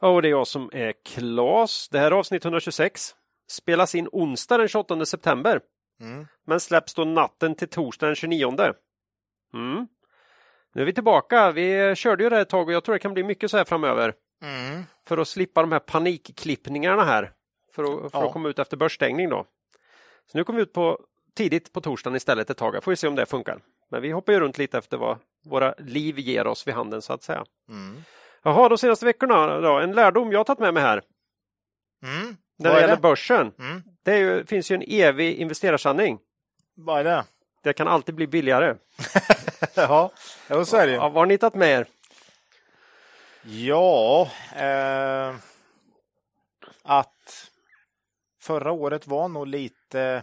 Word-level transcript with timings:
Och 0.00 0.22
det 0.22 0.28
är 0.28 0.30
jag 0.30 0.46
som 0.46 0.70
är 0.72 0.94
Klas. 1.04 1.88
Det 1.88 1.98
här 1.98 2.06
är 2.06 2.10
avsnitt 2.16 2.44
126. 2.44 3.14
Spelas 3.50 3.94
in 3.94 4.08
onsdag 4.12 4.58
den 4.58 4.68
28 4.68 5.06
september. 5.06 5.60
Mm. 6.00 6.26
Men 6.46 6.60
släpps 6.60 6.94
då 6.94 7.04
natten 7.04 7.54
till 7.54 7.68
torsdag 7.68 8.06
den 8.06 8.14
29. 8.16 8.56
Mm. 9.54 9.86
Nu 10.74 10.82
är 10.82 10.86
vi 10.86 10.92
tillbaka. 10.92 11.50
Vi 11.52 11.94
körde 11.96 12.24
ju 12.24 12.30
det 12.30 12.40
ett 12.40 12.48
tag 12.48 12.68
och 12.68 12.74
jag 12.74 12.84
tror 12.84 12.92
det 12.92 12.98
kan 12.98 13.14
bli 13.14 13.22
mycket 13.24 13.50
så 13.50 13.56
här 13.56 13.64
framöver. 13.64 14.14
Mm. 14.42 14.84
För 15.06 15.18
att 15.18 15.28
slippa 15.28 15.60
de 15.60 15.72
här 15.72 15.78
panikklippningarna 15.78 17.04
här. 17.04 17.32
För 17.74 17.82
att, 17.84 18.12
för 18.12 18.18
Ja. 18.18 18.26
att 18.26 18.32
komma 18.32 18.48
ut 18.48 18.58
efter 18.58 18.76
börsstängning 18.76 19.28
då. 19.28 19.46
Så 20.32 20.38
nu 20.38 20.44
kommer 20.44 20.56
vi 20.56 20.62
ut 20.62 20.72
på 20.72 20.98
tidigt 21.36 21.72
på 21.72 21.80
torsdagen 21.80 22.16
istället 22.16 22.50
ett 22.50 22.56
tag. 22.56 22.84
Får 22.84 22.92
vi 22.92 22.96
se 22.96 23.08
om 23.08 23.14
det 23.14 23.26
funkar. 23.26 23.60
Men 23.90 24.02
vi 24.02 24.10
hoppar 24.10 24.32
ju 24.32 24.40
runt 24.40 24.58
lite 24.58 24.78
efter 24.78 24.96
vad 24.96 25.18
våra 25.44 25.74
liv 25.78 26.18
ger 26.18 26.46
oss 26.46 26.66
vid 26.66 26.74
handen 26.74 27.02
så 27.02 27.12
att 27.12 27.22
säga. 27.22 27.44
Mm. 27.68 28.02
Jaha, 28.44 28.68
de 28.68 28.78
senaste 28.78 29.06
veckorna 29.06 29.60
då, 29.60 29.78
en 29.78 29.92
lärdom 29.92 30.32
jag 30.32 30.38
har 30.38 30.44
tagit 30.44 30.58
med 30.60 30.74
mig 30.74 30.82
här 30.82 31.02
Mm. 32.02 32.36
när 32.58 32.74
det 32.74 32.80
gäller 32.80 32.96
det? 32.96 33.00
börsen. 33.02 33.52
Mm. 33.58 33.82
Det 34.04 34.18
ju, 34.18 34.46
finns 34.46 34.70
ju 34.70 34.74
en 34.74 34.82
evig 34.88 35.34
investerarsanning. 35.34 36.18
Vad 36.76 37.00
är 37.00 37.04
det? 37.04 37.24
Det 37.62 37.72
kan 37.72 37.88
alltid 37.88 38.14
bli 38.14 38.26
billigare. 38.26 38.74
Ja, 39.74 40.10
så 40.64 40.76
är 40.76 40.86
det 40.86 40.92
ju. 40.92 40.98
Vad 40.98 41.12
har 41.12 41.26
ni 41.26 41.38
tagit 41.38 41.54
med 41.54 41.68
er? 41.80 41.86
Ja, 43.42 44.30
eh, 44.56 45.34
att 46.82 47.50
förra 48.40 48.72
året 48.72 49.06
var 49.06 49.28
nog 49.28 49.46
lite 49.46 50.22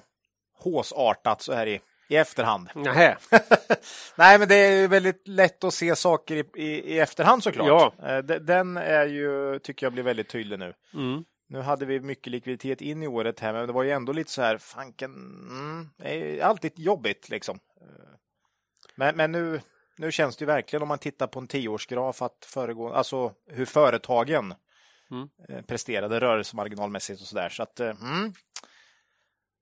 håsartat 0.60 1.42
så 1.42 1.54
här 1.54 1.68
i, 1.68 1.82
i 2.08 2.16
efterhand. 2.16 2.70
Nähä. 2.76 3.18
Nej, 4.16 4.40
men 4.40 4.48
det 4.48 4.56
är 4.56 4.88
väldigt 4.88 5.28
lätt 5.28 5.64
att 5.64 5.74
se 5.74 5.96
saker 5.96 6.36
i, 6.36 6.44
i, 6.64 6.94
i 6.96 7.00
efterhand 7.00 7.44
såklart. 7.44 7.68
Ja. 7.68 7.94
Eh, 8.10 8.18
de- 8.18 8.40
Den 8.40 8.78
är 8.78 9.06
ju, 9.06 9.60
tycker 9.60 9.86
jag 9.86 9.94
blir 9.94 10.04
väldigt 10.04 10.30
tydlig 10.30 10.60
nu. 10.60 10.74
Mm. 10.94 11.24
Nu 11.50 11.60
hade 11.62 11.86
vi 11.86 12.00
mycket 12.00 12.32
likviditet 12.32 12.82
in 12.82 13.04
i 13.04 13.08
året 13.08 13.40
här, 13.40 13.54
men 13.54 13.68
det 13.68 13.74
var 13.74 13.84
ju 13.84 13.92
ändå 13.92 14.14
lite 14.14 14.32
så 14.32 14.42
här, 14.42 14.58
fanken, 14.58 15.12
mm, 15.50 15.90
det 15.98 16.40
är 16.40 16.44
alltid 16.44 16.80
jobbigt 16.80 17.30
liksom. 17.30 17.60
Eh, 17.82 17.88
Men, 18.96 19.16
men 19.16 19.32
nu, 19.32 19.62
nu 19.98 20.12
känns 20.12 20.38
det 20.38 20.42
ju 20.44 20.46
verkligen 20.48 20.82
om 20.82 20.88
man 20.88 21.00
tittar 21.00 21.28
på 21.28 21.40
en 21.40 21.48
tioårsgraf 21.48 22.22
att 22.22 22.46
föregå, 22.46 22.94
alltså 22.94 23.34
hur 23.48 23.66
företagen 23.66 24.54
Mm. 25.12 25.30
eh, 25.50 25.62
presterade 25.62 26.20
rörelsemarginalmässigt 26.20 27.22
och 27.22 27.28
sådär. 27.28 27.50
Så 27.50 27.64
att, 27.64 27.80
mm, 27.80 28.34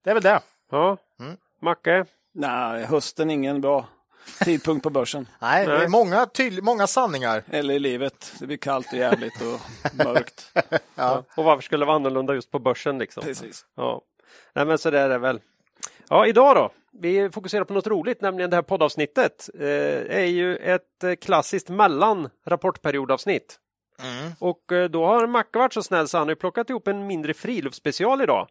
det 0.04 0.10
är 0.10 0.14
väl 0.14 0.22
det. 0.22 0.40
Ja. 0.70 0.96
Mm. 1.20 1.36
Macke? 1.62 2.04
Nej, 2.38 2.84
hösten 2.84 3.30
är 3.30 3.34
ingen 3.34 3.60
bra 3.60 3.86
tidpunkt 4.44 4.82
på 4.82 4.90
börsen. 4.90 5.28
Nej, 5.38 5.66
det 5.66 5.84
är 5.84 5.88
många, 5.88 6.26
tydlig, 6.26 6.64
många 6.64 6.86
sanningar. 6.86 7.42
Eller 7.50 7.74
i 7.74 7.78
livet. 7.78 8.32
Det 8.38 8.46
blir 8.46 8.56
kallt 8.56 8.86
och 8.92 8.98
jävligt 8.98 9.40
och 9.40 9.60
mörkt. 10.06 10.52
Ja. 10.94 11.24
Och 11.36 11.44
varför 11.44 11.62
skulle 11.62 11.82
det 11.82 11.86
vara 11.86 11.96
annorlunda 11.96 12.34
just 12.34 12.50
på 12.50 12.58
börsen 12.58 12.98
liksom? 12.98 13.22
Precis. 13.22 13.66
Ja. 13.76 14.02
Nej 14.54 14.66
men 14.66 14.78
så 14.78 14.90
där 14.90 15.04
är 15.04 15.08
det 15.08 15.18
väl. 15.18 15.40
Ja, 16.08 16.26
idag 16.26 16.56
då. 16.56 16.70
Vi 16.92 17.30
fokuserar 17.30 17.64
på 17.64 17.72
något 17.72 17.86
roligt, 17.86 18.20
nämligen 18.20 18.50
det 18.50 18.56
här 18.56 18.62
poddavsnittet. 18.62 19.48
Eh, 19.54 19.66
är 20.16 20.26
ju 20.26 20.56
ett 20.56 21.04
eh, 21.04 21.14
klassiskt 21.14 21.68
mellan 21.68 22.28
rapportperiodavsnitt. 22.46 23.58
Mm. 24.02 24.32
Och 24.38 24.72
eh, 24.72 24.88
då 24.90 25.06
har 25.06 25.26
Macke 25.26 25.58
varit 25.58 25.72
så 25.72 25.82
snäll 25.82 26.08
så 26.08 26.18
han 26.18 26.28
har 26.28 26.34
plockat 26.34 26.70
ihop 26.70 26.88
en 26.88 27.06
mindre 27.06 27.34
friluftsspecial 27.34 28.22
idag. 28.22 28.48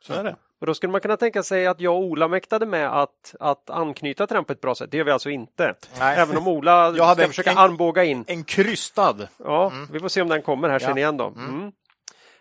Så 0.00 0.12
är 0.12 0.24
det. 0.24 0.36
Och 0.60 0.66
då 0.66 0.74
skulle 0.74 0.90
man 0.92 1.00
kunna 1.00 1.16
tänka 1.16 1.42
sig 1.42 1.66
att 1.66 1.80
jag 1.80 1.94
och 1.94 2.00
Ola 2.02 2.28
mäktade 2.28 2.66
med 2.66 2.88
att, 3.02 3.34
att 3.40 3.70
anknyta 3.70 4.26
till 4.26 4.34
den 4.34 4.44
på 4.44 4.52
ett 4.52 4.60
bra 4.60 4.74
sätt. 4.74 4.90
Det 4.90 4.96
gör 4.96 5.04
vi 5.04 5.10
alltså 5.10 5.30
inte. 5.30 5.74
Nej. 5.98 6.18
Även 6.18 6.36
om 6.36 6.48
Ola 6.48 6.92
Jag 6.96 7.04
hade 7.04 7.14
ska 7.20 7.22
en- 7.24 7.28
försöka 7.28 7.50
en- 7.50 7.58
armbåga 7.58 8.04
in. 8.04 8.24
En 8.28 8.44
krystad. 8.44 9.16
Ja, 9.44 9.72
vi 9.92 10.00
får 10.00 10.08
se 10.08 10.22
om 10.22 10.28
den 10.28 10.42
kommer 10.42 10.68
här 10.68 10.80
Ja. 10.80 10.86
sen 10.88 10.98
igen 10.98 11.16
då. 11.16 11.26
Mm. 11.36 11.72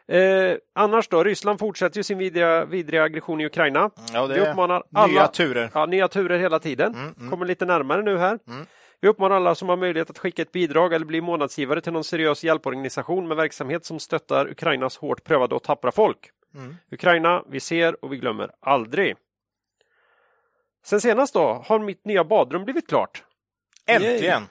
Eh, 0.08 0.58
annars 0.76 1.08
då, 1.08 1.24
Ryssland 1.24 1.60
fortsätter 1.60 1.98
ju 1.98 2.04
sin 2.04 2.18
vidriga, 2.18 2.66
vidriga 2.66 3.04
aggression 3.04 3.42
i 3.42 3.46
Ukraina. 3.46 3.90
Ja, 4.14 4.28
det 4.28 4.34
Vi 4.34 4.40
uppmanar 4.40 4.84
alla, 4.94 5.08
nya 5.08 5.28
turer. 5.28 5.70
Ja, 5.74 5.86
nya 5.86 6.08
turer 6.08 6.40
hela 6.40 6.60
tiden. 6.60 6.96
Kommer 7.30 7.46
lite 7.46 7.66
närmare 7.66 8.02
nu 8.02 8.18
här. 8.18 8.40
Mm. 8.48 8.66
Vi 9.02 9.08
uppmanar 9.08 9.36
alla 9.36 9.56
som 9.56 9.70
har 9.70 9.78
möjlighet 9.78 10.10
att 10.10 10.18
skicka 10.18 10.42
ett 10.42 10.52
bidrag 10.52 10.94
eller 10.94 11.06
bli 11.06 11.22
månadsgivare 11.22 11.82
till 11.82 11.94
någon 11.94 12.04
seriös 12.04 12.44
hjälporganisation 12.44 13.28
med 13.28 13.38
verksamhet 13.38 13.86
som 13.86 14.00
stöttar 14.00 14.48
Ukrainas 14.52 14.98
hårt 14.98 15.24
prövade 15.24 15.56
och 15.56 15.64
tappra 15.64 15.92
folk. 15.92 16.18
Mm. 16.56 16.76
Ukraina, 16.92 17.44
vi 17.50 17.60
ser 17.60 18.06
och 18.06 18.14
vi 18.14 18.18
glömmer 18.18 18.52
aldrig. 18.62 19.16
Sen 20.86 21.02
senast 21.02 21.34
då 21.34 21.64
har 21.66 21.80
mitt 21.80 22.06
nya 22.06 22.24
badrum 22.24 22.64
blivit 22.64 22.88
klart. 22.88 23.24
Äntligen! 23.88 24.44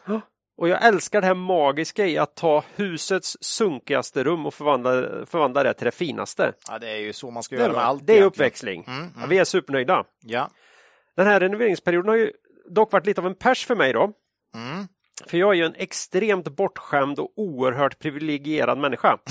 Och 0.57 0.69
jag 0.69 0.85
älskar 0.85 1.21
det 1.21 1.27
här 1.27 1.35
magiska 1.35 2.07
i 2.07 2.19
att 2.19 2.37
ta 2.37 2.65
husets 2.77 3.37
sunkigaste 3.41 4.25
rum 4.25 4.47
och 4.47 4.55
förvandla, 4.55 5.27
förvandla 5.27 5.63
det 5.63 5.75
till 5.75 5.85
det 5.85 5.91
finaste. 5.91 6.53
Ja, 6.69 6.79
det 6.79 6.89
är 6.91 6.97
ju 6.97 7.13
så 7.13 7.31
man 7.31 7.43
ska 7.43 7.57
Det 7.57 7.63
göra 7.63 7.73
med 7.73 7.83
allt. 7.83 8.07
det 8.07 8.13
är 8.13 8.17
egentligen. 8.17 8.27
uppväxling. 8.27 8.85
Mm, 8.87 8.99
mm. 9.01 9.11
Ja, 9.21 9.27
vi 9.27 9.39
är 9.39 9.45
supernöjda. 9.45 10.05
Ja. 10.21 10.51
Den 11.17 11.27
här 11.27 11.41
renoveringsperioden 11.41 12.09
har 12.09 12.17
ju 12.17 12.33
dock 12.71 12.93
varit 12.93 13.07
lite 13.07 13.21
av 13.21 13.27
en 13.27 13.35
pers 13.35 13.67
för 13.67 13.77
mig 13.77 13.93
då. 13.93 14.13
Mm. 14.55 14.89
För 15.27 15.39
jag 15.39 15.51
är 15.51 15.55
ju 15.55 15.65
en 15.65 15.75
extremt 15.77 16.49
bortskämd 16.49 17.19
och 17.19 17.33
oerhört 17.37 17.99
privilegierad 17.99 18.79
människa. 18.79 19.19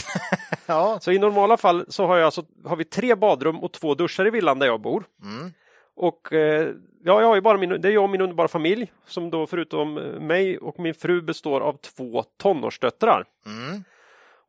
Ja. 0.66 1.00
Så 1.02 1.12
i 1.12 1.20
normala 1.20 1.58
fall 1.58 1.86
så 1.88 2.06
har, 2.06 2.18
jag 2.18 2.26
alltså, 2.26 2.46
har 2.66 2.76
vi 2.76 2.86
tre 2.86 3.16
badrum 3.16 3.60
och 3.60 3.72
två 3.72 3.96
duschar 3.96 4.28
i 4.28 4.30
villan 4.30 4.60
där 4.60 4.68
jag 4.68 4.82
bor. 4.82 5.04
Mm. 5.24 5.54
Och 5.96 6.34
eh, 6.34 6.70
ja, 7.04 7.22
jag 7.22 7.28
har 7.28 7.36
ju 7.36 7.42
bara 7.42 7.58
min, 7.58 7.82
det 7.82 7.88
är 7.88 7.92
jag 7.92 8.04
och 8.04 8.10
min 8.10 8.22
underbara 8.22 8.48
familj 8.48 8.92
som 9.08 9.30
då 9.30 9.48
förutom 9.48 9.98
eh, 9.98 10.04
mig 10.04 10.58
och 10.58 10.80
min 10.80 10.94
fru 10.94 11.22
består 11.22 11.62
av 11.62 11.74
två 11.74 12.24
tonårsdöttrar. 12.38 13.26
Mm. 13.46 13.84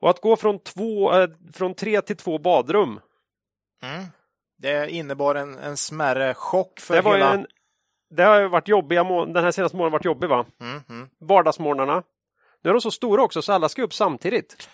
Och 0.00 0.10
att 0.10 0.20
gå 0.20 0.36
från, 0.36 0.58
två, 0.58 1.14
eh, 1.14 1.28
från 1.52 1.74
tre 1.74 2.00
till 2.00 2.16
två 2.16 2.38
badrum, 2.38 3.00
Mm. 3.84 4.04
Det 4.56 4.90
innebar 4.90 5.34
en, 5.34 5.58
en 5.58 5.76
smärre 5.76 6.34
chock 6.34 6.80
för 6.80 6.94
det 6.94 7.00
var 7.00 7.14
hela... 7.14 7.34
en, 7.34 7.46
det 8.16 8.22
har 8.22 8.40
ju 8.40 8.48
varit 8.48 8.68
jobbiga 8.68 9.04
må- 9.04 9.24
den 9.24 9.44
här 9.44 9.50
senaste 9.50 9.76
månaden 9.76 9.92
varit 9.92 10.04
jobbig 10.04 10.28
va? 10.28 10.44
Mm, 10.60 10.80
mm. 10.88 11.08
Vardagsmorgnarna. 11.20 12.02
Nu 12.64 12.70
är 12.70 12.74
de 12.74 12.80
så 12.80 12.90
stora 12.90 13.22
också 13.22 13.42
så 13.42 13.52
alla 13.52 13.68
ska 13.68 13.82
upp 13.82 13.94
samtidigt. 13.94 14.68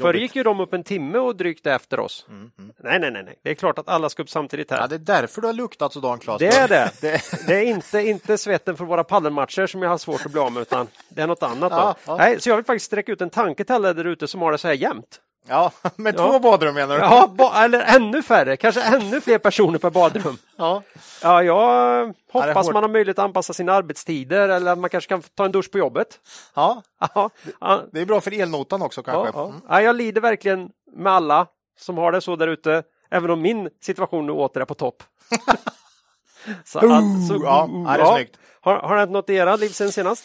Förr 0.00 0.14
gick 0.14 0.36
ju 0.36 0.42
de 0.42 0.60
upp 0.60 0.72
en 0.72 0.84
timme 0.84 1.18
och 1.18 1.36
drygt 1.36 1.66
efter 1.66 2.00
oss. 2.00 2.26
Mm, 2.28 2.50
mm. 2.58 2.72
Nej, 2.78 2.98
nej, 3.00 3.10
nej, 3.10 3.22
nej. 3.24 3.38
Det 3.42 3.50
är 3.50 3.54
klart 3.54 3.78
att 3.78 3.88
alla 3.88 4.08
ska 4.08 4.22
upp 4.22 4.30
samtidigt 4.30 4.70
här. 4.70 4.80
Ja, 4.80 4.86
det 4.86 4.94
är 4.94 4.98
därför 4.98 5.40
du 5.40 5.46
har 5.46 5.54
luktat 5.54 5.92
sådant 5.92 6.22
Claes. 6.22 6.38
Det 6.38 6.46
är 6.48 6.68
det. 7.00 7.20
det. 7.46 7.54
Är 7.54 7.62
inte, 7.62 8.00
inte 8.00 8.38
svetten 8.38 8.76
för 8.76 8.84
våra 8.84 9.04
paddelmatcher 9.04 9.66
som 9.66 9.82
jag 9.82 9.90
har 9.90 9.98
svårt 9.98 10.26
att 10.26 10.32
bli 10.32 10.40
av 10.40 10.52
med 10.52 10.60
utan 10.60 10.86
det 11.08 11.22
är 11.22 11.26
något 11.26 11.42
annat. 11.42 11.70
Då. 11.72 11.76
Ja, 11.78 11.94
ja. 12.06 12.16
Nej, 12.16 12.40
så 12.40 12.48
jag 12.48 12.56
vill 12.56 12.64
faktiskt 12.64 12.86
sträcka 12.86 13.12
ut 13.12 13.20
en 13.20 13.30
tanke 13.30 13.64
till 13.64 13.74
alla 13.74 13.92
där 13.92 14.04
ute 14.04 14.28
som 14.28 14.42
har 14.42 14.52
det 14.52 14.58
så 14.58 14.68
här 14.68 14.74
jämt. 14.74 15.20
Ja, 15.48 15.72
med 15.96 16.14
Ja. 16.18 16.26
två 16.30 16.38
badrum 16.38 16.74
menar 16.74 16.94
du? 16.94 17.00
Ja, 17.00 17.26
ba- 17.38 17.54
eller 17.64 17.80
ännu 17.96 18.22
färre, 18.22 18.56
kanske 18.56 18.82
ännu 18.82 19.20
fler 19.20 19.38
personer 19.38 19.78
per 19.78 19.90
badrum. 19.90 20.38
Ja. 20.56 20.82
Ja, 21.22 21.42
jag 21.42 22.14
hoppas 22.32 22.70
man 22.72 22.82
har 22.82 22.88
möjlighet 22.90 23.18
att 23.18 23.24
anpassa 23.24 23.52
sina 23.52 23.72
arbetstider 23.72 24.48
eller 24.48 24.72
att 24.72 24.78
man 24.78 24.90
kanske 24.90 25.08
kan 25.08 25.22
ta 25.22 25.44
en 25.44 25.52
dusch 25.52 25.70
på 25.72 25.78
jobbet. 25.78 26.20
ja. 26.54 26.82
Ja, 27.14 27.30
ja, 27.60 27.82
Det 27.92 28.00
är 28.00 28.06
bra 28.06 28.20
för 28.20 28.40
elnotan 28.40 28.82
också 28.82 29.02
ja, 29.06 29.12
kanske. 29.12 29.38
ja. 29.38 29.48
Mm. 29.48 29.60
Ja, 29.68 29.82
jag 29.82 29.96
lider 29.96 30.20
verkligen 30.20 30.70
med 30.96 31.12
alla 31.12 31.46
som 31.78 31.98
har 31.98 32.12
det 32.12 32.20
så 32.20 32.36
där 32.36 32.48
ute, 32.48 32.82
även 33.10 33.30
om 33.30 33.42
min 33.42 33.70
situation 33.82 34.26
nu 34.26 34.32
åter 34.32 34.60
är 34.60 34.64
på 34.64 34.74
topp. 34.74 35.02
så, 36.64 36.78
att- 36.78 37.28
så, 37.28 37.40
ja, 37.42 37.68
ja, 37.86 37.96
det 37.96 38.02
är 38.02 38.14
snyggt. 38.16 38.36
Har, 38.60 38.76
har 38.78 38.94
det 38.94 39.00
hänt 39.00 39.12
något 39.12 39.30
i 39.30 39.34
era 39.34 39.56
liv 39.56 39.68
sen 39.68 39.92
senast? 39.92 40.24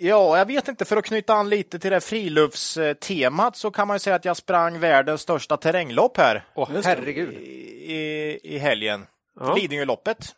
Ja, 0.00 0.38
jag 0.38 0.46
vet 0.46 0.68
inte, 0.68 0.84
för 0.84 0.96
att 0.96 1.04
knyta 1.04 1.34
an 1.34 1.48
lite 1.48 1.78
till 1.78 1.90
det 1.90 2.00
friluftstemat 2.00 3.56
så 3.56 3.70
kan 3.70 3.88
man 3.88 3.94
ju 3.94 3.98
säga 3.98 4.16
att 4.16 4.24
jag 4.24 4.36
sprang 4.36 4.78
världens 4.80 5.20
största 5.20 5.56
terränglopp 5.56 6.16
här 6.16 6.44
Åh, 6.54 6.68
herregud. 6.84 7.32
i, 7.34 8.40
i 8.42 8.58
helgen. 8.58 9.06
Ja. 9.40 9.54
Lidingöloppet. 9.54 10.34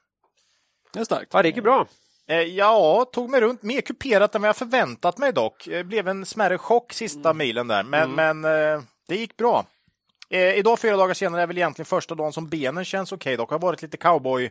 Det 0.93 1.01
är 1.01 1.05
starkt. 1.05 1.35
Ja, 1.35 1.43
det 1.43 1.49
gick 1.49 1.57
ju 1.57 1.63
bra. 1.63 1.87
Eh, 2.29 2.41
Ja, 2.41 3.07
tog 3.13 3.31
mig 3.31 3.41
runt 3.41 3.63
mer 3.63 3.81
kuperat 3.81 4.35
än 4.35 4.43
vad 4.43 4.49
jag 4.49 4.57
förväntat 4.57 5.19
mig 5.19 5.33
dock. 5.33 5.65
Det 5.67 5.85
blev 5.85 6.09
en 6.09 6.27
smärre 6.27 6.59
chock 6.59 6.93
sista 6.93 7.33
milen 7.33 7.69
där, 7.69 7.83
men, 7.83 8.13
men 8.13 8.45
eh, 8.45 8.83
det 9.09 9.17
gick 9.17 9.37
bra. 9.37 9.67
Eh, 10.31 10.55
idag 10.59 10.79
fyra 10.79 10.97
dagar 10.97 11.15
senare 11.15 11.43
är 11.43 11.47
väl 11.47 11.59
egentligen 11.59 11.87
första 11.87 12.15
dagen 12.15 12.33
som 12.33 12.49
benen 12.49 12.85
känns 12.85 13.13
okej 13.13 13.37
dock. 13.37 13.49
Det 13.49 13.55
har 13.55 13.61
varit 13.61 13.83
lite 13.83 13.97
cowboy, 13.97 14.51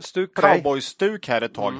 Stuk 0.00 0.34
cowboystuk 0.34 1.28
här 1.28 1.42
ett 1.42 1.54
tag. 1.54 1.74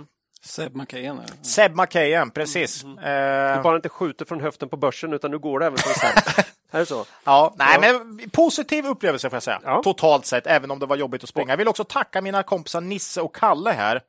Seb 0.44 0.76
McKayen. 0.76 1.18
är 1.18 1.22
det. 1.22 1.46
Seb 1.46 1.76
McKayen, 1.76 2.30
precis. 2.30 2.84
Eh, 2.84 3.56
Du 3.56 3.62
bara 3.62 3.76
inte 3.76 3.88
skjuter 3.88 4.24
från 4.24 4.40
höften 4.40 4.68
på 4.68 4.76
börsen 4.76 5.12
utan 5.12 5.30
nu 5.30 5.38
går 5.38 5.60
det 5.60 5.66
även 5.66 5.78
som 5.78 5.92
sen. 5.92 6.44
är 6.72 6.78
det 6.78 6.86
så? 6.86 7.04
Ja, 7.24 7.54
nej, 7.58 7.78
men 7.80 8.30
positiv 8.30 8.86
upplevelse 8.86 9.30
får 9.30 9.36
jag 9.36 9.42
säga. 9.42 9.60
Ja. 9.64 9.80
Totalt 9.84 10.26
sett, 10.26 10.46
även 10.46 10.70
om 10.70 10.78
det 10.78 10.86
var 10.86 10.96
jobbigt 10.96 11.22
att 11.22 11.28
springa. 11.28 11.52
Jag 11.52 11.56
vill 11.56 11.68
också 11.68 11.84
tacka 11.84 12.20
mina 12.22 12.42
kompisar 12.42 12.80
Nisse 12.80 13.20
och 13.20 13.34
Kalle 13.34 13.70
här. 13.70 14.00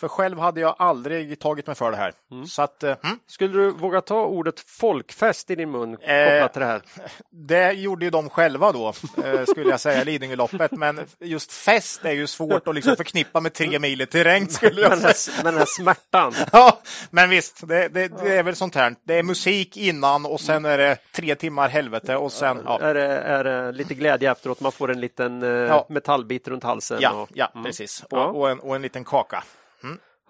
För 0.00 0.08
själv 0.08 0.38
hade 0.38 0.60
jag 0.60 0.74
aldrig 0.78 1.40
tagit 1.40 1.66
mig 1.66 1.76
för 1.76 1.90
det 1.90 1.96
här. 1.96 2.12
Så 2.48 2.62
att, 2.62 2.82
eh, 2.82 2.96
mm, 3.04 3.18
Skulle 3.26 3.52
du 3.58 3.70
våga 3.70 4.00
ta 4.00 4.24
ordet 4.24 4.60
folkfest 4.60 5.50
i 5.50 5.54
din 5.54 5.70
mun 5.70 5.92
Eh, 6.00 6.30
kopplat 6.32 6.52
till 6.52 6.60
det 6.60 6.66
här? 6.66 6.82
det 7.30 7.72
gjorde 7.72 8.04
ju 8.04 8.10
de 8.10 8.30
själva 8.30 8.72
då, 8.72 8.88
eh, 9.24 9.44
skulle 9.44 9.70
jag 9.70 9.80
säga, 9.80 10.04
Lidingöloppet. 10.04 10.72
Men 10.72 11.00
just 11.20 11.52
fest 11.52 12.04
är 12.04 12.12
ju 12.12 12.26
svårt 12.26 12.68
att 12.68 12.74
liksom 12.74 12.96
förknippa 12.96 13.40
med 13.40 13.52
tre 13.54 13.78
mil 13.78 14.00
i 14.00 14.06
terräng, 14.06 14.48
skulle 14.48 14.80
jag 14.80 14.90
Men 14.90 14.98
den 14.98 15.06
här, 15.06 15.42
men 15.44 15.52
den 15.54 15.58
här 15.58 15.66
smärtan. 15.66 16.34
Ja, 16.52 16.80
men 17.10 17.30
visst, 17.30 17.68
det, 17.68 17.88
det, 17.88 18.08
det 18.08 18.36
är 18.36 18.42
väl 18.42 18.56
sånt 18.56 18.74
här. 18.74 18.94
Det 19.04 19.18
är 19.18 19.22
musik 19.22 19.76
innan 19.76 20.26
och 20.26 20.40
sen 20.40 20.64
är 20.64 20.78
det 20.78 20.96
tre 21.12 21.34
timmar 21.34 21.68
helvete 21.68 22.16
och 22.16 22.32
sen... 22.32 22.62
Ja, 22.64 22.80
Är, 22.80 22.94
det, 22.94 23.06
är 23.06 23.44
det 23.44 23.72
lite 23.72 23.94
glädje 23.94 24.32
efteråt? 24.32 24.60
Man 24.60 24.72
får 24.72 24.90
en 24.90 25.00
liten 25.00 25.42
eh, 25.42 25.48
Ja. 25.48 25.86
metallbit 25.88 26.48
runt 26.48 26.64
halsen. 26.64 26.98
ja, 27.00 27.12
och, 27.12 27.28
ja 27.34 27.50
Mm. 27.54 27.64
precis. 27.64 28.04
Och, 28.10 28.40
och, 28.40 28.50
en, 28.50 28.60
och 28.60 28.76
en 28.76 28.82
liten 28.82 29.04
kaka. 29.04 29.44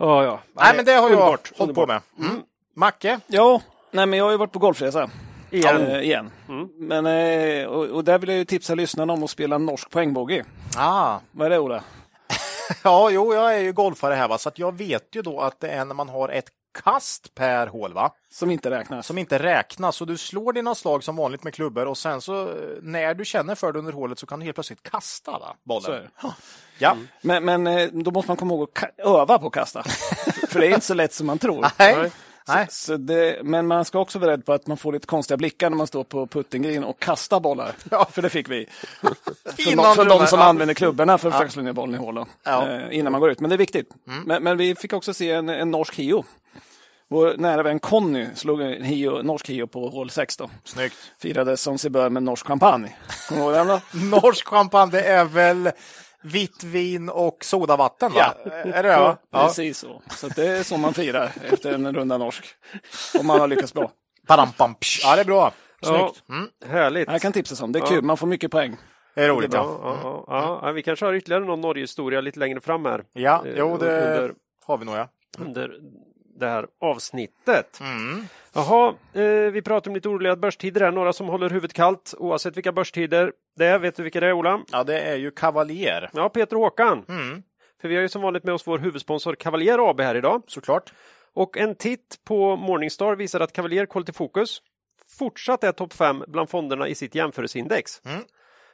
Ja, 0.01 0.25
ja. 0.25 0.41
Nej, 0.53 0.77
men 0.77 0.85
det 0.85 0.93
har 0.93 0.99
jag 0.99 1.11
underbart, 1.11 1.53
hållit 1.59 1.75
på 1.75 1.87
med. 1.87 2.01
Mm. 2.19 2.43
Macke? 2.75 3.21
Ja, 3.27 3.63
nej 3.91 4.07
men 4.07 4.19
jag 4.19 4.25
har 4.25 4.33
ju 4.33 4.37
varit 4.37 4.53
på 4.53 4.59
golfresa. 4.59 5.11
Igen. 5.51 5.87
Eh, 5.87 6.01
igen. 6.01 6.31
Mm. 6.49 6.69
Men, 6.79 7.07
eh, 7.07 7.67
och, 7.67 7.87
och 7.87 8.05
där 8.05 8.19
vill 8.19 8.29
jag 8.29 8.39
ju 8.39 8.45
tipsa 8.45 8.75
lyssnarna 8.75 9.13
om 9.13 9.23
att 9.25 9.31
spela 9.31 9.59
norsk 9.59 9.91
poängbogey. 9.91 10.43
Ah. 10.77 11.19
Vad 11.31 11.47
är 11.47 11.51
det 11.51 11.59
Ola? 11.59 11.83
Ja, 12.85 13.11
jo, 13.11 13.35
jag 13.35 13.55
är 13.55 13.59
ju 13.61 13.73
golfare 13.73 14.15
här, 14.15 14.29
va? 14.29 14.39
så 14.39 14.51
jag 14.55 14.79
vet 14.79 15.17
ju 15.17 15.23
då 15.23 15.41
att 15.41 15.61
det 15.61 15.69
är 15.69 15.85
när 15.85 15.95
man 15.95 16.09
har 16.09 16.29
ett 16.29 16.49
kast 16.85 17.35
per 17.35 17.67
hål, 17.67 17.93
va? 17.93 18.13
Som 18.31 18.51
inte 18.51 18.71
räknas. 18.71 19.07
som 19.07 19.19
inte 19.19 19.39
räknas. 19.39 19.97
Så 19.97 20.05
du 20.05 20.17
slår 20.17 20.53
dina 20.53 20.75
slag 20.75 21.05
som 21.05 21.17
vanligt 21.17 21.45
med 21.45 21.55
klubbor 21.55 21.87
och 21.87 21.99
sen 21.99 22.21
så 22.21 22.49
eh, 22.49 22.55
när 22.83 23.15
du 23.15 23.25
känner 23.25 23.55
för 23.55 23.73
det 23.73 23.79
under 23.79 23.93
hålet 23.93 24.19
så 24.19 24.27
kan 24.27 24.39
du 24.39 24.45
helt 24.45 24.57
plötsligt 24.57 24.83
kasta 24.83 25.31
va? 25.31 25.57
bollen. 25.65 26.09
Ja. 26.79 26.97
Men, 27.21 27.45
men 27.45 27.67
eh, 27.67 27.89
då 27.93 28.11
måste 28.11 28.31
man 28.31 28.37
komma 28.37 28.55
ihåg 28.55 28.69
att 28.75 29.07
öva 29.07 29.39
på 29.39 29.47
att 29.47 29.53
kasta. 29.53 29.83
För 30.49 30.61
det 30.61 30.67
är 30.67 30.75
inte 30.75 30.87
så 30.87 30.95
lätt 30.95 31.13
som 31.13 31.27
man 31.27 31.39
tror. 31.39 31.67
Nej. 31.79 32.11
Nej. 32.55 32.67
Så 32.71 32.97
det, 32.97 33.41
men 33.45 33.67
man 33.67 33.85
ska 33.85 33.99
också 33.99 34.19
vara 34.19 34.31
rädd 34.31 34.45
på 34.47 34.53
att 34.53 34.67
man 34.67 34.77
får 34.77 34.93
lite 34.93 35.07
konstiga 35.07 35.37
blickar 35.37 35.71
när 35.71 35.77
man 35.77 35.87
står 35.87 36.05
på 36.05 36.27
puttinggreen 36.27 36.85
och 36.85 36.99
kastar 36.99 37.41
bollar. 37.41 37.73
Ja. 37.91 38.09
För 38.13 38.23
det 38.23 38.31
fick 38.31 38.49
vi. 38.49 38.67
Innan 39.57 39.97
de, 39.97 40.05
du- 40.05 40.11
de 40.11 40.27
som 40.27 40.39
ja. 40.39 40.45
använder 40.45 40.75
klubborna 40.75 41.19
för 41.19 41.29
att 41.29 41.35
försöka 41.35 41.51
slå 41.51 41.63
ner 41.63 41.73
bollen 41.73 41.95
i 41.95 41.99
hålen. 41.99 42.27
Ja. 42.45 42.63
Mm. 42.67 42.81
Eh, 42.91 42.99
innan 42.99 43.13
man 43.13 43.21
går 43.21 43.31
ut. 43.31 43.41
Men 43.41 43.51
det 43.51 43.57
är 43.57 43.59
viktigt. 43.59 43.91
Men, 44.25 44.43
men 44.43 44.57
vi 44.57 44.75
fick 44.75 44.93
också 44.93 45.15
se 45.15 45.31
en, 45.31 45.49
en 45.49 45.71
norsk 45.71 45.95
hio. 45.97 46.25
Vår 47.09 47.35
nära 47.37 47.63
vän 47.63 47.79
Conny 47.79 48.27
slog 48.35 48.61
en 48.61 48.85
hio, 48.85 49.23
norsk 49.23 49.51
hio 49.51 49.67
på 49.67 49.89
hål 49.89 50.11
6 50.11 50.37
då. 50.37 50.51
Snyggt. 50.65 50.97
Firades 51.19 51.63
som 51.63 51.79
sig 51.79 51.91
bör 51.91 52.11
med 52.11 52.23
norsk 52.23 52.47
champagne. 52.47 52.97
Kommer 53.29 53.41
du 53.41 53.47
ihåg 53.47 53.55
den 53.55 53.67
då? 53.67 53.81
Norsk 54.21 54.49
champagne, 54.49 54.91
det 54.93 55.03
är 55.03 55.25
väl 55.25 55.71
vitt 56.23 56.65
vin 56.65 57.09
och 57.09 57.45
sodavatten 57.45 58.13
va? 58.13 58.35
Är 58.45 58.83
det 58.83 58.89
ja? 58.89 59.19
ja. 59.31 59.47
Precis 59.47 59.79
så. 59.79 60.03
Så 60.11 60.29
det 60.29 60.47
är 60.47 60.63
så 60.63 60.77
man 60.77 60.95
firar 60.95 61.33
efter 61.53 61.73
en 61.75 61.95
runda 61.95 62.19
norsk. 62.19 62.45
Om 63.21 63.27
man 63.27 63.41
har 63.41 63.49
lyckats 63.49 63.75
bra. 63.75 63.91
Ja, 65.03 65.15
det 65.15 65.21
är 65.21 65.25
bra. 65.25 65.53
Snyggt. 65.83 66.23
Ja, 66.27 66.69
Härligt. 66.69 67.11
Jag 67.11 67.23
kan 67.23 67.33
tipsa 67.33 67.65
om. 67.65 67.73
Det 67.73 67.79
är 67.79 67.87
kul, 67.87 68.05
man 68.05 68.17
får 68.17 68.27
mycket 68.27 68.51
poäng. 68.51 68.77
Det 69.15 69.25
är 69.25 69.29
roligt. 69.29 69.53
Ja, 69.53 69.81
Ja, 69.83 69.99
ja, 70.03 70.25
ja, 70.29 70.61
ja. 70.63 70.73
Vi 70.73 70.83
kanske 70.83 71.07
har 71.07 71.15
ytterligare 71.15 71.45
någon 71.45 71.61
Norge-historia 71.61 72.21
lite 72.21 72.39
längre 72.39 72.61
fram 72.61 72.85
här. 72.85 73.05
ja 73.13 73.43
Eh, 73.47 73.53
jo, 73.57 73.77
det 73.77 73.87
under, 73.87 74.35
har 74.67 74.79
vi 74.79 74.85
nog 74.85 74.95
ja. 74.95 75.09
under 75.39 75.75
det 76.41 76.49
här 76.49 76.67
avsnittet. 76.81 77.81
Mm. 77.81 78.27
Jaha, 78.53 78.95
eh, 79.13 79.53
vi 79.53 79.63
pratar 79.63 79.91
om 79.91 79.95
lite 79.95 80.09
oroliga 80.09 80.37
börstider 80.37 80.81
här. 80.81 80.93
Några 80.93 81.13
som 81.13 81.27
håller 81.27 81.51
huvudet 81.51 81.73
kallt 81.73 82.15
oavsett 82.19 82.57
vilka 82.57 82.73
börstider 82.73 83.33
det 83.57 83.67
är. 83.67 83.79
Vet 83.79 83.97
du 83.97 84.03
vilka 84.03 84.21
det 84.21 84.27
är, 84.27 84.33
Ola? 84.33 84.61
Ja, 84.73 84.85
det 84.85 85.01
är 85.01 85.17
ju 85.17 85.31
Cavalier. 85.31 86.11
Ja, 86.13 86.29
Peter 86.29 86.57
och 86.57 86.63
Håkan. 86.63 87.05
Mm. 87.09 87.43
För 87.81 87.89
vi 87.89 87.95
har 87.95 88.03
ju 88.03 88.09
som 88.09 88.23
vanligt 88.23 88.45
med 88.45 88.55
oss 88.55 88.67
vår 88.67 88.79
huvudsponsor 88.79 89.35
Cavalier 89.35 89.91
AB 89.91 90.01
här 90.01 90.15
idag. 90.15 90.43
Såklart. 90.47 90.93
Och 91.35 91.59
en 91.59 91.75
titt 91.75 92.21
på 92.25 92.57
Morningstar 92.57 93.17
visar 93.17 93.41
att 93.41 93.53
Cavalier 93.53 93.87
Quality 93.87 94.13
Focus 94.13 94.63
fortsatt 95.19 95.65
är 95.65 95.73
topp 95.73 95.93
5 95.93 96.25
bland 96.29 96.51
fonderna 96.51 96.89
i 96.89 96.95
sitt 96.95 97.15
jämförelseindex. 97.15 98.01
Mm. 98.05 98.23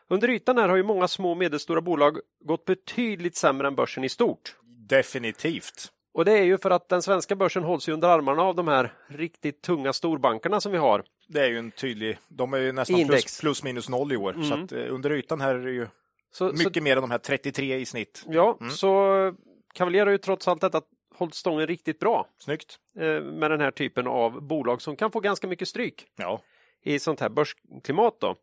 Under 0.09 0.31
ytan 0.31 0.59
här 0.59 0.69
har 0.69 0.77
ju 0.77 0.83
många 0.83 1.09
små 1.09 1.31
och 1.31 1.37
medelstora 1.37 1.81
bolag 1.81 2.19
gått 2.45 2.65
betydligt 2.65 3.37
sämre 3.37 3.67
än 3.67 3.75
börsen 3.75 4.05
i 4.05 4.09
stort. 4.09 4.57
Definitivt. 4.89 5.93
Och 6.17 6.25
det 6.25 6.33
är 6.33 6.43
ju 6.43 6.59
för 6.59 6.71
att 6.71 6.89
den 6.89 7.03
svenska 7.03 7.37
börsen 7.37 7.63
hålls 7.63 7.89
under 7.89 8.09
armarna 8.09 8.43
av 8.43 8.55
de 8.55 8.69
här 8.69 8.93
riktigt 9.09 9.63
tunga 9.63 9.93
storbankerna 9.93 10.61
som 10.61 10.73
vi 10.73 10.79
har. 10.79 11.03
Det 11.29 11.41
är 11.41 11.49
ju 11.49 11.59
en 11.59 11.71
tydlig, 11.71 12.19
de 12.29 12.55
är 12.55 12.59
ju 12.59 12.73
nästan 12.73 13.07
plus, 13.07 13.41
plus 13.41 13.63
minus 13.63 13.89
noll 13.89 14.13
i 14.13 14.17
år. 14.17 14.37
Så 14.49 14.55
att 14.55 14.73
eh, 14.73 14.95
under 14.95 15.13
ytan 15.13 15.41
här 15.41 15.55
är 15.55 15.65
det 15.65 15.71
ju 15.71 15.87
Så, 16.33 16.45
mycket 16.45 16.75
så, 16.75 16.83
mer 16.83 16.97
än 16.97 17.03
de 17.03 17.11
här 17.11 17.19
33 17.19 17.77
i 17.77 17.87
snitt. 17.87 18.25
ja, 18.29 18.59
så 18.71 19.33
Cavalier 19.75 20.07
har 20.07 20.13
ju 20.13 20.19
trots 20.19 20.49
allt 20.49 20.61
detta 20.61 20.81
hållit 21.15 21.35
stången 21.35 21.67
riktigt 21.67 21.99
bra 21.99 22.27
Snyggt. 22.39 22.79
eh, 22.99 23.21
med 23.23 23.51
den 23.51 23.61
här 23.61 23.71
typen 23.71 24.07
av 24.07 24.43
bolag 24.43 24.83
som 24.83 24.97
kan 24.97 25.11
få 25.11 25.21
ganska 25.21 25.47
mycket 25.47 25.69
stryk. 25.69 26.07
Ja. 26.17 26.41
i 26.83 26.99
sånt 26.99 27.21
här 27.21 27.29
börsklimat. 27.29 28.21
Då. 28.21 28.35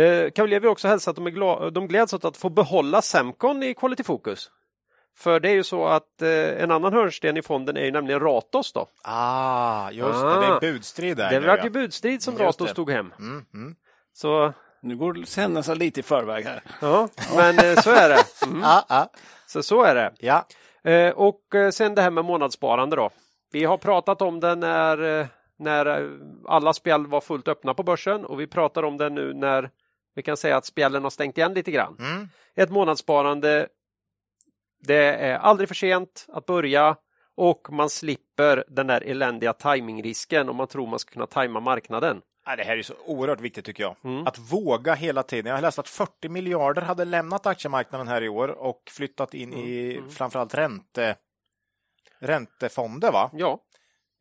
Eh, 0.00 0.30
Cavalier 0.30 0.60
vill 0.60 0.70
också 0.70 0.88
hälsa 0.88 1.10
att 1.10 1.16
de, 1.16 1.26
är 1.26 1.30
gla- 1.30 1.70
de 1.70 1.88
gläds 1.88 2.12
åt 2.12 2.24
att 2.24 2.36
få 2.36 2.48
behålla 2.48 3.02
Semcon 3.02 3.62
i 3.62 3.74
Quality 3.74 4.02
Focus. 4.02 4.50
För 5.18 5.40
det 5.40 5.48
är 5.50 5.54
ju 5.54 5.64
så 5.64 5.86
att 5.86 6.22
eh, 6.22 6.62
en 6.62 6.70
annan 6.70 6.92
hörnsten 6.92 7.36
i 7.36 7.42
fonden 7.42 7.76
är 7.76 7.84
ju 7.84 7.90
nämligen 7.90 8.20
Ratos 8.20 8.72
då. 8.72 8.86
Ah, 9.04 9.90
just 9.90 10.20
det. 10.20 10.26
Ah. 10.26 10.40
Det 10.40 10.66
är 10.66 10.72
budstrid 10.72 11.16
där. 11.16 11.30
Det 11.30 11.40
var 11.40 11.56
ja. 11.56 11.64
ju 11.64 11.70
budstrid 11.70 12.22
som 12.22 12.34
Just 12.34 12.42
Ratos 12.42 12.68
det. 12.68 12.74
tog 12.74 12.90
hem. 12.90 13.12
Mm, 13.18 13.44
mm. 13.54 13.74
Så, 14.12 14.52
Nu 14.82 14.96
går 14.96 15.12
det 15.12 15.36
händelserna 15.36 15.74
lite 15.74 16.00
i 16.00 16.02
förväg 16.02 16.44
här. 16.44 16.62
ja, 16.80 17.08
men 17.36 17.58
eh, 17.58 17.80
så 17.80 17.90
är 17.90 18.08
det. 18.08 18.46
Mm. 18.46 18.62
Ah, 18.64 18.84
ah. 18.88 19.06
Så, 19.46 19.62
så 19.62 19.82
är 19.82 19.94
det. 19.94 20.12
Ja. 20.18 20.46
Eh, 20.90 21.10
och 21.10 21.54
eh, 21.54 21.70
sen 21.70 21.94
det 21.94 22.02
här 22.02 22.10
med 22.10 22.24
månadssparande 22.24 22.96
då. 22.96 23.10
Vi 23.52 23.64
har 23.64 23.78
pratat 23.78 24.22
om 24.22 24.40
det 24.40 24.54
när, 24.54 25.28
när 25.58 26.10
alla 26.48 26.72
spel 26.72 27.06
var 27.06 27.20
fullt 27.20 27.48
öppna 27.48 27.74
på 27.74 27.82
börsen 27.82 28.24
och 28.24 28.40
vi 28.40 28.46
pratar 28.46 28.82
om 28.82 28.96
det 28.96 29.10
nu 29.10 29.34
när 29.34 29.70
vi 30.14 30.22
kan 30.22 30.36
säga 30.36 30.56
att 30.56 30.66
spelen 30.66 31.02
har 31.02 31.10
stängt 31.10 31.38
igen 31.38 31.54
lite 31.54 31.70
grann. 31.70 31.96
Mm. 31.98 32.28
Ett 32.54 32.70
månadssparande, 32.70 33.68
det 34.82 35.04
är 35.16 35.38
aldrig 35.38 35.68
för 35.68 35.74
sent 35.74 36.26
att 36.28 36.46
börja 36.46 36.96
och 37.34 37.72
man 37.72 37.90
slipper 37.90 38.64
den 38.68 38.86
där 38.86 39.00
eländiga 39.00 39.52
timingrisken 39.52 40.48
om 40.48 40.56
man 40.56 40.66
tror 40.66 40.86
man 40.86 40.98
ska 40.98 41.12
kunna 41.12 41.26
tajma 41.26 41.60
marknaden. 41.60 42.20
Det 42.56 42.62
här 42.64 42.76
är 42.78 42.82
så 42.82 42.94
oerhört 43.06 43.40
viktigt 43.40 43.64
tycker 43.64 43.82
jag. 43.82 43.96
Mm. 44.04 44.26
Att 44.26 44.38
våga 44.38 44.94
hela 44.94 45.22
tiden. 45.22 45.50
Jag 45.50 45.56
har 45.56 45.62
läst 45.62 45.78
att 45.78 45.88
40 45.88 46.28
miljarder 46.28 46.82
hade 46.82 47.04
lämnat 47.04 47.46
aktiemarknaden 47.46 48.08
här 48.08 48.22
i 48.22 48.28
år 48.28 48.48
och 48.48 48.82
flyttat 48.90 49.34
in 49.34 49.52
i 49.52 49.96
Mm. 49.96 50.10
framförallt 50.10 50.54
ränte, 50.54 51.16
räntefonder. 52.18 53.12
Va? 53.12 53.30
Ja, 53.32 53.58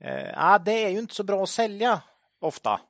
Eh, 0.04 0.64
det 0.66 0.72
är 0.84 0.90
ju 0.90 1.00
inte 1.00 1.16
så 1.16 1.24
bra 1.24 1.44
att 1.44 1.50
sälja 1.50 2.02
ofta 2.40 2.82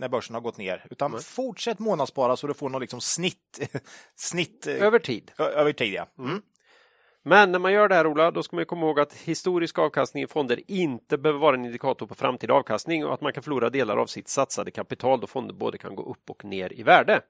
när 0.00 0.08
börsen 0.08 0.34
har 0.34 0.40
gått 0.40 0.56
ner. 0.56 0.84
Utan 0.90 1.20
fortsätt 1.20 1.78
månadsspara 1.78 2.36
så 2.36 2.46
du 2.46 2.54
får 2.54 2.68
något 2.68 2.80
liksom 2.80 3.00
snitt, 3.00 3.70
snitt 4.16 4.66
eh, 4.66 4.82
över 4.82 4.98
tid. 4.98 5.32
ö- 5.38 5.44
över 5.44 5.72
tid. 5.72 5.92
Ja. 5.94 6.06
Mm. 6.18 6.42
Men 7.28 7.52
när 7.52 7.58
man 7.58 7.72
gör 7.72 7.88
det 7.88 7.94
här 7.94 8.06
Ola, 8.06 8.30
då 8.30 8.42
ska 8.42 8.56
man 8.56 8.60
ju 8.60 8.66
komma 8.66 8.86
ihåg 8.86 9.00
att 9.00 9.12
historisk 9.12 9.78
avkastning 9.78 10.22
i 10.22 10.26
fonder 10.26 10.60
inte 10.66 11.18
behöver 11.18 11.40
vara 11.40 11.56
en 11.56 11.64
indikator 11.64 12.06
på 12.06 12.14
framtida 12.14 12.54
avkastning 12.54 13.06
och 13.06 13.14
att 13.14 13.20
man 13.20 13.32
kan 13.32 13.42
förlora 13.42 13.70
delar 13.70 13.96
av 13.96 14.06
sitt 14.06 14.28
satsade 14.28 14.70
kapital 14.70 15.20
då 15.20 15.26
fonder 15.26 15.54
både 15.54 15.78
kan 15.78 15.94
gå 15.94 16.02
upp 16.02 16.30
och 16.30 16.44
ner 16.44 16.72
i 16.80 16.82
värde. 16.82 17.20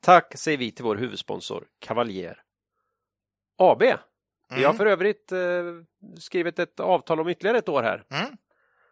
Tack 0.00 0.38
säger 0.38 0.58
vi 0.58 0.70
till 0.70 0.84
vår 0.84 0.96
huvudsponsor 0.96 1.64
Cavalier 1.78 2.42
AB. 3.58 3.82
Vi 4.54 4.64
har 4.64 4.72
för 4.72 4.86
övrigt 4.86 5.32
eh, 5.32 5.38
skrivit 6.18 6.58
ett 6.58 6.80
avtal 6.80 7.20
om 7.20 7.28
ytterligare 7.28 7.58
ett 7.58 7.68
år 7.68 7.82
här. 7.82 8.04
Mm. 8.10 8.36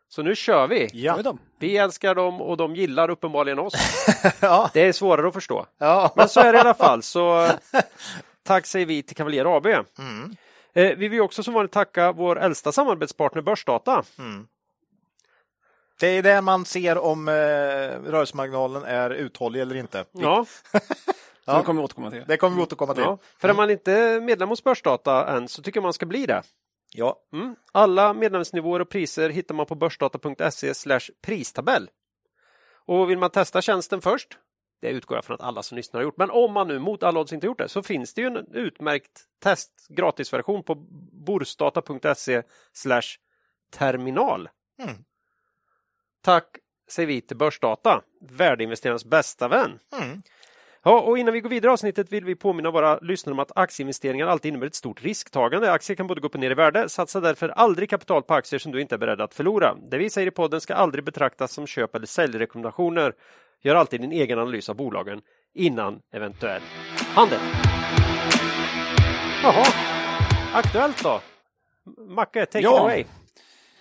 Så 0.08 0.22
nu 0.22 0.34
kör 0.34 0.66
vi. 0.66 0.88
Ja. 0.92 1.36
Vi 1.58 1.76
älskar 1.76 2.14
dem 2.14 2.40
och 2.40 2.56
de 2.56 2.76
gillar 2.76 3.10
uppenbarligen 3.10 3.58
oss. 3.58 3.74
ja. 4.40 4.70
Det 4.72 4.80
är 4.80 4.92
svårare 4.92 5.28
att 5.28 5.34
förstå. 5.34 5.66
ja. 5.78 6.12
Men 6.16 6.28
så 6.28 6.40
är 6.40 6.52
det 6.52 6.56
i 6.56 6.60
alla 6.60 6.74
fall. 6.74 7.02
Så 7.02 7.48
tack 8.46 8.66
säger 8.66 8.86
vi 8.86 9.02
till 9.02 9.16
Cavalier 9.16 9.56
AB. 9.56 9.66
Mm. 9.66 10.36
Eh, 10.72 10.96
vi 10.96 11.08
vill 11.08 11.20
också 11.20 11.42
som 11.42 11.54
vanligt 11.54 11.72
tacka 11.72 12.12
vår 12.12 12.38
äldsta 12.38 12.72
samarbetspartner 12.72 13.42
Börsdata. 13.42 14.04
Det 16.00 16.06
är 16.06 16.22
där 16.22 16.42
man 16.42 16.64
ser 16.64 16.98
om 16.98 17.28
eh, 17.28 17.32
rörelsemarginalen 17.32 18.84
är 18.84 19.10
uthållig 19.10 19.60
eller 19.60 19.74
inte. 19.74 20.04
Ja, 20.12 20.46
Så 21.44 21.56
det 21.58 21.62
kommer 21.62 21.80
vi 21.80 21.84
återkomma 21.84 22.10
till. 22.10 22.24
Det 22.26 22.36
kommer 22.36 22.56
vi 22.56 22.62
återkomma 22.62 22.94
till. 22.94 23.02
ja. 23.02 23.18
För 23.38 23.48
är 23.48 23.54
man 23.54 23.70
inte 23.70 24.20
medlem 24.20 24.48
hos 24.48 24.64
Börsdata 24.64 25.28
än 25.36 25.48
så 25.48 25.62
tycker 25.62 25.78
jag 25.78 25.82
man 25.82 25.92
ska 25.92 26.06
bli 26.06 26.26
det. 26.26 26.42
Ja. 26.94 27.16
Mm. 27.32 27.56
Alla 27.72 28.12
medlemsnivåer 28.14 28.80
och 28.80 28.88
priser 28.88 29.30
hittar 29.30 29.54
man 29.54 29.66
på 29.66 29.74
börsdata.se 29.74 30.72
pristabell. 31.22 31.90
Och 32.86 33.10
vill 33.10 33.18
man 33.18 33.30
testa 33.30 33.62
tjänsten 33.62 34.00
först, 34.00 34.38
det 34.86 34.92
utgår 34.92 35.16
jag 35.16 35.24
från 35.24 35.34
att 35.34 35.40
alla 35.40 35.62
som 35.62 35.76
lyssnar 35.76 36.00
har 36.00 36.04
gjort, 36.04 36.16
men 36.16 36.30
om 36.30 36.52
man 36.52 36.68
nu 36.68 36.78
mot 36.78 37.02
alla 37.02 37.20
odds 37.20 37.32
inte 37.32 37.46
gjort 37.46 37.58
det 37.58 37.68
så 37.68 37.82
finns 37.82 38.14
det 38.14 38.20
ju 38.20 38.26
en 38.26 38.46
utmärkt 38.52 39.24
test 39.42 39.86
gratisversion 39.88 40.62
på 40.62 40.74
borsdata.se 41.26 42.42
terminal. 43.70 44.48
Mm. 44.82 44.94
Tack 46.22 46.56
säger 46.88 47.06
vi 47.06 47.20
till 47.20 47.36
Börsdata, 47.36 48.02
värdeinvesterarnas 48.20 49.04
bästa 49.04 49.48
vän. 49.48 49.78
Mm. 50.02 50.22
Ja, 50.82 51.00
och 51.00 51.18
innan 51.18 51.34
vi 51.34 51.40
går 51.40 51.50
vidare 51.50 51.70
i 51.70 51.72
avsnittet 51.72 52.12
vill 52.12 52.24
vi 52.24 52.34
påminna 52.34 52.70
våra 52.70 52.98
lyssnare 52.98 53.32
om 53.32 53.38
att 53.38 53.56
aktieinvesteringar 53.56 54.26
alltid 54.26 54.48
innebär 54.48 54.66
ett 54.66 54.74
stort 54.74 55.02
risktagande. 55.02 55.72
Aktier 55.72 55.96
kan 55.96 56.06
både 56.06 56.20
gå 56.20 56.26
upp 56.26 56.34
och 56.34 56.40
ner 56.40 56.50
i 56.50 56.54
värde. 56.54 56.88
Satsa 56.88 57.20
därför 57.20 57.48
aldrig 57.48 57.90
kapital 57.90 58.22
på 58.22 58.34
aktier 58.34 58.58
som 58.58 58.72
du 58.72 58.80
inte 58.80 58.94
är 58.94 58.98
beredd 58.98 59.20
att 59.20 59.34
förlora. 59.34 59.76
Det 59.90 59.98
vi 59.98 60.10
säger 60.10 60.26
i 60.26 60.30
podden 60.30 60.60
ska 60.60 60.74
aldrig 60.74 61.04
betraktas 61.04 61.52
som 61.52 61.66
köp 61.66 61.94
eller 61.94 62.06
säljrekommendationer. 62.06 63.14
Gör 63.62 63.74
alltid 63.74 64.00
din 64.00 64.12
egen 64.12 64.38
analys 64.38 64.68
av 64.68 64.76
bolagen 64.76 65.20
innan 65.54 66.00
eventuell 66.12 66.62
handel. 67.14 67.40
Jaha, 69.42 69.64
aktuellt 70.52 71.02
då? 71.02 71.20
Macke, 72.08 72.46
take 72.46 72.64
Ja. 72.64 72.74
it 72.76 72.80
away. 72.80 73.04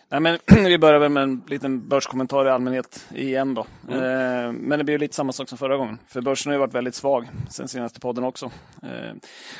Nej, 0.09 0.19
men, 0.19 0.39
vi 0.65 0.77
börjar 0.77 0.99
väl 0.99 1.11
med 1.11 1.23
en 1.23 1.43
liten 1.47 1.87
börskommentar 1.89 2.45
i 2.45 2.49
allmänhet 2.49 3.07
igen 3.15 3.53
då. 3.53 3.61
Eh, 3.89 4.51
men 4.51 4.69
det 4.69 4.83
blir 4.83 4.93
ju 4.93 4.97
lite 4.97 5.15
samma 5.15 5.31
sak 5.31 5.49
som 5.49 5.57
förra 5.57 5.77
gången. 5.77 5.99
För 6.07 6.21
börsen 6.21 6.49
har 6.49 6.55
ju 6.55 6.59
varit 6.59 6.73
väldigt 6.73 6.95
svag 6.95 7.27
sen 7.49 7.67
senaste 7.67 7.99
podden 7.99 8.23
också. 8.23 8.45
Eh, 8.83 9.13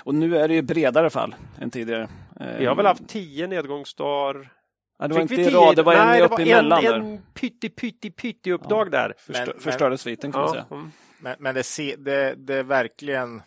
och 0.03 0.15
nu 0.15 0.38
är 0.38 0.48
det 0.48 0.53
ju 0.53 0.62
bredare 0.62 1.10
fall 1.10 1.36
än 1.62 1.72
tidigare. 1.72 2.07
Eh, 2.39 2.57
Vi 2.60 2.65
har 2.65 2.75
väl 2.75 2.86
haft 2.86 3.07
tio 3.07 3.48
nedgångsdagar. 3.48 4.50
Ja, 4.99 5.07
det 5.07 5.13
var 5.13 5.21
Fick 5.21 5.31
inte 5.31 5.43
vi 5.43 5.49
i 5.49 5.59
rad, 5.59 5.75
det 5.75 5.83
var 5.83 5.93
en 5.93 6.07
Nej, 6.07 6.21
uppe 6.21 6.35
det 6.43 6.51
var 6.53 6.59
emellan 6.59 6.85
en, 6.85 6.91
där. 6.91 6.99
en 6.99 7.21
pytti, 7.33 7.69
pytti, 7.69 8.11
pytti 8.11 8.51
uppdag 8.51 8.91
där. 8.91 9.13
Förstö 9.17 9.45
Men- 9.45 9.59
förstörde 9.61 9.97
sviten 9.97 10.31
kan 10.31 10.41
man 10.41 10.47
Ja, 10.47 10.53
säga. 10.53 10.65
mm. 10.71 10.91
Men, 11.19 11.35
men 11.39 11.55
det, 11.55 11.63
se, 11.63 11.95
det, 11.97 12.35
det 12.37 12.63
verkligen 12.63 13.41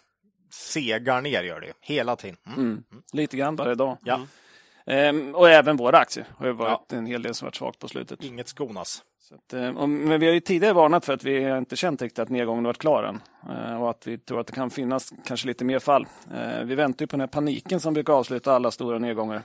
segar 0.50 1.20
ner 1.20 1.42
gör 1.42 1.60
det 1.60 1.72
hela 1.80 2.16
tiden. 2.16 2.36
Mm. 2.46 2.60
Mm. 2.60 2.82
Lite 3.12 3.36
grann 3.36 3.56
varje 3.56 3.74
dag. 3.74 3.96
Ja, 4.04 4.20
Ehm, 4.90 5.34
och 5.34 5.50
även 5.50 5.76
våra 5.76 5.98
aktier 5.98 6.26
har 6.36 6.46
ju 6.46 6.52
varit 6.52 6.92
en 6.92 7.06
hel 7.06 7.22
del 7.22 7.34
som 7.34 7.46
varit 7.46 7.54
svagt 7.56 7.78
på 7.78 7.88
slutet. 7.88 8.24
inget 8.24 8.48
skonas. 8.48 9.02
Så 9.20 9.34
att, 9.34 9.52
eh, 9.52 9.68
och, 9.76 9.88
men 9.88 10.20
vi 10.20 10.26
har 10.26 10.32
ju 10.34 10.40
tidigare 10.40 10.74
varnat 10.74 11.04
för 11.04 11.12
att 11.12 11.24
vi 11.24 11.44
har 11.44 11.58
inte 11.58 11.76
känt 11.76 12.02
riktigt 12.02 12.18
att 12.18 12.28
nedgången 12.28 12.64
varit 12.64 12.78
klar 12.78 13.02
än. 13.02 13.20
Eh, 13.56 13.82
och 13.82 13.90
att 13.90 14.06
vi 14.06 14.18
tror 14.18 14.40
att 14.40 14.46
det 14.46 14.52
kan 14.52 14.70
finnas 14.70 15.12
kanske 15.24 15.46
lite 15.46 15.64
mer 15.64 15.78
fall. 15.78 16.06
Eh, 16.34 16.64
vi 16.64 16.74
väntar 16.74 17.02
ju 17.02 17.06
på 17.06 17.12
den 17.16 17.20
här 17.20 17.26
paniken 17.26 17.80
som 17.80 17.94
brukar 17.94 18.12
avsluta 18.12 18.52
alla 18.54 18.70
stora 18.70 18.98
nedgångar. 18.98 19.42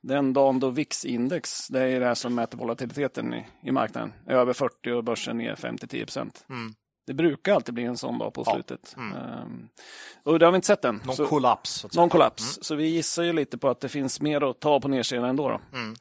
Den 0.00 0.32
dagen 0.32 0.60
då 0.60 0.70
VIX-index, 0.70 1.68
det 1.72 1.80
är 1.80 2.00
det 2.00 2.06
här 2.06 2.14
som 2.14 2.34
mäter 2.34 2.58
volatiliteten 2.58 3.34
i, 3.34 3.46
i 3.62 3.70
marknaden, 3.72 4.12
är 4.26 4.34
över 4.34 4.52
40 4.52 4.90
och 4.92 5.04
börsen 5.04 5.38
ner 5.38 5.54
5-10 5.54 6.04
procent. 6.04 6.44
Mm. 6.50 6.74
Det 7.06 7.14
brukar 7.14 7.54
alltid 7.54 7.74
bli 7.74 7.84
en 7.84 7.96
sån 7.96 8.18
dag 8.18 8.34
på 8.34 8.42
Ja. 8.46 8.52
slutet. 8.52 8.94
Mm. 8.96 9.16
Ehm, 9.18 9.68
och 10.22 10.38
det 10.38 10.44
har 10.46 10.52
vi 10.52 10.56
inte 10.56 10.66
sett 10.66 10.84
än. 10.84 11.00
Någon 11.04 11.16
Så- 11.16 11.26
kollaps. 11.26 11.70
Så 11.70 11.86
att 11.86 11.92
säga. 11.92 12.00
någon 12.02 12.10
kollaps. 12.10 12.58
Så 12.62 12.74
vi 12.74 12.86
gissar 12.86 13.22
ju 13.22 13.32
lite 13.32 13.58
på 13.58 13.68
att 13.68 13.80
det 13.80 13.88
finns 13.88 14.20
mer 14.20 14.50
att 14.50 14.60
ta 14.60 14.80
på 14.80 14.88
nedsidan 14.88 15.24
ändå. 15.24 15.48
Då. 15.48 15.60
Mm. 15.78 15.96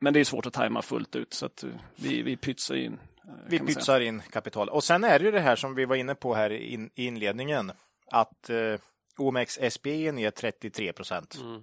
Men 0.00 0.12
det 0.14 0.20
är 0.20 0.24
svårt 0.24 0.46
att 0.46 0.52
tajma 0.52 0.82
fullt 0.82 1.16
ut 1.16 1.34
så 1.34 1.46
att 1.46 1.64
vi, 1.96 2.22
vi 2.22 2.36
pytsar 2.36 2.74
in. 2.74 2.92
eh, 2.92 3.30
Vi 3.48 3.58
säga. 3.58 3.66
pytsar 3.68 4.00
in 4.00 4.22
kapital. 4.30 4.68
Och 4.68 4.84
sen 4.84 5.04
är 5.04 5.18
det 5.18 5.24
ju 5.24 5.30
det 5.30 5.40
här 5.40 5.56
som 5.56 5.74
vi 5.74 5.84
var 5.84 5.96
inne 5.96 6.14
på 6.14 6.34
här 6.34 6.50
i, 6.52 6.72
in, 6.72 6.90
inledningen. 6.94 7.72
Att 8.10 8.50
eh, 8.50 8.56
OMX 9.18 9.58
SPE 9.70 9.90
är 10.08 10.12
ner 10.12 10.30
33 10.30 10.92
procent. 10.92 11.38
Mm. 11.40 11.62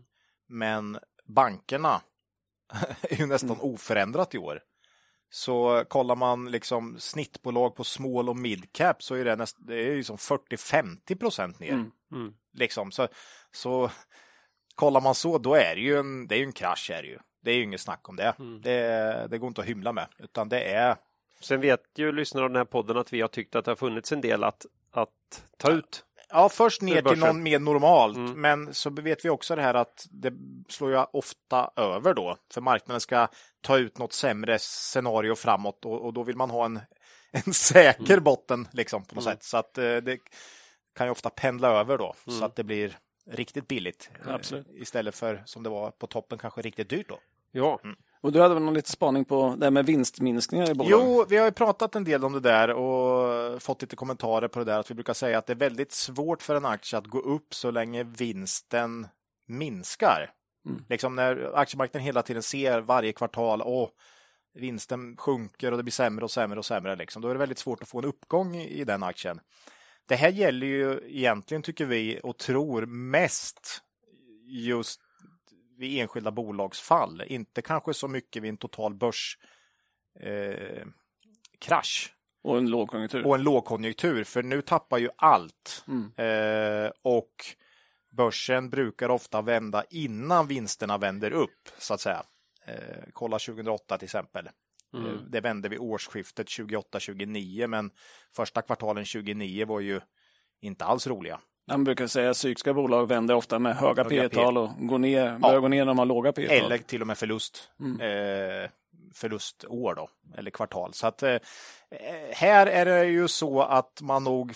Men 0.49 0.99
bankerna 1.33 2.01
är 3.01 3.15
ju 3.15 3.25
nästan 3.25 3.49
Mm. 3.49 3.61
oförändrat 3.61 4.35
i 4.35 4.37
år. 4.37 4.61
Så 5.29 5.85
kollar 5.87 6.15
man 6.15 6.51
liksom 6.51 6.99
snittbolag 6.99 7.75
på 7.75 7.83
small 7.83 8.29
och 8.29 8.37
mid 8.37 8.73
cap 8.73 9.03
så 9.03 9.15
är 9.15 9.25
det, 9.25 9.35
näst, 9.35 9.57
det 9.59 9.75
är 9.75 9.95
ju 9.95 10.03
som 10.03 10.17
40-50 10.17 11.15
procent 11.15 11.59
ner. 11.59 11.71
Mm. 11.71 11.91
Mm. 12.11 12.33
Liksom. 12.53 12.91
Så, 12.91 13.07
så 13.51 13.91
kollar 14.75 15.01
man 15.01 15.15
så, 15.15 15.37
då 15.37 15.55
är 15.55 15.75
det 15.75 15.81
ju 15.81 15.97
en, 15.97 16.27
det 16.27 16.35
är 16.35 16.39
ju 16.39 16.45
en 16.45 16.51
krasch. 16.51 16.91
Är 16.91 17.01
det, 17.01 17.07
ju. 17.07 17.19
det 17.41 17.51
är 17.51 17.55
ju 17.55 17.63
inget 17.63 17.81
snack 17.81 18.09
om 18.09 18.15
det. 18.15 18.35
Mm. 18.39 18.61
det. 18.61 19.27
Det 19.29 19.37
går 19.37 19.47
inte 19.47 19.61
att 19.61 19.67
hymla 19.67 19.93
med, 19.93 20.07
utan 20.19 20.49
det 20.49 20.63
är 20.63 20.95
Sen 21.41 21.61
vet 21.61 21.81
ju 21.95 22.11
lyssnare 22.11 22.43
av 22.43 22.49
den 22.49 22.57
här 22.57 22.65
podden 22.65 22.97
att 22.97 23.13
vi 23.13 23.21
har 23.21 23.27
tyckt 23.27 23.55
att 23.55 23.65
det 23.65 23.71
har 23.71 23.75
funnits 23.75 24.11
en 24.11 24.21
del 24.21 24.43
att, 24.43 24.65
att 24.91 25.43
ta 25.57 25.71
ut. 25.71 26.05
Ja, 26.31 26.49
först 26.49 26.81
ner 26.81 27.01
till 27.01 27.19
någon 27.19 27.43
mer 27.43 27.59
normalt, 27.59 28.17
Mm. 28.17 28.41
men 28.41 28.73
så 28.73 28.89
vet 28.89 29.25
vi 29.25 29.29
också 29.29 29.55
det 29.55 29.61
här 29.61 29.73
att 29.73 30.07
det 30.11 30.33
slår 30.69 30.91
ju 30.91 31.03
ofta 31.13 31.71
över 31.75 32.13
då, 32.13 32.37
för 32.53 32.61
marknaden 32.61 33.01
ska 33.01 33.27
ta 33.61 33.77
ut 33.77 33.97
något 33.97 34.13
sämre 34.13 34.59
scenario 34.59 35.35
framåt 35.35 35.85
och, 35.85 36.05
och 36.05 36.13
då 36.13 36.23
vill 36.23 36.35
man 36.37 36.49
ha 36.49 36.65
en, 36.65 36.79
en 37.45 37.53
säker 37.53 38.13
Mm. 38.13 38.23
botten 38.23 38.67
liksom 38.71 39.05
på 39.05 39.15
något 39.15 39.23
sätt. 39.23 39.43
Så 39.43 39.57
att 39.57 39.77
eh, 39.77 39.95
det 39.97 40.17
kan 40.95 41.07
ju 41.07 41.11
ofta 41.11 41.29
pendla 41.29 41.67
över 41.67 41.97
då, 41.97 42.15
Mm. 42.27 42.39
så 42.39 42.45
att 42.45 42.55
det 42.55 42.63
blir 42.63 42.97
riktigt 43.31 43.67
billigt 43.67 44.09
eh, 44.27 44.33
Absolut. 44.33 44.67
istället 44.73 45.15
för 45.15 45.43
som 45.45 45.63
det 45.63 45.69
var 45.69 45.91
på 45.91 46.07
toppen 46.07 46.37
kanske 46.37 46.61
riktigt 46.61 46.89
dyrt 46.89 47.09
då. 47.09 47.19
Ja, 47.51 47.79
Och 48.21 48.31
du 48.31 48.41
hade 48.41 48.53
väl 48.53 48.63
någon 48.63 48.73
liten 48.73 48.91
spaning 48.91 49.25
på 49.25 49.55
det 49.57 49.65
här 49.65 49.71
med 49.71 49.85
vinstminskningar 49.85 50.71
i 50.71 50.73
bolag? 50.73 50.91
Jo, 50.91 51.25
vi 51.29 51.37
har 51.37 51.45
ju 51.45 51.51
pratat 51.51 51.95
en 51.95 52.03
del 52.03 52.23
om 52.23 52.33
det 52.33 52.39
där 52.39 52.69
och 52.69 53.61
fått 53.61 53.81
lite 53.81 53.95
kommentarer 53.95 54.47
på 54.47 54.59
det 54.59 54.65
där. 54.65 54.79
Att 54.79 54.91
vi 54.91 54.95
brukar 54.95 55.13
säga 55.13 55.37
att 55.37 55.45
det 55.45 55.53
är 55.53 55.57
väldigt 55.57 55.91
svårt 55.91 56.41
för 56.41 56.55
en 56.55 56.65
aktie 56.65 56.99
att 56.99 57.07
gå 57.07 57.19
upp 57.19 57.53
så 57.53 57.71
länge 57.71 58.03
vinsten 58.03 59.07
minskar. 59.47 60.31
Mm. 60.65 60.85
Liksom 60.89 61.15
när 61.15 61.51
aktiemarknaden 61.55 62.05
hela 62.05 62.21
tiden 62.21 62.43
ser 62.43 62.81
varje 62.81 63.13
kvartal, 63.13 63.61
åh, 63.61 63.89
vinsten 64.53 65.17
sjunker 65.17 65.71
och 65.71 65.77
det 65.77 65.83
blir 65.83 65.91
sämre 65.91 66.25
och 66.25 66.31
sämre 66.31 66.59
och 66.59 66.65
sämre. 66.65 66.95
Liksom. 66.95 67.21
Då 67.21 67.27
är 67.27 67.33
det 67.33 67.39
väldigt 67.39 67.59
svårt 67.59 67.81
att 67.81 67.89
få 67.89 67.99
en 67.99 68.05
uppgång 68.05 68.55
i, 68.55 68.83
den 68.83 69.03
aktien. 69.03 69.39
Det 70.05 70.15
här 70.15 70.29
gäller 70.29 70.67
ju 70.67 71.01
egentligen, 71.07 71.63
tycker 71.63 71.85
vi, 71.85 72.19
och 72.23 72.37
tror 72.37 72.85
mest 72.85 73.81
just 74.45 75.01
vid 75.81 76.01
enskilda 76.01 76.31
bolagsfall. 76.31 77.23
Inte 77.27 77.61
kanske 77.61 77.93
så 77.93 78.07
mycket 78.07 78.43
vid 78.43 78.49
en 78.49 78.57
total 78.57 78.93
börs 78.93 79.37
eh, 80.19 80.85
Och 82.43 82.57
en 82.57 82.69
lågkonjunktur? 82.69 83.25
och 83.25 83.35
en 83.35 83.43
lågkonjunktur. 83.43 84.23
För 84.23 84.43
nu 84.43 84.61
tappar 84.61 84.97
ju 84.97 85.09
allt. 85.15 85.85
Mm. 85.87 86.11
Eh, 86.15 86.91
och 87.01 87.35
börsen 88.09 88.69
brukar 88.69 89.09
ofta 89.09 89.41
vända 89.41 89.83
innan 89.89 90.47
vinsterna 90.47 90.97
vänder 90.97 91.31
upp, 91.31 91.69
så 91.77 91.93
att 91.93 92.01
säga. 92.01 92.23
Eh, 92.65 93.03
kolla 93.13 93.39
2008 93.39 93.97
till 93.97 94.05
exempel. 94.05 94.49
Mm. 94.93 95.05
Eh, 95.05 95.21
det 95.29 95.41
vände 95.41 95.69
vid 95.69 95.79
årsskiftet 95.79 96.47
28-29, 96.47 97.67
men 97.67 97.91
första 98.35 98.61
kvartalen 98.61 99.05
29 99.05 99.65
var 99.65 99.79
ju 99.79 100.01
inte 100.61 100.85
alls 100.85 101.07
roliga. 101.07 101.39
Man 101.67 101.83
brukar 101.83 102.07
säga 102.07 102.29
att 102.29 102.35
psykiska 102.37 102.73
bolag 102.73 103.07
vänder 103.07 103.35
ofta 103.35 103.59
med 103.59 103.75
höga, 103.75 104.03
Höga 104.03 104.29
P 104.29 104.35
tal 104.35 104.57
och 104.57 104.69
går 104.77 104.99
ner, 104.99 105.39
börjar 105.39 105.59
gå 105.59 105.67
ner 105.67 105.79
när 105.79 105.85
de 105.85 105.99
har 105.99 106.05
låga 106.05 106.31
P 106.31 106.47
tal. 106.47 106.57
Eller 106.57 106.77
till 106.77 107.01
och 107.01 107.07
med 107.07 107.17
förlust. 107.17 107.71
Eh, 107.79 108.69
förlustår 109.13 109.95
då, 109.95 110.09
eller 110.37 110.51
kvartal. 110.51 110.93
Så 110.93 111.07
att 111.07 111.23
eh, 111.23 111.37
här 112.31 112.67
är 112.67 112.85
det 112.85 113.05
ju 113.05 113.27
så 113.27 113.61
att 113.61 114.01
man 114.01 114.23
nog 114.23 114.53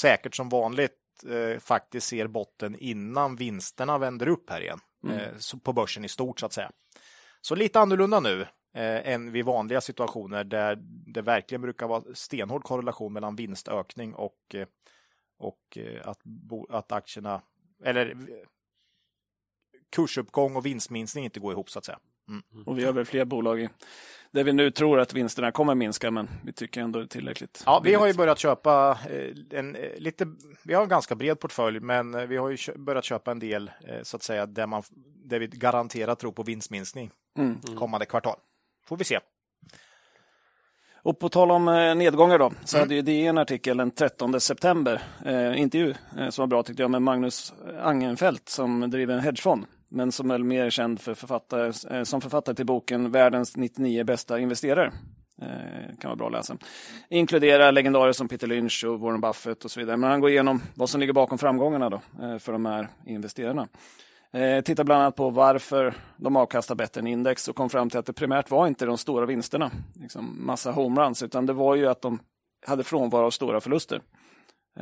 säkert 0.00 0.34
som 0.36 0.48
vanligt 0.48 0.92
eh, 1.28 1.58
faktiskt 1.58 2.06
ser 2.06 2.26
botten 2.26 2.76
innan 2.78 3.36
vinsterna 3.36 3.98
vänder 3.98 4.28
upp 4.28 4.50
här 4.50 4.60
igen. 4.60 4.80
Eh, 5.10 5.36
så 5.38 5.58
på 5.58 5.72
börsen 5.72 6.04
i 6.04 6.08
stort 6.08 6.40
så 6.40 6.46
att 6.46 6.52
säga. 6.52 6.70
Så 7.40 7.54
lite 7.54 7.80
annorlunda 7.80 8.20
nu 8.20 8.46
eh, 8.74 9.12
än 9.12 9.32
vid 9.32 9.44
vanliga 9.44 9.80
situationer 9.80 10.44
där 10.44 10.78
det 11.06 11.22
verkligen 11.22 11.62
brukar 11.62 11.86
vara 11.86 12.02
stenhård 12.14 12.64
korrelation 12.64 13.12
mellan 13.12 13.36
vinstökning 13.36 14.14
och, 14.14 14.54
eh, 14.54 14.66
och 15.38 15.78
eh, 15.78 16.08
att, 16.08 16.18
bo, 16.24 16.66
att 16.70 16.92
aktierna, 16.92 17.42
eller 17.84 18.10
eh, 18.10 18.16
kursuppgång 19.90 20.56
och 20.56 20.66
vinstminskning 20.66 21.24
inte 21.24 21.40
går 21.40 21.52
ihop 21.52 21.70
så 21.70 21.78
att 21.78 21.84
säga. 21.84 21.98
Och 22.66 22.78
vi 22.78 22.84
har 22.84 22.92
väl 22.92 23.04
fler 23.04 23.24
bolag 23.24 23.60
i, 23.60 23.68
där 24.30 24.44
vi 24.44 24.52
nu 24.52 24.70
tror 24.70 25.00
att 25.00 25.12
vinsterna 25.14 25.52
kommer 25.52 25.74
minska, 25.74 26.10
men 26.10 26.28
vi 26.44 26.52
tycker 26.52 26.80
ändå 26.80 26.98
det 26.98 27.04
är 27.04 27.06
tillräckligt. 27.06 27.62
Ja, 27.66 27.80
vi 27.84 27.94
har 27.94 28.06
ju 28.06 28.14
börjat 28.14 28.38
köpa 28.38 28.98
en 29.50 29.76
lite, 29.96 30.26
vi 30.64 30.74
har 30.74 30.82
en 30.82 30.88
ganska 30.88 31.14
bred 31.14 31.40
portfölj, 31.40 31.80
men 31.80 32.28
vi 32.28 32.36
har 32.36 32.48
ju 32.50 32.78
börjat 32.78 33.04
köpa 33.04 33.30
en 33.30 33.38
del 33.38 33.70
så 34.02 34.16
att 34.16 34.22
säga 34.22 34.46
där, 34.46 34.66
man, 34.66 34.82
där 35.24 35.38
vi 35.38 35.46
garanterat 35.46 36.18
tror 36.18 36.32
på 36.32 36.42
vinstminskning 36.42 37.10
Mm. 37.38 37.60
kommande 37.78 38.06
kvartal. 38.06 38.36
Får 38.90 38.96
vi 38.96 39.04
se. 39.04 39.18
Och 41.02 41.18
på 41.18 41.28
tal 41.28 41.50
om 41.50 41.68
eh, 41.68 41.94
nedgångar 41.94 42.38
då, 42.38 42.52
så 42.64 42.76
Mm. 42.76 42.84
hade 42.86 42.94
ju 42.94 43.02
DN 43.02 43.28
en 43.28 43.38
artikel 43.38 43.76
den 43.76 43.90
13 43.90 44.40
september, 44.40 45.02
eh, 45.26 45.60
intervju 45.60 45.94
eh, 46.18 46.28
som 46.28 46.42
var 46.42 46.46
bra 46.46 46.62
tyckte 46.62 46.82
jag 46.82 46.90
med 46.90 47.02
Magnus 47.02 47.52
Angenfelt 47.82 48.48
som 48.48 48.90
driver 48.90 49.14
en 49.14 49.20
hedgefond, 49.20 49.66
men 49.88 50.12
som 50.12 50.30
är 50.30 50.38
mer 50.38 50.70
känd 50.70 51.00
för 51.00 51.14
författare, 51.14 51.96
eh, 51.96 52.02
som 52.02 52.20
författare 52.20 52.54
till 52.54 52.66
boken 52.66 53.10
Världens 53.10 53.56
99 53.56 54.04
bästa 54.04 54.38
investerare. 54.38 54.92
Eh, 55.42 55.96
kan 56.00 56.08
vara 56.08 56.16
bra 56.16 56.26
att 56.26 56.32
läsa. 56.32 56.56
Inkluderar 57.10 57.72
legendarer 57.72 58.12
som 58.12 58.28
Peter 58.28 58.46
Lynch 58.46 58.84
och 58.84 59.00
Warren 59.00 59.20
Buffett 59.20 59.64
och 59.64 59.70
så 59.70 59.80
vidare. 59.80 59.96
Men 59.96 60.10
han 60.10 60.20
går 60.20 60.30
igenom 60.30 60.62
vad 60.74 60.90
som 60.90 61.00
ligger 61.00 61.12
bakom 61.12 61.38
framgångarna 61.38 61.90
då, 61.90 62.00
eh, 62.22 62.38
för 62.38 62.52
de 62.52 62.66
här 62.66 62.88
investerarna. 63.06 63.68
Eh, 64.32 64.60
tittade 64.60 64.84
bland 64.84 65.02
annat 65.02 65.16
på 65.16 65.30
varför 65.30 65.94
de 66.16 66.36
avkastar 66.36 66.74
bättre 66.74 67.00
än 67.00 67.06
index 67.06 67.48
och 67.48 67.56
kom 67.56 67.70
fram 67.70 67.90
till 67.90 67.98
att 67.98 68.06
det 68.06 68.12
primärt 68.12 68.50
var 68.50 68.66
inte 68.66 68.86
de 68.86 68.98
stora 68.98 69.26
vinsterna, 69.26 69.70
liksom 69.94 70.46
massa 70.46 70.72
homeruns, 70.72 71.22
utan 71.22 71.46
det 71.46 71.52
var 71.52 71.74
ju 71.74 71.86
att 71.86 72.02
de 72.02 72.18
hade 72.66 72.84
frånvaro 72.84 73.26
av 73.26 73.30
stora 73.30 73.60
förluster. 73.60 74.00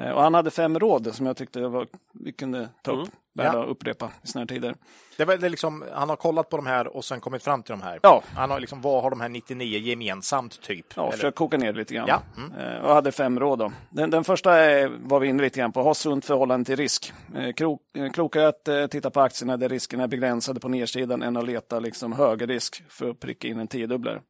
Eh, 0.00 0.10
och 0.10 0.22
han 0.22 0.34
hade 0.34 0.50
fem 0.50 0.78
råd 0.78 1.14
som 1.14 1.26
jag 1.26 1.36
tyckte 1.36 1.60
var, 1.68 1.86
vi 2.12 2.32
kunde 2.32 2.68
ta 2.82 2.90
upp, 2.92 2.96
Mm. 2.98 3.10
värda 3.34 3.58
Ja. 3.58 3.62
att 3.64 3.68
upprepa 3.68 4.10
i 4.22 4.26
såna 4.26 4.40
här 4.40 4.46
tider. 4.46 4.74
Det 5.16 5.24
var 5.24 5.36
det 5.36 5.48
liksom, 5.48 5.84
han 5.92 6.08
har 6.08 6.16
kollat 6.16 6.48
på 6.48 6.56
de 6.56 6.66
här 6.66 6.96
och 6.96 7.04
sen 7.04 7.20
kommit 7.20 7.42
fram 7.42 7.62
till 7.62 7.70
de 7.72 7.82
här. 7.82 8.00
Ja. 8.02 8.22
Han 8.34 8.50
har 8.50 8.60
liksom, 8.60 8.80
vad 8.80 9.02
har 9.02 9.10
de 9.10 9.20
här 9.20 9.28
99 9.28 9.78
gemensamt 9.78 10.62
typ? 10.62 10.86
Ja, 10.96 11.02
Eller- 11.02 11.12
försök 11.12 11.34
koka 11.34 11.56
ner 11.58 11.72
det 11.72 11.78
lite 11.78 11.94
grann. 11.94 12.08
Ja, 12.08 12.22
mm. 12.36 12.52
Eh, 12.58 12.84
Och 12.84 12.94
hade 12.94 13.12
fem 13.12 13.40
råd. 13.40 13.58
Då. 13.58 13.72
Den, 13.90 14.10
den 14.10 14.24
första 14.24 14.54
är, 14.54 14.88
var 14.88 15.20
vi 15.20 15.28
inne 15.28 15.42
lite 15.42 15.58
grann 15.60 15.72
på, 15.72 15.82
ha 15.82 15.94
sunt 15.94 16.24
förhållande 16.24 16.64
till 16.64 16.76
risk. 16.76 17.12
Eh, 17.36 17.52
Krok, 17.52 17.80
klokare 18.14 18.48
att 18.48 18.90
titta 18.90 19.10
på 19.10 19.20
aktierna 19.20 19.56
där 19.56 19.68
riskerna 19.68 20.02
är 20.02 20.08
begränsade 20.08 20.60
på 20.60 20.68
nedsidan 20.68 21.22
än 21.22 21.36
att 21.36 21.44
leta 21.46 21.78
liksom, 21.80 22.12
högre 22.12 22.46
risk 22.46 22.82
för 22.88 23.10
att 23.10 23.20
pricka 23.20 23.48
in 23.48 23.58
en 23.58 23.68
tiodubblare. 23.68 24.20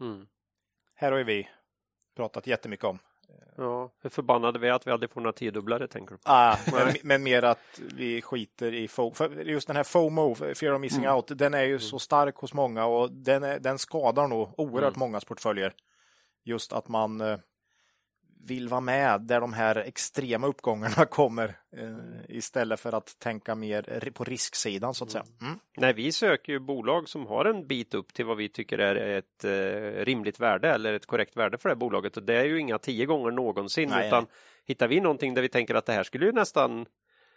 Mm. 0.00 0.26
Här 0.94 1.10
har 1.12 1.18
ju 1.18 1.24
vi 1.24 1.48
pratat 2.16 2.46
jättemycket 2.46 2.84
om. 2.84 2.98
Ja, 3.56 3.90
hur 4.02 4.10
förbannade 4.10 4.58
vi 4.58 4.68
är 4.68 4.72
att 4.72 4.86
vi 4.86 4.90
aldrig 4.90 5.10
får 5.10 5.20
några 5.20 5.32
tiodubblare, 5.32 5.88
tänker 5.88 6.14
du? 6.14 6.16
på? 6.18 6.22
Ah, 6.30 6.56
men, 6.72 6.94
men 7.02 7.22
mer 7.22 7.42
att 7.42 7.80
vi 7.94 8.22
skiter 8.22 8.74
i 8.74 8.88
FOMO. 8.88 9.12
Just 9.44 9.66
den 9.66 9.76
här 9.76 9.84
FOMO, 9.84 10.34
Fear 10.34 10.72
of 10.74 10.80
Missing 10.80 11.04
Mm. 11.04 11.16
Out, 11.16 11.26
den 11.38 11.54
är 11.54 11.62
ju 11.62 11.78
så 11.78 11.98
stark 11.98 12.36
hos 12.36 12.54
många 12.54 12.84
och 12.86 13.12
den, 13.12 13.42
är, 13.42 13.58
den 13.58 13.78
skadar 13.78 14.28
nog 14.28 14.54
oerhört 14.56 14.96
Mm. 14.96 14.98
mångas 15.00 15.24
portföljer. 15.24 15.72
Just 16.44 16.72
att 16.72 16.88
man 16.88 17.20
eh, 17.20 17.38
vill 18.44 18.68
vara 18.68 18.80
med 18.80 19.20
där 19.20 19.40
de 19.40 19.52
här 19.52 19.76
extrema 19.76 20.46
uppgångarna 20.46 21.06
kommer 21.10 21.56
eh, 21.76 22.36
istället 22.36 22.80
för 22.80 22.92
att 22.92 23.18
tänka 23.18 23.54
mer 23.54 24.10
på 24.14 24.24
risksidan 24.24 24.94
så 24.94 25.04
att 25.04 25.10
säga. 25.10 25.24
Mm. 25.40 25.58
Nej, 25.76 25.92
vi 25.92 26.12
söker 26.12 26.52
ju 26.52 26.58
bolag 26.58 27.08
som 27.08 27.26
har 27.26 27.44
en 27.44 27.66
bit 27.66 27.94
upp 27.94 28.14
till 28.14 28.24
vad 28.24 28.36
vi 28.36 28.48
tycker 28.48 28.78
är 28.78 29.18
ett 29.18 29.44
eh, 29.44 30.04
rimligt 30.04 30.40
värde 30.40 30.70
eller 30.70 30.92
ett 30.92 31.06
korrekt 31.06 31.36
värde 31.36 31.58
för 31.58 31.68
det 31.68 31.76
bolaget. 31.76 32.16
Och 32.16 32.22
det 32.22 32.34
är 32.34 32.44
ju 32.44 32.60
inga 32.60 32.78
tio 32.78 33.06
gånger 33.06 33.30
någonsin, 33.30 33.88
Nej, 33.88 34.06
utan 34.06 34.24
nej. 34.24 34.32
hittar 34.64 34.88
vi 34.88 35.00
någonting 35.00 35.34
där 35.34 35.42
vi 35.42 35.48
tänker 35.48 35.74
att 35.74 35.86
det 35.86 35.92
här 35.92 36.02
skulle 36.02 36.26
ju 36.26 36.32
nästan 36.32 36.86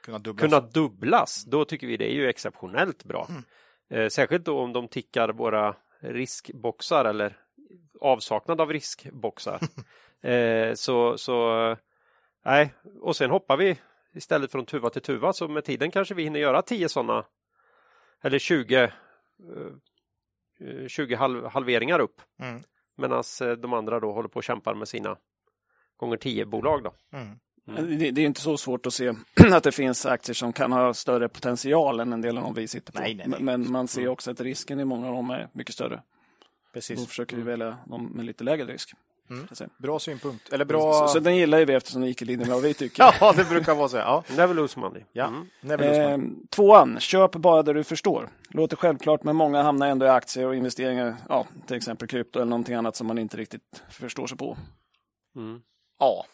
Kunna 0.02 0.20
dubbla 0.20 0.42
kunna 0.42 0.60
dubblas, 0.60 1.44
då 1.44 1.66
tycker 1.66 1.88
vi 1.88 1.98
det 1.98 2.12
är 2.12 2.16
ju 2.16 2.30
exceptionellt 2.30 3.04
bra. 3.04 3.28
Mm. 3.30 3.44
Eh, 3.90 4.10
särskilt 4.10 4.46
då 4.46 4.60
om 4.60 4.74
de 4.74 4.88
tickar 4.88 5.30
våra 5.30 5.76
riskboxar 6.00 7.06
eller 7.06 7.38
avsaknad 8.02 8.62
av 8.62 8.74
riskboxar. 8.74 9.60
eh, 10.22 10.74
så, 10.74 11.18
så 11.18 11.68
eh, 11.72 11.78
nej, 12.46 12.74
och 13.02 13.16
sen 13.16 13.30
hoppar 13.30 13.58
vi 13.58 13.78
istället 14.14 14.52
från 14.52 14.66
tuva 14.66 14.90
till 14.90 15.02
tuva, 15.02 15.34
så 15.34 15.48
med 15.48 15.64
tiden 15.64 15.92
kanske 15.92 16.14
vi 16.14 16.24
hinner 16.24 16.40
göra 16.40 16.62
10 16.62 16.90
sådana 16.90 17.26
eller 18.22 18.40
20 18.40 18.76
eh, 18.76 18.90
eh, 20.60 20.88
20 20.88 21.16
halv, 21.16 21.46
halveringar 21.46 22.00
upp. 22.00 22.22
Mm. 22.40 22.64
Medan 22.98 23.24
de 23.58 23.74
andra 23.74 24.00
då 24.00 24.12
håller 24.12 24.30
på 24.30 24.38
och 24.38 24.44
kämpar 24.44 24.76
med 24.76 24.88
sina 24.88 25.18
gånger 25.98 26.18
10 26.18 26.46
bolag 26.46 26.84
då. 26.84 26.94
Mm. 27.14 27.40
Mm. 27.68 28.00
Det, 28.00 28.12
det 28.12 28.22
är 28.22 28.26
inte 28.26 28.42
så 28.42 28.58
svårt 28.58 28.86
att 28.86 28.94
se 28.94 29.14
att 29.54 29.64
det 29.64 29.72
finns 29.72 30.06
aktier 30.06 30.34
som 30.34 30.54
kan 30.54 30.72
ha 30.72 30.94
större 30.94 31.30
potential 31.30 32.00
än 32.00 32.14
en 32.14 32.22
del 32.22 32.38
av 32.38 32.44
de 32.44 32.54
vi 32.54 32.68
sitter 32.68 32.92
på. 32.94 33.00
Nej, 33.00 33.16
nej, 33.16 33.28
nej. 33.28 33.42
Men- 33.42 33.72
man 33.72 33.88
ser 33.88 34.08
också 34.08 34.32
att 34.32 34.42
risken 34.42 34.80
i 34.80 34.86
många 34.86 35.08
av 35.08 35.14
dem 35.14 35.30
är 35.30 35.50
mycket 35.54 35.74
större. 35.74 35.96
Då 35.96 36.02
Precis. 36.74 37.08
försöker 37.08 37.38
vi 37.38 37.44
välja 37.44 37.78
dem 37.86 38.06
med 38.06 38.26
lite 38.26 38.44
lägre 38.44 38.66
risk. 38.66 38.92
Mm. 39.30 39.48
Bra 39.78 40.00
synpunkt. 40.00 40.54
Eller 40.54 40.66
bra... 40.66 40.94
Så, 40.94 41.08
så 41.08 41.20
den 41.20 41.36
gillar 41.36 41.60
ju 41.60 41.66
vi 41.66 41.74
eftersom 41.74 42.02
den 42.02 42.08
gick 42.08 42.22
i 42.22 42.26
linje 42.26 42.46
med 42.46 42.54
vad 42.56 42.64
vi 42.64 42.74
tycker. 42.74 43.04
Ja, 43.22 43.34
det 43.34 43.50
brukar 43.50 43.76
vara 43.76 43.88
så. 43.90 43.98
Ja, 43.98 44.24
Never 44.38 44.54
lose 44.54 44.80
money. 44.80 45.04
ja. 45.12 45.28
Mm. 45.28 45.48
Never 45.62 45.88
lose 45.88 46.02
Eh, 46.04 46.18
money. 46.18 46.36
tvåan, 46.50 47.00
köp 47.00 47.32
bara 47.32 47.64
där 47.64 47.74
du 47.74 47.84
förstår. 47.84 48.30
Låter 48.50 48.76
självklart 48.78 49.24
men 49.24 49.36
många 49.36 49.62
hamnar 49.64 49.88
ändå 49.88 50.06
i 50.06 50.10
aktier 50.10 50.46
och 50.48 50.56
investeringar, 50.56 51.16
ja, 51.30 51.46
till 51.68 51.78
exempel 51.78 52.08
krypto 52.08 52.40
eller 52.40 52.50
någonting 52.50 52.76
annat 52.76 52.96
som 52.96 53.08
man 53.08 53.18
inte 53.18 53.38
riktigt 53.38 53.84
förstår 53.90 54.28
sig 54.28 54.38
på. 54.38 54.58
Mm. 55.36 55.62
Ja, 56.00 56.26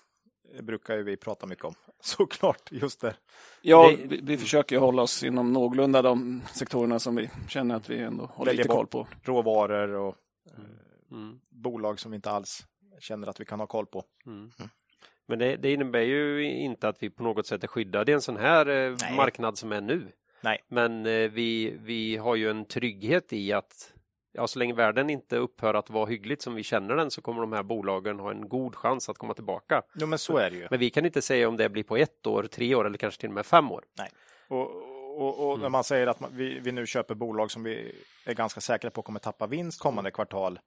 det 0.58 0.64
brukar 0.64 0.96
ju 0.96 1.04
vi 1.04 1.18
prata 1.18 1.46
mycket 1.46 1.66
om. 1.66 1.74
Såklart, 2.04 2.72
just 2.72 3.02
det. 3.02 3.16
Ja, 3.62 3.90
Det- 3.90 3.96
vi, 4.08 4.20
vi 4.24 4.38
försöker 4.38 4.76
ju 4.76 4.80
hålla 4.80 5.02
oss 5.02 5.24
inom 5.24 5.54
någorlunda 5.54 6.02
de 6.02 6.42
sektorerna 6.54 7.00
som 7.00 7.16
vi 7.16 7.30
känner 7.48 7.76
att 7.76 7.90
vi 7.90 8.00
ändå 8.00 8.30
har 8.34 8.46
lite 8.46 8.68
koll 8.68 8.88
på. 8.88 9.08
Råvaror 9.24 9.90
och 9.90 10.16
Mm. 11.12 11.40
bolag 11.50 12.00
som 12.00 12.12
vi 12.12 12.16
inte 12.16 12.32
alls 12.32 12.66
känner 13.02 13.28
att 13.28 13.40
vi 13.40 13.46
kan 13.46 13.60
ha 13.60 13.68
koll 13.68 13.86
på. 13.86 14.04
Mm. 14.26 14.52
Men 15.28 15.40
det, 15.40 15.56
det 15.56 15.74
innebär 15.74 16.02
ju 16.02 16.44
inte 16.44 16.88
att 16.88 17.04
vi 17.04 17.10
på 17.10 17.24
något 17.24 17.48
sätt 17.48 17.64
är 17.64 17.68
skyddade 17.68 18.12
i 18.12 18.16
en 18.16 18.22
sån 18.22 18.38
här 18.38 18.66
eh, 18.66 18.96
Nej. 19.02 19.16
marknad 19.16 19.58
som 19.58 19.72
är 19.72 19.82
nu. 19.82 20.12
Nej. 20.42 20.64
Men 20.68 21.06
eh, 21.06 21.32
vi, 21.32 21.78
vi 21.80 22.18
har 22.18 22.36
ju 22.36 22.50
en 22.50 22.66
trygghet 22.66 23.34
i 23.34 23.54
att 23.54 23.94
ja, 24.32 24.48
så 24.48 24.60
länge 24.60 24.74
världen 24.74 25.10
inte 25.10 25.38
upphör 25.38 25.74
att 25.74 25.90
vara 25.90 26.06
hyggligt 26.06 26.42
som 26.42 26.56
vi 26.56 26.64
känner 26.64 26.96
den 26.96 27.12
så 27.12 27.22
kommer 27.22 27.42
de 27.42 27.54
här 27.54 27.64
bolagen 27.64 28.20
ha 28.20 28.32
en 28.32 28.50
god 28.50 28.76
chans 28.76 29.10
att 29.10 29.18
komma 29.18 29.34
tillbaka. 29.34 29.82
Jo, 29.96 30.08
men 30.08 30.20
så 30.20 30.38
är 30.38 30.50
det 30.50 30.58
ju. 30.58 30.68
Men 30.70 30.80
vi 30.80 30.90
kan 30.90 31.06
inte 31.06 31.22
säga 31.22 31.48
om 31.48 31.58
det 31.58 31.70
blir 31.70 31.84
på 31.84 31.98
ett 31.98 32.28
år, 32.28 32.44
tre 32.44 32.76
år 32.76 32.86
eller 32.86 32.98
kanske 32.98 33.22
till 33.22 33.30
och 33.30 33.36
med 33.36 33.46
fem 33.46 33.72
år. 33.72 33.84
Och, 34.48 34.70
och, 35.22 35.52
och 35.52 35.60
när 35.60 35.70
man 35.70 35.84
säger 35.84 36.08
att 36.08 36.18
vi, 36.32 36.60
vi 36.60 36.72
nu 36.72 36.88
köper 36.88 37.16
bolag 37.16 37.52
som 37.52 37.64
vi 37.64 37.96
är 38.26 38.34
ganska 38.34 38.62
säkra 38.62 38.90
på 38.90 39.02
kommer 39.02 39.20
tappa 39.20 39.48
vinst 39.48 39.80
kommande 39.80 40.12
kvartal, 40.12 40.60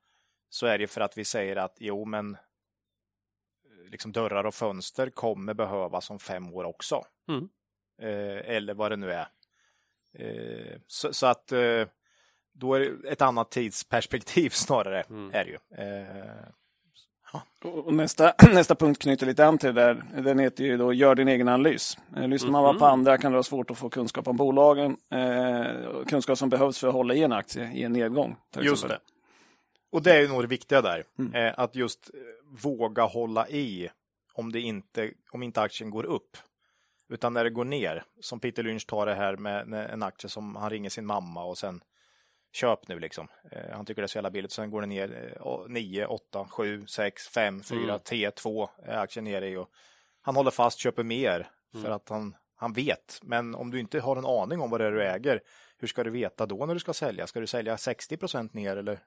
så 0.49 0.67
är 0.67 0.79
det 0.79 0.87
för 0.87 1.01
att 1.01 1.19
vi 1.19 1.25
säger 1.25 1.57
att 1.57 1.77
jo, 1.79 2.05
men 2.05 2.35
eh, 2.35 3.91
liksom 3.91 4.13
dörrar 4.13 4.45
och 4.47 4.55
fönster 4.55 5.11
kommer 5.11 5.55
behövas 5.55 6.11
om 6.11 6.19
fem 6.19 6.53
år 6.55 6.65
också. 6.65 7.05
Mm. 7.29 7.49
Eh, 8.03 8.55
eller 8.57 8.75
vad 8.75 8.93
det 8.93 8.97
nu 8.97 9.13
är. 9.13 9.29
Eh, 10.19 10.79
så, 10.87 11.13
så 11.13 11.27
att 11.27 11.53
eh, 11.53 11.83
då 12.53 12.75
är 12.75 12.81
det 12.81 13.09
ett 13.09 13.23
annat 13.23 13.51
tidsperspektiv 13.51 14.51
snarare, 14.53 15.01
Mm. 15.03 15.31
är 15.35 15.45
det 15.45 15.51
ju. 15.51 15.59
Eh, 15.85 16.45
Och 17.65 17.95
nästa, 17.95 18.35
nästa 18.55 18.75
punkt 18.75 19.03
knyter 19.03 19.27
lite 19.27 19.47
an 19.47 19.59
till 19.59 19.75
det 19.75 19.81
där. 19.83 20.23
Den 20.23 20.39
heter 20.39 20.65
ju 20.65 20.77
då 20.77 20.93
Gör 20.93 21.15
din 21.15 21.29
egen 21.29 21.49
analys. 21.49 21.99
Eh, 22.17 22.29
Lyssnar 22.29 22.51
man 22.51 22.63
bara 22.63 22.79
på 22.79 22.87
andra 22.87 23.19
kan 23.19 23.33
det 23.33 23.37
vara 23.37 23.43
svårt 23.43 23.71
att 23.71 23.79
få 23.79 23.91
kunskap 23.91 24.29
om 24.29 24.37
bolagen. 24.37 24.97
Eh, 25.11 26.05
kunskap 26.07 26.39
som 26.39 26.49
behövs 26.49 26.79
för 26.79 26.89
att 26.89 26.95
hålla 26.95 27.15
i 27.15 27.23
en 27.23 27.33
aktie 27.33 27.71
i 27.73 27.83
en 27.83 27.93
nedgång. 27.93 28.37
Just 28.57 28.85
exempel. 28.85 28.99
det. 29.07 29.14
Och 29.95 30.03
det 30.03 30.13
är 30.17 30.21
ju 30.21 30.29
nog 30.29 30.43
det 30.43 30.47
viktiga 30.47 30.83
där. 30.83 31.05
Mm. 31.19 31.35
Eh, 31.35 31.55
att 31.57 31.75
just 31.75 32.11
eh, 32.15 32.21
våga 32.63 33.03
hålla 33.03 33.49
i 33.49 33.91
om, 34.33 34.53
det 34.53 34.61
inte, 34.61 35.11
om 35.31 35.43
inte 35.43 35.61
aktien 35.61 35.91
går 35.91 36.05
upp. 36.05 36.37
Utan 37.09 37.33
när 37.33 37.45
det 37.45 37.51
går 37.51 37.65
ner, 37.65 38.05
som 38.21 38.41
Peter 38.41 38.63
Lynch 38.63 38.87
tar 38.87 39.07
det 39.07 39.15
här 39.15 39.37
med 39.37 39.73
en 39.91 40.03
aktie 40.03 40.31
som 40.31 40.57
han 40.57 40.71
ringer 40.71 40.91
sin 40.91 41.07
mamma 41.07 41.45
och 41.45 41.59
sen 41.59 41.81
köp 42.53 42.89
nu 42.89 42.99
liksom. 42.99 43.29
Eh, 43.51 43.77
han 43.77 43.85
tycker 43.87 44.03
det 44.03 44.07
är 44.07 44.09
så 44.09 44.19
jävla 44.19 44.31
billigt. 44.31 44.53
Sen 44.53 44.71
går 44.71 44.81
det 44.81 44.87
ner 44.87 45.35
eh, 45.45 45.67
9, 45.69 46.07
8, 46.07 46.47
7, 46.51 46.87
6, 46.87 47.29
5, 47.29 47.63
4, 47.63 47.79
Mm. 47.79 47.99
T2 47.99 48.69
är 48.83 48.99
aktien 48.99 49.25
nere 49.25 49.49
i. 49.49 49.57
Och 49.57 49.71
han 50.21 50.37
håller 50.37 50.51
fast, 50.51 50.79
köper 50.79 51.05
mer 51.05 51.49
för 51.73 51.79
Mm. 51.79 51.93
att 51.93 52.09
han, 52.09 52.37
han 52.57 52.73
vet. 52.73 53.19
Men 53.23 53.55
om 53.55 53.71
du 53.71 53.81
inte 53.81 54.01
har 54.01 54.17
en 54.17 54.27
aning 54.27 54.61
om 54.61 54.71
vad 54.71 54.81
det 54.81 54.87
är 54.87 54.93
du 54.93 55.03
äger, 55.05 55.41
hur 55.79 55.89
ska 55.89 56.05
du 56.05 56.11
veta 56.11 56.47
då 56.47 56.67
när 56.67 56.75
du 56.75 56.81
ska 56.81 56.93
sälja? 56.93 57.27
Ska 57.27 57.41
du 57.41 57.47
sälja 57.47 57.77
60 57.77 58.17
procent 58.17 58.55
ner 58.55 58.77
eller? 58.77 58.99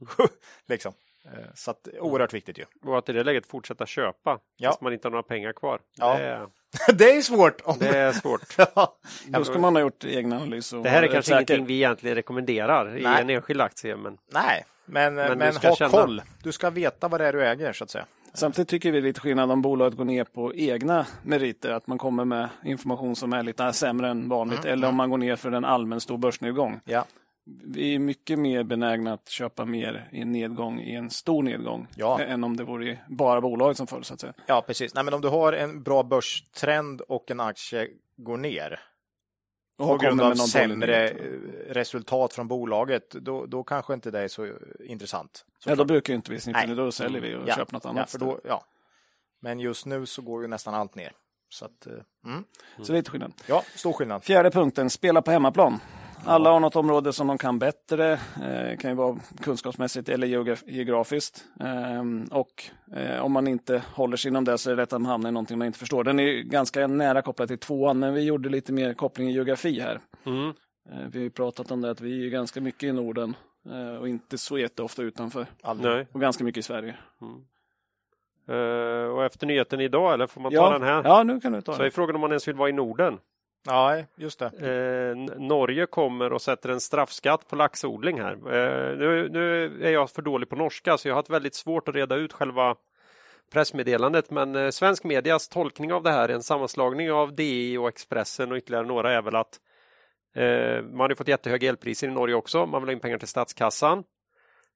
liksom. 0.68 0.92
Eh, 1.24 1.30
Så 1.54 1.70
att 1.70 1.88
oerhört 2.00 2.32
viktigt 2.34 2.58
ju. 2.58 2.64
Och 2.84 2.98
att 2.98 3.08
i 3.08 3.12
det 3.12 3.24
läget 3.24 3.46
fortsätta 3.46 3.86
köpa 3.86 4.38
Ja. 4.56 4.70
fast 4.70 4.80
man 4.80 4.92
inte 4.92 5.08
har 5.08 5.10
några 5.10 5.22
pengar 5.22 5.52
kvar. 5.52 5.80
Ja. 5.98 6.18
Det, 6.18 6.24
är, 6.24 6.46
det 6.94 7.12
är 7.16 7.22
svårt. 7.22 7.60
Om 7.64 7.78
det 7.78 7.88
är 7.98 8.12
svårt. 8.12 8.54
ja. 8.74 8.96
Då 9.26 9.44
ska 9.44 9.58
man 9.58 9.74
ha 9.76 9.80
gjort 9.80 10.04
egen 10.04 10.32
analys. 10.32 10.72
Och 10.72 10.82
Det 10.82 10.88
här 10.88 11.02
är 11.02 11.06
kanske 11.06 11.22
säker. 11.22 11.36
ingenting 11.54 11.66
vi 11.66 11.74
egentligen 11.74 12.14
rekommenderar 12.14 12.96
i 12.98 13.02
Nej. 13.02 13.20
en 13.22 13.30
enskild 13.30 13.60
aktie. 13.60 13.96
Men 13.96 14.18
Nej, 14.32 14.64
men, 14.84 15.14
men, 15.14 15.38
Men 15.38 15.52
du 15.52 15.58
ska 15.58 15.68
ha 15.68 15.76
känna- 15.76 15.90
koll. 15.90 16.22
Du 16.42 16.52
ska 16.52 16.70
veta 16.70 17.08
vad 17.08 17.20
det 17.20 17.26
är 17.26 17.32
du 17.32 17.46
äger 17.46 17.72
så 17.72 17.84
att 17.84 17.90
säga. 17.90 18.06
Samtidigt 18.34 18.68
tycker 18.68 18.92
vi 18.92 19.00
det 19.00 19.04
är 19.06 19.08
lite 19.08 19.20
skillnad 19.20 19.50
om 19.50 19.62
bolaget 19.62 19.98
går 19.98 20.04
ner 20.04 20.24
på 20.24 20.54
egna 20.54 21.06
meriter. 21.22 21.70
Att 21.70 21.86
man 21.86 21.98
kommer 21.98 22.24
med 22.24 22.48
information 22.64 23.16
som 23.16 23.32
är 23.32 23.42
lite 23.42 23.72
sämre 23.72 24.08
än 24.08 24.28
vanligt. 24.28 24.58
Mm, 24.64 24.72
eller 24.72 24.88
om 24.88 24.94
man 24.94 25.10
går 25.10 25.18
ner 25.18 25.36
för 25.36 25.52
en 25.52 25.64
allmän 25.64 26.00
stor 26.00 26.18
börsnedgång. 26.18 26.80
Ja, 26.84 27.04
Vi 27.44 27.94
är 27.94 27.98
mycket 27.98 28.38
mer 28.38 28.62
benägna 28.62 29.12
att 29.12 29.28
köpa 29.28 29.64
mer 29.64 30.08
i 30.12 30.20
en 30.20 30.32
nedgång 30.32 30.80
i 30.80 30.94
en 30.94 31.10
stor 31.10 31.42
nedgång. 31.42 31.86
Ja. 31.96 32.20
Än 32.20 32.44
om 32.44 32.56
det 32.56 32.64
vore 32.64 32.98
bara 33.08 33.40
bolaget 33.40 33.76
som 33.76 33.86
föll 33.86 34.04
så 34.04 34.14
att 34.14 34.20
säga. 34.20 34.32
ja 34.46 34.62
precis. 34.66 34.94
Nej, 34.94 35.04
men 35.04 35.14
om 35.14 35.20
du 35.20 35.28
har 35.28 35.52
en 35.52 35.82
bra 35.82 36.02
börstrend 36.02 37.00
och 37.00 37.30
en 37.30 37.40
aktie 37.40 37.88
går 38.16 38.36
ner 38.36 38.80
Och 39.78 39.86
på 39.88 39.96
grund 39.96 40.20
av 40.20 40.34
sämre 40.34 41.08
resultat 41.68 42.32
från 42.32 42.48
bolaget, 42.48 43.10
då, 43.10 43.46
då 43.46 43.62
kanske 43.64 43.94
inte 43.94 44.10
det 44.10 44.20
är 44.20 44.28
så 44.28 44.48
intressant. 44.84 45.44
Ja, 45.66 45.74
då 45.74 45.84
brukar 45.84 46.14
inte 46.14 46.30
vi 46.30 46.38
Nej. 46.46 46.66
ner. 46.66 46.74
Då 46.76 46.92
säljer 46.92 47.20
vi 47.20 47.34
och 47.34 47.48
Ja, 47.48 47.54
köper 47.56 47.72
något 47.72 47.84
Ja, 47.84 47.90
annat. 47.90 48.10
för 48.10 48.18
då, 48.18 48.40
ja. 48.44 48.64
Men 49.40 49.60
just 49.60 49.86
nu 49.86 50.06
så 50.06 50.22
går 50.22 50.42
ju 50.42 50.48
nästan 50.48 50.74
allt 50.74 50.94
ner. 50.94 51.12
Så 51.48 51.64
att, 51.64 51.86
eh, 51.86 51.92
mm. 52.26 52.44
Så 52.76 52.82
det 52.82 52.92
är 52.92 52.96
lite 52.96 53.10
skillnad. 53.10 53.32
ja, 53.46 53.62
stor 53.74 53.92
skillnad. 53.92 54.24
Fjärde 54.24 54.50
punkten, 54.50 54.90
spela 54.90 55.22
på 55.22 55.30
hemmaplan. 55.30 55.80
Alla 56.26 56.50
har 56.50 56.60
något 56.60 56.76
område 56.76 57.12
som 57.12 57.26
de 57.26 57.38
kan 57.38 57.58
bättre. 57.58 58.12
Eh, 58.12 58.76
kan 58.78 58.90
ju 58.90 58.94
vara 58.96 59.18
kunskapsmässigt 59.40 60.08
eller 60.08 60.26
geograf- 60.26 60.64
geografiskt. 60.66 61.44
Ehm, 61.60 62.24
och 62.30 62.64
eh, 62.96 63.24
om 63.24 63.32
man 63.32 63.48
inte 63.48 63.82
håller 63.94 64.16
sig 64.16 64.28
inom 64.28 64.44
det 64.44 64.58
så 64.58 64.70
är 64.70 64.76
det 64.76 64.82
lätt 64.82 64.92
att 64.92 65.00
man 65.00 65.10
hamnar 65.10 65.28
i 65.28 65.32
någonting 65.32 65.58
man 65.58 65.66
inte 65.66 65.78
förstår. 65.78 66.04
Den 66.04 66.18
är 66.18 66.22
ju 66.22 66.42
ganska 66.42 66.86
nära 66.86 67.22
kopplad 67.22 67.48
till 67.48 67.58
tvåan, 67.58 67.98
men 67.98 68.14
vi 68.14 68.22
gjorde 68.22 68.48
lite 68.48 68.72
mer 68.72 68.94
koppling 68.94 69.28
i 69.28 69.32
geografi 69.32 69.80
här. 69.80 70.00
mm, 70.26 70.52
Eh, 70.90 70.98
vi 71.12 71.18
har 71.18 71.22
ju 71.24 71.30
pratat 71.30 71.70
om 71.70 71.80
det 71.80 71.90
att 71.90 72.00
vi 72.00 72.26
är 72.26 72.30
ganska 72.30 72.60
mycket 72.60 72.82
i 72.82 72.92
Norden 72.92 73.36
eh, 73.70 73.96
och 74.00 74.08
inte 74.08 74.38
så 74.38 74.58
jätteofta 74.58 75.02
utanför. 75.02 75.46
Aldrig. 75.62 75.92
nej. 75.94 76.06
Och 76.12 76.20
ganska 76.20 76.44
mycket 76.44 76.58
i 76.58 76.62
Sverige. 76.62 76.94
Mm. 77.20 77.34
Eh, 78.48 79.08
och 79.14 79.24
efter 79.24 79.46
nyheten 79.46 79.80
idag, 79.80 80.14
eller 80.14 80.26
får 80.26 80.40
man 80.40 80.52
ta 80.52 80.56
Ja, 80.56 80.70
den 80.72 80.82
här? 80.82 81.02
ja, 81.04 81.22
nu 81.22 81.40
kan 81.40 81.52
du 81.52 81.60
ta 81.60 81.72
Så 81.72 81.78
är 81.78 81.82
den. 81.82 81.92
frågan 81.92 82.14
om 82.14 82.20
man 82.20 82.30
ens 82.30 82.48
vill 82.48 82.54
vara 82.56 82.68
i 82.68 82.72
Norden. 82.72 83.18
Ja, 83.66 84.02
just 84.16 84.38
det. 84.38 84.46
Eh, 84.46 85.40
Norge 85.40 85.86
kommer 85.86 86.32
och 86.32 86.42
sätter 86.42 86.68
en 86.68 86.80
straffskatt 86.80 87.48
på 87.48 87.56
laxodling 87.56 88.20
här. 88.20 88.32
Eh, 88.32 88.98
nu, 88.98 89.28
nu 89.28 89.64
är 89.86 89.90
jag 89.90 90.10
för 90.10 90.22
dålig 90.22 90.48
på 90.48 90.56
norska 90.56 90.98
så 90.98 91.08
jag 91.08 91.14
har 91.14 91.18
haft 91.18 91.30
väldigt 91.30 91.54
svårt 91.54 91.88
att 91.88 91.94
reda 91.94 92.16
ut 92.16 92.32
själva 92.32 92.76
pressmeddelandet 93.52 94.30
men 94.30 94.56
eh, 94.56 94.70
svensk 94.70 95.04
medias 95.04 95.48
tolkning 95.48 95.92
av 95.92 96.02
det 96.02 96.10
här, 96.10 96.28
en 96.28 96.42
sammanslagning 96.42 97.12
av 97.12 97.34
DI 97.34 97.76
och 97.76 97.88
Expressen 97.88 98.52
och 98.52 98.58
ytterligare 98.58 98.86
några 98.86 99.12
är 99.12 99.22
väl 99.22 99.36
att 99.36 99.60
eh, 100.34 100.82
man 100.82 101.00
har 101.00 101.08
ju 101.08 101.14
fått 101.14 101.28
jättehöga 101.28 101.68
elpriser 101.68 102.06
i 102.06 102.10
Norge 102.10 102.34
också, 102.34 102.66
man 102.66 102.82
vill 102.82 102.88
ha 102.88 102.92
in 102.92 103.00
pengar 103.00 103.18
till 103.18 103.28
statskassan. 103.28 104.04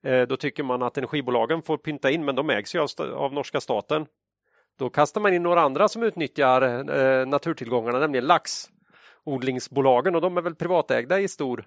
Eh, 0.04 0.22
då 0.22 0.36
tycker 0.36 0.62
man 0.62 0.82
att 0.82 0.98
energibolagen 0.98 1.62
får 1.62 1.76
pynta 1.76 2.10
in 2.10 2.24
men 2.24 2.34
de 2.34 2.50
ägs 2.50 2.74
ju 2.74 2.80
av, 2.80 2.88
av 3.14 3.32
norska 3.32 3.60
staten. 3.60 4.06
Då 4.78 4.90
kastar 4.90 5.20
man 5.20 5.34
in 5.34 5.42
några 5.42 5.60
andra 5.60 5.88
som 5.88 6.02
utnyttjar 6.02 6.62
eh, 7.00 7.26
naturtillgångarna, 7.26 7.98
nämligen 7.98 8.26
lax 8.26 8.70
laxodlingsbolagen 9.26 10.14
och 10.14 10.20
de 10.20 10.36
är 10.36 10.42
väl 10.42 10.54
privatägda 10.54 11.20
i 11.20 11.28
stor, 11.28 11.64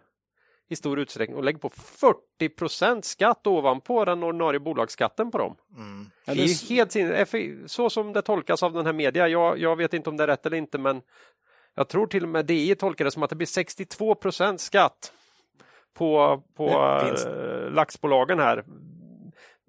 i 0.69 0.76
stor 0.76 1.00
utsträckning 1.00 1.38
och 1.38 1.43
lägger 1.43 1.60
på 1.60 1.69
40% 1.69 3.02
skatt 3.02 3.48
ovanpå 3.48 4.06
den 4.06 4.24
ordinarie 4.24 4.60
bolagsskatten 4.60 5.32
på 5.32 5.38
dem. 5.38 5.56
Mm. 5.76 6.10
Det 6.26 6.32
är 6.32 6.36
ju 6.36 6.76
helt 6.76 6.91
sin, 6.91 7.67
så 7.67 7.89
som 7.89 8.13
det 8.13 8.22
tolkas 8.22 8.63
av 8.63 8.74
den 8.74 8.86
här 8.86 8.93
media. 8.93 9.28
Jag, 9.28 9.58
jag 9.58 9.76
vet 9.76 9.93
inte 9.93 10.10
om 10.10 10.17
det 10.17 10.24
är 10.24 10.28
rätt 10.28 10.45
eller 10.45 10.58
inte 10.58 10.78
men 10.78 11.02
jag 11.76 11.88
tror 11.88 12.08
till 12.08 12.24
och 12.24 12.30
med 12.30 12.45
DI 12.45 12.76
tolkar 12.76 13.06
det 13.06 13.12
som 13.12 13.24
att 13.24 13.30
det 13.30 13.36
blir 13.36 13.48
62% 13.48 14.58
skatt 14.58 15.13
på, 15.93 16.41
på 16.56 16.67
eh, 16.67 17.72
laxbolagen 17.72 18.39
här. 18.39 18.63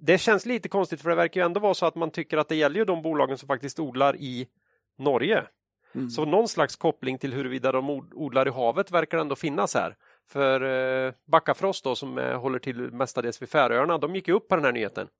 Det 0.02 0.18
känns 0.18 0.46
lite 0.46 0.68
konstigt 0.68 1.02
för 1.02 1.10
det 1.10 1.16
verkar 1.16 1.40
ju 1.40 1.44
ändå 1.44 1.60
vara 1.60 1.74
så 1.74 1.86
att 1.86 1.94
man 1.94 2.10
tycker 2.10 2.38
att 2.38 2.48
det 2.48 2.56
gäller 2.56 2.76
ju 2.76 2.84
de 2.84 3.02
bolagen 3.02 3.38
som 3.38 3.46
faktiskt 3.46 3.80
odlar 3.80 4.16
i 4.16 4.48
Norge. 4.98 5.44
Mm. 5.94 6.10
Så 6.10 6.24
någon 6.24 6.48
slags 6.48 6.76
koppling 6.76 7.18
till 7.18 7.32
huruvida 7.34 7.72
de 7.72 7.90
od- 7.90 8.12
odlar 8.14 8.48
i 8.48 8.50
havet 8.50 8.90
verkar 8.90 9.18
ändå 9.18 9.36
finnas 9.36 9.74
här. 9.74 9.96
För 10.28 10.60
eh, 11.06 11.12
Backafrost 11.26 11.84
då 11.84 11.94
som 11.96 12.18
eh, 12.18 12.40
håller 12.40 12.58
till 12.58 12.76
mestadels 12.76 13.42
vid 13.42 13.48
Färöarna, 13.48 13.98
de 13.98 14.14
gick 14.14 14.28
ju 14.28 14.34
upp 14.34 14.48
på 14.48 14.56
den 14.56 14.64
här 14.64 14.72
nyheten. 14.72 15.08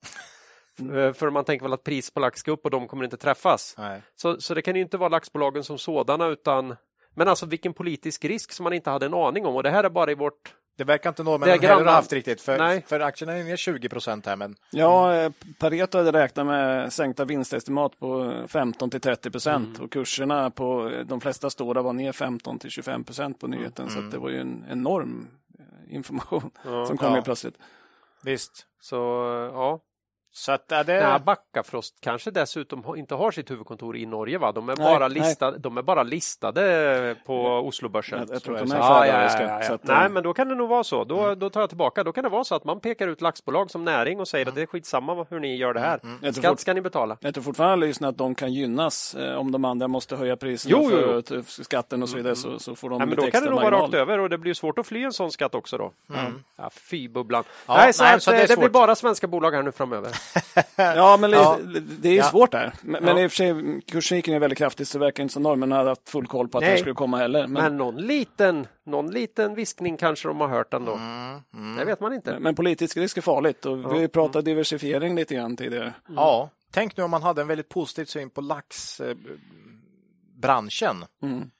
Eh, 0.95 1.13
För 1.13 1.31
man 1.31 1.45
tänker 1.45 1.65
väl 1.65 1.73
att 1.73 1.85
pris 1.85 2.11
på 2.11 2.21
lax 2.21 2.41
ska 2.41 2.51
upp 2.51 2.65
och 2.65 2.71
de 2.71 2.89
kommer 2.89 3.05
inte 3.05 3.17
träffas. 3.17 3.75
Nej. 3.79 4.03
Så, 4.17 4.41
så 4.41 4.55
det 4.55 4.63
kan 4.63 4.77
ju 4.77 4.83
inte 4.83 4.97
vara 4.97 5.09
laxbolagen 5.09 5.65
som 5.65 5.79
sådana 5.79 6.27
utan 6.27 6.77
Men 7.15 7.29
alltså 7.29 7.47
vilken 7.47 7.73
politisk 7.73 8.25
risk 8.25 8.53
som 8.53 8.65
man 8.65 8.73
inte 8.73 8.91
hade 8.91 9.07
en 9.07 9.15
aning 9.15 9.47
om 9.47 9.57
och 9.57 9.63
det 9.63 9.71
här 9.71 9.85
är 9.85 9.89
bara 9.91 10.11
i 10.11 10.15
vårt 10.15 10.55
Det 10.81 10.85
verkar 10.85 11.11
inte 11.11 11.23
norrmännen 11.23 11.59
Det 11.61 11.67
är 11.67 11.69
heller 11.71 11.85
ha 11.85 11.93
haft 11.93 12.13
riktigt. 12.13 12.41
För, 12.41 12.59
Nej. 12.59 12.85
för 12.87 13.01
aktierna 13.01 13.33
är 13.33 13.45
ner 13.45 13.57
20 13.57 13.89
procent 13.89 14.27
här. 14.27 14.37
Men 14.37 14.57
Ja, 14.71 15.15
eh, 15.15 15.33
Pareto 15.59 15.99
hade 15.99 16.13
räknat 16.13 16.47
med 16.47 16.93
sänkta 16.93 17.25
vinstestimat 17.25 17.99
på 17.99 18.35
15 18.49 18.91
till 18.91 19.01
30 19.01 19.31
procent 19.31 19.79
och 19.81 19.93
kurserna 19.93 20.51
på 20.51 20.89
eh, 20.89 21.05
de 21.07 21.21
flesta 21.21 21.51
stora 21.51 21.83
var 21.83 21.93
ner 21.93 22.13
15 22.13 22.59
till 22.59 22.71
25 22.71 23.05
procent 23.05 23.39
på 23.41 23.47
nyheten. 23.47 23.91
Så 23.91 23.99
att 23.99 24.11
det 24.11 24.19
var 24.19 24.29
ju 24.29 24.41
en 24.41 24.65
enorm 24.71 25.27
eh, 25.59 25.95
information 25.95 26.51
som 26.87 26.97
kom 26.99 27.11
Ja. 27.11 27.17
ju 27.17 27.23
plötsligt. 27.23 27.55
visst. 28.23 28.67
så 28.81 28.97
ja. 29.55 29.81
Så 30.33 30.53
att 30.53 30.65
ja, 30.69 30.85
det... 30.85 31.09
Nej, 31.09 31.21
Backafrost 31.21 31.95
kanske 32.01 32.31
dessutom 32.31 32.97
inte 32.97 33.15
har 33.15 33.31
sitt 33.31 33.51
huvudkontor 33.51 33.97
i 33.97 34.07
Norge 34.07 34.39
va? 34.39 34.53
De 34.53 34.69
är, 34.69 34.77
Nej, 34.77 34.87
bara, 34.87 35.09
nej. 35.09 35.19
listade, 35.19 35.59
de 35.59 35.79
är 35.79 35.83
bara 35.83 36.03
listade 36.03 37.17
på 37.27 37.43
Oslobörsen. 37.47 38.19
Jag, 38.19 38.35
jag 38.37 38.43
tror 38.43 38.57
jag 38.57 38.65
att 38.65 38.71
är 38.71 38.75
de 38.75 38.81
är 38.81 38.87
så. 38.87 38.93
Ja, 38.93 39.07
ja, 39.07 39.13
färöiska. 39.13 39.43
ja, 39.43 39.61
ja. 39.61 39.67
så 39.67 39.75
att, 39.75 39.89
eh, 39.89 39.99
Nej, 39.99 40.09
men 40.09 40.23
då 40.23 40.35
kan 40.35 40.49
det 40.49 40.55
nog 40.55 40.69
vara 40.69 40.85
så. 40.85 41.05
Då, 41.05 41.35
då 41.35 41.51
tar 41.51 41.61
jag 41.61 41.69
tillbaka. 41.69 42.05
Då 42.05 42.13
kan 42.13 42.25
det 42.25 42.31
vara 42.31 42.45
så 42.45 42.55
att 42.55 42.65
man 42.65 42.81
pekar 42.81 43.09
ut 43.09 43.21
laxbolag 43.21 43.71
som 43.71 43.85
näring 43.85 44.21
och 44.21 44.29
säger 44.29 44.49
att 44.49 44.55
det 44.55 44.63
är 44.63 44.67
skitsamma 44.67 45.27
hur 45.31 45.41
ni 45.41 45.57
gör 45.57 45.75
det 45.75 45.81
här. 45.81 46.01
Jag 46.23 46.35
tror 46.35 46.43
Skatt 46.43 46.61
ska 46.61 46.75
ni 46.75 46.81
betala. 46.81 47.17
Jag 47.21 47.35
tror 47.35 47.45
fortfarande 47.45 47.87
lyssna 47.87 48.09
att 48.09 48.19
de 48.19 48.35
kan 48.35 48.53
gynnas 48.53 49.15
eh, 49.15 49.35
om 49.35 49.53
de 49.53 49.65
andra 49.65 49.89
måste 49.89 50.17
höja 50.17 50.37
priserna 50.37 50.77
Jo, 50.81 50.89
jo, 50.93 50.99
jo. 51.01 51.07
för 51.07 51.23
t- 51.23 51.43
för 51.43 51.65
skatten 51.65 52.03
och 52.03 52.09
så 52.09 52.17
vidare 52.17 52.37
så, 52.37 52.59
så 52.59 52.75
får 52.75 52.91
de 52.91 52.99
Nej, 52.99 53.07
men 53.07 53.17
då 53.17 53.31
kan 53.31 53.45
det 53.45 53.51
nog 53.51 53.61
vara 53.61 53.81
rakt 53.81 53.95
över 53.95 54.19
och 54.19 54.31
det 54.31 54.39
blir 54.39 54.55
svårt 54.55 54.79
att 54.79 54.87
fly 54.87 55.03
en 55.03 55.13
sån 55.13 55.31
skatt 55.31 55.55
också 55.55 55.79
då. 55.79 55.93
Ja, 56.57 56.71
fy 56.71 57.09
bubblan. 57.09 57.45
Ja, 57.67 57.75
nej, 57.77 57.93
så, 57.93 58.05
nej, 58.05 58.21
så 58.21 58.31
det 58.31 58.37
det, 58.37 58.43
är 58.43 58.49
det 58.49 58.57
blir 58.57 58.69
bara 58.69 58.95
svenska 58.95 59.27
bolag 59.27 59.51
här 59.53 59.63
nu 59.63 59.73
framöver. 59.73 60.11
Ja, 60.77 61.17
men 61.21 61.31
Ja. 61.31 61.59
det, 61.75 61.81
det 61.81 62.09
är 62.09 62.13
ju 62.13 62.19
Ja. 62.19 62.25
svårt 62.31 62.53
där. 62.53 62.73
Men, 62.83 63.05
men 63.05 63.17
Ja. 63.17 63.23
i 63.23 63.27
och 63.27 63.31
för 63.33 63.37
sig, 63.37 63.81
kursen 63.87 64.17
gick 64.17 64.27
ner 64.29 64.39
väldigt 64.39 64.59
kraftigt 64.59 64.89
så 64.89 64.99
det 64.99 65.05
verkar 65.05 65.23
inte 65.23 65.33
som 65.33 65.43
norrmännen 65.43 65.79
hade 65.79 65.89
haft 65.91 66.09
full 66.09 66.27
koll 66.27 66.49
på 66.49 66.59
att 66.59 66.63
det 66.63 66.67
Nej. 66.67 66.75
här 66.77 66.81
skulle 66.81 66.95
komma 66.95 67.17
heller. 67.17 67.47
Men, 67.47 67.63
Men 67.63 67.77
någon 67.77 67.97
liten, 67.97 68.67
någon 68.87 69.11
liten 69.11 69.55
viskning 69.55 69.97
kanske 69.97 70.29
de 70.29 70.41
har 70.41 70.49
hört 70.49 70.75
ändå. 70.75 70.93
Mm, 70.93 71.41
Det 71.79 71.85
vet 71.85 72.01
man 72.01 72.13
inte. 72.15 72.39
men 72.41 72.55
politisk 72.55 72.97
risk 72.97 73.17
är 73.17 73.23
farligt 73.23 73.67
och 73.67 73.79
vi 73.79 73.83
har 73.85 74.01
ju 74.01 74.09
pratat 74.09 74.45
diversifiering 74.45 75.15
lite 75.17 75.35
grann 75.35 75.57
tidigare. 75.57 75.95
Ja, 76.17 76.51
tänk 76.73 76.97
nu 76.97 77.03
om 77.03 77.11
man 77.11 77.23
hade 77.23 77.41
en 77.43 77.49
väldigt 77.49 77.69
positiv 77.69 78.05
syn 78.05 78.31
på 78.31 78.41
laxbranschen. 78.41 81.05
Mm. 81.23 81.51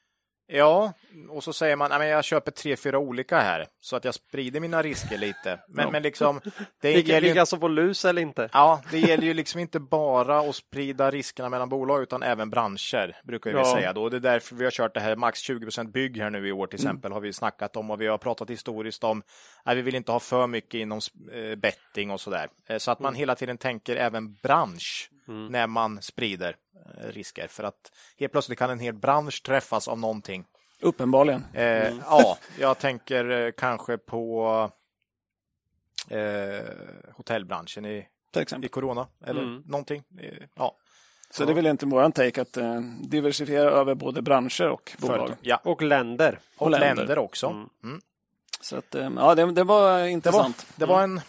Ja, 0.53 0.93
och 1.29 1.45
så 1.45 1.53
säger 1.53 1.77
man 1.77 1.93
att 1.93 2.07
jag 2.07 2.25
köper 2.25 2.51
tre, 2.51 2.77
fyra 2.77 2.99
olika 2.99 3.41
här 3.41 3.67
så 3.81 3.97
att 3.97 4.05
jag 4.05 4.15
sprider 4.15 4.61
mina 4.61 4.83
risker 4.83 5.19
lite. 5.19 5.59
Men, 5.69 5.93
men 5.93 6.03
liksom, 6.03 6.41
det 6.81 6.93
Vilka, 6.95 7.13
gäller 7.13 7.27
ju, 7.29 7.33
vilka 7.33 7.47
som 7.47 7.61
får 7.61 7.69
lus 7.69 8.05
eller 8.05 8.23
inte. 8.23 8.49
ja, 8.53 8.83
det 8.91 8.99
gäller 8.99 9.25
ju 9.25 9.35
liksom 9.35 9.61
inte 9.61 9.81
bara 9.81 10.39
att 10.41 10.57
sprida 10.57 11.11
riskerna 11.11 11.49
mellan 11.49 11.69
bolag 11.69 12.03
utan 12.03 12.23
även 12.23 12.51
branscher, 12.51 13.17
brukar 13.25 13.51
vi 13.51 13.57
Ja. 13.59 13.65
säga. 13.75 13.93
Då. 13.93 14.09
Det 14.09 14.17
är 14.17 14.21
därför 14.21 14.55
vi 14.57 14.65
har 14.65 14.71
kört 14.71 14.95
det 14.95 15.01
här 15.01 15.17
max 15.17 15.39
20% 15.51 15.91
bygg 15.93 16.17
här 16.19 16.31
nu 16.31 16.49
i 16.49 16.53
år 16.53 16.67
till 16.67 16.77
exempel, 16.79 17.13
har 17.13 17.21
vi 17.21 17.33
snackat 17.33 17.77
om 17.77 17.91
och 17.91 18.01
vi 18.01 18.07
har 18.07 18.19
pratat 18.19 18.51
historiskt 18.51 19.05
om 19.05 19.23
att 19.63 19.77
vi 19.77 19.83
vill 19.83 19.95
inte 19.95 20.13
ha 20.13 20.21
för 20.21 20.47
mycket 20.47 20.75
inom 20.75 21.01
eh, 21.33 21.55
betting 21.57 22.11
och 22.11 22.21
sådär. 22.21 22.49
Eh, 22.67 22.79
Så 22.79 22.91
att 22.91 23.01
man 23.01 23.15
hela 23.15 23.35
tiden 23.35 23.59
tänker 23.59 23.97
även 23.97 24.35
bransch 24.35 25.11
när 25.31 25.67
man 25.67 26.03
sprider 26.03 26.57
eh, 26.75 27.07
risker. 27.09 27.47
För 27.47 27.65
att 27.65 27.93
helt 28.19 28.33
plötsligt 28.33 28.59
kan 28.59 28.71
en 28.71 28.81
hel 28.81 28.95
bransch 28.95 29.43
träffas 29.43 29.89
av 29.89 29.99
någonting. 29.99 30.45
Uppenbarligen. 30.81 31.45
Eh, 31.53 31.95
Ja, 32.07 32.39
jag 32.59 32.79
tänker 32.79 33.31
eh, 33.31 33.51
kanske 33.57 33.99
på 33.99 34.71
eh, 36.09 36.65
hotellbranschen 37.17 37.85
i, 37.87 38.07
Till 38.33 38.65
i 38.65 38.69
corona 38.69 39.07
eller 39.27 39.43
Mm. 39.43 39.63
någonting. 39.67 40.03
Eh, 40.21 40.33
Ja, 40.55 40.77
Så 41.31 41.45
det 41.45 41.53
är 41.53 41.55
väl 41.55 41.67
inte 41.67 41.87
våran 41.87 42.13
take 42.13 42.43
att 42.43 42.57
eh, 42.57 42.81
diversifiera 43.09 43.71
över 43.71 43.95
både 43.95 44.23
branscher 44.23 44.69
och 44.69 44.93
bolag. 44.99 45.17
företag. 45.17 45.37
Ja, 45.41 45.61
Och 45.65 45.83
länder. 45.83 46.39
och, 46.57 46.63
och 46.63 46.71
länder. 46.71 46.95
länder, 46.95 47.19
också. 47.19 47.47
Mm. 47.47 47.69
Mm. 47.85 48.01
Så 48.61 48.77
att, 48.77 48.95
eh, 48.95 49.11
ja, 49.17 49.35
det, 49.35 49.43
det 49.43 49.47
var 49.47 49.53
Det, 49.53 49.65
var, 49.65 50.07
intressant. 50.07 50.67
det 50.77 50.87
var 50.87 51.03
en 51.03 51.21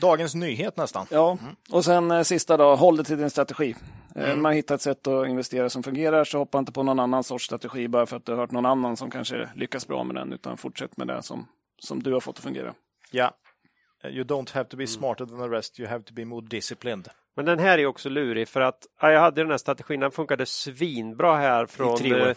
dagens 0.00 0.34
nyhet 0.34 0.76
nästan. 0.76 1.06
Ja, 1.10 1.38
och 1.70 1.84
sen 1.84 2.10
eh, 2.10 2.22
sista 2.22 2.56
då, 2.56 2.74
håll 2.74 2.96
dig 2.96 3.04
till 3.06 3.18
din 3.18 3.30
strategi. 3.30 3.70
Eh, 3.70 3.78
Mm. 4.14 4.28
När 4.30 4.36
man 4.36 4.52
hittar 4.52 4.74
ett 4.74 4.80
sätt 4.82 5.06
att 5.06 5.28
investera 5.28 5.70
som 5.70 5.82
fungerar 5.82 6.24
så 6.24 6.38
hoppa 6.38 6.58
inte 6.58 6.72
på 6.72 6.82
någon 6.82 7.00
annan 7.00 7.24
sorts 7.24 7.44
strategi 7.44 7.88
bara 7.88 8.06
för 8.06 8.16
att 8.16 8.24
du 8.26 8.32
har 8.32 8.38
hört 8.38 8.50
någon 8.50 8.66
annan 8.66 8.96
som 8.96 9.10
kanske 9.10 9.48
lyckas 9.54 9.86
bra 9.86 10.04
med 10.04 10.16
den, 10.16 10.32
utan 10.32 10.56
fortsätt 10.56 10.96
med 10.96 11.06
det 11.06 11.22
som, 11.22 11.46
som 11.78 12.02
du 12.02 12.12
har 12.12 12.20
fått 12.20 12.36
att 12.38 12.44
fungera. 12.44 12.74
Ja. 13.10 13.30
You 14.04 14.24
don't 14.24 14.54
have 14.54 14.64
to 14.68 14.76
be 14.76 14.86
smarter 14.86 15.26
than 15.26 15.38
the 15.38 15.56
rest, 15.56 15.80
you 15.80 15.88
have 15.88 16.02
to 16.04 16.14
be 16.14 16.24
more 16.24 16.46
disciplined. 16.46 17.08
Men 17.36 17.44
den 17.44 17.58
här 17.58 17.78
är 17.78 17.86
också 17.86 18.08
lurig 18.08 18.48
för 18.48 18.60
att 18.60 18.86
ja, 19.00 19.10
jag 19.12 19.20
hade 19.20 19.40
den 19.42 19.50
här 19.50 19.58
strategin, 19.58 20.00
den 20.00 20.10
funkade 20.10 20.46
svinbra 20.46 21.36
här 21.36 21.66
från 21.66 21.96
tre 21.96 22.14
år. 22.22 22.26
eh, 22.28 22.34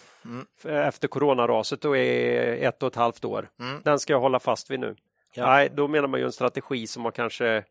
f- 0.59 0.65
efter 0.65 1.07
coronaraset 1.07 1.85
och 1.85 1.97
är 1.97 2.67
ett 2.67 2.83
och 2.83 2.87
ett 2.87 2.95
halvt 2.95 3.25
år. 3.25 3.49
Mm. 3.59 3.81
Den 3.83 3.99
ska 3.99 4.13
jag 4.13 4.19
hålla 4.19 4.39
fast 4.39 4.71
vid 4.71 4.79
nu. 4.79 4.95
Ja. 5.33 5.45
Nej, 5.45 5.69
då 5.73 5.87
menar 5.87 6.07
man 6.07 6.19
ju 6.19 6.25
en 6.25 6.31
strategi 6.31 6.87
som 6.87 7.05
har 7.05 7.11
kanske 7.11 7.63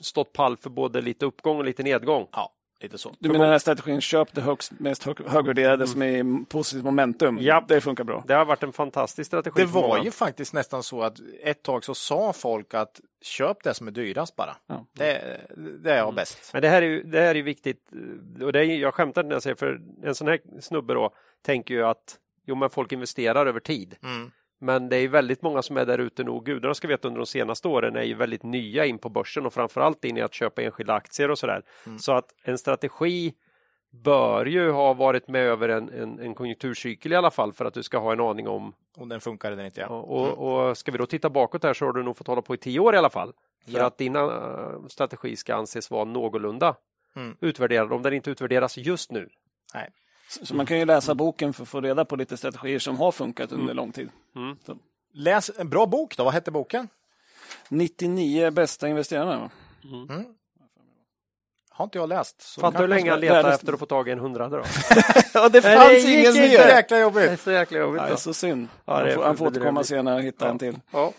stått 0.00 0.32
pall 0.32 0.56
för 0.56 0.70
både 0.70 1.00
lite 1.00 1.26
uppgång 1.26 1.58
och 1.58 1.64
lite 1.64 1.82
nedgång. 1.82 2.28
Ja, 2.32 2.52
lite 2.80 2.98
så. 2.98 3.14
Du 3.18 3.28
menar 3.28 3.44
den 3.44 3.52
här 3.52 3.58
strategin, 3.58 4.00
köp 4.00 4.34
det 4.34 4.40
högst, 4.40 4.72
mest 4.78 5.04
hög, 5.04 5.20
högvärderade 5.26 5.86
som 5.86 6.02
är 6.02 6.06
i 6.06 6.44
positivt 6.48 6.84
momentum. 6.84 7.28
Mm. 7.28 7.44
Ja. 7.44 7.64
Det 7.68 7.80
funkar 7.80 8.04
bra. 8.04 8.24
Det 8.26 8.34
har 8.34 8.44
varit 8.44 8.62
en 8.62 8.72
fantastisk 8.72 9.26
strategi. 9.26 9.60
Det 9.60 9.66
var 9.66 10.04
ju 10.04 10.10
faktiskt 10.10 10.52
nästan 10.52 10.82
så 10.82 11.02
att 11.02 11.18
ett 11.42 11.62
tag 11.62 11.84
så 11.84 11.94
sa 11.94 12.32
folk 12.32 12.74
att 12.74 13.00
köp 13.22 13.62
det 13.62 13.74
som 13.74 13.86
är 13.86 13.90
dyrast 13.90 14.36
bara. 14.36 14.56
Ja. 14.66 14.86
Det, 14.92 15.40
det 15.82 15.92
är 15.92 15.96
jag 15.96 16.14
bäst. 16.14 16.50
Men 16.52 16.62
det 16.62 16.68
här 16.68 16.82
är 16.82 16.86
ju, 16.86 17.02
det 17.02 17.20
här 17.20 17.26
är 17.26 17.34
ju 17.34 17.42
viktigt. 17.42 17.92
Och 18.42 18.52
det 18.52 18.60
är, 18.60 18.64
jag 18.64 18.94
skämtar 18.94 19.22
när 19.22 19.32
jag 19.32 19.42
säger 19.42 19.56
för 19.56 19.80
en 20.02 20.14
sån 20.14 20.28
här 20.28 20.40
snubbe 20.60 20.94
då 20.94 21.14
tänker 21.42 21.74
ju 21.74 21.84
att 21.84 22.18
jo, 22.46 22.54
men 22.54 22.70
folk 22.70 22.92
investerar 22.92 23.46
över 23.46 23.60
tid. 23.60 23.96
Mm. 24.02 24.30
Men 24.64 24.88
det 24.88 24.96
är 24.96 25.08
väldigt 25.08 25.42
många 25.42 25.62
som 25.62 25.76
är 25.76 25.86
där 25.86 25.98
ute 25.98 26.24
nog. 26.24 26.44
Gudarna 26.46 26.74
ska 26.74 26.88
veta 26.88 27.08
under 27.08 27.18
de 27.18 27.26
senaste 27.26 27.68
åren 27.68 27.96
är 27.96 28.02
ju 28.02 28.14
väldigt 28.14 28.42
nya 28.42 28.86
in 28.86 28.98
på 28.98 29.08
börsen 29.08 29.46
och 29.46 29.52
framförallt 29.52 30.04
in 30.04 30.16
i 30.16 30.20
att 30.20 30.34
köpa 30.34 30.62
enskilda 30.62 30.94
aktier 30.94 31.30
och 31.30 31.38
sådär. 31.38 31.62
Så 31.98 32.12
att 32.12 32.34
en 32.42 32.58
strategi 32.58 33.34
bör 33.90 34.46
ju 34.46 34.70
ha 34.70 34.94
varit 34.94 35.28
med 35.28 35.42
över 35.42 35.68
en, 35.68 35.88
en, 35.88 36.18
en 36.18 36.34
konjunkturcykel 36.34 37.12
i 37.12 37.16
alla 37.16 37.30
fall 37.30 37.52
för 37.52 37.64
att 37.64 37.74
du 37.74 37.82
ska 37.82 37.98
ha 37.98 38.12
en 38.12 38.20
aning 38.20 38.48
om. 38.48 38.72
Och 38.96 39.08
den 39.08 39.20
funkar 39.20 39.52
eller 39.52 39.64
inte. 39.64 39.80
Ja. 39.80 39.86
Och, 39.88 40.68
och 40.68 40.78
ska 40.78 40.92
vi 40.92 40.98
då 40.98 41.06
titta 41.06 41.30
bakåt 41.30 41.62
här 41.64 41.74
så 41.74 41.84
har 41.84 41.92
du 41.92 42.02
nog 42.02 42.16
fått 42.16 42.26
hålla 42.26 42.42
på 42.42 42.54
i 42.54 42.58
tio 42.58 42.80
år 42.80 42.94
i 42.94 42.98
alla 42.98 43.10
fall. 43.10 43.32
För 43.64 43.72
Ja. 43.78 43.84
att 43.86 43.98
din 43.98 44.16
eh, 44.16 44.86
strategi 44.88 45.36
ska 45.36 45.54
anses 45.54 45.90
vara 45.90 46.04
någorlunda 46.04 46.74
Mm. 47.16 47.36
utvärderad 47.40 47.92
om 47.92 48.02
den 48.02 48.12
inte 48.12 48.30
utvärderas 48.30 48.76
just 48.78 49.10
nu. 49.12 49.28
Nej. 49.74 49.90
Så 50.28 50.46
så 50.46 50.54
man 50.54 50.66
kan 50.66 50.78
ju 50.78 50.84
läsa 50.84 51.14
boken 51.14 51.52
för 51.52 51.62
att 51.62 51.68
få 51.68 51.80
reda 51.80 52.04
på 52.04 52.16
lite 52.16 52.36
strategier 52.36 52.78
som 52.78 52.96
har 52.96 53.12
funkat 53.12 53.52
under 53.52 53.74
lång 53.74 53.92
tid. 53.92 54.08
Mm. 54.36 54.56
Så. 54.66 54.76
Läs 55.12 55.50
en 55.58 55.68
bra 55.68 55.86
bok 55.86 56.16
då. 56.16 56.24
Vad 56.24 56.32
hette 56.34 56.50
boken? 56.50 56.88
99 57.68 58.50
bästa 58.50 58.88
investerarna. 58.88 59.38
va? 59.38 59.50
Mm. 60.08 60.24
har 61.70 61.84
inte 61.84 61.98
jag 61.98 62.08
läst. 62.08 62.42
Så 62.42 62.60
Fattar 62.60 62.78
hur 62.78 62.86
kanske 62.88 62.96
länge 62.96 63.10
han 63.10 63.20
letade 63.20 63.42
världens- 63.48 63.54
efter 63.54 63.72
att 63.72 63.78
få 63.78 63.86
tag 63.86 64.08
i 64.08 64.12
en 64.12 64.18
hundrade 64.18 64.56
då? 64.56 64.64
Ja, 65.34 65.48
det 65.48 65.60
Nej, 65.64 65.76
fanns 65.76 65.88
det 65.88 65.98
gick 65.98 66.08
ingen 66.18 66.26
inte. 66.28 66.40
mer! 66.40 66.48
Jäkla 66.68 66.96
Det 66.96 67.00
är 67.00 67.02
jobbigt. 67.02 67.40
så 67.40 67.50
jäkla 67.50 67.78
jobbigt. 67.78 68.02
Nej, 68.02 68.18
så 68.18 68.34
synd. 68.34 68.68
Ja, 68.84 68.92
det 68.92 68.98
han, 68.98 69.08
är 69.08 69.14
får, 69.14 69.22
han 69.24 69.36
får 69.36 69.46
återkomma 69.46 69.84
senare 69.84 70.14
och 70.16 70.22
hitta 70.22 70.48
en 70.48 70.58
till. 70.58 70.80
Ja. 70.90 71.12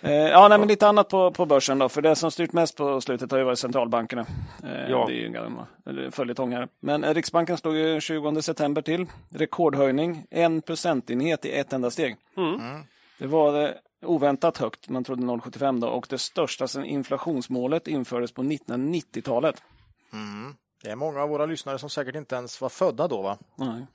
Eh, 0.00 0.12
ja, 0.12 0.48
nej, 0.48 0.58
men 0.58 0.68
lite 0.68 0.88
annat 0.88 1.08
på, 1.08 1.30
på 1.30 1.46
börsen 1.46 1.78
då. 1.78 1.88
För 1.88 2.02
det 2.02 2.16
som 2.16 2.30
styrt 2.30 2.52
mest 2.52 2.76
på 2.76 3.00
slutet 3.00 3.30
har 3.30 3.38
ju 3.38 3.44
varit 3.44 3.58
centralbankerna. 3.58 4.26
Eh, 4.64 4.90
Ja. 4.90 5.04
Det 5.06 5.12
är 5.12 5.16
ju 5.16 5.26
en 5.26 5.32
gammal 5.32 5.64
eller 5.86 6.10
följetong 6.10 6.52
här. 6.52 6.68
Men 6.80 7.04
eh, 7.04 7.14
Riksbanken 7.14 7.56
stod 7.56 7.76
ju 7.76 8.00
20 8.00 8.42
september 8.42 8.82
till. 8.82 9.06
Rekordhöjning, 9.30 10.26
en 10.30 10.62
procentenhet 10.62 11.44
i 11.44 11.50
ett 11.52 11.72
enda 11.72 11.90
steg. 11.90 12.16
Mm. 12.36 12.60
Det 13.18 13.26
var 13.26 13.74
oväntat 14.02 14.58
högt, 14.58 14.88
man 14.88 15.04
trodde 15.04 15.22
0,75 15.22 15.80
då. 15.80 15.88
Och 15.88 16.06
det 16.08 16.18
största 16.18 16.68
sedan 16.68 16.84
inflationsmålet 16.84 17.88
infördes 17.88 18.32
på 18.32 18.42
1990-talet. 18.42 19.62
Mm. 20.12 20.54
Det 20.82 20.90
är 20.90 20.96
många 20.96 21.22
av 21.22 21.28
våra 21.28 21.46
lyssnare 21.46 21.78
som 21.78 21.90
säkert 21.90 22.14
inte 22.14 22.34
ens 22.36 22.60
var 22.60 22.68
födda 22.68 23.08
då 23.08 23.22
va? 23.22 23.38
Nej. 23.56 23.86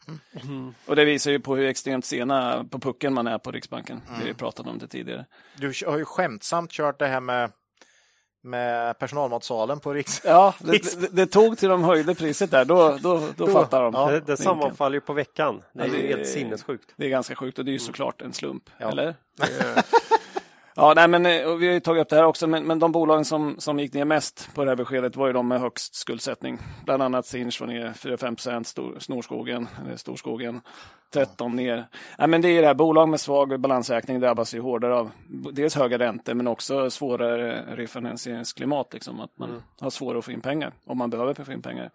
Och 0.85 0.95
det 0.95 1.05
visar 1.05 1.31
ju 1.31 1.39
på 1.39 1.55
hur 1.55 1.65
extremt 1.67 2.05
sena 2.05 2.65
på 2.69 2.79
pucken 2.79 3.13
man 3.13 3.27
är 3.27 3.37
på 3.37 3.51
Riksbanken. 3.51 4.01
Vi 4.09 4.19
har 4.21 4.27
ju 4.27 4.33
pratat 4.33 4.67
om 4.67 4.77
det 4.77 4.87
tidigare. 4.87 5.25
Du 5.57 5.73
har 5.85 5.97
ju 5.97 6.05
skämtsamt 6.05 6.71
kört 6.71 6.99
det 6.99 7.07
här 7.07 7.19
med, 7.19 7.51
med 8.43 8.99
personalmatsalen 8.99 9.79
på 9.79 9.93
Riks... 9.93 10.21
Ja, 10.25 10.53
det, 10.59 11.01
det, 11.01 11.15
det 11.15 11.25
tog 11.25 11.57
till 11.57 11.69
de 11.69 11.83
höjde 11.83 12.15
priset 12.15 12.51
där. 12.51 12.65
Då, 12.65 12.97
då, 13.01 13.19
då, 13.19 13.45
Då- 13.45 13.47
fattar 13.47 13.83
de. 13.83 13.93
ja, 13.93 14.11
Det, 14.11 14.19
det 14.19 14.37
sammanfaller 14.37 14.95
ju 14.95 15.01
på 15.01 15.13
veckan. 15.13 15.61
Det 15.73 15.81
är 15.83 15.87
Ja, 15.87 15.93
helt 16.07 16.27
sinnessjukt. 16.27 16.93
Det 16.97 17.05
är 17.05 17.09
ganska 17.09 17.35
sjukt 17.35 17.59
och 17.59 17.65
det 17.65 17.71
är 17.71 17.73
ju 17.73 17.79
såklart 17.79 18.21
en 18.21 18.33
slump. 18.33 18.69
Ja. 18.77 18.89
Eller? 18.91 19.15
Ja, 20.75 20.93
nej, 20.95 21.07
men 21.07 21.25
eh, 21.25 21.55
vi 21.55 21.67
har 21.67 21.73
ju 21.73 21.79
tagit 21.79 22.01
upp 22.01 22.09
det 22.09 22.15
här 22.15 22.25
också, 22.25 22.47
men, 22.47 22.63
men 22.63 22.79
de 22.79 22.91
bolagen 22.91 23.25
som, 23.25 23.55
som 23.59 23.79
gick 23.79 23.93
ner 23.93 24.05
mest 24.05 24.49
på 24.53 24.63
det 24.63 24.71
här 24.71 24.75
beskedet 24.75 25.15
var 25.15 25.27
ju 25.27 25.33
de 25.33 25.47
med 25.47 25.59
högst 25.59 25.95
skuldsättning. 25.95 26.57
Bland 26.85 27.03
annat 27.03 27.25
Sinch 27.25 27.61
var 27.61 27.67
ner 27.67 27.89
4-5 27.89 28.17
procent, 28.17 28.67
stor, 28.67 28.99
Snorskogen, 28.99 29.67
eller 29.85 29.97
Storskogen 29.97 30.61
13 31.13 31.55
ner. 31.55 31.85
Nej, 32.17 32.27
men 32.27 32.41
det 32.41 32.49
är 32.49 32.61
det 32.61 32.67
här, 32.67 32.73
bolag 32.73 33.09
med 33.09 33.19
svag 33.19 33.59
balansräkning 33.59 34.19
drabbas 34.19 34.53
ju 34.53 34.59
hårdare 34.59 34.95
av 34.95 35.11
dels 35.51 35.75
höga 35.75 35.99
räntor 35.99 36.33
men 36.33 36.47
också 36.47 36.89
svårare 36.89 37.63
refinansieringsklimat. 37.75 38.93
Liksom, 38.93 39.19
att 39.19 39.37
man 39.37 39.63
har 39.79 39.89
svårare 39.89 40.19
att 40.19 40.25
få 40.25 40.31
in 40.31 40.41
pengar 40.41 40.73
om 40.85 40.97
man 40.97 41.09
behöver 41.09 41.33
få 41.33 41.51
in 41.51 41.61
pengar. 41.61 41.89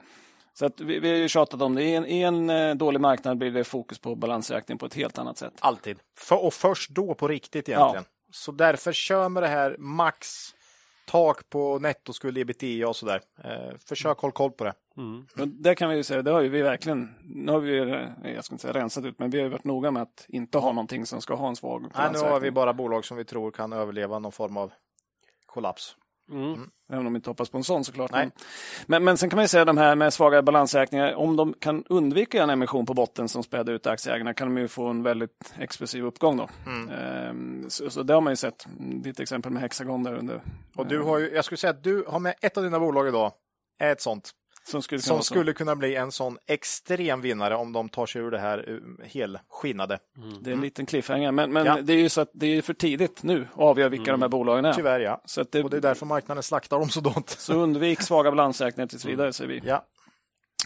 Så 0.55 0.67
att 0.67 0.81
vi, 0.81 0.99
vi 0.99 1.09
har 1.09 1.17
ju 1.17 1.29
tjatat 1.29 1.63
om 1.63 1.75
det. 1.75 1.83
I 1.83 1.95
en, 1.95 2.07
I 2.07 2.23
en 2.23 2.51
eh, 2.51 2.75
dålig 2.75 3.01
marknad 3.01 3.39
blir 3.39 3.51
det 3.51 3.65
fokus 3.65 3.99
på 3.99 4.15
balansräkning 4.15 4.79
på 4.79 4.87
ett 4.87 4.95
helt 4.95 5.19
annat 5.19 5.39
sätt. 5.39 5.53
Alltid. 5.61 5.99
För, 6.19 6.45
och 6.45 6.55
först 6.55 6.91
då 6.91 7.15
på 7.15 7.29
riktigt 7.29 7.69
egentligen. 7.69 8.05
Så 8.31 8.53
därför 8.53 8.93
kör 8.93 9.29
med 9.29 9.43
det 9.43 9.49
här 9.49 9.77
max 9.79 10.55
tak 11.07 11.49
på 11.49 11.79
nettoskuld, 11.79 12.39
ebitda 12.39 12.89
och 12.89 12.97
sådär. 12.97 13.21
Eh, 13.45 13.77
försök 13.79 14.19
hålla 14.19 14.33
koll 14.33 14.51
på 14.51 14.65
det. 14.65 14.75
Och 15.41 15.49
det 15.49 15.75
kan 15.75 15.91
vi 15.91 15.97
ju 15.97 16.03
säga, 16.03 16.23
det 16.23 16.31
har 16.31 16.41
ju 16.41 16.49
vi 16.49 16.63
verkligen, 16.63 17.15
nu 17.23 17.53
har 17.53 17.61
vi 17.61 17.71
ju, 17.71 17.95
eh, 17.95 18.35
jag 18.35 18.45
ska 18.45 18.55
inte 18.55 18.63
säga 18.63 18.75
rensat 18.75 19.05
ut, 19.05 19.19
men 19.19 19.31
vi 19.31 19.39
har 19.39 19.45
ju 19.45 19.51
varit 19.51 19.65
noga 19.65 19.91
med 19.91 20.03
att 20.03 20.27
inte 20.29 20.59
ha 20.59 20.73
någonting 20.73 21.07
som 21.07 21.21
ska 21.21 21.35
ha 21.35 21.49
en 21.49 21.57
svag 21.57 21.87
Nej, 21.97 22.11
nu 22.13 22.19
har 22.19 22.41
vi 22.41 22.51
bara 22.51 22.73
bolag 22.73 23.05
som 23.05 23.17
vi 23.17 23.25
tror 23.25 23.51
kan 23.51 23.73
överleva 23.73 24.19
någon 24.19 24.33
form 24.33 24.57
av 24.57 24.73
kollaps. 25.47 25.97
Mm. 26.31 26.71
Även 26.93 27.07
om 27.07 27.13
vi 27.13 27.17
inte 27.17 27.31
hoppas 27.31 27.51
på 27.51 27.59
en 27.59 27.65
sån 27.65 27.85
såklart. 27.85 28.11
Nej. 28.11 28.25
Men, 28.25 28.33
men, 28.87 29.05
men 29.05 29.17
sen 29.17 29.31
kan 29.31 29.37
man 29.37 29.45
ju 29.45 29.49
säga 29.49 29.65
de 29.65 29.79
här 29.79 29.95
med 29.95 30.13
svaga 30.13 30.43
balansräkningar, 30.43 31.15
om 31.15 31.37
de 31.37 31.55
kan 31.61 31.85
undvika 31.89 32.43
en 32.43 32.51
emission 32.51 32.87
på 32.87 32.95
botten 32.95 33.29
som 33.29 33.43
späder 33.43 33.73
ut 33.73 33.87
aktieägarna 33.87 34.35
kan 34.35 34.55
de 34.55 34.61
ju 34.61 34.69
få 34.69 34.87
en 34.87 35.03
väldigt 35.03 35.55
explosiv 35.59 36.05
uppgång 36.05 36.37
då. 36.37 36.49
Mm. 36.67 36.91
Ehm, 36.91 37.71
så, 37.71 37.91
så 37.91 38.03
det 38.03 38.15
har 38.15 38.21
man 38.21 38.33
ju 38.33 38.37
sett. 38.37 38.67
Ditt 38.79 39.21
exempel 39.21 39.53
med 39.53 39.63
Hexagon 39.63 40.05
där 40.05 40.15
under. 40.15 40.43
Och 40.77 40.87
du 40.87 41.03
har 41.03 41.19
ju, 41.19 41.35
jag 41.35 41.45
skulle 41.45 41.59
säga 41.59 41.71
att 41.71 41.85
du 41.85 42.05
har 42.09 42.19
med 42.19 42.35
ett 42.41 42.57
av 42.57 42.63
dina 42.63 42.81
bolag 42.81 43.09
idag, 43.09 43.33
är 43.79 43.93
ett 43.93 44.01
sånt. 44.01 44.31
Som 44.71 44.83
skulle 44.83 45.01
kunna 45.01 45.15
Som 45.15 45.23
skulle 45.23 45.53
kunna 45.53 45.77
bli 45.77 45.95
en 45.97 46.13
sån 46.13 46.39
extrem 46.47 47.21
vinnare 47.21 47.57
om 47.57 47.73
de 47.73 47.89
tar 47.89 48.07
sig 48.07 48.23
ur 48.23 48.31
det 48.31 48.39
här 48.39 48.65
eh, 48.69 49.07
helskinnade. 49.09 49.99
Det 50.41 50.51
är 50.51 50.55
en 50.55 50.61
liten 50.61 50.87
cliffhanger, 50.87 51.33
men, 51.33 51.53
men 51.53 51.67
Ja. 51.67 51.79
det 51.83 51.93
är 51.93 51.97
ju 51.97 52.09
så 52.09 52.21
att 52.21 52.31
det 52.33 52.47
är 52.47 52.63
för 52.63 52.75
tidigt 52.75 53.23
nu 53.23 53.49
att 53.53 53.59
avgöra 53.61 53.89
vilka 53.89 54.13
de 54.13 54.23
här 54.23 54.29
bolagen 54.29 54.65
är. 54.65 54.73
Tyvärr 54.73 55.01
ja. 55.01 55.23
Så, 55.25 55.41
att 55.41 55.53
det, 55.53 55.65
Och 55.65 55.71
det 55.71 55.77
är 55.77 55.81
därför 55.81 56.07
marknaden 56.07 56.43
slaktar 56.43 56.79
dem 56.79 56.89
så 56.89 57.01
dåligt. 57.01 57.31
så 57.31 57.53
undvik 57.55 58.03
svaga 58.03 58.31
balansräkningar 58.31 58.87
tills 58.89 59.05
vidare, 59.05 59.33
säger 59.33 59.49
vi. 59.51 59.63
Ja. 59.65 59.85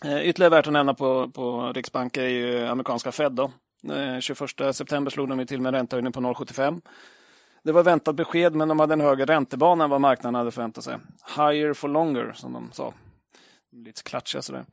Eh, 0.04 0.28
Ytterligare 0.28 0.50
värt 0.50 0.66
att 0.66 0.72
nämna 0.72 0.94
på, 0.94 1.30
på 1.30 1.72
Riksbank 1.74 2.16
är 2.16 2.28
ju 2.28 2.66
amerikanska 2.66 3.12
Fed. 3.12 3.32
Då. 3.32 3.52
Eh, 3.94 4.20
21 4.20 4.76
september 4.76 5.10
slog 5.10 5.28
de 5.28 5.46
till 5.46 5.60
med 5.60 5.68
en 5.74 5.74
räntehöjning 5.74 6.12
på 6.12 6.20
0,75. 6.20 6.80
Det 7.64 7.72
var 7.72 7.82
väntat 7.82 8.16
besked, 8.16 8.54
men 8.54 8.68
de 8.68 8.80
hade 8.80 8.92
en 8.92 9.00
högre 9.00 9.24
räntebana 9.24 9.84
än 9.84 9.90
vad 9.90 10.00
marknaden 10.00 10.34
hade 10.34 10.50
förväntat 10.50 10.84
sig. 10.84 10.96
Higher 11.36 11.74
for 11.74 11.88
longer, 11.88 12.32
som 12.34 12.52
de 12.52 12.70
sa. 12.72 12.92
Lite 13.72 14.02
klatschiga 14.02 14.42
sådär. 14.42 14.64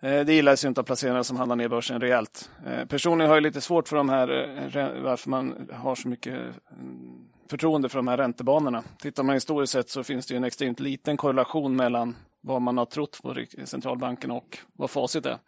Eh, 0.00 0.24
Det 0.24 0.34
gillas 0.34 0.64
ju 0.64 0.68
inte 0.68 0.80
av 0.80 0.84
placerare 0.84 1.24
som 1.24 1.36
handlar 1.36 1.56
ner 1.56 1.68
börsen 1.68 2.00
rejält. 2.00 2.50
Eh, 2.66 2.84
Personligen 2.84 3.28
har 3.28 3.36
jag 3.36 3.42
lite 3.42 3.60
svårt 3.60 3.88
för 3.88 3.96
de 3.96 4.08
här, 4.08 4.28
eh, 4.76 5.02
varför 5.02 5.30
man 5.30 5.68
har 5.72 5.94
så 5.94 6.08
mycket 6.08 6.34
mm, 6.34 7.24
förtroende 7.50 7.88
för 7.88 7.98
de 7.98 8.08
här 8.08 8.16
räntebanorna. 8.16 8.82
Tittar 8.98 9.22
man 9.22 9.34
historiskt 9.34 9.72
sett 9.72 9.90
så 9.90 10.04
finns 10.04 10.26
det 10.26 10.34
ju 10.34 10.36
en 10.36 10.44
extremt 10.44 10.80
liten 10.80 11.16
korrelation 11.16 11.76
mellan 11.76 12.16
vad 12.40 12.62
man 12.62 12.78
har 12.78 12.84
trott 12.86 13.20
på 13.22 13.36
centralbanken 13.64 14.30
och 14.30 14.58
vad 14.72 14.90
facit 14.90 15.26
är. 15.26 15.38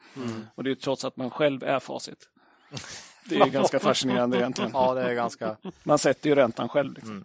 Och 0.54 0.64
det 0.64 0.68
är 0.68 0.74
ju 0.74 0.80
trots 0.80 1.04
att 1.04 1.16
man 1.16 1.30
själv 1.30 1.62
är 1.62 1.78
facit. 1.80 2.28
Det 3.28 3.36
är 3.36 3.44
ju 3.44 3.50
ganska 3.50 3.78
fascinerande 3.88 4.36
egentligen. 4.36 4.70
ja, 4.74 4.94
det 4.94 5.02
är 5.02 5.14
ganska... 5.14 5.56
Man 5.82 5.98
sätter 5.98 6.28
ju 6.28 6.34
räntan 6.34 6.68
själv. 6.68 6.94
Liksom. 6.94 7.24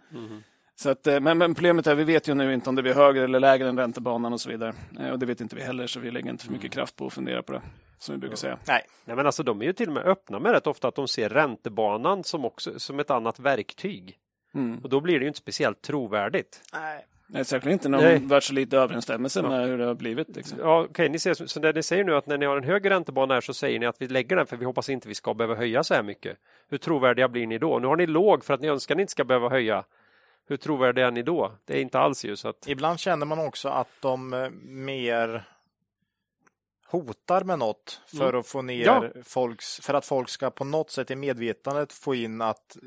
Så 0.82 0.90
att, 0.90 1.08
eh, 1.08 1.20
men, 1.20 1.38
men 1.38 1.56
problemet 1.56 1.88
är, 1.88 1.96
vi 1.96 2.04
vet 2.04 2.28
ju 2.28 2.34
nu 2.34 2.54
inte 2.54 2.70
om 2.70 2.76
det 2.76 2.82
blir 2.82 2.94
högre 2.94 3.24
eller 3.24 3.40
lägre 3.40 3.70
än 3.70 3.78
räntebanan 3.78 4.34
och 4.34 4.42
så 4.42 4.50
vidare. 4.50 4.74
Eh, 5.00 5.10
Och 5.10 5.20
det 5.20 5.26
vet 5.26 5.42
inte 5.42 5.56
vi 5.56 5.62
heller, 5.62 5.88
så 5.88 6.00
vi 6.00 6.12
lägger 6.12 6.30
inte 6.30 6.46
för 6.46 6.52
mycket 6.52 6.72
kraft 6.72 6.96
på 6.96 7.08
att 7.08 7.14
fundera 7.14 7.44
på 7.44 7.52
det, 7.54 7.62
som 7.98 8.16
vi 8.16 8.20
brukar 8.20 8.36
säga. 8.36 8.58
Nej, 8.68 8.82
Nej, 9.06 9.16
men 9.16 9.26
alltså, 9.26 9.44
de 9.44 9.62
är 9.62 9.66
ju 9.66 9.74
till 9.74 9.88
och 9.88 9.94
med 9.94 10.04
öppna 10.06 10.40
med 10.40 10.52
rätt 10.52 10.68
ofta 10.68 10.88
att 10.88 10.96
de 10.96 11.08
ser 11.08 11.30
räntebanan 11.30 12.24
som, 12.24 12.46
också, 12.46 12.80
som 12.80 13.00
ett 13.00 13.12
annat 13.12 13.40
verktyg. 13.40 14.18
Mm. 14.56 14.80
Och 14.84 14.90
då 14.90 15.02
blir 15.02 15.20
det 15.20 15.22
ju 15.24 15.28
inte 15.28 15.40
speciellt 15.40 15.82
trovärdigt. 15.82 16.62
nej. 16.74 17.06
Nej, 17.32 17.46
säkert 17.46 17.70
inte 17.72 17.90
när 17.90 18.02
Nej. 18.02 18.20
de 18.20 18.28
varit 18.28 18.44
så 18.44 18.54
lite 18.54 18.78
överensstämmelse 18.78 19.42
med 19.42 19.68
hur 19.68 19.78
det 19.78 19.86
har 19.86 19.96
blivit. 19.96 20.36
Liksom. 20.36 20.60
Ja, 20.62 20.86
okej, 20.90 21.10
ni 21.10 21.20
ser, 21.20 21.34
så 21.34 21.60
det 21.60 21.74
ni 21.74 21.84
säger 21.84 22.04
nu 22.04 22.16
att 22.16 22.28
när 22.28 22.38
ni 22.38 22.46
har 22.46 22.58
en 22.58 22.64
hög 22.64 22.90
räntebana 22.90 23.34
här 23.34 23.42
så 23.42 23.54
säger 23.54 23.80
ni 23.80 23.86
att 23.86 24.02
vi 24.02 24.08
lägger 24.08 24.36
den 24.36 24.48
för 24.48 24.58
vi 24.58 24.66
hoppas 24.66 24.90
inte 24.90 25.08
vi 25.08 25.16
ska 25.16 25.34
behöva 25.34 25.56
höja 25.56 25.84
så 25.84 25.94
här 25.94 26.04
mycket. 26.04 26.38
Hur 26.70 26.78
trovärdiga 26.78 27.28
blir 27.28 27.48
ni 27.48 27.58
då? 27.58 27.80
Nu 27.80 27.88
har 27.88 27.96
ni 27.96 28.08
låg 28.08 28.46
för 28.46 28.54
att 28.54 28.62
ni 28.62 28.68
önskar 28.68 28.96
att 28.96 28.98
ni 28.98 29.02
inte 29.02 29.12
ska 29.12 29.24
behöva 29.24 29.50
höja. 29.50 29.84
Hur 30.50 30.58
trovärdiga 30.58 31.08
är 31.08 31.12
ni 31.12 31.22
då? 31.24 31.52
Det 31.66 31.78
är 31.78 31.82
inte 31.82 32.00
alls 32.00 32.26
ju 32.26 32.36
så 32.36 32.48
att... 32.50 32.68
Ibland 32.68 33.00
känner 33.00 33.26
man 33.26 33.40
också 33.40 33.70
att 33.70 33.88
de 34.00 34.34
eh, 34.34 34.50
mer 34.66 35.44
hotar 36.88 37.44
med 37.44 37.60
något 37.60 38.02
för 38.18 38.34
att 38.34 38.48
få 38.48 38.62
ner 38.62 38.86
Ja. 38.86 39.04
folks, 39.24 39.80
för 39.80 39.94
att 39.94 40.06
folk 40.06 40.30
ska 40.30 40.50
på 40.50 40.64
något 40.64 40.92
sätt 40.92 41.12
i 41.12 41.16
medvetandet 41.16 41.94
få 41.94 42.16
in 42.16 42.42
att 42.42 42.76
eh, 42.76 42.82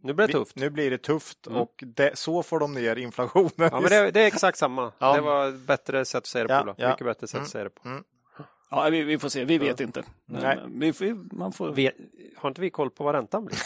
Nu 0.00 0.12
blir 0.12 0.26
det 0.26 0.26
vi- 0.26 0.32
tufft. 0.32 0.56
nu 0.56 0.70
blir 0.70 0.90
det 0.90 0.98
tufft 0.98 1.46
Mm. 1.46 1.58
och 1.60 1.84
det, 1.86 2.18
så 2.18 2.42
får 2.42 2.60
de 2.60 2.74
ner 2.74 2.96
inflationen. 2.96 3.50
Ja, 3.56 3.80
men 3.80 3.82
det, 3.90 4.10
det 4.10 4.20
är 4.20 4.26
exakt 4.26 4.58
samma. 4.58 4.92
Ja. 4.98 5.14
Det 5.14 5.20
var 5.20 5.48
ett 5.48 5.54
bättre 5.60 6.04
sätt 6.04 6.18
att 6.18 6.26
säga 6.26 6.46
det 6.46 6.64
på. 6.64 6.74
Ja. 6.82 6.88
Mycket 6.90 7.06
bättre 7.06 7.26
sätt 7.26 7.34
Mm. 7.34 7.44
att 7.44 7.50
säga 7.50 7.64
det 7.64 7.70
på. 7.70 7.88
Ja, 8.72 8.88
vi, 8.90 9.02
vi 9.02 9.18
får 9.18 9.28
se, 9.28 9.44
vi 9.44 9.58
vet 9.58 9.80
inte. 9.80 10.02
Nej. 10.26 10.58
Men 10.66 10.80
Vi, 10.80 10.90
vi, 10.90 11.14
man 11.32 11.52
får... 11.52 11.72
Vi, 11.72 11.90
har 12.36 12.48
inte 12.50 12.60
vi 12.60 12.70
koll 12.70 12.90
på 12.90 13.04
vad 13.04 13.14
räntan 13.14 13.44
blir? 13.44 13.58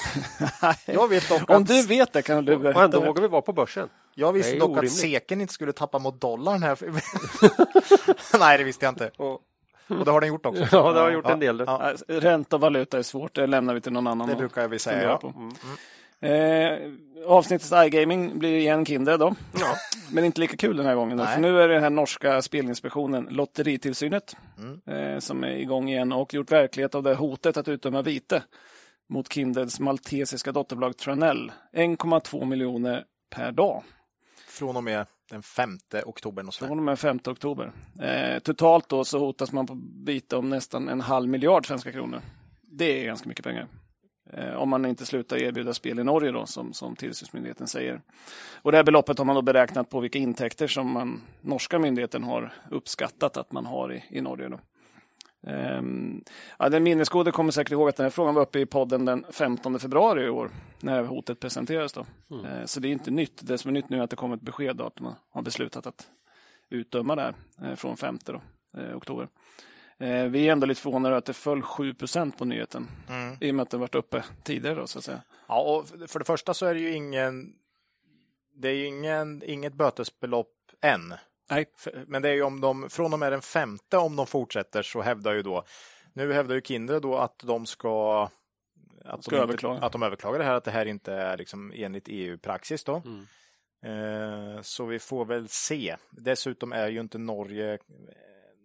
Jag 0.95 1.09
vet 1.09 1.29
dock 1.29 1.51
Om 1.51 1.63
att, 1.63 1.69
du 1.69 1.83
vet 1.87 2.13
det 2.13 2.23
kan 2.23 2.45
du 2.45 2.53
Och 2.55 2.59
ändå 2.67 2.73
berätta. 2.73 3.01
vågar 3.07 3.23
vi 3.23 3.29
vara 3.29 3.43
på 3.43 3.53
börsen. 3.53 3.89
jag 4.15 4.33
visste 4.33 4.53
dock 4.57 4.63
att 4.71 4.71
orimligt. 4.71 4.93
seken 4.93 5.41
inte 5.41 5.53
skulle 5.55 5.73
tappa 5.73 5.99
mot 5.99 6.21
dollarn 6.21 6.63
här. 6.63 6.79
Nej, 8.39 8.59
det 8.59 8.65
visste 8.65 8.85
jag 8.87 8.93
inte. 8.93 9.11
Och, 9.17 9.41
och 9.89 10.05
det 10.05 10.11
har 10.11 10.21
den 10.21 10.29
gjort 10.29 10.47
också. 10.47 10.67
Ja, 10.73 10.93
det 10.93 11.01
har 11.01 11.11
gjort 11.11 11.25
Ja, 11.29 11.33
en 11.33 11.41
del. 11.41 11.65
ja. 11.67 11.93
Nej, 12.09 12.21
Ränta 12.21 12.57
och 12.57 12.61
valuta 12.63 12.99
är 12.99 13.03
svårt, 13.03 13.35
det 13.35 13.47
lämnar 13.47 13.75
vi 13.75 13.81
till 13.81 13.93
någon 13.93 14.07
annan. 14.07 14.27
Det 14.27 14.33
att 14.33 14.39
brukar 14.39 14.69
vi 14.69 14.79
säga. 14.79 15.03
Ja. 15.03 15.17
på. 15.17 15.29
Mm. 15.37 15.53
Eh, 16.21 16.79
avsnittets 17.27 17.73
iGaming 17.73 18.39
blir 18.39 18.57
igen 18.59 18.85
Kindred 18.87 19.21
då. 19.21 19.35
Ja. 19.61 19.75
Men 20.13 20.25
inte 20.25 20.41
lika 20.41 20.57
kul 20.57 20.77
den 20.77 20.87
här 20.87 20.95
gången. 20.95 21.17
Då, 21.19 21.25
Nej. 21.25 21.35
för 21.35 21.41
nu 21.43 21.61
är 21.61 21.69
det 21.69 21.75
den 21.75 21.83
här 21.83 21.91
norska 21.91 22.43
spelinspektionen, 22.43 23.29
Lotteritillsynet, 23.31 24.37
Mm. 24.59 24.81
eh, 25.15 25.19
som 25.19 25.45
är 25.45 25.49
igång 25.57 25.89
igen 25.89 26.13
och 26.13 26.35
gjort 26.35 26.53
verklighet 26.53 26.95
av 26.95 27.03
det 27.03 27.15
hotet 27.15 27.57
att 27.57 27.69
utdöma 27.69 28.03
vite 28.03 28.43
mot 29.09 29.33
Kindreds 29.33 29.81
maltesiska 29.81 30.53
dotterbolag 30.53 30.97
Tranell. 30.97 31.53
1,2 31.73 32.45
miljoner 32.45 33.05
per 33.31 33.53
dag 33.53 33.83
Från 34.49 34.77
och 34.77 34.85
med 34.85 35.07
den 35.31 35.43
5 35.43 35.79
oktober. 36.07 36.47
Och 36.49 36.55
från 36.55 36.79
och 36.79 36.85
med 36.85 36.99
5 36.99 37.19
oktober. 37.27 37.73
Eh, 38.03 38.39
totalt 38.39 38.89
då 38.89 39.05
så 39.05 39.19
hotas 39.19 39.53
man 39.53 39.67
på 39.67 39.79
vite 40.05 40.37
om 40.37 40.49
nästan 40.51 40.89
en 40.89 41.01
halv 41.01 41.29
miljard 41.29 41.67
svenska 41.67 41.93
kronor. 41.93 42.21
Det 42.63 43.01
är 43.03 43.07
ganska 43.07 43.29
mycket 43.29 43.45
pengar. 43.45 43.67
Eh, 44.33 44.55
om 44.55 44.69
man 44.69 44.87
inte 44.87 45.07
slutar 45.07 45.37
erbjuda 45.37 45.75
spel 45.75 45.99
i 45.99 46.05
Norge 46.05 46.31
då, 46.31 46.47
som, 46.47 46.73
som 46.73 46.97
tillsynsmyndigheten 46.97 47.67
säger. 47.67 48.01
Och 48.63 48.73
det 48.73 48.79
här 48.79 48.85
beloppet 48.85 49.19
har 49.19 49.25
man 49.25 49.35
då 49.35 49.43
beräknat 49.43 49.91
på 49.91 50.01
vilka 50.01 50.19
intäkter 50.19 50.67
som 50.67 50.91
man, 50.91 51.23
norska 51.41 51.79
myndigheten 51.79 52.25
har 52.25 52.53
uppskattat 52.71 53.37
att 53.37 53.53
man 53.53 53.67
har 53.67 53.93
i, 53.93 54.05
i 54.11 54.21
Norge. 54.21 54.49
Då. 54.49 54.59
Ehm, 55.47 56.25
ja, 56.59 56.69
den 56.69 56.83
minnesgode 56.83 57.33
kommer 57.33 57.53
säkert 57.53 57.73
ihåg 57.73 57.89
att 57.89 57.97
den 57.97 58.05
här 58.05 58.11
frågan 58.11 58.35
var 58.35 58.43
uppe 58.43 58.59
i 58.59 58.67
podden 58.67 59.05
den 59.05 59.25
15 59.31 59.79
februari 59.79 60.25
i 60.25 60.29
år, 60.29 60.51
när 60.81 61.05
hotet 61.05 61.41
presenterades. 61.41 61.93
Då. 61.93 62.07
Eh, 62.31 62.65
så 62.65 62.81
det 62.81 62.89
är 62.89 62.93
inte 62.93 63.11
nytt. 63.11 63.47
Det 63.47 63.59
som 63.59 63.69
är 63.69 63.73
nytt 63.73 63.89
nu 63.89 63.99
är 63.99 64.03
att 64.03 64.11
det 64.11 64.17
kommer 64.17 64.37
ett 64.37 64.43
besked 64.43 64.77
då, 64.77 64.87
att 64.87 65.01
man 65.01 65.15
har 65.31 65.43
beslutat 65.43 65.87
att 65.87 66.11
utdöma 66.71 67.17
det 67.17 67.23
här 67.23 67.35
eh, 67.63 67.75
från 67.75 67.97
5 67.97 68.19
då, 68.25 68.41
eh, 68.81 68.97
oktober. 68.97 69.29
Eh, 69.99 70.25
vi 70.25 70.49
är 70.49 70.53
ändå 70.53 70.67
lite 70.67 70.81
förvånade 70.81 71.17
att 71.17 71.25
det 71.25 71.33
föll 71.33 71.63
7% 71.63 72.39
på 72.39 72.45
nyheten 72.45 72.89
Mm. 73.09 73.37
i 73.41 73.51
och 73.51 73.55
med 73.55 73.63
att 73.63 73.71
det 73.71 73.77
varit 73.77 73.95
uppe 73.95 74.25
tidigare 74.43 74.75
då, 74.75 74.87
så 74.87 74.99
att 74.99 75.05
säga. 75.05 75.23
Ja, 75.49 75.61
och 75.61 76.11
för 76.11 76.19
det 76.19 76.25
första 76.25 76.55
så 76.55 76.67
är 76.67 76.75
det 76.75 76.81
ju 76.81 76.93
ingen, 76.95 77.55
det 78.55 78.69
är 78.69 78.73
ju 78.75 78.87
ingen, 78.87 79.43
inget 79.47 79.73
bötesbelopp 79.75 80.53
än. 80.83 81.15
Nej. 81.51 81.67
Men 82.07 82.23
det 82.23 82.29
är 82.29 82.33
ju 82.35 82.43
om 82.43 82.61
de, 82.61 82.91
från 82.91 83.13
och 83.13 83.19
med 83.19 83.33
den 83.33 83.43
femte 83.43 83.97
om 83.99 84.17
de 84.17 84.27
fortsätter 84.27 84.83
så 84.83 85.03
hävdar 85.03 85.33
ju 85.35 85.43
då, 85.43 85.65
nu 86.13 86.33
hävdar 86.33 86.55
ju 86.55 86.61
Kindred 86.63 87.03
då 87.03 87.17
att 87.17 87.39
de 87.39 87.67
ska 87.67 88.29
att, 89.05 89.25
Ska 89.25 89.31
de 89.31 89.37
inte, 89.37 89.43
överklaga. 89.43 89.81
att 89.81 89.93
de 89.93 90.03
överklagar 90.03 90.39
det 90.39 90.45
här, 90.45 90.55
att 90.55 90.65
det 90.65 90.71
här 90.71 90.87
inte 90.87 91.13
är 91.13 91.37
liksom 91.37 91.73
enligt 91.77 92.05
EU-praxis 92.09 92.85
då. 92.85 93.03
Mm. 93.05 93.27
Eh, 93.85 94.63
så 94.63 94.85
vi 94.85 94.99
får 94.99 95.25
väl 95.25 95.49
se. 95.49 95.97
Dessutom 96.11 96.73
är 96.73 96.89
ju 96.89 97.01
inte 97.01 97.19
Norge 97.19 97.73
eh, 97.75 97.79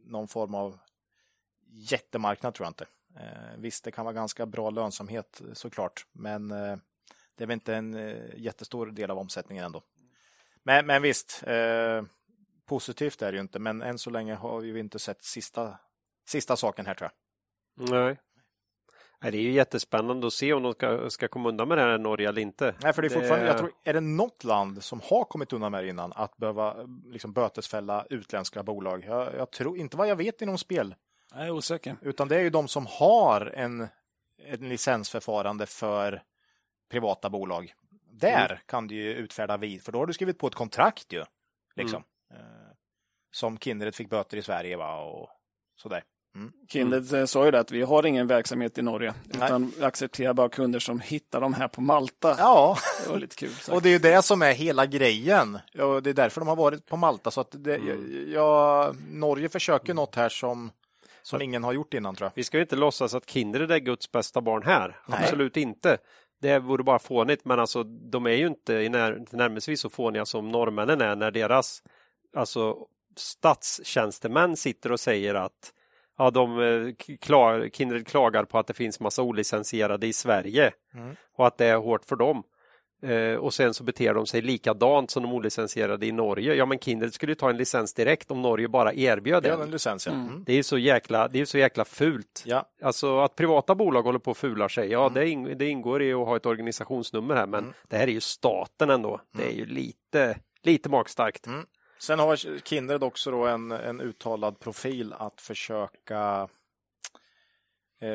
någon 0.05 0.27
form 0.27 0.55
av 0.55 0.79
jättemarknad 1.71 2.53
tror 2.53 2.65
jag 2.65 2.69
inte. 2.69 2.85
Eh, 3.15 3.57
visst, 3.57 3.83
det 3.83 3.91
kan 3.91 4.05
vara 4.05 4.13
ganska 4.13 4.45
bra 4.45 4.69
lönsamhet 4.69 5.41
eh, 5.47 5.53
såklart, 5.53 6.05
men 6.11 6.51
eh, 6.51 6.77
det 7.37 7.43
är 7.43 7.47
väl 7.47 7.53
inte 7.53 7.75
en 7.75 7.93
eh, 7.93 8.15
jättestor 8.35 8.85
del 8.87 9.11
av 9.11 9.17
omsättningen 9.17 9.65
ändå. 9.65 9.83
Men, 10.63 10.85
men 10.85 11.01
visst, 11.01 11.43
eh, 11.47 12.03
positivt 12.65 13.21
är 13.21 13.31
det 13.31 13.35
ju 13.35 13.41
inte, 13.41 13.59
men 13.59 13.81
än 13.81 13.97
så 13.97 14.09
länge 14.09 14.33
har 14.35 14.59
vi 14.61 14.67
ju 14.67 14.79
inte 14.79 14.99
sett 14.99 15.23
sista, 15.23 15.77
sista 16.27 16.55
saken 16.55 16.85
här 16.85 16.93
tror 16.93 17.09
jag. 17.75 17.89
Nej. 17.89 18.17
Nej, 19.23 19.31
det 19.31 19.37
är 19.37 19.41
ju 19.41 19.51
jättespännande 19.51 20.27
att 20.27 20.33
se 20.33 20.53
om 20.53 20.63
de 20.63 20.73
ska, 20.73 21.09
ska 21.09 21.27
komma 21.27 21.49
undan 21.49 21.67
med 21.67 21.77
det 21.77 21.81
här 21.81 21.95
i 21.95 21.99
Norge 21.99 22.29
eller 22.29 22.41
inte. 22.41 22.75
Nej, 22.83 22.93
för 22.93 23.01
det 23.01 23.07
är 23.07 23.09
Det- 23.09 23.15
fortfarande, 23.15 23.47
jag 23.47 23.57
tror, 23.57 23.71
är 23.83 23.93
det 23.93 23.99
något 24.01 24.43
land 24.43 24.83
som 24.83 25.01
har 25.03 25.23
kommit 25.23 25.53
undan 25.53 25.71
med 25.71 25.83
det 25.83 25.89
innan, 25.89 26.13
att 26.15 26.37
behöva 26.37 26.81
eh, 26.81 26.85
liksom, 27.05 27.33
bötesfälla 27.33 28.05
utländska 28.09 28.63
bolag? 28.63 29.03
Jag, 29.07 29.35
jag 29.35 29.51
tror 29.51 29.77
inte 29.77 29.97
vad 29.97 30.07
jag 30.07 30.15
vet 30.15 30.41
inom 30.41 30.57
spel, 30.57 30.95
Jag 31.35 31.45
är 31.45 31.51
osäker. 31.51 31.95
utan 32.01 32.27
det 32.27 32.35
är 32.35 32.39
ju 32.41 32.49
de 32.49 32.67
som 32.67 32.85
har 32.89 33.53
en, 33.55 33.87
en 34.45 34.69
licensförfarande 34.69 35.65
för 35.65 36.23
privata 36.89 37.29
bolag. 37.29 37.73
Där 38.11 38.61
kan 38.65 38.87
du 38.87 38.95
ju 38.95 39.13
utfärda 39.13 39.57
vid, 39.57 39.81
för 39.83 39.91
då 39.91 39.99
har 39.99 40.05
du 40.07 40.13
skrivit 40.13 40.39
på 40.39 40.47
ett 40.47 40.55
kontrakt 40.55 41.13
ju. 41.13 41.23
Liksom. 41.75 42.03
Eh, 42.33 42.37
som 43.31 43.57
Kindred 43.57 43.95
fick 43.95 44.09
böter 44.09 44.37
i 44.37 44.41
Sverige 44.41 44.77
va, 44.77 45.01
och 45.03 45.29
sådär. 45.77 46.03
Kindred 46.67 47.13
eh, 47.13 47.25
sa 47.25 47.45
ju 47.45 47.51
det 47.51 47.59
att 47.59 47.71
vi 47.71 47.81
har 47.81 48.05
ingen 48.05 48.27
verksamhet 48.27 48.77
i 48.77 48.81
Norge, 48.81 49.13
utan 49.33 49.73
vi 49.77 49.83
accepterar 49.83 50.33
bara 50.33 50.49
kunder 50.49 50.79
som 50.79 50.99
hittar 50.99 51.41
dem 51.41 51.53
här 51.53 51.67
på 51.67 51.81
Malta. 51.81 52.35
Ja, 52.37 52.77
Det 53.03 53.09
var 53.11 53.19
lite 53.19 53.35
kul. 53.35 53.49
sagt. 53.53 53.69
och 53.69 53.81
det 53.81 53.89
är 53.89 53.93
ju 53.93 53.99
det 53.99 54.21
som 54.21 54.41
är 54.41 54.53
hela 54.53 54.85
grejen. 54.85 55.59
Och 55.79 56.03
det 56.03 56.09
är 56.09 56.13
därför 56.13 56.41
de 56.41 56.47
har 56.47 56.55
varit 56.55 56.85
på 56.85 56.97
Malta. 56.97 57.31
Så 57.31 57.41
att 57.41 57.47
det, 57.51 57.77
ja, 58.33 58.93
Norge 59.09 59.49
försöker 59.49 59.93
något 59.93 60.15
här 60.15 60.29
som, 60.29 60.71
som 61.23 61.41
ingen 61.41 61.63
har 61.63 61.73
gjort 61.73 61.93
innan 61.93 62.15
tror 62.15 62.25
jag. 62.25 62.31
Vi 62.35 62.43
ska 62.43 62.57
ju 62.57 62.61
inte 62.63 62.75
låtsas 62.75 63.13
att 63.13 63.29
Kindred 63.29 63.71
är 63.71 63.77
Guds 63.79 64.11
bästa 64.11 64.41
barn 64.41 64.63
här. 64.63 64.99
Nej. 65.07 65.19
Absolut 65.23 65.57
inte. 65.57 65.97
Det 66.41 66.59
vore 66.59 66.83
bara 66.83 66.99
fånigt, 66.99 67.45
men 67.45 67.59
alltså 67.59 67.83
de 67.83 68.25
är 68.25 68.35
ju 68.35 68.47
inte 68.47 68.73
i 68.73 68.89
när, 68.89 69.25
närmast 69.31 69.79
så 69.79 69.89
fåniga 69.89 70.25
som 70.25 70.49
norrmännen 70.49 71.01
är 71.01 71.15
när 71.15 71.31
deras 71.31 71.83
alltså, 72.35 72.77
statstjänstemän 73.15 74.57
sitter 74.57 74.91
och 74.91 74.99
säger 74.99 75.35
att 75.35 75.73
ja, 76.17 76.31
de, 76.31 76.59
eh, 76.59 77.15
klar, 77.17 77.69
Kindred 77.73 78.07
klagar 78.07 78.43
på 78.43 78.59
att 78.59 78.67
det 78.67 78.73
finns 78.73 78.99
massa 78.99 79.21
olicensierade 79.21 80.07
i 80.07 80.13
Sverige 80.13 80.71
Mm. 80.93 81.15
och 81.35 81.47
att 81.47 81.57
det 81.57 81.65
är 81.65 81.77
hårt 81.77 82.05
för 82.05 82.15
dem. 82.15 82.43
Eh, 83.03 83.35
och 83.35 83.53
sen 83.53 83.73
så 83.73 83.83
beter 83.83 84.13
de 84.13 84.25
sig 84.25 84.41
likadant 84.41 85.11
som 85.11 85.23
de 85.23 85.33
olicensierade 85.33 86.05
i 86.05 86.11
Norge. 86.11 86.53
Ja, 86.55 86.65
men 86.65 86.79
Kindred 86.79 87.13
skulle 87.13 87.31
ju 87.31 87.35
ta 87.35 87.49
en 87.49 87.57
licens 87.57 87.93
direkt 87.93 88.31
om 88.31 88.41
Norge 88.41 88.67
bara 88.67 88.93
erbjöd 88.93 89.43
Det 89.43 89.49
är 89.49 89.53
den. 89.53 89.61
en 89.61 89.71
licens, 89.71 90.05
ja. 90.07 90.13
Mm. 90.13 90.43
Det 90.45 90.53
är 90.53 90.63
så 90.63 90.77
jäkla, 90.77 91.27
det 91.27 91.41
är 91.41 91.45
så 91.45 91.57
jäkla 91.57 91.85
fult. 91.85 92.43
Ja, 92.45 92.65
Alltså 92.81 93.19
att 93.19 93.35
privata 93.35 93.75
bolag 93.75 94.03
håller 94.03 94.19
på 94.19 94.31
och 94.31 94.37
fular 94.37 94.67
sig, 94.67 94.91
ja 94.91 95.01
Mm. 95.01 95.13
det, 95.13 95.29
ing, 95.29 95.57
det 95.57 95.65
ingår 95.69 96.01
i 96.01 96.13
att 96.13 96.25
ha 96.27 96.35
ett 96.35 96.45
organisationsnummer 96.45 97.35
här 97.35 97.47
men 97.47 97.73
det 97.87 97.97
här 97.97 98.07
är 98.07 98.11
ju 98.11 98.21
staten 98.21 98.89
ändå. 98.89 99.21
Det 99.33 99.43
Mm. 99.43 99.53
är 99.53 99.57
ju 99.59 99.65
lite, 99.65 100.37
lite 100.63 100.89
magstarkt. 100.89 101.47
Sen 101.99 102.19
har 102.19 102.35
Kindred 102.63 103.03
också 103.03 103.31
då 103.31 103.45
en, 103.47 103.71
en 103.71 104.01
uttalad 104.01 104.59
profil 104.59 105.13
att 105.17 105.41
försöka 105.41 106.47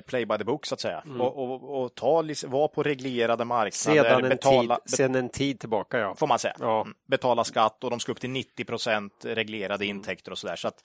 play 0.06 0.26
by 0.26 0.38
the 0.38 0.44
book 0.44 0.66
så 0.66 0.74
att 0.74 0.80
säga. 0.80 1.02
Och, 1.18 1.38
och, 1.38 1.82
och 1.82 1.94
ta, 1.94 2.24
vara 2.46 2.68
på 2.68 2.82
reglerade 2.82 3.44
marknader, 3.44 4.02
Sedan 4.02 4.24
en, 4.24 4.28
betala, 4.28 4.76
tid, 4.76 4.94
sedan 4.94 5.14
en 5.14 5.28
tid 5.28 5.60
tillbaka 5.60 5.98
ja. 5.98 6.14
får 6.14 6.26
man 6.26 6.38
säga. 6.38 6.56
Ja. 6.60 6.80
Mm. 6.80 6.94
Betala 7.06 7.44
skatt 7.44 7.84
och 7.84 7.90
de 7.90 8.00
ska 8.00 8.12
upp 8.12 8.20
till 8.20 8.30
90 8.30 8.64
procent 8.64 9.12
reglerade 9.22 9.86
intäkter 9.86 10.30
och 10.32 10.38
sådär. 10.38 10.56
Så 10.56 10.68
att, 10.68 10.84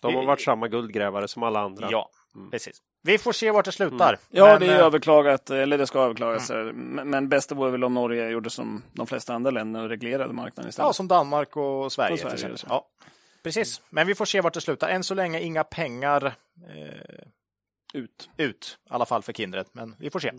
De 0.00 0.14
har 0.14 0.24
varit 0.24 0.40
samma 0.40 0.68
guldgrävare 0.68 1.28
som 1.28 1.42
alla 1.42 1.60
andra. 1.60 1.88
ja, 1.90 2.10
precis. 2.50 2.82
Vi 3.04 3.18
får 3.18 3.32
se 3.32 3.50
vart 3.50 3.64
det 3.64 3.72
slutar. 3.72 4.18
Ja, 4.30 4.46
Men, 4.46 4.60
det 4.60 4.66
är 4.66 4.78
eh, 4.78 4.86
överklagat, 4.86 5.50
eller 5.50 5.78
det 5.78 5.86
ska 5.86 5.98
överklagas. 5.98 6.50
Men, 6.50 7.10
men 7.10 7.28
bäst 7.28 7.52
vore 7.52 7.70
väl 7.70 7.84
om 7.84 7.94
Norge 7.94 8.28
gjorde 8.28 8.50
som 8.50 8.82
de 8.92 9.06
flesta 9.06 9.34
andra 9.34 9.50
länder 9.50 9.82
och 9.82 9.88
reglerade 9.88 10.32
marknaden 10.32 10.68
istället. 10.68 10.86
Ja, 10.86 10.92
som 10.92 11.08
Danmark 11.08 11.56
och 11.56 11.92
Sverige. 11.92 12.12
Och 12.12 12.18
Sverige, 12.18 12.36
till 12.36 12.52
exempel. 12.52 12.66
ja, 12.68 12.86
precis. 13.42 13.82
Men 13.90 14.06
vi 14.06 14.14
får 14.14 14.24
se 14.24 14.40
vart 14.40 14.54
det 14.54 14.60
slutar. 14.60 14.88
Än 14.88 15.04
så 15.04 15.14
länge 15.14 15.40
inga 15.40 15.64
pengar 15.64 16.26
eh, 16.26 17.24
Ut. 17.94 18.30
ut, 18.36 18.78
i 18.90 18.94
alla 18.94 19.06
fall 19.06 19.22
för 19.22 19.32
Kindred. 19.32 19.66
Men 19.72 19.94
vi 19.98 20.10
får 20.10 20.20
se. 20.20 20.30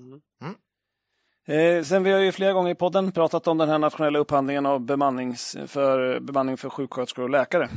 Eh, 1.45 1.83
sen 1.83 2.03
vi 2.03 2.11
har 2.11 2.19
ju 2.19 2.31
flera 2.31 2.53
gånger 2.53 2.71
i 2.71 2.75
podden 2.75 3.11
pratat 3.11 3.47
om 3.47 3.57
den 3.57 3.69
här 3.69 3.77
nationella 3.77 4.19
upphandlingen 4.19 4.65
av 4.65 4.79
bemannings, 4.79 5.57
för, 5.67 6.19
bemanning 6.19 6.57
för 6.57 6.69
sjuksköterskor 6.69 7.23
och 7.23 7.29
läkare 7.29 7.69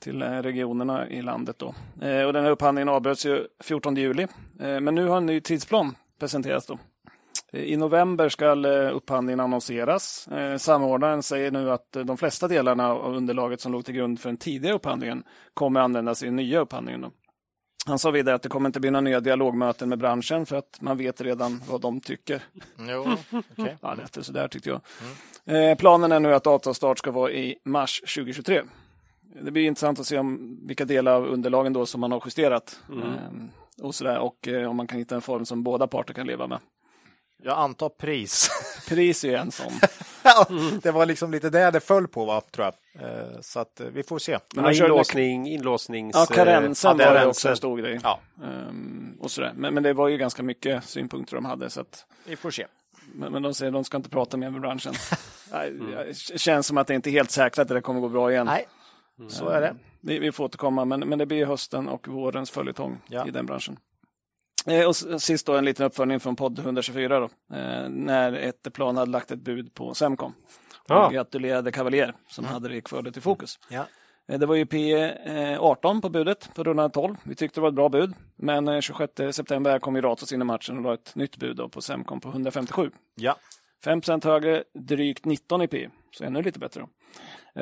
till 0.00 0.22
eh, 0.22 0.30
regionerna 0.30 1.08
i 1.08 1.22
landet. 1.22 1.58
Då. 1.58 1.74
Eh, 2.02 2.22
och 2.22 2.32
den 2.32 2.44
här 2.44 2.50
upphandlingen 2.50 2.88
avbröts 2.88 3.26
ju 3.26 3.46
14 3.60 3.96
juli, 3.96 4.22
eh, 4.60 4.80
men 4.80 4.94
nu 4.94 5.06
har 5.06 5.16
en 5.16 5.26
ny 5.26 5.40
tidsplan 5.40 5.94
presenterats. 6.18 6.66
Då. 6.66 6.78
Eh, 7.52 7.62
I 7.62 7.76
november 7.76 8.28
ska 8.28 8.54
upphandlingen 8.90 9.40
annonseras. 9.40 10.28
Eh, 10.28 10.56
Samordnaren 10.56 11.22
säger 11.22 11.50
nu 11.50 11.70
att 11.70 11.92
de 11.92 12.16
flesta 12.16 12.48
delarna 12.48 12.88
av 12.92 13.16
underlaget 13.16 13.60
som 13.60 13.72
låg 13.72 13.84
till 13.84 13.94
grund 13.94 14.20
för 14.20 14.28
den 14.28 14.36
tidigare 14.36 14.74
upphandlingen 14.74 15.22
kommer 15.54 15.80
användas 15.80 16.22
i 16.22 16.26
den 16.26 16.36
nya 16.36 16.60
upphandlingen. 16.60 17.00
Då. 17.00 17.10
Han 17.86 17.98
sa 17.98 18.10
vidare 18.10 18.34
att 18.34 18.42
det 18.42 18.48
kommer 18.48 18.68
inte 18.68 18.80
bli 18.80 18.90
några 18.90 19.00
nya 19.00 19.20
dialogmöten 19.20 19.88
med 19.88 19.98
branschen 19.98 20.46
för 20.46 20.56
att 20.56 20.78
man 20.80 20.96
vet 20.96 21.20
redan 21.20 21.62
vad 21.68 21.80
de 21.80 22.00
tycker. 22.00 22.42
Jo, 22.78 23.06
okej. 23.58 23.76
Ja, 23.82 23.94
det 23.94 24.16
är 24.16 24.22
sådär 24.22 24.48
tyckte 24.48 24.68
jag. 24.68 24.80
Eh, 25.44 25.76
planen 25.76 26.12
är 26.12 26.20
nu 26.20 26.34
att 26.34 26.46
avtalsstart 26.46 26.98
ska 26.98 27.10
vara 27.10 27.30
i 27.32 27.56
mars 27.64 28.00
2023. 28.00 28.62
Det 29.42 29.50
blir 29.50 29.64
intressant 29.66 30.00
att 30.00 30.06
se 30.06 30.18
om 30.18 30.58
vilka 30.66 30.84
delar 30.84 31.12
av 31.12 31.26
underlagen 31.26 31.72
då 31.72 31.86
som 31.86 32.00
man 32.00 32.12
har 32.12 32.22
justerat. 32.24 32.80
Eh, 32.90 33.84
och, 33.84 33.94
sådär, 33.94 34.18
och 34.18 34.48
eh, 34.48 34.70
om 34.70 34.76
man 34.76 34.86
kan 34.86 34.98
hitta 34.98 35.14
en 35.14 35.22
form 35.22 35.44
som 35.46 35.62
båda 35.62 35.86
parter 35.86 36.14
kan 36.14 36.26
leva 36.26 36.46
med. 36.46 36.58
Jag 37.42 37.58
antar 37.58 37.88
pris. 37.88 38.50
Pris 38.88 39.24
är 39.24 39.36
en 39.36 39.50
sån. 39.52 39.72
Ja, 40.22 40.46
det 40.82 40.90
var 40.90 41.06
liksom 41.06 41.30
lite 41.32 41.50
det 41.50 41.70
det 41.70 41.80
föll 41.80 42.08
på, 42.08 42.24
va, 42.24 42.40
tror 42.50 42.64
jag. 42.66 43.04
Eh, 43.08 43.40
Så 43.40 43.60
att 43.60 43.80
eh, 43.80 43.86
vi 43.86 44.02
får 44.02 44.18
se. 44.18 44.38
Men 44.54 44.64
Ja, 44.64 44.72
inlåsning, 44.84 45.48
inlåsnings... 45.48 46.16
Ja, 46.16 46.26
karensen 46.26 46.90
ja, 46.98 47.04
det 47.04 47.10
var 47.10 47.16
ju 47.18 47.22
en 47.22 47.28
också 47.28 47.48
en 47.48 47.56
stor 47.56 47.78
grej. 47.78 48.00
Ja, 48.02 48.20
Ehm, 48.44 49.16
och 49.20 49.30
sådär. 49.30 49.52
Men, 49.56 49.74
men 49.74 49.82
det 49.82 49.92
var 49.92 50.08
ju 50.08 50.16
ganska 50.18 50.42
mycket 50.42 50.84
synpunkter 50.84 51.34
de 51.36 51.44
hade. 51.44 51.70
Så 51.70 51.80
att, 51.80 52.06
vi 52.24 52.36
får 52.36 52.50
se. 52.50 52.66
men, 53.14 53.32
men 53.32 53.42
de 53.42 53.54
säger 53.54 53.70
att 53.70 53.74
de 53.74 53.84
ska 53.84 53.96
inte 53.96 54.10
prata 54.10 54.36
mer 54.36 54.50
med 54.50 54.60
branschen. 54.60 54.94
Nej, 55.52 55.72
Det 56.32 56.38
känns 56.40 56.66
som 56.66 56.78
att 56.78 56.86
det 56.86 56.94
inte 56.94 57.10
är 57.10 57.12
helt 57.12 57.30
säkert 57.30 57.58
att 57.58 57.68
det 57.68 57.80
kommer 57.80 58.00
gå 58.00 58.08
bra 58.08 58.32
igen. 58.32 58.46
Nej, 58.46 58.66
så 59.28 59.48
är 59.48 59.60
det. 59.60 59.74
Vi, 60.00 60.18
vi 60.18 60.32
får 60.32 60.44
återkomma, 60.44 60.84
men, 60.84 61.00
men 61.00 61.18
det 61.18 61.26
blir 61.26 61.46
hösten 61.46 61.88
och 61.88 62.08
vårens 62.08 62.50
följetong 62.50 62.98
Ja. 63.08 63.26
i 63.26 63.30
den 63.30 63.46
branschen. 63.46 63.76
Eh, 64.70 64.86
och 64.86 64.96
sist 65.22 65.46
då 65.46 65.56
en 65.56 65.64
liten 65.64 65.86
uppföljning 65.86 66.20
från 66.20 66.36
podd 66.36 66.58
124 66.58 67.18
då, 67.20 67.24
eh, 67.56 67.88
när 67.88 68.32
Etteplan 68.32 68.96
hade 68.96 69.10
lagt 69.10 69.30
ett 69.30 69.38
bud 69.38 69.74
på 69.74 69.94
Semcon. 69.94 70.32
Ja. 70.88 71.06
Och 71.06 71.12
gratulerade 71.12 71.72
Cavalier 71.72 72.14
som 72.28 72.44
hade 72.44 72.68
Rickfördet 72.68 73.16
i 73.16 73.20
fokus. 73.20 73.58
Ja. 73.68 73.84
Eh, 74.28 74.38
Det 74.38 74.46
var 74.46 74.54
ju 74.54 74.64
P18 74.64 76.00
på 76.00 76.08
budet 76.08 76.50
på 76.54 76.64
rundan 76.64 76.90
12. 76.90 77.14
Vi 77.24 77.34
tyckte 77.34 77.60
det 77.60 77.62
var 77.62 77.68
ett 77.68 77.74
bra 77.74 77.88
bud. 77.88 78.12
Men 78.36 78.68
eh, 78.68 78.80
26 78.80 79.12
september 79.32 79.78
kom 79.78 79.96
ju 79.96 80.02
Ratos 80.02 80.32
in 80.32 80.40
i 80.40 80.44
matchen 80.44 80.76
och 80.76 80.82
la 80.82 80.94
ett 80.94 81.14
nytt 81.14 81.36
bud 81.36 81.72
på 81.72 81.80
Semcon 81.82 82.20
på 82.20 82.28
157. 82.28 82.90
Ja. 83.14 83.36
5% 83.84 84.24
högre, 84.24 84.64
drygt 84.74 85.24
19 85.24 85.62
i. 85.62 85.88
Så 86.10 86.24
ännu 86.24 86.42
lite 86.42 86.58
bättre. 86.58 86.80
Då. 86.80 86.88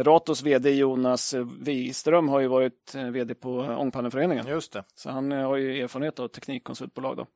Ratos 0.03 0.43
vd 0.43 0.71
Jonas 0.71 1.35
Wiström 1.61 2.29
har 2.29 2.41
ju 2.41 2.47
varit 2.47 2.95
eh, 2.95 3.05
vd 3.05 3.35
på 3.35 3.51
Ångpanneföreningen. 3.59 4.47
Just 4.47 4.73
det. 4.73 4.85
Så 4.95 5.11
han 5.11 5.33
eh, 5.33 5.47
har 5.47 5.57
ju 5.57 5.83
erfarenhet 5.83 6.19
av 6.19 6.29
teknikkonsultbolag. 6.29 7.17
Då. 7.17 7.27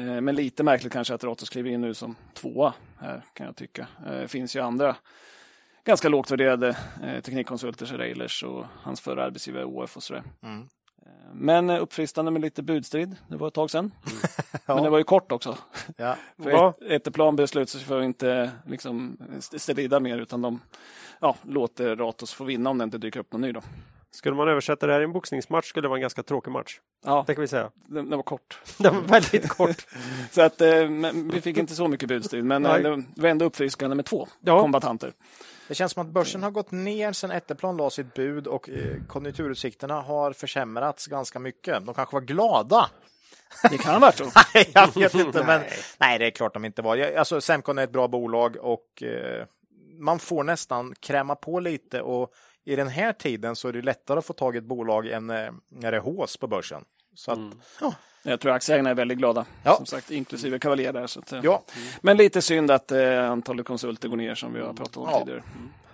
Eh, 0.00 0.20
Men 0.20 0.34
lite 0.34 0.62
märkligt 0.62 0.92
kanske 0.92 1.14
att 1.14 1.24
Ratos 1.24 1.50
kliver 1.50 1.70
in 1.70 1.80
nu 1.80 1.94
som 1.94 2.16
tvåa 2.34 2.74
här 2.98 3.22
kan 3.32 3.46
jag 3.46 3.56
tycka. 3.56 3.88
Det 4.06 4.28
finns 4.28 4.56
ju 4.56 4.60
andra 4.60 4.96
ganska 5.84 6.08
lågt 6.08 6.30
värderade 6.30 6.76
teknikkonsulter, 7.22 7.86
Railers 7.86 8.42
och 8.42 8.64
hans 8.82 9.00
förra 9.00 9.24
arbetsgivare 9.24 9.64
OF 9.64 9.96
och 9.96 10.02
sådär. 10.02 10.22
Mm. 10.42 10.68
Eh, 11.06 11.12
Men 11.34 11.70
eh, 11.70 11.82
uppfriskande 11.82 12.30
med 12.30 12.40
lite 12.42 12.62
budstrid. 12.62 13.16
Det 13.28 13.36
var 13.36 13.48
ett 13.48 13.54
tag 13.54 13.70
sedan. 13.70 13.90
Ja. 14.68 14.74
Men 14.74 14.84
det 14.84 14.90
var 14.90 14.98
ju 14.98 15.04
kort 15.04 15.32
också. 15.32 15.58
Ja. 15.96 16.16
För 16.42 16.74
Etteplan 16.92 17.36
beslutade 17.36 17.70
sig 17.70 17.80
för 17.80 17.98
att 17.98 18.04
inte 18.04 18.50
liksom, 18.66 19.16
st- 19.38 19.58
strida 19.58 20.00
mer 20.00 20.18
utan 20.18 20.42
de 20.42 20.60
ja, 21.20 21.36
låter 21.42 21.96
Ratos 21.96 22.32
få 22.32 22.44
vinna 22.44 22.70
om 22.70 22.78
det 22.78 22.84
inte 22.84 22.98
dyker 22.98 23.20
upp 23.20 23.32
någon 23.32 23.40
ny. 23.40 23.52
Då. 23.52 23.60
Skulle 24.10 24.36
man 24.36 24.48
översätta 24.48 24.86
det 24.86 24.92
här 24.92 25.00
i 25.00 25.04
en 25.04 25.12
boxningsmatch 25.12 25.66
skulle 25.68 25.84
det 25.84 25.88
vara 25.88 25.98
en 25.98 26.02
ganska 26.02 26.22
tråkig 26.22 26.50
match. 26.50 26.80
Ja, 27.04 27.24
Det 27.26 27.34
kan 27.34 27.42
vi 27.42 27.48
säga. 27.48 27.70
den, 27.74 28.10
den 28.10 28.18
var 28.18 28.22
kort. 28.22 28.58
Den 28.78 28.94
var 28.94 29.02
väldigt 29.02 29.48
kort. 29.48 29.86
Så 30.30 30.42
att, 30.42 30.60
eh, 30.60 30.88
men 30.88 31.28
vi 31.30 31.40
fick 31.40 31.56
inte 31.58 31.74
så 31.74 31.88
mycket 31.88 32.08
budstid, 32.08 32.44
men 32.44 32.66
eh, 32.66 32.72
Nej. 32.72 32.82
det 32.82 33.22
var 33.22 33.28
ändå 33.28 33.44
uppfriskande 33.44 33.96
med 33.96 34.04
två 34.04 34.28
Ja. 34.40 34.60
kombatanter. 34.60 35.12
Det 35.68 35.74
känns 35.74 35.92
som 35.92 36.06
att 36.06 36.12
börsen 36.12 36.42
har 36.42 36.50
gått 36.50 36.70
ner 36.70 37.12
sedan 37.12 37.30
Etteplan 37.30 37.76
la 37.76 37.90
sitt 37.90 38.14
bud 38.14 38.46
och 38.46 38.68
eh, 38.68 38.96
konjunkturutsikterna 39.08 40.00
har 40.00 40.32
försämrats 40.32 41.06
ganska 41.06 41.38
mycket. 41.38 41.86
De 41.86 41.94
kanske 41.94 42.16
var 42.16 42.20
glada. 42.20 42.90
Det 43.70 43.78
kan 43.78 43.92
ha 43.92 43.98
varit 44.00 44.16
så. 44.16 44.24
Nej, 44.54 44.70
jag 44.74 44.94
vet 44.94 45.14
inte, 45.14 45.44
men 45.46 45.62
nej, 45.98 46.18
det 46.18 46.26
är 46.26 46.30
klart 46.30 46.54
de 46.54 46.64
inte 46.64 46.82
var. 46.82 46.96
Jag- 46.96 47.14
Alltså, 47.14 47.40
Semcon 47.40 47.78
är 47.78 47.84
ett 47.84 47.92
bra 47.92 48.08
bolag 48.08 48.56
och 48.56 49.02
eh, 49.02 49.46
man 49.98 50.18
får 50.18 50.44
nästan 50.44 50.94
kräma 51.00 51.34
på 51.34 51.60
lite 51.60 52.00
och 52.02 52.32
i 52.64 52.76
den 52.76 52.88
här 52.88 53.12
tiden 53.12 53.56
så 53.56 53.68
är 53.68 53.72
det 53.72 53.82
lättare 53.82 54.18
att 54.18 54.24
få 54.26 54.32
tag 54.32 54.54
i 54.54 54.58
ett 54.58 54.64
bolag 54.64 55.06
än 55.06 55.30
eh, 55.30 55.50
när 55.68 55.90
det 55.90 55.96
är 55.96 56.00
hås 56.00 56.36
på 56.36 56.46
börsen. 56.46 56.84
Så 57.14 57.32
att, 57.32 57.38
ja, 57.80 57.94
Jag 58.28 58.40
tror 58.40 58.52
aktieägarna 58.52 58.90
är 58.90 58.94
väldigt 58.94 59.18
glada, 59.18 59.44
Ja. 59.62 59.76
som 59.76 59.86
sagt, 59.86 60.10
inklusive 60.10 60.58
Cavalier 60.58 60.92
där. 60.92 61.06
Så 61.06 61.18
att, 61.20 61.32
eh, 61.32 61.40
ja, 61.42 61.62
Men 62.00 62.16
lite 62.16 62.42
synd 62.42 62.70
att 62.70 62.92
eh, 62.92 63.30
antalet 63.30 63.66
konsulter 63.66 64.08
går 64.08 64.16
ner 64.16 64.34
som 64.34 64.52
vi 64.52 64.60
har 64.60 64.72
pratat 64.72 64.96
om 64.96 65.08
Ja. 65.12 65.18
tidigare. 65.18 65.42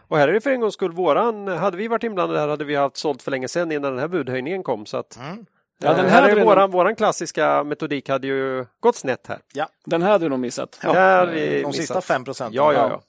Och 0.08 0.18
här 0.18 0.28
är 0.28 0.32
det 0.32 0.40
för 0.40 0.50
en 0.50 0.60
gångs 0.60 0.74
skull 0.74 0.92
våran, 0.92 1.48
hade 1.48 1.76
vi 1.76 1.88
varit 1.88 2.02
inblandade 2.04 2.40
här 2.40 2.48
hade 2.48 2.64
vi 2.64 2.74
haft 2.74 2.96
sålt 2.96 3.22
för 3.22 3.30
länge 3.30 3.48
sedan 3.48 3.72
innan 3.72 3.90
den 3.90 3.98
här 4.00 4.08
budhöjningen 4.08 4.62
kom. 4.62 4.86
Så 4.86 4.96
att, 4.96 5.16
mm, 5.16 5.46
Ja, 5.78 5.94
den 5.94 6.06
eh, 6.06 6.12
här 6.12 6.22
här 6.22 6.36
är 6.36 6.44
våran, 6.44 6.70
våran 6.70 6.96
klassiska 6.96 7.64
metodik 7.64 8.08
hade 8.08 8.26
ju 8.26 8.66
gått 8.80 8.96
snett 8.96 9.26
här. 9.26 9.38
ja. 9.52 9.68
Den 9.84 10.02
här 10.02 10.10
hade 10.10 10.24
du 10.24 10.28
nog 10.28 10.38
missat. 10.38 10.78
Det 10.82 10.92
här 10.92 11.26
vi 11.26 11.46
de 11.50 11.56
missat. 11.56 11.74
sista 11.74 12.00
fem 12.00 12.24
procenten. 12.24 12.54
Ja, 12.54 12.72
ja, 12.72 12.88
ja. 12.90 13.02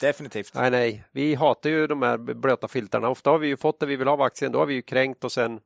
Definitivt. 0.00 0.54
Nej, 0.54 0.70
nej. 0.70 1.04
Vi 1.12 1.34
hatar 1.34 1.70
ju 1.70 1.86
de 1.86 2.02
här 2.02 2.16
blöta 2.18 2.68
filtrarna. 2.68 3.08
Ofta 3.08 3.30
har 3.30 3.38
vi 3.38 3.46
ju 3.48 3.56
fått 3.56 3.80
det 3.80 3.86
vi 3.86 3.96
vill 3.96 4.06
ha 4.08 4.12
av 4.14 4.22
aktien. 4.22 4.52
Då 4.52 4.58
har 4.58 4.66
vi 4.66 4.74
ju 4.74 4.82
kränkt 4.82 5.24
och 5.24 5.32
sen 5.32 5.60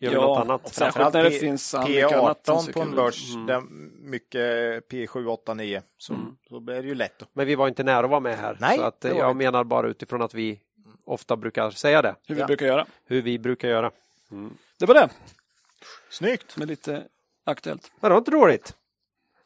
gör 0.00 0.12
Ja, 0.12 0.20
något 0.20 0.38
annat. 0.38 0.64
och 0.64 0.72
Särskilt 0.74 1.12
när 1.12 1.24
det 1.24 1.30
finns 1.30 1.74
mycket 1.86 2.12
annat 2.12 2.46
som 2.46 2.56
P18 2.58 2.60
ser 2.62 2.72
på 2.72 2.80
en 2.80 2.94
börs, 2.94 3.34
där 3.46 3.60
mycket 4.10 4.40
P7, 4.90 5.26
8, 5.26 5.54
9. 5.54 5.82
Så, 5.98 6.14
så 6.48 6.60
blir 6.60 6.82
det 6.82 6.88
ju 6.88 6.94
lätt. 6.94 7.22
Men 7.32 7.46
vi 7.46 7.54
var 7.54 7.68
inte 7.68 7.82
nära 7.82 8.04
att 8.04 8.10
vara 8.10 8.20
med 8.20 8.38
här. 8.38 8.56
Nej, 8.60 8.78
så 8.78 8.84
att, 8.84 9.00
det 9.00 9.10
eh, 9.10 9.16
jag 9.16 9.30
inte. 9.30 9.38
menar 9.44 9.64
bara 9.64 9.88
utifrån 9.88 10.22
att 10.22 10.34
vi 10.34 10.60
ofta 11.04 11.36
brukar 11.36 11.70
säga 11.70 12.02
det. 12.02 12.14
Hur 12.26 12.34
vi 12.34 12.40
Ja. 12.40 12.46
brukar 12.46 12.66
göra. 12.66 12.86
Hur 13.06 13.22
vi 13.22 13.38
brukar 13.38 13.68
göra. 13.68 13.90
Det 14.78 14.86
var 14.86 14.94
det, 14.94 15.08
Snyggt! 16.10 16.56
med 16.56 16.68
lite 16.68 17.02
aktuellt. 17.44 17.90
Men 18.00 18.08
det 18.08 18.12
var 18.14 18.18
inte 18.18 18.30
dåligt. 18.30 18.76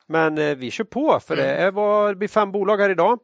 Men 0.06 0.38
eh, 0.38 0.54
vi 0.56 0.70
kör 0.70 0.84
på 0.84 1.20
för 1.20 1.36
det 1.36 1.46
är 1.54 1.70
var, 1.70 2.08
det 2.08 2.14
blir 2.14 2.28
fem 2.28 2.52
bolag 2.52 2.78
här 2.78 2.90
idag. 2.90 3.18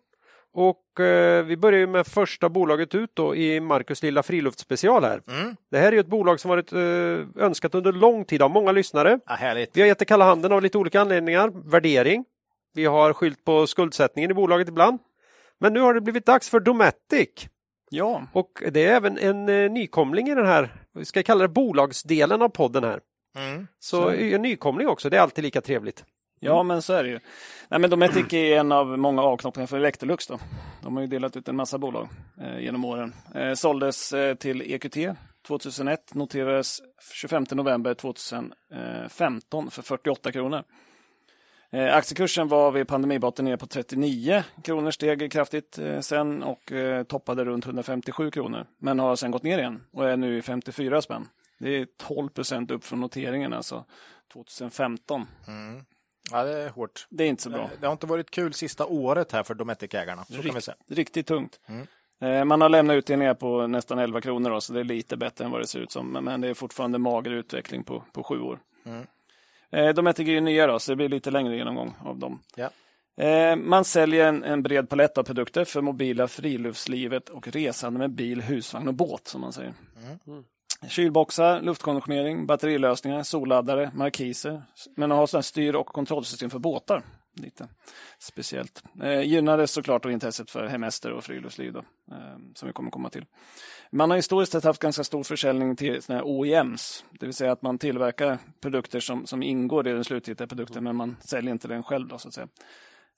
Och 0.52 1.00
eh, 1.00 1.44
vi 1.44 1.56
börjar 1.56 1.86
med 1.86 2.06
första 2.06 2.48
bolaget 2.48 2.94
ut 2.94 3.10
då 3.14 3.34
i 3.34 3.60
Marcus 3.60 4.02
lilla 4.02 4.22
friluftsspecial 4.22 5.04
här. 5.04 5.22
Mm. 5.28 5.56
Det 5.70 5.78
här 5.78 5.92
är 5.92 6.00
ett 6.00 6.06
bolag 6.06 6.40
som 6.40 6.48
varit 6.48 6.72
eh, 6.72 7.44
önskat 7.44 7.74
under 7.74 7.92
lång 7.92 8.24
tid 8.24 8.42
av 8.42 8.50
många 8.50 8.72
lyssnare. 8.72 9.20
Ja, 9.26 9.34
härligt. 9.34 9.76
Vi 9.76 9.80
har 9.80 9.88
gett 9.88 9.98
det 9.98 10.04
kalla 10.04 10.24
handen 10.24 10.52
av 10.52 10.62
lite 10.62 10.78
olika 10.78 11.00
anledningar. 11.00 11.70
Värdering. 11.70 12.24
Vi 12.74 12.84
har 12.84 13.12
skylt 13.12 13.44
på 13.44 13.66
skuldsättningen 13.66 14.30
i 14.30 14.34
bolaget 14.34 14.68
ibland. 14.68 14.98
Men 15.58 15.72
nu 15.72 15.80
har 15.80 15.94
det 15.94 16.00
blivit 16.00 16.26
dags 16.26 16.48
för 16.50 16.60
Dometic. 16.60 17.48
Ja, 17.90 18.26
Och 18.32 18.62
det 18.70 18.86
är 18.86 18.96
även 18.96 19.18
en 19.18 19.48
eh, 19.48 19.70
nykomling 19.70 20.28
i 20.28 20.34
den 20.34 20.46
här, 20.46 20.74
vi 20.94 21.04
ska 21.04 21.22
kalla 21.22 21.42
det 21.42 21.48
bolagsdelen 21.48 22.42
av 22.42 22.48
podden 22.48 22.84
här. 22.84 23.00
Mm. 23.36 23.66
Så 23.78 24.10
en 24.10 24.42
nykomling 24.42 24.88
också, 24.88 25.10
det 25.10 25.16
är 25.16 25.20
alltid 25.20 25.44
lika 25.44 25.60
trevligt 25.60 26.04
ja 26.40 26.62
men 26.62 26.82
så 26.82 26.92
är 26.92 27.02
det 27.02 27.08
ju. 27.08 27.20
Nej, 27.68 27.80
men 27.80 27.90
Dometic 27.90 28.32
är 28.32 28.58
en 28.58 28.72
av 28.72 28.98
många 28.98 29.22
avknoppningar 29.22 29.66
för 29.66 29.76
Electrolux. 29.76 30.26
Då. 30.26 30.38
De 30.82 30.96
har 30.96 31.00
ju 31.00 31.06
delat 31.06 31.36
ut 31.36 31.48
en 31.48 31.56
massa 31.56 31.78
bolag 31.78 32.08
eh, 32.40 32.60
genom 32.60 32.84
åren. 32.84 33.14
Eh, 33.34 33.54
såldes 33.54 34.12
eh, 34.12 34.34
till 34.34 34.62
EQT 34.62 34.96
2001, 35.46 36.14
noterades 36.14 36.80
25 37.12 37.46
november 37.50 37.94
2015 37.94 39.70
för 39.70 39.82
48 39.82 40.32
kronor. 40.32 40.64
Eh, 41.72 41.96
aktiekursen 41.96 42.48
var 42.48 42.72
vid 42.72 42.88
pandemibotten 42.88 43.44
nere 43.44 43.56
på 43.56 43.66
39 43.66 44.44
kronor, 44.62 44.90
steg 44.90 45.32
kraftigt 45.32 45.78
eh, 45.78 46.00
sen 46.00 46.42
och 46.42 46.72
eh, 46.72 47.02
toppade 47.02 47.44
runt 47.44 47.66
157 47.66 48.30
kronor. 48.30 48.66
Men 48.78 48.98
har 48.98 49.16
sen 49.16 49.30
gått 49.30 49.42
ner 49.42 49.58
igen 49.58 49.80
och 49.92 50.08
är 50.08 50.16
nu 50.16 50.38
i 50.38 50.42
54 50.42 51.02
spänn. 51.02 51.28
Det 51.58 51.76
är 51.76 51.86
12 51.96 52.28
procent 52.28 52.70
upp 52.70 52.84
från 52.84 53.00
noteringen 53.00 53.52
alltså 53.52 53.84
2015. 54.32 55.26
Mm. 55.46 55.84
Ja, 56.32 56.44
det 56.44 56.52
är 56.52 56.68
hårt. 56.70 57.06
Det 57.10 57.24
är 57.24 57.28
inte 57.28 57.42
så 57.42 57.50
bra. 57.50 57.70
Det 57.80 57.86
har 57.86 57.92
inte 57.92 58.06
varit 58.06 58.30
kul 58.30 58.52
sista 58.54 58.86
året 58.86 59.32
här 59.32 59.42
för 59.42 59.54
Dometic-ägarna. 59.54 60.24
Säga. 60.60 60.76
Riktigt 60.88 61.26
tungt. 61.26 61.60
Mm. 61.66 61.86
Eh, 62.20 62.44
Man 62.44 62.60
har 62.60 62.68
lämnat 62.68 62.94
utdelningar 62.94 63.34
på 63.34 63.66
nästan 63.66 63.98
11 63.98 64.20
kronor, 64.20 64.50
då, 64.50 64.60
så 64.60 64.72
det 64.72 64.80
är 64.80 64.84
lite 64.84 65.16
bättre 65.16 65.44
än 65.44 65.50
vad 65.50 65.60
det 65.60 65.66
ser 65.66 65.78
ut 65.80 65.92
som. 65.92 66.12
Men- 66.12 66.40
det 66.40 66.48
är 66.48 66.54
fortfarande 66.54 66.98
mager 66.98 67.30
utveckling 67.30 67.84
på, 67.84 68.04
på 68.12 68.22
sju 68.24 68.40
år. 68.40 68.58
Mm. 68.84 69.06
Eh, 69.70 69.94
De 69.94 70.06
är 70.06 70.20
ju 70.20 70.40
nya, 70.40 70.66
då, 70.66 70.78
så 70.78 70.92
det 70.92 70.96
blir 70.96 71.08
lite 71.08 71.30
längre 71.30 71.56
genomgång 71.56 71.94
av 72.04 72.18
dem. 72.18 72.40
Ja. 72.56 72.70
Eh, 73.24 73.56
Man 73.56 73.84
säljer 73.84 74.26
en, 74.28 74.44
en 74.44 74.62
bred 74.62 74.88
palett 74.88 75.18
av 75.18 75.22
produkter 75.22 75.64
för 75.64 75.80
mobila 75.80 76.28
friluftslivet 76.28 77.28
och 77.28 77.48
resande 77.48 77.98
med 77.98 78.10
bil, 78.10 78.40
husvagn 78.42 78.88
och 78.88 78.94
båt, 78.94 79.26
som 79.28 79.40
man 79.40 79.52
säger. 79.52 79.74
Mm. 80.26 80.44
Kylboxar, 80.88 81.60
luftkonditionering, 81.60 82.46
batterilösningar, 82.46 83.22
solladdare, 83.22 83.90
markiser. 83.94 84.62
Men 84.96 85.10
har 85.10 85.26
sådana 85.26 85.42
styr 85.42 85.74
och 85.74 85.86
kontrollsystem 85.86 86.50
för 86.50 86.58
båtar. 86.58 87.02
Lite 87.36 87.68
speciellt. 88.18 88.82
Eh, 89.02 89.20
gynnades 89.20 89.70
såklart 89.70 90.04
av 90.04 90.10
intresset 90.10 90.50
för 90.50 90.66
hemester 90.66 91.12
och 91.12 91.24
friluftsliv 91.24 91.72
då, 91.72 91.78
eh, 92.10 92.36
som 92.54 92.66
vi 92.66 92.72
kommer 92.72 92.90
komma 92.90 93.10
till. 93.10 93.24
Man 93.90 94.10
har 94.10 94.16
historiskt 94.16 94.52
sett 94.52 94.64
haft 94.64 94.82
ganska 94.82 95.04
stor 95.04 95.22
försäljning 95.22 95.76
till 95.76 96.02
såna 96.02 96.18
här 96.18 96.26
OEMs, 96.26 97.04
det 97.10 97.26
vill 97.26 97.34
säga 97.34 97.52
att 97.52 97.62
man 97.62 97.78
tillverkar 97.78 98.38
produkter 98.60 99.00
som, 99.00 99.26
som 99.26 99.42
ingår 99.42 99.88
i 99.88 99.92
den 99.92 100.04
slutgiltiga 100.04 100.46
produkten, 100.46 100.84
men 100.84 100.96
man 100.96 101.16
säljer 101.20 101.52
inte 101.52 101.68
den 101.68 101.82
själv. 101.82 102.08
Då, 102.08 102.18
så 102.18 102.28
att 102.28 102.34
säga. 102.34 102.48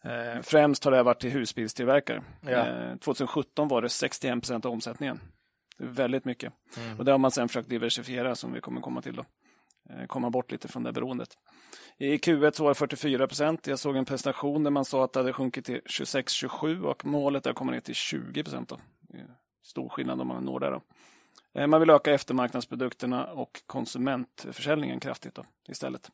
Eh, 0.04 0.42
främst 0.42 0.84
har 0.84 0.92
det 0.92 1.02
varit 1.02 1.20
till 1.20 1.30
husbilstillverkare. 1.30 2.22
Ja. 2.40 2.50
Eh, 2.50 2.96
2017 2.96 3.68
var 3.68 3.82
det 3.82 3.88
61 3.88 4.40
procent 4.40 4.64
av 4.64 4.72
omsättningen. 4.72 5.20
Väldigt 5.78 6.24
mycket. 6.24 6.52
Mm. 6.76 6.98
Och 6.98 7.04
det 7.04 7.10
har 7.10 7.18
man 7.18 7.30
sen 7.30 7.48
försökt 7.48 7.68
diversifiera 7.68 8.34
som 8.34 8.52
vi 8.52 8.60
kommer 8.60 8.80
komma 8.80 9.02
till. 9.02 9.16
Då. 9.16 9.24
Eh, 9.90 10.06
Komma 10.06 10.30
bort 10.30 10.52
lite 10.52 10.68
från 10.68 10.82
det 10.82 10.92
beroendet. 10.92 11.28
I 11.98 12.16
Q1 12.16 12.52
så 12.52 12.62
var 12.64 12.70
det 12.70 12.74
44 12.74 13.26
procent. 13.26 13.66
Jag 13.66 13.78
såg 13.78 13.96
en 13.96 14.04
presentation 14.04 14.64
där 14.64 14.70
man 14.70 14.84
sa 14.84 15.04
att 15.04 15.12
det 15.12 15.20
hade 15.20 15.32
sjunkit 15.32 15.64
till 15.64 15.80
26-27 15.80 16.82
och 16.82 17.04
målet 17.04 17.46
är 17.46 17.50
att 17.50 17.56
komma 17.56 17.72
ner 17.72 17.80
till 17.80 17.94
20 17.94 18.44
procent. 18.44 18.72
Stor 19.62 19.88
skillnad 19.88 20.20
om 20.20 20.28
man 20.28 20.44
når 20.44 20.60
där. 20.60 20.70
Då. 20.70 20.80
Eh, 21.60 21.66
Man 21.66 21.80
vill 21.80 21.90
öka 21.90 22.12
eftermarknadsprodukterna 22.12 23.26
och 23.26 23.62
konsumentförsäljningen 23.66 25.00
kraftigt 25.00 25.34
då, 25.34 25.44
istället. 25.68 26.10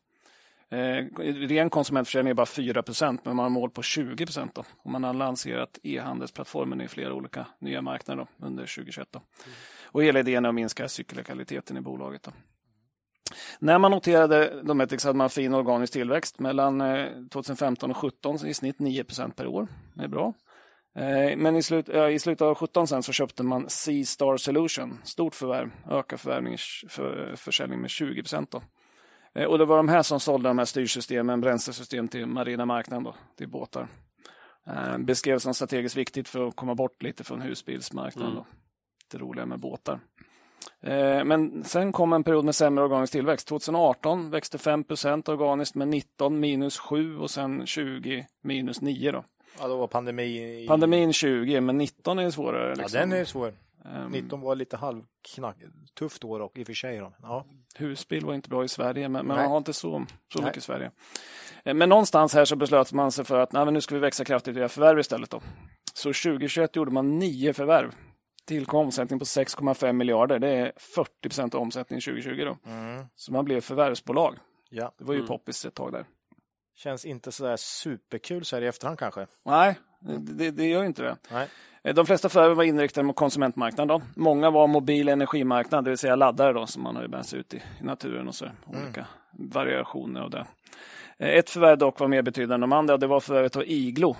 Eh, 0.71 1.05
ren 1.47 1.69
konsumentförsäljning 1.69 2.29
är 2.31 2.35
bara 2.35 2.45
4 2.45 2.83
procent, 2.83 3.25
men 3.25 3.35
man 3.35 3.43
har 3.43 3.49
mål 3.49 3.69
på 3.69 3.81
20 3.81 4.25
procent. 4.25 4.57
Och 4.57 4.91
man 4.91 5.03
har 5.03 5.13
lanserat 5.13 5.79
e-handelsplattformen 5.83 6.81
i 6.81 6.87
flera 6.87 7.13
olika 7.13 7.47
nya 7.59 7.81
marknader 7.81 8.27
då, 8.39 8.45
under 8.45 8.63
2021. 8.63 9.07
Då. 9.11 9.21
Och 9.83 10.03
hela 10.03 10.19
idén 10.19 10.45
är 10.45 10.49
att 10.49 10.55
minska 10.55 10.87
cykelkvaliteten 10.87 11.77
i 11.77 11.81
bolaget. 11.81 12.23
Då. 12.23 12.31
När 13.59 13.79
man 13.79 13.91
noterade 13.91 14.61
Dometic 14.63 15.05
hade 15.05 15.17
man 15.17 15.29
fin 15.29 15.53
organisk 15.53 15.93
tillväxt 15.93 16.39
mellan 16.39 16.81
eh, 16.81 17.07
2015 17.31 17.91
och 17.91 17.95
2017, 17.95 18.39
så 18.39 18.47
i 18.47 18.53
snitt 18.53 18.79
9 18.79 19.03
procent 19.03 19.35
per 19.35 19.47
år. 19.47 19.67
Det 19.93 20.03
är 20.03 20.07
bra. 20.07 20.33
Eh, 20.95 21.37
Men 21.37 21.55
i, 21.55 21.63
slut, 21.63 21.89
i 21.89 22.19
slutet 22.19 22.41
av 22.41 22.53
2017 22.53 22.87
sen 22.87 23.03
så 23.03 23.11
köpte 23.11 23.43
man 23.43 23.69
C-Star 23.69 24.37
Solution, 24.37 24.99
stort 25.03 25.35
förvärv, 25.35 25.71
ökar 25.89 26.17
förvärvning, 26.17 26.57
för, 26.89 27.35
försäljning 27.35 27.81
med 27.81 27.89
20 27.89 28.21
procent. 28.21 28.55
Eh, 29.35 29.45
Och 29.45 29.57
det 29.57 29.65
var 29.65 29.77
de 29.77 29.89
här 29.89 30.01
som 30.03 30.19
sålde 30.19 30.49
de 30.49 30.57
här 30.57 30.65
styrsystemen, 30.65 31.41
bränslesystem 31.41 32.07
till 32.07 32.25
marina 32.25 32.65
marknaden, 32.65 33.03
då, 33.03 33.15
till 33.37 33.49
båtar. 33.49 33.87
Eh, 34.67 34.97
Beskrevs 34.97 35.43
som 35.43 35.53
strategiskt 35.53 35.95
viktigt 35.97 36.27
för 36.29 36.47
att 36.47 36.55
komma 36.55 36.75
bort 36.75 37.03
lite 37.03 37.23
från 37.23 37.41
husbilsmarknaden. 37.41 38.35
Då. 38.35 38.45
Det 39.11 39.17
roliga 39.17 39.45
med 39.45 39.59
båtar. 39.59 39.99
Eh, 40.81 41.23
Men 41.25 41.63
sen 41.63 41.91
kom 41.91 42.13
en 42.13 42.23
period 42.23 42.45
med 42.45 42.55
sämre 42.55 42.83
organisk 42.83 43.11
tillväxt. 43.13 43.47
2018 43.47 44.29
växte 44.29 44.57
5% 44.57 45.29
organiskt 45.29 45.75
med 45.75 45.87
19 45.87 46.39
minus 46.39 46.77
7 46.79 47.17
och 47.17 47.29
sen 47.31 47.65
20 47.65 48.27
minus 48.43 48.81
9. 48.81 49.11
Då. 49.11 49.23
Ja, 49.59 49.67
då 49.67 49.77
var 49.77 49.87
pandemi... 49.87 50.63
i- 50.63 50.67
Pandemin 50.67 51.13
20, 51.13 51.61
men 51.61 51.77
19 51.77 52.19
är 52.19 52.29
svårare. 52.31 52.69
Ja, 52.69 52.75
Liksom. 52.75 52.99
den 52.99 53.13
är 53.13 53.25
svår. 53.25 53.53
Ehm, 53.85 54.11
19 54.11 54.41
var 54.41 54.55
lite 54.55 54.77
halvknack. 54.77 55.57
Tufft 55.99 56.23
år 56.23 56.39
och 56.39 56.57
i 56.57 56.63
och 56.63 56.67
för 56.67 56.73
sig. 56.73 56.97
Då. 56.97 57.13
Ja. 57.21 57.45
Husbil 57.79 58.25
var 58.25 58.33
inte 58.33 58.49
bra 58.49 58.63
i 58.63 58.67
Sverige, 58.67 59.09
men, 59.09 59.25
men 59.27 59.35
man 59.37 59.49
har 59.49 59.57
inte 59.57 59.73
så, 59.73 60.05
så 60.33 60.41
mycket 60.41 60.57
i 60.57 60.61
Sverige. 60.61 60.91
Eh, 61.63 61.73
Men 61.73 61.89
någonstans 61.89 62.33
här 62.33 62.45
så 62.45 62.55
beslöt 62.55 62.93
man 62.93 63.11
sig 63.11 63.25
för 63.25 63.39
att 63.39 63.51
nej, 63.51 63.65
men 63.65 63.73
nu 63.73 63.81
ska 63.81 63.95
vi 63.95 64.01
växa 64.01 64.25
kraftigt 64.25 64.55
via 64.55 64.69
förvärv 64.69 64.99
istället. 64.99 65.29
Då. 65.29 65.41
Så 65.93 66.09
2021 66.09 66.75
gjorde 66.75 66.91
man 66.91 67.19
nio 67.19 67.53
förvärv. 67.53 67.91
Tillkom 68.45 68.85
omsättning 68.85 69.19
på 69.19 69.25
6,5 69.25 69.93
miljarder. 69.93 70.39
Det 70.39 70.47
är 70.49 70.71
40 70.77 71.11
procent 71.29 71.55
av 71.55 71.61
omsättningen 71.61 72.01
2020. 72.01 72.43
Då. 72.45 72.57
Mm. 72.71 73.05
Så 73.15 73.31
man 73.33 73.45
blev 73.45 73.61
förvärvsbolag. 73.61 74.35
ja. 74.69 74.91
Det 74.97 75.03
var 75.03 75.13
ju 75.13 75.19
Mm. 75.19 75.27
poppis 75.27 75.65
ett 75.65 75.73
tag 75.75 75.91
där. 75.91 76.05
Känns 76.75 77.05
inte 77.05 77.31
sådär 77.31 77.57
superkul 77.57 78.45
så 78.45 78.55
här 78.55 78.63
i 78.63 78.67
efterhand 78.67 78.99
kanske. 78.99 79.27
Nej, 79.45 79.79
Det, 80.19 80.51
det 80.51 80.65
gör 80.67 80.81
ju 80.81 80.87
inte 80.87 81.01
det. 81.01 81.17
Nej. 81.31 81.47
Eh, 81.83 81.93
De 81.95 82.05
flesta 82.05 82.29
förvärv 82.29 82.57
var 82.57 82.63
inriktade 82.63 83.07
mot 83.07 83.15
konsumentmarknaden. 83.15 83.87
Då. 83.87 84.01
Många 84.21 84.49
var 84.49 84.67
mobil 84.67 85.09
energimarknad, 85.09 85.83
det 85.83 85.89
vill 85.89 85.97
säga 85.97 86.15
laddare 86.15 86.53
då, 86.53 86.65
som 86.67 86.83
man 86.83 86.95
har 86.95 87.07
med 87.07 87.25
sig 87.25 87.39
ut 87.39 87.53
i, 87.53 87.61
naturen 87.81 88.27
och 88.27 88.35
så. 88.35 88.45
Olika 88.65 89.05
variationer 89.31 90.21
av 90.21 90.29
det. 90.29 90.45
Eh, 91.17 91.29
Ett 91.29 91.49
förvärv 91.49 91.77
dock 91.77 91.99
var 91.99 92.07
mer 92.07 92.21
betydande 92.21 92.53
än 92.53 92.61
de 92.61 92.73
andra 92.73 92.97
det 92.97 93.07
var 93.07 93.19
förvärvet 93.19 93.55
av 93.55 93.63
Iglo 93.65 94.15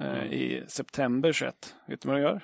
eh, 0.00 0.24
i 0.32 0.64
september 0.68 1.32
21. 1.32 1.74
Vet 1.86 2.00
du 2.00 2.08
vad 2.08 2.16
de 2.16 2.22
gör? 2.22 2.40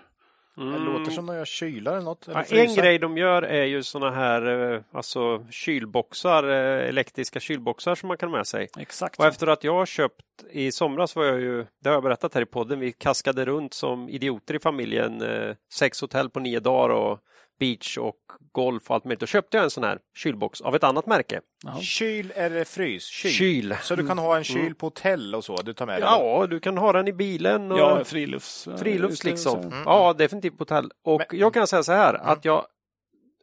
Det 0.60 0.78
låter 0.78 1.10
som 1.10 1.26
de 1.26 1.36
gör 1.36 1.44
kylar 1.44 1.92
eller 1.92 2.04
något. 2.04 2.28
Eller 2.28 2.34
Mm. 2.36 2.46
Ja, 2.50 2.70
en 2.70 2.74
grej 2.74 2.98
de 2.98 3.18
gör 3.18 3.42
är 3.42 3.64
ju 3.64 3.82
såna 3.82 4.10
här 4.10 4.72
eh, 4.72 4.80
alltså 4.92 5.46
kylboxar, 5.50 6.44
eh, 6.48 6.88
elektriska 6.88 7.40
kylboxar 7.40 7.94
som 7.94 8.08
man 8.08 8.16
kan 8.16 8.30
ha 8.30 8.36
med 8.36 8.46
sig. 8.46 8.68
Exakt. 8.78 9.18
Och 9.18 9.26
efter 9.26 9.46
att 9.46 9.64
jag 9.64 9.74
har 9.74 9.86
köpt 9.86 10.22
i 10.50 10.72
somras 10.72 11.16
var 11.16 11.24
jag 11.24 11.40
ju, 11.40 11.66
det 11.82 11.88
har 11.88 11.94
jag 11.94 12.02
berättat 12.02 12.34
här 12.34 12.42
i 12.42 12.46
podden, 12.46 12.80
vi 12.80 12.92
kaskade 12.92 13.44
runt 13.44 13.74
som 13.74 14.08
idioter 14.08 14.54
i 14.54 14.58
familjen, 14.58 15.22
eh, 15.22 15.54
sex 15.72 16.00
hotell 16.00 16.30
på 16.30 16.40
nio 16.40 16.60
dagar 16.60 16.94
och 16.94 17.18
beach 17.60 17.98
och 17.98 18.16
golf 18.52 18.90
och 18.90 18.94
allt 18.94 19.04
möjligt. 19.04 19.20
Då 19.20 19.26
köpte 19.26 19.56
jag 19.56 19.64
en 19.64 19.70
sån 19.70 19.84
här 19.84 19.98
kylbox 20.14 20.60
av 20.60 20.74
ett 20.74 20.84
annat 20.84 21.06
märke. 21.06 21.40
Kyl 21.80 22.32
eller 22.34 22.64
frys? 22.64 23.04
Kyl. 23.06 23.30
Kyl. 23.30 23.76
Så 23.82 23.94
du 23.96 24.06
kan 24.06 24.18
ha 24.18 24.36
en 24.36 24.44
kyl 24.44 24.74
på 24.74 24.86
hotell 24.86 25.34
och 25.34 25.44
så? 25.44 25.56
Du 25.56 25.72
tar 25.74 25.86
med 25.86 25.94
dig? 25.94 26.02
Ja, 26.02 26.46
du 26.50 26.60
kan 26.60 26.78
ha 26.78 26.92
den 26.92 27.08
i 27.08 27.12
bilen. 27.12 27.72
Och... 27.72 27.78
Ja, 27.78 28.04
frilufts... 28.04 28.68
Frilufts 28.78 29.20
ute, 29.20 29.30
liksom. 29.30 29.62
så. 29.62 29.72
Ja, 29.84 30.12
definitivt 30.18 30.58
på 30.58 30.62
hotell. 30.62 30.90
Och 31.04 31.22
Men- 31.30 31.38
jag 31.40 31.54
kan 31.54 31.66
säga 31.66 31.82
så 31.82 31.92
här 31.92 32.14
att 32.14 32.44
jag 32.44 32.66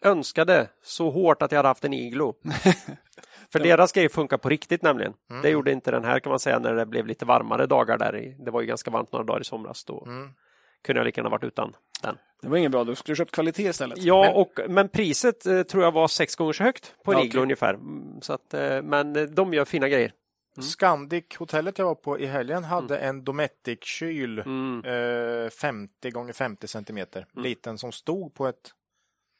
önskade 0.02 0.68
så 0.84 1.10
hårt 1.10 1.42
att 1.42 1.52
jag 1.52 1.60
hade 1.60 1.68
haft 1.68 1.86
en 1.86 1.94
iglo. 1.94 2.34
För 3.52 3.60
deras 3.60 3.92
grej 3.92 4.10
funkar 4.10 4.38
på 4.38 4.50
riktigt 4.50 4.82
nämligen. 4.82 5.14
Det 5.44 5.50
gjorde 5.50 5.72
inte 5.72 5.92
den 5.92 6.04
här 6.04 6.20
kan 6.20 6.30
man 6.30 6.40
säga 6.40 6.60
när 6.60 6.74
det 6.76 6.86
blev 6.86 7.08
lite 7.08 7.26
varmare 7.26 7.66
dagar 7.66 7.98
där. 7.98 8.18
i- 8.18 8.36
Det 8.40 8.52
var 8.52 8.62
ju 8.62 8.68
ganska 8.68 8.92
varmt 8.92 9.12
några 9.12 9.26
dagar 9.26 9.42
i 9.42 9.44
somras. 9.44 9.84
Då 9.86 10.04
Mm. 10.08 10.30
kunde 10.84 11.00
jag 11.00 11.06
lika 11.06 11.22
gärna 11.22 11.30
varit 11.30 11.44
utan 11.44 11.74
den. 12.02 12.18
Det 12.42 12.48
var 12.48 12.58
inget 12.58 12.72
bra, 12.72 12.84
du 12.84 12.96
skulle 12.96 13.16
köpt 13.16 13.32
kvalitet 13.32 13.64
istället. 13.70 13.98
Ja, 13.98 14.22
Men- 14.22 14.34
och, 14.36 14.60
men 14.70 14.90
priset 14.90 15.46
eh, 15.46 15.64
tror 15.64 15.84
jag 15.84 15.92
var 15.92 16.08
sex 16.08 16.36
gånger 16.36 16.54
så 16.54 16.64
högt 16.64 16.96
på 17.04 17.14
Ja, 17.14 17.20
okej. 17.28 17.42
ungefär. 17.42 17.74
Mm, 17.74 18.22
Så 18.22 18.34
att, 18.34 18.54
eh, 18.54 18.82
men 18.82 19.16
eh, 19.16 19.24
de 19.24 19.54
gör 19.54 19.66
fina 19.66 19.90
grejer. 19.90 20.12
Scandic, 20.62 21.26
hotellet 21.38 21.78
jag 21.78 21.86
var 21.86 21.96
på 21.96 22.20
i 22.20 22.26
helgen, 22.26 22.64
hade 22.64 22.98
en 22.98 23.24
Dometic-kyl 23.24 24.40
Mm. 24.40 24.84
eh, 25.46 25.50
50 25.50 26.12
gånger 26.12 26.34
50 26.34 26.68
centimeter. 26.68 27.26
Liten 27.36 27.78
som 27.78 27.92
stod 27.92 28.34
på 28.34 28.48
ett... 28.48 28.72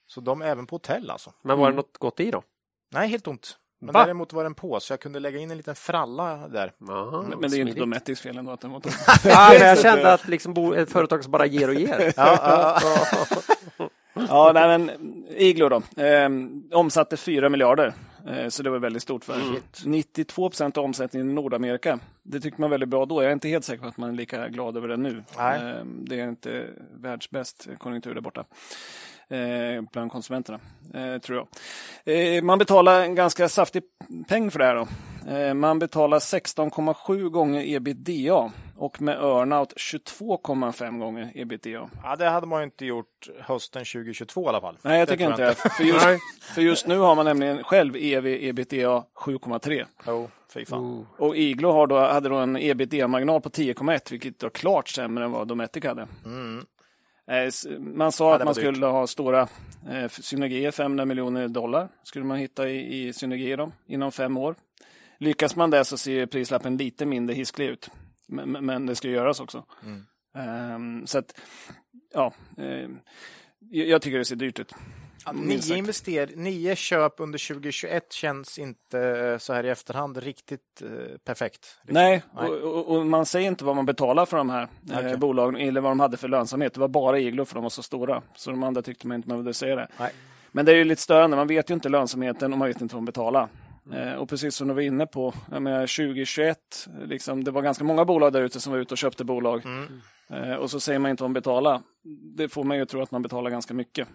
Så 0.08 0.22
de 0.22 0.42
är 0.42 0.46
även 0.46 0.66
på 0.68 0.76
hotell 0.76 1.10
alltså. 1.10 1.34
Men 1.42 1.58
var 1.60 1.70
det 1.70 1.76
något 1.76 1.98
gott 1.98 2.20
i 2.20 2.32
då? 2.32 2.44
Nej, 2.92 3.08
helt 3.10 3.28
ont. 3.28 3.58
Men 3.80 3.94
Va? 3.94 4.04
däremot 4.06 4.34
var 4.34 4.44
den 4.44 4.54
på 4.54 4.80
så 4.80 4.94
jag 4.94 5.00
kunde 5.00 5.20
lägga 5.20 5.40
in 5.40 5.52
en 5.52 5.58
liten 5.58 5.76
fralla 5.76 6.48
där. 6.48 6.72
Aha, 6.90 7.26
Men, 7.30 7.40
men 7.40 7.50
det 7.52 7.56
är 7.56 7.60
ju 7.60 7.68
inte. 7.68 7.80
Dometics 7.80 8.22
fel 8.22 8.38
ändå 8.38 8.52
att 8.52 8.62
den 8.62 8.72
var 8.72 8.80
tom. 8.80 8.92
Ja, 9.24 9.50
men 9.60 9.68
jag 9.68 9.80
kände 9.80 10.14
att 10.14 10.28
liksom 10.28 10.54
bo, 10.54 10.74
ett 10.74 10.92
företag 10.92 11.24
som 11.24 11.32
bara 11.32 11.46
ger 11.46 11.68
och 11.68 11.74
ger. 11.76 12.14
Ja, 12.16 12.40
ja, 12.42 12.80
ja. 12.82 13.90
Ja, 14.30 14.52
nej, 14.54 14.68
men 14.78 14.92
Iglo 15.30 15.70
då. 15.70 16.02
Eh, 16.04 16.30
omsatte 16.72 17.18
4 17.18 17.50
miljarder. 17.50 17.94
Eh, 18.28 18.48
så 18.50 18.64
det 18.64 18.70
var 18.70 18.80
väldigt 18.80 19.04
stort 19.04 19.24
för 19.26 19.34
Mm. 19.34 19.56
92 19.86 20.50
procent 20.50 20.78
av 20.78 20.84
omsättningen 20.84 21.30
i 21.30 21.34
Nordamerika. 21.34 22.00
Det 22.24 22.40
tycker 22.40 22.62
man 22.62 22.70
väldigt 22.70 22.90
bra 22.90 23.06
då. 23.06 23.24
Jag 23.24 23.30
är 23.30 23.34
inte 23.34 23.48
helt 23.48 23.66
säker 23.66 23.82
på 23.82 23.88
att 23.88 23.98
man 23.98 24.10
är 24.10 24.14
lika 24.14 24.48
glad 24.50 24.78
över 24.78 24.88
det 24.88 24.98
nu. 24.98 25.24
Nej. 25.38 25.62
Eh, 25.72 25.84
det 25.86 26.20
är 26.20 26.28
inte 26.30 26.66
världsbäst 27.02 27.68
konjunktur 27.78 28.14
där 28.14 28.22
borta. 28.22 28.46
Eh, 29.30 29.82
bland 29.92 30.12
konsumenterna, 30.12 30.60
eh, 30.94 31.18
tror 31.18 31.38
jag. 31.38 32.38
Eh, 32.38 32.44
man 32.44 32.60
betalar 32.60 33.02
en 33.02 33.16
ganska 33.16 33.50
saftig 33.50 33.84
peng 34.30 34.52
för 34.52 34.60
det 34.60 34.66
här. 34.66 34.76
Då. 34.76 34.88
Man 35.54 35.80
betalar 35.80 36.20
16,7 36.20 37.30
gånger 37.30 37.76
ebitda 37.76 38.52
och 38.78 39.02
med 39.02 39.16
earnout 39.16 39.74
22,5 39.76 41.00
gånger 41.00 41.32
ebitda. 41.36 41.90
ja, 42.04 42.16
det 42.16 42.30
hade 42.30 42.48
man 42.48 42.60
ju 42.60 42.64
inte 42.64 42.86
gjort 42.86 43.30
hösten 43.40 43.86
2022 43.86 44.46
i 44.46 44.48
alla 44.48 44.62
fall. 44.62 44.78
Nej, 44.82 45.00
jag 45.00 45.08
Det 45.08 45.12
tycker 45.12 45.30
inte 45.30 45.46
det. 45.46 45.56
För 45.56 45.84
just, 45.84 46.06
för 46.42 46.62
just 46.62 46.88
nu 46.88 46.98
har 46.98 47.16
man 47.16 47.26
nämligen 47.26 47.64
själv 47.64 47.96
ev 47.96 48.26
ebitda 48.28 49.04
7,3. 49.16 49.86
Jo, 50.08 50.30
fy 50.54 50.66
fan. 50.66 50.80
Oh. 50.80 51.04
Och 51.18 51.38
Iglo 51.38 51.72
har 51.72 51.88
då, 51.88 52.00
hade 52.00 52.30
då 52.30 52.36
en 52.36 52.58
ebitda-marginal 52.58 53.42
på 53.42 53.50
10,1 53.50 54.12
vilket 54.12 54.44
var 54.44 54.50
klart 54.50 54.90
sämre 54.90 55.24
än 55.26 55.32
vad 55.32 55.48
Dometic 55.48 55.84
hade. 55.86 56.08
Mm. 56.26 56.66
Eh, 57.28 57.52
Man 57.80 58.12
sa 58.12 58.30
Ja, 58.30 58.36
att 58.36 58.46
man 58.46 58.54
dyrt. 58.54 58.64
skulle 58.64 58.86
ha 58.86 59.08
stora 59.08 59.48
eh, 59.90 60.08
synergier, 60.10 60.72
500 60.72 61.06
miljoner 61.06 61.48
dollar 61.48 61.90
skulle 62.04 62.26
man 62.26 62.38
hitta 62.38 62.70
i, 62.70 63.08
i 63.08 63.14
synergier 63.14 63.58
då, 63.58 63.72
inom 63.88 64.12
fem 64.12 64.38
år. 64.38 64.56
Lyckas 65.20 65.56
man 65.56 65.70
det 65.70 65.86
så 65.86 65.98
ser 65.98 66.26
prislappen 66.26 66.78
lite 66.78 67.06
mindre 67.06 67.36
hisklig 67.36 67.66
ut. 67.68 67.90
Men, 68.28 68.52
men- 68.66 68.86
det 68.86 68.96
ska 68.96 69.08
göras 69.10 69.40
också. 69.40 69.66
Mm. 69.84 70.06
Ehm, 70.38 71.08
så 71.08 71.18
att, 71.18 71.40
ja, 72.14 72.34
eh, 72.58 72.90
jag 73.60 73.88
jag 73.88 74.02
tycker 74.02 74.18
det 74.18 74.26
ser 74.26 74.36
dyrt 74.36 74.60
ut. 74.60 74.74
Nio, 75.34 75.76
invester 75.76 76.32
nio 76.36 76.76
köp 76.76 77.14
under 77.18 77.48
2021 77.48 78.14
känns 78.14 78.60
inte 78.60 79.00
eh, 79.00 79.38
så 79.38 79.54
här 79.54 79.64
i 79.64 79.70
efterhand 79.70 80.18
riktigt 80.18 80.82
eh, 80.82 81.18
perfekt. 81.26 81.80
Nej, 81.84 82.24
Nej. 82.36 82.50
Och, 82.50 82.96
och, 82.96 83.06
man 83.06 83.26
säger 83.26 83.48
inte 83.48 83.66
vad 83.66 83.76
man 83.76 83.86
betalar 83.86 84.26
för 84.26 84.38
de 84.38 84.50
här 84.50 84.68
eh, 84.92 84.98
Okej. 84.98 85.18
bolagen 85.18 85.62
eller 85.62 85.82
vad 85.82 85.92
de 85.92 86.00
hade 86.00 86.18
för 86.18 86.28
lönsamhet. 86.28 86.74
Det 86.74 86.80
var 86.80 86.88
bara 86.88 87.20
Iglo 87.20 87.46
för 87.46 87.54
de 87.54 87.64
var 87.64 87.70
så 87.70 87.84
stora. 87.84 88.22
Så 88.36 88.52
de 88.52 88.64
andra 88.64 88.82
tyckte 88.82 89.08
man 89.08 89.16
inte 89.16 89.30
man 89.30 89.38
behövde 89.38 89.54
säga 89.54 89.76
det. 89.76 89.88
Nej. 90.00 90.12
Men 90.52 90.66
det 90.66 90.72
är 90.72 90.76
ju 90.76 90.84
lite 90.84 91.02
störande. 91.02 91.38
Man 91.38 91.48
vet 91.48 91.70
ju 91.70 91.74
inte 91.74 91.90
lönsamheten 91.90 92.54
och 92.54 92.60
man 92.60 92.68
vet 92.68 92.82
inte 92.82 92.96
vad 92.96 93.02
de 93.02 93.06
betalar. 93.06 93.48
Eh, 93.94 94.14
och 94.14 94.30
precis 94.30 94.56
som 94.56 94.68
du 94.68 94.74
var 94.74 94.82
inne 94.82 95.06
på, 95.06 95.34
jag 95.52 95.62
menar, 95.62 95.80
2021, 95.82 96.58
liksom, 97.06 97.44
det 97.44 97.52
var 97.52 97.62
ganska 97.62 97.84
många 97.84 98.06
bolag 98.06 98.34
där 98.34 98.42
ute 98.42 98.60
som 98.60 98.72
var 98.74 98.80
ute 98.80 98.94
och 98.94 98.98
köpte 98.98 99.24
bolag. 99.24 99.62
Mm. 99.66 100.02
Eh, 100.30 100.56
och 100.56 100.72
så 100.72 100.80
säger 100.80 101.00
man 101.00 101.12
inte 101.12 101.24
vad 101.24 101.30
de 101.30 101.34
betalar. 101.34 101.82
Det 102.36 102.50
får 102.50 102.64
man 102.64 102.78
ju 102.78 102.86
tro 102.86 103.02
att 103.02 103.12
man 103.12 103.22
betalar 103.22 103.52
ganska 103.52 103.74
mycket. 103.74 104.08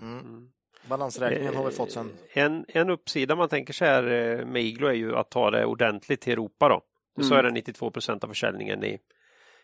Balansräkningen 0.89 1.55
har 1.55 1.65
vi 1.65 1.71
fått 1.71 1.93
sen. 1.93 2.11
Eh, 2.33 2.45
En, 2.45 2.65
en 2.69 2.91
uppsida 2.91 3.37
man 3.37 3.49
tänker 3.49 3.73
sig 3.73 3.89
här 3.89 4.03
eh, 4.41 4.47
med 4.47 4.63
Iglo 4.63 4.87
är 4.89 4.93
ju 4.93 5.17
att 5.17 5.31
ta 5.31 5.51
det 5.51 5.65
ordentligt 5.65 6.21
till 6.21 6.33
Europa 6.33 6.69
då. 6.69 6.83
Så 7.23 7.35
Mm. 7.35 7.39
är 7.39 7.43
det 7.43 7.51
92 7.51 7.91
procent 7.91 8.25
av 8.25 8.29
försäljningen 8.29 8.85
i, 8.85 8.99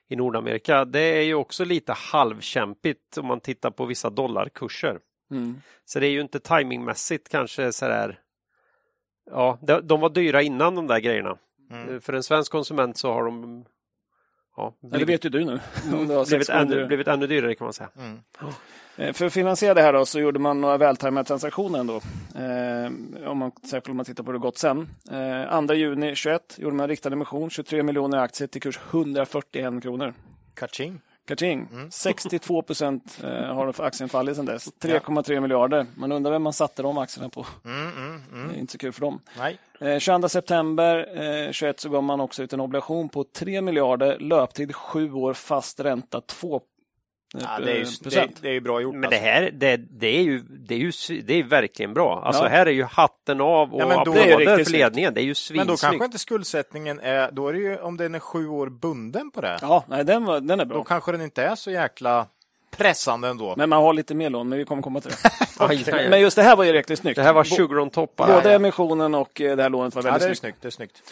i 0.09 0.17
Nordamerika. 0.17 0.85
Det 0.85 1.01
är 1.01 1.23
ju 1.23 1.35
också 1.35 1.65
lite 1.65 1.93
halvkämpigt 1.93 3.19
om 3.19 3.27
man 3.27 3.41
tittar 3.41 3.71
på 3.71 3.85
vissa 3.87 4.11
dollarkurser. 4.11 4.99
Mm. 5.31 5.61
Så 5.85 6.01
det 6.01 6.07
är 6.07 6.11
ju 6.11 6.21
inte 6.21 6.41
timingmässigt 6.41 7.29
kanske 7.29 7.73
så 7.73 7.85
där. 7.89 8.19
Ja, 9.31 9.59
de, 9.63 9.87
de 9.87 10.01
var 10.01 10.09
dyra 10.11 10.43
innan 10.43 10.75
de 10.75 10.87
där 10.87 11.01
grejerna. 11.01 11.39
Mm. 11.71 11.95
Eh, 11.95 12.01
För 12.01 12.13
en 12.13 12.23
svensk 12.23 12.53
konsument 12.53 12.97
så 12.99 13.13
har 13.13 13.25
de 13.25 13.65
ja, 14.59 14.75
Ja, 14.81 14.89
det 14.89 14.89
blivit, 14.89 15.09
vet 15.09 15.25
ju 15.25 15.29
du 15.29 15.45
nu. 15.45 15.61
Blivit, 16.27 16.49
ännu, 16.49 16.87
blivit 16.87 17.09
ännu 17.09 17.27
dyrare 17.27 17.55
kan 17.55 17.65
man 17.65 17.73
säga. 17.73 17.91
Mm. 17.99 18.19
Eh, 18.97 19.13
För 19.13 19.27
att 19.27 19.33
finansiera 19.33 19.75
det 19.75 19.83
här 19.83 19.93
då, 19.93 20.07
så 20.07 20.21
gjorde 20.21 20.39
man 20.39 20.61
några 20.61 20.77
vältajmade 20.77 21.25
transaktioner 21.27 21.79
ändå. 21.79 21.97
Eh, 22.35 23.31
om 23.31 23.39
man, 23.39 23.53
särskilt 23.63 23.89
om 23.89 23.97
man 23.97 24.07
tittar 24.07 24.25
på 24.25 24.33
det 24.33 24.39
gått 24.39 24.59
sen. 24.59 24.89
Eh, 25.51 25.67
2 25.67 25.75
juni 25.75 26.15
21 26.15 26.55
gjorde 26.59 26.77
man 26.77 26.85
en 26.85 26.89
riktad 26.89 27.13
emission, 27.13 27.51
23 27.51 27.83
miljoner 27.83 28.19
aktier 28.19 28.49
till 28.49 28.63
kurs 28.63 28.79
141 28.91 29.83
kronor. 29.83 30.15
Kaching. 30.55 31.01
Kaching! 31.29 31.69
62 31.91 32.63
procent 32.63 33.19
eh, 33.25 33.31
har 33.31 33.81
aktien 33.81 34.09
fallit 34.09 34.37
sedan 34.37 34.47
dess. 34.47 34.69
3,3 34.81 35.41
miljarder. 35.41 35.87
Man 35.95 36.13
undrar 36.13 36.33
vem 36.33 36.43
man 36.43 36.53
satte 36.53 36.83
de 36.83 36.99
aktierna 36.99 37.29
på. 37.29 37.47
Mm, 37.65 37.89
mm, 37.97 38.23
mm. 38.33 38.49
Det 38.49 38.55
är 38.55 38.59
inte 38.59 38.73
så 38.73 38.79
kul 38.79 38.93
för 38.93 39.01
dem. 39.01 39.21
Nej. 39.39 39.59
Eh, 39.81 39.99
22 39.99 40.29
september 40.29 41.23
eh, 41.47 41.53
21 41.53 41.81
så 41.81 41.89
gav 41.89 42.03
man 42.03 42.21
också 42.21 42.43
ut 42.43 42.53
en 42.53 42.61
obligation 42.61 43.09
på 43.09 43.25
3 43.25 43.61
miljarder, 43.61 44.19
löptid 44.19 44.75
7 44.75 45.13
år, 45.13 45.33
fast 45.33 45.81
ränta 45.81 46.21
2 46.21 46.55
eh, 46.57 46.61
Ja, 47.33 47.59
det, 47.65 47.71
är 47.73 47.77
ju, 47.77 47.85
det, 47.85 48.03
procent. 48.03 48.39
det 48.43 48.49
är 48.49 48.53
ju 48.53 48.61
bra 48.61 48.81
gjort. 48.81 48.95
Men 48.95 49.01
det 49.01 49.07
alltså. 49.07 49.21
här, 49.25 49.51
det, 49.55 49.77
det 49.77 50.07
är 50.19 50.23
ju, 50.23 50.39
det 50.39 50.75
är 50.75 50.79
ju, 50.79 50.93
det 51.23 51.35
är 51.35 51.43
verkligen 51.43 51.95
bra. 51.95 52.23
Alltså 52.25 52.43
Ja. 52.43 52.49
här 52.49 52.67
är 52.67 52.71
ju 52.71 52.85
hatten 52.85 53.41
av 53.41 53.75
och 53.75 53.81
Ja, 53.83 54.05
då- 54.05 54.13
Det 54.13 54.21
applåder 54.21 54.39
riktigt 54.39 54.67
för 54.69 54.73
ledningen. 54.79 55.15
Det 55.15 55.21
är 55.21 55.23
ju 55.23 55.29
Men 55.29 55.33
då 55.33 55.35
svinsnyggt. 55.35 55.81
kanske 55.81 56.05
inte 56.05 56.19
skuldsättningen 56.19 57.01
är, 57.01 57.31
då 57.33 57.49
är 57.49 57.53
det 57.53 57.59
ju 57.59 57.79
om 57.79 57.97
den 57.97 58.15
är 58.15 58.19
sju 58.19 58.49
år 58.49 58.69
bunden 58.69 59.31
på 59.31 59.41
det. 59.41 59.59
Ja, 59.63 59.85
nej, 59.89 60.05
den, 60.05 60.25
var, 60.25 60.41
den 60.41 60.61
är 60.61 60.65
Då 60.65 60.75
bra. 60.75 60.85
kanske 60.85 61.13
den 61.13 61.21
inte 61.23 61.43
är 61.43 61.55
så 61.55 61.71
jäkla 61.71 62.27
pressande 62.77 63.29
ändå. 63.29 63.55
Men 63.57 63.69
man 63.69 63.83
har 63.83 63.93
lite 63.93 64.15
mer 64.15 64.31
lån, 64.31 64.49
men 64.49 64.59
vi 64.59 64.65
kommer 64.65 64.83
komma 64.83 65.01
till 65.01 65.11
det. 65.11 65.31
Aj. 65.65 66.09
Men 66.11 66.21
just 66.21 66.37
det 66.37 66.43
här 66.43 66.57
var 66.57 66.65
ju 66.65 66.73
riktigt 66.73 66.99
snyggt. 66.99 67.17
Det 67.17 67.23
här 67.23 67.33
var 67.33 67.45
sugar 67.45 67.79
on 67.79 67.91
top. 67.91 68.17
Både 68.17 68.33
bara. 68.33 68.53
emissionen 68.53 69.15
och 69.15 69.41
eh, 69.41 69.57
det 69.57 69.63
här 69.63 69.71
lånet 69.71 69.95
var 69.95 70.03
ja, 70.03 70.11
väldigt 70.11 70.29
det 70.29 70.33
är 70.33 70.35
snyggt. 70.35 70.59
Det 70.63 70.69
är 70.69 70.71
snyggt. 70.71 71.03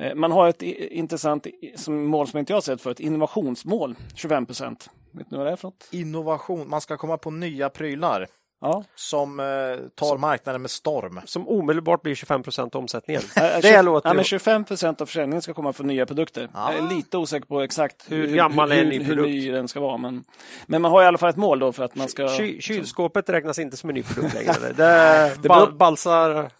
Eh, 0.00 0.14
Man 0.14 0.32
har 0.32 0.48
ett 0.48 0.62
intressant 0.62 1.46
mål 1.88 2.26
som 2.28 2.38
inte 2.38 2.52
jag 2.52 2.56
har 2.56 2.60
sett 2.62 2.80
för 2.80 2.90
ett 2.90 3.00
innovationsmål, 3.00 3.94
25 4.14 4.46
procent. 4.46 4.90
Vet 5.18 5.30
ni 5.30 5.36
vad 5.38 5.46
det 5.46 5.52
är 5.52 5.56
för 5.56 5.68
något? 5.68 5.88
Innovation, 5.90 6.68
man 6.68 6.80
ska 6.80 6.96
komma 6.96 7.18
på 7.18 7.30
nya 7.30 7.70
prylar 7.70 8.26
Ja. 8.60 8.84
som 8.94 9.40
eh, 9.40 9.46
tar 9.94 10.18
marknaden 10.18 10.62
med 10.62 10.70
storm. 10.70 11.20
Som 11.24 11.48
omedelbart 11.48 12.02
blir 12.02 12.14
25 12.14 12.42
procent 12.42 12.74
av 12.74 12.80
omsättningen. 12.82 13.22
Det 13.62 13.82
låter 13.82 14.08
ja, 14.08 14.14
men 14.14 14.24
25 14.24 14.64
procent 14.64 15.00
av 15.00 15.06
försäljningen 15.06 15.42
ska 15.42 15.54
komma 15.54 15.72
från 15.72 15.86
nya 15.86 16.06
produkter. 16.06 16.48
Ah. 16.52 16.72
Jag 16.72 16.84
är 16.84 16.96
lite 16.96 17.18
osäker 17.18 17.46
på 17.46 17.60
exakt 17.60 18.04
Hur 18.12 18.26
gammal 18.36 18.72
är 18.72 18.76
en 18.82 18.88
ny 18.88 18.98
hur, 19.02 19.16
hur 19.16 19.22
ny 19.22 19.50
den 19.50 19.68
ska 19.68 19.80
vara. 19.80 19.96
Men, 19.96 20.24
men 20.66 20.82
man 20.82 20.90
har 20.90 21.02
i 21.02 21.06
alla 21.06 21.18
fall 21.18 21.30
ett 21.30 21.36
mål 21.36 21.58
då 21.58 21.72
för 21.72 21.84
att 21.84 21.94
man 21.94 22.08
ska... 22.08 22.28
Ky- 22.28 22.60
kylskåpet 22.60 23.28
räknas 23.28 23.58
inte 23.58 23.76
som 23.76 23.90
en 23.90 23.94
ny 23.94 24.02
produkt 24.02 24.34
längre. 24.34 24.52
Det, 24.76 25.36
Det 25.42 25.48
bal, 25.48 25.72
balsar... 25.72 26.50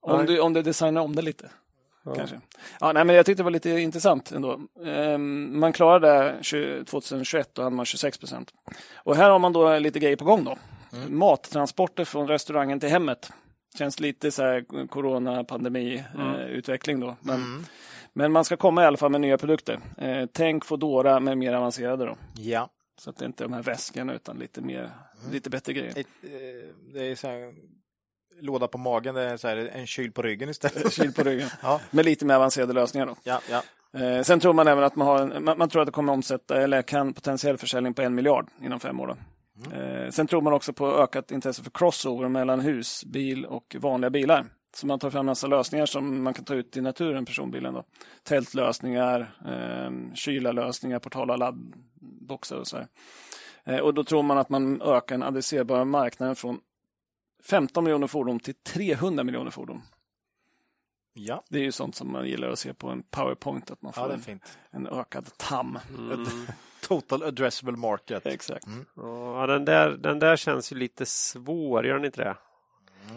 Om 0.00 0.26
du, 0.26 0.40
om 0.40 0.52
du 0.52 0.62
designar 0.62 1.00
om 1.02 1.16
det 1.16 1.22
lite. 1.22 1.50
Kanske. 2.16 2.40
Ja, 2.80 2.92
nej, 2.92 3.04
men 3.04 3.16
jag 3.16 3.26
tyckte 3.26 3.40
det 3.40 3.44
var 3.44 3.50
lite 3.50 3.70
intressant 3.70 4.32
ändå. 4.32 4.60
Ehm, 4.86 5.60
man 5.60 5.72
klarade 5.72 6.32
2021, 6.42 7.54
då 7.54 7.62
hade 7.62 7.76
man 7.76 7.86
26 7.86 8.18
procent. 8.18 8.52
Och 8.96 9.16
här 9.16 9.30
har 9.30 9.38
man 9.38 9.52
då 9.52 9.78
lite 9.78 9.98
grejer 9.98 10.16
på 10.16 10.24
gång 10.24 10.44
då. 10.44 10.56
Mm. 10.92 11.18
Mattransporter 11.18 12.04
från 12.04 12.28
restaurangen 12.28 12.80
till 12.80 12.88
hemmet. 12.88 13.30
Känns 13.78 14.00
lite 14.00 14.30
så 14.30 14.42
här 14.42 14.86
corona-pandemi-utveckling 14.86 17.00
då. 17.00 17.16
Men, 17.20 17.34
Mm. 17.36 17.64
men 18.12 18.32
man 18.32 18.44
ska 18.44 18.56
komma 18.56 18.82
i 18.82 18.86
alla 18.86 18.96
fall 18.96 19.10
med 19.10 19.20
nya 19.20 19.38
produkter. 19.38 19.78
Eh, 19.98 20.26
tänk 20.32 20.64
Foodora 20.64 21.20
med 21.20 21.38
mer 21.38 21.52
avancerade 21.52 22.04
då. 22.06 22.16
Ja. 22.34 22.68
Så 23.00 23.10
att 23.10 23.16
det 23.16 23.24
inte 23.24 23.44
är 23.44 23.48
de 23.48 23.54
här 23.54 23.62
väskorna 23.62 24.14
utan 24.14 24.38
lite 24.38 24.60
mer, 24.60 24.78
Mm. 24.80 24.90
lite 25.32 25.50
bättre 25.50 25.72
grejer. 25.72 25.98
Eh, 25.98 26.04
det 26.94 27.10
är 27.10 27.14
så 27.14 27.28
här, 27.28 27.54
låda 28.40 28.68
på 28.68 28.78
magen, 28.78 29.14
det 29.14 29.22
är 29.22 29.36
så 29.36 29.48
här, 29.48 29.56
en 29.56 29.86
kyl 29.86 30.12
på 30.12 30.22
ryggen 30.22 30.48
istället. 30.48 30.92
Kyl 30.92 31.12
på 31.12 31.22
ryggen. 31.22 31.48
Ja. 31.62 31.80
Med 31.90 32.04
lite 32.04 32.26
mer 32.26 32.34
avancerade 32.34 32.72
lösningar 32.72 33.06
då. 33.06 33.16
Ja, 33.22 33.40
ja. 33.50 33.62
Eh, 34.00 34.22
sen 34.22 34.40
tror 34.40 34.52
man 34.52 34.68
även 34.68 34.84
att 34.84 34.96
man 34.96 35.06
har 35.06 35.18
en, 35.18 35.44
man, 35.44 35.58
man 35.58 35.68
tror 35.68 35.82
att 35.82 35.86
det 35.86 35.92
kommer 35.92 36.12
omsätta 36.12 36.62
eller 36.62 36.82
kan 36.82 37.14
potentiell 37.14 37.58
försäljning 37.58 37.94
på 37.94 38.02
en 38.02 38.14
miljard 38.14 38.48
inom 38.62 38.80
fem 38.80 39.00
år. 39.00 39.06
Då. 39.06 39.16
Eh, 39.76 40.10
sen 40.10 40.26
tror 40.26 40.40
man 40.40 40.52
också 40.52 40.72
på 40.72 40.86
ökat 40.86 41.30
intresse 41.30 41.62
för 41.62 41.70
crossover 41.70 42.28
mellan 42.28 42.60
husbil 42.60 43.46
och 43.46 43.76
vanliga 43.78 44.10
bilar. 44.10 44.46
Så 44.74 44.86
man 44.86 44.98
tar 44.98 45.10
fram 45.10 45.26
massa 45.26 45.46
lösningar 45.46 45.86
som 45.86 46.22
man 46.22 46.34
kan 46.34 46.44
ta 46.44 46.54
ut 46.54 46.76
i 46.76 46.80
naturen, 46.80 47.24
personbilen. 47.24 47.74
Då. 47.74 47.84
Tältlösningar, 48.22 49.34
eh, 49.46 50.14
kylarlösningar, 50.14 50.98
portala 50.98 51.36
laddboxar 51.36 52.56
och 52.56 52.66
så 52.66 52.76
här. 52.76 52.86
Eh, 53.64 53.78
och 53.78 53.94
då 53.94 54.04
tror 54.04 54.22
man 54.22 54.38
att 54.38 54.48
man 54.48 54.82
ökar 54.82 55.14
den 55.14 55.22
adresserbara 55.22 55.84
marknaden 55.84 56.36
från 56.36 56.60
15 57.42 57.84
miljoner 57.84 58.06
fordon 58.06 58.40
till 58.40 58.54
300 58.54 59.24
miljoner 59.24 59.50
fordon. 59.50 59.82
ja. 61.12 61.44
Det 61.48 61.58
är 61.58 61.62
ju 61.62 61.72
sånt 61.72 61.94
som 61.94 62.12
man 62.12 62.26
gillar 62.26 62.48
att 62.48 62.58
se 62.58 62.74
på 62.74 62.88
en 62.88 63.02
powerpoint, 63.02 63.70
att 63.70 63.82
man 63.82 63.92
ja 63.96 64.02
får 64.02 64.08
det 64.08 64.14
är 64.14 64.16
en, 64.16 64.22
fint. 64.22 64.58
en 64.70 64.86
ökad 64.86 65.36
TAM. 65.36 65.78
Total 66.80 67.22
addressable 67.22 67.76
market. 67.76 68.26
Exakt. 68.26 68.66
Ja, 68.96 69.46
den 69.46 69.64
där, 69.64 69.90
den 69.90 70.18
där 70.18 70.36
känns 70.36 70.72
ju 70.72 70.76
lite 70.76 71.06
svår, 71.06 71.86
gör 71.86 71.94
den 71.94 72.04
inte 72.04 72.24
det? 72.24 72.36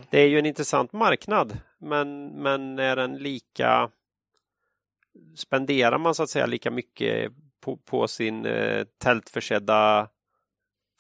Det 0.10 0.20
är 0.20 0.28
ju 0.28 0.40
en 0.40 0.46
intressant 0.46 0.94
marknad, 0.94 1.58
men, 1.78 2.28
men 2.28 2.80
är 2.80 2.96
den 2.96 3.18
lika... 3.18 3.90
Spenderar 5.36 5.98
man 5.98 6.16
så 6.16 6.24
att 6.24 6.30
säga 6.30 6.46
lika 6.46 6.72
mycket 6.72 7.32
på, 7.60 7.78
på 7.78 8.08
sin 8.08 8.46
eh, 8.46 8.84
tältförsedda 8.98 10.10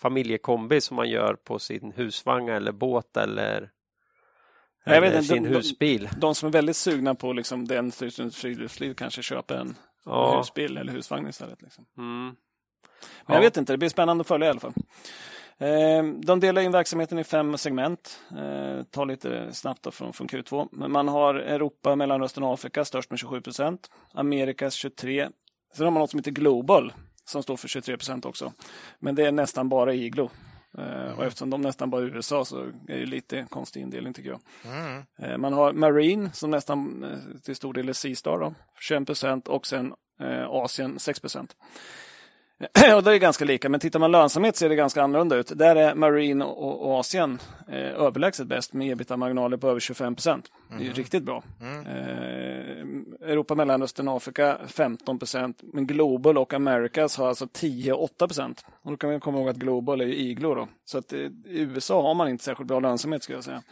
familjekombi 0.01 0.81
som 0.81 0.95
man 0.95 1.09
gör 1.09 1.33
på 1.33 1.59
sin 1.59 1.91
husvagn 1.95 2.49
eller 2.49 2.71
båt 2.71 3.17
eller, 3.17 3.69
Jag 4.85 5.01
vet 5.01 5.09
eller 5.09 5.17
inte, 5.17 5.27
sin 5.33 5.43
de- 5.43 5.49
de- 5.49 5.55
husbil? 5.55 6.09
De 6.17 6.35
som 6.35 6.47
är 6.47 6.51
väldigt 6.53 6.75
sugna 6.75 7.15
på 7.15 7.33
liksom 7.33 7.67
den 7.67 7.91
typen 7.91 8.31
friluftsliv 8.31 8.93
kanske 8.93 9.21
köper 9.23 9.55
en 9.55 9.75
Ja. 10.05 10.37
husbil 10.37 10.77
eller 10.77 10.93
husvagn 10.93 11.27
istället. 11.27 11.61
Liksom. 11.61 11.85
Mm. 11.97 12.25
Men 12.25 12.35
Ja. 13.27 13.33
jag 13.33 13.41
vet 13.41 13.57
inte, 13.57 13.73
det 13.73 13.77
blir 13.77 13.89
spännande 13.89 14.21
att 14.21 14.27
följa 14.27 14.47
i 14.47 14.49
alla 14.49 14.59
fall. 14.59 14.73
Eh, 15.57 16.03
De 16.03 16.39
delar 16.39 16.61
in 16.61 16.71
verksamheten 16.71 17.19
i 17.19 17.23
fem 17.23 17.57
segment. 17.57 18.19
Eh, 18.37 18.83
Ta 18.83 19.05
lite 19.05 19.53
snabbt 19.53 19.83
då 19.83 19.91
från, 19.91 20.13
från 20.13 20.27
Q2. 20.27 20.67
Men 20.71 20.91
man 20.91 21.07
har 21.07 21.35
Europa, 21.35 21.95
Mellanöstern 21.95 22.43
och 22.43 22.53
Afrika 22.53 22.85
störst 22.85 23.09
med 23.09 23.19
27 23.19 23.41
procent. 23.41 23.89
Amerikas 24.13 24.73
23. 24.73 25.29
Sen 25.75 25.85
har 25.85 25.91
man 25.91 25.99
något 25.99 26.09
som 26.09 26.19
heter 26.19 26.31
Global 26.31 26.93
som 27.31 27.43
står 27.43 27.57
för 27.57 27.67
23 27.67 27.97
procent 27.97 28.25
också. 28.25 28.53
Men 28.99 29.15
det 29.15 29.25
är 29.25 29.31
nästan 29.31 29.69
bara 29.69 29.93
Iglo. 29.93 30.29
Eh, 30.77 31.17
Och 31.17 31.25
eftersom 31.25 31.49
de 31.49 31.61
nästan 31.61 31.89
bara 31.89 32.01
är 32.01 32.15
USA 32.15 32.45
så 32.45 32.59
är 32.87 32.97
det 32.99 33.05
lite 33.05 33.47
konstig 33.49 33.81
indelning 33.81 34.13
tycker 34.13 34.29
jag. 34.29 34.39
Mm. 34.65 35.03
Eh, 35.19 35.37
Man 35.37 35.53
har 35.53 35.73
Marine 35.73 36.29
som 36.33 36.51
nästan 36.51 37.03
eh, 37.03 37.39
till 37.43 37.55
stor 37.55 37.73
del 37.73 37.89
är 37.89 37.93
C-star 37.93 38.39
då, 38.39 38.53
21 38.79 39.05
procent 39.05 39.47
och 39.47 39.67
sen 39.67 39.93
Asien 40.49 40.99
6 40.99 41.19
procent. 41.19 41.55
Och 42.95 43.03
det 43.03 43.13
är 43.13 43.17
ganska 43.17 43.45
lika, 43.45 43.69
men 43.69 43.79
tittar 43.79 43.99
man 43.99 44.11
lönsamhet 44.11 44.55
ser 44.55 44.69
det 44.69 44.75
ganska 44.75 45.01
annorlunda 45.01 45.35
ut. 45.35 45.51
Där 45.55 45.75
är 45.75 45.95
Marine 45.95 46.45
och, 46.45 46.81
och 46.81 46.99
Asien 46.99 47.39
eh, 47.67 47.79
överlägset 47.79 48.47
bäst 48.47 48.73
med 48.73 48.91
ebitda-marginaler 48.91 49.57
på 49.57 49.69
över 49.69 49.79
25 49.79 50.15
procent. 50.15 50.51
Det 50.69 50.75
är 50.75 50.87
ju 50.87 50.93
riktigt 50.93 51.23
bra. 51.23 51.43
Eh, 51.61 53.29
Europa, 53.29 53.55
Mellanöstern 53.55 54.07
och 54.07 54.17
Afrika 54.17 54.57
15 54.67 55.19
procent. 55.19 55.59
Men 55.73 55.87
Global 55.87 56.37
och 56.37 56.53
Americas 56.53 57.17
har 57.17 57.27
alltså 57.27 57.47
10 57.53 57.93
och 57.93 58.03
8 58.03 58.27
procent. 58.27 58.65
Och 58.81 58.91
då 58.91 58.97
kan 58.97 59.09
vi 59.09 59.19
komma 59.19 59.37
ihåg 59.37 59.49
att 59.49 59.55
Global 59.55 60.01
är 60.01 60.05
ju 60.05 60.15
Iglo 60.15 60.55
då. 60.55 60.67
Så 60.85 60.97
att 60.97 61.13
eh, 61.13 61.19
i 61.19 61.31
USA 61.45 62.01
har 62.01 62.13
man 62.13 62.29
inte 62.29 62.43
särskilt 62.43 62.67
bra 62.67 62.79
lönsamhet 62.79 63.23
skulle 63.23 63.37
jag 63.37 63.43
säga. 63.43 63.63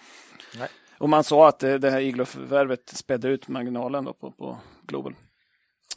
Nej. 0.57 0.67
Och 0.97 1.09
man 1.09 1.23
sa 1.23 1.47
att 1.47 1.63
eh, 1.63 1.73
det 1.73 1.91
här 1.91 1.99
Iglo-förvärvet 1.99 2.89
spädde 2.89 3.27
ut 3.27 3.47
marginalen 3.47 4.05
då 4.05 4.13
på, 4.13 4.31
på 4.31 4.57
Global. 4.87 5.15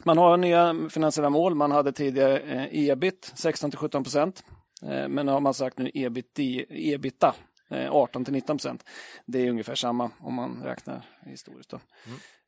Man 0.03 0.17
har 0.17 0.37
nya 0.37 0.75
finansiella 0.89 1.29
mål. 1.29 1.55
Man 1.55 1.71
hade 1.71 1.91
tidigare 1.91 2.39
eh, 2.39 2.89
ebit 2.89 3.31
16 3.35 3.71
till 3.71 3.77
17 3.79 4.03
procent. 4.03 4.43
Eh, 4.81 5.07
men 5.07 5.25
nu 5.25 5.31
har 5.31 5.39
man 5.39 5.53
sagt 5.53 5.77
nu 5.77 5.91
ebit, 5.93 6.39
ebita 6.69 7.35
eh, 7.69 7.91
18 7.91 8.25
till 8.25 8.33
19 8.33 8.57
procent. 8.57 8.83
Det 9.25 9.39
är 9.45 9.49
ungefär 9.49 9.75
samma 9.75 10.11
om 10.19 10.33
man 10.33 10.61
räknar 10.63 11.01
historiskt. 11.25 11.69
Då. 11.69 11.79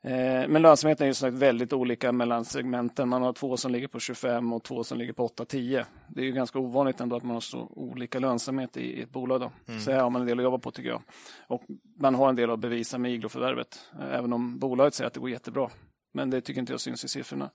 Eh, 0.10 0.48
men 0.48 0.62
lönsamheten 0.62 1.04
är 1.04 1.08
ju 1.08 1.14
sagt 1.14 1.34
väldigt 1.34 1.74
olika 1.74 2.12
mellan 2.12 2.46
segmenten. 2.46 3.10
Man 3.10 3.22
har 3.22 3.34
två 3.34 3.58
som 3.58 3.72
ligger 3.72 3.88
på 3.88 4.00
25 4.00 4.54
och 4.54 4.64
två 4.64 4.84
som 4.84 4.98
ligger 4.98 5.14
på 5.14 5.28
8-10. 5.28 5.86
Det 6.08 6.22
är 6.22 6.26
ju 6.26 6.32
ganska 6.32 6.60
ovanligt 6.60 7.00
ändå 7.02 7.16
att 7.16 7.24
man 7.24 7.34
har 7.34 7.42
så 7.42 7.68
olika 7.76 8.20
lönsamhet 8.20 8.78
i, 8.78 9.02
ett 9.02 9.10
bolag. 9.12 9.42
Då. 9.42 9.52
Så 9.80 9.92
här 9.92 10.00
har 10.00 10.10
man 10.10 10.22
en 10.22 10.28
del 10.28 10.40
att 10.40 10.44
jobba 10.44 10.58
på 10.58 10.72
tycker 10.72 10.90
jag. 10.90 11.02
Och 11.48 11.64
man 12.00 12.16
har 12.16 12.30
en 12.30 12.36
del 12.36 12.52
att 12.52 12.60
bevisa 12.60 12.98
med 12.98 13.12
Iglo-förvärvet. 13.14 13.80
eh, 14.00 14.14
Även 14.16 14.34
om 14.34 14.60
bolaget 14.60 14.94
säger 14.94 15.08
att 15.08 15.14
det 15.14 15.20
går 15.20 15.30
jättebra. 15.30 15.70
Men 16.16 16.30
det 16.30 16.42
tycker 16.42 16.60
inte 16.60 16.74
jag 16.74 16.82
syns 16.82 17.06
i 17.06 17.08
siffrorna. 17.08 17.50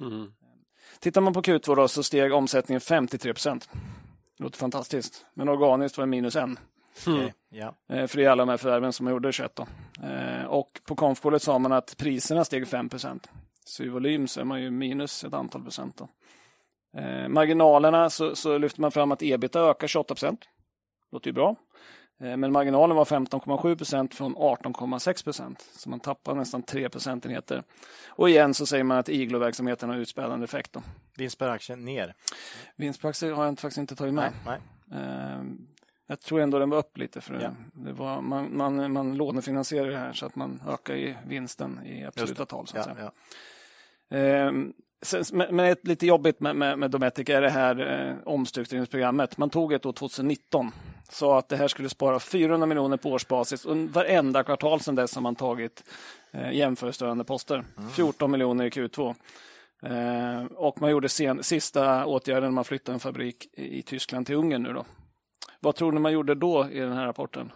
Mm. 0.00 0.32
Tittar 1.00 1.20
man 1.20 1.32
på 1.32 1.42
Q2 1.42 1.76
då, 1.76 1.88
så 1.88 2.02
steg 2.02 2.32
omsättningen 2.32 2.80
53 2.80 3.32
procent. 3.34 3.68
Det 4.36 4.44
låter 4.44 4.58
fantastiskt. 4.58 5.24
Men 5.34 5.48
organiskt 5.48 5.98
var 5.98 6.02
det 6.02 6.10
minus 6.10 6.36
en. 6.36 6.58
Okej, 7.06 7.34
Ja. 7.48 7.74
Eh, 7.88 8.06
För 8.06 8.16
det 8.16 8.24
är 8.24 8.28
alla 8.30 8.42
de 8.42 8.48
här 8.48 8.56
förvärven 8.56 8.92
som 8.92 9.08
gjorde 9.08 9.32
21. 9.32 9.56
Då. 9.56 9.66
Eh, 10.06 10.44
Och 10.44 10.80
på 10.86 10.94
konfkålet 10.94 11.42
sa 11.42 11.58
man 11.58 11.72
att 11.72 11.96
priserna 11.96 12.44
steg 12.44 12.68
5 12.68 12.88
procent. 12.88 13.28
Så 13.64 13.82
i 13.82 13.88
volym 13.88 14.28
så 14.28 14.40
är 14.40 14.44
man 14.44 14.62
ju 14.62 14.70
minus 14.70 15.24
ett 15.24 15.34
antal 15.34 15.62
procent. 15.62 15.96
Då. 15.96 16.08
Eh, 17.00 17.28
Marginalerna 17.28 18.10
så, 18.10 18.36
så 18.36 18.58
lyfter 18.58 18.80
man 18.80 18.90
fram 18.92 19.12
att 19.12 19.22
ebita 19.22 19.60
ökar 19.60 19.86
28 19.86 20.14
procent. 20.14 20.40
Låter 21.12 21.26
ju 21.28 21.32
bra. 21.32 21.56
Eh, 22.20 22.36
Men 22.36 22.52
marginalen 22.52 22.96
var 22.96 23.04
15,7 23.04 23.76
procent 23.76 24.14
från 24.14 24.36
18,6 24.36 25.24
procent. 25.24 25.68
Så 25.72 25.88
man 25.90 26.00
tappar 26.00 26.34
nästan 26.34 26.62
3 26.62 26.88
procentenheter. 26.88 27.62
Och 28.08 28.30
igen 28.30 28.54
så 28.54 28.66
säger 28.66 28.84
man 28.84 28.98
att 28.98 29.08
iglo-verksamheten 29.08 29.88
har 29.88 29.96
utspädande 29.96 30.44
effekt. 30.44 30.72
Då. 30.72 30.82
Vinst 31.16 31.38
per 31.38 31.48
aktie 31.48 31.76
ner. 31.76 32.14
Vinst 32.76 33.02
per 33.02 33.08
aktie 33.08 33.32
har 33.32 33.42
jag 33.44 33.52
inte- 33.52 33.62
faktiskt 33.62 33.78
inte 33.78 33.96
tagit 33.96 34.14
med. 34.14 34.32
Nej, 34.46 34.58
nej. 34.86 35.00
Eh, 35.02 35.42
Jag 36.06 36.20
tror 36.20 36.40
ändå 36.40 36.58
den 36.58 36.70
var 36.70 36.78
upp 36.78 36.98
lite 36.98 37.20
för 37.20 37.34
Ja. 37.40 37.50
det 37.72 37.92
var, 37.92 38.20
man, 38.20 38.56
man, 38.56 38.92
man 38.92 39.14
lånefinansierar 39.16 39.90
det 39.90 39.98
här 39.98 40.12
så 40.12 40.26
att 40.26 40.36
man 40.36 40.62
ökar 40.68 40.94
i 40.94 41.16
vinsten 41.28 41.86
i 41.86 42.04
absoluta 42.04 42.46
tal. 42.46 42.66
Så 42.66 42.78
att 42.78 42.86
Ja, 42.86 42.94
säga. 42.94 43.10
ja. 44.08 44.16
Ehm, 44.16 44.72
sen- 45.02 45.24
Men 45.32 45.56
men 45.56 45.66
ett 45.66 45.86
lite 45.86 46.06
jobbigt 46.06 46.40
med, 46.40 46.56
med, 46.56 46.78
med 46.78 46.90
Dometic 46.90 47.28
är 47.28 47.40
det 47.40 47.50
här 47.50 48.08
eh, 48.08 48.16
omstruktureringsprogrammet. 48.28 49.38
Man 49.38 49.50
tog 49.50 49.72
ett 49.72 49.86
år 49.86 49.92
2019, 49.92 50.72
sa 51.12 51.38
att 51.38 51.48
det 51.48 51.56
här 51.56 51.68
skulle 51.68 51.88
spara 51.88 52.20
400 52.20 52.66
miljoner 52.66 52.96
på 52.96 53.10
årsbasis 53.10 53.64
och 53.64 53.76
varenda 53.76 54.42
kvartal 54.42 54.80
sedan 54.80 54.94
dess 54.94 55.14
har 55.14 55.22
man 55.22 55.34
tagit 55.34 55.84
eh, 56.32 56.52
jämförelsestörande 56.52 57.24
poster. 57.24 57.64
14 57.96 58.30
miljoner 58.30 58.64
i 58.64 58.70
Q2. 58.70 59.14
Eh, 59.82 60.44
och 60.44 60.80
man 60.80 60.90
gjorde 60.90 61.08
sen, 61.08 61.42
sista 61.42 62.06
åtgärden, 62.06 62.54
man 62.54 62.64
flyttade 62.64 62.96
en 62.96 63.00
fabrik 63.00 63.48
i, 63.52 63.78
i 63.78 63.82
Tyskland 63.82 64.26
till 64.26 64.34
Ungern 64.34 64.62
nu 64.62 64.72
då. 64.72 64.84
Vad 65.60 65.74
tror 65.74 65.92
ni 65.92 66.00
man 66.00 66.12
gjorde 66.12 66.34
då 66.34 66.68
i 66.70 66.78
den 66.78 66.92
här 66.92 67.06
rapporten? 67.06 67.52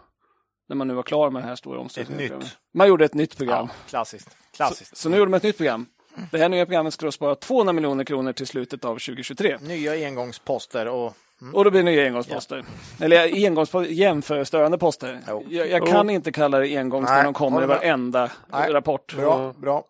När 0.68 0.76
man 0.76 0.88
nu 0.88 0.94
var 0.94 1.02
klar 1.02 1.30
med 1.30 1.42
det 1.42 1.46
här 1.46 1.56
stora 1.56 1.88
nytt. 2.08 2.56
Man 2.74 2.88
gjorde 2.88 3.04
ett 3.04 3.14
nytt 3.14 3.36
program. 3.36 3.68
ja 3.68 3.74
klassiskt. 3.88 4.36
klassiskt. 4.56 4.96
Så, 4.96 5.02
så 5.02 5.08
nu 5.08 5.16
gjorde 5.16 5.30
de 5.30 5.36
ett 5.36 5.42
nytt 5.42 5.56
program. 5.56 5.86
Det 6.30 6.38
här 6.38 6.48
nya 6.48 6.66
programmet 6.66 6.98
då 6.98 7.12
spara 7.12 7.34
200 7.34 7.72
miljoner 7.72 8.04
kronor 8.04 8.32
till 8.32 8.46
slutet 8.46 8.84
av 8.84 8.94
2023. 8.94 9.58
Nya 9.60 10.06
engångsposter 10.06 10.88
och 10.88 11.16
Och 11.52 11.64
då 11.64 11.70
blir 11.70 11.82
det 11.82 12.06
engångsposter. 12.06 12.64
Eller 13.00 13.46
engångsposter, 13.46 13.92
jämförstörande 13.92 14.78
poster. 14.78 15.20
Jo. 15.28 15.44
Jag, 15.48 15.68
jag 15.68 15.86
kan 15.86 16.10
inte 16.10 16.32
kalla 16.32 16.58
det 16.58 16.76
engångs 16.76 17.08
när 17.10 17.24
de 17.24 17.34
kommer 17.34 17.62
i 17.62 17.66
varenda 17.66 18.30
Nej, 18.52 18.72
rapport. 18.72 19.14
bra, 19.16 19.52
bra. 19.52 19.84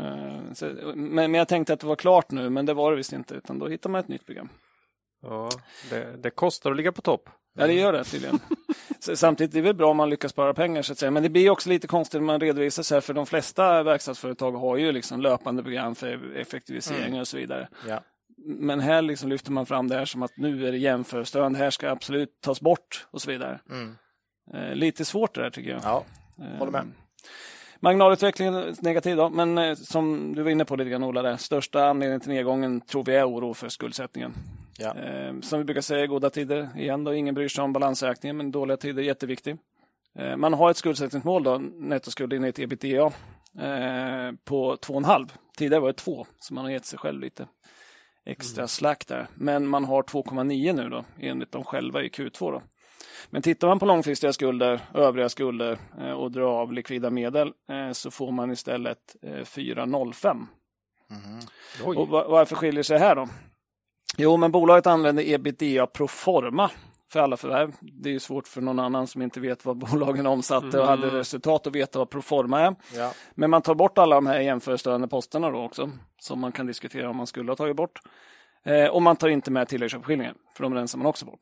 Eh, 0.00 0.52
Så, 0.54 0.66
men, 0.94 1.30
men 1.30 1.34
jag 1.34 1.48
tänkte 1.48 1.72
att 1.72 1.80
det 1.80 1.86
var 1.86 1.96
klart 1.96 2.30
nu, 2.30 2.50
men 2.50 2.66
det 2.66 2.74
var 2.74 2.90
det 2.90 2.96
visst 2.96 3.12
inte. 3.12 3.34
Utan 3.34 3.58
då 3.58 3.68
hittar 3.68 3.90
man 3.90 4.00
ett 4.00 4.08
nytt 4.08 4.26
program. 4.26 4.48
Ja, 5.22 5.48
det, 5.90 6.16
det 6.22 6.30
kostar 6.30 6.70
att 6.70 6.76
ligga 6.76 6.92
på 6.92 7.02
topp. 7.02 7.28
Ja, 7.58 7.66
det 7.66 7.72
gör 7.72 7.92
det 7.92 8.04
tydligen. 8.04 8.38
Samtidigt 9.14 9.54
är 9.54 9.58
det 9.58 9.62
väl 9.62 9.74
bra 9.74 9.90
om 9.90 9.96
man 9.96 10.10
lyckas 10.10 10.30
spara 10.32 10.54
pengar, 10.54 10.82
så 10.82 10.92
att 10.92 10.98
säga. 10.98 11.10
Men 11.10 11.22
det 11.22 11.28
blir 11.28 11.50
också 11.50 11.68
lite 11.68 11.86
konstigt 11.86 12.20
när 12.20 12.26
man 12.26 12.40
redovisar 12.40 12.82
så 12.82 12.94
här, 12.94 13.00
för 13.00 13.14
de 13.14 13.26
flesta 13.26 13.82
verkstadsföretag 13.82 14.52
har 14.52 14.76
ju 14.76 14.92
liksom 14.92 15.20
löpande 15.20 15.62
program 15.62 15.94
för 15.94 16.36
effektivisering 16.36 17.20
och 17.20 17.28
så 17.28 17.36
vidare. 17.36 17.68
Ja. 17.88 18.00
Men 18.46 18.80
här 18.80 19.02
liksom 19.02 19.28
lyfter 19.28 19.52
man 19.52 19.66
fram 19.66 19.88
det 19.88 19.94
här 19.94 20.04
som 20.04 20.22
att 20.22 20.36
nu 20.36 20.66
är 20.68 20.72
det 20.72 20.78
jämförelsestörande, 20.78 21.58
här 21.58 21.70
ska 21.70 21.90
absolut 21.90 22.40
tas 22.40 22.60
bort 22.60 23.06
och 23.10 23.22
så 23.22 23.30
vidare. 23.30 23.60
Mm. 23.70 23.96
Eh, 24.54 24.74
lite 24.74 25.04
svårt 25.04 25.34
det 25.34 25.42
där 25.42 25.50
tycker 25.50 25.70
jag. 25.70 25.80
ja, 25.84 26.04
Eh, 26.38 26.58
håller 26.58 26.72
med. 26.72 26.92
Marginalutvecklingen 27.80 28.54
är 28.54 28.74
negativ 28.80 29.16
då, 29.16 29.30
men 29.30 29.58
eh, 29.58 29.74
som 29.74 30.34
du 30.34 30.42
var 30.42 30.50
inne 30.50 30.64
på 30.64 30.76
lite 30.76 30.90
grann 30.90 31.04
Ola, 31.04 31.22
där, 31.22 31.36
största 31.36 31.84
anledningen 31.84 32.20
till 32.20 32.30
nedgången 32.30 32.80
tror 32.80 33.04
vi 33.04 33.14
är 33.14 33.28
oro 33.28 33.54
för 33.54 33.68
skuldsättningen. 33.68 34.34
Ja. 34.78 34.96
Eh, 34.96 35.40
som 35.40 35.58
vi 35.58 35.64
brukar 35.64 35.80
säga 35.80 36.06
goda 36.06 36.30
tider, 36.30 36.68
igen 36.76 37.04
då, 37.04 37.14
ingen 37.14 37.34
bryr 37.34 37.48
sig 37.48 37.64
om 37.64 37.72
balansräkningen, 37.72 38.36
men 38.36 38.50
dåliga 38.50 38.76
tider 38.76 39.02
är 39.02 39.06
jätteviktigt. 39.06 39.60
Eh, 40.18 40.36
man 40.36 40.54
har 40.54 40.70
ett 40.70 40.76
skuldsättningsmål 40.76 41.42
då, 41.42 41.58
nettoskuld 41.58 42.32
ett 42.32 42.58
ebitda, 42.58 43.04
eh, 43.58 44.32
på 44.44 44.76
2,5. 44.76 45.28
Tidigare 45.56 45.80
var 45.80 45.88
det 45.88 45.94
2, 45.94 46.26
så 46.38 46.54
man 46.54 46.64
har 46.64 46.72
gett 46.72 46.84
sig 46.84 46.98
själv 46.98 47.20
lite 47.20 47.46
extra 48.26 48.60
Mm. 48.62 48.68
slack 48.68 49.06
där. 49.06 49.26
Men 49.34 49.66
man 49.66 49.84
har 49.84 50.02
2,9 50.02 50.72
nu 50.72 50.88
då, 50.88 51.04
enligt 51.20 51.52
dem 51.52 51.64
själva 51.64 52.02
i 52.02 52.08
Q2 52.08 52.52
då. 52.52 52.62
Men 53.30 53.42
tittar 53.42 53.68
man 53.68 53.78
på 53.78 53.86
långfristiga 53.86 54.32
skulder, 54.32 54.80
övriga 54.94 55.28
skulder 55.28 55.78
eh, 56.00 56.10
och 56.12 56.30
drar 56.32 56.60
av 56.60 56.72
likvida 56.72 57.10
medel 57.10 57.52
eh, 57.70 57.92
så 57.92 58.10
får 58.10 58.32
man 58.32 58.50
istället 58.50 59.16
eh, 59.22 59.30
4,05. 59.30 60.46
Oj. 61.84 61.96
Och 61.96 62.08
va- 62.08 62.26
varför 62.28 62.56
skiljer 62.56 62.82
sig 62.82 62.98
det 62.98 63.04
här 63.04 63.16
då? 63.16 63.28
Jo, 64.18 64.36
men 64.36 64.52
bolaget 64.52 64.86
använder 64.86 65.30
ebitda 65.34 65.86
pro 65.86 66.08
forma 66.08 66.70
för 67.08 67.20
alla 67.20 67.36
förvärv. 67.36 67.74
Det 67.80 68.08
är 68.08 68.12
ju 68.12 68.20
svårt 68.20 68.48
för 68.48 68.60
någon 68.60 68.78
annan 68.78 69.06
som 69.06 69.22
inte 69.22 69.40
vet 69.40 69.64
vad 69.64 69.76
bolagen 69.90 70.26
omsatte 70.26 70.80
och 70.80 70.86
hade 70.86 71.10
resultat 71.10 71.66
att 71.66 71.74
veta 71.74 71.98
vad 71.98 72.10
pro 72.10 72.22
forma 72.22 72.60
är. 72.60 72.74
Ja. 72.96 73.12
Men 73.34 73.50
man 73.50 73.62
tar 73.62 73.74
bort 73.74 73.98
alla 73.98 74.14
de 74.14 74.26
här 74.26 74.40
jämförelsestörande 74.40 75.08
posterna 75.08 75.50
då 75.50 75.62
också, 75.62 75.90
som 76.20 76.40
man 76.40 76.52
kan 76.52 76.66
diskutera 76.66 77.10
om 77.10 77.16
man 77.16 77.26
skulle 77.26 77.50
ha 77.50 77.56
tagit 77.56 77.76
bort. 77.76 78.00
Eh, 78.64 78.86
och 78.86 79.02
man 79.02 79.16
tar 79.16 79.28
inte 79.28 79.50
med 79.50 79.68
tilläggsköpeskillingen, 79.68 80.34
för 80.56 80.62
de 80.62 80.74
rensar 80.74 80.98
man 80.98 81.06
också 81.06 81.26
bort. 81.26 81.40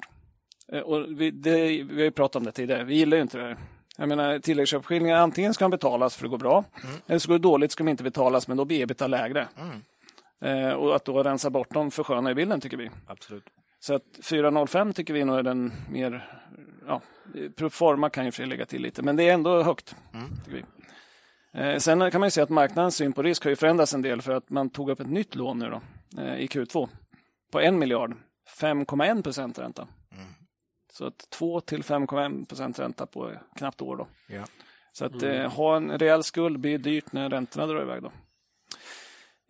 Eh, 0.73 0.81
och 0.81 1.21
vi, 1.21 1.31
det, 1.31 1.53
vi 1.67 1.95
har 1.95 2.03
ju 2.03 2.11
pratat 2.11 2.37
om 2.37 2.45
det 2.45 2.53
tidigare, 2.53 2.85
vi 2.85 2.95
gillar 2.95 3.17
ju 3.17 3.23
inte 3.23 3.39
det 3.39 3.45
här. 3.45 3.57
Jag 3.97 4.09
menar 4.09 4.39
tilläggsköpeskillingar, 4.39 5.17
antingen 5.17 5.55
ska 5.55 5.65
de 5.65 5.71
betalas 5.71 6.17
för 6.17 6.23
det 6.23 6.29
går 6.29 6.39
bra, 6.39 6.65
eller 7.07 7.19
så 7.19 7.29
går 7.29 7.39
det 7.39 7.43
dåligt 7.43 7.73
ska 7.73 7.85
de 7.85 7.91
inte 7.91 8.03
betalas, 8.03 8.49
men 8.49 8.57
då 8.57 8.65
blir 8.65 8.83
ebitda 8.83 9.07
lägre. 9.07 9.49
Eh, 10.41 10.73
och 10.73 10.97
att 10.97 11.05
då 11.05 11.23
rensa 11.23 11.51
bort 11.51 11.71
dem 11.71 11.91
förskönar 11.91 12.31
ju 12.31 12.35
bilden 12.35 12.61
tycker 12.61 12.77
vi. 12.77 12.91
Absolut. 13.07 13.45
Så 13.85 13.95
att 13.95 14.19
4,05 14.23 14.93
tycker 14.93 15.15
vi 15.15 15.25
nog 15.25 15.39
är 15.39 15.43
den 15.43 15.73
mer, 15.91 16.41
ja, 16.87 17.01
proforma 17.57 18.11
kan 18.11 18.25
ju 18.25 18.33
för 18.33 18.47
lägga 18.47 18.67
till 18.67 18.83
lite, 18.83 19.03
men 19.03 19.17
det 19.17 19.29
är 19.29 19.35
ändå 19.35 19.63
högt. 19.63 19.97
Tycker 20.45 20.57
vi. 20.57 20.65
Eh, 21.61 21.79
sen 21.79 22.11
kan 22.11 22.21
man 22.21 22.27
ju 22.27 22.31
se 22.31 22.41
att 22.41 22.49
marknadens 22.49 22.97
syn 22.97 23.13
på 23.13 23.23
risk 23.23 23.45
har 23.45 23.51
ju 23.51 23.57
förändrats 23.57 23.95
en 23.95 24.03
del 24.03 24.23
för 24.23 24.33
att 24.33 24.51
man 24.51 24.71
tog 24.71 24.91
upp 24.91 25.01
ett 25.01 25.11
nytt 25.11 25.35
lån 25.35 25.59
nu 25.59 25.71
då, 25.71 25.81
eh, 26.23 26.37
i 26.37 26.47
Q2 26.47 26.89
på 27.53 27.61
en 27.61 27.79
miljard, 27.79 28.17
5,1 28.61 29.23
procent 29.23 29.59
ränta. 29.59 29.89
Så 30.93 31.07
att 31.07 31.31
2 31.31 31.61
till 31.61 31.83
5,1 31.83 32.45
procent 32.49 32.79
ränta 32.79 33.07
på 33.07 33.33
knappt 33.57 33.83
år 33.83 33.97
då. 33.97 34.07
Ja. 34.27 34.45
Så 34.93 35.05
att 35.05 35.23
eh, 35.23 35.53
ha 35.53 35.77
en 35.77 35.99
rejäl 35.99 36.23
skuld 36.23 36.61
blir 36.61 36.79
dyrt 36.79 37.13
när 37.13 37.31
räntorna 37.31 37.67
drar 37.67 37.83
iväg 37.83 38.03
då. 38.03 38.13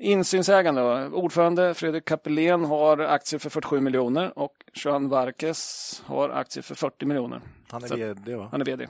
Insynsägande 0.05 0.81
då. 0.81 1.17
Ordförande 1.17 1.75
Fredrik 1.75 2.05
Kapelén 2.05 2.65
har 2.65 2.99
aktier 2.99 3.39
för 3.41 3.51
47 3.51 3.81
miljoner 3.81 4.39
och 4.39 4.53
Johan 4.75 5.09
Varkes 5.09 6.03
har 6.07 6.29
aktier 6.29 6.63
för 6.63 6.75
40 6.75 7.07
miljoner. 7.07 7.41
Han 7.71 7.85
är 7.85 7.89
Så- 7.89 7.97
vd 7.97 8.35
va? 8.37 8.49
Han 8.51 8.61
är 8.61 8.65
vd. 8.65 8.89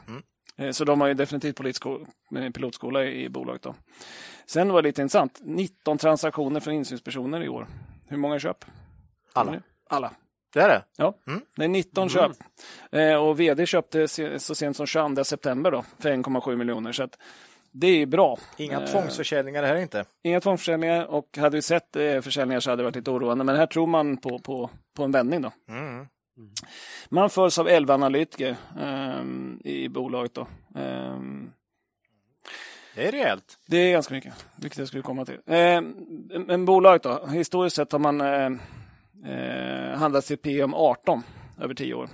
Eh, 0.57 0.71
Så 0.71 0.85
de 0.85 1.01
har 1.01 1.09
ju 1.09 1.15
definitivt 1.15 1.61
eh, 1.61 2.51
pilotskola 2.55 3.05
i 3.05 3.29
bolaget. 3.29 3.63
Då. 3.63 3.75
Sen 4.47 4.73
var 4.73 4.83
det 4.83 4.89
lite 4.89 5.03
intressant. 5.03 5.41
19 5.43 5.99
transaktioner 5.99 6.61
från 6.61 6.75
insynspersoner 6.75 7.43
i 7.43 7.49
år. 7.49 7.67
Hur 8.09 8.17
många 8.17 8.39
köp? 8.39 8.65
Alla. 9.33 9.61
Alla. 9.91 10.11
Det 10.53 10.61
är 10.61 10.69
det? 10.69 10.83
Ja, 10.97 11.15
det 11.57 11.65
är 11.65 11.69
19 11.69 12.09
köp. 12.09 12.33
Eh, 12.93 13.15
och 13.15 13.41
vd 13.41 13.67
köpte 13.67 14.09
så 14.39 14.55
sent 14.55 14.77
som 14.77 14.87
22 14.87 15.25
september 15.25 15.71
då, 15.71 15.85
för 15.99 16.11
1,7 16.11 16.57
miljoner. 16.57 16.93
Så 16.93 17.03
att 17.03 17.19
det 17.77 17.87
är 17.87 18.07
bra. 18.07 18.39
Inga 18.57 18.81
Eh, 18.81 18.87
tvångsförsäljningar 18.87 19.63
här 19.63 19.77
inte. 19.77 20.05
Inga 20.23 20.41
tvångsförsäljningar 20.41 21.05
och 21.07 21.39
hade 21.39 21.57
vi 21.57 21.63
sett 21.63 21.97
eh, 21.97 22.21
försäljningar 22.21 22.61
så 22.61 22.71
hade 22.71 22.81
det 22.83 22.85
varit 22.85 22.97
lite 22.97 23.11
oroande. 23.11 23.45
Men 23.45 23.57
här 23.57 23.67
tror 23.67 23.87
man 23.87 24.17
på, 24.17 24.39
på, 24.39 24.71
på 24.97 25.05
en 25.05 25.13
vändning. 25.13 25.43
då. 25.43 25.53
Mm. 25.69 26.07
Man 27.09 27.31
följs 27.31 27.59
av 27.59 27.69
11 27.69 27.95
analytiker 27.95 28.57
ehm, 28.81 29.61
i 29.65 29.89
bolaget. 29.89 30.35
Då. 30.35 30.47
Ehm, 30.77 31.51
Det 32.95 33.09
är 33.09 33.13
rejält. 33.13 33.59
det 33.67 33.77
är 33.77 33.93
ganska 33.93 34.15
mycket, 34.15 34.47
vilket 34.57 34.79
jag 34.79 34.89
skulle 34.89 35.03
komma 35.03 35.25
till. 35.25 35.39
Ehm, 35.47 35.95
men 36.47 36.65
bolaget 36.65 37.03
då? 37.03 37.27
Historiskt 37.27 37.77
sett 37.77 37.93
har 37.93 37.99
man 37.99 38.21
eh, 38.21 38.51
eh, 39.35 39.97
handlat 39.99 40.25
till 40.25 40.39
P 40.39 40.63
om 40.65 40.75
18 40.75 41.23
över 41.61 41.75
10 41.75 41.95
år. 41.95 42.09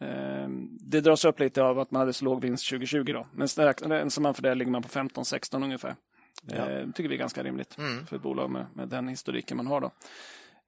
Ehm, 0.00 0.68
det 0.80 1.00
dras 1.00 1.24
upp 1.24 1.40
lite 1.40 1.62
av 1.62 1.78
att 1.78 1.90
man 1.90 2.00
hade 2.00 2.12
så 2.12 2.24
låg 2.24 2.40
vinst 2.40 2.68
2020 2.68 3.12
då. 3.12 3.26
Men 3.32 3.48
rensar 3.48 4.22
man 4.22 4.34
för 4.34 4.42
det 4.42 4.54
ligger 4.54 4.70
man 4.72 4.82
på 4.82 4.88
15-16 4.88 5.64
ungefär. 5.64 5.94
Ja. 6.42 6.54
Eh, 6.70 6.86
tycker 6.94 7.08
vi 7.08 7.14
är 7.14 7.18
ganska 7.18 7.42
rimligt 7.42 7.78
Mm. 7.78 8.06
för 8.06 8.16
ett 8.16 8.22
bolag 8.22 8.50
med, 8.50 8.66
med 8.74 8.88
den 8.88 9.08
historiken 9.08 9.56
man 9.56 9.66
har. 9.66 9.80
Då. 9.80 9.90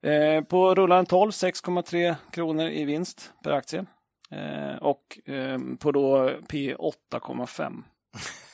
Eh, 0.09 0.43
på 0.43 0.75
rullande 0.75 1.09
12 1.09 1.31
6,3 1.31 2.15
kronor 2.31 2.67
i 2.69 2.85
vinst 2.85 3.33
per 3.43 3.51
aktie. 3.51 3.85
Eh, 4.31 4.75
och 4.81 5.29
eh, 5.29 5.59
på 5.79 5.91
då 5.91 6.31
P 6.49 6.75
8,5. 7.11 7.83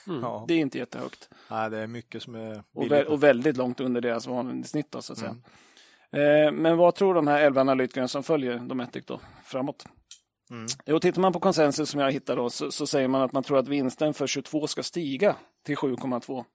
Ja. 0.22 0.46
Det 0.48 0.54
är 0.54 0.58
inte 0.60 0.78
jättehögt. 0.78 1.30
Nej, 1.50 1.70
det 1.70 1.78
är 1.78 1.88
mycket 1.88 2.24
som 2.24 2.36
är 2.36 2.64
Och, 2.74 2.84
vä- 2.86 3.04
och 3.04 3.24
väldigt 3.24 3.58
långt 3.58 3.80
under 3.80 4.02
deras 4.02 4.28
vanliga 4.28 4.64
snitt. 4.64 4.92
Då, 4.92 5.02
så 5.02 5.14
att 5.14 5.20
säga. 5.20 5.36
Mm. 6.12 6.46
Eh, 6.48 6.52
men 6.62 6.78
vad 6.78 6.96
tror 6.96 7.14
de 7.14 7.28
här 7.28 7.42
11 7.42 7.62
analytikerna 7.62 8.08
som 8.08 8.24
följer 8.24 8.58
Dometic 8.58 9.06
då 9.06 9.20
framåt? 9.46 9.86
Mm. 10.52 10.68
Jo, 10.86 11.00
tittar 11.00 11.22
man 11.22 11.34
på 11.34 11.40
konsensus 11.40 11.90
som 11.90 12.00
jag 12.00 12.12
hittar 12.12 12.36
då, 12.36 12.50
så, 12.50 12.72
så 12.72 12.88
säger 12.88 13.08
man 13.08 13.22
att 13.22 13.32
man 13.32 13.44
tror 13.44 13.58
att 13.58 13.68
vinsten 13.68 14.14
för 14.14 14.28
22 14.28 14.68
ska 14.68 14.84
stiga 14.84 15.36
till 15.66 15.76
7,2 15.76 16.46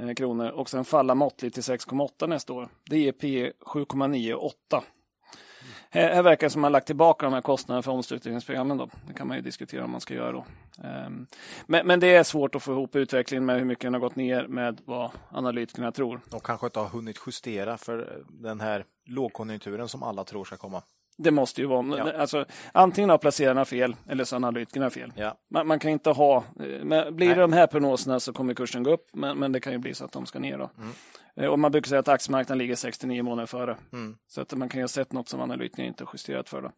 eh, 0.00 0.14
kronor 0.14 0.50
och 0.50 0.70
sen 0.70 0.84
falla 0.84 1.14
måttligt 1.14 1.54
till 1.54 1.62
6,8 1.62 2.26
nästa 2.26 2.52
år. 2.52 2.68
Det 2.90 2.98
ger 2.98 3.12
P 3.12 3.52
7,98. 3.60 4.82
Här, 5.90 6.14
här 6.14 6.22
verkar 6.22 6.46
det 6.46 6.50
som 6.50 6.60
att 6.60 6.62
man 6.62 6.72
lagt 6.72 6.86
tillbaka 6.86 7.26
de 7.26 7.32
här 7.32 7.40
kostnaderna 7.40 7.82
för 7.82 7.92
omstruktureringsprogrammen. 7.92 8.76
Då. 8.76 8.88
Det 9.06 9.14
kan 9.14 9.28
man 9.28 9.36
ju 9.36 9.42
diskutera 9.42 9.84
om 9.84 9.90
man 9.90 10.00
ska 10.00 10.14
göra. 10.14 10.32
Då. 10.32 10.44
Ehm, 10.84 11.26
men, 11.66 11.86
men 11.86 12.00
det 12.00 12.14
är 12.14 12.22
svårt 12.22 12.54
att 12.54 12.62
få 12.62 12.72
ihop 12.72 12.96
utvecklingen 12.96 13.44
med 13.44 13.58
hur 13.58 13.64
mycket 13.64 13.82
den 13.82 13.92
har 13.92 14.00
gått 14.00 14.16
ner 14.16 14.46
med 14.46 14.80
vad 14.84 15.10
analytikerna 15.30 15.92
tror. 15.92 16.20
De 16.30 16.40
kanske 16.40 16.66
inte 16.66 16.78
har 16.78 16.86
hunnit 16.86 17.18
justera 17.26 17.78
för 17.78 18.24
den 18.28 18.60
här 18.60 18.84
lågkonjunkturen 19.04 19.88
som 19.88 20.02
alla 20.02 20.24
tror 20.24 20.44
ska 20.44 20.56
komma. 20.56 20.82
Det 21.18 21.30
måste 21.30 21.60
ju 21.60 21.66
vara. 21.66 21.98
Ja. 21.98 22.12
Alltså, 22.12 22.44
antingen 22.72 23.10
har 23.10 23.18
placerarna 23.18 23.64
fel 23.64 23.96
eller 24.08 24.24
så 24.24 24.34
har 24.36 24.38
analytikerna 24.38 24.90
fel. 24.90 25.12
Ja. 25.16 25.36
Man, 25.50 25.66
man 25.66 25.78
kan 25.78 25.90
inte 25.90 26.10
ha, 26.10 26.36
eh, 26.36 26.84
men 26.84 27.16
blir 27.16 27.26
Nej. 27.26 27.34
det 27.36 27.40
de 27.40 27.52
här 27.52 27.66
prognoserna 27.66 28.20
så 28.20 28.32
kommer 28.32 28.54
kursen 28.54 28.82
gå 28.82 28.90
upp, 28.90 29.06
men, 29.12 29.38
men 29.38 29.52
det 29.52 29.60
kan 29.60 29.72
ju 29.72 29.78
bli 29.78 29.94
så 29.94 30.04
att 30.04 30.12
de 30.12 30.26
ska 30.26 30.38
ner. 30.38 30.58
Då. 30.58 30.70
Eh, 31.36 31.48
Och 31.50 31.58
man 31.58 31.72
brukar 31.72 31.88
säga 31.88 31.98
att 31.98 32.08
aktiemarknaden 32.08 32.58
ligger 32.58 32.76
69 32.76 33.22
månader 33.22 33.46
före. 33.46 33.76
Mm. 33.92 34.16
Så 34.28 34.40
att 34.40 34.52
man 34.54 34.68
kan 34.68 34.78
ju 34.78 34.82
ha 34.82 34.88
sett 34.88 35.12
något 35.12 35.28
som 35.28 35.40
analytikerna 35.40 35.88
inte 35.88 36.04
justerat 36.12 36.48
för. 36.48 36.62
Då. 36.62 36.72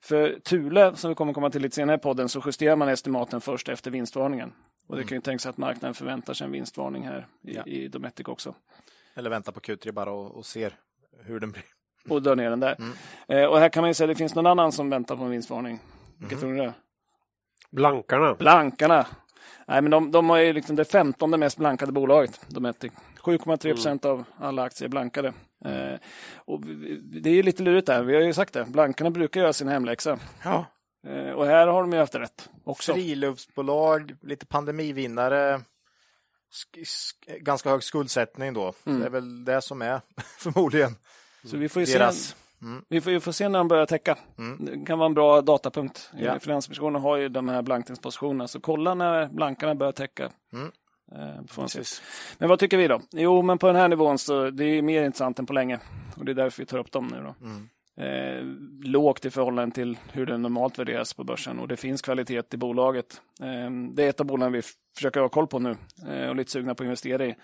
För 0.00 0.38
Thule, 0.44 0.96
som 0.96 1.08
vi 1.08 1.14
kommer 1.14 1.32
komma 1.32 1.50
till 1.50 1.62
lite 1.62 1.74
senare 1.74 1.96
i 1.96 2.00
podden, 2.00 2.28
så 2.28 2.42
justerar 2.46 2.76
man 2.76 2.88
estimaten 2.88 3.40
först 3.40 3.68
efter 3.68 3.90
vinstvarningen. 3.90 4.52
Och 4.86 4.96
det 4.96 5.04
kan 5.04 5.16
ju 5.16 5.22
tänka 5.22 5.38
sig 5.42 5.50
att 5.50 5.56
marknaden 5.56 5.94
förväntar 5.94 6.34
sig 6.34 6.44
en 6.44 6.52
vinstvarning 6.52 7.02
här 7.06 7.26
i, 7.42 7.54
Ja. 7.56 7.62
i 7.66 7.88
Dometic 7.88 8.28
också. 8.28 8.54
Eller 9.14 9.30
vänta 9.30 9.52
på 9.52 9.60
Q3 9.60 9.92
bara 9.92 10.10
och, 10.10 10.36
och 10.36 10.46
ser 10.46 10.74
hur 11.24 11.40
den 11.40 11.52
blir. 11.52 11.64
Och 12.10 12.22
drar 12.22 12.36
ner 12.36 12.50
den 12.50 12.60
där. 12.60 12.76
Mm. 12.78 12.92
Eh, 13.28 13.44
och 13.50 13.58
här 13.58 13.68
kan 13.68 13.80
man 13.80 13.90
ju 13.90 13.94
säga 13.94 14.04
att 14.10 14.16
det 14.16 14.18
finns 14.18 14.34
någon 14.34 14.46
annan 14.46 14.72
som 14.72 14.90
väntar 14.90 15.16
på 15.16 15.22
en 15.24 15.30
vinstvarning. 15.30 15.80
Vilket 16.18 16.40
tror 16.40 16.50
ni 16.52 16.58
det 16.58 16.64
är? 16.64 16.72
Blankarna. 17.70 18.34
Blankarna. 18.34 19.06
Nej, 19.68 19.82
men 19.82 19.90
de, 19.90 20.10
de 20.10 20.30
har 20.30 20.38
ju 20.38 20.52
liksom 20.52 20.76
det 20.76 20.84
femtonde 20.84 21.36
mest 21.38 21.56
blankade 21.58 21.92
bolaget, 21.92 22.40
Dometic. 22.48 22.92
7,3 23.22 23.72
procent 23.74 24.04
av 24.04 24.24
alla 24.38 24.62
aktier 24.62 24.86
är 24.88 24.90
blankade. 24.90 25.28
Eh, 25.64 25.98
och 26.36 26.60
det 27.12 27.30
är 27.30 27.34
ju 27.34 27.42
lite 27.42 27.62
lurigt 27.62 27.86
där, 27.86 28.02
vi 28.02 28.14
har 28.14 28.22
ju 28.22 28.32
sagt 28.32 28.52
det. 28.52 28.64
Blankarna 28.64 29.10
brukar 29.10 29.40
göra 29.40 29.52
sin 29.52 29.68
hemläxa. 29.68 30.18
Ja. 30.44 30.64
Eh, 31.06 31.30
och 31.30 31.46
här 31.46 31.66
har 31.66 31.80
de 31.80 31.92
ju 31.92 31.98
haft 31.98 32.14
rätt 32.14 32.48
också. 32.64 32.94
Friluftsbolag, 32.94 34.14
lite 34.22 34.46
pandemivinnare, 34.46 35.60
sk- 36.52 36.84
sk- 36.84 37.38
ganska 37.38 37.70
hög 37.70 37.82
skuldsättning 37.82 38.52
då. 38.54 38.72
Mm. 38.86 39.00
Det 39.00 39.06
är 39.06 39.10
väl 39.10 39.44
det 39.44 39.60
som 39.62 39.82
är 39.82 40.00
förmodligen 40.38 40.96
Så 41.44 41.56
vi 41.56 41.68
får 41.68 41.82
ju 41.82 41.86
deras. 41.86 42.16
se, 42.16 42.34
vi 42.88 43.00
får 43.00 43.12
ju 43.12 43.20
få 43.20 43.32
se 43.32 43.48
när 43.48 43.58
de 43.58 43.68
börjar 43.68 43.86
täcka. 43.86 44.18
Det 44.58 44.86
kan 44.86 44.98
vara 44.98 45.06
en 45.06 45.14
bra 45.14 45.40
datapunkt. 45.40 46.10
Ja. 46.18 46.38
Finansinspektionen 46.38 47.02
har 47.02 47.16
ju 47.16 47.28
de 47.28 47.48
här 47.48 47.62
blankningspositionerna, 47.62 48.48
så 48.48 48.60
kolla 48.60 48.94
när 48.94 49.26
blankarna 49.26 49.74
börjar 49.74 49.92
täcka. 49.92 50.30
Mm. 50.52 50.70
Eh, 51.12 51.46
får. 51.48 51.68
Men 52.38 52.48
vad 52.48 52.58
tycker 52.58 52.76
vi 52.76 52.88
då? 52.88 53.00
Jo, 53.10 53.42
men 53.42 53.58
på 53.58 53.66
den 53.66 53.76
här 53.76 53.88
nivån 53.88 54.18
så 54.18 54.50
det 54.50 54.64
är 54.64 54.82
mer 54.82 55.04
intressant 55.04 55.38
än 55.38 55.46
på 55.46 55.52
länge. 55.52 55.78
Och 56.16 56.24
det 56.24 56.32
är 56.32 56.34
därför 56.34 56.62
vi 56.62 56.66
tar 56.66 56.78
upp 56.78 56.92
dem 56.92 57.06
nu 57.06 57.16
då. 57.16 57.46
Mm. 57.46 57.68
Eh, 58.00 58.44
lågt 58.82 59.24
i 59.24 59.30
förhållande 59.30 59.74
till 59.74 59.98
hur 60.12 60.26
det 60.26 60.38
normalt 60.38 60.78
värderas 60.78 61.14
på 61.14 61.24
börsen 61.24 61.58
och 61.58 61.68
det 61.68 61.76
finns 61.76 62.02
kvalitet 62.02 62.42
i 62.50 62.56
bolaget. 62.56 63.20
Eh, 63.40 63.70
det 63.94 64.04
är 64.04 64.08
ett 64.08 64.20
av 64.20 64.26
bolagen 64.26 64.52
vi 64.52 64.62
försöker 64.96 65.20
ha 65.20 65.28
koll 65.28 65.46
på 65.46 65.58
nu 65.58 65.76
eh, 66.08 66.28
och 66.28 66.36
lite 66.36 66.50
sugna 66.50 66.74
på 66.74 66.82
att 66.82 66.86
investera 66.86 67.26
i. 67.26 67.34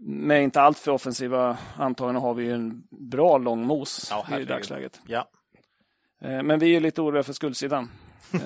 Med 0.00 0.42
inte 0.42 0.60
allt 0.60 0.78
för 0.78 0.90
offensiva 0.92 1.58
antaganden 1.76 2.22
har 2.22 2.34
vi 2.34 2.50
en 2.50 2.82
bra 2.90 3.38
lång 3.38 3.66
mos 3.66 4.08
Ja, 4.10 4.38
i 4.38 4.44
dagsläget. 4.44 5.00
Ja. 5.06 5.28
Eh, 6.20 6.42
men 6.42 6.58
vi 6.58 6.76
är 6.76 6.80
lite 6.80 7.02
oroliga 7.02 7.22
för 7.22 7.32
skuldsidan. 7.32 7.90
Eh, 8.32 8.40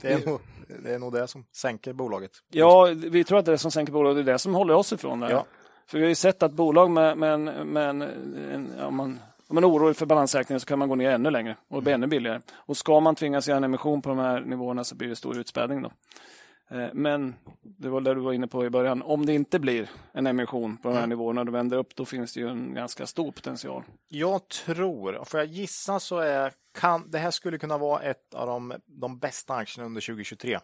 Det 0.00 0.12
är, 0.12 0.26
nog, 0.26 0.40
det 0.82 0.94
är 0.94 0.98
nog 0.98 1.12
det 1.12 1.28
som 1.28 1.44
sänker 1.52 1.92
bolaget. 1.92 2.30
Ja, 2.50 2.84
vi 2.94 3.24
tror 3.24 3.38
att 3.38 3.44
det 3.44 3.48
är 3.50 3.52
det 3.52 3.58
som 3.58 3.70
sänker 3.70 3.92
bolaget, 3.92 4.24
det 4.24 4.30
är 4.30 4.34
det 4.34 4.38
som 4.38 4.54
håller 4.54 4.74
oss 4.74 4.92
ifrån 4.92 5.20
det. 5.20 5.30
Ja. 5.30 5.44
För 5.86 5.98
vi 5.98 6.04
har 6.04 6.08
ju 6.08 6.14
sett 6.14 6.42
att 6.42 6.52
bolag 6.52 6.90
med, 6.90 7.18
med, 7.18 7.34
en, 7.34 7.44
med 7.44 7.88
en, 7.90 8.02
en, 8.02 8.72
ja, 8.78 8.90
man, 8.90 9.18
om 9.48 9.54
man 9.54 9.64
är 9.64 9.68
orolig 9.68 9.96
för 9.96 10.06
balansräkningen 10.06 10.60
så 10.60 10.66
kan 10.66 10.78
man 10.78 10.88
gå 10.88 10.94
ner 10.94 11.10
ännu 11.10 11.30
längre 11.30 11.56
och 11.68 11.82
bli 11.82 11.92
ännu 11.92 12.06
billigare. 12.06 12.40
Och 12.54 12.76
ska 12.76 13.00
man 13.00 13.14
tvingas 13.14 13.48
göra 13.48 13.56
en 13.56 13.64
emission 13.64 14.02
på 14.02 14.08
de 14.08 14.18
här 14.18 14.40
nivåerna 14.40 14.84
så 14.84 14.94
blir 14.94 15.08
det 15.08 15.16
stor 15.16 15.38
utspädning 15.38 15.82
då. 15.82 15.90
Eh, 16.70 16.88
Men 16.92 17.34
det 17.62 17.88
var 17.88 18.00
det 18.00 18.14
du 18.14 18.20
var 18.20 18.32
inne 18.32 18.46
på 18.46 18.64
i 18.64 18.70
början. 18.70 19.02
Om 19.02 19.26
det 19.26 19.32
inte 19.34 19.58
blir 19.58 19.90
en 20.12 20.26
emission 20.26 20.76
på 20.76 20.88
de 20.88 20.96
här 20.96 21.06
nivåerna 21.06 21.40
och 21.40 21.46
det 21.46 21.52
vänder 21.52 21.76
upp, 21.76 21.96
då 21.96 22.04
finns 22.04 22.32
det 22.34 22.40
ju 22.40 22.48
en 22.48 22.74
ganska 22.74 23.06
stor 23.06 23.32
potential. 23.32 23.82
Jag 24.08 24.48
tror, 24.48 25.24
får 25.24 25.40
jag 25.40 25.46
gissa 25.48 26.00
så 26.00 26.18
är, 26.18 26.52
kan, 26.78 27.10
det 27.10 27.18
här 27.18 27.30
skulle 27.30 27.58
kunna 27.58 27.78
vara 27.78 28.02
ett 28.02 28.34
av 28.34 28.46
de, 28.46 28.74
de 28.86 29.18
bästa 29.18 29.54
aktierna 29.54 29.86
under 29.86 30.00
2023. 30.00 30.58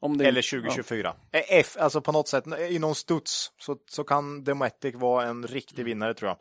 Om 0.00 0.18
det, 0.18 0.26
Eller 0.26 0.50
2024. 0.60 1.14
Eh, 1.32 1.42
F, 1.48 1.76
alltså 1.80 2.00
på 2.00 2.12
något 2.12 2.28
sätt, 2.28 2.44
i 2.70 2.78
någon 2.78 2.94
studs 2.94 3.52
så, 3.58 3.76
så 3.90 4.04
kan 4.04 4.44
Dometic 4.44 4.94
vara 4.94 5.24
en 5.26 5.46
riktig 5.46 5.84
vinnare 5.84 6.14
tror 6.14 6.28
jag. 6.28 6.36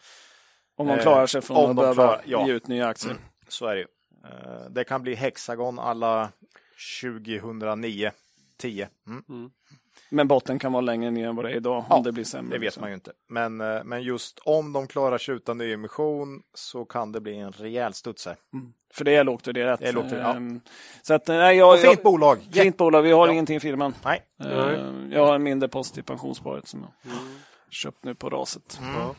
Ja, 0.77 0.83
om 0.83 0.87
de 0.87 0.99
klarar 1.01 1.27
sig 1.27 1.41
från 1.41 1.57
om 1.57 1.69
att 1.69 1.75
behöva 1.75 1.93
klarar- 2.03 2.21
ja. 2.25 2.47
ge 2.47 2.53
ut 2.53 2.67
nya 2.67 2.87
aktier. 2.87 3.15
Så 3.47 3.65
är 3.67 3.75
det 3.75 3.81
ju. 3.81 3.87
Eh, 4.25 4.69
Det 4.69 4.83
kan 4.83 5.01
bli 5.01 5.15
Hexagon 5.15 5.79
alla 5.79 6.31
2009, 7.01 8.11
10. 8.57 8.87
Mm. 9.07 9.49
Men 10.09 10.27
botten 10.27 10.59
kan 10.59 10.71
vara 10.73 10.81
längre 10.81 11.11
ner 11.11 11.27
än 11.27 11.35
vad 11.35 11.45
det 11.45 11.51
är 11.51 11.55
idag 11.55 11.85
Ja, 11.89 11.95
om 11.95 12.03
det 12.03 12.11
blir 12.11 12.23
sämre. 12.23 12.55
Det 12.55 12.59
vet 12.59 12.79
man 12.79 12.89
ju 12.89 12.95
inte. 12.95 13.11
Men, 13.29 13.61
eh, 13.61 13.83
men 13.83 14.03
just 14.03 14.39
om 14.45 14.73
de 14.73 14.87
klarar 14.87 15.17
sig 15.17 15.35
utan 15.35 15.57
nyemission 15.57 16.41
så 16.53 16.85
kan 16.85 17.11
det 17.11 17.21
bli 17.21 17.37
en 17.37 17.51
rejäl 17.51 17.93
studsare. 17.93 18.35
För 18.93 19.05
det 19.05 19.15
är 19.15 19.23
lågt 19.23 19.47
värderat. 19.47 19.79
Det 19.79 19.87
är 19.87 19.93
lågt 19.93 20.05
värderat, 20.05 20.25
ja. 20.25 20.35
Ehm, 20.35 20.59
Så 21.01 21.13
att, 21.13 21.27
nej, 21.27 21.57
jag, 21.57 21.79
fint 21.81 21.93
jag, 21.93 22.03
bolag! 22.03 22.37
fint 22.51 22.77
bolag. 22.77 23.01
Vi 23.01 23.11
har 23.11 23.27
Ja. 23.27 23.33
ingenting 23.33 23.55
i 23.55 23.59
firman. 23.59 23.93
Nej. 24.05 24.21
Ehm, 24.39 25.11
Jag 25.11 25.25
har 25.27 25.35
en 25.35 25.43
mindre 25.43 25.69
post 25.69 25.97
i 25.97 26.01
pensionssparet 26.01 26.67
som 26.67 26.81
jag 27.03 27.11
köpt 27.69 28.03
nu 28.03 28.15
på 28.15 28.29
raset. 28.29 28.79
Eh, 28.81 29.11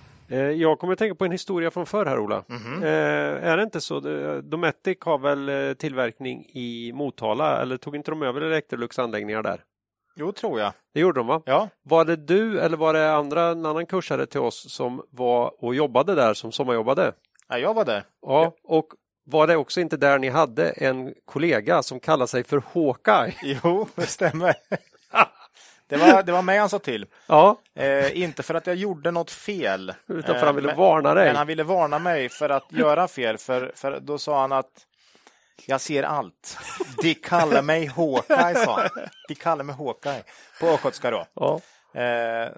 Jag 0.58 0.78
kommer 0.78 0.92
att 0.92 0.98
tänka 0.98 1.14
på 1.14 1.24
en 1.24 1.32
historia 1.32 1.70
från 1.70 1.86
förr 1.86 2.06
här 2.06 2.18
Ola. 2.18 2.44
Mhm. 2.48 2.82
Eh, 2.82 2.88
är 3.50 3.56
det 3.56 3.62
inte 3.62 3.80
så? 3.80 4.00
Det- 4.00 4.42
Dometic 4.42 4.98
har 5.00 5.18
väl 5.18 5.48
eh, 5.48 5.74
tillverkning 5.74 6.44
i 6.54 6.92
Motala 6.94 7.62
eller 7.62 7.76
tog 7.76 7.96
inte 7.96 8.10
de 8.10 8.22
över 8.22 8.40
Electrolux 8.40 8.98
anläggningar 8.98 9.42
där? 9.42 9.60
Jo, 10.16 10.32
tror 10.32 10.60
jag. 10.60 10.72
Det 10.94 11.00
gjorde 11.00 11.20
de 11.20 11.26
va? 11.26 11.42
Ja. 11.46 11.68
Var 11.82 12.04
det 12.04 12.16
du 12.16 12.60
eller 12.60 12.76
var 12.76 12.94
det 12.94 13.14
andra, 13.14 13.42
en 13.42 13.66
annan 13.66 13.86
kursare 13.86 14.26
till 14.26 14.40
oss 14.40 14.72
som 14.74 15.02
var 15.10 15.64
och 15.64 15.74
jobbade 15.74 16.14
där 16.14 16.34
som 16.34 16.52
sommarjobbade? 16.52 17.12
ja, 17.48 17.58
jag 17.58 17.74
var 17.74 17.84
där. 17.84 18.02
Ja, 18.26 18.52
och 18.64 18.86
var 19.24 19.46
det 19.46 19.56
också 19.56 19.80
inte 19.80 19.96
där 19.96 20.18
ni 20.18 20.28
hade 20.28 20.70
en 20.70 21.14
kollega 21.24 21.82
som 21.82 22.00
kallade 22.00 22.28
sig 22.28 22.44
för 22.44 22.62
Hawkeye? 22.74 23.34
Jo, 23.64 23.88
det 23.94 24.02
stämmer. 24.06 24.54
det, 25.88 25.96
var, 25.96 26.22
det 26.22 26.32
var 26.32 26.42
mig 26.42 26.58
han 26.58 26.68
sa 26.68 26.78
till. 26.78 27.06
Ja, 27.26 27.56
Eh, 27.74 28.20
inte 28.22 28.42
för 28.42 28.54
att 28.54 28.66
jag 28.66 28.76
gjorde 28.76 29.10
något 29.10 29.30
fel. 29.30 29.94
utan 30.08 30.22
för 30.34 30.40
Eh, 30.40 30.44
han 30.46 30.54
ville 30.56 30.68
men- 30.68 30.76
varna 30.76 31.14
dig. 31.14 31.26
Men 31.26 31.36
han 31.36 31.46
ville 31.46 31.62
varna 31.62 31.98
mig 31.98 32.28
för 32.28 32.48
att 32.48 32.72
göra 32.72 33.08
fel, 33.08 33.38
för, 33.38 33.72
för 33.74 34.00
då 34.00 34.18
sa 34.18 34.40
han 34.40 34.52
att 34.52 34.86
jag 35.66 35.80
ser 35.80 36.02
allt. 36.02 36.58
De 37.02 37.14
kallar 37.14 37.62
mig 37.62 37.86
Hawkeye, 37.86 38.54
sa 38.64 38.80
han. 38.80 38.88
De 39.28 39.34
kallar 39.34 39.64
mig 39.64 39.76
Hawkeye. 39.76 40.22
På 40.60 40.66
östgötska 40.66 41.10
då. 41.10 41.26
Ja. 41.34 41.60
Eh, 41.96 42.52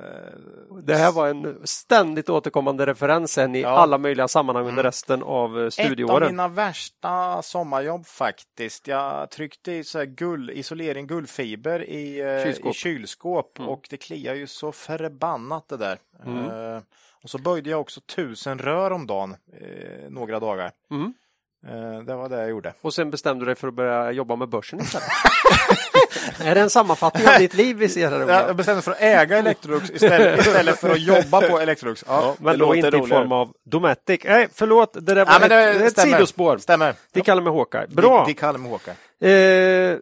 Det 0.82 0.94
här 0.94 1.12
var 1.12 1.28
en 1.28 1.58
ständigt 1.64 2.28
återkommande 2.28 2.86
referens 2.86 3.32
sen 3.32 3.54
i 3.54 3.60
Ja. 3.60 3.68
alla 3.68 3.98
möjliga 3.98 4.28
sammanhang 4.28 4.66
under 4.68 4.82
resten 4.82 5.22
av 5.22 5.58
eh, 5.58 5.60
ett 5.60 5.66
av 5.66 5.70
studieåren. 5.70 6.26
mina 6.30 6.48
värsta 6.48 7.42
sommarjobb 7.42 8.06
faktiskt. 8.06 8.86
Jag 8.88 9.30
tryckte 9.30 9.72
i 9.72 9.84
så 9.84 9.98
här 9.98 10.04
gull, 10.06 10.50
isolering 10.50 11.06
guldfiber 11.06 11.82
i, 11.88 12.20
eh, 12.20 12.44
Kylskåp. 12.44 12.70
i 12.74 12.78
kylskåp 12.78 13.60
och 13.60 13.86
det 13.90 13.96
kliar 13.96 14.34
ju 14.34 14.46
så 14.46 14.72
förbannat 14.72 15.68
det 15.68 15.76
där. 15.76 15.98
Eh, 16.26 16.82
och 17.22 17.30
så 17.30 17.38
böjde 17.38 17.70
jag 17.70 17.80
också 17.80 18.00
tusen 18.00 18.58
rör 18.58 18.90
om 18.90 19.06
dagen 19.06 19.36
några 20.08 20.40
dagar. 20.40 20.72
Mm. 20.90 21.14
Det 22.06 22.14
var 22.14 22.28
det 22.28 22.36
jag 22.40 22.50
gjorde. 22.50 22.74
Och 22.80 22.94
sen 22.94 23.10
bestämde 23.10 23.44
du 23.44 23.46
dig 23.46 23.54
för 23.54 23.68
att 23.68 23.74
börja 23.74 24.10
jobba 24.12 24.36
med 24.36 24.48
börsen 24.48 24.80
istället. 24.80 25.08
är 26.44 26.54
det 26.54 26.60
en 26.60 26.70
sammanfattning 26.70 27.28
av 27.28 27.38
ditt 27.38 27.54
liv 27.54 27.76
vi 27.76 27.88
ser 27.88 28.10
här? 28.10 28.20
Jag 28.46 28.56
bestämde 28.56 28.74
mig 28.76 28.82
för 28.82 28.90
att 28.90 29.00
äga 29.00 29.38
Electrolux 29.38 29.90
istället, 29.90 30.40
istället 30.40 30.78
för 30.80 30.90
att 30.90 31.00
jobba 31.00 31.40
på 31.40 31.58
Electrolux. 31.60 32.04
Ja. 32.08 32.34
Men 32.38 32.52
Det 32.52 32.58
då 32.58 32.64
låter 32.66 32.76
inte 32.76 32.88
i 32.88 32.90
roligare. 33.00 33.22
form 33.22 33.32
av 33.32 33.52
Dometic. 33.64 34.20
Nej, 34.24 34.48
förlåt, 34.54 34.92
det 34.92 35.00
där 35.14 35.24
var 35.24 35.32
Ja, 35.32 35.38
men 35.40 35.48
det 35.48 35.56
ett, 35.70 35.82
ett 35.82 35.92
stämmer. 35.92 36.12
sidospår. 36.16 36.58
Stämmer. 36.58 36.94
De 37.12 37.20
kallar 37.20 37.42
mig 37.42 37.52
Håkaj. 37.52 37.86
Bra! 37.88 38.24
De, 38.26 38.32
de 38.32 38.34
kallar 38.34 38.58
mig 38.58 38.70
Håkaj. 38.70 38.94
Eh, 39.32 39.96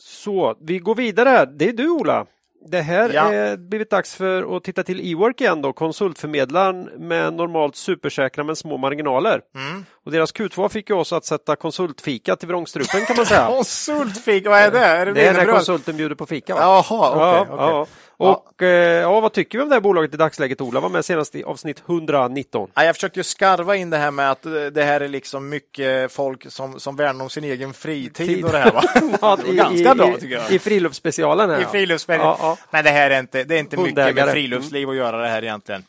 så, 0.00 0.56
vi 0.60 0.78
går 0.78 0.94
vidare. 0.94 1.44
Det 1.46 1.68
är 1.68 1.72
du 1.72 1.88
Ola. 1.88 2.26
Det 2.66 2.80
här 2.80 3.10
Ja. 3.14 3.32
är 3.32 3.56
blivit 3.56 3.90
dags 3.90 4.14
för 4.14 4.56
att 4.56 4.64
titta 4.64 4.82
till 4.82 5.12
Ework 5.12 5.40
igen 5.40 5.62
då, 5.62 5.72
konsultförmedlaren 5.72 6.82
med 6.98 7.32
normalt 7.34 7.76
supersäkra 7.76 8.44
men 8.44 8.56
små 8.56 8.76
marginaler. 8.76 9.40
Mm. 9.54 9.84
Och 10.04 10.12
deras 10.12 10.34
Q2 10.34 10.68
fick 10.68 10.90
ju 10.90 10.96
oss 10.96 11.12
att 11.12 11.24
sätta 11.24 11.56
konsultfika 11.56 12.36
till 12.36 12.48
vrångstrupen 12.48 13.00
kan 13.06 13.16
man 13.16 13.26
säga. 13.26 13.46
Konsultfik, 13.50 14.46
vad 14.46 14.58
är 14.58 14.70
det? 14.70 14.78
Är 14.78 15.06
det 15.06 15.12
Det 15.12 15.26
är 15.26 15.32
när 15.34 15.46
konsulten 15.46 15.96
bjuder 15.96 16.14
på 16.14 16.26
fika. 16.26 16.54
Va? 16.54 16.60
Jaha, 16.60 16.82
okej. 17.10 17.22
Ja, 17.22 17.40
okej. 17.40 17.56
ja. 17.58 17.86
Och 18.30 18.62
eh, 18.62 19.00
ja, 19.00 19.20
vad 19.20 19.32
tycker 19.32 19.58
vi 19.58 19.62
om 19.62 19.68
det 19.68 19.74
här 19.74 19.80
bolaget 19.80 20.14
i 20.14 20.16
dagsläget 20.16 20.60
Ola? 20.60 20.80
Var 20.80 20.88
med 20.88 21.04
senast 21.04 21.34
i 21.34 21.44
avsnitt 21.44 21.82
119. 21.86 22.70
Ja, 22.74 22.84
jag 22.84 22.94
försökte 22.94 23.20
ju 23.20 23.24
skarva 23.24 23.76
in 23.76 23.90
det 23.90 23.96
här 23.96 24.10
med 24.10 24.30
att 24.30 24.46
eh, 24.46 24.52
det 24.52 24.84
här 24.84 25.00
är 25.00 25.08
liksom 25.08 25.48
mycket 25.48 26.12
folk 26.12 26.52
som, 26.52 26.80
som 26.80 26.96
värnar 26.96 27.24
om 27.24 27.30
sin 27.30 27.44
egen 27.44 27.72
fritid 27.72 28.26
Tid. 28.26 28.44
och 28.44 28.52
det 28.52 28.58
här 28.58 28.72
va? 28.72 28.82
Ja, 29.20 29.36
var 29.36 29.54
ganska 29.54 29.94
bra, 29.94 30.16
tycker 30.16 30.34
jag. 30.34 30.50
I 30.50 30.58
friluftsspecialen 30.58 31.50
här. 31.50 31.58
I 31.58 31.62
ja. 31.62 31.68
friluftsspel. 31.68 32.20
Ja, 32.20 32.36
ja. 32.40 32.58
Men 32.70 32.84
det 32.84 32.90
här 32.90 33.10
är 33.10 33.20
inte, 33.20 33.44
det 33.44 33.54
är 33.54 33.58
inte 33.58 33.76
mycket 33.76 34.14
med 34.14 34.30
friluftsliv 34.30 34.90
att 34.90 34.96
göra 34.96 35.16
det 35.16 35.28
här 35.28 35.42
egentligen. 35.42 35.84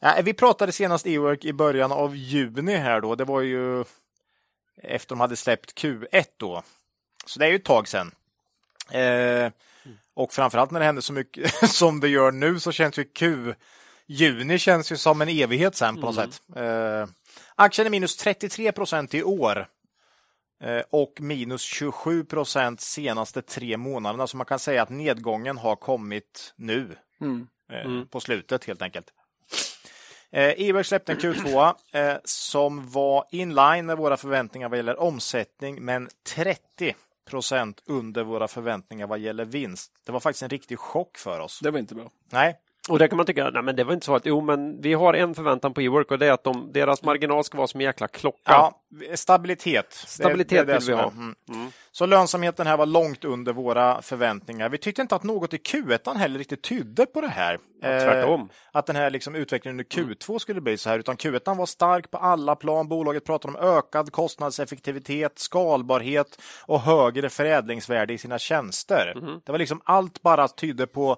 Ja, 0.00 0.14
vi 0.22 0.34
pratade 0.34 0.72
senast 0.72 1.06
e-work 1.06 1.44
i 1.44 1.52
början 1.52 1.92
av 1.92 2.16
juni 2.16 2.76
här 2.76 3.00
då. 3.00 3.14
Det 3.14 3.24
var 3.24 3.40
ju 3.40 3.84
efter 4.82 5.08
de 5.08 5.20
hade 5.20 5.36
släppt 5.36 5.82
Q1 5.82 6.24
då. 6.36 6.62
Så 7.26 7.38
det 7.38 7.46
är 7.46 7.50
ju 7.50 7.56
ett 7.56 7.64
tag 7.64 7.88
sedan. 7.88 8.10
Eh, 8.92 9.52
och 10.14 10.32
framförallt 10.32 10.70
när 10.70 10.80
det 10.80 10.86
händer 10.86 11.02
så 11.02 11.12
mycket 11.12 11.70
som 11.70 12.00
det 12.00 12.08
gör 12.08 12.32
nu 12.32 12.60
så 12.60 12.72
känns 12.72 12.98
ju 12.98 13.04
Q 13.04 13.54
Juni 14.06 14.58
känns 14.58 14.92
ju 14.92 14.96
som 14.96 15.22
en 15.22 15.28
evighet 15.28 15.76
sen 15.76 15.94
på 15.94 16.00
något 16.00 16.14
sätt. 16.14 16.42
Eh, 16.56 17.06
aktien 17.54 17.86
är 17.86 17.90
minus 17.90 18.16
33 18.16 18.72
procent 18.72 19.14
i 19.14 19.22
år. 19.22 19.66
Eh, 20.62 20.82
och 20.90 21.12
minus 21.20 21.62
27 21.62 22.24
procent 22.24 22.80
senaste 22.80 23.42
tre 23.42 23.76
månaderna. 23.76 24.26
Så 24.26 24.36
man 24.36 24.46
kan 24.46 24.58
säga 24.58 24.82
att 24.82 24.88
nedgången 24.88 25.58
har 25.58 25.76
kommit 25.76 26.54
nu. 26.56 26.96
Mm. 27.20 27.48
Eh, 27.72 28.04
På 28.04 28.20
slutet 28.20 28.64
helt 28.64 28.82
enkelt. 28.82 29.06
Ework 30.32 30.86
släppte 30.86 31.12
en 31.12 31.18
Q2 31.18 31.74
eh, 31.92 32.16
som 32.24 32.90
var 32.90 33.24
inline 33.30 33.86
med 33.86 33.96
våra 33.96 34.16
förväntningar 34.16 34.68
vad 34.68 34.78
gäller 34.78 35.00
omsättning 35.00 35.84
men 35.84 36.08
30 36.34 36.94
procent 37.24 37.82
under 37.86 38.24
våra 38.24 38.48
förväntningar 38.48 39.06
vad 39.06 39.18
gäller 39.18 39.44
vinst. 39.44 39.92
Det 40.06 40.12
var 40.12 40.20
faktiskt 40.20 40.42
en 40.42 40.48
riktig 40.48 40.78
chock 40.78 41.18
för 41.18 41.40
oss. 41.40 41.60
Det 41.62 41.70
var 41.70 41.78
inte 41.78 41.94
bra. 41.94 42.10
Nej, 42.30 42.58
Och 42.88 42.98
där 42.98 43.06
kan 43.06 43.16
man 43.16 43.26
tycka, 43.26 43.50
nej 43.50 43.62
men 43.62 43.76
det 43.76 43.84
var 43.84 43.92
inte 43.92 44.06
så 44.06 44.14
att, 44.14 44.26
jo 44.26 44.40
men 44.40 44.80
vi 44.80 44.94
har 44.94 45.14
en 45.14 45.34
förväntan 45.34 45.74
på 45.74 45.80
Ework 45.80 46.10
och 46.10 46.18
det 46.18 46.26
är 46.26 46.32
att 46.32 46.44
de, 46.44 46.72
deras 46.72 47.02
marginal 47.02 47.44
ska 47.44 47.58
vara 47.58 47.66
som 47.66 47.80
en 47.80 47.84
jäkla 47.84 48.08
klocka. 48.08 48.38
ja, 48.44 48.80
stabilitet. 49.14 49.92
Stabilitet 49.92 50.66
det, 50.66 50.72
det 50.72 50.78
vill 50.78 50.88
vi 50.88 50.94
ha. 50.94 51.12
Mm. 51.48 51.72
Så 51.92 52.06
lönsamheten 52.06 52.66
här 52.66 52.76
var 52.76 52.86
långt 52.86 53.24
under 53.24 53.52
våra 53.52 54.02
förväntningar. 54.02 54.68
Vi 54.68 54.78
tyckte 54.78 55.02
inte 55.02 55.14
att 55.14 55.22
något 55.22 55.54
i 55.54 55.56
Q1 55.56 56.16
heller 56.16 56.38
riktigt 56.38 56.62
tydde 56.62 57.06
på 57.06 57.20
det 57.20 57.28
här. 57.28 57.54
Eh, 57.54 57.58
tvärtom. 57.80 58.48
att 58.72 58.86
den 58.86 58.96
här 58.96 59.10
liksom 59.10 59.34
utvecklingen 59.34 59.74
under 59.74 59.84
Q2 59.84 60.38
skulle 60.38 60.60
bli 60.60 60.78
så 60.78 60.90
här, 60.90 60.98
utan 60.98 61.16
Q1 61.16 61.56
var 61.56 61.66
stark 61.66 62.10
på 62.10 62.18
alla 62.18 62.56
plan. 62.56 62.88
Bolaget 62.88 63.24
pratade 63.24 63.58
om 63.58 63.76
ökad 63.76 64.12
kostnadseffektivitet, 64.12 65.38
skalbarhet 65.38 66.42
och 66.66 66.80
högre 66.80 67.28
förädlingsvärde 67.28 68.12
i 68.12 68.18
sina 68.18 68.38
tjänster. 68.38 69.14
Det 69.44 69.52
var 69.52 69.58
liksom 69.58 69.80
allt 69.84 70.22
bara 70.22 70.48
tydde 70.48 70.86
på 70.86 71.16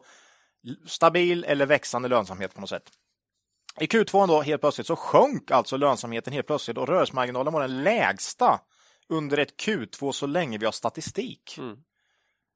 stabil 0.87 1.45
eller 1.45 1.67
växande 1.67 2.09
lönsamhet 2.09 2.55
på 2.55 2.61
något 2.61 2.71
sätt. 2.71 2.91
I 3.81 3.87
Q2 3.87 4.27
då 4.27 4.43
helt 4.43 4.61
plötsligt 4.61 4.87
så 4.87 4.97
sjönk 4.97 5.51
alltså 5.51 5.77
lönsamheten 5.77 6.33
helt 6.33 6.47
plötsligt 6.47 6.79
och 6.79 6.89
rörelsemarginalen 6.89 7.53
var 7.53 7.61
den 7.61 7.83
lägsta 7.83 8.61
under 9.09 9.39
ett 9.39 9.57
Q2 9.57 10.13
så 10.13 10.27
länge 10.27 10.59
vi 10.59 10.65
har 10.65 10.73
statistik. 10.73 11.59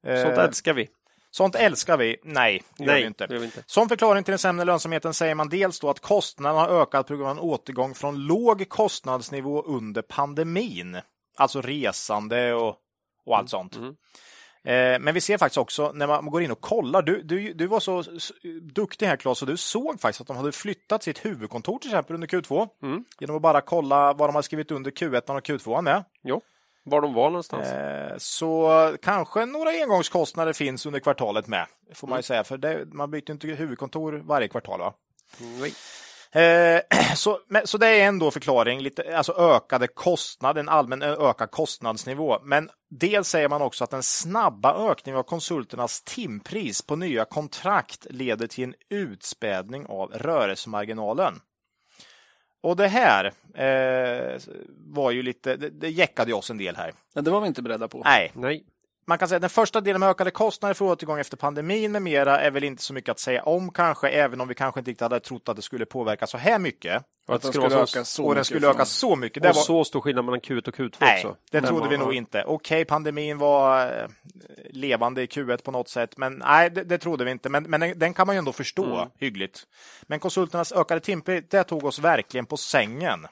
Eh, 0.07 0.23
Sånt 0.23 0.37
älskar 0.37 0.73
vi. 0.73 0.89
sånt 1.31 1.55
älskar 1.55 1.97
vi. 1.97 2.17
Nej, 2.23 2.63
det 2.77 2.83
gör 2.85 2.95
vi 2.95 3.05
inte. 3.05 3.27
gör 3.29 3.39
vi 3.39 3.45
inte. 3.45 3.63
Som 3.65 3.89
förklaring 3.89 4.23
till 4.23 4.31
den 4.31 4.39
sämre 4.39 4.65
lönsamheten 4.65 5.13
säger 5.13 5.35
man 5.35 5.49
dels 5.49 5.79
då 5.79 5.89
att 5.89 5.99
kostnaderna 5.99 6.59
har 6.61 6.81
ökat 6.81 7.07
på 7.07 7.15
grund 7.15 7.29
av 7.29 7.37
en 7.37 7.43
återgång 7.43 7.95
från 7.95 8.19
låg 8.19 8.69
kostnadsnivå 8.69 9.61
under 9.61 10.01
pandemin. 10.01 10.97
Alltså 11.35 11.61
resande 11.61 12.53
och, 12.53 12.67
och 13.25 13.33
Mm, 13.33 13.39
allt 13.39 13.49
sånt. 13.49 13.75
Eh, 13.75 13.81
Men 14.99 15.13
vi 15.13 15.21
ser 15.21 15.37
faktiskt 15.37 15.57
också 15.57 15.91
när 15.93 16.07
man 16.07 16.25
går 16.25 16.41
in 16.41 16.51
och 16.51 16.61
kollar. 16.61 17.01
Du, 17.01 17.21
du, 17.23 17.53
du 17.53 17.67
var 17.67 17.79
så 17.79 18.03
duktig 18.61 19.05
här 19.05 19.15
Claes, 19.15 19.41
och 19.41 19.47
du 19.47 19.57
såg 19.57 20.01
faktiskt 20.01 20.21
att 20.21 20.27
de 20.27 20.37
hade 20.37 20.51
flyttat 20.51 21.03
sitt 21.03 21.25
huvudkontor 21.25 21.79
till 21.79 21.89
exempel 21.89 22.13
under 22.13 22.27
Q2. 22.27 22.67
Mm. 22.83 23.03
Genom 23.19 23.35
att 23.35 23.41
bara 23.41 23.61
kolla 23.61 24.13
vad 24.13 24.29
de 24.29 24.35
har 24.35 24.41
skrivit 24.41 24.71
under 24.71 24.91
Q1 24.91 25.35
och 25.35 25.43
Q2 25.43 25.81
med. 25.81 26.03
Jo. 26.23 26.41
var 26.83 27.01
de 27.01 27.13
var 27.13 27.29
någonstans. 27.29 27.67
Eh, 27.67 28.17
så 28.17 28.95
kanske 29.01 29.45
några 29.45 29.69
engångskostnader 29.69 30.53
finns 30.53 30.85
under 30.85 30.99
kvartalet 30.99 31.47
med, 31.47 31.65
får 31.93 32.07
man 32.07 32.19
ju 32.19 32.23
säga, 32.23 32.43
för 32.43 32.57
det, 32.57 32.85
man 32.93 33.11
byter 33.11 33.31
inte 33.31 33.47
huvudkontor 33.47 34.21
varje 34.25 34.47
kvartal. 34.47 34.79
Va? 34.79 34.93
Nej. 35.59 35.73
Eh, 36.31 36.81
så, 37.15 37.39
men, 37.47 37.67
så 37.67 37.77
det 37.77 37.87
är 37.87 38.07
ändå 38.07 38.31
förklaring, 38.31 38.81
lite, 38.81 39.17
alltså 39.17 39.33
ökade 39.33 39.87
kostnader, 39.87 40.59
en 40.59 40.69
allmän 40.69 41.01
ökad 41.01 41.51
kostnadsnivå. 41.51 42.39
Men 42.43 42.69
dels 42.89 43.29
säger 43.29 43.49
man 43.49 43.61
också 43.61 43.83
att 43.83 43.89
den 43.89 44.03
snabba 44.03 44.91
ökningen 44.91 45.19
av 45.19 45.23
konsulternas 45.23 46.01
timpris 46.01 46.81
på 46.81 46.95
nya 46.95 47.25
kontrakt 47.25 48.07
leder 48.09 48.47
till 48.47 48.63
en 48.63 48.75
utspädning 48.89 49.85
av 49.85 50.11
rörelsemarginalen. 50.11 51.39
Och 52.63 52.75
det 52.75 52.87
här 52.87 53.25
eh, 53.55 54.39
var 54.69 55.11
ju 55.11 55.23
lite, 55.23 55.55
det, 55.55 55.69
det 55.69 55.89
jäckade 55.89 56.33
oss 56.33 56.49
en 56.49 56.57
del 56.57 56.75
här. 56.75 56.93
Ja, 57.13 57.21
det 57.21 57.31
var 57.31 57.41
vi 57.41 57.47
inte 57.47 57.61
beredda 57.61 57.87
på. 57.87 58.01
Nej, 58.05 58.31
Nej. 58.35 58.63
Man 59.07 59.17
kan 59.17 59.27
säga 59.27 59.35
att 59.35 59.41
den 59.41 59.49
första 59.49 59.81
delen 59.81 59.99
med 59.99 60.09
ökade 60.09 60.31
kostnader 60.31 60.73
för 60.73 60.85
återgång 60.85 61.19
efter 61.19 61.37
pandemin 61.37 61.91
med 61.91 62.01
mera 62.01 62.39
är 62.39 62.51
väl 62.51 62.63
inte 62.63 62.83
så 62.83 62.93
mycket 62.93 63.09
att 63.11 63.19
säga 63.19 63.43
om 63.43 63.71
kanske, 63.71 64.09
även 64.09 64.41
om 64.41 64.47
vi 64.47 64.55
kanske 64.55 64.79
inte 64.79 64.91
riktigt 64.91 65.01
hade 65.01 65.19
trott 65.19 65.49
att 65.49 65.55
det 65.55 65.61
skulle 65.61 65.85
påverka 65.85 66.27
så 66.27 66.37
här 66.37 66.59
mycket. 66.59 67.03
Och 67.27 67.35
Att 67.35 67.35
att 67.35 67.41
de 67.41 67.47
det 67.47 67.53
skulle 67.53 67.69
skulle 67.69 67.81
öka 67.83 68.05
så 68.05 68.23
och 68.23 68.29
den 68.29 68.39
mycket 68.39 68.45
skulle 68.47 68.67
öka 68.67 68.85
så 68.85 69.15
mycket. 69.15 69.43
Det 69.43 69.49
och 69.49 69.55
var, 69.55 69.63
så 69.63 69.83
stor 69.83 70.01
skillnad 70.01 70.25
mellan 70.25 70.39
Q1 70.39 70.67
och 70.67 70.75
Q2 70.75 70.95
nej, 70.99 71.15
också. 71.25 71.37
det 71.51 71.61
Men 71.61 71.67
trodde 71.67 71.81
man- 71.81 71.89
vi 71.89 71.97
nog 71.97 72.13
inte. 72.13 72.43
Okej, 72.43 72.85
pandemin 72.85 73.37
var 73.37 73.85
eh, 73.85 74.07
levande 74.69 75.21
i 75.21 75.25
Q1 75.25 75.63
på 75.63 75.71
något 75.71 75.89
sätt, 75.89 76.17
men 76.17 76.33
nej, 76.33 76.69
det, 76.69 76.83
det 76.83 76.97
trodde 76.97 77.25
vi 77.25 77.31
inte. 77.31 77.49
Men, 77.49 77.63
men 77.63 77.79
den, 77.79 77.99
den 77.99 78.13
kan 78.13 78.27
man 78.27 78.35
ju 78.35 78.37
ändå 78.37 78.51
förstå 78.53 78.95
Mm. 78.95 79.09
hyggligt. 79.19 79.63
Men 80.03 80.19
konsulternas 80.19 80.71
ökade 80.71 80.99
timpris, 81.01 81.43
det 81.49 81.63
tog 81.63 81.83
oss 81.85 81.99
verkligen 81.99 82.45
på 82.45 82.57
sängen. 82.57 83.27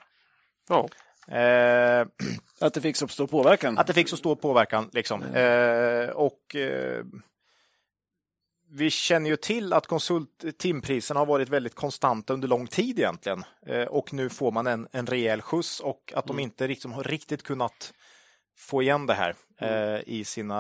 Ja. 0.70 0.88
Eh, 1.28 2.08
Att 2.60 2.74
det 2.74 2.82
fick 2.82 2.96
så 2.96 3.08
stor 3.08 3.28
påverkan. 3.28 3.78
Att 3.78 3.88
det 3.88 3.94
fick 3.94 4.10
så 4.10 4.18
stor 4.18 4.36
påverkan. 4.36 4.90
Liksom. 4.94 5.24
Eh, 5.24 6.10
och 6.10 6.56
eh, 6.56 7.06
Vi 8.72 8.90
känner 8.90 9.30
ju 9.30 9.36
till 9.36 9.74
att 9.74 9.88
konsult 9.88 10.58
timpriserna 10.58 11.20
har 11.20 11.26
varit 11.26 11.50
väldigt 11.50 11.76
konstanta 11.76 12.34
under 12.34 12.48
lång 12.48 12.68
tid 12.68 13.00
egentligen. 13.00 13.44
Eh, 13.66 13.84
och 13.84 14.14
nu 14.14 14.30
får 14.30 14.52
man 14.52 14.68
en, 14.68 14.88
en 14.92 15.06
rejäl 15.06 15.42
skjuts 15.42 15.80
och 15.80 16.14
att 16.16 16.28
de 16.28 16.40
inte 16.40 16.68
liksom 16.68 16.94
har 16.94 17.04
riktigt 17.04 17.44
kunnat 17.44 17.94
få 18.58 18.82
igen 18.82 19.06
det 19.06 19.14
här 19.14 19.36
eh, 19.60 20.02
i 20.06 20.24
sina 20.26 20.60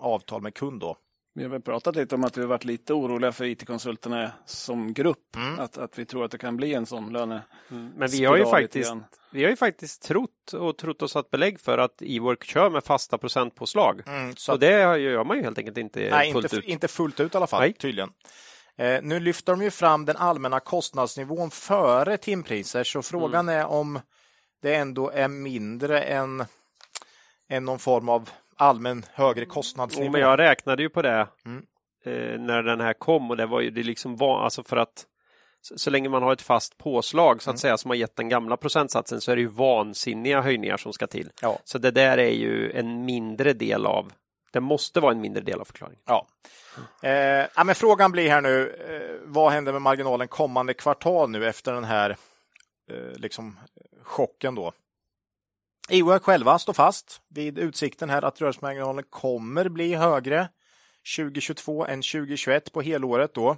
avtal 0.00 0.42
med 0.42 0.54
kund. 0.54 0.80
Då. 0.80 0.96
Vi 1.34 1.42
har 1.42 1.50
väl 1.50 1.62
pratat 1.62 1.96
lite 1.96 2.14
om 2.14 2.24
att 2.24 2.36
vi 2.36 2.40
har 2.40 2.48
varit 2.48 2.64
lite 2.64 2.94
oroliga 2.94 3.32
för 3.32 3.44
IT-konsulterna 3.44 4.32
som 4.46 4.92
grupp. 4.92 5.36
Mm. 5.36 5.58
Att, 5.58 5.78
att 5.78 5.98
vi 5.98 6.04
tror 6.04 6.24
att 6.24 6.30
det 6.30 6.38
kan 6.38 6.56
bli 6.56 6.74
en 6.74 6.86
sån 6.86 7.12
löne... 7.12 7.42
Men 7.68 8.08
vi 8.08 8.24
har 8.24 8.36
ju 8.36 8.44
faktiskt 8.44 8.92
vi 9.32 9.42
har 9.42 9.50
ju 9.50 9.56
faktiskt 9.56 10.02
trott 10.02 10.52
och 10.52 10.78
trott 10.78 11.02
oss 11.02 11.16
att 11.16 11.30
belägg 11.30 11.60
för 11.60 11.78
att 11.78 12.02
Ework 12.02 12.44
kör 12.44 12.70
med 12.70 12.84
fasta 12.84 13.18
procentpåslag. 13.18 14.02
Mm, 14.06 14.36
så 14.36 14.52
och 14.52 14.58
det 14.58 14.98
gör 14.98 15.24
man 15.24 15.36
ju 15.36 15.42
helt 15.42 15.58
enkelt 15.58 15.78
inte 15.78 16.08
nej, 16.10 16.32
fullt 16.32 16.44
inte, 16.44 16.56
ut. 16.56 16.64
inte 16.64 16.88
fullt 16.88 17.20
ut 17.20 17.34
i 17.34 17.36
alla 17.36 17.46
fall, 17.46 17.60
Nej. 17.60 17.72
tydligen. 17.72 18.10
Eh, 18.76 19.02
nu 19.02 19.20
lyfter 19.20 19.52
de 19.52 19.62
ju 19.62 19.70
fram 19.70 20.04
den 20.04 20.16
allmänna 20.16 20.60
kostnadsnivån 20.60 21.50
före 21.50 22.16
timpriser, 22.16 22.84
så 22.84 23.02
frågan 23.02 23.48
Mm. 23.48 23.60
är 23.60 23.66
om 23.66 24.00
det 24.62 24.74
ändå 24.74 25.10
är 25.10 25.28
mindre 25.28 26.02
än, 26.02 26.44
än 27.48 27.64
någon 27.64 27.78
form 27.78 28.08
av 28.08 28.30
allmän 28.62 29.04
högre 29.12 29.44
kostnadsnivå. 29.44 30.04
Jo, 30.06 30.12
men 30.12 30.20
jag 30.20 30.38
räknade 30.38 30.82
ju 30.82 30.88
på 30.88 31.02
det 31.02 31.26
Mm. 31.44 31.62
eh, 32.04 32.40
när 32.40 32.62
den 32.62 32.80
här 32.80 32.92
kom 32.92 33.30
och 33.30 33.36
det 33.36 33.46
var 33.46 33.60
ju 33.60 33.70
det 33.70 33.82
liksom 33.82 34.16
var 34.16 34.44
alltså 34.44 34.62
för 34.62 34.76
att 34.76 35.06
så, 35.60 35.78
så 35.78 35.90
länge 35.90 36.08
man 36.08 36.22
har 36.22 36.32
ett 36.32 36.42
fast 36.42 36.78
påslag 36.78 37.42
så 37.42 37.50
att 37.50 37.54
Mm. 37.54 37.58
säga 37.58 37.78
som 37.78 37.90
har 37.90 37.96
gett 37.96 38.16
den 38.16 38.28
gamla 38.28 38.56
procentsatsen 38.56 39.20
så 39.20 39.32
är 39.32 39.36
det 39.36 39.42
ju 39.42 39.48
vansinniga 39.48 40.40
höjningar 40.40 40.76
som 40.76 40.92
ska 40.92 41.06
till. 41.06 41.30
Ja. 41.42 41.58
Så 41.64 41.78
det 41.78 41.90
där 41.90 42.18
är 42.18 42.30
ju 42.30 42.70
en 42.72 43.04
mindre 43.04 43.52
del 43.52 43.86
av 43.86 44.12
det 44.52 44.60
måste 44.60 45.00
vara 45.00 45.12
en 45.12 45.20
mindre 45.20 45.42
del 45.42 45.60
av 45.60 45.64
förklaringen. 45.64 46.02
Ja. 46.06 46.26
Eh, 47.02 47.46
ja, 47.56 47.64
men 47.64 47.74
frågan 47.74 48.12
blir 48.12 48.28
här 48.30 48.40
nu, 48.40 48.68
eh, 48.88 49.20
vad 49.24 49.52
händer 49.52 49.72
med 49.72 49.82
marginalen 49.82 50.28
kommande 50.28 50.74
kvartal 50.74 51.30
nu 51.30 51.48
efter 51.48 51.72
den 51.72 51.84
här 51.84 52.10
eh, 52.90 52.96
liksom, 53.16 53.58
chocken 54.02 54.54
då? 54.54 54.72
EOR 55.90 56.18
själva 56.18 56.58
står 56.58 56.72
fast 56.72 57.20
vid 57.28 57.58
utsikten 57.58 58.10
här 58.10 58.24
att 58.24 58.40
rörelsemarginalen 58.40 59.04
kommer 59.10 59.68
bli 59.68 59.94
högre 59.94 60.48
2022 61.16 61.86
än 61.86 62.02
2021 62.02 62.72
på 62.72 62.82
helåret 62.82 63.34
då. 63.34 63.50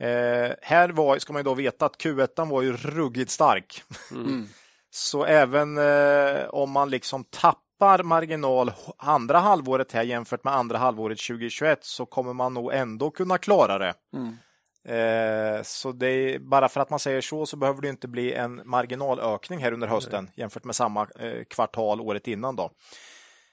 Eh, 0.00 0.52
här 0.62 0.88
var, 0.88 1.18
ska 1.18 1.32
man 1.32 1.40
ju 1.40 1.44
då 1.44 1.54
veta 1.54 1.86
att 1.86 1.96
Q1 1.96 2.50
var 2.50 2.62
ju 2.62 2.72
ruggigt 2.72 3.30
stark. 3.30 3.82
Mm. 4.10 4.46
Så 4.90 5.24
även 5.24 5.78
eh, 5.78 6.48
om 6.48 6.70
man 6.70 6.90
liksom 6.90 7.24
tappar 7.24 8.02
marginal 8.02 8.72
andra 8.98 9.38
halvåret 9.38 9.92
här 9.92 10.02
jämfört 10.02 10.44
med 10.44 10.54
andra 10.54 10.78
halvåret 10.78 11.18
2021 11.18 11.84
så 11.84 12.06
kommer 12.06 12.32
man 12.32 12.54
nog 12.54 12.72
ändå 12.72 13.10
kunna 13.10 13.38
klara 13.38 13.78
det. 13.78 13.94
Mm. 14.12 14.36
Eh, 14.84 15.62
så 15.62 15.92
det 15.92 16.06
är, 16.08 16.38
bara 16.38 16.68
för 16.68 16.80
att 16.80 16.90
man 16.90 16.98
säger 16.98 17.20
så 17.20 17.46
så 17.46 17.56
behöver 17.56 17.82
det 17.82 17.88
inte 17.88 18.08
bli 18.08 18.32
en 18.34 18.62
marginalökning 18.64 19.58
här 19.58 19.72
under 19.72 19.86
hösten 19.86 20.30
jämfört 20.34 20.64
med 20.64 20.76
samma 20.76 21.08
eh, 21.18 21.44
kvartal 21.44 22.00
året 22.00 22.28
innan 22.28 22.56
då. 22.56 22.70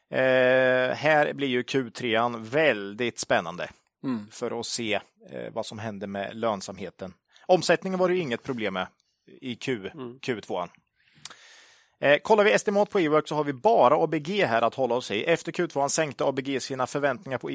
Eh, 0.10 0.96
här 0.96 1.34
blir 1.34 1.48
ju 1.48 1.62
Q3 1.62 2.40
väldigt 2.44 3.20
spännande 3.20 3.70
Mm. 4.04 4.28
för 4.32 4.60
att 4.60 4.66
se 4.66 4.94
eh, 5.30 5.54
vad 5.54 5.66
som 5.66 5.80
händer 5.80 6.08
med 6.08 6.36
lönsamheten. 6.36 7.14
Omsättningen 7.46 8.00
var 8.00 8.10
det 8.10 8.16
ju 8.16 8.22
inget 8.22 8.44
problem 8.44 8.74
med 8.74 8.88
i 9.42 9.56
Q, 9.56 9.90
Q2. 10.22 10.68
Eh, 12.00 12.18
kollar 12.20 12.44
vi 12.44 12.52
estimat 12.52 12.90
på 12.90 13.00
Ework 13.00 13.28
så 13.28 13.36
har 13.36 13.44
vi 13.44 13.54
bara 13.54 14.04
ABG 14.04 14.46
här 14.46 14.62
att 14.62 14.76
hålla 14.76 14.96
oss 14.96 15.12
i. 15.12 15.24
Efter 15.24 15.52
Q2 15.52 15.88
sänkte 15.88 16.26
ABG 16.26 16.62
sina 16.62 16.88
förväntningar 16.88 17.38
på 17.38 17.50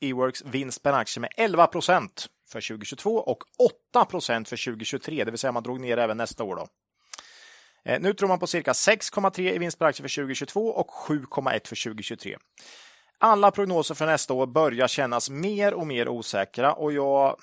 Eworks 0.00 0.44
vinst 0.44 0.82
per 0.82 0.92
aktie 0.92 1.20
med 1.20 1.30
11 1.36 1.66
procent 1.66 2.26
för 2.48 2.68
2022 2.68 3.16
och 3.16 3.44
8 3.92 4.04
procent 4.04 4.48
för 4.48 4.64
2023, 4.64 5.24
det 5.24 5.30
vill 5.30 5.38
säga 5.38 5.52
man 5.52 5.62
drog 5.62 5.80
ner 5.80 5.96
även 5.96 6.16
nästa 6.16 6.44
år. 6.44 6.56
Då. 6.56 6.66
Eh, 7.84 8.00
nu 8.00 8.14
tror 8.14 8.28
man 8.28 8.38
på 8.38 8.46
cirka 8.46 8.72
6,3 8.72 9.54
i 9.54 9.58
vinst 9.58 9.78
per 9.78 9.86
aktie 9.86 10.02
för 10.02 10.22
2022 10.22 10.68
och 10.68 10.90
7,1 10.90 11.68
för 11.68 11.84
2023. 11.84 12.36
Alla 13.18 13.50
prognoser 13.50 13.94
för 13.94 14.06
nästa 14.06 14.34
år 14.34 14.46
börjar 14.46 14.88
kännas 14.88 15.30
mer 15.30 15.74
och 15.74 15.86
mer 15.86 16.08
osäkra 16.08 16.72
och 16.72 16.92
jag 16.92 17.36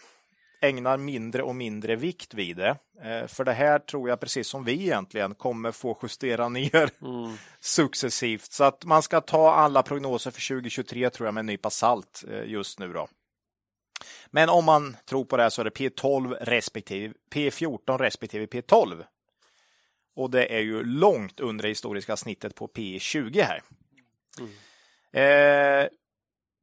ägnar 0.62 0.98
mindre 0.98 1.44
och 1.44 1.56
mindre 1.56 1.96
vikt 1.96 2.34
vid 2.34 2.58
det. 2.58 2.78
Eh, 3.04 3.28
För 3.28 3.44
det 3.44 3.54
här 3.54 3.80
tror 3.80 4.10
jag, 4.10 4.20
precis 4.20 4.48
som 4.48 4.64
vi 4.64 4.74
egentligen, 4.74 5.36
kommer 5.36 5.72
få 5.72 5.98
justera 6.04 6.50
ner 6.50 6.90
successivt. 7.60 8.52
Så 8.52 8.64
att 8.64 8.86
man 8.86 9.02
ska 9.04 9.22
ta 9.22 9.54
alla 9.54 9.84
prognoser 9.84 10.32
för 10.32 10.48
2023 10.48 11.10
tror 11.10 11.28
jag 11.28 11.34
med 11.34 11.40
en 11.40 11.46
nypa 11.46 11.70
salt 11.70 12.24
eh, 12.32 12.44
just 12.46 12.80
nu. 12.80 12.94
då. 12.94 13.08
Men 14.32 14.50
om 14.50 14.66
man 14.66 14.98
tror 15.06 15.26
på 15.26 15.38
det 15.38 15.44
här 15.44 15.50
så 15.50 15.62
är 15.62 15.66
det 15.66 15.72
P12 15.72 16.38
respektive 16.42 17.14
P14 17.34 17.98
respektive 17.98 18.46
P12. 18.46 19.04
Och 20.16 20.30
det 20.30 20.56
är 20.56 20.60
ju 20.60 20.84
långt 20.84 21.40
under 21.40 21.62
det 21.64 21.70
historiska 21.70 22.18
snittet 22.18 22.56
på 22.56 22.68
P20 22.68 23.42
här. 23.44 23.64
Eh, 25.14 25.88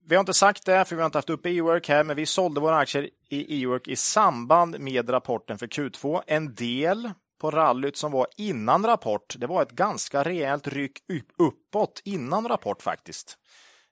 vi 0.04 0.14
har 0.14 0.20
inte 0.20 0.34
sagt 0.34 0.66
det, 0.66 0.84
för 0.84 0.96
vi 0.96 1.02
har 1.02 1.06
inte 1.06 1.18
haft 1.18 1.30
uppe 1.30 1.50
E-work 1.50 1.88
här, 1.88 2.04
men 2.04 2.16
vi 2.16 2.26
sålde 2.26 2.60
våra 2.60 2.76
aktier 2.76 3.10
i 3.28 3.62
E-work 3.62 3.88
i 3.88 3.96
samband 3.96 4.80
med 4.80 5.10
rapporten 5.10 5.58
för 5.58 5.66
Q2. 5.66 6.22
En 6.26 6.54
del 6.54 7.10
på 7.40 7.50
rallyt 7.50 7.96
som 7.96 8.12
var 8.12 8.26
innan 8.36 8.86
rapport, 8.86 9.34
det 9.38 9.46
var 9.46 9.62
ett 9.62 9.70
ganska 9.70 10.22
rejält 10.22 10.68
ryck 10.68 10.98
upp- 11.08 11.32
uppåt 11.38 12.00
innan 12.04 12.48
rapport 12.48 12.82
faktiskt. 12.82 13.38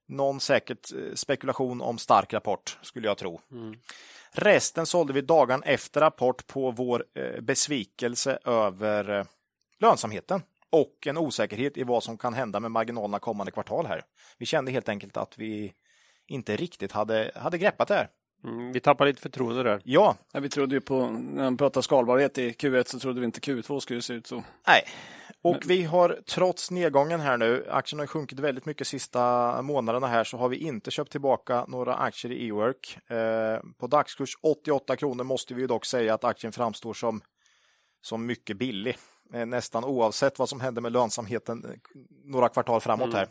Någon 0.09 0.41
säkert 0.41 0.93
eh, 0.93 1.15
spekulation 1.15 1.81
om 1.81 1.99
stark 1.99 2.33
rapport, 2.33 2.79
skulle 2.83 3.07
jag 3.07 3.19
tro. 3.19 3.41
Resten 4.33 4.87
sålde 4.87 5.13
vi 5.13 5.21
dagen 5.21 5.63
efter 5.63 6.01
rapport 6.01 6.47
på 6.47 6.71
vår 6.71 7.05
eh, 7.15 7.41
besvikelse 7.41 8.39
över 8.45 9.19
eh, 9.19 9.25
lönsamheten 9.81 10.43
och 10.71 11.07
en 11.07 11.19
osäkerhet 11.19 11.77
i 11.77 11.83
vad 11.83 12.03
som 12.03 12.19
kan 12.19 12.35
hända 12.35 12.61
med 12.61 12.71
marginalerna 12.71 13.19
kommande 13.19 13.53
kvartal 13.53 13.87
här. 13.87 14.03
Vi 14.39 14.47
kände 14.47 14.73
helt 14.73 14.89
enkelt 14.89 15.17
att 15.17 15.39
vi 15.39 15.73
inte 16.27 16.57
riktigt 16.57 16.93
hade, 16.93 17.31
hade 17.35 17.59
greppat 17.59 17.89
det 17.89 17.95
här. 17.95 18.09
Mm, 18.45 18.73
vi 18.73 18.81
tappar 18.81 19.07
lite 19.07 19.21
förtroende 19.21 19.63
där. 19.63 19.81
Ja, 19.85 20.17
Ja, 20.33 20.41
vi 20.41 20.49
trodde 20.49 20.75
ju 20.75 20.81
på, 20.81 21.11
när 21.11 21.43
man 21.43 21.57
pratar 21.57 21.81
skalbarhet 21.81 22.39
i 22.39 22.51
Q1 22.51 22.85
så 22.85 22.99
trodde 22.99 23.21
vi 23.21 23.27
inte 23.27 23.41
Q2 23.41 23.81
skulle 23.81 24.03
se 24.03 24.15
ut 24.15 24.27
så. 24.27 24.45
nej. 24.67 24.83
Och 25.43 25.57
vi 25.67 25.83
har 25.83 26.19
trots 26.27 26.71
nedgången 26.71 27.21
här 27.21 27.37
nu, 27.37 27.67
aktien 27.71 27.99
har 27.99 28.07
sjunkit 28.07 28.41
väldigt 28.41 28.67
mycket 28.67 28.87
sista 28.87 29.63
månaderna 29.63 30.07
här, 30.07 30.25
så 30.25 30.37
har 30.37 30.49
vi 30.49 30.57
inte 30.57 30.91
köpt 30.91 31.13
tillbaka 31.13 31.65
några 31.69 31.95
aktier 31.95 32.33
i 32.33 32.47
E-work. 32.47 32.99
Eh, 33.11 33.61
på 33.79 33.87
dagskurs 33.87 34.37
88 34.43 34.97
kronor 34.97 35.25
måste 35.25 35.55
vi 35.55 35.61
ju 35.61 35.67
dock 35.67 35.85
säga 35.85 36.15
att 36.15 36.25
aktien 36.25 36.53
framstår 36.53 36.95
som, 36.95 37.21
som 38.03 38.27
mycket 38.27 38.57
billig. 38.57 38.97
Eh, 39.35 39.47
nästan 39.47 39.85
oavsett 39.85 40.39
vad 40.39 40.49
som 40.49 40.61
händer 40.61 40.83
med 40.83 40.93
lönsamheten 40.93 41.65
eh, 41.65 41.71
några 42.25 42.49
kvartal 42.49 42.81
framåt 42.81 43.15
här. 43.15 43.29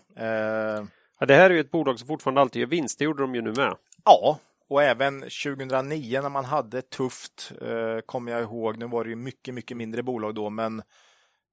Eh, 0.79 0.85
Ja, 1.19 1.25
det 1.25 1.35
här 1.35 1.49
är 1.49 1.53
ju 1.53 1.59
ett 1.59 1.71
bolag 1.71 1.99
som 1.99 2.07
fortfarande 2.07 2.41
alltid 2.41 2.59
gör 2.59 2.67
vinst. 2.67 2.99
Det 2.99 3.05
gjorde 3.05 3.23
de 3.23 3.35
ju 3.35 3.41
nu 3.41 3.53
med. 3.57 3.75
Ja, 4.05 4.39
och 4.69 4.83
även 4.83 5.21
2009 5.21 6.21
när 6.21 6.29
man 6.29 6.45
hade 6.45 6.81
tufft, 6.81 7.51
eh, 7.61 7.99
kommer 8.05 8.31
jag 8.31 8.41
ihåg, 8.41 8.77
nu 8.77 8.87
var 8.87 9.03
det 9.03 9.09
ju 9.09 9.15
mycket, 9.15 9.53
mycket 9.53 9.77
mindre 9.77 10.03
bolag 10.03 10.35
då, 10.35 10.49
men 10.49 10.81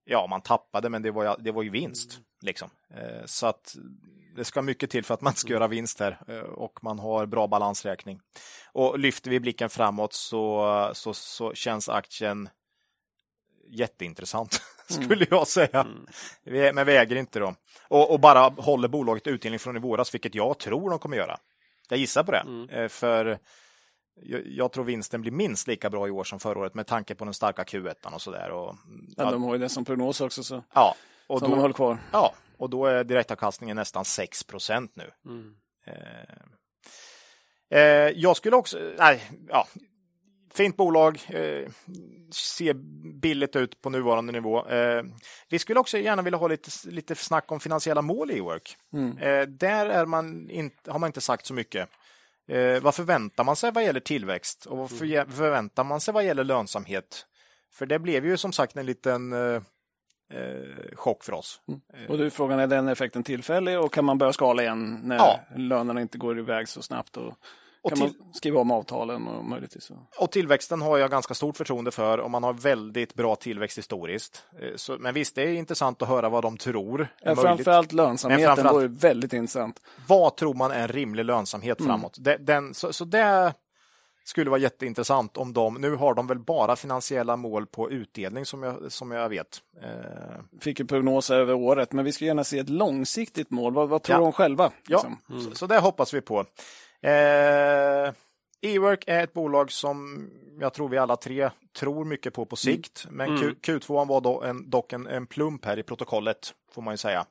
ja, 0.05 0.27
man 0.27 0.41
tappade, 0.41 0.89
men 0.89 1.03
det 1.03 1.11
var, 1.11 1.37
det 1.39 1.53
var 1.53 1.63
ju 1.63 1.71
vinst. 1.71 2.21
Liksom. 2.41 2.71
Eh, 2.95 3.25
så 3.25 3.47
att 3.47 3.77
det 4.37 4.45
ska 4.45 4.63
mycket 4.63 4.91
till 4.91 5.05
för 5.05 5.15
att 5.15 5.21
man 5.21 5.35
ska 5.35 5.53
göra 5.53 5.69
vinst 5.69 6.01
här 6.01 6.19
eh, 6.29 6.39
och 6.39 6.85
man 6.85 6.99
har 6.99 7.27
bra 7.27 7.47
balansräkning. 7.47 8.21
Och 8.73 8.99
lyfter 8.99 9.31
vi 9.31 9.41
blicken 9.41 9.71
framåt 9.71 10.13
så, 10.13 10.91
så, 10.95 11.15
så 11.15 11.55
känns 11.55 11.89
aktien 11.89 12.49
jätteintressant, 13.69 14.61
skulle 14.89 15.27
jag 15.31 15.49
säga. 15.49 15.87
Vi, 16.45 16.73
men 16.73 16.87
vi 16.87 16.97
äger 16.97 17.17
inte 17.17 17.39
dem. 17.39 17.57
Och, 17.89 18.13
och, 18.13 18.21
bara 18.21 18.49
håller 18.49 18.89
bolaget 18.89 19.27
utdelning 19.27 19.59
från 19.59 19.77
i 19.77 19.81
våras, 19.81 20.15
vilket 20.15 20.35
jag 20.35 20.59
tror 20.59 20.91
de 20.91 20.99
kommer 20.99 21.17
göra. 21.17 21.39
Jag 21.89 21.99
gissar 21.99 22.25
på 22.25 22.33
det. 22.33 22.39
Mm. 22.39 22.89
För 22.89 23.39
jag, 24.47 24.73
tror 24.73 24.85
vinsten 24.85 25.21
blir 25.21 25.33
minst 25.33 25.67
lika 25.67 25.91
bra 25.91 26.09
i 26.09 26.11
år 26.11 26.25
som 26.25 26.41
förra 26.41 26.59
året 26.59 26.75
med 26.75 26.87
tanke 26.87 27.15
på 27.15 27.25
den 27.25 27.35
starka 27.35 27.63
Q1 27.63 28.15
och 28.15 28.23
så 28.23 28.31
där. 28.31 28.51
Och, 28.51 28.77
ja, 29.17 29.31
de 29.31 29.43
har 29.43 29.55
ju 29.55 29.61
det 29.61 29.69
som 29.69 29.85
prognos 29.85 30.21
också. 30.21 30.43
Så. 30.43 30.63
Ja, 30.75 30.95
och 31.27 31.39
som 31.39 31.51
då, 31.51 31.57
de 31.57 31.61
håller 31.61 31.75
kvar. 31.75 31.99
Ja, 32.13 32.35
och 32.57 32.71
då 32.71 32.87
är 32.87 33.05
direktavkastningen 33.05 33.77
nästan 33.77 34.05
6 34.05 34.45
procent 34.45 34.93
nu. 34.95 35.11
Mm. 35.27 35.55
Eh, 35.87 37.79
eh, 37.79 38.11
jag 38.15 38.37
skulle 38.37 38.57
också, 38.57 38.79
nej, 38.99 39.31
ja, 39.49 39.67
fint 40.55 40.77
bolag, 40.77 41.21
eh, 41.29 41.71
ser 42.33 42.75
billigt 43.21 43.57
ut 43.57 43.83
på 43.83 43.91
nuvarande 43.91 44.33
nivå. 44.33 44.69
Eh, 44.69 45.03
vi 45.49 45.59
skulle 45.59 45.81
också 45.81 45.99
gärna 45.99 46.23
vilja 46.23 46.39
ha 46.39 46.49
lite, 46.49 46.71
lite 46.85 47.15
snack 47.15 47.53
om 47.53 47.61
finansiella 47.61 48.03
mål 48.03 48.31
i 48.31 48.39
Ework. 48.39 48.77
Mm. 48.93 49.19
Eh, 49.19 49.47
där 49.49 49.87
är 49.87 50.07
man 50.07 50.51
in, 50.51 50.71
har 50.87 50.99
man 50.99 51.09
inte 51.09 51.21
sagt 51.21 51.47
så 51.47 51.55
mycket. 51.55 51.89
Eh, 52.49 52.83
vad 52.83 52.95
förväntar 52.95 53.45
man 53.45 53.57
sig 53.57 53.73
vad 53.73 53.85
gäller 53.85 54.01
tillväxt 54.01 54.67
och 54.67 54.79
vad 54.79 54.91
för, 54.91 55.05
mm. 55.05 55.31
förväntar 55.31 55.85
man 55.85 56.01
sig 56.01 56.15
vad 56.15 56.25
gäller 56.25 56.45
lönsamhet? 56.45 57.27
För 57.73 57.87
det 57.87 57.99
blev 57.99 58.27
ju 58.27 58.37
som 58.37 58.53
sagt 58.53 58.77
en 58.77 58.87
liten 58.87 59.33
eh, 59.33 59.63
eh, 60.31 60.95
chock 60.95 61.25
för 61.25 61.33
oss. 61.33 61.61
Mm. 61.69 62.11
Och 62.11 62.19
du, 62.19 62.31
frågan 62.31 62.59
är 62.59 62.67
den 62.67 62.89
effekten 62.89 63.23
tillfällig 63.23 63.79
och 63.79 63.93
kan 63.93 64.05
man 64.05 64.19
börja 64.19 64.33
skala 64.33 64.63
igen 64.63 65.01
när 65.05 65.17
ja. 65.17 65.41
lönerna 65.57 66.01
inte 66.01 66.19
går 66.19 66.39
iväg 66.39 66.69
så 66.69 66.83
snabbt? 66.83 67.17
Och 67.17 67.35
och 67.85 67.91
kan 67.91 67.99
till... 67.99 68.19
man 68.19 68.35
skriva 68.35 68.61
om 68.61 68.71
avtalen 68.71 69.29
och 69.29 69.45
möjligtvis. 69.45 69.91
Och 70.19 70.31
tillväxten 70.31 70.83
har 70.83 70.99
jag 70.99 71.11
ganska 71.11 71.35
stort 71.35 71.57
förtroende 71.57 71.91
för 71.91 72.19
och 72.19 72.31
man 72.31 72.43
har 72.43 72.53
väldigt 72.53 73.15
bra 73.15 73.37
tillväxt 73.37 73.79
historiskt. 73.79 74.45
Eh, 74.61 74.77
så, 74.77 74.97
men 74.99 75.15
visst, 75.15 75.35
det 75.35 75.43
är 75.43 75.53
intressant 75.53 76.03
att 76.03 76.09
höra 76.09 76.29
vad 76.29 76.43
de 76.43 76.57
tror. 76.57 77.09
Ja, 77.23 77.37
framförallt 77.37 77.93
lönsamheten 77.93 78.45
framförallt, 78.45 78.77
vore 78.77 78.89
väldigt 78.89 79.33
intressant. 79.33 79.81
Vad 80.07 80.37
tror 80.37 80.55
man 80.55 80.71
är 80.71 80.81
en 80.81 80.89
rimlig 80.89 81.25
lönsamhet 81.25 81.81
mm. 81.81 81.89
framåt? 81.89 82.17
Den, 82.21 82.45
den, 82.45 82.75
så, 82.75 82.93
så 82.93 83.05
det 83.05 83.55
skulle 84.25 84.51
vara 84.51 84.61
jätteintressant 84.61 85.37
om 85.37 85.53
de, 85.53 85.75
nu 85.75 85.95
har 85.97 86.15
de 86.15 86.27
väl 86.27 86.39
bara 86.39 86.77
finansiella 86.77 87.37
mål 87.37 87.67
på 87.67 87.91
utdelning 87.91 88.47
som 88.47 88.63
jag, 88.63 88.93
som 88.93 89.11
jag 89.11 89.29
vet. 89.29 89.59
Eh... 89.83 90.61
Fick 90.61 90.79
ju 90.79 90.87
prognoser 90.87 91.35
över 91.35 91.55
året, 91.55 91.93
men 91.93 92.05
vi 92.05 92.13
skulle 92.13 92.29
gärna 92.29 92.45
se 92.45 92.59
ett 92.59 92.69
långsiktigt 92.69 93.51
mål. 93.51 93.75
Vad, 93.75 93.89
vad 93.89 94.03
tror 94.03 94.19
ja. 94.19 94.23
de 94.23 94.33
själva? 94.33 94.73
Liksom? 94.87 95.19
Ja, 95.27 95.35
mm. 95.35 95.45
så, 95.45 95.55
så 95.55 95.67
det 95.67 95.79
hoppas 95.79 96.15
vi 96.15 96.21
på. 96.21 96.45
Eh, 97.05 98.13
Ework 98.63 99.05
är 99.07 99.25
ett 99.25 99.33
bolag 99.33 99.73
som 99.73 100.29
jag 100.61 100.75
tror 100.75 100.89
vi 100.89 100.99
alla 100.99 101.17
tre 101.17 101.51
tror 101.79 102.05
mycket 102.05 102.35
på 102.35 102.47
på 102.47 102.57
mm. 102.65 102.77
sikt. 102.77 103.05
Mm. 103.05 103.17
Men 103.17 103.41
Q, 103.41 103.55
Q2 103.63 104.09
var 104.09 104.21
då 104.21 104.43
en, 104.43 104.71
dock 104.71 104.93
en, 104.93 105.07
en 105.07 105.27
plump 105.27 105.65
här 105.65 105.79
i 105.79 105.83
protokollet, 105.83 106.55
får 106.73 106.83
man 106.83 106.95
ju 106.95 106.99
säga. 106.99 107.27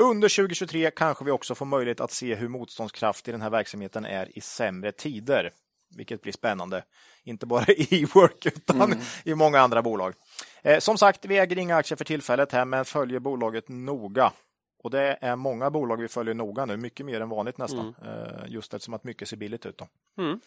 Under 0.00 0.28
2023 0.36 0.90
kanske 0.90 1.24
vi 1.24 1.30
också 1.30 1.54
får 1.54 1.66
möjlighet 1.66 2.00
att 2.00 2.12
se 2.12 2.34
hur 2.34 2.48
motståndskraftig 2.48 3.34
den 3.34 3.42
här 3.42 3.50
verksamheten 3.50 4.04
är 4.04 4.38
i 4.38 4.40
sämre 4.40 4.92
tider, 4.92 5.50
vilket 5.96 6.22
blir 6.22 6.32
spännande. 6.32 6.84
Inte 7.24 7.46
bara 7.46 7.64
i 7.66 8.02
Ework 8.02 8.46
utan 8.46 8.82
mm. 8.82 8.98
i 9.24 9.34
många 9.34 9.60
andra 9.60 9.82
bolag. 9.82 10.14
Eh, 10.62 10.78
som 10.78 10.98
sagt, 10.98 11.24
vi 11.24 11.38
äger 11.38 11.58
inga 11.58 11.76
aktier 11.76 11.96
för 11.96 12.04
tillfället 12.04 12.52
här, 12.52 12.64
men 12.64 12.84
följer 12.84 13.20
bolaget 13.20 13.68
noga. 13.68 14.32
Och 14.78 14.90
det 14.90 15.18
är 15.20 15.36
många 15.36 15.70
bolag 15.70 15.96
vi 15.96 16.08
följer 16.08 16.34
noga 16.34 16.64
nu, 16.66 16.76
mycket 16.76 17.06
mer 17.06 17.20
än 17.20 17.28
vanligt 17.28 17.58
nästan. 17.58 17.94
Mm. 18.02 18.44
Just 18.46 18.74
eftersom 18.74 18.94
att 18.94 19.04
mycket 19.04 19.28
ser 19.28 19.36
billigt 19.36 19.66
ut. 19.66 19.78
Då. 19.78 19.88
Mm. 20.22 20.40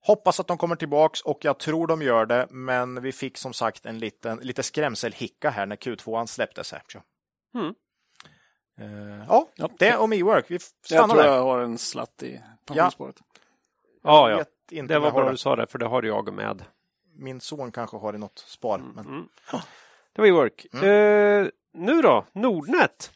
Hoppas 0.00 0.40
att 0.40 0.46
de 0.46 0.58
kommer 0.58 0.76
tillbaks 0.76 1.20
och 1.20 1.38
jag 1.44 1.58
tror 1.58 1.86
de 1.86 2.02
gör 2.02 2.26
det, 2.26 2.46
men 2.50 3.02
vi 3.02 3.12
fick 3.12 3.38
som 3.38 3.52
sagt 3.52 3.86
en 3.86 3.98
liten 3.98 4.38
lite 4.38 4.62
skrämselhicka 4.62 5.50
här 5.50 5.66
när 5.66 5.76
Q2 5.76 6.26
släpptes. 6.26 6.72
Här. 6.72 6.82
Mm. 7.54 7.74
Uh, 8.80 9.24
ja, 9.28 9.48
ja, 9.54 9.68
det 9.78 9.96
om 9.96 10.12
e-work. 10.12 10.44
Vi 10.48 10.58
stannar 10.58 11.00
jag 11.02 11.10
tror 11.10 11.22
där. 11.22 11.28
jag 11.28 11.42
har 11.42 11.58
en 11.58 11.78
slatt 11.78 12.22
i 12.22 12.40
pensionsspåret. 12.64 13.16
Ja, 14.02 14.30
ja, 14.30 14.44
ja. 14.70 14.82
det 14.82 14.98
var 14.98 15.10
bra 15.10 15.30
du 15.30 15.36
sa 15.36 15.56
det, 15.56 15.66
för 15.66 15.78
det 15.78 15.86
har 15.86 16.02
jag 16.02 16.32
med. 16.32 16.64
Min 17.16 17.40
son 17.40 17.72
kanske 17.72 17.96
har 17.96 18.14
i 18.14 18.18
något 18.18 18.38
spar. 18.38 18.78
Mm. 18.78 18.92
Men... 18.94 19.06
Mm. 19.06 19.28
Det 20.12 20.20
var 20.20 20.28
e-work. 20.28 20.66
Uh, 20.74 21.50
nu 21.72 22.02
då, 22.02 22.24
Nordnet. 22.32 23.12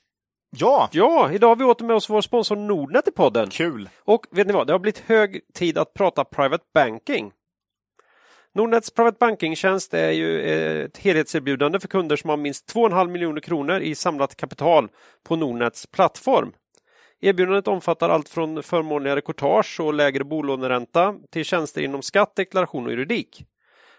Ja! 0.57 0.89
Ja, 0.93 1.33
idag 1.33 1.49
har 1.49 1.57
vi 1.57 1.65
åter 1.65 1.85
med 1.85 1.97
oss 1.97 2.11
vår 2.11 2.21
sponsor 2.21 2.57
Nordnet 2.57 3.09
i 3.09 3.11
podden. 3.11 3.51
Kul! 3.51 3.89
Och 3.99 4.27
vet 4.31 4.47
ni 4.47 4.53
vad, 4.53 4.67
det 4.67 4.73
har 4.73 4.79
blivit 4.79 4.99
hög 4.99 5.41
tid 5.55 5.79
att 5.79 5.95
prata 5.95 6.25
Private 6.25 6.65
Banking. 6.75 7.33
Nordnets 8.55 8.91
Private 8.91 9.17
Banking-tjänst 9.21 9.95
är 9.95 10.11
ju 10.11 10.41
ett 10.85 10.99
helhetserbjudande 10.99 11.81
för 11.81 11.89
kunder 11.89 12.17
som 12.17 12.31
har 12.31 12.37
minst 12.37 12.75
2,5 12.75 13.09
miljoner 13.09 13.41
kronor 13.41 13.81
i 13.81 13.95
samlat 13.95 14.37
kapital 14.37 14.89
på 15.25 15.37
Nordnets 15.37 15.87
plattform. 15.87 16.53
Erbjudandet 17.21 17.69
omfattar 17.69 18.11
allt 18.11 18.29
från 18.29 18.63
förmånligare 18.63 19.21
courtage 19.21 19.81
och 19.81 19.95
lägre 19.95 20.25
bolåneränta 20.25 21.15
till 21.31 21.45
tjänster 21.45 21.83
inom 21.83 22.03
skatt, 22.03 22.37
deklaration 22.37 22.87
och 22.87 22.93
juridik. 22.93 23.45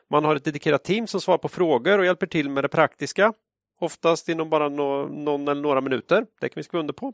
Man 0.10 0.26
har 0.26 0.36
ett 0.36 0.46
dedikerat 0.46 0.84
team 0.84 1.08
som 1.08 1.22
svarar 1.22 1.38
på 1.38 1.50
frågor 1.50 2.00
och 2.00 2.06
hjälper 2.06 2.28
till 2.28 2.50
med 2.50 2.64
det 2.64 2.70
praktiska 2.70 3.34
oftast 3.84 4.30
inom 4.30 4.50
bara 4.50 4.70
no 4.70 5.08
någon 5.08 5.48
eller 5.48 5.62
några 5.62 5.82
minuter. 5.82 6.26
Det 6.42 6.50
kan 6.50 6.60
vi 6.60 6.64
skriva 6.64 6.80
under 6.80 6.94
på. 6.94 7.14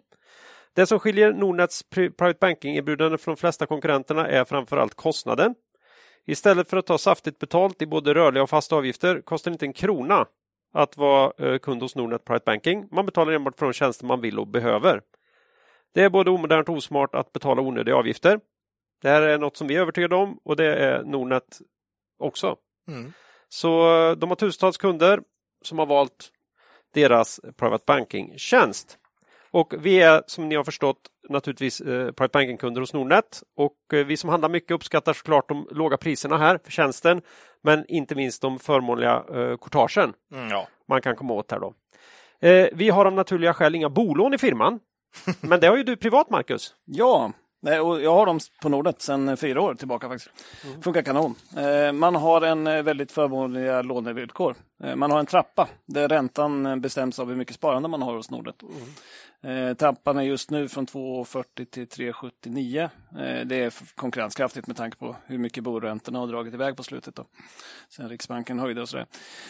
Det 0.73 0.85
som 0.85 0.99
skiljer 0.99 1.33
Nordnets 1.33 1.83
Private 1.89 2.37
Banking-erbjudande 2.39 3.17
från 3.17 3.35
de 3.35 3.39
flesta 3.39 3.65
konkurrenterna 3.65 4.27
är 4.27 4.45
framförallt 4.45 4.95
kostnaden. 4.95 5.55
Istället 6.25 6.69
för 6.69 6.77
att 6.77 6.85
ta 6.85 6.97
saftigt 6.97 7.39
betalt 7.39 7.81
i 7.81 7.85
både 7.85 8.13
rörliga 8.13 8.43
och 8.43 8.49
fasta 8.49 8.75
avgifter 8.75 9.21
kostar 9.21 9.51
det 9.51 9.53
inte 9.53 9.65
en 9.65 9.73
krona 9.73 10.25
att 10.73 10.97
vara 10.97 11.31
eh, 11.37 11.57
kund 11.57 11.81
hos 11.81 11.95
Nordnet 11.95 12.25
Private 12.25 12.43
Banking. 12.45 12.87
Man 12.91 13.05
betalar 13.05 13.33
enbart 13.33 13.59
för 13.59 13.65
de 13.65 13.73
tjänster 13.73 14.05
man 14.05 14.21
vill 14.21 14.39
och 14.39 14.47
behöver. 14.47 15.01
Det 15.93 16.03
är 16.03 16.09
både 16.09 16.31
omodernt 16.31 16.69
och 16.69 16.75
osmart 16.75 17.15
att 17.15 17.33
betala 17.33 17.61
onödiga 17.61 17.95
avgifter. 17.95 18.39
Det 19.01 19.09
här 19.09 19.21
är 19.21 19.37
något 19.37 19.57
som 19.57 19.67
vi 19.67 19.75
är 19.75 19.81
övertygade 19.81 20.15
om 20.15 20.39
och 20.43 20.55
det 20.55 20.75
är 20.75 21.03
Nordnet 21.03 21.59
också. 22.19 22.55
Mm. 22.87 23.13
Så 23.49 24.01
eh, 24.09 24.15
de 24.15 24.29
har 24.29 24.35
tusentals 24.35 24.77
kunder 24.77 25.21
som 25.61 25.79
har 25.79 25.85
valt 25.85 26.31
deras 26.93 27.39
Private 27.57 27.83
Banking-tjänst. 27.87 28.97
Och 29.51 29.73
vi 29.77 30.01
är 30.01 30.23
som 30.27 30.49
ni 30.49 30.55
har 30.55 30.63
förstått 30.63 30.97
naturligtvis 31.29 31.81
eh, 31.81 32.11
Private 32.11 32.31
Banking-kunder 32.33 32.81
hos 32.81 32.93
Nordnet 32.93 33.43
och 33.57 33.93
eh, 33.93 34.05
vi 34.05 34.17
som 34.17 34.29
handlar 34.29 34.49
mycket 34.49 34.71
uppskattar 34.71 35.13
såklart 35.13 35.49
de 35.49 35.67
låga 35.71 35.97
priserna 35.97 36.37
här 36.37 36.59
för 36.63 36.71
tjänsten 36.71 37.21
men 37.63 37.85
inte 37.87 38.15
minst 38.15 38.41
de 38.41 38.59
förmånliga 38.59 39.23
eh, 39.29 39.57
courtagen 39.57 40.13
mm, 40.33 40.49
ja. 40.49 40.67
man 40.87 41.01
kan 41.01 41.15
komma 41.15 41.33
åt 41.33 41.51
här 41.51 41.59
då. 41.59 41.73
Eh, 42.47 42.67
vi 42.73 42.89
har 42.89 43.05
av 43.05 43.13
naturliga 43.13 43.53
skäl 43.53 43.75
inga 43.75 43.89
bolån 43.89 44.33
i 44.33 44.37
firman 44.37 44.79
men 45.41 45.59
det 45.59 45.67
har 45.67 45.77
ju 45.77 45.83
du 45.83 45.95
privat 45.97 46.29
Marcus. 46.29 46.75
Ja, 46.85 47.31
Nej, 47.61 47.79
och 47.79 48.01
jag 48.01 48.13
har 48.13 48.25
dem 48.25 48.39
på 48.61 48.69
Nordnet 48.69 49.01
sedan 49.01 49.37
fyra 49.37 49.61
år 49.61 49.75
tillbaka 49.75 50.09
faktiskt. 50.09 50.31
Mm. 50.65 50.81
Funkar 50.81 51.01
kanon. 51.01 51.35
Eh, 51.57 51.91
man 51.91 52.15
har 52.15 52.41
en 52.41 52.67
eh, 52.67 52.83
väldigt 52.83 53.11
förmånliga 53.11 53.81
lånevillkor. 53.81 54.55
Eh, 54.83 54.95
man 54.95 55.11
har 55.11 55.19
en 55.19 55.25
trappa 55.25 55.67
där 55.85 56.07
räntan 56.07 56.81
bestäms 56.81 57.19
av 57.19 57.29
hur 57.29 57.35
mycket 57.35 57.55
sparande 57.55 57.89
man 57.89 58.01
har 58.01 58.15
hos 58.15 58.31
Nordnet. 58.31 58.55
Mm. 58.63 59.75
Trappan 59.75 60.17
är 60.17 60.21
just 60.21 60.51
nu 60.51 60.67
från 60.67 60.85
2,40 60.87 61.65
till 61.65 61.85
3,79. 61.85 62.89
Det 63.45 63.55
är 63.55 63.95
konkurrenskraftigt 63.95 64.67
med 64.67 64.77
tanke 64.77 64.97
på 64.97 65.15
hur 65.25 65.37
mycket 65.37 65.63
boräntorna 65.63 66.19
har 66.19 66.27
dragit 66.27 66.53
iväg 66.53 66.77
på 66.77 66.83
slutet. 66.83 67.15
Då. 67.15 67.25
Sen 67.89 68.09
Riksbanken 68.09 68.59
höjde 68.59 68.81
och 68.81 68.89
sådär. 68.89 69.05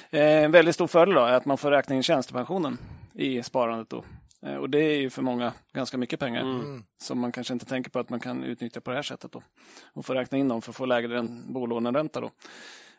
En 0.10 0.52
väldigt 0.52 0.76
stor 0.76 0.88
fördel 0.88 1.16
då 1.16 1.22
är 1.22 1.34
att 1.34 1.46
man 1.46 1.58
får 1.58 1.72
räkna 1.72 1.96
in 1.96 2.04
tjänstepensionen 2.04 2.78
i 3.14 3.44
sparandet. 3.44 3.90
Då. 3.90 4.04
Eh, 4.46 4.56
och 4.56 4.70
det 4.70 4.80
är 4.80 4.98
ju 4.98 5.10
för 5.10 5.22
många 5.22 5.54
ganska 5.74 5.98
mycket 5.98 6.20
pengar 6.20 6.42
mm. 6.42 6.84
som 7.02 7.20
man 7.20 7.32
kanske 7.32 7.54
inte 7.54 7.66
tänker 7.66 7.92
på 7.92 8.00
att 8.00 8.10
man 8.10 8.20
kan 8.20 8.44
utnyttja 8.44 8.82
på 8.82 8.90
det 8.90 8.96
här 8.96 9.04
sättet. 9.04 9.32
Då. 9.32 9.42
Och 9.94 10.06
få 10.06 10.14
räkna 10.14 10.38
in 10.38 10.48
dem 10.48 10.62
för 10.62 10.72
att 10.72 10.76
få 10.76 10.86
lägre 10.86 11.28
bolåneränta. 11.48 12.22
Då. 12.22 12.32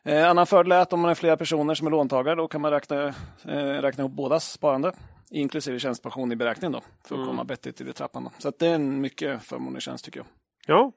Eh, 0.02 0.28
annan 0.28 0.46
fördel 0.46 0.72
är 0.72 0.78
att 0.78 0.92
om 0.92 1.00
man 1.00 1.10
är 1.10 1.14
flera 1.14 1.36
personer 1.36 1.74
som 1.74 1.86
är 1.86 1.90
låntagare 1.90 2.34
då 2.34 2.48
kan 2.48 2.60
man 2.60 2.70
räkna, 2.70 3.06
eh, 3.44 3.82
räkna 3.82 4.02
ihop 4.02 4.12
bådas 4.12 4.52
sparande 4.52 4.92
inklusive 5.30 5.78
tjänstepension 5.78 6.32
i 6.32 6.36
beräkningen 6.36 6.72
då, 6.72 6.80
för 6.80 7.14
att 7.14 7.18
mm. 7.18 7.26
komma 7.26 7.44
bättre 7.44 7.72
till 7.72 7.92
trappan. 7.92 8.24
Då. 8.24 8.30
Så 8.38 8.52
det 8.58 8.66
är 8.66 8.74
en 8.74 9.00
mycket 9.00 9.42
förmånlig 9.42 9.82
tjänst 9.82 10.04
tycker 10.04 10.20
jag. 10.20 10.26
Ja. 10.66 10.92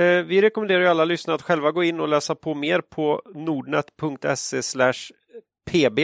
Eh, 0.00 0.24
vi 0.24 0.42
rekommenderar 0.42 0.80
ju 0.80 0.86
alla 0.86 1.04
lyssnare 1.04 1.34
att 1.34 1.42
själva 1.42 1.70
gå 1.70 1.84
in 1.84 2.00
och 2.00 2.08
läsa 2.08 2.34
på 2.34 2.54
mer 2.54 2.80
på 2.80 3.22
nordnet.se 3.34 4.92
pb 5.70 5.98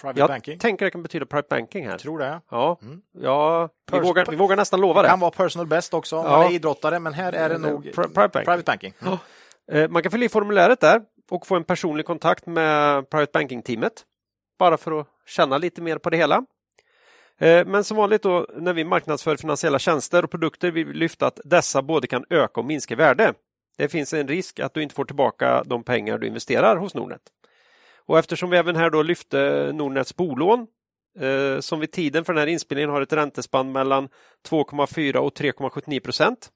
Private 0.00 0.20
jag 0.20 0.28
banking? 0.28 0.58
tänker 0.58 0.84
det 0.84 0.90
kan 0.90 1.02
betyda 1.02 1.26
private 1.26 1.48
banking 1.50 1.88
här. 1.88 1.98
Tror 1.98 2.18
det. 2.18 2.40
Ja, 2.50 2.78
mm. 2.82 3.00
ja 3.12 3.68
vi, 3.92 4.00
vågar, 4.00 4.26
vi 4.30 4.36
vågar 4.36 4.56
nästan 4.56 4.80
lova 4.80 5.02
det. 5.02 5.08
Det 5.08 5.10
kan 5.10 5.20
vara 5.20 5.30
personal 5.30 5.66
best 5.66 5.94
också, 5.94 6.16
om 6.16 6.24
ja. 6.24 6.30
man 6.30 6.46
är 6.46 6.54
idrottare, 6.54 6.98
men 6.98 7.12
här 7.12 7.32
är 7.32 7.48
det 7.48 7.58
nog 7.58 7.82
private 7.82 8.18
banking. 8.18 8.44
Private 8.44 8.62
banking. 8.62 8.94
Mm. 9.00 9.18
Ja. 9.66 9.88
Man 9.88 10.02
kan 10.02 10.12
fylla 10.12 10.24
i 10.24 10.28
formuläret 10.28 10.80
där 10.80 11.02
och 11.30 11.46
få 11.46 11.56
en 11.56 11.64
personlig 11.64 12.06
kontakt 12.06 12.46
med 12.46 13.10
private 13.10 13.30
banking-teamet. 13.32 14.04
bara 14.58 14.76
för 14.76 15.00
att 15.00 15.06
känna 15.26 15.58
lite 15.58 15.82
mer 15.82 15.98
på 15.98 16.10
det 16.10 16.16
hela. 16.16 16.44
Eh, 17.38 17.66
men 17.66 17.84
som 17.84 17.96
vanligt 17.96 18.22
då 18.22 18.46
när 18.56 18.72
vi 18.72 18.84
marknadsför 18.84 19.36
finansiella 19.36 19.78
tjänster 19.78 20.24
och 20.24 20.30
produkter 20.30 20.70
vill 20.70 20.86
vi 20.86 20.94
lyfta 20.94 21.26
att 21.26 21.40
dessa 21.44 21.82
både 21.82 22.06
kan 22.06 22.24
öka 22.30 22.60
och 22.60 22.66
minska 22.66 22.96
värde. 22.96 23.34
Det 23.76 23.88
finns 23.88 24.12
en 24.12 24.28
risk 24.28 24.60
att 24.60 24.74
du 24.74 24.82
inte 24.82 24.94
får 24.94 25.04
tillbaka 25.04 25.62
de 25.66 25.82
pengar 25.82 26.18
du 26.18 26.26
investerar 26.26 26.76
hos 26.76 26.94
Nordnet. 26.94 27.20
Och 28.06 28.18
eftersom 28.18 28.50
vi 28.50 28.56
även 28.56 28.76
här 28.76 28.90
då 28.90 29.02
lyfte 29.02 29.72
Nordnets 29.74 30.16
bolån 30.16 30.66
eh, 31.18 31.60
som 31.60 31.80
vid 31.80 31.92
tiden 31.92 32.24
för 32.24 32.32
den 32.32 32.40
här 32.40 32.46
inspelningen 32.46 32.90
har 32.90 33.00
ett 33.00 33.12
räntespann 33.12 33.72
mellan 33.72 34.08
2,4 34.48 35.16
och 35.16 35.32
3,79 35.38 36.00
procent 36.00 36.50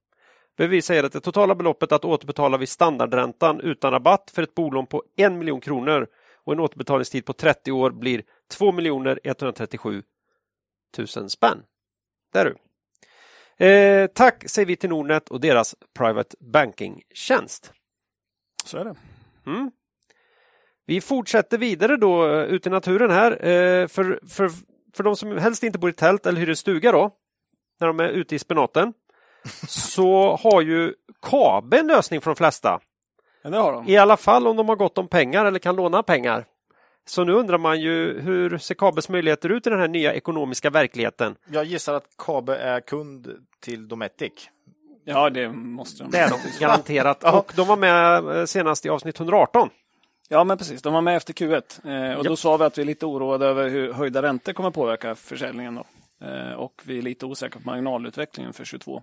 behöver 0.58 0.76
vi 0.76 0.82
säga 0.82 1.06
att 1.06 1.12
det 1.12 1.20
totala 1.20 1.54
beloppet 1.54 1.92
att 1.92 2.04
återbetala 2.04 2.58
vid 2.58 2.68
standardräntan 2.68 3.60
utan 3.60 3.92
rabatt 3.92 4.30
för 4.34 4.42
ett 4.42 4.54
bolån 4.54 4.86
på 4.86 5.02
1 5.16 5.32
miljon 5.32 5.60
kronor 5.60 6.06
och 6.44 6.52
en 6.52 6.60
återbetalningstid 6.60 7.24
på 7.24 7.32
30 7.32 7.72
år 7.72 7.90
blir 7.90 8.22
2 8.50 8.72
137 9.24 10.02
000 10.98 11.30
spänn. 11.30 11.62
Där 12.32 12.44
du. 12.44 12.56
Eh, 13.66 14.06
tack 14.06 14.48
säger 14.48 14.66
vi 14.66 14.76
till 14.76 14.90
Nordnet 14.90 15.28
och 15.28 15.40
deras 15.40 15.76
Private 15.98 16.36
Banking-tjänst. 16.40 17.72
Så 18.64 18.78
är 18.78 18.84
det. 18.84 18.96
Mm. 19.46 19.70
Vi 20.88 21.00
fortsätter 21.00 21.58
vidare 21.58 21.96
då 21.96 22.28
eh, 22.28 22.42
ut 22.42 22.66
i 22.66 22.70
naturen 22.70 23.10
här. 23.10 23.32
Eh, 23.32 23.86
för, 23.86 24.20
för, 24.28 24.50
för 24.96 25.02
de 25.02 25.16
som 25.16 25.38
helst 25.38 25.62
inte 25.62 25.78
bor 25.78 25.90
i 25.90 25.92
tält 25.92 26.26
eller 26.26 26.40
hyr 26.40 26.48
en 26.48 26.56
stuga 26.56 26.92
då, 26.92 27.10
när 27.80 27.86
de 27.86 28.00
är 28.00 28.08
ute 28.08 28.34
i 28.34 28.38
spenaten, 28.38 28.92
så 29.68 30.36
har 30.36 30.62
ju 30.62 30.94
KABE 31.22 31.78
en 31.78 31.86
lösning 31.86 32.20
för 32.20 32.30
de 32.30 32.36
flesta. 32.36 32.80
Ja, 33.42 33.50
det 33.50 33.58
har 33.58 33.72
de. 33.72 33.88
I 33.88 33.96
alla 33.96 34.16
fall 34.16 34.46
om 34.46 34.56
de 34.56 34.68
har 34.68 34.76
gott 34.76 34.98
om 34.98 35.08
pengar 35.08 35.44
eller 35.44 35.58
kan 35.58 35.76
låna 35.76 36.02
pengar. 36.02 36.44
Så 37.06 37.24
nu 37.24 37.32
undrar 37.32 37.58
man 37.58 37.80
ju 37.80 38.20
hur 38.20 38.58
ser 38.58 38.74
KABEs 38.74 39.08
möjligheter 39.08 39.48
ut 39.48 39.66
i 39.66 39.70
den 39.70 39.80
här 39.80 39.88
nya 39.88 40.14
ekonomiska 40.14 40.70
verkligheten? 40.70 41.36
Jag 41.50 41.64
gissar 41.64 41.94
att 41.94 42.06
Kabe 42.18 42.56
är 42.56 42.80
kund 42.80 43.28
till 43.60 43.88
Dometic. 43.88 44.32
Ja, 45.04 45.30
det 45.30 45.48
måste 45.48 46.02
de. 46.02 46.10
Det 46.10 46.18
är 46.18 46.30
de 46.30 46.38
garanterat. 46.60 47.24
Och 47.34 47.52
de 47.56 47.66
var 47.68 47.76
med 47.76 48.28
eh, 48.38 48.44
senast 48.44 48.86
i 48.86 48.88
avsnitt 48.88 49.20
118. 49.20 49.70
Ja, 50.28 50.44
men 50.44 50.58
precis. 50.58 50.82
De 50.82 50.92
var 50.92 51.00
med 51.00 51.16
efter 51.16 51.34
Q1 51.34 52.10
eh, 52.10 52.18
och 52.18 52.24
då 52.24 52.36
sa 52.36 52.56
vi 52.56 52.64
att 52.64 52.78
vi 52.78 52.82
är 52.82 52.86
lite 52.86 53.06
oroade 53.06 53.46
över 53.46 53.68
hur 53.68 53.92
höjda 53.92 54.22
räntor 54.22 54.52
kommer 54.52 54.70
påverka 54.70 55.14
försäljningen. 55.14 55.74
Då. 55.74 55.84
Eh, 56.26 56.52
och 56.52 56.82
vi 56.84 56.98
är 56.98 57.02
lite 57.02 57.26
osäkra 57.26 57.60
på 57.60 57.66
marginalutvecklingen 57.66 58.52
för 58.52 58.64
22. 58.64 59.02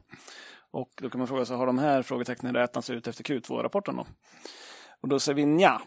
Och 0.71 0.89
då 1.01 1.09
kan 1.09 1.19
man 1.19 1.27
fråga 1.27 1.45
sig, 1.45 1.57
har 1.57 1.65
de 1.65 1.79
här 1.79 2.01
frågetecknen 2.01 2.55
räknats 2.55 2.89
ut 2.89 3.07
efter 3.07 3.23
Q2-rapporten? 3.23 3.95
Då? 3.95 4.05
Och 5.01 5.07
då 5.07 5.19
säger 5.19 5.35
vi 5.35 5.45
nja. 5.45 5.81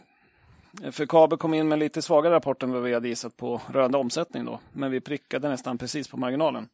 För 0.90 1.06
Kabe 1.06 1.36
kom 1.36 1.55
in 1.55 1.69
med 1.69 1.78
lite 1.78 2.02
svagare 2.02 2.35
rapport 2.35 2.62
än 2.62 2.73
vad 2.73 2.82
vi 2.82 2.94
hade 2.94 3.09
gissat 3.09 3.36
på 3.36 3.60
rörande 3.73 3.98
omsättning 3.98 4.44
då. 4.44 4.60
Men 4.73 4.90
vi 4.90 5.01
prickade 5.01 5.48
nästan 5.48 5.78
precis 5.78 6.09
på 6.09 6.16
marginalen. 6.16 6.69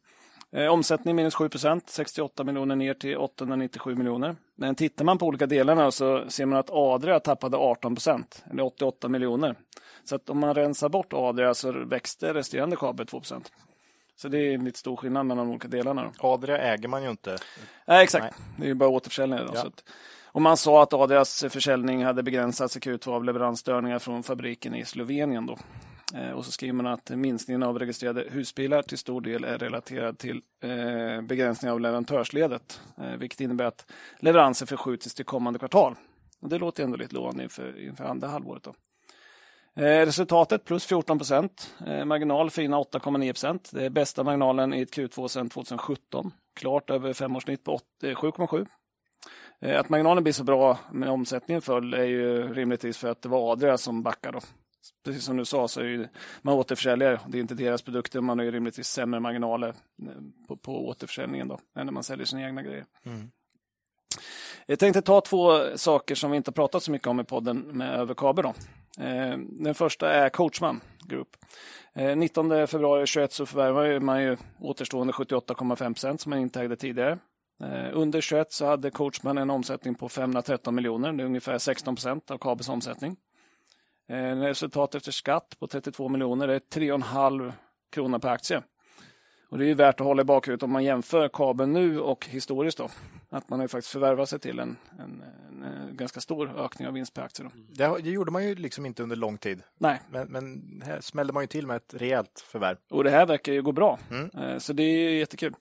Eh, 0.55 0.67
omsättning 0.67 1.15
minus 1.15 1.35
7% 1.35 1.81
68 1.85 2.43
miljoner 2.43 2.75
ner 2.75 2.93
till 2.93 3.17
897 3.17 3.95
miljoner. 3.95 4.35
Men 4.55 4.75
tittar 4.75 5.05
man 5.05 5.17
på 5.17 5.25
olika 5.25 5.45
delarna 5.45 5.91
så 5.91 6.29
ser 6.29 6.45
man 6.45 6.59
att 6.59 6.69
Adria 6.69 7.19
tappade 7.19 7.57
18 7.57 7.97
eller 8.51 8.63
88 8.63 9.09
miljoner. 9.09 9.55
Så 10.03 10.15
att 10.15 10.29
om 10.29 10.39
man 10.39 10.53
rensar 10.53 10.89
bort 10.89 11.13
Adria 11.13 11.53
så 11.53 11.71
växte 11.71 12.33
resterande 12.33 12.75
Kabe 12.75 13.03
2% 13.03 13.45
Så 14.15 14.27
det 14.27 14.37
är 14.37 14.57
lite 14.57 14.79
stor 14.79 14.95
skillnad 14.95 15.25
mellan 15.25 15.45
de 15.45 15.51
olika 15.51 15.67
delarna. 15.67 16.11
Adria 16.19 16.57
äger 16.57 16.87
man 16.87 17.03
ju 17.03 17.09
inte. 17.09 17.37
Nej, 17.85 18.03
exakt. 18.03 18.23
Nej. 18.23 18.47
Det 18.57 18.69
är 18.69 18.73
bara 18.73 18.89
återförsäljning. 18.89 19.39
Ja. 19.53 19.67
att, 19.67 19.83
och 20.25 20.41
man 20.41 20.57
sa 20.57 20.83
att 20.83 20.93
Adrias 20.93 21.45
försäljning 21.49 22.05
hade 22.05 22.23
begränsats 22.23 22.77
i 22.77 22.79
Q2 22.79 23.09
av 23.09 23.23
leveransstörningar 23.23 23.99
från 23.99 24.23
fabriken 24.23 24.75
i 24.75 24.85
Slovenien. 24.85 25.45
Då. 25.45 25.57
Eh, 26.13 26.31
och 26.31 26.45
så 26.45 26.51
skriver 26.51 26.73
man 26.73 26.87
att 26.87 27.09
minskningen 27.09 27.63
av 27.63 27.79
registrerade 27.79 28.25
husbilar 28.29 28.81
till 28.81 28.97
stor 28.97 29.21
del 29.21 29.43
är 29.43 29.57
relaterad 29.57 30.17
till 30.17 30.41
eh, 30.63 31.21
begränsning 31.21 31.71
av 31.71 31.79
leverantörsledet. 31.79 32.81
Eh, 32.97 33.17
vilket 33.17 33.41
innebär 33.41 33.65
att 33.65 33.91
leveranser 34.19 34.65
förskjuts 34.65 35.15
till 35.15 35.25
kommande 35.25 35.59
kvartal. 35.59 35.95
Och 36.41 36.49
det 36.49 36.57
låter 36.57 36.83
ändå 36.83 36.97
lite 36.97 37.15
lovande 37.15 37.43
inför, 37.43 37.79
inför 37.79 38.03
andra 38.03 38.27
halvåret. 38.27 38.63
Då. 38.63 38.73
Resultatet 39.77 40.65
plus 40.65 40.85
14 40.85 41.17
procent. 41.17 41.75
Marginal 42.05 42.49
fina 42.49 42.77
8,9 42.77 43.31
procent. 43.31 43.69
Det 43.73 43.85
är 43.85 43.89
bästa 43.89 44.23
marginalen 44.23 44.73
i 44.73 44.81
ett 44.81 44.97
Q2 44.97 45.27
sedan 45.27 45.49
2017. 45.49 46.31
Klart 46.55 46.89
över 46.89 47.13
femårssnitt 47.13 47.63
på 47.63 47.79
7,7. 48.01 48.67
Att 49.79 49.89
marginalen 49.89 50.23
blir 50.23 50.33
så 50.33 50.43
bra 50.43 50.77
med 50.91 51.09
omsättningen 51.09 51.61
föll 51.61 51.93
är 51.93 52.03
ju 52.03 52.53
rimligtvis 52.53 52.97
för 52.97 53.07
att 53.07 53.21
det 53.21 53.29
var 53.29 53.51
Adria 53.51 53.77
som 53.77 54.03
backade. 54.03 54.39
Precis 55.03 55.23
som 55.23 55.37
du 55.37 55.45
sa 55.45 55.67
så 55.67 55.79
är 55.81 55.85
ju, 55.85 56.07
man 56.41 56.53
återförsäljare, 56.53 57.19
det 57.27 57.37
är 57.37 57.41
inte 57.41 57.55
deras 57.55 57.81
produkter, 57.81 58.21
man 58.21 58.37
har 58.39 58.45
ju 58.45 58.51
rimligtvis 58.51 58.87
sämre 58.87 59.19
marginaler 59.19 59.67
eh, 59.69 60.07
på, 60.47 60.57
på 60.57 60.87
återförsäljningen 60.87 61.47
då, 61.47 61.59
än 61.75 61.85
när 61.85 61.93
man 61.93 62.03
säljer 62.03 62.25
sina 62.25 62.41
egna 62.47 62.61
grejer. 62.61 62.85
Jag 64.65 64.79
tänkte 64.79 65.01
ta 65.01 65.21
två 65.21 65.77
saker 65.77 66.15
som 66.15 66.31
vi 66.31 66.37
inte 66.37 66.51
pratat 66.51 66.83
så 66.83 66.91
mycket 66.91 67.07
om 67.07 67.19
i 67.19 67.23
podden 67.23 67.59
med 67.59 67.99
Överkabe. 67.99 68.41
Då. 68.41 68.53
Eh, 69.03 69.37
Den 69.37 69.75
första 69.75 70.11
är 70.11 70.29
Coachman 70.29 70.81
Group. 71.07 71.27
Eh, 71.93 72.15
19 72.15 72.67
februari 72.67 73.07
21 73.07 73.33
så 73.33 73.45
förvärvade 73.45 73.99
man 73.99 74.23
ju 74.23 74.37
återstående 74.59 75.13
78,5 75.13 75.93
procent 75.93 76.21
som 76.21 76.29
man 76.29 76.39
inte 76.39 76.61
ägde 76.61 76.75
tidigare. 76.75 77.19
Eh, 77.63 77.89
Under 77.93 78.21
21 78.21 78.51
så 78.51 78.65
hade 78.65 78.91
Coachman 78.91 79.37
en 79.37 79.49
omsättning 79.49 79.95
på 79.95 80.09
513 80.09 80.75
miljoner, 80.75 81.13
det 81.13 81.23
är 81.23 81.25
ungefär 81.25 81.57
16 81.57 81.95
procent 81.95 82.31
av 82.31 82.37
Kabels 82.37 82.69
omsättning. 82.69 83.15
Eh, 84.07 84.35
Resultat 84.35 84.95
efter 84.95 85.11
skatt 85.11 85.55
på 85.59 85.67
32 85.67 86.09
miljoner, 86.09 86.47
är 86.47 86.59
3,5 86.59 87.53
kronor 87.91 88.19
per 88.19 88.29
aktie. 88.29 88.61
Och 89.49 89.57
det 89.57 89.65
är 89.65 89.67
ju 89.67 89.73
värt 89.73 89.99
att 90.01 90.05
hålla 90.07 90.21
i 90.21 90.25
bakhuvudet 90.25 90.63
om 90.63 90.71
man 90.71 90.83
jämför 90.83 91.29
kabeln 91.33 91.73
nu 91.73 91.99
och 91.99 92.25
historiskt. 92.25 92.77
Då. 92.77 92.89
Att 93.29 93.49
man 93.49 93.59
har 93.59 93.67
faktiskt 93.67 93.91
förvärvat 93.91 94.29
sig 94.29 94.39
till 94.39 94.59
en, 94.59 94.77
en, 94.99 95.23
en, 95.63 95.97
ganska 95.97 96.19
stor 96.21 96.59
ökning 96.59 96.87
av 96.87 96.93
vinst 96.93 97.13
per 97.13 97.21
aktie. 97.21 97.45
Då. 97.45 97.51
Det, 97.55 98.01
det 98.03 98.09
gjorde 98.09 98.31
man 98.31 98.43
ju 98.47 98.55
liksom 98.55 98.85
inte 98.85 99.03
under 99.03 99.15
lång 99.15 99.37
tid. 99.37 99.61
Nej, 99.77 100.01
Men, 100.09 100.27
men 100.27 100.81
här 100.85 101.01
smällde 101.01 101.33
man 101.33 101.43
ju 101.43 101.47
till 101.47 101.67
med 101.67 101.75
ett 101.75 101.93
rejält 101.93 102.43
förvärv. 102.47 102.77
och 102.89 103.03
det 103.03 103.09
här 103.09 103.25
verkar 103.25 103.53
ju 103.53 103.61
gå 103.61 103.71
bra. 103.71 103.99
Mm. 104.11 104.29
Eh, 104.37 104.57
Så 104.57 104.73
det 104.73 104.83
är 104.83 105.09
jättekul. 105.11 105.53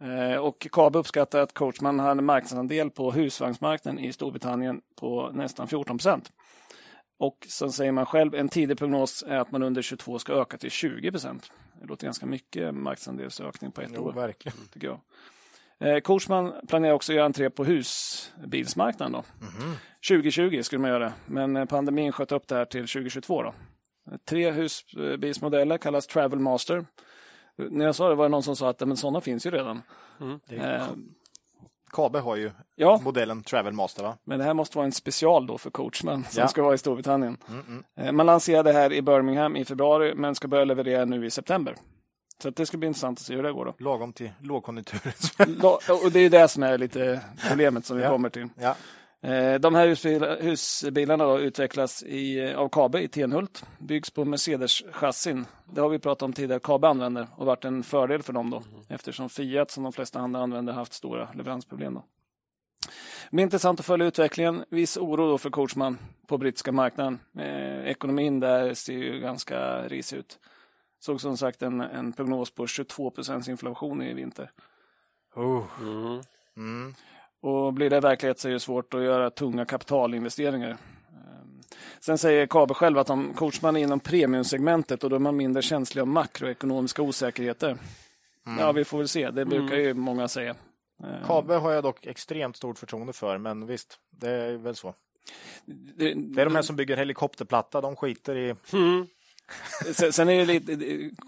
Eh, 0.00 0.36
Och 0.36 0.66
KABE 0.72 0.98
uppskattar 0.98 1.40
att 1.40 1.54
Coachman 1.54 1.98
hade 2.00 2.18
en 2.18 2.24
marknadsandel 2.24 2.90
på 2.90 3.12
husvagnsmarknaden 3.12 3.98
i 3.98 4.12
Storbritannien 4.12 4.80
på 5.00 5.30
nästan 5.34 5.68
14 5.68 5.98
procent. 5.98 6.32
Och 7.18 7.46
sen 7.48 7.72
säger 7.72 7.92
man 7.92 8.06
själv, 8.06 8.34
en 8.34 8.48
tidig 8.48 8.78
prognos 8.78 9.24
är 9.28 9.36
att 9.38 9.50
man 9.52 9.62
under 9.62 9.82
22 9.82 10.18
ska 10.18 10.32
öka 10.32 10.58
till 10.58 10.70
20 10.70 11.10
procent. 11.10 11.52
Det 11.80 11.86
låter 11.86 12.04
ganska 12.06 12.26
mycket 12.26 12.74
marknadsandelsökning 12.74 13.72
på 13.72 13.80
ett 13.80 13.90
Jo, 13.94 14.02
år. 14.02 14.12
verkligen. 14.12 14.58
tycker 14.72 14.86
jag. 14.86 15.00
Eh, 15.78 16.00
Coachman 16.00 16.52
planerar 16.68 16.92
också 16.92 17.12
att 17.12 17.16
göra 17.16 17.26
entré 17.26 17.50
på 17.50 17.64
husbilsmarknaden. 17.64 19.12
Då. 19.12 19.24
2020 20.08 20.62
skulle 20.62 20.78
man 20.80 20.90
göra 20.90 21.04
det, 21.04 21.12
men 21.26 21.66
pandemin 21.66 22.12
sköt 22.12 22.32
upp 22.32 22.48
det 22.48 22.54
här 22.54 22.64
till 22.64 22.88
2022. 22.88 23.42
Då. 23.42 23.54
Tre 24.24 24.50
husbilsmodeller 24.50 25.78
kallas 25.78 26.06
Travel 26.06 26.38
Master. 26.38 26.86
När 27.56 27.84
jag 27.84 27.94
sa 27.94 28.08
det 28.08 28.14
var 28.14 28.24
det 28.24 28.28
någon 28.28 28.42
som 28.42 28.56
sa 28.56 28.68
att 28.70 28.80
"Ja, 28.80 28.86
men 28.86 28.96
sådana 28.96 29.20
finns 29.20 29.46
ju 29.46 29.50
redan. 29.50 29.82
Det 30.48 30.56
är, 30.56 30.78
Eh, 30.78 30.86
Kabe 31.92 32.18
har 32.18 32.36
ju 32.36 32.50
ja, 32.76 33.00
modellen 33.04 33.42
Travel 33.42 33.72
Master 33.72 34.02
va? 34.02 34.16
men 34.24 34.38
det 34.38 34.44
här 34.44 34.54
måste 34.54 34.76
vara 34.78 34.86
en 34.86 34.92
special 34.92 35.46
då 35.46 35.58
för 35.58 35.70
Coachman 35.70 36.24
som 36.30 36.40
Ja. 36.40 36.48
ska 36.48 36.62
vara 36.62 36.74
i 36.74 36.78
Storbritannien. 36.78 37.36
Mm, 37.48 37.60
mm. 37.68 37.84
Eh, 37.96 38.12
Man 38.12 38.26
lanserade 38.26 38.72
här 38.72 38.92
i 38.92 39.02
Birmingham 39.02 39.56
i 39.56 39.64
februari 39.64 40.14
men 40.14 40.34
ska 40.34 40.48
börja 40.48 40.64
leverera 40.64 41.04
nu 41.04 41.26
i 41.26 41.30
september. 41.30 41.74
Så 42.42 42.50
det 42.50 42.66
ska 42.66 42.76
bli 42.76 42.86
intressant 42.86 43.18
att 43.18 43.24
se 43.24 43.34
hur 43.36 43.42
det 43.42 43.52
går. 43.52 43.64
Då. 43.64 43.74
Lagom 43.78 44.12
till 44.12 44.30
lågkonjunkturen. 44.40 45.12
La- 45.62 45.78
Och 46.04 46.10
det 46.12 46.20
är 46.20 46.30
det 46.30 46.48
som 46.48 46.62
är 46.62 46.78
lite 46.78 47.20
problemet 47.48 47.86
som 47.86 47.96
vi 47.96 48.02
Ja. 48.02 48.08
kommer 48.10 48.28
till. 48.28 48.48
Eh, 49.22 49.54
De 49.54 49.74
här 49.74 49.88
husbil, 49.88 50.24
husbilarna 50.40 51.24
då 51.24 51.40
utvecklas 51.40 52.02
i, 52.02 52.54
av 52.54 52.68
Kabe 52.68 53.00
i 53.00 53.08
Tenhult. 53.08 53.64
Byggs 53.78 54.10
på 54.10 54.24
Mercedes-chassin. 54.24 55.44
Det 55.64 55.80
har 55.80 55.88
vi 55.88 55.98
pratat 55.98 56.22
om 56.22 56.32
tidigare. 56.32 56.60
Kabe 56.60 56.88
använder 56.88 57.26
och 57.36 57.46
varit 57.46 57.64
en 57.64 57.82
fördel 57.82 58.22
för 58.22 58.32
dem 58.32 58.50
då. 58.50 58.62
Eftersom 58.88 59.28
Fiat 59.28 59.70
som 59.70 59.82
de 59.82 59.92
flesta 59.92 60.18
andra 60.18 60.40
använder 60.40 60.72
haft 60.72 60.92
stora 60.92 61.28
leveransproblem. 61.34 61.94
Då. 61.94 62.04
Det 63.30 63.36
blir 63.36 63.42
intressant 63.42 63.80
att 63.80 63.86
följa 63.86 64.06
utvecklingen. 64.06 64.64
Viss 64.68 64.96
oro 64.96 65.28
då 65.28 65.38
för 65.38 65.50
Coachman 65.50 65.98
på 66.26 66.38
brittiska 66.38 66.72
marknaden. 66.72 67.20
Eh, 67.38 67.86
ekonomin 67.86 68.40
där 68.40 68.74
ser 68.74 68.92
ju 68.92 69.20
ganska 69.20 69.88
risig 69.88 70.16
ut. 70.16 70.38
Såg 71.00 71.20
som 71.20 71.36
sagt 71.36 71.62
en, 71.62 71.80
en 71.80 72.12
prognos 72.12 72.50
på 72.50 72.66
22 72.66 73.10
procents 73.10 73.48
inflation 73.48 74.02
i 74.02 74.14
vinter. 74.14 74.50
Oh. 75.34 75.64
Mm. 75.80 76.20
Mm. 76.56 76.94
Och 77.42 77.72
blir 77.72 77.90
det 77.90 78.00
verklighet 78.00 78.38
så 78.38 78.48
är 78.48 78.52
det 78.52 78.60
svårt 78.60 78.94
att 78.94 79.02
göra 79.02 79.30
tunga 79.30 79.64
kapitalinvesteringar. 79.64 80.70
Ehm, 80.70 81.60
Sen 82.00 82.18
säger 82.18 82.46
Kabe 82.46 82.74
själv 82.74 82.98
att 82.98 83.06
de 83.06 83.34
coachman 83.34 83.76
är 83.76 83.80
inom 83.80 84.00
premiumsegmentet 84.00 85.04
och 85.04 85.10
då 85.10 85.16
är 85.16 85.20
man 85.20 85.36
mindre 85.36 85.62
känslig 85.62 86.02
av 86.02 86.08
makroekonomiska 86.08 87.02
osäkerheter. 87.02 87.76
Ja, 88.58 88.72
vi 88.72 88.84
får 88.84 88.98
väl 88.98 89.08
se. 89.08 89.30
Det 89.30 89.44
brukar 89.44 89.76
ju 89.76 89.94
många 89.94 90.28
säga. 90.28 90.50
Ehm, 91.04 91.26
Kabe 91.26 91.54
har 91.54 91.72
jag 91.72 91.82
dock 91.84 92.06
extremt 92.06 92.56
stort 92.56 92.78
förtroende 92.78 93.12
för, 93.12 93.38
men 93.38 93.66
visst, 93.66 93.98
det 94.10 94.30
är 94.30 94.56
väl 94.56 94.74
så. 94.74 94.94
det, 95.96 96.14
Det 96.14 96.40
är 96.40 96.44
de 96.44 96.54
här 96.54 96.62
som 96.62 96.76
bygger 96.76 96.96
helikopterplatta, 96.96 97.80
de 97.80 97.96
skiter 97.96 98.36
i... 98.36 98.54
Mm. 98.72 99.06
Sen, 100.12 100.28
är 100.28 100.38
det 100.38 100.44
lite, 100.44 100.76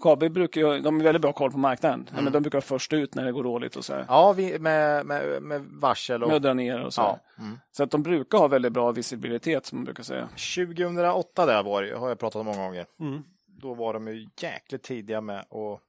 KB 0.03 0.33
brukar 0.33 0.61
ju, 0.61 0.79
de 0.79 0.99
är 0.99 1.03
väldigt 1.03 1.21
bra 1.21 1.33
koll 1.33 1.51
på 1.51 1.57
marknaden. 1.57 2.09
Mm. 2.11 2.23
Men 2.23 2.33
de 2.33 2.43
brukar 2.43 2.57
vara 2.57 2.65
först 2.65 2.93
ut 2.93 3.15
när 3.15 3.25
det 3.25 3.31
går 3.31 3.43
dåligt 3.43 3.75
och 3.75 3.85
så 3.85 3.93
här. 3.93 4.05
Ja, 4.07 4.33
vi, 4.33 4.59
med, 4.59 5.05
med, 5.05 5.43
med 5.43 5.61
varsel 5.61 6.23
och... 6.23 6.29
Med 6.29 6.35
att 6.35 6.43
dra 6.43 6.53
ner 6.53 6.85
och 6.85 6.93
så. 6.93 7.01
Ja. 7.01 7.19
Mm. 7.39 7.59
Så 7.71 7.83
att 7.83 7.91
de 7.91 8.03
brukar 8.03 8.37
ha 8.37 8.47
väldigt 8.47 8.73
bra 8.73 8.91
visibilitet 8.91 9.65
som 9.65 9.77
man 9.77 9.85
brukar 9.85 10.03
säga. 10.03 10.29
2008 10.55 11.45
där 11.45 11.63
var 11.63 11.83
det, 11.83 11.97
har 11.97 12.09
jag 12.09 12.19
pratat 12.19 12.39
om 12.39 12.45
många 12.45 12.57
gånger. 12.57 12.85
Mm. 12.99 13.23
Då 13.45 13.73
var 13.73 13.93
de 13.93 14.07
ju 14.07 14.27
jäkligt 14.41 14.83
tidiga 14.83 15.21
med 15.21 15.39
att 15.39 15.79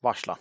varsla. 0.00 0.38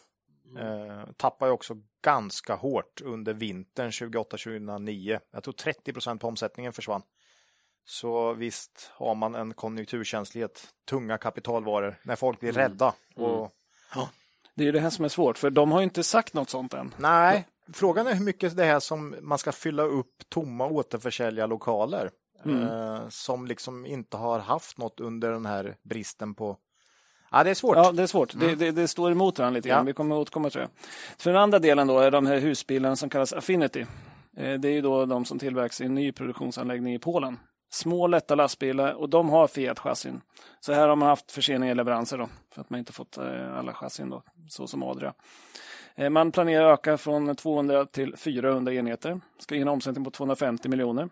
Eh, 0.57 1.11
tappade 1.17 1.49
ju 1.49 1.53
också 1.53 1.77
ganska 2.01 2.55
hårt 2.55 3.01
under 3.01 3.33
vintern 3.33 3.89
2008-2009. 3.89 5.19
Jag 5.31 5.43
tror 5.43 5.53
30 5.53 5.93
procent 5.93 6.21
på 6.21 6.27
omsättningen 6.27 6.73
försvann. 6.73 7.01
Så 7.89 8.33
visst 8.33 8.91
har 8.93 9.15
man 9.15 9.35
en 9.35 9.53
konjunkturkänslighet, 9.53 10.67
tunga 10.89 11.17
kapitalvaror, 11.17 11.95
när 12.03 12.15
folk 12.15 12.39
blir 12.39 12.51
rädda. 12.51 12.93
Och, 13.15 13.53
Det 14.55 14.67
är 14.67 14.71
det 14.71 14.79
här 14.79 14.89
som 14.89 15.05
är 15.05 15.09
svårt, 15.09 15.37
för 15.37 15.49
de 15.49 15.71
har 15.71 15.79
ju 15.79 15.83
inte 15.83 16.03
sagt 16.03 16.33
något 16.33 16.49
sånt 16.49 16.73
än. 16.73 16.93
Nej, 16.97 17.47
frågan 17.73 18.07
är 18.07 18.13
hur 18.15 18.25
mycket 18.25 18.57
det 18.57 18.65
är 18.65 18.79
som 18.79 19.15
man 19.21 19.37
ska 19.37 19.51
fylla 19.51 19.83
upp 19.83 20.29
tomma 20.29 20.65
återförsäljarlokaler. 20.67 22.11
Eh, 22.45 23.09
som 23.09 23.47
liksom 23.47 23.85
inte 23.85 24.17
har 24.17 24.39
haft 24.39 24.77
något 24.77 24.99
under 24.99 25.31
den 25.31 25.45
här 25.45 25.75
bristen 25.83 26.35
på... 26.35 26.57
Ja, 27.31 27.43
det 27.43 27.49
är 27.49 27.55
svårt. 27.55 27.77
Ja, 27.77 27.91
det 27.91 28.03
är 28.03 28.07
svårt. 28.07 28.33
Det, 28.39 28.55
det, 28.55 28.71
det 28.71 28.87
står 28.87 29.11
emot 29.11 29.39
varandra 29.39 29.55
lite 29.55 29.69
grann. 29.69 29.77
Ja. 29.77 29.83
Vi 29.83 29.93
kommer 29.93 30.15
att 30.15 30.21
återkomma 30.21 30.49
tror 30.49 30.61
jag. 30.61 30.69
För 31.17 31.31
den 31.33 31.41
andra 31.41 31.59
delen 31.59 31.87
då 31.87 31.99
är 31.99 32.11
de 32.11 32.25
här 32.25 32.37
husbilarna 32.39 32.95
som 32.95 33.09
kallas 33.09 33.33
Affinity. 33.33 33.85
Eh, 34.37 34.53
Det 34.59 34.67
är 34.67 34.73
ju 34.73 34.81
då 34.81 35.05
de 35.05 35.25
som 35.25 35.39
tillverkas 35.39 35.81
i 35.81 35.85
en 35.85 35.95
ny 35.95 36.11
produktionsanläggning 36.11 36.93
i 36.93 36.99
Polen. 36.99 37.39
Små 37.69 38.07
lätta 38.07 38.35
lastbilar 38.35 38.93
och 38.93 39.09
de 39.09 39.29
har 39.29 39.47
Fiat-chassin. 39.47 40.21
Så 40.59 40.73
här 40.73 40.87
har 40.87 40.95
man 40.95 41.07
haft 41.09 41.31
förseningar 41.31 41.71
i 41.71 41.75
leveranser 41.75 42.17
då, 42.17 42.29
för 42.51 42.61
att 42.61 42.69
man 42.69 42.79
inte 42.79 42.93
fått 42.93 43.17
eh, 43.17 43.57
alla 43.57 43.73
chassin 43.73 44.09
då, 44.09 44.23
så 44.49 44.67
som 44.67 44.83
Adria. 44.83 45.13
Eh, 45.95 46.09
Man 46.09 46.31
planerar 46.31 46.71
att 46.73 46.79
öka 46.79 46.97
från 46.97 47.35
200 47.35 47.85
till 47.85 48.15
400 48.17 48.73
enheter. 48.73 49.21
Ska 49.39 49.55
ge 49.55 49.61
en 49.61 49.67
omsättning 49.67 50.05
på 50.05 50.11
250 50.11 50.69
miljoner. 50.69 51.09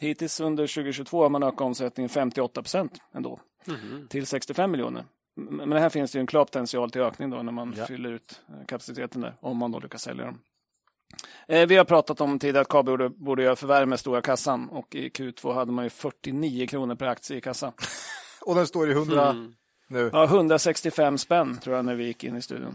Hittills 0.00 0.40
under 0.40 0.66
2022 0.66 1.22
har 1.22 1.28
man 1.30 1.42
ökat 1.42 1.60
omsättningen 1.60 2.08
58 2.08 2.62
procent 2.62 3.00
ändå 3.12 3.40
till 4.08 4.26
65 4.26 4.70
miljoner. 4.70 5.04
Men 5.36 5.72
här 5.72 5.88
finns 5.88 6.12
det 6.12 6.18
ju 6.18 6.20
en 6.20 6.26
klar 6.26 6.44
potential 6.44 6.90
till 6.90 7.00
ökning 7.00 7.30
då 7.30 7.42
när 7.42 7.52
man 7.52 7.74
Ja. 7.76 7.86
fyller 7.86 8.12
ut 8.12 8.42
eh, 8.48 8.66
kapaciteten 8.66 9.20
där, 9.20 9.34
om 9.40 9.56
man 9.56 9.72
då 9.72 9.78
lyckas 9.78 10.02
sälja 10.02 10.24
dem. 10.24 10.38
Eh, 11.48 11.66
Vi 11.66 11.76
har 11.76 11.84
pratat 11.84 12.20
om 12.20 12.38
tidigare 12.38 12.60
att 12.62 12.68
KB 12.68 12.84
borde, 12.86 13.08
borde 13.08 13.42
göra 13.42 13.56
förvärv 13.56 13.88
med 13.88 14.00
stora 14.00 14.22
kassan 14.22 14.68
och 14.68 14.94
i 14.94 15.08
Q2 15.08 15.54
hade 15.54 15.72
man 15.72 15.84
ju 15.84 15.90
49 15.90 16.66
kronor 16.66 16.94
per 16.94 17.06
aktie 17.06 17.36
i 17.36 17.40
kassa. 17.40 17.72
Och 18.40 18.54
den 18.54 18.66
står 18.66 18.88
i 18.88 18.92
100 18.92 19.30
Mm. 19.30 19.54
nu. 19.88 20.10
Ja, 20.12 20.24
165 20.24 21.18
spänn 21.18 21.58
tror 21.58 21.76
jag 21.76 21.84
när 21.84 21.94
vi 21.94 22.04
gick 22.04 22.24
in 22.24 22.36
i 22.36 22.42
studion. 22.42 22.74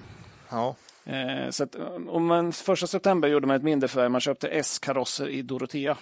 Ja. 0.49 0.75
Eh, 1.05 1.49
så 1.49 1.63
att, 1.63 1.75
om 2.07 2.25
man, 2.25 2.51
första 2.53 2.87
september 2.87 3.27
gjorde 3.29 3.47
man 3.47 3.55
ett 3.55 3.63
mindre 3.63 3.87
förvärv. 3.87 4.11
Man 4.11 4.21
köpte 4.21 4.47
S-karosser 4.47 5.27
i 5.29 5.41
Dorotea. 5.41 5.97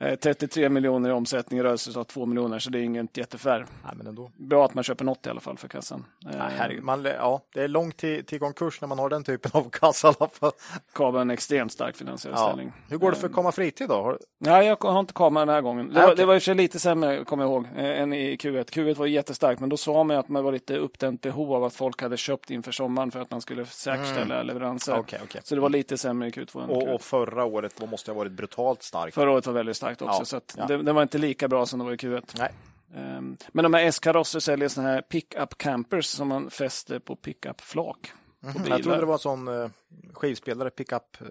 Eh, 0.00 0.16
33 0.16 0.68
miljoner 0.68 1.10
i 1.10 1.12
omsättning, 1.12 1.62
rörelseresultat 1.62 2.08
2 2.08 2.26
miljoner, 2.26 2.58
så 2.58 2.70
det 2.70 2.78
är 2.78 2.82
inget 2.82 3.16
jätteförvärv. 3.16 3.66
Nej, 3.84 3.92
men 3.96 4.06
ändå. 4.06 4.30
Bra 4.36 4.64
att 4.64 4.74
man 4.74 4.84
köper 4.84 5.04
något 5.04 5.26
i 5.26 5.30
alla 5.30 5.40
fall 5.40 5.56
för 5.58 5.68
kassan. 5.68 6.04
Eh, 6.26 6.36
Nej, 6.38 6.50
herregud, 6.58 6.84
man, 6.84 7.04
ja, 7.04 7.40
det 7.54 7.62
är 7.62 7.68
långt 7.68 7.96
till, 7.96 8.24
till 8.24 8.38
konkurs 8.40 8.80
när 8.80 8.88
man 8.88 8.98
har 8.98 9.08
den 9.08 9.24
typen 9.24 9.50
av 9.54 9.70
kassa. 9.70 10.08
i 10.08 10.12
alla 10.20 10.28
fall. 10.30 10.52
Kabel 10.94 11.14
har 11.14 11.20
en 11.22 11.30
extremt 11.30 11.72
stark 11.72 11.96
finansiell 11.96 12.34
Ja. 12.36 12.46
ställning. 12.46 12.72
Hur 12.88 12.98
går 12.98 13.10
det 13.10 13.16
för 13.16 13.28
Komma 13.28 13.52
Fritid 13.52 13.88
då? 13.88 13.94
Har, 13.94 14.18
Nej, 14.38 14.66
jag 14.66 14.82
har 14.84 15.00
inte 15.00 15.12
kameran 15.12 15.48
den 15.48 15.54
här 15.54 15.62
gången. 15.62 15.88
Det, 15.88 15.94
Nej, 15.94 16.06
var, 16.06 16.14
det 16.14 16.24
var 16.24 16.34
i 16.34 16.38
och 16.38 16.42
för 16.42 16.44
sig 16.44 16.54
lite 16.54 16.78
sämre, 16.78 17.24
kommer 17.24 17.44
jag 17.44 17.50
ihåg, 17.52 17.66
eh, 17.76 18.00
än 18.00 18.12
i 18.12 18.36
Q1. 18.36 18.64
Q1 18.70 18.94
var 18.94 19.06
jättestarkt, 19.06 19.60
men 19.60 19.68
då 19.68 19.76
sa 19.76 20.04
man 20.04 20.16
att 20.16 20.28
man 20.28 20.44
var 20.44 20.52
lite 20.52 20.76
uppdämt 20.76 21.20
behov 21.20 21.52
av 21.54 21.64
att 21.64 21.74
folk 21.74 22.02
hade 22.02 22.16
köpt 22.16 22.50
inför 22.50 22.72
sommaren 22.72 23.10
för 23.10 23.20
att 23.20 23.30
man 23.30 23.40
skulle 23.40 23.66
säkerställa 23.66 24.42
leveranser. 24.42 24.92
Mm. 24.92 25.00
Okej, 25.00 25.20
okej. 25.24 25.40
Så 25.44 25.54
det 25.54 25.60
var 25.60 25.68
lite 25.70 25.98
sämre 25.98 26.28
i 26.28 26.30
Q2 26.30 26.64
än 26.64 26.70
i 26.70 26.74
och, 26.74 26.82
Q1. 26.82 26.94
och 26.94 27.00
förra 27.02 27.44
året 27.44 27.74
då 27.80 27.86
måste 27.86 28.10
ha 28.10 28.18
varit 28.18 28.32
brutalt 28.32 28.82
starkt. 28.82 29.14
Förra 29.14 29.30
året 29.30 29.46
var 29.46 29.54
väldigt 29.54 29.76
starkt 29.76 29.89
också, 29.92 30.04
Ja, 30.20 30.24
så 30.24 30.36
att 30.36 30.54
ja. 30.58 30.66
det, 30.66 30.82
det 30.82 30.92
var 30.92 31.02
inte 31.02 31.18
lika 31.18 31.48
bra 31.48 31.66
som 31.66 31.78
det 31.78 31.84
var 31.84 31.92
i 31.92 31.96
Q1. 31.96 32.22
Nej. 32.38 32.52
Ehm, 32.96 33.36
Men 33.52 33.62
de 33.62 33.74
här 33.74 33.84
S-karosser 33.84 34.40
säljer 34.40 34.68
såna 34.68 34.88
här 34.88 35.00
pick-up 35.02 35.58
campers 35.58 36.06
som 36.06 36.28
man 36.28 36.50
fäster 36.50 36.98
på 36.98 37.16
pick-up-flak. 37.16 38.12
Mhm. 38.42 38.66
Jag 38.68 38.82
trodde 38.82 38.98
det 39.00 39.06
var 39.06 39.18
sån 39.18 39.48
eh, 39.48 39.68
skivspelare, 40.12 40.70
pickup. 40.70 41.02
eh. 41.20 41.26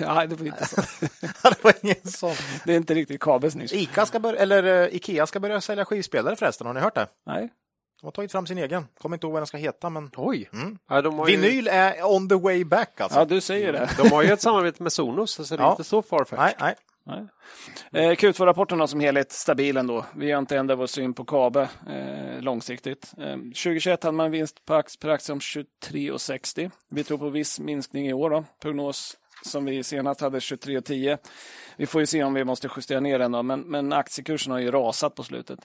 Nej, 0.14 0.28
det 0.28 0.34
var 0.36 0.46
inte 0.46 0.66
så. 0.68 0.80
det 1.42 1.64
var 1.64 1.74
ingen 1.82 2.04
sån. 2.04 2.34
Det 2.64 2.72
är 2.72 2.76
inte 2.76 2.94
riktigt 2.94 3.20
kabels 3.20 3.54
nisch. 3.54 3.72
Ica 3.72 4.06
ska 4.06 4.20
börja, 4.20 4.40
eller 4.40 4.62
eh, 4.82 4.94
Ikea 4.96 5.26
ska 5.26 5.40
börja 5.40 5.60
sälja 5.60 5.84
skivspelare 5.84 6.36
förresten. 6.36 6.66
Har 6.66 6.74
ni 6.74 6.80
hört 6.80 6.94
det? 6.94 7.06
Nej. 7.26 7.48
De 8.00 8.06
har 8.06 8.10
tagit 8.12 8.32
fram 8.32 8.46
sin 8.46 8.58
egen. 8.58 8.86
Kommer 8.98 9.16
inte 9.16 9.26
ihåg 9.26 9.32
vad 9.32 9.40
den 9.42 9.46
ska 9.46 9.56
heta, 9.56 9.90
men 9.90 10.10
Oj! 10.16 10.48
Mm. 10.52 10.78
Ja, 10.88 11.02
de, 11.02 11.18
har 11.18 11.28
ju, 11.28 11.36
vinyl 11.36 11.68
är 11.68 12.04
on 12.04 12.28
the 12.28 12.34
way 12.34 12.64
back 12.64 13.00
alltså. 13.00 13.18
Ja, 13.18 13.24
du 13.24 13.40
säger 13.40 13.72
det. 13.72 13.90
de 14.02 14.08
har 14.10 14.22
ju 14.22 14.28
ett 14.32 14.40
samarbete 14.40 14.82
med 14.82 14.92
Sonos, 14.92 15.30
så 15.32 15.42
det 15.56 15.62
är 15.62 15.64
Ja. 15.66 15.70
inte 15.70 15.84
så 15.84 16.02
farfetched. 16.02 16.38
Nej, 16.38 16.54
nej. 16.60 16.74
Eh, 17.92 18.10
Q2-rapporten 18.10 18.78
då 18.78 18.86
som 18.86 19.00
helhet 19.00 19.32
stabil 19.32 19.76
ändå. 19.76 20.04
Vi 20.16 20.30
har 20.30 20.38
inte 20.38 20.56
ändrat 20.56 20.78
vår 20.78 20.86
syn 20.86 21.14
på 21.14 21.24
KABE 21.24 21.68
eh, 21.88 22.40
långsiktigt. 22.42 23.12
Eh, 23.18 23.36
2021 23.36 24.04
hade 24.04 24.16
man 24.16 24.26
en 24.26 24.32
vinst 24.32 24.64
per 24.64 24.74
aktie, 24.74 24.98
per 25.00 25.08
aktie 25.08 25.32
om 25.32 25.38
23,60. 25.38 26.70
Vi 26.90 27.04
tror 27.04 27.18
på 27.18 27.28
viss 27.28 27.60
minskning 27.60 28.06
i 28.08 28.12
år. 28.12 28.30
Då. 28.30 28.44
Prognos 28.62 29.16
som 29.42 29.64
vi 29.64 29.82
senast 29.82 30.20
hade 30.20 30.38
23,10. 30.38 31.18
Vi 31.76 31.86
får 31.86 32.00
ju 32.00 32.06
se 32.06 32.24
om 32.24 32.34
vi 32.34 32.44
måste 32.44 32.68
justera 32.76 33.00
ner 33.00 33.18
den 33.18 33.32
då, 33.32 33.42
men, 33.42 33.60
men 33.60 33.92
aktiekursen 33.92 34.52
har 34.52 34.58
ju 34.58 34.70
rasat 34.70 35.14
på 35.14 35.22
slutet. 35.22 35.60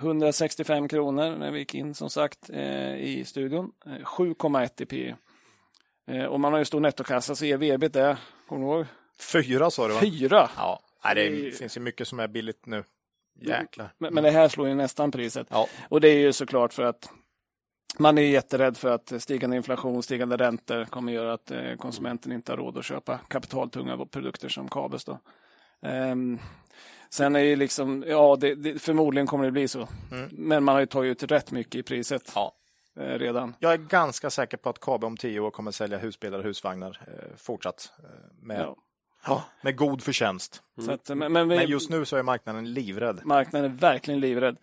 165 0.00 0.88
kronor 0.88 1.36
när 1.36 1.50
vi 1.50 1.58
gick 1.58 1.74
in 1.74 1.94
som 1.94 2.10
sagt 2.10 2.50
eh, 2.50 2.96
i 2.96 3.24
studion. 3.26 3.72
Eh, 3.86 3.90
7,1 3.90 4.82
i 4.82 4.86
P 4.86 5.14
eh, 6.06 6.24
Och 6.24 6.40
man 6.40 6.52
har 6.52 6.58
ju 6.58 6.64
stor 6.64 6.80
nettokassa 6.80 7.34
så 7.34 7.44
ev-ebit 7.44 7.96
är, 7.96 8.16
kommer 8.48 8.66
du 8.66 8.72
ihåg? 8.72 8.86
Fyra 9.22 9.70
sa 9.70 9.88
du 9.88 9.94
va? 9.94 10.00
Fyra. 10.00 10.50
Ja. 10.56 10.80
Nej, 11.04 11.14
det 11.14 11.28
Det- 11.28 11.50
finns 11.50 11.76
ju 11.76 11.80
mycket 11.80 12.08
som 12.08 12.20
är 12.20 12.28
billigt 12.28 12.66
nu. 12.66 12.84
Jäklar. 13.40 13.92
Men, 13.98 14.14
men 14.14 14.24
det 14.24 14.30
här 14.30 14.48
slår 14.48 14.68
ju 14.68 14.74
nästan 14.74 15.10
priset. 15.10 15.46
Ja. 15.50 15.68
Och 15.88 16.00
det 16.00 16.08
är 16.08 16.18
ju 16.18 16.32
såklart 16.32 16.72
för 16.72 16.82
att 16.82 17.10
man 17.98 18.18
är 18.18 18.22
jätterädd 18.22 18.76
för 18.76 18.90
att 18.90 19.22
stigande 19.22 19.56
inflation, 19.56 20.02
stigande 20.02 20.36
räntor 20.36 20.84
kommer 20.84 21.12
göra 21.12 21.32
att 21.32 21.50
eh, 21.50 21.74
konsumenten 21.78 22.32
inte 22.32 22.52
har 22.52 22.56
råd 22.56 22.78
att 22.78 22.84
köpa 22.84 23.18
kapitaltunga 23.28 24.06
produkter 24.06 24.48
som 24.48 24.68
Kabels. 24.68 25.04
Då. 25.04 25.18
Ehm, 25.82 26.38
sen 27.10 27.36
är 27.36 27.40
ju 27.40 27.56
liksom, 27.56 28.04
ja, 28.06 28.36
det, 28.40 28.54
det, 28.54 28.78
förmodligen 28.78 29.26
kommer 29.26 29.44
det 29.44 29.50
bli 29.50 29.68
så. 29.68 29.88
Men 30.30 30.64
man 30.64 30.74
har 30.74 30.80
ju 30.80 30.86
tagit 30.86 31.22
ut 31.22 31.30
rätt 31.30 31.50
mycket 31.50 31.74
i 31.74 31.82
priset 31.82 32.32
Ja. 32.34 32.52
eh, 32.96 33.02
redan. 33.18 33.54
Jag 33.58 33.72
är 33.72 33.76
ganska 33.76 34.30
säker 34.30 34.56
på 34.56 34.68
att 34.70 34.78
KB 34.80 35.04
om 35.04 35.16
tio 35.16 35.40
år 35.40 35.50
kommer 35.50 35.70
sälja 35.70 35.98
husbilar 35.98 36.38
och 36.38 36.44
husvagnar 36.44 37.00
eh, 37.06 37.36
fortsatt. 37.36 37.92
Eh, 37.98 38.04
med, 38.42 38.60
Ja. 38.60 38.76
Ja. 39.26 39.44
med 39.62 39.76
god 39.76 40.02
förtjänst. 40.02 40.62
Så 40.84 40.92
att, 40.92 41.08
men, 41.08 41.32
men, 41.32 41.48
vi, 41.48 41.56
Men 41.56 41.68
just 41.68 41.90
nu 41.90 42.04
så 42.04 42.16
är 42.16 42.22
marknaden 42.22 42.72
livrädd. 42.72 43.20
Marknaden 43.24 43.70
är 43.70 43.74
verkligen 43.76 44.20
livrädd. 44.20 44.56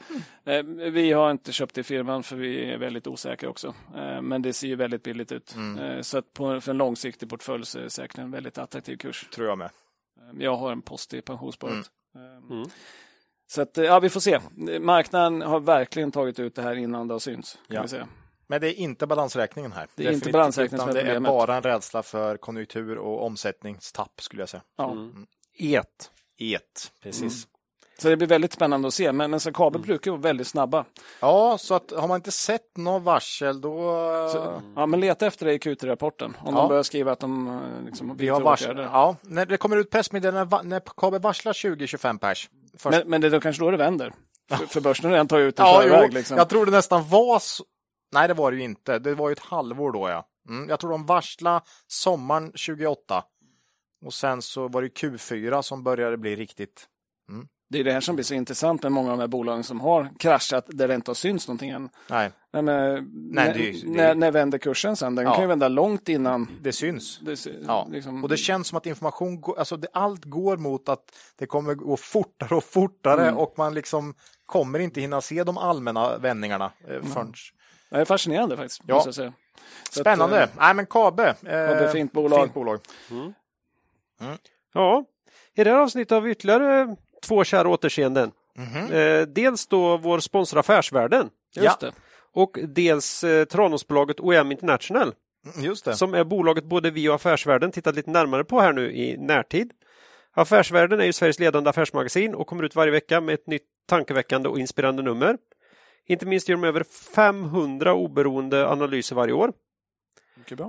Eh, 0.45 0.63
vi 0.91 1.11
har 1.11 1.31
inte 1.31 1.51
köpt 1.51 1.77
i 1.77 1.83
firman 1.83 2.23
för 2.23 2.35
vi 2.35 2.71
är 2.71 2.77
väldigt 2.77 3.07
osäkra 3.07 3.49
också. 3.49 3.73
Eh, 3.97 4.21
men 4.21 4.41
det 4.41 4.53
ser 4.53 4.67
ju 4.67 4.75
väldigt 4.75 5.03
billigt 5.03 5.31
ut. 5.31 5.55
Eh, 5.81 6.01
så 6.01 6.17
att 6.17 6.33
på, 6.33 6.61
för 6.61 6.71
en 6.71 6.77
långsiktig 6.77 7.29
portfölj 7.29 7.65
så 7.65 7.79
är 7.79 7.83
det 7.83 7.89
säkert 7.89 8.17
en 8.17 8.31
väldigt 8.31 8.57
attraktiv 8.57 8.97
kurs. 8.97 9.27
Tror 9.35 9.47
jag 9.47 9.57
med. 9.57 9.69
Eh, 10.19 10.43
jag 10.43 10.55
har 10.57 10.71
en 10.71 10.81
post 10.81 11.13
i 11.13 11.21
pensionssparet. 11.21 11.85
Eh, 12.15 12.55
Mm. 12.55 12.69
Så 13.47 13.61
att, 13.61 13.77
eh, 13.77 13.83
ja, 13.83 13.99
vi 13.99 14.09
får 14.09 14.19
se. 14.19 14.39
Marknaden 14.79 15.41
har 15.41 15.59
verkligen 15.59 16.11
tagit 16.11 16.39
ut 16.39 16.55
det 16.55 16.61
här 16.61 16.75
innan 16.75 17.07
det 17.07 17.13
har 17.13 17.19
synts. 17.19 17.53
Kan 17.67 17.75
Ja. 17.75 17.81
vi 17.81 17.87
säga. 17.87 18.07
Men 18.49 18.61
det 18.61 18.67
är 18.67 18.73
inte 18.79 19.07
balansräkningen 19.07 19.71
här. 19.71 19.87
Det 19.95 20.07
är 20.07 20.11
inte 20.11 20.29
balansräkningen 20.31 20.79
som 20.79 20.89
är 20.89 20.93
Det 20.93 20.99
är 20.99 21.03
problemet. 21.05 21.29
bara 21.31 21.55
en 21.55 21.63
rädsla 21.63 22.03
för 22.03 22.37
konjunktur 22.37 22.97
och 22.97 23.25
omsättningstapp 23.25 24.21
skulle 24.21 24.41
jag 24.41 24.49
säga. 24.49 24.63
Ja. 24.77 24.95
Et. 25.57 26.11
Et, 26.37 26.91
precis. 27.03 27.47
Så 28.01 28.09
det 28.09 28.17
blir 28.17 28.27
väldigt 28.27 28.53
spännande 28.53 28.87
att 28.87 28.93
se. 28.93 29.11
Men, 29.11 29.31
men 29.31 29.39
så 29.39 29.51
kabel 29.53 29.81
brukar 29.81 30.11
vara 30.11 30.21
väldigt 30.21 30.47
snabba. 30.47 30.85
Ja, 31.19 31.57
så 31.59 31.73
att 31.75 31.91
har 31.91 32.07
man 32.07 32.15
inte 32.15 32.31
sett 32.31 32.77
något 32.77 33.03
varsel 33.03 33.61
då... 33.61 33.71
Så, 34.33 34.61
ja, 34.75 34.85
men 34.85 34.99
leta 34.99 35.27
efter 35.27 35.45
det 35.45 35.53
i 35.53 35.57
Q3-rapporten. 35.57 36.37
Om 36.39 36.55
Ja. 36.55 36.61
de 36.61 36.67
börjar 36.69 36.83
skriva 36.83 37.11
att 37.11 37.19
de 37.19 37.47
eh, 37.47 37.85
liksom, 37.85 38.17
vi 38.17 38.27
har 38.27 38.41
varsel. 38.41 38.77
Ja, 38.77 39.15
när 39.21 39.45
det 39.45 39.57
kommer 39.57 39.77
ut 39.77 39.89
pressmeddelanden 39.89 40.69
när, 40.69 40.79
KB 40.79 41.21
varslar 41.23 41.53
20-25 41.53 42.17
pers. 42.19 42.49
Först. 42.77 42.97
Men, 42.97 43.09
men 43.09 43.21
det 43.21 43.27
är 43.27 43.31
då 43.31 43.39
kanske 43.39 43.63
då 43.63 43.71
det 43.71 43.77
vänder. 43.77 44.13
För, 44.49 44.65
för 44.65 44.81
börsen 44.81 45.05
har 45.05 45.11
redan 45.11 45.27
tagit 45.27 45.45
ut 45.47 45.55
det 45.55 45.63
ja, 45.63 45.81
förväg. 45.81 46.13
Liksom. 46.13 46.37
jag 46.37 46.49
tror 46.49 46.65
det 46.65 46.71
nästan 46.71 47.09
var 47.09 47.39
så... 47.39 47.63
Nej, 48.11 48.27
det 48.27 48.33
var 48.33 48.51
det 48.51 48.57
ju 48.57 48.63
inte. 48.63 48.99
Det 48.99 49.13
var 49.15 49.29
ju 49.29 49.33
ett 49.33 49.39
halvår 49.39 49.91
då, 49.91 50.09
ja. 50.09 50.25
Mm, 50.49 50.69
jag 50.69 50.79
tror 50.79 50.91
de 50.91 51.05
varslade 51.05 51.61
sommaren 51.87 52.51
28. 52.55 53.23
Och 54.05 54.13
sen 54.13 54.41
så 54.41 54.67
var 54.67 54.81
det 54.81 54.87
Q4 54.87 55.61
som 55.61 55.83
började 55.83 56.17
bli 56.17 56.35
riktigt... 56.35 56.87
Mm. 57.29 57.47
Det 57.71 57.79
är 57.79 57.83
det 57.83 57.91
här 57.91 58.01
som 58.01 58.15
blir 58.15 58.23
så 58.25 58.33
intressant 58.33 58.83
med 58.83 58.91
många 58.91 59.11
av 59.11 59.17
de 59.17 59.21
här 59.21 59.27
bolagen 59.27 59.63
som 59.63 59.79
har 59.81 60.09
kraschat 60.19 60.65
där 60.67 60.87
det 60.87 60.95
inte 60.95 61.09
har 61.11 61.15
synts 61.15 61.47
någonting 61.47 61.69
än. 61.69 61.89
Nej, 62.09 62.31
men, 62.53 62.65
Nej, 62.65 63.01
när, 63.11 63.53
det 63.53 63.83
när, 63.85 64.15
när 64.15 64.31
vänder 64.31 64.57
kursen 64.57 64.95
sen? 64.95 65.15
Den 65.15 65.25
Ja. 65.25 65.33
kan 65.33 65.41
ju 65.41 65.47
vända 65.47 65.67
långt 65.67 66.09
innan. 66.09 66.47
det 66.61 66.71
syns. 66.71 67.19
Det, 67.19 67.45
Ja. 67.67 67.87
liksom, 67.91 68.23
Och 68.23 68.29
det 68.29 68.37
känns 68.37 68.67
som 68.67 68.77
att 68.77 68.85
information, 68.85 69.41
går, 69.41 69.59
alltså 69.59 69.77
det, 69.77 69.87
allt 69.93 70.25
går 70.25 70.57
mot 70.57 70.89
att 70.89 71.03
det 71.37 71.45
kommer 71.45 71.73
gå 71.75 71.97
fortare 71.97 72.55
och 72.55 72.63
fortare 72.63 73.31
och 73.31 73.53
man 73.57 73.73
liksom 73.73 74.13
kommer 74.45 74.79
inte 74.79 75.01
hinna 75.01 75.21
se 75.21 75.43
de 75.43 75.57
allmänna 75.57 76.17
vändningarna 76.17 76.71
eh, 76.87 77.03
förrän... 77.03 77.33
det 77.89 77.97
är 77.97 78.05
fascinerande 78.05 78.57
faktiskt. 78.57 78.81
Ja. 78.87 78.95
måste 78.95 79.07
jag 79.07 79.15
säga. 79.15 79.33
Så 79.91 79.99
Spännande! 79.99 80.43
Att, 80.43 80.49
eh, 80.49 80.55
Nej 80.59 80.73
men 80.73 80.85
Kabe. 80.85 81.35
Eh, 81.45 81.91
fint 81.91 82.11
bolag. 82.11 82.41
Fint 82.41 82.53
bolag. 82.53 82.79
Ja, 84.73 85.05
i 85.55 85.63
det 85.63 85.69
här 85.69 85.77
avsnittet 85.77 86.11
har 86.11 86.21
vi 86.21 86.31
ytterligare 86.31 86.95
två 87.27 87.43
kära 87.43 87.69
återseenden. 87.69 88.31
Eh, 88.91 89.21
dels 89.27 89.67
då 89.67 89.97
vår 89.97 90.19
sponsor 90.19 90.59
Affärsvärlden 90.59 91.29
just 91.55 91.81
Ja. 91.81 91.87
det. 91.87 91.93
och 92.33 92.57
dels 92.63 93.23
eh, 93.23 93.45
Tranåsbolaget 93.45 94.19
OM 94.19 94.51
International 94.51 95.13
Mm, 95.55 95.65
Just 95.65 95.85
det. 95.85 95.95
som 95.95 96.13
är 96.13 96.23
bolaget 96.23 96.63
både 96.63 96.91
vi 96.91 97.09
och 97.09 97.15
Affärsvärlden 97.15 97.71
tittat 97.71 97.95
lite 97.95 98.09
närmare 98.11 98.43
på 98.43 98.59
här 98.61 98.73
nu 98.73 98.91
i 98.91 99.17
närtid. 99.17 99.71
Affärsvärlden 100.33 100.99
är 100.99 101.05
ju 101.05 101.13
Sveriges 101.13 101.39
ledande 101.39 101.69
affärsmagasin 101.69 102.35
och 102.35 102.47
kommer 102.47 102.63
ut 102.63 102.75
varje 102.75 102.91
vecka 102.91 103.21
med 103.21 103.33
ett 103.33 103.47
nytt 103.47 103.63
tankeväckande 103.89 104.49
och 104.49 104.59
inspirerande 104.59 105.03
nummer. 105.03 105.37
Inte 106.05 106.25
minst 106.25 106.49
gör 106.49 106.57
de 106.57 106.63
över 106.63 106.83
500 107.15 107.93
oberoende 107.93 108.69
analyser 108.69 109.15
varje 109.15 109.33
år. 109.33 109.53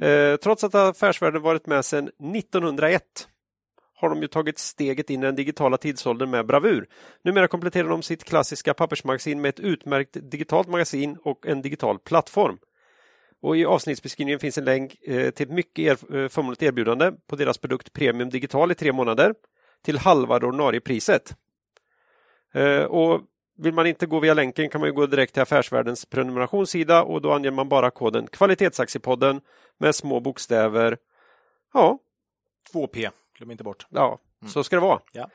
Eh, 0.02 0.36
trots 0.36 0.64
att 0.64 0.74
Affärsvärlden 0.74 1.42
varit 1.42 1.66
med 1.66 1.84
sedan 1.84 2.10
1901 2.34 3.28
har 3.94 4.08
de 4.08 4.22
ju 4.22 4.28
tagit 4.28 4.58
steget 4.58 5.10
in 5.10 5.22
i 5.22 5.26
den 5.26 5.34
digitala 5.34 5.76
tidsåldern 5.76 6.30
med 6.30 6.46
bravur. 6.46 6.88
Numera 7.24 7.48
kompletterar 7.48 7.88
de 7.88 8.02
sitt 8.02 8.24
klassiska 8.24 8.74
pappersmagasin 8.74 9.40
med 9.40 9.48
ett 9.48 9.60
utmärkt 9.60 10.16
digitalt 10.30 10.68
magasin 10.68 11.18
och 11.22 11.46
en 11.46 11.62
digital 11.62 11.98
plattform. 11.98 12.58
Och 13.42 13.56
I 13.56 13.64
avsnittsbeskrivningen 13.64 14.40
finns 14.40 14.58
en 14.58 14.64
länk 14.64 14.96
eh, 15.02 15.30
till 15.30 15.46
ett 15.46 15.52
mycket 15.52 15.78
er, 15.78 16.16
eh, 16.16 16.28
förmånligt 16.28 16.62
erbjudande 16.62 17.12
på 17.26 17.36
deras 17.36 17.58
produkt 17.58 17.92
Premium 17.92 18.30
Digital 18.30 18.72
i 18.72 18.74
tre 18.74 18.92
månader 18.92 19.34
till 19.82 19.98
halva 19.98 20.38
det 20.38 20.46
ordinarie 20.46 20.80
priset. 20.80 21.36
Eh, 22.54 22.82
och 22.82 23.20
vill 23.60 23.74
man 23.74 23.86
inte 23.86 24.06
gå 24.06 24.20
via 24.20 24.34
länken 24.34 24.68
kan 24.68 24.80
man 24.80 24.94
gå 24.94 25.06
direkt 25.06 25.32
till 25.32 25.42
Affärsvärldens 25.42 26.06
prenumerationssida 26.06 27.02
och 27.02 27.22
då 27.22 27.32
anger 27.32 27.50
man 27.50 27.68
bara 27.68 27.90
koden 27.90 28.26
Kvalitetsaktiepodden 28.26 29.40
med 29.78 29.94
små 29.94 30.20
bokstäver. 30.20 30.96
Ja, 31.74 31.98
2P, 32.72 33.10
glöm 33.38 33.50
inte 33.50 33.64
bort. 33.64 33.86
ja 33.90 34.18
så 34.46 34.64
ska 34.64 34.76
det 34.76 34.82
vara. 34.82 35.00
Ja. 35.12 35.30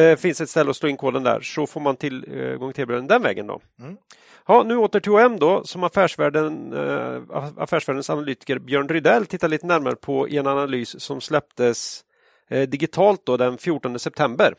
Eh, 0.00 0.16
finns 0.16 0.40
ett 0.40 0.50
ställe 0.50 0.70
att 0.70 0.76
slå 0.76 0.88
in 0.88 0.96
koden 0.96 1.22
där 1.22 1.40
så 1.40 1.66
får 1.66 1.80
man 1.80 1.96
tillgång 1.96 2.72
till 2.72 2.82
erbjudanden 2.82 3.06
den 3.06 3.22
vägen 3.22 3.46
då. 3.46 3.60
Mm. 3.80 3.96
Ja, 4.46 4.62
nu 4.62 4.76
åter 4.76 5.00
till 5.00 5.12
OM 5.12 5.38
då 5.38 5.64
som 5.64 5.84
affärsvärlden, 5.84 6.72
eh, 6.72 7.22
affärsvärldens 7.56 8.10
analytiker 8.10 8.58
Björn 8.58 8.88
Rydell 8.88 9.26
tittar 9.26 9.48
lite 9.48 9.66
närmare 9.66 9.96
på 9.96 10.28
i 10.28 10.36
en 10.36 10.46
analys 10.46 11.00
som 11.00 11.20
släpptes 11.20 12.04
eh, 12.48 12.68
digitalt 12.68 13.26
då 13.26 13.36
den 13.36 13.58
14 13.58 13.98
september. 13.98 14.54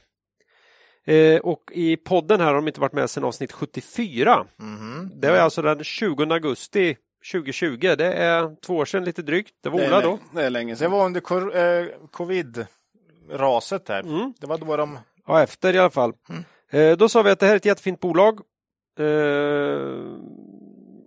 Eh, 1.08 1.40
och 1.40 1.72
i 1.74 1.98
podden 1.98 2.40
här 2.40 2.48
har 2.48 2.54
de 2.56 2.68
inte 2.68 2.80
varit 2.82 2.94
med 2.94 3.10
sedan 3.10 3.24
avsnitt 3.24 3.52
74. 3.52 4.46
Mhm. 4.58 5.12
Det 5.16 5.32
var 5.32 5.38
alltså 5.38 5.62
den 5.62 5.84
20 5.84 6.24
augusti 6.34 6.98
2020. 7.32 7.78
Det 7.98 8.14
är 8.14 8.56
två 8.62 8.76
år 8.76 8.86
sedan 8.86 9.04
lite 9.06 9.22
drygt. 9.22 9.54
Det 9.64 9.70
var 9.70 9.80
Det 9.80 9.88
Ola 9.88 10.02
då. 10.02 10.20
Det 10.34 10.42
är 10.46 10.50
länge 10.50 10.74
Det 10.74 10.78
sedan. 10.78 10.92
var 10.92 11.06
under 11.06 11.22
kor- 11.22 11.56
eh, 11.56 11.86
covid-raset 12.12 13.86
där. 13.86 14.00
Mm. 14.00 14.34
Det 14.40 14.48
var 14.48 14.58
då 14.58 14.78
de... 14.78 15.00
Ja, 15.28 15.44
efter 15.44 15.74
i 15.76 15.80
alla 15.80 15.90
fall. 15.90 16.14
Eh, 16.72 16.98
då 16.98 17.10
sa 17.10 17.22
vi 17.22 17.30
att 17.30 17.40
det 17.40 17.46
här 17.46 17.54
är 17.54 17.58
ett 17.58 17.66
jättefint 17.66 18.00
bolag. 18.00 18.40
Eh, 19.00 20.06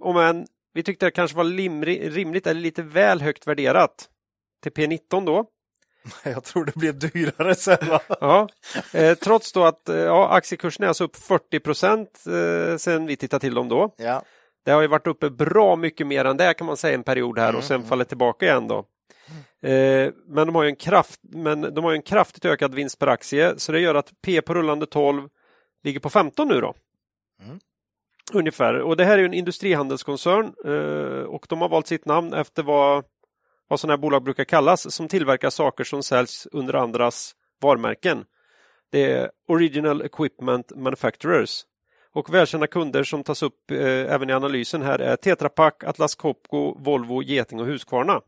om 0.01 0.17
än 0.17 0.47
vi 0.75 0.83
tyckte 0.83 1.07
det 1.07 1.11
kanske 1.11 1.37
var 1.37 1.45
limri, 1.45 2.11
rimligt 2.11 2.47
eller 2.47 2.61
lite 2.61 2.83
väl 2.83 3.21
högt 3.21 3.47
värderat 3.47 4.09
till 4.63 4.73
P19 4.73 5.27
då. 5.27 5.45
Jag 6.23 6.45
tror 6.45 6.65
det 6.65 6.77
blev 6.77 6.99
dyrare 6.99 7.55
sen? 7.55 7.99
Ja. 8.21 8.49
Eh, 8.93 9.15
trots 9.15 9.53
då 9.53 9.65
att 9.65 9.89
eh, 9.89 9.97
ja, 9.97 10.29
aktiekursen 10.29 10.85
är 10.85 10.89
alltså 10.89 11.05
upp 11.05 11.17
40 11.17 11.61
procent 11.61 12.25
eh, 12.27 12.77
sen 12.77 13.07
vi 13.07 13.17
tittade 13.17 13.41
till 13.41 13.55
dem 13.55 13.69
då. 13.69 13.95
Ja. 13.97 14.23
Det 14.65 14.71
har 14.71 14.81
ju 14.81 14.87
varit 14.87 15.07
uppe 15.07 15.31
bra 15.31 15.77
mycket 15.77 16.07
mer 16.07 16.25
än 16.25 16.37
det 16.37 16.55
kan 16.55 16.67
man 16.67 16.77
säga 16.77 16.95
en 16.95 17.03
period 17.03 17.39
här 17.39 17.57
och 17.57 17.65
sen 17.65 17.85
fallit 17.85 18.09
tillbaka 18.09 18.47
igen 18.47 18.69
då. 18.69 18.85
Eh, 19.69 20.13
men 20.27 20.47
de 20.47 20.55
har 20.55 20.63
ju 20.63 20.69
en 20.69 20.77
kraft, 20.77 21.21
men 21.23 21.75
de 21.75 21.85
har 21.85 21.93
en 21.93 22.03
kraftigt 22.03 22.45
ökad 22.45 22.75
vinst 22.75 22.99
per 22.99 23.07
aktie 23.07 23.55
så 23.57 23.73
det 23.73 23.81
gör 23.81 23.95
att 23.95 24.13
P 24.23 24.43
på 24.43 24.55
rullande 24.55 24.87
12 24.87 25.29
ligger 25.85 26.01
på 26.01 26.11
15 26.11 26.49
nu 26.49 26.61
då. 26.61 26.75
Mm. 27.43 27.59
Ungefär. 28.33 28.75
Och 28.81 28.97
det 28.97 29.05
här 29.05 29.15
är 29.15 29.19
ju 29.19 29.25
en 29.25 29.35
industrihandelskoncern 29.35 30.53
eh, 30.65 31.23
och 31.23 31.47
de 31.49 31.61
har 31.61 31.69
valt 31.69 31.87
sitt 31.87 32.05
namn 32.05 32.33
efter 32.33 32.63
vad, 32.63 33.05
vad 33.69 33.81
sådana 33.81 33.93
här 33.93 33.99
bolag 33.99 34.23
brukar 34.23 34.45
kallas 34.45 34.95
som 34.95 35.09
tillverkar 35.09 35.51
saker 35.51 35.85
som 35.85 36.03
säljs 36.03 36.49
under 36.53 36.75
andras 36.75 37.35
varumärken. 37.61 38.25
Det 38.91 39.13
är 39.13 39.31
Original 39.49 40.03
Equipment 40.03 40.77
Manufacturers. 40.77 41.65
Och 42.13 42.35
välkända 42.35 42.67
kunder 42.67 43.05
som 43.05 43.23
tas 43.23 43.43
upp 43.43 43.71
eh, 43.71 43.79
även 44.15 44.31
i 44.31 44.33
analysen 44.33 44.83
här 44.83 44.99
är 44.99 45.17
Tetra 45.17 45.49
Pak, 45.49 45.85
Atlas 45.85 46.15
Copco, 46.15 46.79
Volvo, 46.79 47.23
Geting 47.23 47.61
och 47.61 47.67
Husqvarna. 47.67 48.21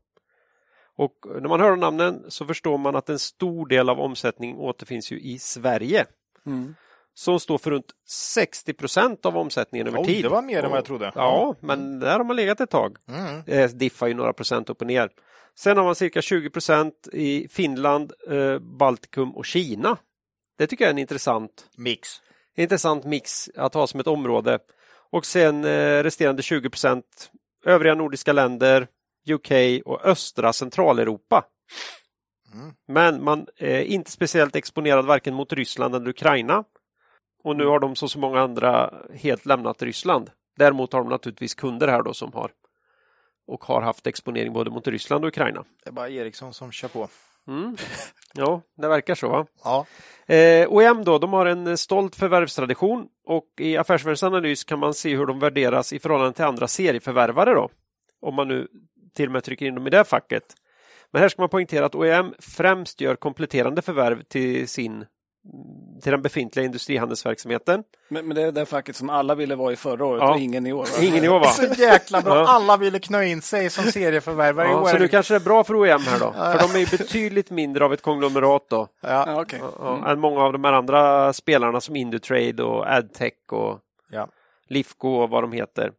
Och 0.97 1.15
när 1.41 1.49
man 1.49 1.61
hör 1.61 1.77
namnen 1.77 2.25
så 2.29 2.47
förstår 2.47 2.79
man 2.79 2.97
att 2.97 3.09
en 3.09 3.19
stor 3.19 3.67
del 3.67 3.89
av 3.89 4.01
omsättningen 4.01 4.57
återfinns 4.57 5.13
ju 5.13 5.21
i 5.21 5.39
Sverige. 5.39 6.07
Mm. 6.47 6.75
Som 7.15 7.41
står 7.41 7.59
för 7.59 7.71
runt 7.71 7.91
60 8.09 8.73
procent 8.73 9.27
av 9.27 9.37
omsättningen 9.37 9.87
över 9.87 10.01
Oj, 10.01 10.07
tid. 10.07 10.25
det 10.25 10.29
var 10.29 10.43
mer 10.43 10.63
än 10.63 10.71
vad 10.71 10.79
jag 10.79 10.85
trodde. 10.85 11.13
Ja, 11.15 11.55
men 11.61 12.01
där 12.01 12.19
har 12.19 12.25
man 12.25 12.37
legat 12.37 12.61
ett 12.61 12.71
tag. 12.71 12.97
Mm. 13.09 13.43
Eh, 13.47 13.71
diffar 13.71 14.07
ju 14.07 14.15
några 14.15 14.33
procent 14.33 14.71
upp 14.71 14.81
och 14.81 14.87
ner. 14.87 15.11
Sen 15.55 15.77
har 15.77 15.85
man 15.85 15.95
cirka 15.95 16.23
20 16.23 16.51
procent 16.51 17.09
i 17.13 17.49
Finland, 17.49 18.13
eh, 18.29 18.59
Baltikum 18.59 19.37
och 19.37 19.47
Kina. 19.47 19.97
Det 20.59 20.67
tycker 20.67 20.85
jag 20.85 20.89
är 20.89 20.95
en 20.95 20.99
intressant 20.99 21.67
Mix. 21.77 22.09
intressant 22.57 23.05
mix 23.05 23.51
att 23.57 23.75
ha 23.75 23.87
som 23.87 24.01
ett 24.01 24.07
område. 24.07 24.59
Och 25.11 25.27
sen 25.27 25.65
eh, 25.65 26.03
resterande 26.03 26.43
20 26.43 26.71
procent 26.71 27.31
övriga 27.65 27.95
nordiska 27.95 28.33
länder, 28.33 28.89
UK 29.29 29.83
och 29.85 30.05
östra 30.05 30.53
Centraleuropa. 30.53 31.45
Mm. 32.55 32.73
Men 32.89 33.25
man 33.25 33.47
är 33.57 33.81
inte 33.81 34.11
speciellt 34.11 34.57
exponerad 34.57 35.07
varken 35.07 35.35
mot 35.35 35.53
Ryssland 35.53 35.95
eller 35.95 36.09
Ukraina. 36.09 36.65
Och 37.45 37.57
nu 37.57 37.67
har 37.67 37.81
de 37.81 37.97
som 37.97 38.09
så 38.09 38.19
många 38.19 38.41
andra 38.41 38.95
helt 39.15 39.47
lämnat 39.47 39.83
Ryssland. 39.83 40.31
Däremot 40.59 40.93
har 40.93 41.01
de 41.01 41.09
naturligtvis 41.09 41.55
kunder 41.55 41.89
här 41.89 42.03
då 42.03 42.15
som 42.15 42.33
har 42.33 42.51
och 43.51 43.65
har 43.65 43.83
haft 43.83 44.07
exponering 44.07 44.53
både 44.53 44.71
mot 44.71 44.87
Ryssland 44.87 45.25
och 45.25 45.29
Ukraina. 45.29 45.65
Det 45.85 45.91
är 45.91 45.93
bara 45.93 46.09
Ericsson 46.09 46.55
som 46.55 46.73
kör 46.73 46.89
på. 46.89 47.09
Mm. 47.49 47.77
Ja, 48.35 48.63
det 48.77 48.89
verkar 48.89 49.15
så. 49.15 49.29
Va? 49.29 49.47
Ja. 49.65 49.87
Eh, 50.35 50.69
OEM 50.69 51.05
då, 51.05 51.19
de 51.19 51.33
har 51.33 51.47
en 51.47 51.79
stolt 51.79 52.17
förvärvstradition 52.17 53.07
och 53.27 53.47
i 53.59 53.77
Affärsvärldens 53.77 54.23
analys 54.23 54.65
kan 54.65 54.79
man 54.79 54.95
se 54.95 55.17
hur 55.17 55.27
de 55.27 55.39
värderas 55.39 55.93
i 55.93 55.99
förhållande 55.99 56.33
till 56.33 56.45
andra 56.45 56.69
serieförvärvare 56.69 57.55
då. 57.55 57.69
Om 58.21 58.35
man 58.35 58.49
nu 58.49 58.69
till 59.15 59.27
och 59.27 59.33
med 59.33 59.45
trycker 59.45 59.67
in 59.67 59.75
dem 59.75 59.87
i 59.87 59.91
det 59.91 60.05
facket. 60.05 60.45
Men 61.11 61.23
här 61.23 61.29
ska 61.29 61.43
man 61.43 61.49
poängtera 61.49 61.87
att 61.87 61.95
OEM 61.95 62.35
främst 62.39 63.01
gör 63.01 63.17
kompletterande 63.17 63.83
förvärv 63.83 64.23
till 64.23 64.69
sin 64.69 65.07
till 66.03 66.13
den 66.13 66.23
befintliga 66.23 66.65
industrihandelsverksamheten. 66.67 67.83
Men, 68.09 68.27
men 68.27 68.35
det 68.35 68.43
är 68.43 68.53
det 68.53 68.67
facket 68.67 68.97
som 68.97 69.11
alla 69.11 69.35
ville 69.35 69.57
vara 69.57 69.73
i 69.73 69.77
förra 69.77 70.05
året 70.05 70.21
Ja. 70.23 70.33
och 70.35 70.39
ingen 70.41 70.67
i 70.67 70.73
år. 70.73 70.83
va? 70.83 71.03
Ingen 71.05 71.25
i 71.25 71.29
år 71.29 71.41
va? 71.41 71.47
Så 71.47 71.63
jäkla 71.79 72.21
bra. 72.21 72.37
Ja. 72.37 72.45
Alla 72.49 72.77
ville 72.77 72.99
knö 72.99 73.25
in 73.25 73.43
sig 73.43 73.71
som 73.71 73.85
serieförvärvare 73.85 74.69
i 74.69 74.71
Ja, 74.71 74.81
år. 74.81 74.89
så 74.89 74.99
nu 74.99 75.09
kanske 75.09 75.35
det 75.35 75.39
är 75.39 75.45
bra 75.45 75.65
för 75.65 75.81
OEM 75.81 76.01
här 76.01 76.19
då. 76.19 76.33
För 76.33 76.59
de 76.69 76.75
är 76.75 76.79
ju 76.79 76.97
betydligt 76.99 77.51
mindre 77.51 77.85
av 77.85 77.93
ett 77.93 78.03
konglomerat 78.03 78.67
då. 78.69 78.89
Ja. 79.01 79.25
Ja, 79.27 79.41
okej. 79.43 79.61
Ja, 79.79 80.09
än 80.11 80.21
många 80.21 80.41
av 80.41 80.53
de 80.53 80.65
här 80.65 80.73
andra 80.73 81.33
spelarna 81.33 81.81
som 81.81 81.97
Indutrade 81.97 82.63
och 82.63 82.87
Adtech 82.87 83.33
och 83.53 83.79
Ja. 84.13 84.29
Lifco 84.69 85.09
och 85.09 85.31
vad 85.31 85.43
de 85.43 85.53
heter. 85.53 85.93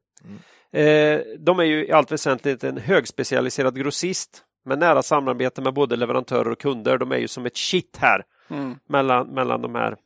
Eh, 0.74 1.20
de 1.40 1.60
är 1.60 1.64
ju 1.64 1.86
i 1.88 1.92
allt 1.92 2.12
väsentligt 2.12 2.64
en 2.64 2.78
högspecialiserad 2.78 3.78
grossist 3.78 4.44
med 4.66 4.80
nära 4.80 5.04
samarbete 5.04 5.62
med 5.62 5.74
både 5.74 5.96
leverantörer 5.96 6.52
och 6.52 6.60
kunder. 6.60 6.98
De 6.98 7.12
är 7.12 7.18
ju 7.18 7.28
som 7.28 7.46
ett 7.46 7.56
kitt 7.56 7.98
här 7.98 8.24
Mm. 8.50 8.80
mellan, 8.86 9.28
mellan 9.28 9.62
de 9.62 9.76
här 9.76 9.98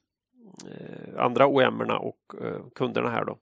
eh, 0.66 1.24
andra 1.24 1.48
OEM-erna 1.48 1.98
och 1.98 2.20
eh, 2.42 2.62
kunderna 2.76 3.10
här 3.10 3.26
då. 3.26 3.38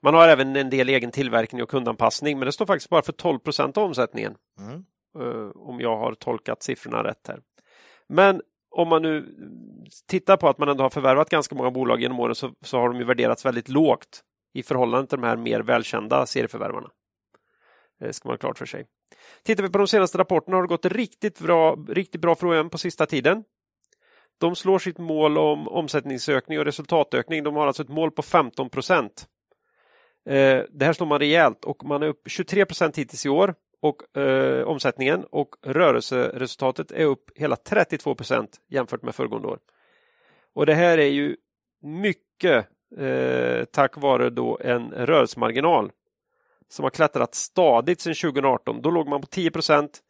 Man 0.00 0.14
har 0.14 0.28
även 0.28 0.56
en 0.56 0.70
del 0.70 0.88
egen 0.88 1.10
tillverkning 1.10 1.62
och 1.62 1.70
kundanpassning 1.70 2.38
men 2.38 2.46
det 2.46 2.52
står 2.52 2.66
faktiskt 2.66 2.90
bara 2.90 3.02
för 3.02 3.12
12 3.12 3.38
procent 3.38 3.76
av 3.76 3.84
omsättningen. 3.84 4.34
Mm. 4.58 4.84
eh, 5.18 5.50
om 5.54 5.80
jag 5.80 5.96
har 5.96 6.14
tolkat 6.14 6.62
siffrorna 6.62 7.04
rätt 7.04 7.28
här. 7.28 7.40
Men 8.08 8.42
om 8.70 8.88
man 8.88 9.02
nu 9.02 9.36
tittar 10.06 10.36
på 10.36 10.48
att 10.48 10.58
man 10.58 10.68
ändå 10.68 10.84
har 10.84 10.90
förvärvat 10.90 11.30
ganska 11.30 11.54
många 11.54 11.70
bolag 11.70 12.00
genom 12.00 12.20
åren 12.20 12.34
så, 12.34 12.52
så 12.60 12.78
har 12.78 12.88
de 12.88 12.98
ju 12.98 13.04
värderats 13.04 13.46
väldigt 13.46 13.68
lågt 13.68 14.22
i 14.54 14.62
förhållande 14.62 15.06
till 15.06 15.20
de 15.20 15.26
här 15.26 15.36
mer 15.36 15.60
välkända 15.60 16.26
serieförvärvarna. 16.26 16.90
Det 18.00 18.12
ska 18.12 18.28
man 18.28 18.32
ha 18.32 18.38
klart 18.38 18.58
för 18.58 18.66
sig. 18.66 18.86
Tittar 19.42 19.62
vi 19.62 19.70
på 19.70 19.78
de 19.78 19.88
senaste 19.88 20.18
rapporterna 20.18 20.56
har 20.56 20.62
det 20.62 20.68
gått 20.68 20.86
riktigt 20.86 21.40
bra, 21.40 21.76
riktigt 21.88 22.20
bra 22.20 22.34
för 22.34 22.46
OEM 22.46 22.70
på 22.70 22.78
sista 22.78 23.06
tiden. 23.06 23.44
De 24.38 24.56
slår 24.56 24.78
sitt 24.78 24.98
mål 24.98 25.38
om 25.38 25.68
omsättningsökning 25.68 26.58
och 26.58 26.64
resultatökning. 26.64 27.44
De 27.44 27.56
har 27.56 27.66
alltså 27.66 27.82
ett 27.82 27.88
mål 27.88 28.10
på 28.10 28.22
15 28.22 28.70
procent. 28.70 29.26
Eh, 30.28 30.62
det 30.70 30.84
här 30.84 30.92
slår 30.92 31.06
man 31.06 31.18
rejält 31.18 31.64
och 31.64 31.84
man 31.84 32.02
är 32.02 32.06
upp 32.06 32.22
23 32.26 32.66
procent 32.66 32.98
hittills 32.98 33.26
i 33.26 33.28
år 33.28 33.54
och 33.82 34.18
eh, 34.18 34.64
omsättningen 34.64 35.24
och 35.30 35.48
rörelseresultatet 35.62 36.92
är 36.92 37.04
upp 37.04 37.30
hela 37.34 37.56
32 37.56 38.14
procent 38.14 38.60
jämfört 38.68 39.02
med 39.02 39.14
föregående 39.14 39.48
år. 39.48 39.58
Och 40.54 40.66
det 40.66 40.74
här 40.74 40.98
är 40.98 41.06
ju 41.06 41.36
mycket 41.82 42.66
eh, 42.98 43.64
tack 43.64 43.96
vare 43.96 44.30
då 44.30 44.58
en 44.60 44.90
rörelsemarginal 44.90 45.90
som 46.68 46.82
har 46.82 46.90
klättrat 46.90 47.34
stadigt 47.34 48.00
sedan 48.00 48.14
2018. 48.14 48.82
Då 48.82 48.90
låg 48.90 49.08
man 49.08 49.20
på 49.20 49.26
10 49.26 49.50
procent. 49.50 50.00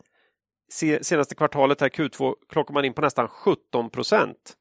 Senaste 1.03 1.35
kvartalet 1.35 1.81
här 1.81 1.89
Q2 1.89 2.35
klockar 2.49 2.75
man 2.75 2.85
in 2.85 2.93
på 2.93 3.01
nästan 3.01 3.29
17 3.29 3.91
procent. 3.91 4.57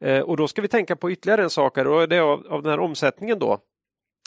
Eh, 0.00 0.20
och 0.20 0.36
då 0.36 0.48
ska 0.48 0.62
vi 0.62 0.68
tänka 0.68 0.96
på 0.96 1.10
ytterligare 1.10 1.42
en 1.42 1.50
sak 1.50 1.76
här 1.76 1.86
och 1.86 2.08
det 2.08 2.16
är 2.16 2.20
av, 2.20 2.46
av 2.46 2.62
den 2.62 2.70
här 2.70 2.80
omsättningen 2.80 3.38
då 3.38 3.58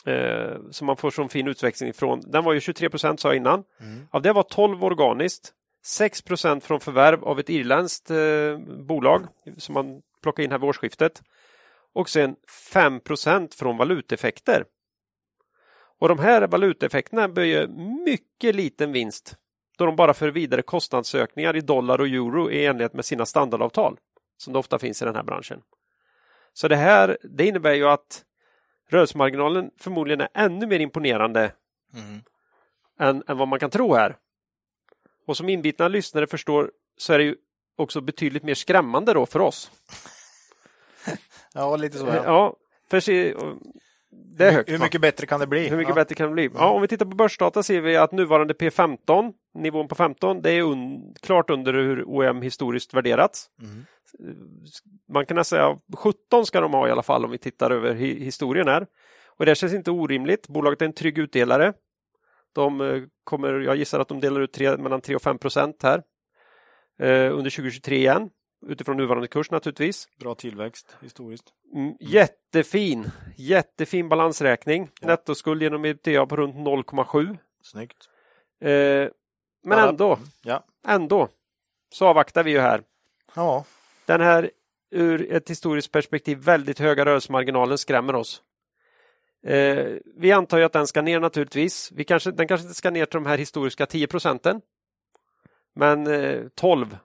eh, 0.06 0.56
som 0.72 0.88
man 0.88 0.98
får 0.98 1.12
som 1.12 1.30
fin 1.30 1.48
utväxling 1.48 1.90
ifrån. 1.90 2.22
Den 2.26 2.44
var 2.44 2.54
ju 2.54 2.60
23 2.60 2.90
procent 2.90 3.20
sa 3.20 3.28
jag 3.28 3.36
innan. 3.36 3.64
Mm. 3.80 4.08
Av 4.12 4.22
det 4.22 4.34
var 4.34 4.44
12 4.44 4.84
organiskt. 4.84 5.54
6 5.86 6.22
procent 6.22 6.64
från 6.64 6.80
förvärv 6.80 7.24
av 7.24 7.40
ett 7.40 7.50
irländskt 7.50 8.12
eh, 8.12 8.58
bolag 8.88 9.28
som 9.58 9.74
man 9.74 10.02
plockade 10.24 10.44
in 10.44 10.52
här 10.52 10.60
vid 10.60 10.70
årsskiftet. 10.70 11.22
Och 11.94 12.10
sen 12.10 12.36
5 12.74 13.00
procent 13.00 13.56
från 13.56 13.78
valuteffekter. 13.78 14.66
Och 16.00 16.08
de 16.08 16.20
här 16.20 16.48
valuteffekterna 16.48 17.28
böjer 17.30 17.68
mycket 18.06 18.56
liten 18.56 18.92
vinst 18.92 19.36
då 19.82 19.86
de 19.86 19.96
bara 19.96 20.14
för 20.14 20.32
vidare 20.32 20.62
kostnadsökningar 20.62 21.56
i 21.56 21.62
dollar 21.62 22.02
och 22.02 22.08
euro 22.08 22.52
i 22.52 22.66
enlighet 22.66 22.94
med 22.94 23.06
sina 23.06 23.26
standardavtal 23.26 23.98
som 24.38 24.54
det 24.54 24.60
ofta 24.60 24.80
finns 24.80 25.02
i 25.02 25.06
den 25.06 25.16
här 25.16 25.24
branschen. 25.24 25.62
Så 26.54 26.68
det 26.68 26.76
här 26.76 27.18
det 27.24 27.46
innebär 27.46 27.74
ju 27.74 27.88
att 27.88 28.24
rörelsemarginalen 28.90 29.72
förmodligen 29.78 30.22
är 30.22 30.30
ännu 30.34 30.68
mer 30.68 30.80
imponerande 30.80 31.54
mm. 31.94 32.22
än, 33.00 33.24
än 33.28 33.38
vad 33.38 33.48
man 33.48 33.60
kan 33.60 33.70
tro 33.70 33.94
här. 33.94 34.18
Och 35.28 35.38
som 35.38 35.50
inbitna 35.50 35.88
lyssnare 35.88 36.28
förstår 36.28 36.72
så 36.98 37.14
är 37.14 37.18
det 37.18 37.24
ju 37.24 37.36
också 37.76 38.02
betydligt 38.02 38.44
mer 38.44 38.56
skrämmande 38.56 39.14
då 39.14 39.26
för 39.26 39.40
oss. 39.40 39.72
ja, 41.54 41.76
lite 41.76 41.98
så. 41.98 42.08
Ja, 42.08 42.24
ja 42.26 42.56
för 42.90 43.00
det 44.12 44.48
är 44.48 44.52
högt. 44.52 44.70
Hur 44.70 44.80
mycket 44.80 45.02
bättre 45.02 45.26
kan 45.26 45.40
det 45.40 45.48
bli? 45.48 45.68
Hur 45.68 45.78
mycket 45.78 45.90
ja. 45.90 45.96
bättre 45.96 46.16
kan 46.16 46.28
det 46.28 46.34
bli? 46.34 46.50
Ja, 46.54 46.70
om 46.70 46.82
vi 46.82 46.88
tittar 46.88 47.06
på 47.06 47.16
börsdata 47.16 47.64
ser 47.64 47.82
vi 47.82 47.98
att 47.98 48.12
nuvarande 48.12 48.54
P15, 48.54 49.34
nivån 49.54 49.88
på 49.88 49.96
15, 49.96 50.42
det 50.42 50.52
är 50.52 50.62
un, 50.62 51.14
klart 51.22 51.50
under 51.50 51.74
hur 51.74 52.04
OM 52.08 52.42
historiskt 52.42 52.94
värderats. 52.94 53.50
Mm. 53.62 53.86
Man 55.14 55.26
kan 55.26 55.38
nästan 55.38 55.58
säga 55.58 55.80
17 55.98 56.46
ska 56.46 56.62
de 56.62 56.74
ha 56.74 56.88
i 56.88 56.92
alla 56.92 57.04
fall 57.04 57.26
om 57.26 57.32
vi 57.32 57.38
tittar 57.38 57.72
över 57.72 57.94
historien 57.96 58.68
här. 58.68 58.88
Och 59.38 59.46
det 59.46 59.56
känns 59.56 59.74
inte 59.74 59.92
orimligt. 59.92 60.48
Bolaget 60.48 60.82
är 60.82 60.86
en 60.86 60.94
trygg 60.94 61.18
utdelare. 61.18 61.74
De 62.54 62.82
eh, 62.82 63.04
kommer, 63.24 63.60
jag 63.60 63.76
gissar 63.76 64.00
att 64.00 64.08
de 64.08 64.20
delar 64.20 64.42
ut 64.42 64.54
3, 64.54 64.78
mellan 64.78 65.02
3 65.02 65.16
och 65.16 65.22
5 65.22 65.38
procent 65.38 65.84
här 65.84 66.04
eh, 67.00 67.38
under 67.38 67.50
2023 67.50 67.96
igen 67.96 68.30
utifrån 68.68 68.98
nuvarande 68.98 69.28
kurs 69.28 69.52
naturligtvis. 69.52 70.10
Bra 70.20 70.36
tillväxt 70.36 70.98
historiskt. 71.02 71.54
Mm, 71.74 71.96
jättefin, 72.00 73.12
jättefin 73.36 74.10
balansräkning. 74.10 74.90
Ja. 75.02 75.08
Nettoskuld 75.08 75.64
genom 75.64 75.86
ebitda 75.86 76.26
på 76.26 76.36
runt 76.36 76.56
0,7. 76.56 77.38
Snyggt. 77.64 78.10
Eh, 78.62 78.70
men 79.64 79.78
ja. 79.80 79.90
ändå, 79.90 80.20
ja. 80.44 80.64
ändå 80.88 81.28
så 81.94 82.08
avvaktar 82.08 82.44
vi 82.44 82.52
ju 82.52 82.60
här. 82.60 82.84
Ja. 83.36 83.66
Den 84.06 84.22
här 84.22 84.52
ur 84.92 85.32
ett 85.32 85.50
historiskt 85.50 85.92
perspektiv 85.92 86.38
väldigt 86.38 86.80
höga 86.80 87.06
rörelsemarginalen 87.06 87.78
skrämmer 87.78 88.16
oss. 88.16 88.42
Eh, 89.44 89.88
vi 90.16 90.32
antar 90.32 90.58
ju 90.58 90.64
att 90.64 90.74
den 90.74 90.88
ska 90.88 91.02
ner 91.02 91.20
naturligtvis. 91.20 91.92
Vi 91.92 92.04
kanske, 92.04 92.32
den 92.32 92.48
kanske 92.48 92.66
inte 92.66 92.78
ska 92.78 92.90
ner 92.90 93.06
till 93.06 93.18
de 93.18 93.26
här 93.26 93.38
historiska 93.38 93.86
10 93.86 94.08
procenten. 94.08 94.62
Men 95.76 96.08
eh, 96.08 96.48
12 96.56 96.98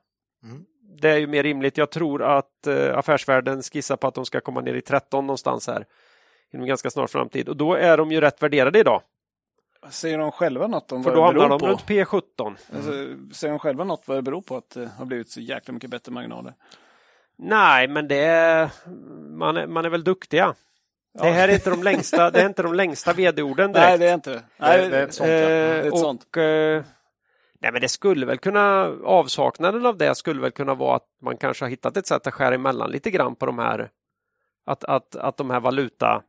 mm 0.44 0.66
det 1.00 1.10
är 1.10 1.18
ju 1.18 1.26
mer 1.26 1.42
rimligt. 1.42 1.78
Jag 1.78 1.90
tror 1.90 2.22
att 2.22 2.66
eh, 2.66 2.98
affärsvärlden 2.98 3.62
skissar 3.62 3.96
på 3.96 4.06
att 4.06 4.14
de 4.14 4.24
ska 4.24 4.40
komma 4.40 4.60
ner 4.60 4.74
i 4.74 4.80
13 4.80 5.26
någonstans 5.26 5.66
här 5.66 5.84
inom 6.52 6.66
ganska 6.66 6.90
snar 6.90 7.06
framtid 7.06 7.48
och 7.48 7.56
då 7.56 7.74
är 7.74 7.96
de 7.96 8.12
ju 8.12 8.20
rätt 8.20 8.42
värderade 8.42 8.78
idag. 8.78 9.02
Säger 9.90 10.18
de 10.18 10.32
själva 10.32 10.66
något 10.66 10.92
om 10.92 11.04
För 11.04 11.14
vad 11.14 11.34
det 11.34 11.38
beror 11.38 11.48
på? 11.48 11.58
För 11.58 11.66
då 11.66 11.66
hamnar 11.66 11.88
de 11.88 11.98
runt 11.98 12.08
P17. 12.08 12.46
Mm. 12.46 12.56
Alltså, 12.76 13.34
säger 13.34 13.52
de 13.52 13.58
själva 13.58 13.84
något 13.84 14.02
vad 14.08 14.18
det 14.18 14.22
beror 14.22 14.40
på 14.40 14.56
att 14.56 14.70
det 14.70 14.90
har 14.98 15.04
blivit 15.04 15.30
så 15.30 15.40
jäkla 15.40 15.74
mycket 15.74 15.90
bättre 15.90 16.12
marginaler? 16.12 16.54
Nej, 17.38 17.88
men 17.88 18.08
det 18.08 18.24
är, 18.24 18.70
man, 19.30 19.56
är, 19.56 19.66
man 19.66 19.84
är 19.84 19.88
väl 19.88 20.04
duktiga. 20.04 20.54
Ja. 21.18 21.24
Det 21.24 21.30
här 21.30 21.48
är 21.48 21.52
inte 21.52 21.70
de 21.70 21.82
längsta, 21.82 22.30
det 22.30 22.40
är 22.40 22.46
inte 22.46 22.62
de 22.62 22.74
längsta 22.74 23.12
vd-orden 23.12 23.72
direkt. 23.72 23.88
Nej, 23.88 23.98
det 23.98 24.08
är 24.08 24.14
inte 24.14 24.30
det. 24.30 24.42
Nej, 24.56 24.88
det, 24.88 24.96
är 24.96 25.02
ett 25.02 25.14
sånt. 25.14 25.30
Ja. 25.30 25.36
Det 25.36 25.42
är 25.42 25.82
ett 25.82 25.92
och, 25.92 25.98
sånt. 25.98 26.36
Eh, 26.36 26.42
Nej, 27.66 27.72
men 27.72 27.80
det 27.80 27.88
skulle 27.88 28.26
väl 28.26 28.38
kunna, 28.38 28.92
avsaknaden 29.04 29.86
av 29.86 29.96
det 29.96 30.14
skulle 30.14 30.40
väl 30.40 30.50
kunna 30.50 30.74
vara 30.74 30.96
att 30.96 31.06
man 31.22 31.36
kanske 31.36 31.64
har 31.64 31.70
hittat 31.70 31.96
ett 31.96 32.06
sätt 32.06 32.26
att 32.26 32.34
skära 32.34 32.54
emellan 32.54 32.90
lite 32.90 33.10
grann 33.10 33.34
på 33.34 33.46
de 33.46 33.58
här, 33.58 33.90
att, 34.66 34.84
att, 34.84 35.16
att 35.16 35.36
de 35.36 35.50
här 35.50 35.60
valuta 35.60 36.22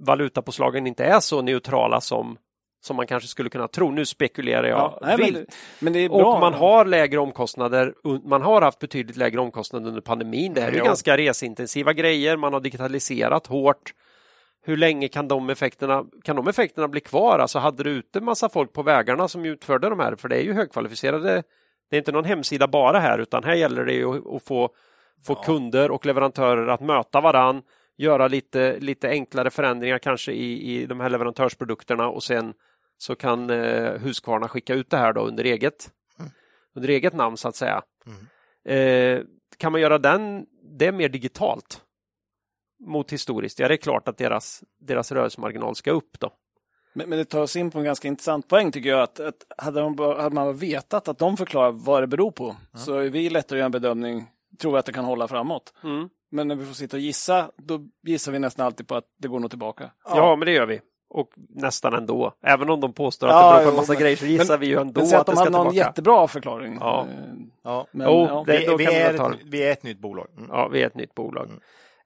valutapåslagen 0.00 0.86
inte 0.86 1.04
är 1.04 1.20
så 1.20 1.42
neutrala 1.42 2.00
som, 2.00 2.38
som 2.80 2.96
man 2.96 3.06
kanske 3.06 3.28
skulle 3.28 3.50
kunna 3.50 3.68
tro. 3.68 3.90
Nu 3.90 4.06
spekulerar 4.06 4.64
jag 4.64 4.78
ja, 4.78 4.98
nej, 5.02 5.32
men, 5.32 5.46
men, 5.78 5.92
det 5.92 5.98
är 5.98 6.08
bra. 6.08 6.34
Och 6.34 6.40
man 6.40 6.54
har 6.54 6.84
lägre 6.84 7.18
omkostnader. 7.18 7.94
Man 8.24 8.42
har 8.42 8.62
haft 8.62 8.78
betydligt 8.78 9.16
lägre 9.16 9.40
omkostnader 9.40 9.88
under 9.88 10.00
pandemin. 10.00 10.54
Det 10.54 10.60
här 10.60 10.72
är 10.72 10.76
ja. 10.76 10.84
ganska 10.84 11.16
reseintensiva 11.16 11.92
grejer. 11.92 12.36
Man 12.36 12.52
har 12.52 12.60
digitaliserat 12.60 13.46
hårt 13.46 13.94
hur 14.62 14.76
länge 14.76 15.08
kan 15.08 15.28
de 15.28 15.50
effekterna, 15.50 16.04
kan 16.24 16.36
de 16.36 16.48
effekterna 16.48 16.88
bli 16.88 17.00
kvar? 17.00 17.38
Alltså 17.38 17.58
hade 17.58 17.82
du 17.82 17.90
ute 17.90 18.20
massa 18.20 18.48
folk 18.48 18.72
på 18.72 18.82
vägarna 18.82 19.28
som 19.28 19.44
utförde 19.44 19.88
de 19.88 20.00
här, 20.00 20.16
för 20.16 20.28
det 20.28 20.36
är 20.36 20.42
ju 20.42 20.52
högkvalificerade, 20.52 21.42
det 21.90 21.96
är 21.96 21.98
inte 21.98 22.12
någon 22.12 22.24
hemsida 22.24 22.68
bara 22.68 22.98
här, 22.98 23.18
utan 23.18 23.44
här 23.44 23.54
gäller 23.54 23.84
det 23.84 23.92
ju 23.92 24.36
att 24.36 24.42
få, 24.42 24.68
få 25.26 25.32
ja. 25.32 25.42
kunder 25.42 25.90
och 25.90 26.06
leverantörer 26.06 26.66
att 26.66 26.80
möta 26.80 27.20
varann, 27.20 27.62
göra 27.96 28.28
lite, 28.28 28.78
lite 28.78 29.08
enklare 29.08 29.50
förändringar 29.50 29.98
kanske 29.98 30.32
i, 30.32 30.74
i 30.74 30.86
de 30.86 31.00
här 31.00 31.10
leverantörsprodukterna 31.10 32.08
och 32.08 32.22
sen 32.22 32.54
så 32.98 33.14
kan 33.14 33.50
eh, 33.50 33.92
Husqvarna 33.92 34.48
skicka 34.48 34.74
ut 34.74 34.90
det 34.90 34.96
här 34.96 35.12
då 35.12 35.20
under 35.20 35.44
eget, 35.44 35.90
mm. 36.18 36.30
under 36.74 36.88
eget 36.88 37.14
namn 37.14 37.36
så 37.36 37.48
att 37.48 37.56
säga. 37.56 37.82
Mm. 38.06 39.18
Eh, 39.18 39.24
kan 39.56 39.72
man 39.72 39.80
göra 39.80 39.98
den, 39.98 40.46
det 40.78 40.92
mer 40.92 41.08
digitalt? 41.08 41.82
Mot 42.80 43.12
historiskt, 43.12 43.58
ja 43.58 43.68
det 43.68 43.74
är 43.74 43.76
klart 43.76 44.08
att 44.08 44.16
deras, 44.16 44.64
deras 44.80 45.12
rörelsemarginal 45.12 45.74
ska 45.74 45.90
upp 45.90 46.20
då. 46.20 46.32
Men, 46.92 47.08
men 47.08 47.18
det 47.18 47.24
tar 47.24 47.40
oss 47.40 47.56
in 47.56 47.70
på 47.70 47.78
en 47.78 47.84
ganska 47.84 48.08
intressant 48.08 48.48
poäng 48.48 48.72
tycker 48.72 48.90
jag. 48.90 49.00
Att, 49.00 49.20
att 49.20 49.44
hade, 49.58 49.80
de, 49.80 49.98
hade 49.98 50.34
man 50.34 50.56
vetat 50.56 51.08
att 51.08 51.18
de 51.18 51.36
förklarar 51.36 51.70
vad 51.72 52.02
det 52.02 52.06
beror 52.06 52.30
på 52.30 52.56
ja. 52.72 52.78
så 52.78 52.98
är 52.98 53.08
vi 53.08 53.30
lättare 53.30 53.56
att 53.56 53.58
göra 53.58 53.66
en 53.66 53.72
bedömning, 53.72 54.26
tror 54.60 54.78
att 54.78 54.86
det 54.86 54.92
kan 54.92 55.04
hålla 55.04 55.28
framåt. 55.28 55.74
Mm. 55.84 56.08
Men 56.30 56.48
när 56.48 56.54
vi 56.54 56.66
får 56.66 56.74
sitta 56.74 56.96
och 56.96 57.00
gissa, 57.00 57.50
då 57.56 57.80
gissar 58.02 58.32
vi 58.32 58.38
nästan 58.38 58.66
alltid 58.66 58.88
på 58.88 58.94
att 58.94 59.04
det 59.18 59.28
går 59.28 59.40
nog 59.40 59.50
tillbaka. 59.50 59.90
Ja, 60.04 60.16
ja 60.16 60.36
men 60.36 60.46
det 60.46 60.52
gör 60.52 60.66
vi. 60.66 60.80
Och 61.08 61.30
nästan 61.48 61.94
ändå. 61.94 62.34
Även 62.42 62.70
om 62.70 62.80
de 62.80 62.92
påstår 62.92 63.28
att 63.28 63.32
ja, 63.32 63.52
det 63.52 63.58
beror 63.58 63.64
på 63.64 63.70
en 63.70 63.76
massa 63.76 63.92
men, 63.92 64.02
grejer 64.02 64.16
så 64.16 64.26
gissar 64.26 64.54
men, 64.54 64.60
vi 64.60 64.66
ju 64.66 64.80
ändå 64.80 65.00
att, 65.00 65.12
att 65.12 65.26
de 65.26 65.36
hade 65.36 65.50
någon 65.50 65.74
jättebra 65.74 66.28
förklaring. 66.28 66.78
Ja. 66.80 67.06
Eh, 67.10 67.16
ja. 67.62 67.86
Men, 67.90 68.06
jo, 68.06 68.26
ja. 68.28 68.44
Det, 68.46 68.58
vi, 68.58 68.76
vi, 68.78 68.84
är 68.84 69.14
ett, 69.14 69.38
vi, 69.44 69.62
är 69.62 69.72
ett, 69.72 69.82
nytt 69.82 69.98
bolag. 69.98 70.26
Mm. 70.36 70.50
Ja, 70.52 70.68
vi 70.68 70.82
är 70.82 70.86
ett 70.86 70.94
nytt 70.94 71.14
bolag. 71.14 71.46
Mm. 71.46 71.60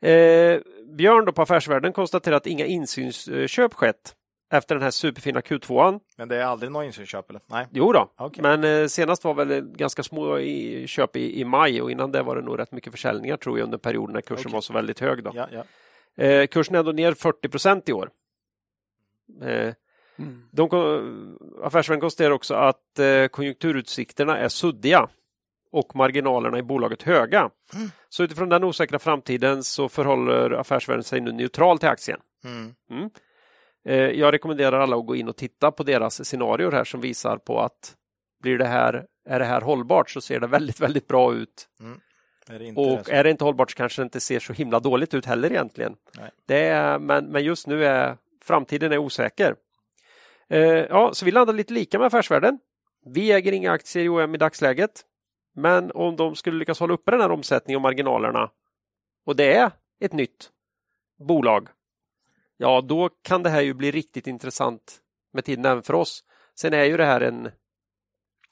Eh, 0.04 0.60
Björn 0.86 1.24
då 1.24 1.32
på 1.32 1.42
Affärsvärlden 1.42 1.92
konstaterar 1.92 2.36
att 2.36 2.46
inga 2.46 2.66
insynsköp 2.66 3.74
skett 3.74 4.14
efter 4.52 4.74
den 4.74 4.82
här 4.82 4.90
superfina 4.90 5.40
Q2. 5.40 6.00
Men 6.16 6.28
det 6.28 6.36
är 6.36 6.44
aldrig 6.44 6.72
några 6.72 6.86
insynsköp? 6.86 7.30
Eller? 7.30 7.42
Nej. 7.46 7.66
Jo 7.72 7.92
då, 7.92 8.10
okay. 8.18 8.42
men 8.42 8.64
eh, 8.64 8.86
senast 8.86 9.24
var 9.24 9.34
väl 9.34 9.60
ganska 9.60 10.02
små 10.02 10.38
i, 10.38 10.86
köp 10.86 11.16
i, 11.16 11.40
i, 11.40 11.44
maj 11.44 11.82
och 11.82 11.90
innan 11.90 12.12
det 12.12 12.22
var 12.22 12.36
det 12.36 12.42
nog 12.42 12.58
rätt 12.58 12.72
mycket 12.72 12.92
försäljningar 12.92 13.36
tror 13.36 13.58
jag 13.58 13.64
under 13.64 13.78
perioden 13.78 14.14
när 14.14 14.20
kursen 14.20 14.46
okay. 14.46 14.52
var 14.52 14.60
så 14.60 14.72
väldigt 14.72 15.00
hög. 15.00 15.24
Då. 15.24 15.32
Ja, 15.34 15.48
ja. 15.52 15.64
Eh, 16.24 16.46
kursen 16.46 16.74
är 16.74 16.78
ändå 16.78 16.92
ner 16.92 17.12
40 17.14 17.48
procent 17.48 17.88
i 17.88 17.92
år. 17.92 18.10
Eh, 19.42 19.74
mm. 20.18 20.48
de, 20.50 20.68
Affärsvärlden 21.62 22.00
konstaterar 22.00 22.30
också 22.30 22.54
att 22.54 22.98
eh, 22.98 23.26
konjunkturutsikterna 23.26 24.38
är 24.38 24.48
suddiga 24.48 25.08
och 25.74 25.96
marginalerna 25.96 26.58
i 26.58 26.62
bolaget 26.62 27.02
höga. 27.02 27.50
Mm. 27.74 27.90
Så 28.08 28.22
utifrån 28.22 28.48
den 28.48 28.64
osäkra 28.64 28.98
framtiden 28.98 29.64
så 29.64 29.88
förhåller 29.88 30.50
affärsvärlden 30.50 31.04
sig 31.04 31.20
nu 31.20 31.32
neutral 31.32 31.78
till 31.78 31.88
aktien. 31.88 32.20
Mm. 32.44 32.74
Mm. 32.90 33.10
Eh, 33.88 34.20
jag 34.20 34.32
rekommenderar 34.32 34.80
alla 34.80 34.96
att 34.96 35.06
gå 35.06 35.16
in 35.16 35.28
och 35.28 35.36
titta 35.36 35.70
på 35.70 35.82
deras 35.82 36.24
scenarier 36.24 36.70
här 36.70 36.84
som 36.84 37.00
visar 37.00 37.36
på 37.36 37.60
att 37.60 37.94
blir 38.42 38.58
det 38.58 38.66
här, 38.66 39.06
är 39.28 39.38
det 39.38 39.44
här 39.44 39.60
hållbart 39.60 40.10
så 40.10 40.20
ser 40.20 40.40
det 40.40 40.46
väldigt, 40.46 40.80
väldigt 40.80 41.08
bra 41.08 41.34
ut. 41.34 41.68
Mm. 41.80 42.00
Är 42.48 42.78
och 42.78 43.10
är 43.10 43.24
det 43.24 43.30
inte 43.30 43.44
hållbart 43.44 43.70
så 43.70 43.76
kanske 43.76 44.02
det 44.02 44.04
inte 44.04 44.20
ser 44.20 44.40
så 44.40 44.52
himla 44.52 44.80
dåligt 44.80 45.14
ut 45.14 45.26
heller 45.26 45.52
egentligen. 45.52 45.96
Det 46.46 46.66
är, 46.66 46.98
men, 46.98 47.24
men 47.24 47.44
just 47.44 47.66
nu 47.66 47.84
är 47.84 48.16
framtiden 48.44 48.92
är 48.92 48.98
osäker. 48.98 49.54
Eh, 50.48 50.60
ja, 50.62 51.14
så 51.14 51.24
vi 51.24 51.30
landar 51.30 51.54
lite 51.54 51.72
lika 51.72 51.98
med 51.98 52.06
affärsvärlden. 52.06 52.58
Vi 53.06 53.32
äger 53.32 53.52
inga 53.52 53.72
aktier 53.72 54.04
i 54.04 54.08
OM 54.08 54.34
i 54.34 54.38
dagsläget. 54.38 55.04
Men 55.54 55.90
om 55.94 56.16
de 56.16 56.36
skulle 56.36 56.58
lyckas 56.58 56.80
hålla 56.80 56.94
uppe 56.94 57.10
den 57.10 57.20
här 57.20 57.30
omsättningen 57.30 57.76
och 57.76 57.82
marginalerna 57.82 58.50
och 59.26 59.36
det 59.36 59.54
är 59.54 59.70
ett 60.00 60.12
nytt 60.12 60.50
bolag, 61.18 61.68
ja 62.56 62.80
då 62.80 63.08
kan 63.22 63.42
det 63.42 63.50
här 63.50 63.60
ju 63.60 63.74
bli 63.74 63.90
riktigt 63.90 64.26
intressant 64.26 65.00
med 65.32 65.44
tiden 65.44 65.64
även 65.64 65.82
för 65.82 65.94
oss. 65.94 66.24
Sen 66.54 66.72
är 66.72 66.84
ju 66.84 66.96
det 66.96 67.04
här 67.04 67.20
en 67.20 67.50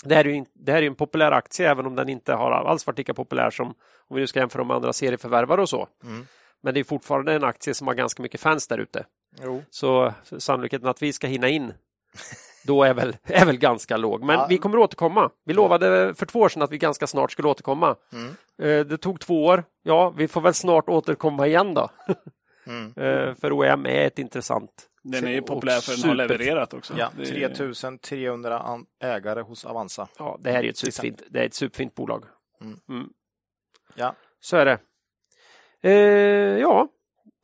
det 0.05 0.15
här, 0.15 0.25
är 0.27 0.35
ju, 0.35 0.45
det 0.53 0.73
här 0.73 0.83
är 0.83 0.87
en 0.87 0.95
populär 0.95 1.33
aktie 1.33 1.71
även 1.71 1.87
om 1.87 1.95
den 1.95 2.09
inte 2.09 2.33
har 2.35 2.51
alls 2.51 2.87
varit 2.87 2.99
lika 2.99 3.15
populär 3.15 3.51
som 3.51 3.67
om 4.09 4.15
vi 4.15 4.21
nu 4.21 4.27
ska 4.27 4.41
jämföra 4.41 4.65
med 4.65 4.77
andra 4.77 4.93
serieförvärvare 4.93 5.61
och 5.61 5.69
så. 5.69 5.89
Mm. 6.05 6.27
Men 6.61 6.75
det 6.75 6.81
är 6.81 6.85
fortfarande 6.85 7.33
en 7.35 7.45
aktie 7.45 7.75
som 7.75 7.87
har 7.87 7.95
ganska 7.95 8.23
mycket 8.23 8.41
fans 8.41 8.69
där 8.69 8.79
ute. 8.79 9.07
Så 9.71 10.13
sannolikheten 10.39 10.89
att 10.89 11.03
vi 11.03 11.13
ska 11.13 11.27
hinna 11.27 11.49
in 11.49 11.73
då 12.67 12.83
är 12.85 12.95
väl, 12.95 13.17
är 13.25 13.47
väl 13.47 13.57
ganska 13.59 13.97
låg. 13.97 14.23
Men 14.23 14.39
Ja. 14.39 14.47
vi 14.49 14.59
kommer 14.59 14.79
återkomma. 14.79 15.31
Vi 15.45 15.53
lovade 15.55 16.15
för 16.15 16.27
två 16.27 16.41
år 16.41 16.49
sedan 16.49 16.63
att 16.63 16.71
vi 16.73 16.79
ganska 16.79 17.07
snart 17.07 17.33
skulle 17.33 17.49
återkomma. 17.49 17.97
Mm. 18.13 18.29
Eh, 18.63 18.87
Det 18.87 18.99
tog 18.99 19.21
två 19.21 19.45
år. 19.45 19.65
Ja, 19.83 20.11
vi 20.11 20.29
får 20.29 20.41
väl 20.41 20.55
snart 20.55 20.89
återkomma 20.89 21.47
igen 21.47 21.75
då. 21.75 21.91
Mm. 22.67 22.87
Eh, 22.97 23.35
För 23.35 23.53
OEM 23.53 23.87
är 23.87 24.07
ett 24.07 24.19
intressant. 24.19 24.89
Den 25.03 25.27
är 25.27 25.31
ju 25.31 25.43
populär 25.43 25.81
för 25.81 26.01
den 26.01 26.09
har 26.09 26.17
levererat 26.17 26.75
också. 26.75 26.95
Ja, 26.99 27.11
Det 27.17 27.23
är- 27.23 27.27
3300 27.27 28.59
an- 28.61 28.87
ägare 29.03 29.41
hos 29.41 29.65
Avanza. 29.65 30.09
Ja, 30.19 30.39
det 30.41 30.53
här 30.53 30.65
är 30.65 30.69
ett 30.69 30.77
superfint, 30.77 31.23
det 31.31 31.41
är 31.41 31.47
ett 31.47 31.55
superfint 31.55 31.95
bolag. 31.95 32.25
Mm. 32.61 32.79
Mm. 32.89 33.09
Ja. 33.95 34.15
Så 34.41 34.57
är 34.57 34.65
det. 34.65 34.79
Eh, 35.83 36.59
ja, 36.61 36.89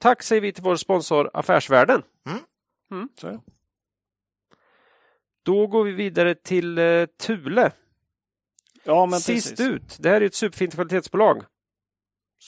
tack 0.00 0.22
säger 0.22 0.42
vi 0.42 0.52
till 0.52 0.62
vår 0.64 0.76
sponsor 0.76 1.30
Affärsvärlden. 1.34 2.02
Så 3.20 3.26
är 3.26 3.32
det. 3.32 3.40
Då 5.48 5.66
går 5.66 5.84
vi 5.84 5.92
vidare 5.92 6.34
till 6.34 6.78
eh, 6.78 7.06
Thule. 7.20 7.70
Ja, 8.84 9.06
men 9.06 9.20
Sist 9.20 9.50
precis. 9.50 9.66
ut. 9.66 9.96
Det 10.00 10.08
här 10.08 10.20
är 10.20 10.26
ett 10.26 10.34
superfint 10.34 10.74
kvalitetsbolag. 10.74 11.42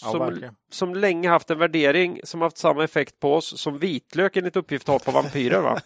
Ja, 0.02 0.10
Som, 0.10 0.18
verkligen. 0.18 0.54
som 0.70 0.94
länge 0.94 1.28
haft 1.28 1.50
en 1.50 1.58
värdering 1.58 2.20
som 2.24 2.40
haft 2.40 2.58
samma 2.58 2.84
effekt 2.84 3.20
på 3.20 3.34
oss 3.34 3.60
som 3.60 3.78
vitlök 3.78 4.36
enligt 4.36 4.56
uppgift 4.56 4.88
har 4.88 4.98
på 4.98 5.10
vampyrer. 5.10 5.60
Va? 5.60 5.80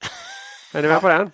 är 0.74 0.82
ni 0.82 0.88
med 0.88 1.00
på 1.00 1.08
den? 1.08 1.30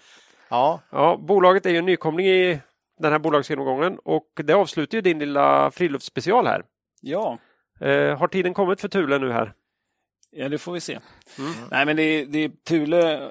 Ja, 0.48 0.80
Ja, 0.90 1.16
bolaget 1.16 1.66
är 1.66 1.70
ju 1.70 1.76
en 1.76 1.86
nykomling 1.86 2.26
i 2.26 2.60
den 2.98 3.12
här 3.12 3.18
bolagsgenomgången 3.18 3.98
och 4.04 4.28
det 4.44 4.52
avslutar 4.52 4.98
ju 4.98 5.02
din 5.02 5.18
lilla 5.18 5.70
friluftsspecial 5.70 6.46
här. 6.46 6.62
Ja. 7.00 7.38
Eh, 7.80 8.18
har 8.18 8.28
tiden 8.28 8.54
kommit 8.54 8.80
för 8.80 8.88
Thule 8.88 9.18
nu 9.18 9.32
här? 9.32 9.52
Ja, 10.38 10.48
det 10.48 10.58
får 10.58 10.72
vi 10.72 10.80
se. 10.80 10.98
Mm. 11.38 11.52
Nej, 11.70 11.86
men 11.86 11.96
det 11.96 12.02
är, 12.02 12.26
det 12.26 12.38
är 12.38 12.50
Thule. 12.64 13.30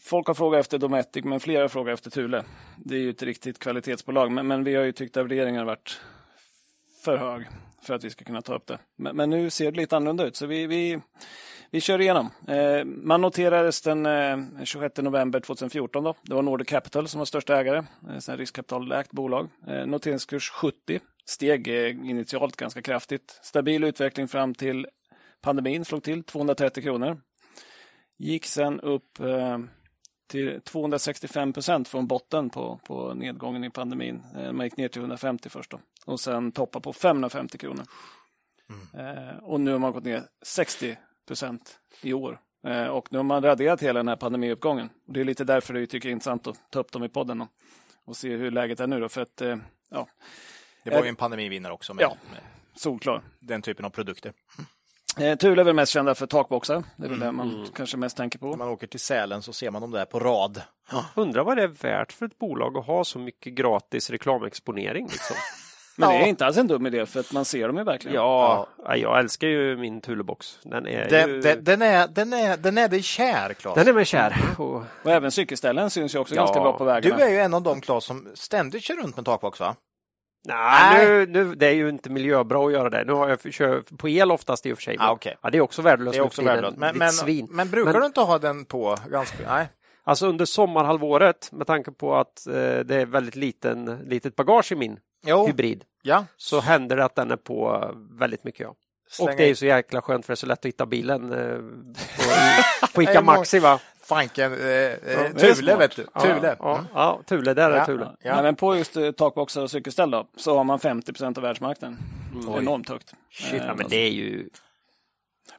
Folk 0.00 0.26
har 0.26 0.34
frågat 0.34 0.60
efter 0.60 0.78
Dometic, 0.78 1.24
men 1.24 1.40
flera 1.40 1.68
frågar 1.68 1.92
efter 1.92 2.10
Thule. 2.10 2.44
Det 2.76 2.94
är 2.94 2.98
ju 2.98 3.10
ett 3.10 3.22
riktigt 3.22 3.58
kvalitetsbolag, 3.58 4.32
men, 4.32 4.46
men 4.46 4.64
vi 4.64 4.74
har 4.74 4.84
ju 4.84 4.92
tyckt 4.92 5.16
att 5.16 5.24
värderingen 5.24 5.58
har 5.58 5.66
varit 5.66 6.00
för 7.04 7.16
hög 7.16 7.46
för 7.82 7.94
att 7.94 8.04
vi 8.04 8.10
ska 8.10 8.24
kunna 8.24 8.42
ta 8.42 8.54
upp 8.54 8.66
det. 8.66 8.78
Men, 8.96 9.16
men 9.16 9.30
nu 9.30 9.50
ser 9.50 9.70
det 9.70 9.76
lite 9.76 9.96
annorlunda 9.96 10.26
ut, 10.26 10.36
så 10.36 10.46
vi, 10.46 10.66
vi, 10.66 11.00
vi 11.70 11.80
kör 11.80 12.00
igenom. 12.00 12.30
Eh, 12.48 12.84
man 12.84 13.20
noterades 13.20 13.82
den 13.82 14.06
eh, 14.06 14.64
26 14.64 14.96
november 14.96 15.40
2014. 15.40 16.04
Då. 16.04 16.14
Det 16.22 16.34
var 16.34 16.42
Nordic 16.42 16.68
Capital 16.68 17.08
som 17.08 17.18
var 17.18 17.24
största 17.24 17.60
ägare, 17.60 17.84
eh, 18.28 18.36
riskkapitalägt 18.36 19.10
bolag. 19.10 19.48
Eh, 19.68 19.86
noteringskurs 19.86 20.50
70, 20.50 21.00
steg 21.26 21.68
eh, 21.68 21.90
initialt 21.90 22.56
ganska 22.56 22.82
kraftigt. 22.82 23.40
Stabil 23.42 23.84
utveckling 23.84 24.28
fram 24.28 24.54
till 24.54 24.86
pandemin 25.46 25.84
slog 25.84 26.02
till, 26.02 26.24
230 26.24 26.82
kronor. 26.82 27.20
Gick 28.18 28.46
sen 28.46 28.80
upp 28.80 29.20
eh, 29.20 29.58
till 30.26 30.60
265 30.64 31.52
procent 31.52 31.88
från 31.88 32.06
botten 32.06 32.50
på, 32.50 32.80
på 32.86 33.14
nedgången 33.14 33.64
i 33.64 33.70
pandemin. 33.70 34.22
Eh, 34.36 34.52
man 34.52 34.66
gick 34.66 34.76
ner 34.76 34.88
till 34.88 35.00
150 35.00 35.48
först 35.48 35.70
då. 35.70 35.80
Och 36.06 36.20
sen 36.20 36.52
toppa 36.52 36.80
på 36.80 36.92
550 36.92 37.58
kronor. 37.58 37.84
Eh, 38.94 39.38
och 39.42 39.60
nu 39.60 39.72
har 39.72 39.78
man 39.78 39.92
gått 39.92 40.04
ner 40.04 40.22
60 40.42 40.96
procent 41.26 41.78
i 42.02 42.12
år. 42.12 42.40
Eh, 42.66 42.86
och 42.86 43.12
nu 43.12 43.18
har 43.18 43.24
man 43.24 43.42
raderat 43.42 43.82
hela 43.82 43.98
den 43.98 44.08
här 44.08 44.16
pandemiuppgången. 44.16 44.88
Och 45.06 45.12
det 45.12 45.20
är 45.20 45.24
lite 45.24 45.44
därför 45.44 45.74
det 45.74 45.86
tycker 45.86 46.08
jag 46.08 46.10
är 46.10 46.12
intressant 46.12 46.46
att 46.46 46.70
ta 46.70 46.78
upp 46.80 46.92
dem 46.92 47.04
i 47.04 47.08
podden 47.08 47.38
då. 47.38 47.48
och 48.04 48.16
se 48.16 48.36
hur 48.36 48.50
läget 48.50 48.80
är 48.80 48.86
nu. 48.86 49.00
Då, 49.00 49.08
för 49.08 49.20
att, 49.20 49.40
eh, 49.40 49.56
ja, 49.90 50.08
det 50.84 50.90
var 50.90 51.02
ju 51.02 51.08
en 51.08 51.16
pandemivinnare 51.16 51.72
också 51.72 51.94
med, 51.94 52.02
Ja. 52.02 52.16
solklar. 52.74 53.22
den 53.40 53.62
typen 53.62 53.84
av 53.84 53.90
produkter. 53.90 54.32
Eh, 55.20 55.36
Thule 55.36 55.62
är 55.62 55.64
väl 55.64 55.74
mest 55.74 55.92
kända 55.92 56.14
för 56.14 56.26
takboxar. 56.26 56.82
Det 56.96 57.04
är 57.06 57.10
väl 57.10 57.20
det 57.20 57.32
man 57.32 57.66
kanske 57.74 57.96
mest 57.96 58.16
tänker 58.16 58.38
på. 58.38 58.46
När 58.50 58.56
man 58.56 58.68
åker 58.68 58.86
till 58.86 59.00
Sälen 59.00 59.42
så 59.42 59.52
ser 59.52 59.70
man 59.70 59.82
dem 59.82 59.90
där 59.90 60.04
på 60.04 60.18
rad. 60.20 60.62
Undrar 61.14 61.44
vad 61.44 61.56
det 61.56 61.62
är 61.62 61.66
värt 61.68 62.12
för 62.12 62.26
ett 62.26 62.38
bolag 62.38 62.76
att 62.76 62.86
ha 62.86 63.04
så 63.04 63.18
mycket 63.18 63.52
gratis 63.54 64.10
reklamexponering. 64.10 65.06
Liksom. 65.06 65.36
Men 65.98 66.08
det 66.08 66.14
är 66.14 66.20
Ja. 66.20 66.26
inte 66.26 66.46
alls 66.46 66.56
en 66.56 66.66
dum 66.66 66.86
idé 66.86 67.06
för 67.06 67.20
att 67.20 67.32
man 67.32 67.44
ser 67.44 67.66
dem 67.68 67.76
ju 67.76 67.84
verkligen. 67.84 68.14
Ja, 68.14 68.66
ja, 68.84 68.96
jag 68.96 69.18
älskar 69.18 69.48
ju 69.48 69.76
min 69.76 70.00
Thulebox. 70.00 70.58
Den 70.62 70.86
är, 70.86 71.08
Den, 71.10 71.30
ju, 71.30 71.40
den, 71.40 71.64
den, 71.64 71.82
är, 71.82 72.08
den, 72.08 72.32
är, 72.32 72.56
den 72.56 72.78
är 72.78 72.88
dig 72.88 73.02
kär, 73.02 73.54
Claes. 73.54 73.74
den 73.74 73.88
är 73.88 73.92
mig 73.92 74.04
kär. 74.04 74.36
Och, 74.58 74.82
Och 75.04 75.10
även 75.10 75.30
cykelställen 75.30 75.90
syns 75.90 76.14
ju 76.14 76.18
också 76.18 76.34
Ja, 76.34 76.40
ganska 76.42 76.60
bra 76.60 76.72
på 76.78 76.84
Du 76.84 76.90
vägarna. 76.90 77.24
är 77.24 77.28
ju 77.30 77.38
en 77.38 77.54
av 77.54 77.62
de, 77.62 77.80
Claes, 77.80 78.04
som 78.04 78.28
ständigt 78.34 78.82
kör 78.82 78.94
runt 78.96 79.16
med 79.16 79.24
takbox, 79.24 79.60
va? 79.60 79.76
Nej, 80.46 81.06
nu, 81.08 81.26
nu, 81.26 81.54
det 81.54 81.66
är 81.66 81.72
ju 81.72 81.88
inte 81.88 82.10
miljöbra 82.10 82.66
att 82.66 82.72
göra 82.72 82.90
det. 82.90 83.04
Nu 83.04 83.12
har 83.12 83.28
jag 83.28 83.52
kör 83.54 83.80
på 83.96 84.08
el 84.08 84.30
oftast 84.32 84.66
i 84.66 84.72
och 84.72 84.76
för 84.78 84.82
sig. 84.82 84.96
Ah, 85.00 85.12
okej. 85.12 85.36
ja, 85.42 85.50
det 85.50 85.58
är 85.58 85.62
också 85.62 85.82
värdelöst. 85.82 86.14
Det 86.14 86.20
är 86.20 86.24
också 86.24 86.42
värdelöst. 86.42 86.76
Men, 86.76 86.98
men, 86.98 87.10
svin. 87.10 87.48
men 87.50 87.70
brukar 87.70 87.92
Men- 87.92 88.00
du 88.00 88.06
inte 88.06 88.20
ha 88.20 88.38
den 88.38 88.64
på 88.64 88.96
ganska... 89.10 89.36
Nej. 89.54 89.68
Alltså 90.04 90.26
under 90.26 90.44
sommarhalvåret, 90.44 91.48
med 91.52 91.66
tanke 91.66 91.90
på 91.92 92.16
att 92.16 92.46
eh, 92.46 92.52
det 92.54 92.94
är 92.94 93.06
väldigt 93.06 93.36
liten, 93.36 93.98
litet 94.04 94.36
bagage 94.36 94.72
i 94.72 94.76
min 94.76 94.98
Jo, 95.26 95.46
hybrid, 95.46 95.84
ja. 96.02 96.24
så 96.36 96.60
händer 96.60 96.96
det 96.96 97.04
att 97.04 97.14
den 97.14 97.30
är 97.30 97.36
på 97.36 97.82
eh, 97.82 98.18
väldigt 98.18 98.44
mycket. 98.44 98.60
Ja. 98.60 98.74
Och 99.24 99.36
det 99.36 99.44
är 99.44 99.48
ju 99.48 99.54
så 99.54 99.66
jäkla 99.66 100.02
skönt 100.02 100.26
för 100.26 100.32
det 100.32 100.34
är 100.34 100.36
så 100.36 100.46
lätt 100.46 100.58
att 100.58 100.64
hitta 100.64 100.86
bilen 100.86 101.32
eh, 101.32 101.58
på, 102.16 102.86
på 102.94 103.02
Ica 103.02 103.22
Maxi. 103.22 103.58
Va? 103.58 103.80
Fanken, 104.08 104.52
eh, 104.52 104.58
eh, 104.60 104.68
är 105.20 105.54
Thule 105.54 105.76
vet 105.76 105.96
du. 105.96 106.06
Ja, 106.14 106.20
Thule. 106.20 106.56
Ja, 106.60 106.74
Mm. 106.74 106.86
ja, 106.94 107.20
Thule, 107.26 107.54
där 107.54 107.70
är 107.70 107.76
Ja. 107.76 107.86
Thule. 107.86 108.04
Ja. 108.04 108.16
Ja. 108.36 108.42
men 108.42 108.56
på 108.56 108.76
just 108.76 108.96
eh, 108.96 109.10
takboxar 109.10 109.62
och 109.62 109.70
cykelställ 109.70 110.10
då, 110.10 110.26
så 110.36 110.56
har 110.56 110.64
man 110.64 110.78
50 110.78 111.12
procent 111.12 111.38
av 111.38 111.42
världsmarknaden. 111.42 111.98
Oj. 112.48 112.58
Enormt 112.58 112.88
högt. 112.88 113.14
Shit, 113.30 113.52
Eh, 113.60 113.66
ja, 113.66 113.74
men 113.74 113.88
det 113.88 113.96
är 113.96 114.10
ju... 114.10 114.48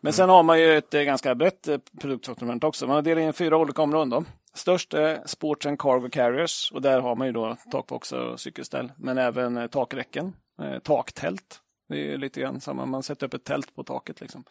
Men 0.02 0.14
sen 0.14 0.30
har 0.30 0.44
man 0.44 0.60
ju 0.60 0.78
ett 0.78 0.94
eh, 0.94 1.02
ganska 1.02 1.36
brett 1.36 1.68
produktsortiment 2.02 2.64
också. 2.64 2.88
Man 2.88 2.96
har 2.96 3.02
delat 3.02 3.22
in 3.22 3.30
i 3.30 3.34
fyra 3.34 3.58
olika 3.58 3.82
områden. 3.82 4.10
Då. 4.10 4.24
Störst 4.54 4.94
är 4.94 5.22
Sports 5.26 5.66
and 5.66 5.80
Cargo 5.80 6.10
Carriers 6.10 6.72
och 6.74 6.82
där 6.82 7.00
har 7.02 7.16
man 7.16 7.28
ju 7.28 7.34
då 7.34 7.58
takboxar 7.72 8.20
och 8.20 8.40
cykelställ. 8.40 8.92
Men 8.98 9.18
även 9.18 9.70
takräcken, 9.70 10.34
eh, 10.62 10.80
taktält. 10.80 11.62
Det 11.90 11.96
är 11.96 12.00
ju 12.06 12.18
lite 12.18 12.40
grann 12.42 12.62
samma, 12.62 12.86
man 12.86 13.04
sätter 13.04 13.26
upp 13.28 13.34
ett 13.34 13.44
tält 13.44 13.76
på 13.76 13.84
taket 13.84 14.22
liksom. 14.22 14.44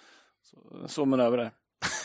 Så, 0.43 0.57
så 0.89 1.05
man 1.05 1.21
över 1.21 1.37
det. 1.37 1.51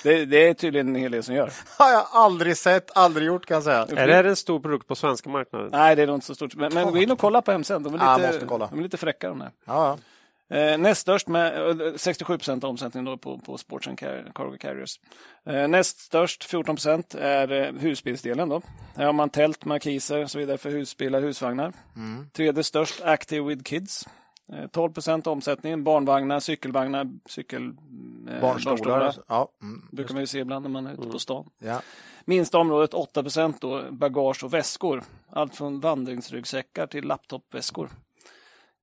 Det. 0.03 0.25
Det 0.25 0.47
är 0.47 0.53
tydligen 0.53 0.87
en 0.87 0.95
hel 0.95 1.11
del 1.11 1.23
som 1.23 1.35
gör. 1.35 1.51
Har 1.77 1.91
jag 1.91 2.05
aldrig 2.11 2.57
sett, 2.57 2.91
aldrig 2.97 3.27
gjort 3.27 3.45
kan 3.45 3.55
jag 3.55 3.63
säga. 3.63 3.87
Är 4.03 4.23
det 4.23 4.29
en 4.29 4.35
stor 4.35 4.59
produkt 4.59 4.87
på 4.87 4.95
svenska 4.95 5.29
marknaden? 5.29 5.69
Nej, 5.71 5.95
det 5.95 6.01
är 6.01 6.07
nog 6.07 6.15
inte 6.15 6.25
så 6.27 6.35
stort. 6.35 6.55
Men, 6.55 6.73
men 6.73 6.91
gå 6.91 6.97
in 6.97 7.11
och 7.11 7.19
kolla 7.19 7.41
på 7.41 7.51
hemsidan. 7.51 7.83
De 7.83 7.93
är 7.93 7.97
Ja, 7.99 8.17
lite, 8.17 8.27
måste 8.31 8.45
kolla. 8.45 8.67
de 8.67 8.79
är 8.79 8.83
lite 8.83 8.97
fräcka 8.97 9.29
de 9.29 9.39
där. 9.39 9.51
Ja, 9.65 9.97
Eh, 10.53 10.77
näst 10.77 11.01
störst 11.01 11.27
med 11.27 11.81
eh, 11.81 11.93
67 11.95 12.37
procent 12.37 12.63
av 12.63 12.69
omsättningen 12.69 13.05
då 13.05 13.17
på, 13.17 13.37
på 13.37 13.57
Sports 13.57 13.87
and 13.87 13.99
Car- 13.99 14.31
Cargo 14.35 14.57
Carriers. 14.57 14.99
Eh, 15.45 15.67
näst 15.67 15.99
störst, 15.99 16.43
14 16.43 16.75
procent, 16.75 17.15
är 17.15 17.51
eh, 17.51 17.73
husbilsdelen. 17.79 18.49
Då. 18.49 18.61
Här 18.95 19.05
har 19.05 19.13
man 19.13 19.29
tält, 19.29 19.65
markiser 19.65 20.23
och 20.23 20.31
så 20.31 20.39
vidare 20.39 20.57
för 20.57 20.69
husbilar, 20.69 21.21
husvagnar. 21.21 21.73
Mm. 21.95 22.29
Tredje 22.33 22.63
störst, 22.63 23.01
Active 23.01 23.47
with 23.47 23.63
Kids. 23.63 24.07
Eh, 24.51 24.67
12 24.67 24.93
procent 24.93 25.27
av 25.27 25.33
omsättningen, 25.33 25.83
barnvagnar, 25.83 26.39
cykelvagnar, 26.39 27.07
cykel... 27.25 27.73
eh, 28.29 28.41
barnstolar. 28.41 29.15
Ja. 29.27 29.49
Mm. 29.61 29.87
brukar 29.91 30.13
man 30.13 30.23
ju 30.23 30.27
se 30.27 30.39
ibland 30.39 30.63
när 30.63 30.69
man 30.69 30.87
är 30.87 30.93
ute 30.93 31.07
på 31.07 31.19
stan. 31.19 31.49
ja. 31.59 31.81
Minsta 32.25 32.57
området 32.57 32.93
8 32.93 33.23
procent 33.23 33.61
då, 33.61 33.83
bagage 33.91 34.43
och 34.43 34.53
väskor. 34.53 35.03
Allt 35.29 35.55
från 35.55 35.79
vandringsryggsäckar 35.79 36.87
till 36.87 37.03
laptopväskor. 37.07 37.89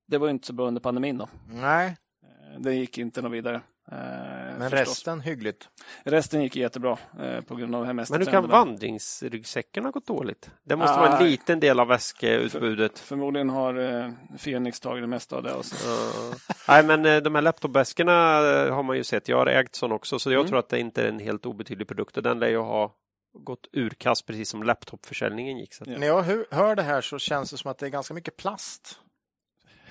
Det 0.06 0.18
var 0.18 0.26
ju 0.26 0.30
inte 0.30 0.46
så 0.46 0.52
bra 0.52 0.66
under 0.66 0.80
pandemin 0.80 1.18
då. 1.18 1.28
Nej, 1.52 1.96
Eh, 2.22 2.60
Det 2.60 2.74
gick 2.74 2.98
inte 2.98 3.22
något 3.22 3.32
vidare. 3.32 3.60
Eh, 3.93 4.59
men 4.59 4.70
förstås. 4.70 4.89
resten 4.89 5.20
hyggligt. 5.20 5.69
Resten 6.05 6.43
gick 6.43 6.56
jättebra 6.56 6.98
eh, 7.20 7.40
på 7.40 7.55
grund 7.56 7.74
av 7.74 7.94
Men 7.94 7.98
hur 8.12 8.24
kan 8.24 8.48
vandringsryggsäcken 8.48 9.85
ha 9.85 9.90
gått 9.90 10.06
dåligt? 10.06 10.51
Det 10.65 10.77
måste 10.77 10.93
Ah, 10.94 11.01
vara 11.01 11.12
en 11.16 11.23
nej. 11.23 11.31
liten 11.31 11.60
del 11.60 11.81
av 11.81 11.86
väskeutbudet. 11.89 12.98
Förmodligen 12.98 13.51
har 13.51 13.74
eh, 14.05 14.10
Fenix 14.39 14.81
tagit 14.81 15.02
det 15.02 15.06
mesta 15.06 15.36
av 15.36 15.43
det. 15.43 15.51
Uh, 15.51 16.35
nej, 16.69 16.85
men 16.85 17.06
eh, 17.06 17.16
de 17.16 17.35
här 17.35 17.43
laptopväskorna 17.43 18.39
eh, 18.39 18.74
har 18.74 18.82
man 18.82 18.97
ju 18.97 19.05
sett. 19.05 19.28
Jag 19.28 19.36
har 19.36 19.47
ägt 19.47 19.74
sån 19.74 19.93
också, 19.93 20.19
så 20.19 20.31
jag 20.32 20.39
Mm. 20.40 20.48
tror 20.48 20.59
att 20.59 20.69
det 20.69 20.78
inte 20.78 21.02
är 21.02 21.09
en 21.09 21.19
helt 21.19 21.47
obetydlig 21.47 21.89
produkt. 21.89 22.16
Och 22.16 22.23
den 22.23 22.39
lär 22.39 22.48
ju 22.48 22.59
ha 22.59 22.94
gått 23.39 23.69
urkast 23.73 24.27
precis 24.27 24.48
som 24.48 24.62
laptopförsäljningen 24.62 25.59
gick. 25.59 25.74
Så. 25.74 25.82
att- 25.85 25.89
Ja. 25.90 25.98
När 25.98 26.06
jag 26.06 26.23
hör- 26.23 26.47
hör 26.51 26.77
det 26.77 26.82
här 26.82 27.01
så 27.01 27.19
känns 27.19 27.51
det 27.51 27.56
som 27.59 27.70
att 27.70 27.78
det 27.78 27.86
är 27.86 27.90
ganska 27.90 28.15
mycket 28.15 28.36
plast. 28.36 28.98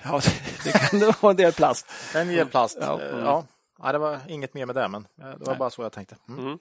Ja, 0.02 0.20
det 0.64 0.72
kan 0.90 1.00
det 1.00 1.22
vara 1.22 1.30
en 1.30 1.36
del 1.36 1.52
plast. 1.52 1.86
En 2.14 2.28
del 2.28 2.46
plast. 2.46 2.78
Ja. 2.80 3.00
Ja. 3.02 3.44
Ja. 3.82 3.92
det 3.92 3.98
var 3.98 4.18
inget 4.28 4.54
mer 4.54 4.66
med 4.66 4.74
det, 4.74 4.88
men 4.88 5.06
eh, 5.20 5.24
det 5.28 5.38
var 5.38 5.46
Nej. 5.46 5.58
bara 5.58 5.70
så 5.70 5.82
jag 5.82 5.92
tänkte. 5.92 6.16
Mm. 6.28 6.44
Mm. 6.44 6.58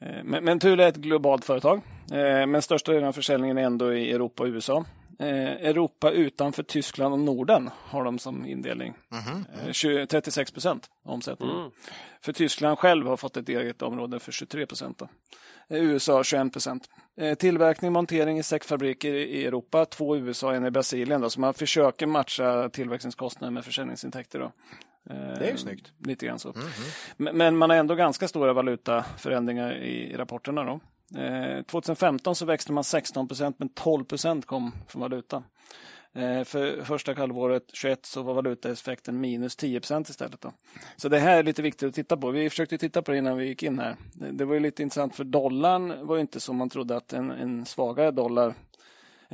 Eh, 0.00 0.24
Men, 0.24 0.44
men 0.44 0.58
Thule 0.60 0.84
är 0.84 0.88
ett 0.88 0.96
globalt 0.96 1.44
företag. 1.44 1.80
Eh, 2.12 2.46
Men 2.46 2.62
största 2.62 2.92
delen 2.92 3.08
av 3.08 3.12
försäljningen 3.12 3.58
är 3.58 3.62
ändå 3.62 3.92
i 3.94 4.12
Europa 4.12 4.42
och 4.42 4.48
USA. 4.48 4.84
Europa 5.18 6.10
utanför 6.10 6.62
Tyskland 6.62 7.14
och 7.14 7.20
Norden 7.20 7.70
har 7.74 8.04
de 8.04 8.18
som 8.18 8.46
indelning. 8.46 8.94
Eh, 9.66 9.72
20, 9.72 10.06
36 10.06 10.52
procent 10.52 10.90
omsättning. 11.04 11.50
Mm. 11.50 11.70
För 12.20 12.32
Tyskland 12.32 12.78
själv 12.78 13.06
har 13.06 13.16
fått 13.16 13.36
ett 13.36 13.48
eget 13.48 13.82
område 13.82 14.18
för 14.20 14.32
23 14.32 14.66
procent. 14.66 15.02
USA 15.68 16.24
21 16.24 16.52
procent. 16.52 16.88
Tillverkning 17.38 17.88
och 17.88 17.92
montering 17.92 18.38
i 18.38 18.42
säckfabriker 18.42 19.14
i 19.14 19.44
Europa, 19.44 19.84
två 19.84 20.16
i 20.16 20.20
USA 20.20 20.46
och 20.48 20.54
en 20.54 20.66
i 20.66 20.70
Brasilien. 20.70 21.20
Då, 21.20 21.30
så 21.30 21.40
man 21.40 21.54
försöker 21.54 22.06
matcha 22.06 22.68
tillverkningskostnader 22.68 23.50
med 23.52 23.64
försäljningsintäkter. 23.64 24.38
Då. 24.38 24.52
Eh, 25.10 25.16
Det 25.16 25.46
är 25.46 25.50
ju 25.50 25.56
snyggt. 25.56 25.92
Lite 25.98 26.26
grann 26.26 26.38
så. 26.38 26.54
Men, 27.16 27.36
men 27.36 27.56
man 27.56 27.70
har 27.70 27.76
ändå 27.76 27.94
ganska 27.94 28.28
stora 28.28 28.52
valutaförändringar 28.52 29.72
i, 29.72 30.16
rapporterna. 30.16 30.64
Då. 30.64 30.80
Eh, 31.20 31.62
2015 31.62 32.34
så 32.34 32.46
växte 32.46 32.72
man 32.72 32.84
16 32.84 33.28
procent, 33.28 33.56
men 33.58 33.68
12 33.68 34.04
procent 34.04 34.46
kom 34.46 34.72
från 34.88 35.02
valuta. 35.02 35.42
Eh, 36.16 36.44
för 36.44 36.84
första 36.84 37.14
halvåret 37.14 37.62
21 37.72 38.06
så 38.06 38.22
var 38.22 38.34
valutaeffekten 38.34 39.20
minus 39.20 39.56
10 39.56 39.80
procent 39.80 40.08
istället. 40.08 40.40
Då. 40.40 40.52
Så 40.96 41.08
det 41.08 41.18
här 41.18 41.38
är 41.38 41.42
lite 41.42 41.62
viktigt 41.62 41.88
att 41.88 41.94
titta 41.94 42.16
på. 42.16 42.30
Vi 42.30 42.50
försökte 42.50 42.78
titta 42.78 43.02
på 43.02 43.10
det 43.12 43.18
innan 43.18 43.36
vi 43.36 43.46
gick 43.46 43.62
in 43.62 43.78
här. 43.78 43.96
Det, 44.32 44.44
var 44.44 44.54
ju 44.54 44.60
lite 44.60 44.82
intressant 44.82 45.16
för 45.16 45.24
dollarn 45.24 46.06
var 46.06 46.18
inte 46.18 46.40
som 46.40 46.56
man 46.56 46.68
trodde 46.70 46.96
att 46.96 47.12
en, 47.12 47.30
en 47.30 47.66
svagare 47.66 48.10
dollar 48.10 48.54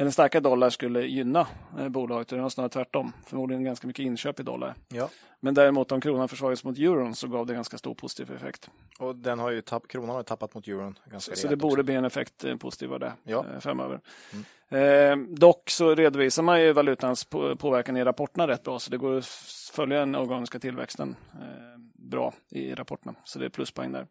en 0.06 0.12
starkare 0.12 0.42
dollar 0.42 0.70
skulle 0.70 1.00
gynna 1.06 1.46
eh, 1.78 1.88
bolaget, 1.88 2.26
utan 2.28 2.36
det 2.38 2.42
var 2.42 2.50
snarare 2.50 2.70
tvärtom. 2.70 3.12
Förmodligen 3.26 3.64
ganska 3.64 3.86
mycket 3.86 4.02
inköp 4.04 4.40
i 4.40 4.42
dollar. 4.42 4.74
Ja. 4.88 5.08
Men 5.40 5.54
däremot 5.54 5.92
om 5.92 6.00
kronan 6.00 6.28
försvagades 6.28 6.64
mot 6.64 6.78
euron 6.78 7.14
så 7.14 7.28
gav 7.28 7.46
det 7.46 7.54
ganska 7.54 7.78
stor 7.78 7.94
positiv 7.94 8.32
effekt. 8.36 8.70
Och 8.98 9.16
den 9.16 9.38
har 9.38 9.50
ju 9.50 9.62
tapp, 9.62 9.88
kronan 9.88 10.16
har 10.16 10.22
tappat 10.22 10.54
mot 10.54 10.68
euron 10.68 10.98
ganska 11.04 11.34
Så 11.36 11.42
det 11.42 11.48
rejält 11.48 11.60
borde 11.60 11.72
också. 11.72 11.82
bli 11.82 11.94
en 11.94 12.04
effekt 12.04 12.44
eh, 12.44 12.56
positiv 12.56 12.92
av 12.92 13.00
det 13.00 13.12
Ja. 13.24 13.44
eh, 13.54 13.60
framöver. 13.60 14.00
Eh, 14.68 15.16
dock 15.28 15.70
så 15.70 15.94
redovisar 15.94 16.42
man 16.42 16.60
ju 16.62 16.72
valutans 16.72 17.24
på, 17.24 17.56
påverkan 17.56 17.96
i 17.96 18.04
rapporterna 18.04 18.48
rätt 18.48 18.62
bra, 18.62 18.78
så 18.78 18.90
det 18.90 18.96
går 18.96 19.18
att 19.18 19.26
följa 19.72 19.98
den 19.98 20.14
organiska 20.14 20.58
tillväxten 20.58 21.16
eh, 21.32 21.78
bra 21.94 22.34
i 22.48 22.74
rapporterna. 22.74 23.14
Så 23.24 23.38
det 23.38 23.44
är 23.44 23.48
pluspoäng 23.48 23.92
där. 23.92 24.06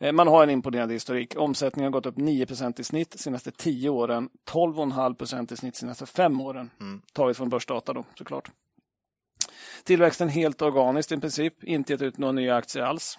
Eh, 0.00 0.12
man 0.12 0.28
har 0.28 0.42
en 0.42 0.50
imponerande 0.50 0.94
historik. 0.94 1.36
Omsättningen 1.36 1.92
har 1.92 2.00
gått 2.00 2.06
upp 2.06 2.16
9% 2.16 2.80
i 2.80 2.84
snitt 2.84 3.10
de 3.10 3.18
senaste 3.18 3.50
10 3.50 3.88
åren, 3.90 4.28
12,5% 4.50 5.52
i 5.52 5.56
snitt 5.56 5.74
de 5.74 5.78
senaste 5.78 6.06
5 6.06 6.40
åren. 6.40 6.70
Mm. 6.80 7.02
Taget 7.12 7.36
från 7.36 7.48
börsdata 7.48 7.92
då, 7.92 8.04
såklart. 8.14 8.50
Tillväxten 9.84 10.28
helt 10.28 10.62
organiskt 10.62 11.12
i 11.12 11.20
princip, 11.20 11.64
inte 11.64 11.92
gett 11.92 12.02
ut 12.02 12.18
några 12.18 12.32
nya 12.32 12.56
aktier 12.56 12.82
alls. 12.84 13.18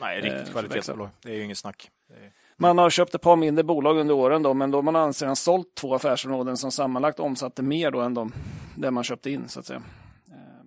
Nej, 0.00 0.18
Eh, 0.18 0.22
riktigt 0.22 0.44
för 0.44 0.52
kvalitetsbolag. 0.52 1.08
Det 1.22 1.28
är 1.28 1.34
ju 1.34 1.44
inget 1.44 1.58
snack. 1.58 1.90
Är... 2.10 2.32
Man 2.56 2.78
har 2.78 2.90
köpt 2.90 3.14
ett 3.14 3.20
par 3.20 3.36
mindre 3.36 3.64
bolag 3.64 3.98
under 3.98 4.14
åren 4.14 4.42
då, 4.42 4.54
men 4.54 4.70
då 4.70 4.82
man 4.82 4.96
anser 4.96 5.26
han 5.26 5.36
sålt 5.36 5.74
två 5.74 5.94
affärsområden 5.94 6.56
som 6.56 6.72
sammanlagt 6.72 7.20
omsatte 7.20 7.62
mer 7.62 7.90
då 7.90 8.00
än 8.00 8.14
de 8.14 8.32
där 8.76 8.90
man 8.90 9.04
köpte 9.04 9.30
in 9.30 9.48
så 9.48 9.60
att 9.60 9.66
säga. 9.66 9.82
Ehm, 10.28 10.66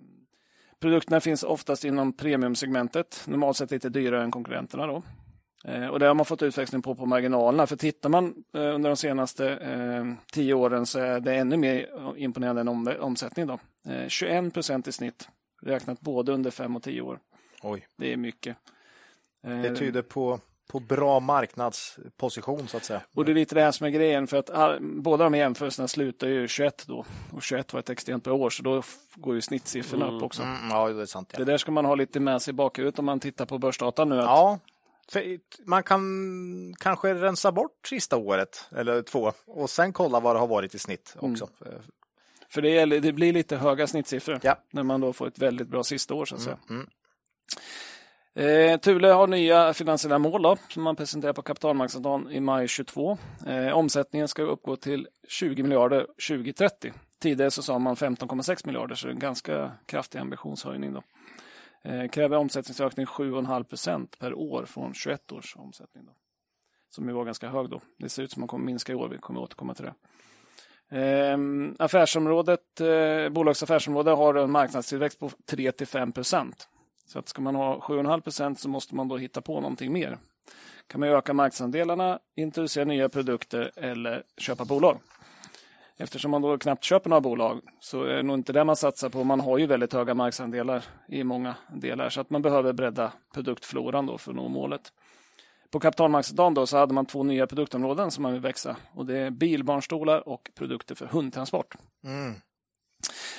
Produkterna 0.80 1.20
finns 1.20 1.42
oftast 1.42 1.84
inom 1.84 2.12
premiumsegmentet, 2.12 3.22
normalt 3.26 3.56
sett 3.56 3.70
lite 3.70 3.88
dyrare 3.88 4.22
än 4.22 4.30
konkurrenterna 4.30 4.86
då. 4.86 5.02
Eh, 5.64 5.86
Och 5.86 5.98
det 5.98 6.06
har 6.06 6.14
man 6.14 6.26
fått 6.26 6.42
utväxling 6.42 6.82
på 6.82 6.94
på 6.94 7.06
marginalerna. 7.06 7.66
För 7.66 7.76
tittar 7.76 8.08
man 8.08 8.34
eh, 8.54 8.60
under 8.74 8.90
de 8.90 8.96
senaste 8.96 9.48
eh, 9.50 10.04
tio 10.32 10.54
åren 10.54 10.86
så 10.86 10.98
är 10.98 11.20
det 11.20 11.34
ännu 11.34 11.56
mer 11.56 11.86
imponerande 12.16 12.60
än 12.60 12.68
om, 12.68 12.94
omsättning. 13.00 13.46
Då. 13.46 13.58
Eh, 13.90 14.08
21 14.08 14.54
procent 14.54 14.88
i 14.88 14.92
snitt, 14.92 15.28
räknat 15.62 16.00
både 16.00 16.32
under 16.32 16.50
fem 16.50 16.76
och 16.76 16.82
tio 16.82 17.00
år. 17.02 17.18
Oj, 17.62 17.86
Det 17.98 18.12
är 18.12 18.16
mycket. 18.16 18.56
Det 19.62 19.76
tyder 19.76 20.02
på, 20.02 20.40
på 20.68 20.80
bra 20.80 21.20
marknadsposition 21.20 22.68
så 22.68 22.76
att 22.76 22.84
säga. 22.84 23.00
Och 23.14 23.24
det 23.24 23.32
är 23.32 23.34
lite 23.34 23.54
det 23.54 23.62
här 23.62 23.70
som 23.72 23.86
är 23.86 23.90
grejen, 23.90 24.26
för 24.26 24.36
att 24.36 24.50
all, 24.50 24.78
båda 24.80 25.24
de 25.24 25.34
jämförelserna 25.34 25.88
slutar 25.88 26.28
ju 26.28 26.48
21 26.48 26.84
då. 26.86 27.04
Och 27.32 27.42
21 27.42 27.72
var 27.72 27.80
ett 27.80 27.90
extremt 27.90 28.24
bra 28.24 28.34
år, 28.34 28.50
så 28.50 28.62
då 28.62 28.82
går 29.14 29.34
ju 29.34 29.40
snittsiffrorna 29.40 30.10
upp 30.10 30.22
också. 30.22 30.42
Mm, 30.42 30.70
ja, 30.70 30.88
det 30.88 31.02
är 31.02 31.06
sant. 31.06 31.28
Ja. 31.32 31.38
Det 31.38 31.44
där 31.44 31.58
ska 31.58 31.72
man 31.72 31.84
ha 31.84 31.94
lite 31.94 32.20
med 32.20 32.42
sig 32.42 32.50
i 32.50 32.54
bakhuvudet 32.54 32.98
om 32.98 33.04
man 33.04 33.20
tittar 33.20 33.46
på 33.46 33.58
börsdata 33.58 34.04
nu. 34.04 34.18
Att, 34.18 34.24
Ja, 34.24 34.58
man 35.66 35.82
kan 35.82 36.02
kanske 36.78 37.14
rensa 37.14 37.52
bort 37.52 37.86
sista 37.88 38.16
året 38.16 38.68
eller 38.76 39.02
två 39.02 39.32
och 39.46 39.70
sen 39.70 39.92
kolla 39.92 40.20
vad 40.20 40.36
det 40.36 40.40
har 40.40 40.46
varit 40.46 40.74
i 40.74 40.78
snitt 40.78 41.16
också. 41.18 41.48
För 42.50 42.62
det, 42.62 42.70
gäller, 42.70 43.00
det 43.00 43.12
blir 43.12 43.32
lite 43.32 43.56
höga 43.56 43.86
snittsiffror 43.86 44.40
Ja. 44.42 44.56
när 44.72 44.82
man 44.82 45.00
då 45.00 45.12
får 45.12 45.26
ett 45.28 45.38
väldigt 45.38 45.68
bra 45.68 45.84
sista 45.84 46.14
år 46.14 46.24
så 46.24 46.34
att 46.34 46.40
säga. 46.40 46.58
mm. 46.70 46.86
Eh, 48.34 48.78
Thule 48.80 49.08
har 49.08 49.26
nya 49.26 49.74
finansiella 49.74 50.18
mål 50.18 50.42
då, 50.42 50.56
som 50.68 50.82
man 50.82 50.96
presenterar 50.96 51.32
på 51.32 51.42
kapitalmarknadsdagen 51.42 52.30
i 52.30 52.40
maj 52.40 52.68
22. 52.68 53.18
Eh, 53.46 53.72
omsättningen 53.72 54.28
ska 54.28 54.42
uppgå 54.42 54.76
till 54.76 55.08
20 55.28 55.62
miljarder 55.62 56.06
2030. 56.28 56.92
Tidigare 57.22 57.50
så 57.50 57.62
sa 57.62 57.78
man 57.78 57.96
15,6 57.96 58.66
miljarder, 58.66 58.94
så 58.94 59.06
det 59.06 59.10
är 59.10 59.14
en 59.14 59.18
ganska 59.20 59.72
kraftig 59.86 60.18
ambitionshöjning. 60.18 60.92
Då. 60.92 61.02
Eh, 61.88 62.08
kräver 62.08 62.36
omsättningsökning 62.36 63.06
7,5 63.06 63.64
procent 63.64 64.18
per 64.18 64.34
år 64.34 64.64
från 64.64 64.94
21 64.94 65.32
års 65.32 65.56
omsättning. 65.56 66.04
Då. 66.06 66.12
Som 66.90 67.08
ju 67.08 67.14
var 67.14 67.24
ganska 67.24 67.48
hög 67.48 67.70
då. 67.70 67.80
Det 67.98 68.08
ser 68.08 68.22
ut 68.22 68.32
som 68.32 68.40
att 68.40 68.42
man 68.42 68.48
kommer 68.48 68.64
minska 68.64 68.92
i 68.92 68.94
år, 68.94 69.08
vi 69.08 69.18
kommer 69.18 69.40
återkomma 69.40 69.74
till 69.74 69.84
det. 69.84 69.94
Eh, 71.00 71.38
affärsområdet, 71.78 72.80
eh, 72.80 73.28
bolags 73.28 73.62
affärsområde 73.62 74.10
har 74.10 74.34
en 74.34 74.50
marknadstillväxt 74.50 75.18
på 75.18 75.30
3-5 75.46 76.12
procent. 76.12 76.68
Så 77.06 77.18
att 77.18 77.28
ska 77.28 77.42
man 77.42 77.54
ha 77.54 77.80
7,5 77.80 78.20
procent 78.20 78.60
så 78.60 78.68
måste 78.68 78.94
man 78.94 79.08
då 79.08 79.16
hitta 79.16 79.40
på 79.40 79.60
någonting 79.60 79.92
mer. 79.92 80.18
Kan 80.86 81.00
man 81.00 81.08
öka 81.08 81.32
marknadsandelarna, 81.32 82.18
introducera 82.36 82.84
nya 82.84 83.08
produkter 83.08 83.70
eller 83.76 84.22
köpa 84.38 84.64
bolag. 84.64 84.98
Eftersom 86.00 86.30
man 86.30 86.42
då 86.42 86.58
knappt 86.58 86.84
köper 86.84 87.10
några 87.10 87.20
bolag 87.20 87.60
så 87.80 88.02
är 88.02 88.16
det 88.16 88.22
nog 88.22 88.38
inte 88.38 88.52
det 88.52 88.64
man 88.64 88.76
satsar 88.76 89.08
på. 89.08 89.24
Man 89.24 89.40
har 89.40 89.58
ju 89.58 89.66
väldigt 89.66 89.92
höga 89.92 90.14
marknadsandelar 90.14 90.84
i 91.08 91.24
många 91.24 91.54
delar 91.74 92.10
så 92.10 92.20
att 92.20 92.30
man 92.30 92.42
behöver 92.42 92.72
bredda 92.72 93.12
produktfloran 93.34 94.06
då 94.06 94.18
för 94.18 94.30
att 94.30 94.36
nå 94.36 94.48
målet. 94.48 94.92
På 95.70 95.80
kapitalmarknadsdagen 95.80 96.54
då 96.54 96.66
så 96.66 96.76
hade 96.76 96.94
man 96.94 97.06
två 97.06 97.22
nya 97.22 97.46
produktområden 97.46 98.10
som 98.10 98.22
man 98.22 98.32
vill 98.32 98.40
växa 98.40 98.76
och 98.94 99.06
det 99.06 99.18
är 99.18 99.30
bilbarnstolar 99.30 100.28
och 100.28 100.50
produkter 100.54 100.94
för 100.94 101.06
hundtransport. 101.06 101.74
Mm. 102.04 102.34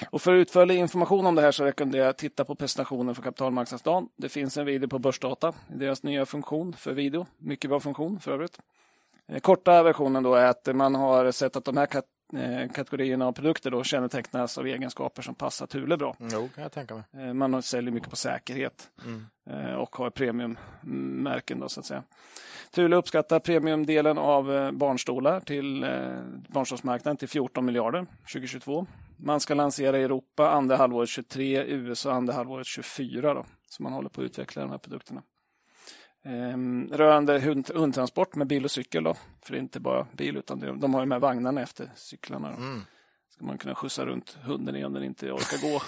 Och 0.09 0.21
för 0.21 0.33
utförlig 0.33 0.75
information 0.75 1.25
om 1.25 1.35
det 1.35 1.41
här 1.41 1.51
så 1.51 1.65
rekommenderar 1.65 2.03
jag 2.03 2.09
att 2.09 2.17
titta 2.17 2.45
på 2.45 2.55
presentationen 2.55 3.15
för 3.15 3.21
kapitalmarknadsdagen. 3.21 4.09
Det 4.15 4.29
finns 4.29 4.57
en 4.57 4.65
video 4.65 4.89
på 4.89 4.99
Börsdata, 4.99 5.53
deras 5.67 6.03
nya 6.03 6.25
funktion 6.25 6.73
för 6.73 6.93
video. 6.93 7.25
Mycket 7.37 7.69
bra 7.69 7.79
funktion 7.79 8.19
för 8.19 8.31
övrigt. 8.31 8.59
Eh, 9.27 9.39
Korta 9.39 9.83
versionen 9.83 10.23
då 10.23 10.35
är 10.35 10.45
att 10.45 10.75
man 10.75 10.95
har 10.95 11.31
sett 11.31 11.55
att 11.55 11.65
de 11.65 11.77
här 11.77 11.85
kategorierna 12.73 13.27
av 13.27 13.31
produkter 13.31 13.71
då 13.71 13.83
kännetecknas 13.83 14.57
av 14.57 14.67
egenskaper 14.67 15.21
som 15.21 15.35
passar 15.35 15.67
Thule 15.67 15.97
bra. 15.97 16.15
Jo, 16.19 16.49
kan 16.55 16.61
jag 16.63 16.71
tänka 16.71 16.95
mig. 16.95 17.03
Eh, 17.27 17.33
Man 17.33 17.61
säljer 17.61 17.91
mycket 17.91 18.09
på 18.09 18.15
säkerhet 18.15 18.89
Mm. 19.05 19.25
eh, 19.49 19.73
och 19.73 19.95
har 19.95 20.09
premiummärken 20.09 21.59
då 21.59 21.69
så 21.69 21.79
att 21.79 21.85
säga. 21.85 22.03
Thule 22.71 22.95
uppskattar 22.95 23.39
premiumdelen 23.39 24.17
av 24.17 24.53
eh, 24.55 24.71
barnstolar 24.71 25.39
till 25.39 25.83
eh, 25.83 25.89
barnstolsmarknaden 26.47 27.17
till 27.17 27.29
14 27.29 27.65
miljarder 27.65 28.05
2022. 28.33 28.85
Man 29.17 29.39
ska 29.39 29.53
lansera 29.53 29.99
i 29.99 30.03
Europa 30.03 30.49
andra 30.51 30.75
halvåret 30.75 31.09
23, 31.09 31.63
USA 31.65 32.11
andra 32.13 32.33
halvåret 32.33 32.67
24 32.67 33.33
då. 33.33 33.45
Så 33.69 33.83
man 33.83 33.93
håller 33.93 34.09
på 34.09 34.21
att 34.21 34.25
utveckla 34.25 34.61
de 34.61 34.71
här 34.71 34.77
produkterna. 34.77 35.21
Ehm, 36.25 36.89
rörande 36.91 37.39
hund, 37.39 37.71
hundtransport 37.75 38.35
med 38.35 38.47
bil 38.47 38.65
och 38.65 38.71
cykel 38.71 39.03
då. 39.03 39.13
För 39.13 39.51
det 39.51 39.57
är 39.57 39.61
inte 39.61 39.79
bara 39.79 40.07
bil 40.11 40.37
utan 40.37 40.59
det, 40.59 40.75
de 40.75 40.93
har 40.93 41.01
ju 41.01 41.07
med 41.07 41.21
vagnarna 41.21 41.61
efter 41.61 41.91
cyklarna. 41.95 42.49
Då. 42.49 42.55
Mm. 42.55 42.81
Ska 43.29 43.45
man 43.45 43.57
kunna 43.57 43.75
skjutsa 43.75 44.05
runt 44.05 44.37
hunden 44.43 44.75
igen 44.75 44.87
om 44.87 44.93
den 44.93 45.03
inte 45.03 45.31
orkar 45.31 45.71
gå. 45.71 45.81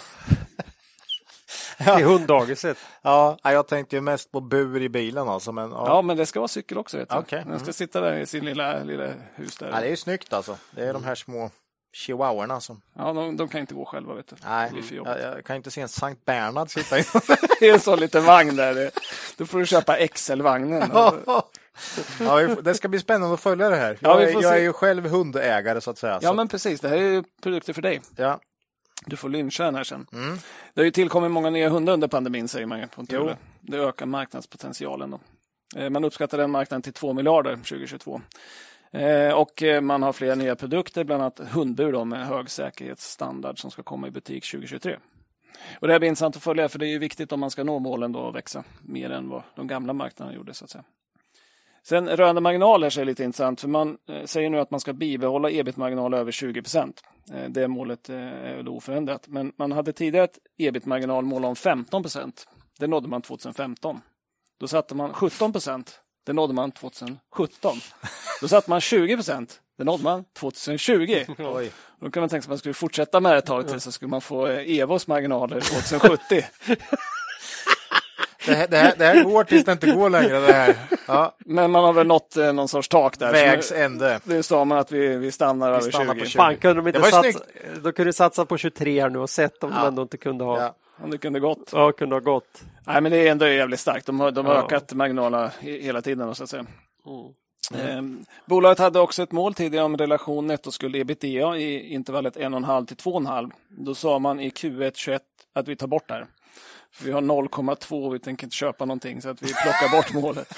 Till 1.97 2.05
hunddagiset. 2.05 2.77
Ja, 3.01 3.37
jag 3.43 3.67
tänkte 3.67 3.95
ju 3.95 4.01
mest 4.01 4.31
på 4.31 4.41
bur 4.41 4.81
i 4.81 4.89
bilen 4.89 5.27
alltså. 5.27 5.51
Men, 5.51 5.71
ja. 5.71 5.83
Ja, 5.87 6.01
men 6.01 6.17
det 6.17 6.25
ska 6.25 6.39
vara 6.39 6.47
cykel 6.47 6.77
också. 6.77 6.97
Vet 6.97 7.09
du. 7.09 7.15
Okej, 7.15 7.43
Den 7.47 7.59
ska 7.59 7.65
mm. 7.65 7.73
sitta 7.73 8.01
där 8.01 8.19
i 8.19 8.25
sin 8.25 8.45
lilla, 8.45 8.83
lilla 8.83 9.13
hus 9.35 9.57
där. 9.57 9.69
Ja, 9.69 9.79
det 9.79 9.85
är 9.85 9.89
ju 9.89 9.95
snyggt 9.95 10.33
alltså. 10.33 10.57
Det 10.71 10.83
är 10.83 10.93
de 10.93 11.03
här 11.03 11.15
små 11.15 11.49
chihuahuorna 11.93 12.59
som... 12.61 12.81
Ja, 12.97 13.13
de, 13.13 13.37
de 13.37 13.47
kan 13.49 13.61
inte 13.61 13.73
gå 13.73 13.85
själva. 13.85 14.13
Vet 14.13 14.27
du. 14.27 14.35
Nej, 14.45 14.71
jag, 14.91 15.19
jag 15.19 15.45
kan 15.45 15.55
inte 15.55 15.71
se 15.71 15.81
en 15.81 15.89
Sankt 15.89 16.25
Bernhard 16.25 16.69
sitta 16.71 16.99
i. 16.99 17.03
Det 17.59 17.69
är 17.69 17.73
en 17.73 17.79
sån 17.79 17.99
liten 17.99 18.25
vagn 18.25 18.55
där. 18.55 18.91
Då 19.37 19.45
får 19.45 19.59
du 19.59 19.65
köpa 19.65 20.07
XL-vagnen. 20.07 20.91
ja, 22.19 22.37
det 22.61 22.73
ska 22.75 22.87
bli 22.87 22.99
spännande 22.99 23.33
att 23.33 23.39
följa 23.41 23.69
det 23.69 23.75
här. 23.75 23.97
Ja, 24.01 24.09
Jag, 24.21 24.27
vi 24.27 24.33
är, 24.33 24.41
jag 24.41 24.57
är 24.57 24.61
ju 24.61 24.73
själv 24.73 25.05
hundägare 25.07 25.81
så 25.81 25.91
att 25.91 25.97
säga. 25.97 26.19
Ja, 26.21 26.29
så, 26.29 26.33
men 26.33 26.47
precis. 26.47 26.81
Det 26.81 26.89
här 26.89 26.97
är 26.97 27.01
ju 27.01 27.23
produkter 27.41 27.73
för 27.73 27.81
dig. 27.81 28.01
ja. 28.15 28.39
Du 29.05 29.15
får 29.15 29.29
lyncha 29.29 29.63
den 29.63 29.75
här 29.75 29.83
sen. 29.83 30.07
Mm. 30.13 30.37
Det 30.73 30.81
har 30.81 30.85
ju 30.85 30.91
tillkommit 30.91 31.31
många 31.31 31.49
nya 31.49 31.69
hundar 31.69 31.93
under 31.93 32.07
pandemin, 32.07 32.47
säger 32.47 32.65
man 32.65 32.87
på 32.95 33.05
Jo. 33.09 33.31
Det 33.61 33.77
ökar 33.77 34.05
marknadspotentialen. 34.05 35.11
Då. 35.11 35.19
Eh, 35.79 35.89
Man 35.89 36.03
uppskattar 36.03 36.37
den 36.37 36.51
marknaden 36.51 36.81
till 36.81 36.93
2 36.93 37.13
miljarder 37.13 37.55
2022. 37.55 38.21
Eh, 38.91 39.33
och 39.33 39.63
eh, 39.63 39.81
man 39.81 40.03
har 40.03 40.13
flera 40.13 40.35
nya 40.35 40.55
produkter, 40.55 41.03
bland 41.03 41.21
annat 41.21 41.39
hundbur 41.39 41.91
då, 41.91 42.05
med 42.05 42.27
hög 42.27 42.49
säkerhetsstandard 42.49 43.59
som 43.59 43.71
ska 43.71 43.83
komma 43.83 44.07
i 44.07 44.11
butik 44.11 44.51
2023. 44.51 44.97
Och 45.79 45.87
det 45.87 45.93
här 45.93 45.99
blir 45.99 46.09
intressant 46.09 46.35
att 46.35 46.43
följa, 46.43 46.69
för 46.69 46.79
det 46.79 46.85
är 46.85 46.89
ju 46.89 46.99
viktigt 46.99 47.31
om 47.31 47.39
man 47.39 47.51
ska 47.51 47.63
nå 47.63 47.79
målen 47.79 48.11
då 48.11 48.19
och 48.19 48.35
växa 48.35 48.63
mer 48.81 49.09
än 49.09 49.29
vad 49.29 49.43
de 49.55 49.67
gamla 49.67 49.93
marknaderna 49.93 50.35
gjorde. 50.35 50.53
så 50.53 50.65
att 50.65 50.71
säga. 50.71 50.83
Sen 51.83 52.09
rörande 52.09 52.41
marginaler 52.41 52.89
så 52.89 53.01
är 53.01 53.05
det 53.05 53.11
lite 53.11 53.23
intressant 53.23 53.61
för 53.61 53.67
man 53.67 53.97
eh, 54.09 54.25
säger 54.25 54.49
nu 54.49 54.59
att 54.59 54.71
man 54.71 54.79
ska 54.79 54.93
bibehålla 54.93 55.51
ebit-marginal 55.51 56.13
över 56.13 56.31
20 56.31 56.61
procent. 56.61 57.03
Det 57.47 57.67
målet 57.67 58.09
är 58.09 58.63
då 58.63 58.75
oförändrat. 58.75 59.27
Men 59.27 59.53
man 59.57 59.71
hade 59.71 59.93
tidigare 59.93 60.25
ett 60.25 60.39
ebit-marginalmål 60.57 61.45
om 61.45 61.55
15 61.55 62.03
procent. 62.03 62.47
Det 62.79 62.87
nådde 62.87 63.07
man 63.07 63.21
2015. 63.21 64.01
Då 64.59 64.67
satte 64.67 64.95
man 64.95 65.13
17 65.13 65.51
procent. 65.51 66.01
Det 66.23 66.33
nådde 66.33 66.53
man 66.53 66.71
2017. 66.71 67.77
Då 68.41 68.47
satte 68.47 68.69
man 68.69 68.81
20 68.81 69.15
procent. 69.15 69.59
Det 69.77 69.83
nådde 69.83 70.03
man 70.03 70.23
2020. 70.39 71.25
Oj. 71.37 71.71
Då 71.99 72.11
kan 72.11 72.21
man 72.21 72.29
tänka 72.29 72.41
sig 72.41 72.45
att 72.45 72.49
man 72.49 72.57
skulle 72.57 72.73
fortsätta 72.73 73.19
med 73.19 73.31
det 73.31 73.37
ett 73.37 73.45
tag 73.45 73.67
till 73.67 73.79
så 73.81 73.91
skulle 73.91 74.09
man 74.09 74.21
få 74.21 74.47
eh, 74.47 74.79
Evos 74.79 75.07
marginaler 75.07 75.61
2070. 75.61 76.43
Det, 78.45 78.53
här, 78.55 78.67
det, 78.67 78.77
här, 78.77 78.93
det 78.97 79.05
här 79.05 79.23
går 79.23 79.43
tills 79.43 79.65
det 79.65 79.71
inte 79.71 79.91
går 79.91 80.09
längre. 80.09 80.39
Det 80.39 80.53
här. 80.53 80.75
Ja, 81.07 81.35
Men 81.39 81.71
man 81.71 81.83
har 81.83 81.93
väl 81.93 82.07
nått 82.07 82.37
eh, 82.37 82.53
någon 82.53 82.67
sorts 82.67 82.87
tak 82.87 83.19
där. 83.19 83.31
vägs 83.31 83.71
ände. 83.71 84.19
Nu 84.23 84.43
sa 84.43 84.65
man 84.65 84.77
att 84.77 84.91
vi, 84.91 85.07
vi 85.17 85.31
stannar 85.31 85.71
över 85.71 85.91
stannar 85.91 86.13
20. 86.13 86.19
på 86.19 86.25
20. 86.25 86.37
Fan, 86.37 86.57
kunde 86.57 86.81
de 86.81 86.87
inte 86.87 86.99
Det 86.99 87.11
var 87.11 87.23
ju 87.23 87.31
satsa, 87.33 87.45
de 87.83 87.93
kunde 87.93 88.13
satsa 88.13 88.45
på 88.45 88.57
23 88.57 89.01
här 89.01 89.09
nu 89.09 89.19
och 89.19 89.29
sett 89.29 89.63
om 89.63 89.69
de 89.69 89.75
Ja. 89.75 89.87
ändå 89.87 90.01
inte 90.01 90.17
kunde 90.17 90.43
ha, 90.43 90.57
ja. 90.57 90.63
Ja. 90.63 91.03
Om 91.03 91.11
det 91.11 91.17
kunde 91.17 91.39
gått. 91.39 91.71
kunde 91.97 92.15
ha 92.15 92.19
gått. 92.19 92.61
Nej, 92.87 93.01
men 93.01 93.11
det 93.11 93.27
är 93.27 93.31
ändå 93.31 93.47
jävligt 93.47 93.79
starkt. 93.79 94.05
De 94.05 94.19
har, 94.19 94.31
de 94.31 94.45
har 94.45 94.55
Ja. 94.55 94.65
ökat 94.65 94.93
marginalerna 94.93 95.47
he- 95.61 95.81
hela 95.81 96.01
tiden. 96.01 96.35
Så 96.35 96.43
att 96.43 96.49
säga. 96.49 96.65
Mm. 97.73 98.17
Eh, 98.19 98.25
bolaget 98.45 98.79
hade 98.79 98.99
också 98.99 99.23
ett 99.23 99.31
mål 99.31 99.53
tidigare 99.53 99.85
om 99.85 99.97
relation 99.97 100.47
nettoskuld 100.47 100.95
ebitda 100.95 101.57
i 101.57 101.93
intervallet 101.93 102.37
1,5 102.37 102.85
till 102.85 102.97
2,5. 102.97 103.51
Då 103.69 103.95
sa 103.95 104.19
man 104.19 104.39
i 104.39 104.49
Q1 104.49 104.91
21 104.95 105.21
att 105.55 105.67
vi 105.67 105.75
tar 105.75 105.87
bort 105.87 106.07
det 106.07 106.13
här. 106.13 106.25
För 106.93 107.05
vi 107.05 107.11
har 107.11 107.21
0,2 107.21 108.05
och 108.05 108.15
vi 108.15 108.19
tänker 108.19 108.43
inte 108.45 108.55
köpa 108.55 108.85
någonting 108.85 109.21
så 109.21 109.29
att 109.29 109.41
vi 109.41 109.47
plockar 109.47 109.91
bort 109.97 110.13
målet. 110.23 110.53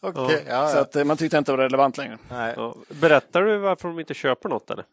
Okej, 0.00 0.44
ja, 0.48 0.68
Så 0.68 0.76
ja. 0.76 0.80
att 0.80 0.96
eh, 0.96 1.04
man 1.04 1.16
tyckte 1.16 1.38
inte 1.38 1.52
det 1.52 1.56
var 1.56 1.64
relevant 1.64 1.96
längre. 1.98 2.18
Nej. 2.30 2.56
Berättar 2.88 3.42
du 3.42 3.58
varför 3.58 3.88
de 3.88 4.00
inte 4.00 4.14
köper 4.14 4.48
något 4.48 4.70
eller? 4.70 4.84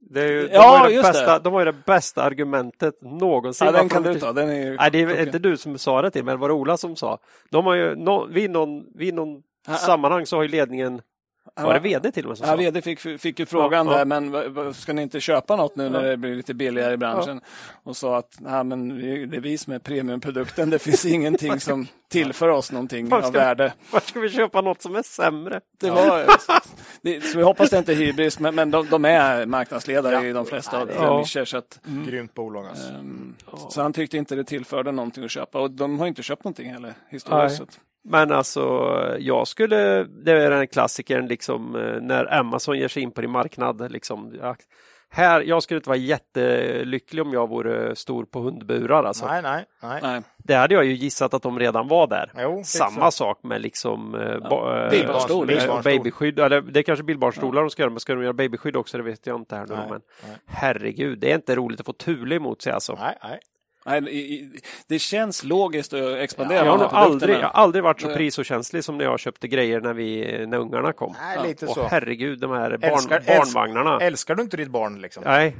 Det 0.00 0.20
är 0.22 0.28
ju, 0.28 0.46
de, 0.48 0.54
Ja, 0.54 0.78
har 0.78 0.90
ju 0.90 0.96
det 0.96 1.02
bästa, 1.02 1.38
det. 1.38 1.44
de 1.44 1.52
har 1.52 1.60
ju 1.60 1.64
det 1.64 1.78
bästa 1.86 2.22
argumentet 2.22 3.02
någonsin. 3.02 3.66
Ja, 3.66 3.72
den 3.72 3.88
kan 3.88 4.02
du 4.02 4.14
ta. 4.20 4.32
Den 4.32 4.50
är 4.50 4.54
ju 4.54 4.76
Nej, 4.76 4.90
det 4.90 5.00
är 5.00 5.22
inte 5.22 5.38
du 5.38 5.56
som 5.56 5.78
sa 5.78 6.02
det 6.02 6.10
till 6.10 6.24
men 6.24 6.34
det 6.34 6.40
var 6.40 6.50
Ola 6.50 6.76
som 6.76 6.96
sa. 6.96 7.18
De 7.50 7.66
har 7.66 7.74
ju, 7.74 7.94
nå- 7.96 8.26
vid 8.26 8.50
någon, 8.50 8.84
vid 8.94 9.14
någon 9.14 9.42
sammanhang 9.78 10.26
så 10.26 10.36
har 10.36 10.42
ju 10.42 10.48
ledningen. 10.48 11.00
Var 11.54 11.74
det 11.74 11.80
vd 11.80 12.12
till 12.12 12.24
och 12.24 12.28
med 12.28 12.38
som 12.38 12.46
Ja, 12.46 12.52
sa? 12.52 12.56
vd 12.56 12.82
fick, 12.82 13.00
fick 13.20 13.38
ju 13.38 13.46
frågan 13.46 13.86
Ja, 13.86 13.92
ja. 13.98 14.04
där, 14.04 14.20
men 14.20 14.74
ska 14.74 14.92
ni 14.92 15.02
inte 15.02 15.20
köpa 15.20 15.56
något 15.56 15.76
nu 15.76 15.88
när 15.88 16.02
Ja. 16.04 16.10
det 16.10 16.16
blir 16.16 16.34
lite 16.34 16.54
billigare 16.54 16.92
i 16.92 16.96
branschen? 16.96 17.40
Och 17.82 17.96
sa 17.96 18.16
att 18.18 18.36
Nej, 18.40 18.64
men 18.64 18.88
det 19.30 19.36
är 19.36 19.40
vi 19.40 19.58
som 19.58 19.72
är 19.72 19.78
premiumprodukten, 19.78 20.70
det 20.70 20.78
finns 20.78 21.04
ingenting 21.04 21.60
som 21.60 21.86
tillför 22.08 22.48
oss 22.48 22.72
någonting 22.72 23.08
Var 23.08 23.22
av 23.22 23.32
värde. 23.32 23.72
Var 23.90 24.00
ska 24.00 24.20
vi 24.20 24.28
köpa 24.30 24.60
något 24.60 24.82
som 24.82 24.96
är 24.96 25.02
sämre? 25.02 25.60
Det 25.80 25.90
var, 25.90 26.26
det, 27.02 27.20
så 27.24 27.38
vi 27.38 27.44
hoppas 27.44 27.70
det 27.70 27.78
inte 27.78 27.92
är 27.92 27.96
hybris, 27.96 28.38
men, 28.38 28.54
men 28.54 28.70
de, 28.70 28.86
de 28.90 29.04
är 29.04 29.46
marknadsledare 29.46 30.14
Ja. 30.14 30.24
i 30.24 30.32
de 30.32 30.46
flesta 30.46 30.80
av 30.82 30.90
Ja. 30.94 31.18
nischer. 31.18 31.44
Så, 31.44 31.56
att, 31.56 31.80
Grymt 32.06 32.34
bolag 32.34 32.66
alltså. 32.66 32.88
ehm, 32.92 33.34
så 33.70 33.82
han 33.82 33.92
tyckte 33.92 34.16
inte 34.16 34.34
det 34.34 34.44
tillförde 34.44 34.92
någonting 34.92 35.24
att 35.24 35.30
köpa 35.30 35.60
och 35.60 35.70
de 35.70 35.98
har 36.00 36.06
inte 36.06 36.22
köpt 36.22 36.44
någonting 36.44 36.72
heller 36.72 36.94
historiskt. 37.08 37.80
Men 38.04 38.32
alltså, 38.32 38.60
jag 39.18 39.48
skulle, 39.48 40.04
det 40.04 40.32
är 40.32 40.50
den 40.50 40.66
klassikern 40.66 41.26
liksom 41.26 41.76
eh, 41.76 42.00
när 42.00 42.38
Amazon 42.38 42.78
ger 42.78 42.88
sig 42.88 43.02
in 43.02 43.10
på 43.10 43.20
din 43.20 43.30
marknad. 43.30 43.92
Liksom, 43.92 44.38
ja, 44.40 44.56
här, 45.12 45.40
jag 45.40 45.62
skulle 45.62 45.78
inte 45.78 45.88
vara 45.88 45.98
jättelycklig 45.98 47.22
om 47.22 47.32
jag 47.32 47.48
vore 47.48 47.96
stor 47.96 48.24
på 48.24 48.40
hundburar. 48.40 49.04
Alltså. 49.04 49.26
Nej, 49.26 49.42
nej, 49.42 49.64
nej. 49.82 50.00
Nej. 50.02 50.22
Det 50.38 50.54
hade 50.54 50.74
jag 50.74 50.84
ju 50.84 50.92
gissat 50.92 51.34
att 51.34 51.42
de 51.42 51.58
redan 51.58 51.88
var 51.88 52.06
där. 52.06 52.32
Jo, 52.38 52.62
Samma 52.64 53.10
så. 53.10 53.16
sak 53.16 53.42
med 53.42 53.60
liksom 53.60 54.14
eh, 54.14 54.20
eh, 54.20 54.90
Bilbarnstol. 54.90 55.50
eh, 55.50 55.56
Bilbarnstol. 55.56 55.82
babyskydd. 55.98 56.38
Eller, 56.38 56.60
det 56.60 56.80
är 56.80 56.82
kanske 56.82 57.02
bilbarnstolar 57.02 57.60
de 57.60 57.70
ska 57.70 57.82
göra, 57.82 57.90
men 57.90 58.00
ska 58.00 58.14
de 58.14 58.22
göra 58.22 58.32
babyskydd 58.32 58.76
också? 58.76 58.96
Det 58.96 59.02
vet 59.02 59.26
jag 59.26 59.36
inte 59.40 59.56
här 59.56 59.66
nu. 59.66 59.74
Nej, 59.74 59.86
men 59.90 60.00
nej. 60.26 60.36
herregud, 60.46 61.18
det 61.18 61.30
är 61.30 61.34
inte 61.34 61.56
roligt 61.56 61.80
att 61.80 61.86
få 61.86 61.92
Thule 61.92 62.34
emot 62.34 62.62
sig 62.62 62.72
alltså. 62.72 62.98
Nej, 63.00 63.18
nej. 63.22 63.40
Nej, 63.90 64.08
i- 64.14 64.34
i- 64.34 64.60
det 64.86 64.98
känns 64.98 65.44
logiskt 65.44 65.92
att 65.92 66.14
expandera. 66.16 66.64
Jag 66.66 66.78
har 66.78 66.98
aldrig, 66.98 67.34
jag 67.36 67.40
har 67.42 67.50
aldrig 67.62 67.84
varit 67.84 68.00
så 68.00 68.08
prisokänslig 68.08 68.84
som 68.84 68.98
när 68.98 69.04
jag 69.04 69.20
köpte 69.20 69.48
grejer 69.48 69.80
när, 69.80 69.92
vi, 69.94 70.46
när 70.46 70.58
ungarna 70.58 70.92
kom. 70.92 71.14
Nej, 71.20 71.48
lite 71.48 71.66
Och 71.66 71.74
så. 71.74 71.86
herregud, 71.86 72.38
de 72.38 72.50
här 72.50 72.70
barn, 72.76 72.90
Älskar- 72.92 73.22
barnvagnarna. 73.26 73.98
Älskar 74.00 74.34
du 74.34 74.42
inte 74.42 74.56
ditt 74.56 74.70
barn 74.70 75.00
liksom? 75.00 75.22
Nej. 75.26 75.56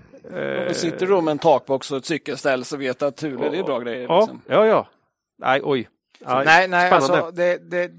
Och 0.68 0.76
sitter 0.76 1.06
du 1.06 1.20
med 1.20 1.32
en 1.32 1.38
takbox 1.38 1.90
och 1.90 1.98
ett 1.98 2.04
cykelställ 2.06 2.64
så 2.64 2.76
vet 2.76 2.98
du 2.98 3.04
att 3.06 3.16
Thule, 3.16 3.48
det 3.50 3.58
är 3.58 3.62
bra 3.62 3.78
grejer. 3.78 4.02
Ja, 4.08 4.20
Liksom. 4.20 4.40
ja, 4.46 4.66
ja. 4.66 4.86
Nej, 5.38 5.60
oj. 5.64 5.88
Ja, 6.24 6.42
nej, 6.46 6.68
nej, 6.68 6.90
alltså 6.90 7.30
det, 7.34 7.70
det, 7.70 7.90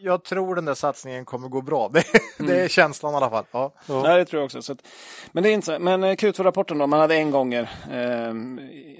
jag 0.00 0.24
tror 0.24 0.54
den 0.54 0.64
där 0.64 0.74
satsningen 0.74 1.24
kommer 1.24 1.48
gå 1.48 1.60
bra. 1.62 1.88
Det, 1.92 2.04
Mm. 2.40 2.52
det 2.52 2.60
är 2.60 2.68
känslan 2.68 3.12
i 3.12 3.16
alla 3.16 3.30
fall. 3.30 3.44
Ja. 3.50 3.72
Ja. 3.86 4.02
Nej, 4.02 4.18
det 4.18 4.24
tror 4.24 4.40
jag 4.40 4.44
också. 4.44 4.62
Så 4.62 4.72
att, 4.72 4.86
men 5.32 5.42
det 5.42 5.48
är 5.50 5.52
inte. 5.54 5.78
Men 5.78 6.04
eh, 6.04 6.12
Q2-rapporten 6.14 6.78
då, 6.78 6.86
man 6.86 7.00
hade 7.00 7.14
en 7.14 7.30
gånger 7.30 7.62
eh, 7.92 8.34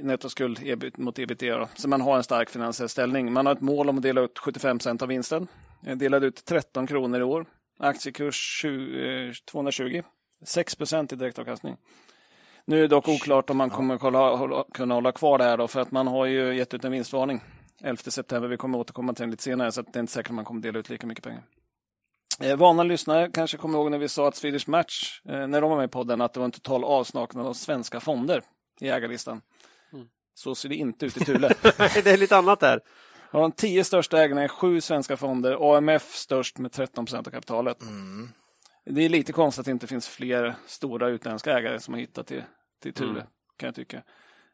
nettoskuld 0.04 0.60
ebit, 0.64 0.96
mot 0.96 1.18
ebitda. 1.18 1.58
Då. 1.58 1.68
Så 1.74 1.88
man 1.88 2.00
har 2.00 2.16
en 2.16 2.22
stark 2.24 2.50
finansiell 2.50 2.88
ställning. 2.88 3.32
Man 3.32 3.46
har 3.46 3.52
ett 3.52 3.60
mål 3.60 3.88
om 3.88 3.96
att 3.96 4.02
dela 4.02 4.20
ut 4.20 4.38
75 4.38 4.78
procent 4.78 5.02
av 5.02 5.08
vinsten. 5.08 5.48
Eh, 5.86 5.96
Delade 5.96 6.26
ut 6.26 6.44
13 6.44 6.86
kronor 6.86 7.20
i 7.20 7.22
år. 7.22 7.46
Aktiekurs 7.80 8.60
20, 8.60 9.26
eh, 9.28 9.32
220. 9.50 10.02
6 10.44 10.74
procent 10.74 11.12
i 11.12 11.16
direktavkastning. 11.16 11.76
Nu 12.64 12.76
är 12.76 12.82
det 12.82 12.88
dock 12.88 13.08
oklart 13.08 13.50
om 13.50 13.56
man 13.56 13.70
kommer 13.70 13.98
kunna 14.74 14.94
hålla 14.94 15.12
kvar 15.12 15.38
det 15.38 15.44
här 15.44 15.56
då, 15.56 15.68
för 15.68 15.80
att 15.80 15.90
man 15.90 16.06
har 16.06 16.26
ju 16.26 16.54
gett 16.56 16.74
ut 16.74 16.84
en 16.84 16.92
vinstvarning 16.92 17.40
11 17.82 18.10
september. 18.10 18.48
Vi 18.48 18.56
kommer 18.56 18.78
återkomma 18.78 19.14
till 19.14 19.22
den 19.22 19.30
lite 19.30 19.42
senare, 19.42 19.72
så 19.72 19.80
att 19.80 19.92
det 19.92 19.98
är 19.98 20.00
inte 20.00 20.12
säkert 20.12 20.30
att 20.30 20.34
man 20.34 20.44
kommer 20.44 20.60
dela 20.60 20.78
ut 20.78 20.88
lika 20.88 21.06
mycket 21.06 21.24
pengar. 21.24 21.42
Eh, 22.40 22.56
vana 22.56 22.82
lyssnare 22.82 23.30
kanske 23.32 23.56
kommer 23.56 23.78
ihåg 23.78 23.90
när 23.90 23.98
vi 23.98 24.08
sa 24.08 24.28
att 24.28 24.36
Swedish 24.36 24.68
Match, 24.68 25.20
eh, 25.28 25.46
när 25.46 25.60
de 25.60 25.70
var 25.70 25.76
med 25.76 25.84
i 25.84 25.88
podden, 25.88 26.20
att 26.20 26.32
det 26.32 26.40
var 26.40 26.44
en 26.44 26.52
total 26.52 26.84
avsaknad 26.84 27.46
av 27.46 27.54
svenska 27.54 28.00
fonder 28.00 28.42
i 28.80 28.88
ägarlistan. 28.88 29.40
Så 30.34 30.54
ser 30.54 30.68
det 30.68 30.74
inte 30.74 31.06
ut 31.06 31.16
i 31.16 31.24
Thule. 31.24 31.48
det 31.78 32.06
är 32.06 32.16
lite 32.16 32.36
annat 32.36 32.60
där. 32.60 32.80
Av 33.30 33.40
de 33.40 33.52
tio 33.52 33.84
största 33.84 34.22
ägarna 34.22 34.42
är 34.42 34.48
sju 34.48 34.80
svenska 34.80 35.16
fonder, 35.16 35.76
AMF 35.76 36.14
störst 36.14 36.58
med 36.58 36.72
13 36.72 37.06
procent 37.06 37.26
av 37.26 37.30
kapitalet. 37.30 37.78
Det 38.84 39.04
är 39.04 39.08
lite 39.08 39.32
konstigt 39.32 39.60
att 39.60 39.64
det 39.64 39.70
inte 39.70 39.86
finns 39.86 40.08
fler 40.08 40.54
stora 40.66 41.08
utländska 41.08 41.58
ägare 41.58 41.80
som 41.80 41.94
har 41.94 42.00
hittat 42.00 42.26
till, 42.26 42.42
till 42.82 42.92
Thule, 42.92 43.26
kan 43.56 43.66
jag 43.66 43.74
tycka. 43.74 44.02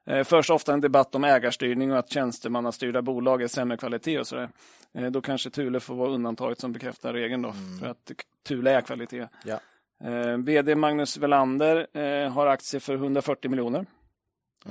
Eh, 0.07 0.25
Förs 0.25 0.51
ofta 0.51 0.73
en 0.73 0.81
debatt 0.81 1.15
om 1.15 1.25
ägarstyrning 1.25 1.93
och 1.93 1.99
att 1.99 2.11
tjänstemannastyrda 2.11 3.03
bolag 3.03 3.43
är 3.43 3.49
sämre 3.49 3.77
kvalitet 3.77 4.19
och 4.21 4.27
sådär. 4.27 4.49
Eh, 4.95 5.07
Då 5.11 5.21
kanske 5.21 5.51
Thule 5.51 5.81
får 5.81 5.95
vara 5.95 6.11
undantaget 6.11 6.61
som 6.61 6.73
bekräftar 6.73 7.13
regeln 7.13 7.43
då, 7.43 7.55
för 7.81 7.87
att 7.87 8.11
Thule 8.47 8.71
är 8.71 8.81
kvalitet. 8.81 9.29
Ja. 9.45 9.61
Eh, 10.05 10.37
VD 10.39 10.75
Magnus 10.77 11.17
Welander 11.17 11.87
eh, 11.99 12.33
har 12.33 12.47
aktier 12.47 12.81
för 12.81 12.95
140 12.95 13.51
miljoner. 13.51 13.87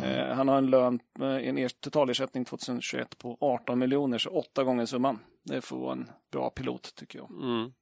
Eh, 0.03 0.35
han 0.35 0.47
har 0.47 0.57
en 0.57 0.69
lön, 0.69 0.99
en 1.21 1.57
er- 1.57 1.71
totalersättning 1.79 2.45
2021 2.45 3.17
på 3.17 3.37
18 3.39 3.79
miljoner, 3.79 4.17
så 4.17 4.29
åtta 4.29 4.63
gånger 4.63 4.85
summan. 4.85 5.19
Det 5.43 5.61
får 5.61 5.77
vara 5.79 5.91
en 5.91 6.09
bra 6.31 6.49
pilot 6.49 6.95
tycker 6.95 7.19
jag. 7.19 7.31
Mm. 7.31 7.73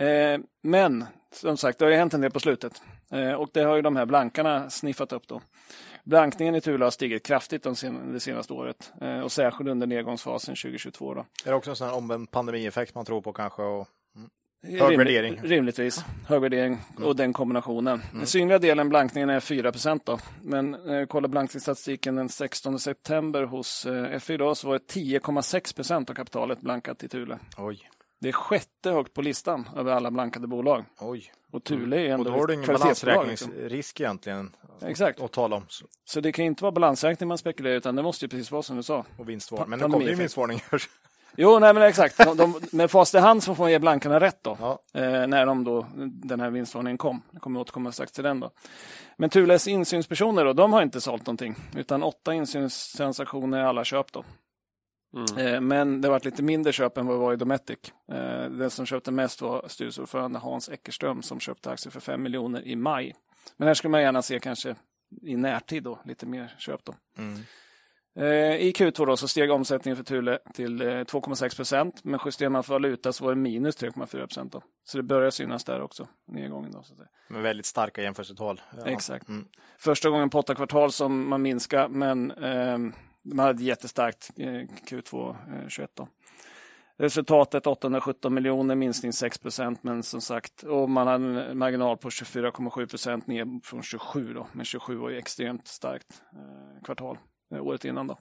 Eh, 0.00 0.40
men 0.62 1.04
som 1.32 1.56
sagt, 1.56 1.78
det 1.78 1.84
har 1.84 1.92
ju 1.92 1.98
hänt 1.98 2.14
en 2.14 2.20
del 2.20 2.30
på 2.30 2.40
slutet. 2.40 2.82
Eh, 3.10 3.32
och 3.32 3.48
det 3.52 3.62
har 3.62 3.76
ju 3.76 3.82
de 3.82 3.96
här 3.96 4.06
blankarna 4.06 4.70
sniffat 4.70 5.12
upp 5.12 5.26
då. 5.26 5.40
Blankningen 6.04 6.54
i 6.54 6.60
Thule 6.60 6.84
har 6.84 6.90
stigit 6.90 7.26
kraftigt 7.26 7.62
de 7.62 7.76
sen, 7.76 8.12
det 8.12 8.20
senaste 8.20 8.52
året. 8.52 8.92
Eh, 9.00 9.20
och 9.20 9.32
särskilt 9.32 9.70
under 9.70 9.86
nedgångsfasen 9.86 10.54
2022. 10.56 11.14
Då. 11.14 11.20
Är 11.44 11.50
det 11.50 11.54
också 11.54 11.70
en 11.70 11.76
sån 11.76 11.88
här 11.88 11.96
omvänd 11.96 12.30
pandemieffekt 12.30 12.94
man 12.94 13.04
tror 13.04 13.20
på 13.20 13.32
kanske? 13.32 13.62
Och... 13.62 13.88
Hög 14.62 14.80
Rimlig- 14.80 14.98
värdering. 14.98 15.40
Rimligtvis. 15.42 16.04
Hög 16.26 16.40
värdering 16.40 16.78
och 17.04 17.16
den 17.16 17.32
kombinationen. 17.32 18.02
Den 18.12 18.26
synliga 18.26 18.58
delen, 18.58 18.88
blankningen, 18.88 19.30
är 19.30 19.40
4 19.40 19.72
då. 20.04 20.18
Men 20.42 20.74
eh, 20.74 21.06
kolla 21.06 21.28
blankningsstatistiken 21.28 22.16
den 22.16 22.28
16 22.28 22.78
september 22.78 23.42
hos 23.42 23.86
eh, 23.86 24.18
FI 24.18 24.36
då, 24.36 24.54
så 24.54 24.68
var 24.68 24.74
det 24.74 24.94
10,6% 24.94 26.10
av 26.10 26.14
kapitalet 26.14 26.60
blankat 26.60 27.04
i 27.04 27.08
Thule. 27.08 27.38
Oj, 27.58 27.88
Det 28.20 28.28
är 28.28 28.32
sjätte 28.32 28.90
högt 28.90 29.14
på 29.14 29.22
listan 29.22 29.68
över 29.76 29.92
alla 29.92 30.10
blankade 30.10 30.46
bolag. 30.46 30.84
oj. 30.98 31.32
Och 31.52 31.64
Thule 31.64 31.96
är 31.96 32.04
Och 32.06 32.10
ändå 32.14 32.30
då 32.30 32.36
har 32.36 32.46
du 32.46 32.54
ingen 32.54 32.64
kvalitetsbolag. 32.64 33.26
Liksom. 33.28 33.48
balansräkningsrisk 33.48 34.00
egentligen 34.00 34.56
Exakt. 34.82 35.20
att 35.20 35.32
tala 35.32 35.56
om. 35.56 35.66
Så- 36.04 36.20
det 36.20 36.32
kan 36.32 36.44
inte 36.44 36.62
vara 36.64 36.72
balansräkning 36.72 37.28
man 37.28 37.38
spekulerar 37.38 37.74
utan 37.74 37.96
det 37.96 38.02
måste 38.02 38.24
ju 38.24 38.28
precis 38.28 38.50
vara 38.50 38.62
som 38.62 38.76
du 38.76 38.82
sa. 38.82 39.04
Och 39.16 39.28
vinstvarning. 39.28 39.70
Men 39.70 39.78
nu 39.78 39.82
kommer 39.82 40.06
ju 40.06 40.14
vinstvarningar. 40.14 40.82
Jo, 41.36 41.58
nej 41.58 41.74
men 41.74 41.82
exakt. 41.82 42.18
De, 42.18 42.36
de, 42.36 42.60
med 42.72 42.90
fast 42.90 43.14
i 43.14 43.18
hand 43.18 43.42
så 43.42 43.54
får 43.54 43.64
man 43.64 43.70
ge 43.70 43.78
blankarna 43.78 44.20
rätt 44.20 44.42
då. 44.42 44.56
Ja. 44.60 44.78
Eh, 45.00 45.26
när 45.26 45.46
de 45.46 45.64
då, 45.64 45.86
den 46.04 46.40
här 46.40 46.50
vinstvarningen 46.50 46.98
kom. 46.98 47.22
Jag 47.30 47.42
kommer 47.42 47.60
återkomma 47.60 47.92
strax 47.92 48.12
till 48.12 48.24
den 48.24 48.40
då. 48.40 48.50
Men 49.16 49.30
Thules 49.30 49.68
insynspersoner 49.68 50.44
då, 50.44 50.52
de 50.52 50.72
har 50.72 50.82
inte 50.82 51.00
sålt 51.00 51.26
någonting. 51.26 51.54
Utan 51.76 52.02
åtta 52.02 52.34
insynstransaktioner 52.34 53.58
är 53.58 53.64
alla 53.64 53.84
köp 53.84 54.12
då. 54.12 54.24
Mm. 55.14 55.54
Eh, 55.54 55.60
men 55.60 56.00
det 56.00 56.08
har 56.08 56.12
varit 56.12 56.24
lite 56.24 56.42
mindre 56.42 56.72
köp 56.72 56.98
än 56.98 57.06
vad 57.06 57.16
det 57.16 57.20
var 57.20 57.32
i 57.32 57.36
Dometic. 57.36 57.78
Eh, 58.12 58.50
den 58.50 58.70
som 58.70 58.86
köpte 58.86 59.10
mest 59.10 59.42
var 59.42 59.68
styrelseordförande 59.68 60.38
Hans 60.38 60.68
Eckerström 60.68 61.22
som 61.22 61.40
köpte 61.40 61.70
aktier 61.70 61.90
för 61.90 62.00
5 62.00 62.22
miljoner 62.22 62.66
i 62.66 62.76
maj. 62.76 63.14
Men 63.56 63.68
här 63.68 63.74
skulle 63.74 63.90
man 63.90 64.02
gärna 64.02 64.22
se 64.22 64.38
kanske 64.38 64.76
i 65.22 65.36
närtid 65.36 65.82
då, 65.82 65.98
lite 66.04 66.26
mer 66.26 66.54
köp 66.58 66.84
då. 66.84 66.94
Mm. 67.18 67.38
Eh, 68.18 68.56
I 68.56 68.72
Q2 68.72 69.06
då 69.06 69.16
så 69.16 69.28
steg 69.28 69.50
omsättningen 69.50 69.96
för 69.96 70.04
Thule 70.04 70.38
till 70.54 70.82
2,6 70.82 71.56
procent, 71.56 72.04
men 72.04 72.20
justerar 72.24 72.50
man 72.50 72.62
för 72.62 72.72
valuta 72.72 73.12
så 73.12 73.24
var 73.24 73.34
det 73.34 73.40
minus 73.40 73.78
3,4 73.82 74.26
procent. 74.26 74.54
Så 74.84 74.96
det 74.96 75.02
börjar 75.02 75.30
synas 75.30 75.64
där 75.64 75.80
också, 75.82 76.08
nedgången. 76.26 76.72
Då, 76.72 76.82
så. 76.82 76.94
Med 77.28 77.42
väldigt 77.42 77.66
starka 77.66 78.02
jämförelsetal. 78.02 78.60
Ja. 78.76 78.86
Exakt. 78.86 79.28
Mm. 79.28 79.46
Första 79.78 80.10
gången 80.10 80.30
på 80.30 80.38
åtta 80.38 80.54
kvartal 80.54 80.92
som 80.92 81.28
man 81.28 81.42
minskar, 81.42 81.88
men 81.88 82.30
eh, 82.30 82.78
man 83.34 83.46
hade 83.46 83.56
ett 83.56 83.66
jättestarkt 83.66 84.30
eh, 84.36 84.44
Q2 84.86 85.36
21. 85.68 85.90
Eh, 85.98 86.04
då. 86.04 86.08
Resultatet 86.96 87.66
817 87.66 88.34
miljoner, 88.34 88.74
minskning 88.74 89.12
6 89.12 89.38
procent, 89.38 89.82
men 89.82 90.02
som 90.02 90.20
sagt, 90.20 90.62
och 90.62 90.90
man 90.90 91.06
hade 91.06 91.44
en 91.44 91.58
marginal 91.58 91.96
på 91.96 92.08
24,7 92.08 92.86
procent 92.86 93.26
ner 93.26 93.64
från 93.64 93.82
27 93.82 94.34
då, 94.34 94.46
men 94.52 94.64
27 94.64 94.96
var 94.96 95.10
ju 95.10 95.18
extremt 95.18 95.68
starkt 95.68 96.22
eh, 96.32 96.84
kvartal 96.84 97.18
året 97.50 97.84
innan 97.84 98.06
då. 98.06 98.18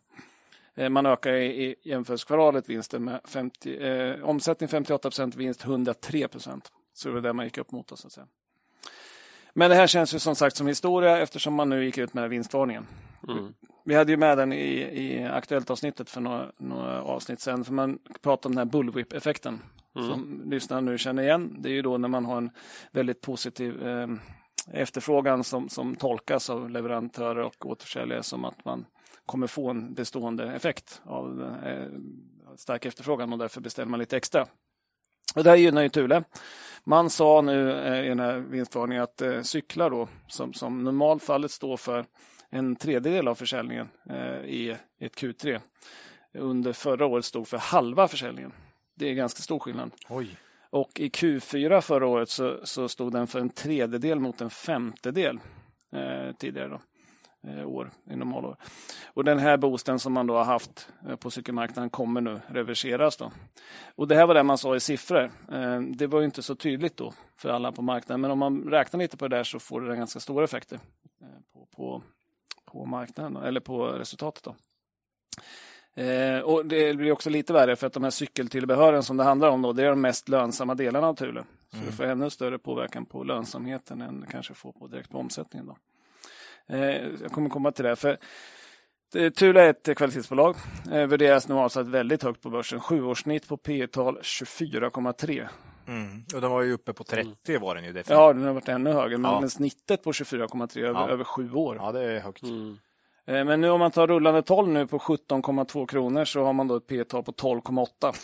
Man 0.90 1.06
ökar 1.06 1.34
i, 1.34 1.66
i 1.66 1.76
jämförelsekvartalet 1.84 2.70
vinsten 2.70 3.04
med 3.04 3.22
50, 3.26 3.78
eh, 3.78 4.24
omsättning 4.24 4.70
58 4.70 5.10
procent, 5.10 5.36
vinst 5.36 5.64
103 5.64 6.28
procent. 6.28 6.72
Så 6.94 7.08
det 7.08 7.14
var 7.14 7.22
det 7.22 7.34
man 7.34 7.46
gick 7.46 7.58
upp 7.58 7.72
mot. 7.72 7.88
Då, 7.88 7.96
så 7.96 8.08
att 8.08 8.14
säga. 8.14 8.28
Men 9.54 9.70
det 9.70 9.76
här 9.76 9.88
känns 9.88 10.14
ju 10.14 10.20
som 10.20 10.36
sagt 10.36 10.56
som 10.56 10.68
historia 10.68 11.18
eftersom 11.18 11.54
man 11.54 11.70
nu 11.70 11.86
gick 11.86 11.98
ut 11.98 12.14
med 12.14 12.30
vinstvarningen. 12.30 12.88
Mm. 13.28 13.54
Vi 13.86 13.96
hade 13.96 14.12
ju 14.12 14.18
med 14.18 14.38
den 14.38 14.54
i, 14.54 14.80
i 14.80 15.24
Aktuellt-avsnittet 15.24 16.10
för 16.10 16.22
några, 16.22 16.52
några 16.58 17.02
avsnitt 17.02 17.40
sedan. 17.40 17.66
För 17.66 17.74
man 17.74 18.00
pratade 18.22 18.48
om 18.48 18.56
den 18.56 18.68
här 18.68 18.72
bullwhip-effekten. 18.72 19.62
Mm. 19.96 20.10
Som 20.10 20.42
lyssnarna 20.46 20.92
nu 20.92 20.98
känner 20.98 21.24
igen. 21.24 21.56
Det 21.60 21.70
är 21.70 21.74
ju 21.74 21.82
då 21.82 21.98
när 21.98 22.08
man 22.08 22.26
har 22.26 22.38
en 22.38 22.52
väldigt 22.92 23.22
positiv 23.22 23.88
eh, 23.88 24.08
efterfrågan 24.72 25.44
som, 25.44 25.70
som 25.70 25.96
tolkas 25.96 26.50
av 26.50 26.70
leverantörer 26.70 27.44
och 27.44 27.66
återförsäljare 27.66 28.24
som 28.24 28.46
att 28.46 28.66
man 28.66 28.86
kommer 29.26 29.48
få 29.48 29.70
en 29.70 29.94
bestående 29.94 30.54
effekt 30.54 31.02
av 31.06 31.56
eh, 31.66 31.88
stark 32.58 32.86
efterfrågan 32.86 33.34
och 33.34 33.40
därför 33.40 33.62
beställer 33.62 33.90
man 33.90 34.00
lite 34.00 34.18
extra. 34.18 34.48
Och 35.36 35.44
det 35.44 35.50
här 35.50 35.58
gynnar 35.58 35.82
ju 35.82 35.90
Thule. 35.90 36.24
Man 36.84 37.10
sa 37.10 37.42
nu 37.42 37.72
eh, 37.72 38.06
i 38.06 38.08
den 38.08 38.20
här 38.20 38.38
vinstvarningen 38.38 39.04
att 39.04 39.22
eh, 39.22 39.42
cyklar 39.42 39.90
då, 39.90 40.08
som, 40.28 40.54
som 40.54 40.84
normalfallet 40.84 41.52
står 41.52 41.78
för 41.78 42.06
en 42.50 42.76
tredjedel 42.76 43.28
av 43.28 43.36
försäljningen 43.36 43.90
eh, 44.10 44.46
i 44.46 44.78
ett 45.00 45.16
Q3. 45.16 45.60
Under 46.34 46.74
förra 46.74 47.06
året 47.06 47.26
stod 47.26 47.48
för 47.48 47.58
halva 47.58 48.08
försäljningen. 48.08 48.54
Det 48.96 49.10
är 49.10 49.14
ganska 49.14 49.42
stor 49.42 49.60
skillnad. 49.60 49.92
Oj. 50.10 50.38
Och 50.70 51.00
i 51.00 51.10
Q4 51.10 51.82
förra 51.82 52.08
året 52.08 52.30
så, 52.30 52.60
så 52.64 52.90
stod 52.90 53.14
den 53.14 53.28
för 53.28 53.40
en 53.40 53.50
tredjedel 53.50 54.20
mot 54.20 54.42
en 54.42 54.50
femtedel 54.50 55.40
eh, 55.92 56.36
tidigare. 56.38 56.68
Då 56.70 56.80
eh, 57.50 57.68
år 57.68 57.92
i 58.12 58.16
normalår. 58.16 58.56
Och 59.06 59.24
den 59.24 59.40
här 59.40 59.58
boosten 59.58 60.00
som 60.00 60.14
man 60.14 60.28
då 60.28 60.38
har 60.38 60.44
haft 60.44 60.90
eh, 61.08 61.16
på 61.16 61.32
cykelmarknaden 61.32 61.90
kommer 61.90 62.22
nu 62.22 62.42
reverseras. 62.48 63.18
Då. 63.18 63.32
Och 63.96 64.08
det 64.08 64.16
här 64.16 64.28
var 64.28 64.34
det 64.34 64.44
man 64.44 64.58
sa 64.58 64.76
i 64.76 64.80
siffror. 64.80 65.32
Det 65.96 66.08
var 66.08 66.24
inte 66.24 66.42
så 66.42 66.56
tydligt 66.56 66.98
då 66.98 67.14
för 67.38 67.50
alla 67.50 67.72
på 67.72 67.82
marknaden, 67.82 68.22
men 68.22 68.32
om 68.32 68.40
man 68.40 68.64
räknar 68.64 69.00
lite 69.00 69.18
på 69.18 69.28
det 69.28 69.38
där 69.38 69.44
så 69.44 69.60
får 69.60 69.82
det 69.82 69.96
ganska 69.96 70.20
stora 70.20 70.44
effekter 70.44 70.80
på, 71.54 71.66
på, 71.76 72.04
på 72.66 72.86
marknaden, 72.86 73.44
eller 73.44 73.60
på 73.60 73.88
resultatet. 73.88 74.44
Då. 74.44 74.56
Eh, 76.02 76.40
och 76.40 76.66
Det 76.66 76.94
blir 76.94 77.12
också 77.12 77.30
lite 77.30 77.54
värre 77.54 77.76
för 77.76 77.88
att 77.88 77.94
de 77.94 78.04
här 78.04 78.10
cykeltillbehören 78.10 79.04
som 79.04 79.18
det 79.18 79.24
handlar 79.24 79.50
om 79.50 79.62
då, 79.62 79.74
det 79.74 79.84
är 79.84 79.90
de 79.90 80.02
mest 80.02 80.30
lönsamma 80.30 80.76
delarna 80.76 81.08
av 81.08 81.16
Thule. 81.16 81.44
Så 81.70 81.78
mm. 81.78 81.90
det 81.90 81.96
får 81.96 82.04
ännu 82.04 82.30
större 82.30 82.60
påverkan 82.60 83.06
på 83.06 83.24
lönsamheten 83.24 84.02
än 84.02 84.22
det 84.22 84.28
kanske 84.28 84.54
får 84.54 84.72
på 84.72 84.88
direkt 84.88 85.12
på 85.12 85.18
omsättningen. 85.18 85.68
Då. 85.68 85.78
Eh, 86.76 87.08
jag 87.22 87.32
kommer 87.32 87.50
komma 87.50 87.72
till 87.72 87.86
det. 87.86 87.96
För 87.96 88.18
Thule 89.36 89.62
är 89.62 89.70
ett 89.70 89.98
kvalitetsbolag. 89.98 90.56
Eh, 90.92 91.08
värderas 91.08 91.48
nu 91.48 91.56
avsatt 91.56 91.88
väldigt 91.88 92.24
högt 92.24 92.42
på 92.42 92.50
börsen. 92.50 92.80
Sjuårssnitt 92.80 93.48
på 93.48 93.58
P 93.58 93.88
tal 93.88 94.20
24,3. 94.22 95.48
Mm. 95.90 96.24
Och 96.36 96.42
den 96.42 96.52
var 96.52 96.62
ju 96.62 96.74
uppe 96.74 96.94
på 96.94 97.04
30 97.04 97.30
mm. 97.48 97.62
var 97.62 97.76
den 97.76 97.84
ju. 97.84 97.90
Definitivt. 97.90 98.18
Ja, 98.18 98.34
den 98.34 98.44
har 98.44 98.54
varit 98.54 98.70
ännu 98.70 98.92
högre. 98.92 99.18
Men, 99.18 99.32
ja. 99.32 99.40
men 99.40 99.50
snittet 99.50 100.04
på 100.04 100.12
24,3 100.12 100.80
över, 100.80 101.00
ja. 101.00 101.10
över 101.10 101.24
sju 101.24 101.54
år. 101.54 101.76
Ja, 101.80 101.92
det 101.92 102.04
är 102.04 102.20
högt. 102.20 102.44
Mm. 102.44 102.78
Eh, 103.26 103.46
men 103.46 103.62
nu 103.62 103.70
om 103.70 103.80
man 103.80 103.92
tar 103.92 104.08
rullande 104.08 104.42
12 104.42 104.68
nu 104.68 104.88
på 104.88 104.98
17,2 104.98 105.88
kronor 105.88 106.26
så 106.26 106.44
har 106.44 106.54
man 106.54 106.68
då 106.68 106.76
ett 106.76 106.88
P-tal 106.88 107.24
på 107.24 107.32
12,8. 107.32 108.16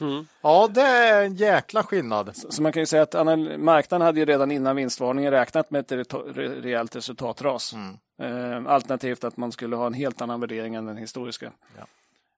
Mm. 0.00 0.26
Ja, 0.42 0.68
det 0.74 0.80
är 0.80 1.24
en 1.24 1.34
jäkla 1.34 1.82
skillnad. 1.82 2.36
Så, 2.36 2.52
så, 2.52 2.62
man 2.62 2.72
kan 2.72 2.82
ju 2.82 2.86
säga 2.86 3.02
att 3.02 3.14
marknaden 3.60 4.06
hade 4.06 4.20
ju 4.20 4.26
redan 4.26 4.50
innan 4.50 4.76
vinstvarningen 4.76 5.30
räknat 5.30 5.70
med 5.70 5.92
ett 5.92 6.14
rejält 6.36 6.96
resultatras. 6.96 7.74
Mm. 7.74 7.96
Eh, 8.22 8.72
alternativt 8.72 9.24
att 9.24 9.36
man 9.36 9.52
skulle 9.52 9.76
ha 9.76 9.86
en 9.86 9.94
helt 9.94 10.22
annan 10.22 10.40
värdering 10.40 10.74
än 10.74 10.86
den 10.86 10.96
historiska. 10.96 11.52
Ja. 11.78 11.84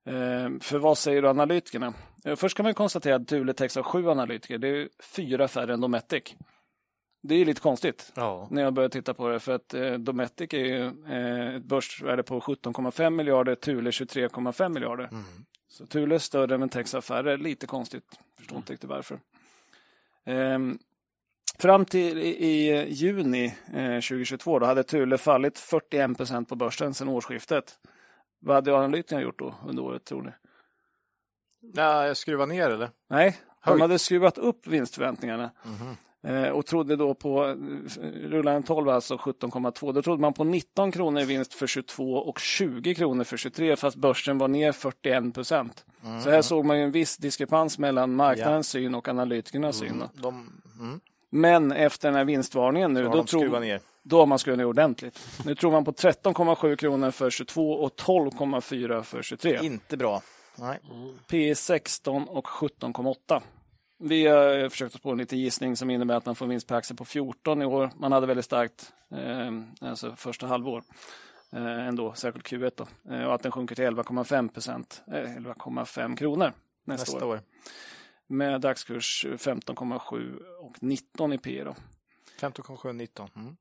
Eh, 0.07 0.59
för 0.61 0.79
vad 0.79 0.99
säger 0.99 1.23
då 1.23 1.29
analytikerna? 1.29 1.95
Eh, 2.25 2.37
först 2.37 2.57
kan 2.57 2.65
man 2.65 2.75
konstatera 2.75 3.17
att 3.17 3.57
täcks 3.57 3.77
av 3.77 3.83
sju 3.83 4.09
analytiker. 4.09 4.59
Det 4.59 4.69
är 4.69 4.89
fyra 5.03 5.49
färre 5.49 5.75
än 5.75 5.81
Dometic. 5.81 6.35
Det 7.23 7.35
är 7.35 7.45
lite 7.45 7.61
konstigt 7.61 8.13
ja. 8.15 8.49
när 8.51 8.63
jag 8.63 8.75
börjar 8.75 8.89
titta 8.89 9.15
på 9.15 9.29
det 9.29 9.41
för 9.41 9.53
att 9.53 9.75
eh, 9.75 9.93
Dometic 9.93 10.55
är 10.55 10.59
ju 10.59 10.87
eh, 11.09 11.55
ett 11.55 11.65
börsvärde 11.65 12.23
på 12.23 12.41
17,5 12.41 13.11
miljarder, 13.11 13.55
Thule 13.55 13.91
23,5 13.91 14.69
miljarder. 14.69 15.05
Mm. 15.05 15.25
Så 15.69 15.87
Thule 15.87 16.15
är 16.15 16.19
större 16.19 16.69
täcks 16.69 16.95
av 16.95 17.01
färre. 17.01 17.37
Lite 17.37 17.67
konstigt. 17.67 18.05
Förstår 18.39 18.55
mm. 18.55 18.61
inte 18.61 18.73
riktigt 18.73 18.91
varför. 18.91 19.21
Eh, 20.25 20.59
fram 21.59 21.85
till 21.85 22.19
i, 22.19 22.29
i 22.29 22.87
juni 22.93 23.55
2022 23.67 24.59
då 24.59 24.67
hade 24.67 24.83
Thule 24.83 25.19
fallit 25.19 25.59
41 25.59 26.17
procent 26.17 26.49
på 26.49 26.57
börsen 26.57 26.95
sedan 26.95 27.09
årsskiftet. 27.09 27.79
Vad 28.45 28.55
hade 28.55 28.77
analytikerna 28.77 29.21
gjort 29.21 29.39
då 29.39 29.55
under 29.67 29.83
året 29.83 30.05
tror 30.05 30.23
ni? 30.23 30.31
Ja, 31.75 32.15
skruva 32.15 32.47
ner 32.47 32.71
eller? 32.71 32.91
Nej, 33.11 33.37
de 33.65 33.81
hade 33.81 33.99
skruvat 33.99 34.39
upp 34.39 34.67
vinstförväntningarna. 34.67 35.51
Mm. 36.27 36.55
och 36.55 36.67
trodde 36.67 36.97
då 36.97 37.15
på, 37.15 37.45
eh, 37.47 37.55
rullande 38.07 38.67
12 38.67 38.89
alltså 38.89 39.17
17,2, 39.17 39.93
då 39.93 40.03
trodde 40.03 40.21
man 40.21 40.33
på 40.33 40.45
19 40.45 40.93
kronor 40.93 41.23
i 41.23 41.25
vinst 41.25 41.55
för 41.55 41.67
22 41.67 42.15
och 42.15 42.39
20 42.39 42.95
kronor 42.95 43.25
för 43.25 43.37
23 43.37 43.77
fast 43.77 43.97
börsen 43.97 44.39
var 44.39 44.49
ner 44.49 44.73
41 44.73 45.35
procent. 45.35 45.85
Mm. 46.05 46.21
Så 46.21 46.31
här 46.31 46.43
såg 46.43 46.65
man 46.65 46.77
en 46.77 46.91
viss 46.91 47.17
diskrepans 47.17 47.79
mellan 47.79 48.15
marknadens 48.15 48.75
ja. 48.75 48.81
syn 48.81 48.95
och 48.95 49.09
analytikernas 49.09 49.83
mm. 49.83 49.93
syn. 49.93 50.09
De, 50.15 50.61
mm. 50.81 51.01
Men 51.31 51.73
efter 51.73 52.09
den 52.09 52.17
här 52.17 52.25
vinstvarningen 52.25 52.93
nu, 52.93 53.05
då, 53.05 53.25
tror, 53.25 53.61
ner. 53.61 53.81
Då 54.05 54.19
har 54.19 54.27
man 54.27 54.39
skruvat 54.39 54.59
ner 54.59 54.65
ordentligt. 54.65 55.21
Nu 55.45 55.55
tror 55.55 55.73
man 55.73 55.85
på 55.85 55.93
13,7 55.93 56.77
kronor 56.77 57.11
för 57.11 57.31
22 57.31 57.73
och 57.73 57.95
12,4 57.95 59.03
för 59.03 59.23
23. 59.23 59.59
Inte 59.63 59.97
bra. 59.97 60.23
Nej. 60.57 60.81
P 61.29 61.55
16 61.55 62.29
och 62.29 62.47
17,8. 62.47 63.43
Vi 63.99 64.27
har 64.27 64.69
försökt 64.69 64.95
oss 64.95 65.01
på 65.01 65.11
en 65.11 65.19
liten 65.19 65.39
gissning 65.39 65.77
som 65.77 65.91
innebär 65.91 66.15
att 66.15 66.27
man 66.27 66.35
får 66.35 66.47
vinst 66.47 66.67
per 66.67 66.77
aktie 66.77 66.97
på 66.97 67.05
14 67.05 67.63
i 67.63 67.65
år. 67.65 67.91
Man 67.97 68.13
hade 68.13 68.27
väldigt 68.27 68.45
starkt 68.45 68.93
eh, 69.11 69.89
alltså 69.89 70.17
första 70.17 70.47
halvår 70.47 70.83
eh, 71.53 71.89
ändå, 71.89 72.13
särskilt 72.15 72.47
Q1 72.47 72.73
då. 72.77 73.15
Eh, 73.15 73.25
och 73.25 73.35
att 73.35 73.43
den 73.43 73.53
sjunker 73.53 73.75
till 73.75 73.85
11,5 73.85 74.49
procent, 74.49 75.03
eh, 75.07 75.15
11,5 75.15 76.17
kronor 76.17 76.53
nästa, 76.85 77.13
nästa 77.13 77.27
år. 77.27 77.35
år. 77.35 77.41
Med 78.27 78.61
dagskurs 78.61 79.27
15,7 79.39 80.39
och 80.61 80.83
19 80.83 81.33
i 81.33 81.39
P 81.39 81.65
då. 81.65 81.75
15,7 82.41 82.89
och 82.89 82.95
19. 82.95 83.31
Mm. 83.37 83.57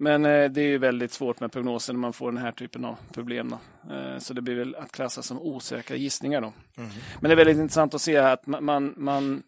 Men 0.00 0.24
eh, 0.24 0.50
det 0.50 0.60
är 0.60 0.78
väldigt 0.78 1.12
svårt 1.12 1.40
med 1.40 1.52
prognoser 1.52 1.92
när 1.92 2.00
man 2.00 2.12
får 2.12 2.32
den 2.32 2.42
här 2.42 2.52
typen 2.52 2.84
av 2.84 2.96
problem. 3.12 3.50
Då. 3.50 3.94
Eh, 3.94 4.18
så 4.18 4.34
det 4.34 4.42
blir 4.42 4.54
väl 4.54 4.74
att 4.74 4.92
klassa 4.92 5.22
som 5.22 5.38
osäkra 5.38 5.96
gissningar. 5.96 6.40
Då. 6.40 6.52
Mm. 6.76 6.90
Men 7.20 7.28
det 7.28 7.34
är 7.34 7.36
väldigt 7.36 7.56
intressant 7.56 7.94
att 7.94 8.02
se 8.02 8.16
att 8.16 8.46
man, 8.46 8.94
man 8.96 9.42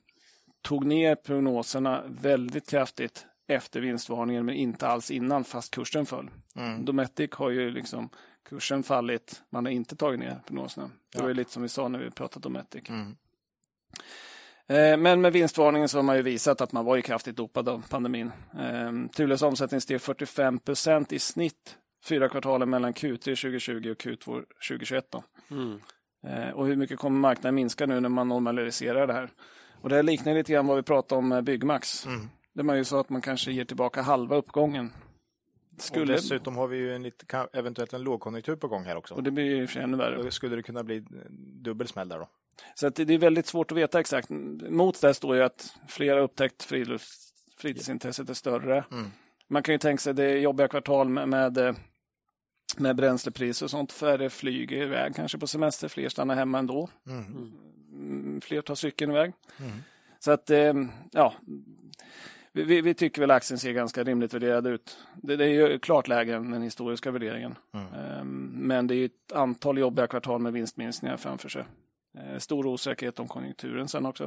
tog 0.62 0.86
ner 0.86 1.14
prognoserna 1.14 2.02
väldigt 2.06 2.70
kraftigt 2.70 3.26
efter 3.48 3.80
vinstvarningen 3.80 4.46
men 4.46 4.54
inte 4.54 4.88
alls 4.88 5.10
innan 5.10 5.44
fast 5.44 5.74
kursen 5.74 6.06
föll. 6.06 6.30
Mm. 6.56 6.84
Dometic 6.84 7.30
har 7.32 7.50
ju 7.50 7.70
liksom 7.70 8.08
kursen 8.48 8.82
fallit, 8.82 9.42
man 9.50 9.64
har 9.64 9.72
inte 9.72 9.96
tagit 9.96 10.20
ner 10.20 10.40
prognoserna. 10.46 10.90
Det 11.12 11.22
var 11.22 11.28
ju 11.28 11.34
lite 11.34 11.52
som 11.52 11.62
vi 11.62 11.68
sa 11.68 11.88
när 11.88 11.98
vi 11.98 12.10
pratade 12.10 12.42
Dometic. 12.42 12.88
Mm. 12.88 13.16
Eh, 14.70 14.96
men 14.96 15.20
med 15.20 15.32
vinstvarningen 15.32 15.88
så 15.88 15.98
har 15.98 16.02
man 16.02 16.16
ju 16.16 16.22
visat 16.22 16.60
att 16.60 16.72
man 16.72 16.84
var 16.84 16.96
ju 16.96 17.02
kraftigt 17.02 17.36
dopad 17.36 17.68
av 17.68 17.84
pandemin. 17.88 18.32
Eh, 18.58 19.10
Thules 19.16 19.42
omsättning 19.42 19.80
steg 19.80 20.00
45 20.00 20.58
procent 20.58 21.12
i 21.12 21.18
snitt 21.18 21.76
fyra 22.04 22.28
kvartaler 22.28 22.66
mellan 22.66 22.94
Q3 22.94 23.18
2020 23.18 23.90
och 23.90 23.96
Q2 23.96 24.44
2021. 24.68 25.04
Mm. 25.50 25.80
Eh, 26.26 26.50
och 26.50 26.66
hur 26.66 26.76
mycket 26.76 26.98
kommer 26.98 27.20
marknaden 27.20 27.54
minska 27.54 27.86
nu 27.86 28.00
när 28.00 28.08
man 28.08 28.28
normaliserar 28.28 29.06
det 29.06 29.12
här? 29.12 29.30
Och 29.80 29.88
det 29.88 29.94
här 29.94 30.02
liknar 30.02 30.34
lite 30.34 30.52
grann 30.52 30.66
vad 30.66 30.76
vi 30.76 30.82
pratade 30.82 31.18
om 31.18 31.44
Byggmax. 31.44 32.06
Mm. 32.06 32.28
Där 32.52 32.62
man 32.62 32.76
ju 32.76 32.84
sa 32.84 33.00
att 33.00 33.10
man 33.10 33.22
kanske 33.22 33.52
ger 33.52 33.64
tillbaka 33.64 34.02
halva 34.02 34.36
uppgången. 34.36 34.92
Skulle... 35.78 36.02
Och 36.02 36.08
dessutom 36.08 36.56
har 36.56 36.66
vi 36.66 36.76
ju 36.76 36.94
en 36.94 37.02
lite, 37.02 37.46
eventuellt 37.52 37.92
en 37.92 38.02
lågkonjunktur 38.02 38.56
på 38.56 38.68
gång 38.68 38.84
här 38.84 38.96
också. 38.96 39.14
Och 39.14 39.22
det 39.22 39.30
blir 39.30 39.44
ju 39.44 39.80
ännu 39.80 39.96
värre. 39.96 40.22
Då 40.22 40.30
skulle 40.30 40.56
det 40.56 40.62
kunna 40.62 40.84
bli 40.84 41.04
dubbel 41.62 41.88
smäll 41.88 42.08
där 42.08 42.18
då. 42.18 42.28
Så 42.74 42.86
att 42.86 42.94
det 42.94 43.14
är 43.14 43.18
väldigt 43.18 43.46
svårt 43.46 43.72
att 43.72 43.78
veta 43.78 44.00
exakt. 44.00 44.30
Mot 44.30 45.00
det 45.00 45.14
står 45.14 45.36
ju 45.36 45.42
att 45.42 45.74
flera 45.88 46.20
upptäckt 46.20 46.62
frilufts, 46.62 47.32
fritidsintresset 47.58 48.30
är 48.30 48.34
större. 48.34 48.84
Mm. 48.92 49.10
Man 49.48 49.62
kan 49.62 49.74
ju 49.74 49.78
tänka 49.78 50.00
sig 50.00 50.14
det 50.14 50.38
jobbiga 50.38 50.68
kvartal 50.68 51.08
med, 51.08 51.28
med 51.28 51.76
med 52.76 52.96
bränslepriser 52.96 53.66
och 53.66 53.70
sånt. 53.70 53.92
Färre 53.92 54.30
flyger 54.30 54.82
iväg 54.82 55.14
kanske 55.14 55.38
på 55.38 55.46
semester, 55.46 55.88
fler 55.88 56.08
stannar 56.08 56.34
hemma 56.34 56.58
ändå. 56.58 56.88
Mm. 57.06 57.52
Mm, 57.92 58.40
Fler 58.40 58.62
tar 58.62 58.74
cykeln 58.74 59.10
iväg. 59.10 59.32
Mm. 59.58 59.72
Så 60.18 60.30
att, 60.30 60.50
eh, 60.50 60.74
ja, 61.10 61.34
vi, 62.52 62.80
vi, 62.80 62.94
tycker 62.94 63.20
väl 63.20 63.30
aktien 63.30 63.58
ser 63.58 63.72
ganska 63.72 64.04
rimligt 64.04 64.34
värderad 64.34 64.66
ut. 64.66 64.98
Det, 65.16 65.36
det 65.36 65.44
är 65.44 65.48
ju 65.48 65.78
klart 65.78 66.08
lägre 66.08 66.36
än 66.36 66.50
den 66.50 66.62
historiska 66.62 67.10
värderingen. 67.10 67.54
Mm. 67.74 67.86
Eh, 67.86 68.24
Men 68.52 68.86
det 68.86 68.94
är 68.94 69.04
ett 69.04 69.32
antal 69.32 69.78
jobbiga 69.78 70.06
kvartal 70.06 70.40
med 70.40 70.52
vinstminskningar 70.52 71.16
framför 71.16 71.48
sig. 71.48 71.64
Eh, 72.18 72.38
Stor 72.38 72.66
osäkerhet 72.66 73.18
om 73.20 73.28
konjunkturen 73.28 73.88
sen 73.88 74.06
också. 74.06 74.24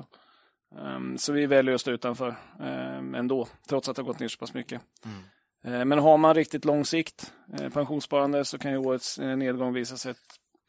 Eh, 0.77 0.99
Så 1.17 1.33
vi 1.33 1.45
väljer 1.45 1.75
att 1.75 1.81
stå 1.81 1.91
utanför 1.91 2.27
eh, 2.59 2.97
ändå, 2.97 3.47
trots 3.69 3.89
att 3.89 3.95
det 3.95 4.01
har 4.01 4.07
gått 4.07 4.19
ner 4.19 4.27
så 4.27 4.37
pass 4.37 4.53
mycket. 4.53 4.81
Mm. 5.05 5.79
Eh, 5.79 5.85
Men 5.85 5.99
har 5.99 6.17
man 6.17 6.33
riktigt 6.35 6.65
lång 6.65 6.85
sikt, 6.85 7.33
eh, 7.59 7.69
pensionssparande, 7.69 8.45
så 8.45 8.57
kan 8.57 8.71
ju 8.71 8.77
årets 8.77 9.19
nedgång 9.19 9.73
visa 9.73 9.97
sig 9.97 10.11
ett 10.11 10.17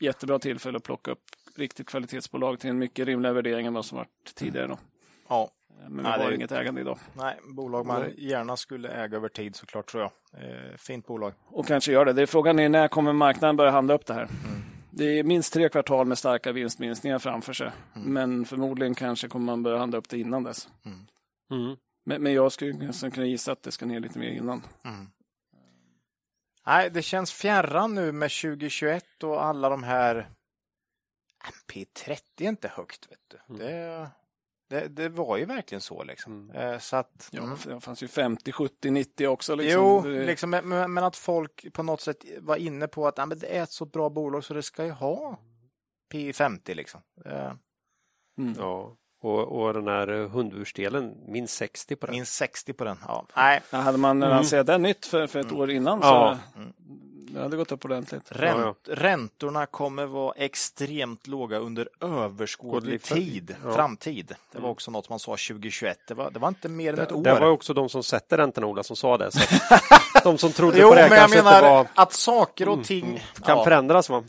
jättebra 0.00 0.38
tillfälle 0.38 0.76
att 0.76 0.82
plocka 0.84 1.10
upp 1.10 1.22
riktigt 1.56 1.86
kvalitetsbolag 1.88 2.60
till 2.60 2.70
en 2.70 2.78
mycket 2.78 3.06
rimligare 3.06 3.34
värdering 3.34 3.66
än 3.66 3.74
vad 3.74 3.84
som 3.84 3.98
varit 3.98 4.34
tidigare. 4.34 4.66
Då. 4.66 4.78
Ja, 5.28 5.50
Eh, 5.82 5.88
Men 5.90 6.04
vi 6.04 6.10
Ja, 6.10 6.16
det 6.16 6.22
har 6.24 6.30
är- 6.30 6.34
inget 6.34 6.52
ägande 6.52 6.80
idag. 6.80 6.98
nej, 7.16 7.38
bolag 7.56 7.86
man 7.86 8.00
Nej. 8.02 8.14
gärna 8.28 8.56
skulle 8.56 8.88
äga 8.88 9.16
över 9.16 9.28
tid 9.28 9.56
såklart 9.56 9.86
tror 9.86 10.02
jag. 10.02 10.10
Fint 10.80 11.06
bolag. 11.06 11.32
Och 11.46 11.66
kanske 11.66 11.92
gör 11.92 12.04
det. 12.04 12.12
det 12.12 12.22
är 12.22 12.26
frågan 12.26 12.58
är 12.58 12.68
när 12.68 12.88
kommer 12.88 13.12
marknaden 13.12 13.56
börja 13.56 13.70
handla 13.70 13.94
upp 13.94 14.06
det 14.06 14.14
här? 14.14 14.28
Det 14.96 15.18
är 15.18 15.24
minst 15.24 15.52
tre 15.52 15.68
kvartal 15.68 16.06
med 16.06 16.18
starka 16.18 16.52
vinstminskningar 16.52 17.18
framför 17.18 17.52
sig. 17.52 17.70
Men 17.94 18.44
förmodligen 18.44 18.94
kanske 18.94 19.28
kommer 19.28 19.46
man 19.46 19.62
börja 19.62 19.78
handla 19.78 19.98
upp 19.98 20.08
det 20.08 20.18
innan 20.18 20.42
dess. 20.42 20.68
Mm. 20.84 21.76
Men, 22.04 22.22
men 22.22 22.32
jag 22.32 22.52
skulle 22.52 22.72
nästan 22.72 23.10
kunna 23.10 23.26
gissa 23.26 23.52
att 23.52 23.62
det 23.62 23.72
ska 23.72 23.86
ner 23.86 24.00
lite 24.00 24.18
mer 24.18 24.28
innan. 24.30 24.62
Nej, 26.66 26.90
det 26.90 27.02
känns 27.02 27.32
fjärran 27.32 27.94
nu 27.94 28.12
med 28.12 28.30
2021 28.30 29.22
och 29.22 29.44
alla 29.44 29.68
de 29.68 29.82
här 29.82 30.28
P30 31.72 32.18
är 32.38 32.48
inte 32.48 32.68
högt. 32.68 33.08
vet 33.10 33.20
du. 33.28 33.54
Det, 33.58 34.10
det, 34.68 34.88
det 34.88 35.08
var 35.08 35.36
ju 35.36 35.44
verkligen 35.44 35.80
så 35.80 36.04
liksom. 36.04 36.50
Eh, 36.50 36.78
Så 36.78 36.96
att, 36.96 37.28
Ja, 37.30 37.42
mm. 37.42 37.58
Det 37.66 37.80
fanns 37.80 38.02
ju 38.02 38.08
50, 38.08 38.52
70, 38.52 38.90
90 38.90 39.26
också. 39.26 39.54
Liksom. 39.54 39.82
Jo, 39.82 40.02
liksom, 40.06 40.50
men, 40.50 40.92
men 40.92 40.98
att 41.04 41.16
folk 41.16 41.72
på 41.72 41.82
något 41.82 42.00
sätt 42.00 42.24
var 42.40 42.56
inne 42.56 42.88
på 42.88 43.06
att 43.06 43.18
ja, 43.18 43.26
men 43.26 43.38
det 43.38 43.46
är 43.46 43.62
ett 43.62 43.70
så 43.70 43.84
bra 43.84 44.10
bolag 44.10 44.44
så 44.44 44.54
det 44.54 44.62
ska 44.62 44.84
ju 44.84 44.90
ha 44.90 45.38
P50 46.12 46.74
liksom. 46.74 47.00
Eh, 47.24 47.52
Mm. 48.38 48.54
Ja. 48.58 48.96
Och, 49.22 49.60
och 49.60 49.74
den 49.74 49.88
här 49.88 50.08
eh, 50.08 50.28
hundbursdelen, 50.28 51.14
minst 51.26 51.54
60 51.54 51.96
på 51.96 52.06
den. 52.06 52.14
Minst 52.14 52.32
60 52.34 52.72
på 52.72 52.84
den. 52.84 52.96
Ja. 53.06 53.26
Nej, 53.36 53.62
Ja, 53.70 53.78
hade 53.78 53.98
man 53.98 54.16
mm. 54.16 54.28
lanserat 54.28 54.66
det 54.66 54.78
nytt 54.78 55.06
för, 55.06 55.26
för 55.26 55.40
ett 55.40 55.52
år 55.52 55.70
innan 55.70 56.00
så 56.00 56.06
Ja. 56.06 56.38
Det 57.34 57.42
hade 57.42 57.56
gått 57.56 57.72
upp 57.72 57.84
ordentligt. 57.84 58.22
ränt, 58.28 58.76
Ja, 58.86 58.94
räntorna 58.94 59.66
kommer 59.66 60.06
vara 60.06 60.32
extremt 60.36 61.26
låga 61.26 61.58
under 61.58 61.88
överskådlig 62.00 63.00
Skådlig 63.00 63.24
tid, 63.32 63.56
ja. 63.64 63.72
framtid. 63.72 64.34
Det 64.52 64.60
var 64.60 64.70
också 64.70 64.90
något 64.90 65.08
man 65.08 65.18
sa 65.18 65.30
2021. 65.30 65.98
Det 66.08 66.14
var, 66.14 66.30
det 66.30 66.38
var 66.38 66.48
inte 66.48 66.68
mer 66.68 66.92
än 66.92 66.98
ett 66.98 67.08
Det, 67.08 67.14
år. 67.14 67.22
det 67.22 67.34
var 67.34 67.48
också 67.50 67.74
de 67.74 67.88
som 67.88 68.02
sätter 68.02 68.36
räntorna, 68.36 68.66
Ola, 68.66 68.82
som 68.82 68.96
sa 68.96 69.18
det. 69.18 69.30
De 70.24 70.38
som 70.38 70.52
trodde 70.52 70.78
Jo, 70.80 70.88
på 70.88 70.94
det 70.94 71.08
men 71.08 71.18
jag 71.18 71.30
menar 71.30 71.62
var, 71.62 71.86
att 71.94 72.12
saker 72.12 72.68
och 72.68 72.84
ting 72.84 73.24
kan 73.44 73.58
ja, 73.58 73.64
förändras. 73.64 74.08
Va? 74.08 74.24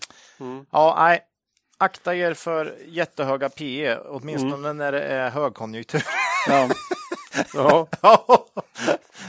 ja, 0.71 0.95
nej. 0.99 1.19
Akta 1.77 2.15
er 2.15 2.33
för 2.33 2.75
jättehöga 2.87 3.49
PE, 3.49 3.97
åtminstone 3.97 4.73
när 4.73 4.91
det 4.91 5.01
är 5.01 5.29
högkonjunktur. 5.29 6.03
Ja. 7.53 7.87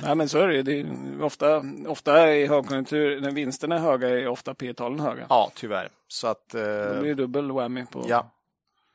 Nej, 0.03 0.15
men 0.15 0.29
så 0.29 0.39
är 0.39 0.49
det 0.49 0.63
det. 0.63 0.81
Är 0.81 1.23
ofta, 1.23 1.63
ofta 1.87 2.35
i 2.35 2.47
högkonjunktur, 2.47 3.21
när 3.21 3.31
vinsterna 3.31 3.75
är 3.75 3.79
höga, 3.81 4.09
är 4.09 4.29
ofta 4.29 4.55
P-talen 4.55 5.01
höga. 5.01 5.27
ja, 5.29 5.51
tyvärr. 5.55 5.89
Så 6.09 6.27
att, 6.27 6.55
eh, 6.55 6.61
blir 6.61 7.03
det 7.03 7.15
dubbel 7.15 7.53
whammy 7.53 7.85
på, 7.87 8.05
ja. 8.09 8.31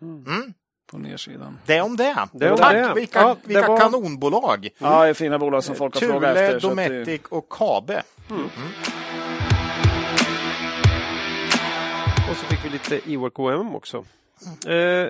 Mm. 0.01 0.53
på 0.91 0.97
nedsidan. 0.97 1.59
Det 1.65 1.81
om 1.81 1.97
det. 1.97 2.27
Det 2.33 2.51
om 2.51 2.57
Tack, 2.57 2.73
det. 2.73 2.93
vilka, 2.95 3.19
Ja, 3.19 3.35
det 3.43 3.47
vilka 3.47 3.67
var- 3.67 3.77
kanonbolag. 3.77 4.69
Ja, 4.77 5.03
det 5.03 5.09
är 5.09 5.13
fina 5.13 5.39
bolag 5.39 5.63
som 5.63 5.75
folk 5.75 5.93
har 5.93 6.01
frågat 6.01 6.35
Thule, 6.35 6.45
efter. 6.45 6.59
så 6.59 6.67
att 6.69 6.75
det- 6.77 6.87
Dometic 6.89 7.21
och 7.29 7.49
Kabe. 7.49 8.03
Och 12.29 12.37
så 12.37 12.45
fick 12.45 12.65
vi 12.65 12.69
lite 12.69 13.11
Ework 13.13 13.39
OM 13.39 13.75
också. 13.75 14.05
Eh, 14.67 15.09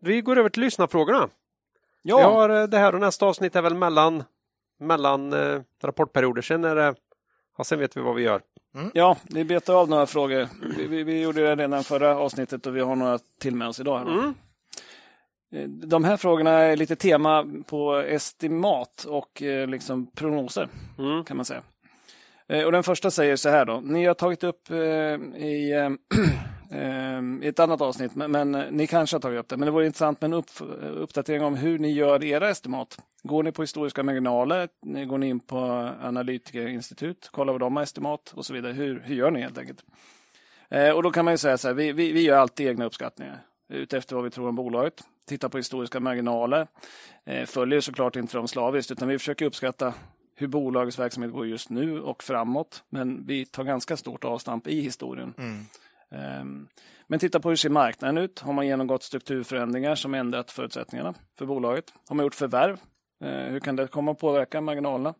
vi 0.00 0.20
går 0.20 0.38
över 0.38 0.48
till 0.48 0.62
lyssnarfrågorna. 0.62 1.28
Vi 2.02 2.10
Ja, 2.10 2.30
har 2.30 2.48
eh, 2.50 2.62
det 2.66 2.78
här 2.78 2.94
och 2.94 3.00
nästa 3.00 3.26
avsnitt 3.26 3.56
är 3.56 3.62
väl 3.62 3.74
mellan, 3.74 4.22
mellan 4.78 5.32
eh, 5.32 5.60
rapportperioder. 5.82 6.42
Sen 6.42 6.64
är 6.64 6.76
det, 6.76 6.94
ja, 7.58 7.64
sen 7.64 7.78
vet 7.78 7.96
vi 7.96 8.00
vad 8.00 8.14
vi 8.14 8.22
gör. 8.22 8.40
ja, 8.94 9.16
vi 9.24 9.44
betar 9.44 9.74
av 9.74 9.88
några 9.88 10.06
frågor. 10.06 10.48
Vi, 10.76 10.86
vi, 10.86 11.02
vi 11.02 11.20
gjorde 11.22 11.40
det 11.42 11.56
redan 11.56 11.84
förra 11.84 12.16
avsnittet 12.18 12.66
och 12.66 12.76
vi 12.76 12.80
har 12.80 12.96
några 12.96 13.18
till 13.40 13.54
med 13.56 13.68
oss 13.68 13.80
idag. 13.80 14.00
Mm. 14.08 14.34
Eh, 15.52 15.68
De 15.68 16.04
här 16.04 16.16
frågorna 16.16 16.50
är 16.50 16.76
lite 16.76 16.96
tema 16.96 17.46
på 17.66 17.94
estimat 17.96 19.04
och 19.08 19.42
eh, 19.42 19.66
liksom 19.68 20.06
prognoser 20.06 20.68
Mm. 20.98 21.24
kan 21.24 21.36
man 21.36 21.46
säga. 21.46 21.62
Eh, 22.50 22.64
och 22.64 22.72
den 22.72 22.82
första 22.82 23.10
säger 23.10 23.36
så 23.36 23.48
här 23.48 23.64
då. 23.64 23.80
Ni 23.80 24.06
har 24.06 24.14
tagit 24.14 24.44
upp 24.44 24.70
eh, 24.70 24.76
i, 24.76 25.72
eh, 25.72 25.90
eh 26.78 27.20
i 27.42 27.46
ett 27.48 27.58
annat 27.60 27.80
avsnitt, 27.80 28.14
men, 28.14 28.30
men 28.30 28.54
eh, 28.54 28.64
ni 28.70 28.86
kanske 28.86 29.16
har 29.16 29.20
tagit 29.20 29.40
upp 29.40 29.48
det. 29.48 29.56
Men 29.56 29.66
det 29.66 29.72
vore 29.72 29.86
intressant 29.86 30.20
med 30.20 30.28
en 30.28 30.34
upp, 30.34 30.50
uppdatering 30.96 31.42
om 31.42 31.54
hur 31.54 31.78
ni 31.78 31.92
gör 31.92 32.24
era 32.24 32.50
estimat. 32.50 32.98
Går 33.22 33.42
ni 33.42 33.52
på 33.52 33.62
historiska 33.62 34.02
marginaler? 34.02 34.68
Går 35.06 35.18
ni 35.18 35.28
in 35.28 35.40
på 35.40 35.58
analytikerinstitut? 36.02 37.28
Kollar 37.32 37.52
vad 37.52 37.60
de 37.60 37.76
har 37.76 37.82
estimat 37.82 38.32
och 38.34 38.46
så 38.46 38.52
vidare. 38.52 38.72
Hur, 38.72 39.00
hur 39.04 39.14
gör 39.14 39.30
ni 39.30 39.40
helt 39.40 39.58
enkelt? 39.58 39.84
Eh, 40.68 40.90
och 40.90 41.02
då 41.02 41.10
kan 41.10 41.24
man 41.24 41.34
ju 41.34 41.38
säga 41.38 41.58
så 41.58 41.68
här. 41.68 41.74
Vi, 41.74 41.92
vi, 41.92 42.12
vi 42.12 42.22
gör 42.22 42.38
alltid 42.38 42.68
egna 42.68 42.84
uppskattningar 42.84 43.42
utefter 43.68 44.14
vad 44.14 44.24
vi 44.24 44.30
tror 44.30 44.48
om 44.48 44.54
bolaget. 44.54 44.94
Tittar 45.26 45.48
på 45.48 45.56
historiska 45.56 46.00
marginaler. 46.00 46.66
Eh, 47.24 47.44
följer 47.44 47.80
såklart 47.80 48.16
inte 48.16 48.36
dem 48.36 48.48
slaviskt, 48.48 48.90
utan 48.90 49.08
vi 49.08 49.18
försöker 49.18 49.46
uppskatta 49.46 49.94
hur 50.40 50.48
bolagets 50.48 50.98
verksamhet 50.98 51.32
går 51.32 51.46
just 51.46 51.70
nu 51.70 52.00
och 52.02 52.22
framåt. 52.22 52.84
Men 52.88 53.26
vi 53.26 53.46
tar 53.46 53.64
ganska 53.64 53.96
stort 53.96 54.24
avstamp 54.24 54.66
i 54.66 54.80
historien. 54.80 55.34
Ehm, 56.10 56.68
Men 57.06 57.18
titta 57.18 57.40
på 57.40 57.48
hur 57.48 57.56
ser 57.56 57.68
marknaden 57.70 58.18
ut? 58.18 58.38
Har 58.40 58.52
man 58.52 58.66
genomgått 58.66 59.02
strukturförändringar 59.02 59.94
som 59.94 60.14
ändrat 60.14 60.50
förutsättningarna 60.50 61.14
för 61.38 61.46
bolaget? 61.46 61.84
Har 62.08 62.16
man 62.16 62.26
gjort 62.26 62.34
förvärv? 62.34 62.80
Eh, 63.24 63.52
Hur 63.52 63.60
kan 63.60 63.76
det 63.76 63.86
komma 63.86 64.10
att 64.10 64.18
påverka 64.18 64.60
marginalerna? 64.60 65.14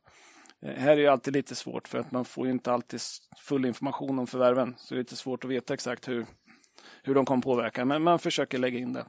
Eh, 0.63 0.75
Här 0.75 0.91
är 0.93 0.97
det 0.97 1.07
alltid 1.09 1.35
lite 1.35 1.55
svårt 1.55 1.89
för 1.89 1.99
att 1.99 2.11
man 2.13 2.25
får 2.25 2.49
inte 2.49 2.73
alltid 2.73 3.01
full 3.39 3.65
information 3.65 4.19
om 4.19 4.27
förvärven. 4.27 4.75
Så 4.79 4.95
det 4.95 4.99
är 4.99 5.03
lite 5.03 5.17
svårt 5.17 5.45
att 5.45 5.51
veta 5.51 5.75
exakt 5.75 6.09
hur, 6.09 6.27
hur 7.03 7.15
de 7.15 7.25
kommer 7.25 7.43
påverka. 7.43 7.85
Men 7.85 8.03
man 8.03 8.19
försöker 8.19 8.59
lägga 8.59 8.79
in 8.79 8.93
det. 8.93 9.07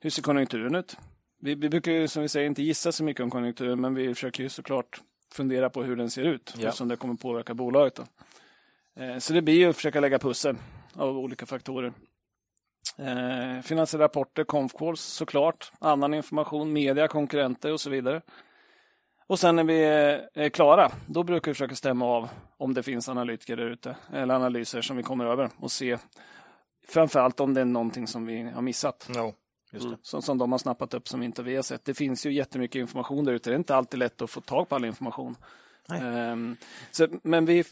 Hur 0.00 0.10
ser 0.10 0.22
konjunkturen 0.22 0.74
ut? 0.74 0.96
Vi, 1.40 1.54
vi 1.54 1.68
brukar 1.68 1.92
ju 1.92 2.08
som 2.08 2.22
vi 2.22 2.28
säger 2.28 2.46
inte 2.46 2.62
gissa 2.62 2.92
så 2.92 3.04
mycket 3.04 3.22
om 3.24 3.30
konjunkturen 3.30 3.80
men 3.80 3.94
vi 3.94 4.14
försöker 4.14 4.42
ju 4.42 4.48
såklart 4.48 5.00
fundera 5.34 5.70
på 5.70 5.82
hur 5.82 5.96
den 5.96 6.10
ser 6.10 6.22
ut 6.22 6.54
Ja. 6.58 6.68
eftersom 6.68 6.88
det 6.88 6.96
kommer 6.96 7.14
påverka 7.14 7.54
bolaget. 7.54 7.94
Då. 7.94 8.02
Eh, 9.02 9.18
Så 9.18 9.32
det 9.32 9.42
blir 9.42 9.54
ju 9.54 9.68
att 9.70 9.76
försöka 9.76 10.00
lägga 10.00 10.18
pussel 10.18 10.56
av 10.94 11.18
olika 11.18 11.46
faktorer. 11.46 11.92
Eh, 12.98 13.62
finansiella 13.62 14.04
rapporter, 14.04 14.44
conf 14.44 14.72
calls 14.74 15.00
såklart, 15.00 15.72
annan 15.78 16.14
information, 16.14 16.72
media, 16.72 17.08
konkurrenter 17.08 17.72
och 17.72 17.80
så 17.80 17.90
vidare. 17.90 18.22
Och 19.26 19.38
sen 19.38 19.56
när 19.56 19.64
vi 19.64 19.82
är 20.34 20.48
klara, 20.48 20.90
då 21.06 21.22
brukar 21.22 21.50
vi 21.50 21.54
försöka 21.54 21.74
stämma 21.74 22.06
av 22.06 22.28
om 22.56 22.74
det 22.74 22.82
finns 22.82 23.08
analytiker 23.08 23.56
där 23.56 23.66
ute 23.70 23.96
eller 24.12 24.34
analyser 24.34 24.80
som 24.82 24.96
vi 24.96 25.02
kommer 25.02 25.24
över 25.24 25.50
och 25.58 25.72
se 25.72 25.98
framförallt 26.88 27.40
om 27.40 27.54
det 27.54 27.60
är 27.60 27.64
någonting 27.64 28.06
som 28.06 28.26
vi 28.26 28.42
har 28.42 28.62
missat. 28.62 29.06
No, 29.14 29.34
just 29.72 29.90
det. 29.90 29.96
Som, 30.02 30.22
som 30.22 30.38
de 30.38 30.52
har 30.52 30.58
snappat 30.58 30.94
upp 30.94 31.08
som 31.08 31.22
inte 31.22 31.42
vi 31.42 31.56
har 31.56 31.62
sett. 31.62 31.84
Det 31.84 31.94
finns 31.94 32.26
ju 32.26 32.32
jättemycket 32.32 32.80
information 32.80 33.24
där 33.24 33.32
ute. 33.32 33.50
Det 33.50 33.54
är 33.54 33.58
inte 33.58 33.76
alltid 33.76 33.98
lätt 33.98 34.22
att 34.22 34.30
få 34.30 34.40
tag 34.40 34.68
på 34.68 34.74
all 34.74 34.84
information. 34.84 35.36
Ehm, 35.92 36.56
så, 36.90 37.08
men 37.22 37.46
vi, 37.46 37.64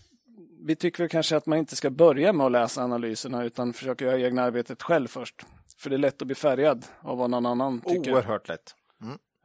vi 0.60 0.77
tycker 0.77 1.09
kanske 1.09 1.36
att 1.36 1.47
man 1.47 1.59
inte 1.59 1.77
ska 1.77 1.90
börja 1.90 2.32
med 2.32 2.47
att 2.47 2.52
läsa 2.52 2.82
analyserna 2.82 3.44
utan 3.44 3.72
försöka 3.72 4.05
göra 4.05 4.20
egna 4.20 4.43
arbetet 4.43 4.82
själv 4.82 5.09
först. 5.09 5.47
För 5.78 5.90
det 5.90 5.97
är 5.97 5.98
lätt 5.98 6.22
att 6.22 6.27
bli 6.27 6.35
färgad 6.35 6.86
av 7.01 7.18
vad 7.18 7.31
någon 7.31 7.47
annan 7.47 7.81
tycker. 7.81 8.12
Oerhört 8.12 8.48
lätt. 8.48 8.74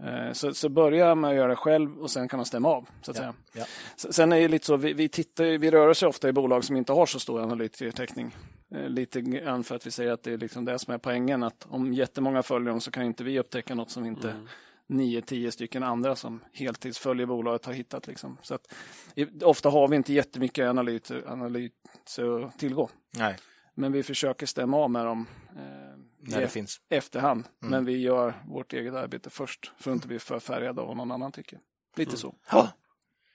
Eh, 0.03 0.34
Så, 0.34 0.53
så 0.53 0.69
börja 0.69 1.15
med 1.15 1.30
att 1.30 1.36
göra 1.36 1.48
det 1.48 1.56
själv 1.56 1.98
och 1.98 2.11
sen 2.11 2.27
kan 2.27 2.38
man 2.38 2.45
stämma 2.45 2.69
av. 2.69 2.88
Så 3.02 3.11
att 3.11 3.18
säga. 3.18 3.34
Ja. 3.53 3.65
Sen 3.95 4.34
är 4.34 4.40
det 4.40 4.48
lite 4.48 4.65
så, 4.65 4.77
vi, 4.77 4.94
vi, 4.94 5.10
tittar, 5.10 5.57
vi 5.57 5.72
rör 5.72 5.88
oss 5.88 6.03
ofta 6.03 6.30
i 6.30 6.34
bolag 6.34 6.64
som 6.64 6.76
inte 6.77 6.94
har 6.94 7.06
så 7.06 7.19
stor 7.19 7.41
analytikertäckning. 7.41 8.36
Eh, 8.76 8.90
Lite 8.90 9.22
grann 9.22 9.64
för 9.64 9.76
att 9.76 9.88
vi 9.88 9.92
säger 9.92 10.12
att 10.12 10.24
det 10.24 10.32
är 10.34 10.38
liksom 10.38 10.66
det 10.66 10.80
som 10.80 10.94
är 10.94 10.98
poängen. 10.98 11.44
Att 11.44 11.66
om 11.70 11.94
jättemånga 11.94 12.44
följer 12.44 12.70
dem 12.70 12.82
så 12.82 12.92
kan 12.92 13.04
inte 13.04 13.24
vi 13.24 13.40
upptäcka 13.40 13.76
något 13.76 13.90
som 13.92 14.06
inte 14.06 14.36
nio, 14.88 15.22
tio 15.22 15.52
stycken 15.52 15.84
andra 15.84 16.16
som 16.16 16.40
heltidsföljer 16.54 17.26
bolaget 17.26 17.66
har 17.66 17.74
hittat. 17.74 18.08
Liksom. 18.08 18.38
Så 18.42 18.56
att, 18.56 18.74
ofta 19.44 19.70
har 19.70 19.88
vi 19.88 19.96
inte 19.96 20.14
jättemycket 20.14 20.66
analyser, 20.70 21.24
analyser 21.28 22.46
att 22.46 22.60
tillgå. 22.60 22.90
Nej, 23.18 23.36
Men 23.74 23.92
vi 23.92 24.04
försöker 24.04 24.46
stämma 24.46 24.78
av 24.78 24.92
med 24.92 25.06
dem 25.06 25.28
eh, 25.56 25.62
när 26.20 26.42
det 26.42 26.48
finns. 26.48 26.82
efterhand. 26.90 27.44
Men 27.60 27.86
vi 27.86 27.98
gör 28.02 28.34
vårt 28.48 28.74
eget 28.74 28.94
arbete 28.94 29.30
först 29.30 29.72
för 29.78 29.92
att 29.92 29.96
inte 29.96 30.08
bli 30.08 30.20
för 30.20 30.40
färgade 30.40 30.82
av 30.82 30.88
vad 30.88 30.98
någon 30.98 31.12
annan 31.12 31.32
tycker. 31.32 31.60
Lite 31.96 32.18
så. 32.18 32.36
Ja, 32.52 32.70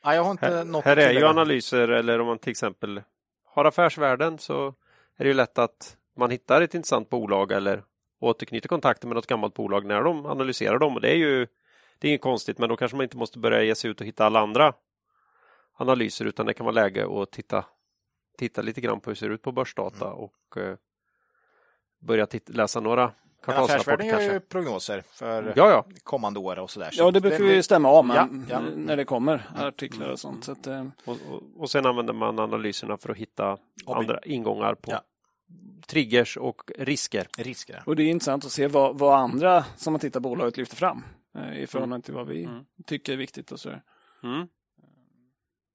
jag 0.02 0.24
har 0.24 0.30
inte 0.30 0.46
Här, 0.46 0.64
något 0.64 0.84
här 0.84 0.96
är 0.96 1.12
ju 1.12 1.24
analyser 1.26 1.88
eller 1.88 2.18
om 2.20 2.26
man 2.26 2.38
till 2.38 2.50
exempel 2.50 3.02
har 3.44 3.64
affärsvärden 3.64 4.38
så 4.38 4.74
är 5.20 5.24
det 5.24 5.28
ju 5.28 5.34
lätt 5.34 5.58
att 5.58 5.96
man 6.16 6.30
hittar 6.30 6.60
ett 6.62 6.74
intressant 6.74 7.10
bolag 7.10 7.52
eller 7.52 7.82
återknyter 8.20 8.68
kontakter 8.68 9.06
med 9.08 9.14
något 9.14 9.26
gammalt 9.26 9.54
bolag 9.54 9.86
när 9.86 10.02
de 10.02 10.26
analyserar 10.26 10.78
dem. 10.78 10.94
Och 10.94 11.00
det 11.00 11.10
är 11.10 11.16
ju 11.16 11.46
det 11.98 12.06
är 12.06 12.10
inget 12.10 12.20
konstigt, 12.20 12.58
men 12.58 12.68
då 12.68 12.76
kanske 12.76 12.96
man 12.96 13.04
inte 13.04 13.16
måste 13.16 13.38
börja 13.38 13.62
ge 13.62 13.74
sig 13.74 13.90
ut 13.90 14.00
och 14.00 14.06
hitta 14.06 14.26
alla 14.26 14.40
andra 14.40 14.72
analyser 15.76 16.24
utan 16.24 16.46
det 16.46 16.54
kan 16.54 16.66
vara 16.66 16.74
läge 16.74 17.22
att 17.22 17.30
titta, 17.30 17.64
titta 18.38 18.62
lite 18.62 18.80
grann 18.80 19.00
på 19.00 19.10
hur 19.10 19.14
det 19.14 19.18
ser 19.18 19.30
ut 19.30 19.42
på 19.42 19.52
börsdata 19.52 20.06
Mm. 20.06 20.18
och 20.18 20.56
eh, 20.56 20.76
börja 21.98 22.26
titta, 22.26 22.52
läsa 22.52 22.80
några 22.80 23.12
affärsvärlden 23.46 24.06
gör 24.06 24.20
ju 24.20 24.40
prognoser 24.40 25.02
för 25.10 25.52
Ja, 25.56 25.70
ja. 25.70 25.86
kommande 26.02 26.40
år 26.40 26.58
och 26.58 26.70
sådär. 26.70 26.90
Så 26.90 27.02
Ja, 27.02 27.10
det 27.10 27.20
brukar 27.20 27.44
vi 27.44 27.54
ju 27.54 27.62
stämma 27.62 27.88
av 27.88 28.04
med 28.04 28.16
Ja, 28.16 28.28
ja. 28.50 28.60
när 28.76 28.96
det 28.96 29.04
kommer 29.04 29.42
artiklar 29.58 30.08
och 30.10 30.18
sånt. 30.18 30.44
Så 30.44 30.52
att, 30.52 30.66
eh, 30.66 30.84
Och, 31.04 31.16
och, 31.30 31.42
och 31.56 31.70
sen 31.70 31.86
använder 31.86 32.12
man 32.12 32.38
analyserna 32.38 32.96
för 32.98 33.10
att 33.10 33.16
hitta 33.16 33.48
Hobby. 33.84 33.98
andra 34.00 34.18
ingångar 34.24 34.74
på 34.74 34.90
Ja. 34.90 35.00
Triggers 35.86 36.36
och 36.36 36.70
risker. 36.78 37.28
risker. 37.38 37.82
och 37.86 37.96
det 37.96 38.02
är 38.02 38.06
intressant 38.10 38.44
att 38.44 38.52
se 38.52 38.66
vad, 38.66 38.98
vad 38.98 39.18
andra 39.18 39.64
som 39.76 39.94
har 39.94 39.98
tittat 39.98 40.22
på 40.22 40.28
bolaget 40.28 40.56
lyfter 40.56 40.76
fram 40.76 41.04
eh, 41.38 41.58
i 41.62 41.66
förhållande 41.66 42.04
till 42.04 42.14
vad 42.14 42.26
vi 42.26 42.44
Mm. 42.44 42.64
tycker 42.86 43.12
är 43.12 43.16
viktigt. 43.16 43.52
Och 43.52 43.60
så. 43.60 43.68
Mm. 43.68 44.46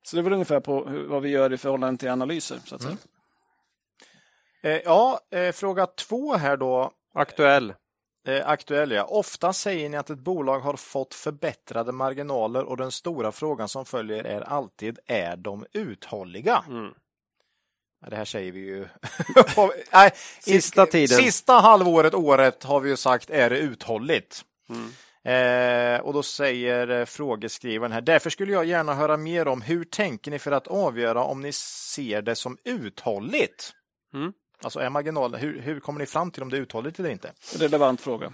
så 0.03 0.15
det 0.15 0.19
är 0.19 0.23
väl 0.23 0.33
ungefär 0.33 0.59
på 0.59 0.85
hur, 0.89 1.07
vad 1.07 1.21
vi 1.21 1.29
gör 1.29 1.53
i 1.53 1.57
förhållande 1.57 1.99
till 1.99 2.09
analyser. 2.09 2.59
Så 2.65 2.75
att 2.75 2.81
säga. 2.81 2.97
Eh, 4.63 4.81
ja, 4.85 5.19
eh, 5.31 5.51
fråga 5.51 5.85
två 5.87 6.33
här 6.35 6.57
då. 6.57 6.91
Aktuell. 7.13 7.73
Eh, 8.27 8.49
aktuell 8.49 8.91
ja. 8.91 9.03
Ofta 9.03 9.53
säger 9.53 9.89
ni 9.89 9.97
att 9.97 10.09
ett 10.09 10.19
bolag 10.19 10.59
har 10.59 10.75
fått 10.75 11.13
förbättrade 11.13 11.91
marginaler 11.91 12.63
och 12.63 12.77
den 12.77 12.91
stora 12.91 13.31
frågan 13.31 13.67
som 13.69 13.85
följer 13.85 14.23
är 14.23 14.41
alltid, 14.41 14.99
är 15.05 15.37
de 15.37 15.65
uthålliga? 15.73 16.63
Mm. 18.05 18.09
Ja, 18.09 18.09
Det 18.09 18.15
här 18.15 18.25
säger 18.25 18.51
vi 18.51 18.59
ju. 18.59 18.87
Nej, 19.93 20.11
Sista 20.39 20.85
tiden. 20.85 21.17
Sista 21.17 21.53
halvåret, 21.53 22.13
året 22.13 22.63
har 22.63 22.79
vi 22.79 22.89
ju 22.89 22.97
sagt, 22.97 23.29
är 23.29 23.49
det 23.49 23.57
uthålligt? 23.57 24.41
Mm. 24.69 24.91
Eh, 25.27 25.99
och 25.99 26.13
då 26.13 26.23
säger 26.23 26.89
eh, 26.89 27.05
frågeskrivaren 27.05 27.91
här, 27.91 28.01
därför 28.01 28.29
skulle 28.29 28.53
jag 28.53 28.65
gärna 28.65 28.93
höra 28.93 29.17
mer 29.17 29.47
om 29.47 29.61
hur 29.61 29.83
tänker 29.85 30.31
ni 30.31 30.39
för 30.39 30.51
att 30.51 30.67
avgöra 30.67 31.23
om 31.23 31.41
ni 31.41 31.51
ser 31.53 32.21
det 32.21 32.35
som 32.35 32.57
uthålligt? 32.63 33.71
Mm. 34.13 34.33
Alltså 34.63 34.79
är 34.79 34.89
marginalen, 34.89 35.39
hur, 35.39 35.59
hur 35.59 35.79
kommer 35.79 35.99
ni 35.99 36.05
fram 36.05 36.31
till 36.31 36.43
om 36.43 36.49
det 36.49 36.57
är 36.57 36.61
uthålligt 36.61 36.99
eller 36.99 37.09
inte? 37.09 37.31
Relevant 37.57 38.01
fråga. 38.01 38.33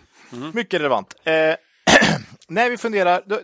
Mycket 0.54 0.80
relevant. 0.80 1.16
Eh, 1.24 1.34
när 2.48 2.70
vi 2.70 2.78
funderar, 2.78 3.24
då- 3.26 3.42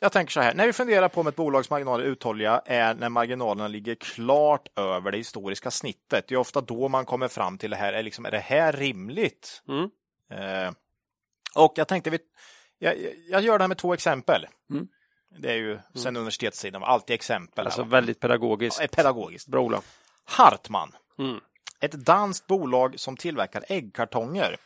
jag 0.00 0.12
tänker 0.12 0.32
så 0.32 0.40
här, 0.40 0.54
när 0.54 0.66
vi 0.66 0.72
funderar 0.72 1.08
på 1.08 1.20
om 1.20 1.26
ett 1.26 1.36
bolags 1.36 1.70
marginaler 1.70 2.04
är 2.04 2.08
uthålliga 2.08 2.62
är 2.64 2.94
när 2.94 3.08
marginalerna 3.08 3.68
ligger 3.68 3.94
klart 3.94 4.68
över 4.78 5.10
det 5.10 5.18
historiska 5.18 5.70
snittet. 5.70 6.28
Det 6.28 6.34
är 6.34 6.38
ofta 6.38 6.60
då 6.60 6.88
man 6.88 7.04
kommer 7.04 7.28
fram 7.28 7.58
till 7.58 7.70
det 7.70 7.76
här, 7.76 7.92
är, 7.92 8.02
liksom, 8.02 8.26
är 8.26 8.30
det 8.30 8.38
här 8.38 8.72
rimligt? 8.72 9.62
Mm. 9.68 9.90
Eh, 10.30 10.72
och 11.54 11.72
jag 11.76 11.88
tänkte, 11.88 12.10
vi, 12.10 12.18
jag, 12.78 12.94
jag 13.28 13.42
gör 13.42 13.58
det 13.58 13.64
här 13.64 13.68
med 13.68 13.78
två 13.78 13.94
exempel. 13.94 14.46
Mm. 14.70 14.88
Det 15.38 15.50
är 15.52 15.56
ju 15.56 15.78
sen 15.94 16.16
universitetstiden, 16.16 16.82
alltid 16.82 17.14
exempel. 17.14 17.64
Alltså 17.66 17.82
här, 17.82 17.90
väldigt 17.90 18.20
pedagogiskt. 18.20 18.78
Ja, 18.78 18.84
är 18.84 18.88
pedagogiskt. 18.88 19.48
Bra 19.48 19.60
Ola. 19.60 19.80
Hartman, 20.24 20.92
Mm. 21.18 21.40
ett 21.80 21.92
danskt 21.92 22.46
bolag 22.46 23.00
som 23.00 23.16
tillverkar 23.16 23.64
äggkartonger. 23.68 24.56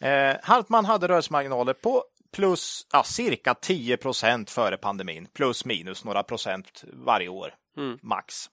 Eh, 0.00 0.36
Hartman 0.42 0.84
hade 0.84 1.08
rörelsemarginaler 1.08 1.72
på 1.72 2.04
plus 2.36 2.86
ja, 2.92 3.02
cirka 3.04 3.54
10 3.54 3.96
procent 3.96 4.50
före 4.50 4.76
pandemin, 4.76 5.26
plus 5.32 5.64
minus 5.64 6.04
några 6.04 6.22
procent 6.22 6.84
varje 6.92 7.28
år, 7.28 7.54
Mm. 7.76 7.98
max. 8.02 8.50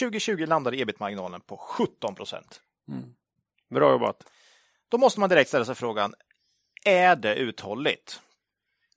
2020 0.00 0.46
landade 0.46 0.76
ebit-marginalen 0.76 1.40
på 1.40 1.56
17 1.56 2.14
procent. 2.14 2.60
Bra 3.70 3.90
jobbat. 3.90 4.24
Då 4.88 4.98
måste 4.98 5.20
man 5.20 5.28
direkt 5.28 5.48
ställa 5.48 5.64
sig 5.64 5.74
frågan, 5.74 6.14
är 6.84 7.16
det 7.16 7.34
uthålligt? 7.34 8.20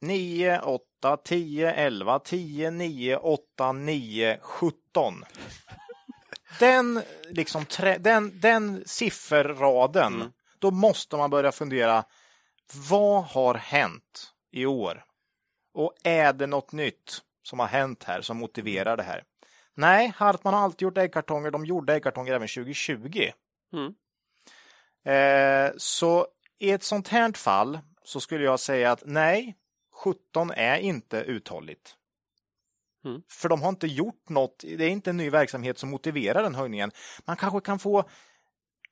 9, 0.02 0.60
8, 0.60 1.18
10, 1.18 1.74
11, 1.74 2.20
10, 2.20 2.72
9, 2.72 3.18
8, 3.18 3.72
9, 3.72 4.38
17. 4.42 5.26
Den, 6.60 7.02
liksom, 7.30 7.66
den, 8.00 8.40
den 8.40 8.84
sifferraden, 8.86 10.34
då 10.60 10.72
måste 10.72 11.18
man 11.18 11.30
börja 11.30 11.52
fundera, 11.52 12.04
vad 12.90 13.24
har 13.24 13.56
hänt 13.56 14.34
i 14.52 14.66
år? 14.66 15.06
Och 15.74 15.94
är 16.04 16.34
det 16.34 16.48
något 16.48 16.72
nytt 16.72 17.22
som 17.44 17.60
har 17.60 17.68
hänt 17.68 18.04
här 18.04 18.22
som 18.22 18.38
motiverar 18.38 18.98
det 18.98 19.04
här? 19.04 19.24
Nej, 19.74 20.14
Hartman 20.16 20.54
har 20.54 20.62
alltid 20.62 20.82
gjort 20.82 20.98
äggkartonger. 20.98 21.52
De 21.52 21.66
gjorde 21.66 21.94
äggkartonger 21.94 22.34
även 22.34 22.48
2020. 22.48 23.32
Mm. 23.74 23.94
Eh, 25.06 25.74
så 25.78 26.28
i 26.60 26.72
ett 26.72 26.84
sånt 26.84 27.08
här 27.08 27.38
fall 27.38 27.80
så 28.04 28.20
skulle 28.20 28.44
jag 28.44 28.60
säga 28.60 28.92
att 28.92 29.04
nej, 29.06 29.56
17 29.94 30.52
är 30.52 30.78
inte 30.78 31.18
uthålligt. 31.18 31.96
Mm. 33.06 33.22
För 33.30 33.50
de 33.50 33.62
har 33.62 33.70
inte 33.70 33.88
gjort 33.88 34.30
något, 34.30 34.60
det 34.60 34.84
är 34.84 34.90
inte 34.90 35.10
en 35.10 35.18
ny 35.18 35.30
verksamhet 35.30 35.78
som 35.78 35.90
motiverar 35.90 36.44
den 36.44 36.56
höjningen. 36.56 36.92
Man 37.26 37.38
kanske 37.38 37.60
kan 37.62 37.80
få 37.80 38.10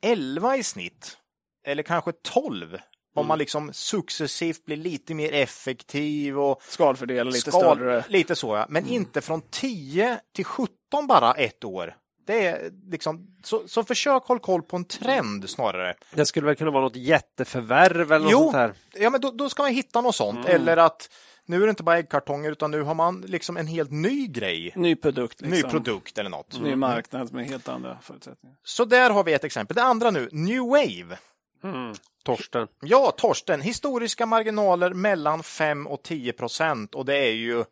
11 0.02 0.58
i 0.58 0.64
snitt, 0.64 1.18
eller 1.64 1.84
kanske 1.84 2.12
12, 2.12 2.78
om 3.16 3.28
man 3.28 3.38
liksom 3.38 3.74
successivt 3.74 4.66
blir 4.66 4.78
lite 4.78 5.14
mer 5.14 5.34
effektiv 5.34 6.40
och 6.40 6.62
Skalfördela 6.68 7.30
lite 7.30 7.52
skal- 7.52 7.62
större. 7.78 8.06
Lite 8.08 8.36
så, 8.36 8.56
ja. 8.56 8.66
Men 8.70 8.88
inte 8.88 9.22
från 9.22 9.42
10 9.42 10.20
till 10.36 10.46
17 10.46 11.08
bara 11.08 11.34
ett 11.34 11.64
år. 11.64 11.96
Det 12.28 12.46
är 12.46 12.72
liksom, 12.92 13.28
så, 13.44 13.68
så 13.68 13.84
försök 13.84 14.24
håll 14.24 14.40
koll 14.40 14.62
på 14.62 14.76
en 14.78 14.86
trend 14.86 15.50
snarare. 15.50 15.96
Det 16.14 16.26
skulle 16.26 16.46
väl 16.46 16.56
kunna 16.56 16.72
vara 16.72 16.84
något 16.84 16.96
jätteförvärv 16.96 18.12
eller 18.12 18.24
något 18.24 18.32
Jo. 18.32 18.40
sånt 18.40 18.54
här. 18.54 18.74
Ja, 18.94 19.10
men 19.10 19.22
då, 19.22 19.32
då 19.32 19.50
ska 19.50 19.64
man 19.64 19.72
hitta 19.72 20.02
något 20.02 20.16
sånt. 20.16 20.40
Mm. 20.46 20.62
Eller 20.62 20.78
att 20.78 21.10
nu 21.46 21.58
är 21.62 21.66
det 21.66 21.70
inte 21.70 21.84
bara 21.84 21.98
äggkartonger 21.98 22.52
utan 22.52 22.72
nu 22.72 22.82
har 22.82 22.96
man 22.96 23.22
liksom 23.22 23.58
en 23.58 23.68
helt 23.68 23.92
ny 23.92 24.28
grej. 24.28 24.74
Ny 24.76 24.96
produkt. 24.96 25.42
Liksom. 25.42 25.58
Ny 25.58 25.72
produkt 25.72 26.18
eller 26.18 26.30
något. 26.30 26.62
Ny 26.62 26.76
marknad 26.76 27.34
med 27.34 27.46
helt 27.46 27.68
andra 27.68 27.98
förutsättningar. 28.02 28.58
Så 28.64 28.86
där 28.86 29.10
har 29.10 29.24
vi 29.24 29.34
ett 29.34 29.44
exempel. 29.44 29.76
Det 29.76 29.84
andra 29.84 30.12
nu, 30.12 30.30
New 30.32 30.62
Wave. 30.62 31.18
Mm. 31.64 31.94
Torsten. 32.26 32.68
Ja, 32.82 33.12
Torsten, 33.18 33.62
historiska 33.62 34.26
marginaler 34.26 34.94
mellan 34.94 35.44
5 35.44 35.88
och 35.88 36.04
10 36.04 36.34
procent 36.34 36.96
och 36.96 37.06
det 37.06 37.18
är 37.18 37.32
ju 37.34 37.66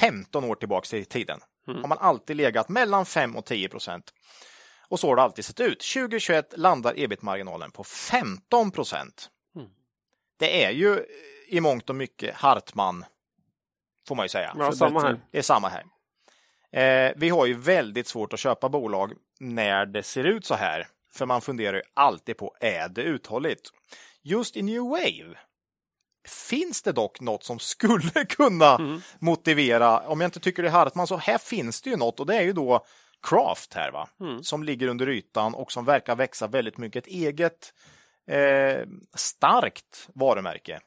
15 0.00 0.44
år 0.44 0.54
tillbaks 0.54 0.94
i 0.94 1.04
tiden. 1.04 1.40
Har 1.66 1.88
man 1.88 1.98
alltid 1.98 2.36
legat 2.36 2.68
mellan 2.68 3.06
5 3.06 3.36
och 3.36 3.44
10 3.44 3.68
procent. 3.68 4.12
Och 4.88 5.00
så 5.00 5.08
har 5.08 5.16
det 5.16 5.22
alltid 5.22 5.44
sett 5.44 5.60
ut. 5.60 5.80
2021 5.94 6.54
landar 6.56 6.94
ebit-marginalen 6.96 7.70
på 7.70 7.84
15 7.84 8.70
procent. 8.70 9.30
Det 10.38 10.64
är 10.64 10.70
ju 10.70 11.04
i 11.48 11.60
mångt 11.60 11.90
och 11.90 11.96
mycket 11.96 12.34
Hartman, 12.34 13.04
får 14.08 14.14
man 14.14 14.24
ju 14.24 14.28
säga. 14.28 14.54
Ja, 14.58 14.72
samma 14.72 15.00
här. 15.00 15.20
Det 15.30 15.38
är 15.38 15.42
samma 15.42 15.68
här. 15.68 15.84
Eh, 16.72 17.12
vi 17.16 17.28
har 17.28 17.46
ju 17.46 17.54
väldigt 17.54 18.06
svårt 18.06 18.32
att 18.32 18.40
köpa 18.40 18.68
bolag 18.68 19.12
när 19.40 19.86
det 19.86 20.02
ser 20.02 20.24
ut 20.24 20.44
så 20.44 20.54
här. 20.54 20.88
För 21.16 21.26
man 21.26 21.40
funderar 21.40 21.76
ju 21.76 21.82
alltid 21.94 22.36
på, 22.36 22.54
är 22.60 22.88
det 22.88 23.02
uthålligt? 23.02 23.70
Just 24.22 24.56
i 24.56 24.62
New 24.62 24.82
Wave 24.82 25.38
finns 26.28 26.82
det 26.82 26.92
dock 26.92 27.20
något 27.20 27.44
som 27.44 27.58
skulle 27.58 28.24
kunna 28.28 29.00
motivera, 29.18 30.00
om 30.00 30.20
jag 30.20 30.28
inte 30.28 30.40
tycker 30.40 30.62
det 30.62 30.68
är 30.68 30.72
Hartman, 30.72 31.06
så 31.06 31.16
här 31.16 31.38
finns 31.38 31.82
det 31.82 31.90
ju 31.90 31.96
något 31.96 32.20
och 32.20 32.26
det 32.26 32.36
är 32.36 32.42
ju 32.42 32.52
då 32.52 32.84
Craft 33.22 33.74
här 33.74 33.90
va, 33.90 34.08
som 34.42 34.62
ligger 34.62 34.88
under 34.88 35.08
ytan 35.08 35.54
och 35.54 35.72
som 35.72 35.84
verkar 35.84 36.16
växa 36.16 36.46
väldigt 36.46 36.78
mycket. 36.78 37.06
Ett 37.06 37.12
eget 37.12 37.72
eh, 38.30 38.86
starkt 39.14 40.08
varumärke 40.14 40.80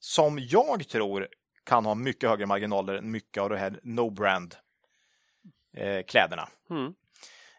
som 0.00 0.38
jag 0.38 0.88
tror 0.88 1.28
kan 1.64 1.84
ha 1.84 1.94
mycket 1.94 2.30
högre 2.30 2.46
marginaler 2.46 2.94
än 2.94 3.10
mycket 3.10 3.42
av 3.42 3.50
det 3.50 3.58
här 3.58 3.80
no-brand 3.82 4.54
eh, 5.76 6.04
kläderna. 6.04 6.48
Mm. 6.70 6.94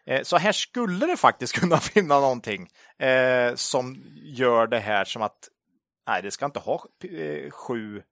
Eh, 0.06 0.22
så 0.22 0.36
här 0.36 0.52
skulle 0.52 1.06
det 1.06 1.16
faktiskt 1.16 1.52
kunna 1.60 1.76
finna 1.76 2.20
någonting 2.20 2.68
eh, 2.98 3.54
som 3.54 4.02
gör 4.24 4.66
det 4.66 4.78
här 4.78 5.04
som 5.04 5.22
att 5.22 5.48
nej, 6.08 6.22
det 6.22 6.30
ska 6.30 6.44
inte 6.46 6.58
ha 6.58 6.84
eh, 7.04 7.50
sju 7.50 8.02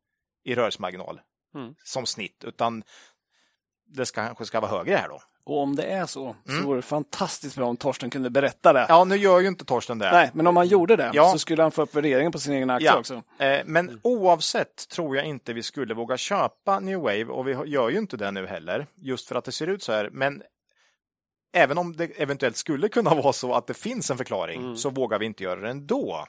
i 0.44 0.54
rörelsemarginal 0.54 1.20
Mm. 1.54 1.74
som 1.84 2.06
snitt, 2.06 2.44
utan 2.46 2.82
det 3.86 4.06
ska, 4.06 4.26
kanske 4.26 4.44
ska 4.46 4.60
vara 4.60 4.70
högre 4.70 4.96
här 4.96 5.08
då. 5.08 5.20
Och 5.46 5.62
om 5.62 5.76
det 5.76 5.82
är 5.82 6.06
så, 6.06 6.36
så 6.46 6.66
vore 6.66 6.78
det 6.78 6.82
fantastiskt 6.82 7.56
bra 7.56 7.66
om 7.66 7.76
Torsten 7.76 8.10
kunde 8.10 8.30
berätta 8.30 8.72
det. 8.72 8.86
Ja, 8.88 9.04
nu 9.04 9.16
gör 9.16 9.40
ju 9.40 9.48
inte 9.48 9.64
Torsten 9.64 9.98
det. 9.98 10.10
Nej, 10.10 10.30
men 10.34 10.46
om 10.46 10.56
han 10.56 10.66
gjorde 10.66 10.96
det 10.96 11.10
Ja. 11.14 11.32
så 11.32 11.38
skulle 11.38 11.62
han 11.62 11.70
få 11.70 11.82
upp 11.82 11.94
värderingen 11.94 12.32
på 12.32 12.38
sin 12.38 12.52
egen 12.52 12.70
aktie 12.70 12.88
Ja. 12.88 12.98
också. 12.98 13.22
Eh, 13.38 13.60
Men 13.64 14.00
oavsett 14.02 14.88
tror 14.88 15.16
jag 15.16 15.26
inte 15.26 15.52
vi 15.52 15.62
skulle 15.62 15.94
våga 15.94 16.16
köpa 16.16 16.80
New 16.80 16.98
Wave 16.98 17.24
och 17.24 17.48
vi 17.48 17.52
gör 17.66 17.88
ju 17.90 17.98
inte 17.98 18.16
det 18.16 18.30
nu 18.30 18.46
heller, 18.46 18.86
just 18.94 19.28
för 19.28 19.34
att 19.34 19.44
det 19.44 19.52
ser 19.52 19.66
ut 19.66 19.82
så 19.82 19.92
här. 19.92 20.08
Men 20.12 20.42
även 21.54 21.78
om 21.78 21.96
det 21.96 22.04
eventuellt 22.20 22.56
skulle 22.56 22.88
kunna 22.88 23.14
vara 23.14 23.32
så 23.32 23.54
att 23.54 23.66
det 23.66 23.74
finns 23.74 24.10
en 24.10 24.16
förklaring 24.18 24.76
så 24.76 24.90
vågar 24.90 25.18
vi 25.18 25.26
inte 25.26 25.42
göra 25.44 25.60
det 25.60 25.70
ändå. 25.70 26.26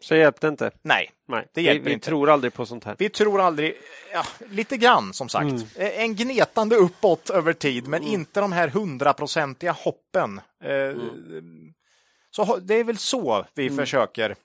Så 0.00 0.14
hjälpte 0.14 0.46
det 0.46 0.48
inte. 0.50 0.70
Nej, 0.82 1.10
Nej, 1.28 1.46
Det 1.54 1.60
vi, 1.60 1.66
hjälper 1.66 1.84
vi 1.84 1.92
inte. 1.92 2.06
tror 2.06 2.30
aldrig 2.30 2.54
på 2.54 2.66
sånt 2.66 2.84
här. 2.84 2.96
vi 2.98 3.08
tror 3.08 3.40
aldrig, 3.40 3.74
ja, 4.12 4.24
lite 4.50 4.76
grann 4.76 5.12
som 5.12 5.28
sagt. 5.28 5.76
Eh, 5.76 6.00
En 6.00 6.14
gnetande 6.16 6.76
uppåt 6.76 7.30
över 7.30 7.52
tid, 7.52 7.88
men 7.88 8.02
inte 8.02 8.40
de 8.40 8.52
här 8.52 8.68
hundraprocentiga 8.68 9.72
hoppen. 9.72 10.40
Eh, 10.64 10.96
Så 12.30 12.44
ho- 12.44 12.60
det 12.60 12.74
är 12.74 12.84
väl 12.84 12.98
så 12.98 13.46
vi 13.54 13.70
försöker. 13.70 14.36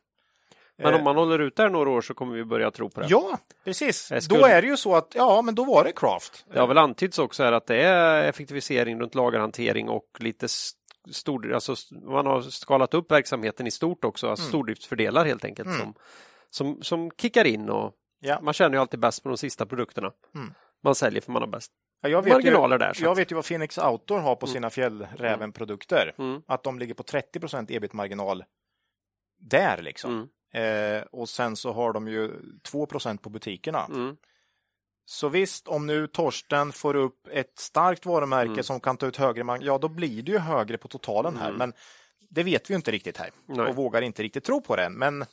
Men 0.78 0.94
Eh, 0.94 0.98
om 0.98 1.04
man 1.04 1.16
håller 1.16 1.40
ut 1.40 1.56
där 1.56 1.70
några 1.70 1.90
år 1.90 2.02
så 2.02 2.14
kommer 2.14 2.36
vi 2.36 2.44
börja 2.46 2.72
tro 2.72 2.90
på 2.90 3.00
det. 3.02 3.08
Ja, 3.10 3.38
precis. 3.64 4.12
Jag 4.12 4.24
skulle- 4.24 4.40
Då 4.40 4.46
är 4.46 4.62
det 4.62 4.68
ju 4.68 4.78
så 4.78 4.96
att, 4.96 5.12
ja, 5.16 5.42
men 5.42 5.56
då 5.56 5.64
var 5.64 5.84
det 5.84 5.92
craft. 5.92 6.46
Det 6.54 6.60
har 6.60 6.68
väl 6.68 6.78
antytts 6.78 7.20
också 7.20 7.44
här 7.44 7.52
att 7.52 7.68
det 7.68 7.78
är 7.84 8.24
effektivisering 8.30 9.02
runt 9.02 9.16
lagerhantering 9.16 9.90
och 9.90 10.06
lite 10.20 10.48
stor, 11.12 11.54
alltså 11.54 11.76
man 11.92 12.26
har 12.26 12.42
skalat 12.42 12.94
upp 12.94 13.12
verksamheten 13.12 13.68
i 13.68 13.72
stort 13.72 14.04
också, 14.06 14.30
alltså 14.30 14.46
stordriftsfördelar 14.48 15.26
helt 15.26 15.46
enkelt 15.46 15.68
Mm. 15.68 15.80
som, 15.80 15.94
som, 16.50 16.84
som 16.84 17.12
kickar 17.22 17.46
in 17.46 17.70
och 17.70 17.94
Ja. 18.20 18.40
man 18.42 18.54
känner 18.54 18.76
ju 18.78 18.82
alltid 18.82 19.00
bäst 19.00 19.24
på 19.24 19.30
de 19.30 19.38
sista 19.38 19.66
produkterna. 19.66 20.12
Mm. 20.36 20.54
Man 20.84 20.96
säljer 20.96 21.22
för 21.22 21.32
man 21.32 21.42
har 21.42 21.50
bäst. 21.50 21.72
Ja, 22.02 22.10
jag 22.10 22.22
vet 22.22 22.34
marginaler 22.34 22.76
ju, 22.76 22.80
där, 22.80 22.94
Jag 23.02 23.12
att- 23.12 23.18
vet 23.18 23.32
ju 23.32 23.36
vad 23.36 23.46
Phoenix 23.46 23.78
Outdoor 23.78 24.20
har 24.20 24.36
på 24.36 24.48
sina 24.48 24.70
fjällrävenprodukter. 24.70 26.12
Mm. 26.18 26.42
Att 26.48 26.64
de 26.64 26.80
ligger 26.80 26.94
på 26.94 27.04
30% 27.04 27.72
ebit-marginal 27.72 28.44
där 29.40 29.82
liksom. 29.82 30.30
Mm. 30.54 30.96
Eh, 30.98 31.04
och 31.12 31.30
sen 31.30 31.56
så 31.56 31.72
har 31.74 31.94
de 31.94 32.08
ju 32.08 32.32
2% 32.64 33.18
på 33.18 33.30
butikerna. 33.30 33.86
Mm. 33.86 34.16
Så 35.06 35.30
visst, 35.30 35.68
om 35.68 35.88
nu 35.88 36.08
Torsten 36.08 36.72
får 36.72 36.96
upp 36.96 37.28
ett 37.32 37.60
starkt 37.60 38.06
varumärke 38.06 38.52
Mm. 38.52 38.64
som 38.64 38.80
kan 38.80 38.98
ta 38.98 39.06
ut 39.08 39.18
högre, 39.18 39.58
ja 39.62 39.78
då 39.78 39.88
blir 39.88 40.22
det 40.24 40.32
ju 40.32 40.38
högre 40.38 40.78
på 40.78 40.88
totalen 40.88 41.38
här. 41.38 41.52
Men 41.52 41.74
det 42.30 42.44
vet 42.44 42.70
vi 42.70 42.74
ju 42.74 42.76
inte 42.76 42.92
riktigt 42.92 43.18
här 43.18 43.30
Nej. 43.46 43.66
och 43.66 43.76
vågar 43.76 44.02
inte 44.02 44.24
riktigt 44.24 44.44
tro 44.44 44.62
på 44.62 44.76
det 44.76 44.84
än. 44.84 44.94
Men 44.94 45.26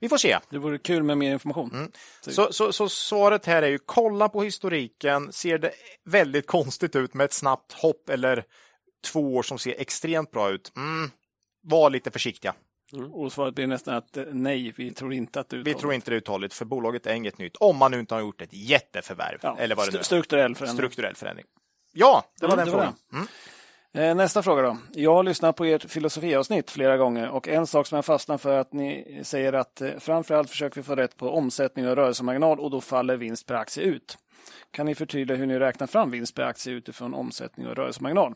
vi 0.00 0.08
får 0.08 0.16
se. 0.18 0.38
Det 0.50 0.58
vore 0.58 0.78
kul 0.78 1.02
med 1.02 1.18
mer 1.18 1.32
information. 1.32 1.70
Mm. 1.74 1.90
Så, 2.20 2.52
så, 2.52 2.72
så 2.72 2.88
svaret 2.88 3.46
här 3.46 3.62
är 3.62 3.68
ju 3.68 3.78
kolla 3.78 4.28
på 4.28 4.42
historiken. 4.42 5.32
Ser 5.32 5.58
det 5.58 5.70
väldigt 6.04 6.46
konstigt 6.46 6.96
ut 6.96 7.14
med 7.14 7.24
ett 7.24 7.32
snabbt 7.32 7.72
hopp 7.72 8.08
eller 8.08 8.44
två 9.04 9.36
år 9.36 9.42
som 9.42 9.58
ser 9.58 9.80
extremt 9.80 10.30
bra 10.30 10.50
ut? 10.50 10.72
Mm, 10.76 11.10
var 11.62 11.90
lite 11.90 12.10
försiktiga. 12.10 12.54
Och 13.12 13.32
svaret 13.32 13.54
blir 13.54 13.66
nästan 13.66 13.94
att 13.94 14.16
eh, 14.16 14.24
nej, 14.32 14.72
vi 14.76 14.90
tror 14.90 15.12
inte 15.12 15.40
att 15.40 15.48
du 15.48 15.62
Vi 15.62 15.74
tror 15.74 15.94
inte 15.94 16.10
det 16.10 16.14
är 16.14 16.18
uthålligt 16.18 16.54
för 16.54 16.64
bolaget 16.64 17.06
är 17.06 17.14
inget 17.14 17.38
nytt. 17.38 17.56
Om 17.56 17.76
man 17.76 17.90
nu 17.90 18.00
inte 18.00 18.14
har 18.14 18.20
gjort 18.20 18.40
ett 18.40 18.52
jätteförvärv 18.52 19.38
ja, 19.42 19.56
eller 19.58 19.74
vad 19.74 19.86
det 19.86 19.92
nu 19.92 19.98
är. 19.98 20.02
strukturell 20.02 20.54
förändring. 20.54 20.76
Strukturell 20.76 21.14
förändring. 21.14 21.46
Ja, 21.92 22.24
det 22.40 22.46
var 22.46 22.54
Mm, 22.54 22.64
den 22.66 22.74
det 22.74 22.82
var 22.82 22.92
frågan. 23.10 23.28
Eh, 23.94 24.14
Nästa 24.14 24.42
fråga 24.42 24.62
då. 24.62 24.78
Jag 24.92 25.14
har 25.14 25.22
lyssnat 25.22 25.56
på 25.56 25.64
ert 25.64 25.90
filosofiavsnitt 25.90 26.70
flera 26.70 26.96
gånger 26.96 27.28
och 27.28 27.48
en 27.48 27.66
sak 27.66 27.86
som 27.86 27.96
jag 27.96 28.04
fastnar 28.04 28.38
för 28.38 28.52
är 28.52 28.58
att 28.58 28.72
ni 28.72 29.20
säger 29.24 29.52
att 29.52 29.80
eh, 29.80 29.90
framförallt 29.98 30.50
försöker 30.50 30.76
vi 30.76 30.82
få 30.82 30.94
rätt 30.94 31.16
på 31.16 31.30
omsättning 31.30 31.88
och 31.88 31.96
rörelsemarginal 31.96 32.60
och 32.60 32.70
då 32.70 32.80
faller 32.80 33.16
vinst 33.16 33.46
per 33.46 33.54
aktie 33.54 33.84
ut. 33.84 34.18
Kan 34.70 34.86
ni 34.86 34.94
förtydliga 34.94 35.38
hur 35.38 35.46
ni 35.46 35.58
räknar 35.58 35.86
fram 35.86 36.10
vinst 36.10 36.34
per 36.34 36.42
aktie 36.42 36.72
utifrån 36.72 37.14
omsättning 37.14 37.66
och 37.66 37.76
rörelsemarginal? 37.76 38.34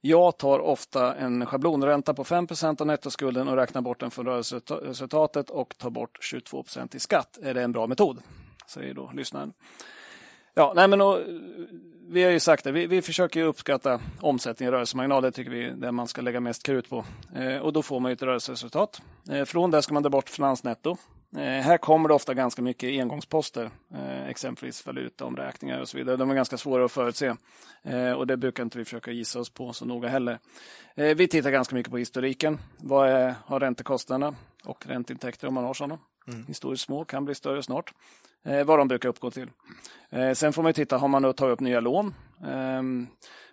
Jag 0.00 0.38
tar 0.38 0.58
ofta 0.58 1.14
en 1.14 1.46
schablonränta 1.46 2.14
på 2.14 2.24
5% 2.24 2.80
av 2.80 2.86
nettoskulden 2.86 3.48
och 3.48 3.56
räknar 3.56 3.82
bort 3.82 4.00
den 4.00 4.10
från 4.10 4.26
rörelseresultatet 4.26 5.50
och 5.50 5.78
tar 5.78 5.90
bort 5.90 6.18
22% 6.32 6.96
i 6.96 6.98
skatt. 6.98 7.38
Är 7.42 7.54
det 7.54 7.62
en 7.62 7.72
bra 7.72 7.86
metod? 7.86 8.18
Säger 8.66 8.94
då 8.94 9.10
lyssnaren. 9.14 9.52
Ja, 10.54 10.72
nej 10.76 10.88
men 10.88 11.00
och, 11.00 11.18
vi 12.10 12.24
har 12.24 12.30
ju 12.30 12.40
sagt 12.40 12.64
det, 12.64 12.72
vi, 12.72 12.86
vi 12.86 13.02
försöker 13.02 13.40
ju 13.40 13.46
uppskatta 13.46 14.00
omsättning 14.20 14.68
och 14.68 14.72
rörelsemarginal, 14.72 15.22
det 15.22 15.30
tycker 15.30 15.50
vi 15.50 15.64
är 15.64 15.72
det 15.72 15.92
man 15.92 16.08
ska 16.08 16.22
lägga 16.22 16.40
mest 16.40 16.62
krut 16.62 16.90
på. 16.90 17.04
Eh, 17.36 17.56
och 17.56 17.72
då 17.72 17.82
får 17.82 18.00
man 18.00 18.10
ju 18.10 18.12
ett 18.12 18.22
rörelseresultat. 18.22 19.02
Eh, 19.30 19.44
från 19.44 19.70
det 19.70 19.82
ska 19.82 19.94
man 19.94 20.02
ta 20.02 20.10
bort 20.10 20.28
finansnetto. 20.28 20.96
Eh, 21.36 21.40
här 21.42 21.78
kommer 21.78 22.08
det 22.08 22.14
ofta 22.14 22.34
ganska 22.34 22.62
mycket 22.62 23.00
engångsposter, 23.00 23.70
eh, 23.94 24.28
exempelvis 24.28 24.86
valutaomräkningar 24.86 25.80
och 25.80 25.88
så 25.88 25.96
vidare. 25.98 26.16
De 26.16 26.30
är 26.30 26.34
ganska 26.34 26.58
svåra 26.58 26.84
att 26.84 26.92
förutse 26.92 27.34
eh, 27.82 28.12
och 28.12 28.26
det 28.26 28.36
brukar 28.36 28.62
inte 28.62 28.78
vi 28.78 28.84
försöka 28.84 29.10
gissa 29.10 29.40
oss 29.40 29.50
på 29.50 29.72
så 29.72 29.84
noga 29.84 30.08
heller. 30.08 30.38
Vi 30.94 31.28
tittar 31.28 31.50
ganska 31.50 31.74
mycket 31.74 31.90
på 31.90 31.98
historiken. 31.98 32.58
Vad 32.76 33.08
är, 33.08 33.34
har 33.44 33.60
räntekostnaderna 33.60 34.34
och 34.64 34.86
ränteintäkter 34.86 35.48
om 35.48 35.54
man 35.54 35.64
har 35.64 35.74
sådana? 35.74 35.98
Historiskt 36.46 36.84
små, 36.84 37.04
kan 37.04 37.24
bli 37.24 37.34
större 37.34 37.62
snart. 37.62 37.92
Vad 38.42 38.78
de 38.78 38.88
brukar 38.88 39.08
uppgå 39.08 39.30
till. 39.30 39.50
Sen 40.34 40.52
får 40.52 40.62
man 40.62 40.72
titta, 40.72 40.98
har 40.98 41.08
man 41.08 41.22
tagit 41.22 41.52
upp 41.52 41.60
nya 41.60 41.80
lån? 41.80 42.14
ehm, 42.46 43.06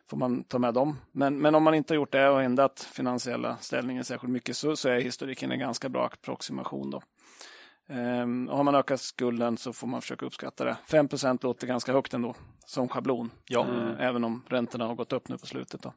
får 0.10 0.18
man 0.18 0.44
ta 0.44 0.60
med 0.60 0.74
dem. 0.74 0.98
Men, 1.12 1.40
men 1.40 1.56
om 1.56 1.64
man 1.64 1.74
inte 1.74 1.94
har 1.94 1.96
gjort 1.96 2.12
det 2.12 2.30
och 2.30 2.44
ändrat 2.44 2.80
finansiella 2.94 3.58
ställningen 3.58 4.04
särskilt 4.04 4.34
mycket 4.34 4.58
så, 4.58 4.76
så 4.76 4.90
är 4.90 5.00
historiken 5.00 5.52
en 5.52 5.60
ganska 5.60 5.90
bra 5.90 6.06
approximation. 6.06 6.90
Då. 6.90 7.02
Ehm, 7.90 8.50
och 8.50 8.58
har 8.58 8.64
man 8.64 8.76
ökat 8.76 9.02
skulden 9.02 9.58
så 9.58 9.74
får 9.74 9.88
man 9.88 10.02
försöka 10.02 10.26
uppskatta 10.26 10.66
det. 10.66 10.78
5% 10.88 11.44
låter 11.44 11.68
ganska 11.68 11.94
högt 11.94 12.14
ändå 12.14 12.36
som 12.66 12.90
schablon. 12.90 13.32
Ja. 13.48 13.62
Eh, 13.62 14.06
även 14.08 14.24
om 14.24 14.44
räntorna 14.50 14.86
har 14.88 14.96
gått 14.96 15.14
upp 15.14 15.30
nu 15.30 15.38
på 15.38 15.46
slutet. 15.46 15.82
Då. 15.82 15.94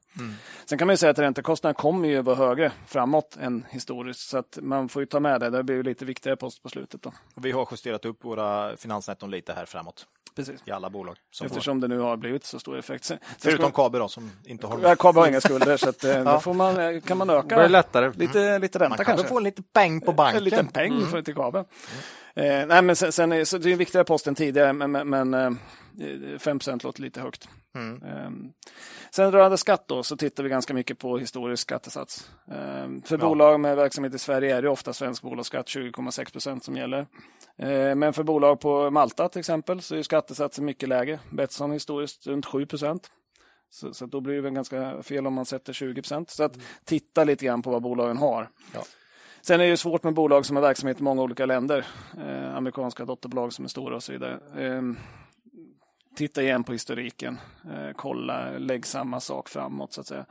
Sen 0.66 0.78
kan 0.78 0.86
man 0.86 0.93
ju 0.93 0.97
säga 0.97 1.10
att 1.10 1.19
räntekostnaderna 1.19 1.74
kommer 1.74 2.09
ju 2.09 2.23
vara 2.23 2.36
högre 2.36 2.73
framåt 2.86 3.36
än 3.40 3.66
historiskt. 3.70 4.20
Så 4.28 4.39
att 4.39 4.59
man 4.62 4.89
får 4.89 5.02
ju 5.02 5.06
ta 5.06 5.20
med 5.20 5.40
det. 5.40 5.51
Det 5.51 5.62
blir 5.62 5.77
ju 5.77 5.82
lite 5.82 6.05
viktigare 6.05 6.36
post 6.36 6.62
på 6.62 6.69
slutet. 6.69 7.02
Då. 7.02 7.12
Och 7.35 7.44
vi 7.44 7.51
har 7.52 7.69
justerat 7.70 8.05
upp 8.05 8.24
våra 8.24 8.77
finansnetton 8.77 9.31
lite 9.31 9.52
här 9.52 9.66
framåt 9.66 10.06
Precis. 10.36 10.60
i 10.65 10.70
alla 10.70 10.90
bolag. 10.90 11.16
Som 11.31 11.48
får, 11.48 11.55
Eftersom 11.56 11.81
det 11.81 11.89
nu 11.89 11.98
har 11.98 12.16
blivit 12.16 12.44
så 12.44 12.59
stor 12.59 12.78
effekt. 12.78 13.05
Sen, 13.05 13.19
förutom 13.39 13.73
Kabe 13.73 13.98
då 13.98 14.09
som 14.09 14.31
inte 14.44 14.66
har 14.66 14.78
Ja, 14.82 14.97
KAB 14.97 15.16
har 15.16 15.28
inga 15.28 15.40
skulder 15.40 15.77
så 15.77 15.89
att, 15.89 16.05
eh, 16.05 16.24
då 16.35 16.40
får 16.40 16.55
man, 16.55 16.81
eh, 16.81 17.01
kan 17.01 17.19
man 17.19 17.28
Det 17.28 17.35
öka 17.35 17.69
lättare. 17.69 18.12
lite, 18.16 18.59
lite 18.59 18.78
ränta 18.78 18.89
Man 18.89 18.97
kan 18.97 19.05
kanske. 19.05 19.23
väl 19.23 19.28
få 19.28 19.36
en 19.39 19.44
liten 19.44 19.65
peng 19.73 20.01
på 20.01 20.12
banken. 20.12 20.39
En 20.39 20.44
liten 20.44 20.69
peng 20.69 21.06
för 21.06 21.23
till 21.23 21.35
Eh, 22.35 22.67
nej, 22.67 22.83
men 22.83 22.97
sen, 22.97 23.13
sen 23.13 23.33
är, 23.33 23.45
så 23.45 23.59
det 23.59 23.69
är 23.69 23.73
en 23.73 23.79
viktigare 23.79 24.05
post 24.05 24.27
än 24.27 24.35
tidigare, 24.35 24.73
men, 24.73 24.93
men, 24.93 25.35
eh, 25.35 25.51
5 26.39 26.59
låter 26.83 27.03
lite 27.03 27.21
högt. 27.21 27.49
Mm. 27.75 28.03
Eh, 28.03 28.31
sen 29.11 29.33
rörande 29.33 29.59
skatt 29.59 29.85
då, 29.89 30.03
så 30.03 30.17
tittar 30.17 30.43
vi 30.43 30.49
ganska 30.49 30.75
mycket 30.75 30.99
på 30.99 31.19
historisk 31.19 31.63
skattesats. 31.63 32.31
Eh, 32.51 32.89
för 33.05 33.17
bolag 33.17 33.61
med 33.61 33.77
verksamhet 33.77 34.15
i 34.15 34.19
Sverige 34.19 34.57
är 34.57 34.63
det 34.63 34.69
ofta 34.69 34.93
svensk 34.93 35.23
bolagsskatt 35.23 35.67
20,6 35.67 36.33
procent 36.33 36.65
som 36.65 36.77
gäller. 36.77 37.07
Eh, 37.57 37.95
men 37.95 38.13
för 38.13 38.23
bolag 38.23 38.61
på 38.61 38.91
Malta 38.91 39.29
till 39.29 39.41
exempel 39.41 39.83
så 39.83 39.95
är 39.97 40.03
skattesatsen 40.03 40.65
mycket 40.65 40.89
lägre. 40.89 41.19
Betsson 41.31 41.73
historiskt 41.73 42.27
runt 42.27 42.47
7 42.47 42.67
procent. 42.67 43.11
Så, 43.71 43.95
så 43.95 44.07
då 44.07 44.21
blir 44.21 44.35
det 44.35 44.41
väl 44.41 44.53
ganska 44.53 45.03
fel 45.03 45.27
om 45.27 45.35
man 45.35 45.47
sätter 45.47 45.73
20 45.73 46.03
procent. 46.03 46.31
Så 46.31 46.43
att 46.45 46.59
titta 46.85 47.25
lite 47.25 47.45
grann 47.45 47.63
på 47.63 47.71
vad 47.71 47.83
bolagen 47.83 48.17
har. 48.17 48.49
Ja. 48.75 48.85
Sen 49.49 49.61
är 49.61 49.66
det 49.70 49.77
svårt 49.77 50.03
med 50.03 50.15
bolag 50.15 50.47
som 50.47 50.57
har 50.57 50.62
verksamhet 50.62 51.01
i 51.01 51.03
många 51.03 51.23
olika 51.23 51.47
länder. 51.47 51.87
Eh, 52.27 52.55
amerikanska 52.57 53.05
dotterbolag 53.05 53.53
som 53.53 53.65
är 53.65 53.69
stora 53.69 53.97
och 53.97 54.03
så 54.03 54.12
vidare. 54.12 54.39
Eh, 54.59 54.83
titta 56.16 56.43
igen 56.43 56.65
på 56.65 56.73
historiken. 56.73 57.39
Eh, 57.65 57.93
kolla, 57.97 58.51
lägg 58.59 58.87
samma 58.87 59.20
sak 59.20 59.49
framåt 59.49 59.93
så 59.93 60.01
att 60.01 60.07
säga. 60.07 60.27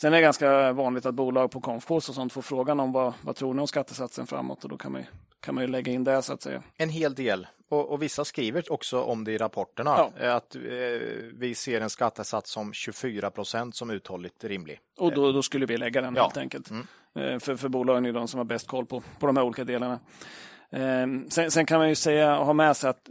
Sen 0.00 0.12
är 0.12 0.16
det 0.16 0.22
ganska 0.22 0.72
vanligt 0.72 1.06
att 1.06 1.14
bolag 1.14 1.50
på 1.50 1.60
konfkurs 1.60 2.08
och 2.08 2.14
sånt 2.14 2.32
får 2.32 2.42
frågan 2.42 2.80
om 2.80 2.92
vad, 2.92 3.12
vad 3.22 3.36
tror 3.36 3.54
ni 3.54 3.60
om 3.60 3.66
skattesatsen 3.66 4.26
framåt 4.26 4.64
och 4.64 4.70
då 4.70 4.76
kan 4.76 4.92
man, 4.92 5.00
ju, 5.00 5.06
kan 5.40 5.54
man 5.54 5.64
ju 5.64 5.68
lägga 5.68 5.92
in 5.92 6.04
det 6.04 6.22
så 6.22 6.32
att 6.32 6.42
säga. 6.42 6.62
En 6.76 6.88
hel 6.88 7.14
del. 7.14 7.46
Och, 7.68 7.90
och 7.90 8.02
vissa 8.02 8.24
skriver 8.24 8.72
också 8.72 9.02
om 9.02 9.24
det 9.24 9.32
i 9.32 9.38
rapporterna. 9.38 9.90
Ja. 9.96 10.12
eh, 10.20 10.34
Att 10.34 10.54
eh, 10.54 10.60
vi 11.34 11.54
ser 11.54 11.80
en 11.80 11.90
skattesats 11.90 12.50
som 12.50 12.72
24 12.72 13.30
procent 13.30 13.76
som 13.76 13.90
uthålligt 13.90 14.44
rimlig. 14.44 14.80
Och 14.98 15.14
då, 15.14 15.32
då 15.32 15.42
skulle 15.42 15.66
vi 15.66 15.76
lägga 15.76 16.00
den 16.00 16.14
Ja. 16.16 16.22
helt 16.22 16.36
enkelt. 16.36 16.70
Eh, 16.70 16.76
Eh, 17.18 17.38
för, 17.38 17.56
för 17.56 17.68
bolagen 17.68 18.06
är 18.06 18.12
de 18.12 18.28
som 18.28 18.38
har 18.38 18.44
bäst 18.44 18.66
koll 18.66 18.86
på, 18.86 19.02
på 19.18 19.26
de 19.26 19.36
här 19.36 19.44
olika 19.44 19.64
delarna. 19.64 19.98
Ehm, 20.70 21.30
sen, 21.30 21.50
sen 21.50 21.66
kan 21.66 21.78
man 21.78 21.88
ju 21.88 21.94
säga, 21.94 22.38
och 22.38 22.46
ha 22.46 22.52
med 22.52 22.76
sig 22.76 22.90
att 22.90 23.08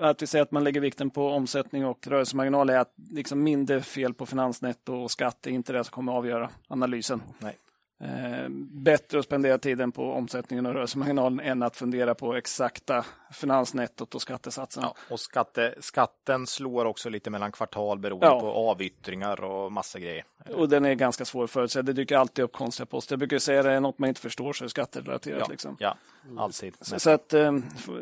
att 0.00 0.22
vi 0.22 0.26
säger 0.26 0.42
att 0.42 0.50
man 0.50 0.64
lägger 0.64 0.80
vikten 0.80 1.10
på 1.10 1.28
omsättning 1.28 1.86
och 1.86 2.06
rörelsemarginal 2.06 2.70
är 2.70 2.78
att 2.78 2.94
liksom 3.10 3.42
mindre 3.42 3.82
fel 3.82 4.14
på 4.14 4.26
finansnetto 4.26 4.94
och 4.94 5.10
skatt 5.10 5.46
är 5.46 5.50
inte 5.50 5.72
det 5.72 5.84
som 5.84 5.92
kommer 5.92 6.12
att 6.12 6.18
avgöra 6.18 6.50
analysen. 6.68 7.22
Nej. 7.38 7.56
Eh, 8.00 8.48
bättre 8.70 9.18
att 9.18 9.24
spendera 9.24 9.58
tiden 9.58 9.92
på 9.92 10.12
omsättningen 10.12 10.66
och 10.66 10.74
rörelsemarginalen 10.74 11.40
än 11.40 11.62
att 11.62 11.76
fundera 11.76 12.14
på 12.14 12.34
exakta 12.34 13.04
finansnettot 13.32 14.14
och 14.14 14.22
skattesatserna. 14.22 14.86
Ja, 14.86 15.14
och 15.14 15.20
skatte, 15.20 15.74
skatten 15.80 16.46
slår 16.46 16.84
också 16.84 17.08
lite 17.08 17.30
mellan 17.30 17.52
kvartal 17.52 17.98
beroende 17.98 18.26
Ja. 18.26 18.40
på 18.40 18.46
avyttringar 18.52 19.44
och 19.44 19.72
massa 19.72 19.98
grejer. 19.98 20.24
Och 20.54 20.68
den 20.68 20.84
är 20.84 20.94
ganska 20.94 21.24
svår 21.24 21.44
att 21.44 21.50
förutse. 21.50 21.82
Det 21.82 21.92
dyker 21.92 22.16
alltid 22.16 22.44
upp 22.44 22.52
konstiga 22.52 22.86
poster. 22.86 23.12
Jag 23.12 23.18
brukar 23.18 23.38
säga 23.38 23.60
att 23.60 23.66
det 23.66 23.72
är 23.72 23.80
något 23.80 23.98
man 23.98 24.08
inte 24.08 24.20
förstår 24.20 24.52
så 24.52 24.62
är 24.62 24.66
det 24.66 24.70
skatterelaterat. 24.70 25.38
Ja, 25.40 25.46
Liksom. 25.50 25.76
ja 25.80 25.96
alltid. 26.38 26.74
Så, 26.80 27.00
så 27.00 27.10
att 27.10 27.32
eh, 27.34 27.52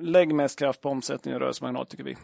lägg 0.01 0.35
mest 0.35 0.59
kraft 0.59 0.81
på 0.81 0.89
omsättning 0.89 1.35
och 1.35 1.41
rörelsemarginal 1.41 1.87
tycker 1.87 2.05
vi. 2.05 2.17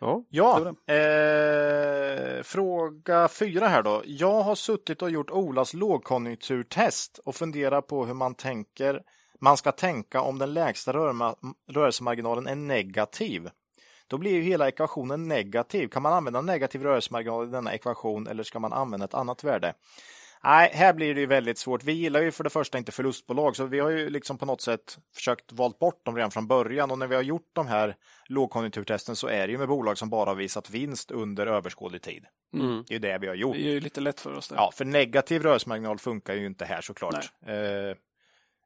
Ja. 0.00 0.24
Ja, 0.28 0.58
eh, 0.94 2.42
fråga 2.42 3.28
fyra 3.28 3.68
här 3.68 3.82
då. 3.82 4.02
Jag 4.06 4.42
har 4.42 4.54
suttit 4.54 5.02
och 5.02 5.10
gjort 5.10 5.30
Olas 5.30 5.74
lågkonjunkturtest 5.74 7.18
och 7.24 7.34
funderar 7.34 7.80
på 7.80 8.06
hur 8.06 8.14
man 8.14 8.34
tänker 8.34 9.02
man 9.40 9.56
ska 9.56 9.72
tänka 9.72 10.20
om 10.20 10.38
den 10.38 10.54
lägsta 10.54 10.92
rörelsemarginalen 11.72 12.46
är 12.46 12.54
negativ. 12.54 13.50
Då 14.06 14.18
blir 14.18 14.32
ju 14.32 14.42
hela 14.42 14.68
ekvationen 14.68 15.28
negativ. 15.28 15.88
Kan 15.88 16.02
man 16.02 16.12
använda 16.12 16.40
negativ 16.40 16.82
rörelsemarginal 16.82 17.48
i 17.48 17.50
denna 17.50 17.74
ekvation 17.74 18.26
eller 18.26 18.42
ska 18.42 18.58
man 18.58 18.72
använda 18.72 19.04
ett 19.04 19.14
annat 19.14 19.44
värde? 19.44 19.74
Nej, 20.44 20.70
här 20.74 20.92
blir 20.92 21.14
det 21.14 21.20
ju 21.20 21.26
väldigt 21.26 21.58
svårt. 21.58 21.84
Vi 21.84 21.92
gillar 21.92 22.20
ju 22.20 22.30
för 22.30 22.44
det 22.44 22.50
första 22.50 22.78
inte 22.78 22.92
förlustbolag, 22.92 23.56
så 23.56 23.64
vi 23.64 23.80
har 23.80 23.90
ju 23.90 24.10
liksom 24.10 24.38
på 24.38 24.46
något 24.46 24.60
sätt 24.60 24.98
försökt 25.14 25.52
valt 25.52 25.78
bort 25.78 26.04
dem 26.04 26.16
redan 26.16 26.30
från 26.30 26.46
början. 26.46 26.90
Och 26.90 26.98
när 26.98 27.06
vi 27.06 27.14
har 27.14 27.22
gjort 27.22 27.50
de 27.52 27.66
här 27.66 27.96
lågkonjunkturtesten 28.26 29.16
så 29.16 29.26
är 29.26 29.46
det 29.46 29.52
ju 29.52 29.58
med 29.58 29.68
bolag 29.68 29.98
som 29.98 30.10
bara 30.10 30.30
har 30.30 30.34
visat 30.34 30.70
vinst 30.70 31.10
under 31.10 31.46
överskådlig 31.46 32.02
tid. 32.02 32.24
Mm. 32.54 32.84
Det 32.88 32.92
är 32.92 32.94
ju 32.94 32.98
det 32.98 33.18
vi 33.18 33.26
har 33.26 33.34
gjort. 33.34 33.56
Det 33.56 33.62
är 33.62 33.72
ju 33.72 33.80
lite 33.80 34.00
lätt 34.00 34.20
för 34.20 34.34
oss. 34.34 34.48
Där. 34.48 34.56
Ja, 34.56 34.70
för 34.74 34.84
negativ 34.84 35.42
rörelsemarginal 35.42 35.98
funkar 35.98 36.34
ju 36.34 36.46
inte 36.46 36.64
här 36.64 36.80
såklart. 36.80 37.32
Eh, 37.46 37.96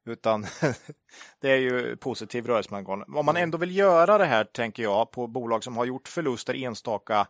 utan 0.05 0.45
det 1.41 1.51
är 1.51 1.57
ju 1.57 1.97
positiv 1.97 2.47
rörelsemarginal. 2.47 3.03
Om 3.15 3.25
man 3.25 3.37
ändå 3.37 3.57
vill 3.57 3.75
göra 3.75 4.17
det 4.17 4.25
här, 4.25 4.43
tänker 4.43 4.83
jag, 4.83 5.11
på 5.11 5.27
bolag 5.27 5.63
som 5.63 5.77
har 5.77 5.85
gjort 5.85 6.07
förluster 6.07 6.63
enstaka 6.63 7.27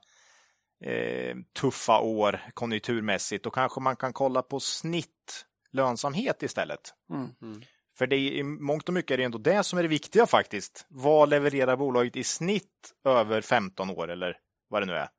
eh, 0.84 1.35
tuffa 1.60 1.99
år 1.99 2.41
konjunkturmässigt, 2.53 3.43
då 3.43 3.49
kanske 3.49 3.80
man 3.80 3.95
kan 3.95 4.14
kolla 4.14 4.41
på 4.41 4.60
snittlönsamhet 4.60 6.43
istället. 6.43 6.93
Mm. 7.10 7.61
För 7.97 8.07
det 8.07 8.15
är, 8.15 8.31
i 8.31 8.43
mångt 8.43 8.88
och 8.88 8.93
mycket 8.93 9.11
är 9.11 9.18
det 9.18 9.23
ändå 9.23 9.38
det 9.38 9.64
som 9.64 9.80
är 9.80 9.84
det 9.84 9.89
viktiga 9.89 10.26
faktiskt. 10.26 10.85
Vad 10.89 11.30
levererar 11.30 11.76
bolaget 11.77 12.15
i 12.15 12.23
snitt 12.23 12.93
över 13.06 13.41
15 13.41 13.89
år 13.89 14.11
eller 14.11 14.38
vad 14.69 14.81
det 14.81 14.85
nu 14.85 14.93
är? 14.93 15.10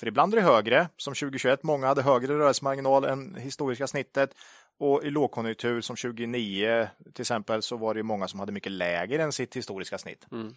För 0.00 0.06
ibland 0.06 0.34
är 0.34 0.36
det 0.36 0.42
högre, 0.42 0.88
som 0.96 1.14
2021, 1.14 1.62
många 1.62 1.86
hade 1.86 2.02
högre 2.02 2.38
rörelsemarginal 2.38 3.04
än 3.04 3.34
historiska 3.34 3.86
snittet. 3.86 4.30
Och 4.78 5.04
i 5.04 5.10
lågkonjunktur 5.10 5.80
som 5.80 5.96
2009 5.96 6.88
till 7.14 7.22
exempel 7.22 7.62
så 7.62 7.76
var 7.76 7.94
det 7.94 8.02
många 8.02 8.28
som 8.28 8.40
hade 8.40 8.52
mycket 8.52 8.72
lägre 8.72 9.22
än 9.22 9.32
sitt 9.32 9.56
historiska 9.56 9.98
snitt. 9.98 10.26
Mm. 10.32 10.54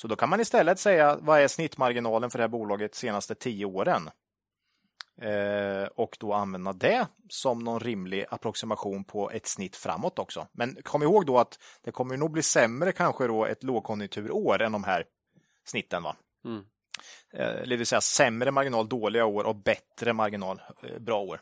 Så 0.00 0.08
då 0.08 0.16
kan 0.16 0.28
man 0.28 0.40
istället 0.40 0.78
säga 0.78 1.18
vad 1.20 1.40
är 1.40 1.48
snittmarginalen 1.48 2.30
för 2.30 2.38
det 2.38 2.42
här 2.42 2.48
bolaget 2.48 2.92
de 2.92 2.98
senaste 2.98 3.34
tio 3.34 3.64
åren? 3.64 4.10
Eh, 5.22 5.88
och 5.94 6.16
då 6.20 6.32
använda 6.32 6.72
det 6.72 7.06
som 7.28 7.58
någon 7.58 7.80
rimlig 7.80 8.24
approximation 8.30 9.04
på 9.04 9.30
ett 9.30 9.46
snitt 9.46 9.76
framåt 9.76 10.18
också. 10.18 10.46
Men 10.52 10.76
kom 10.82 11.02
ihåg 11.02 11.26
då 11.26 11.38
att 11.38 11.58
det 11.84 11.90
kommer 11.90 12.16
nog 12.16 12.30
bli 12.30 12.42
sämre 12.42 12.92
kanske 12.92 13.26
då 13.26 13.46
ett 13.46 13.62
lågkonjunkturår 13.62 14.62
än 14.62 14.72
de 14.72 14.84
här 14.84 15.04
snitten. 15.64 16.02
Va? 16.02 16.16
Mm. 16.44 16.64
Eh, 17.32 17.68
det 17.68 17.76
vill 17.76 17.86
säga 17.86 18.00
sämre 18.00 18.50
marginal 18.50 18.88
dåliga 18.88 19.24
år 19.24 19.44
och 19.44 19.56
bättre 19.56 20.12
marginal 20.12 20.60
eh, 20.82 20.98
bra 20.98 21.20
år. 21.20 21.40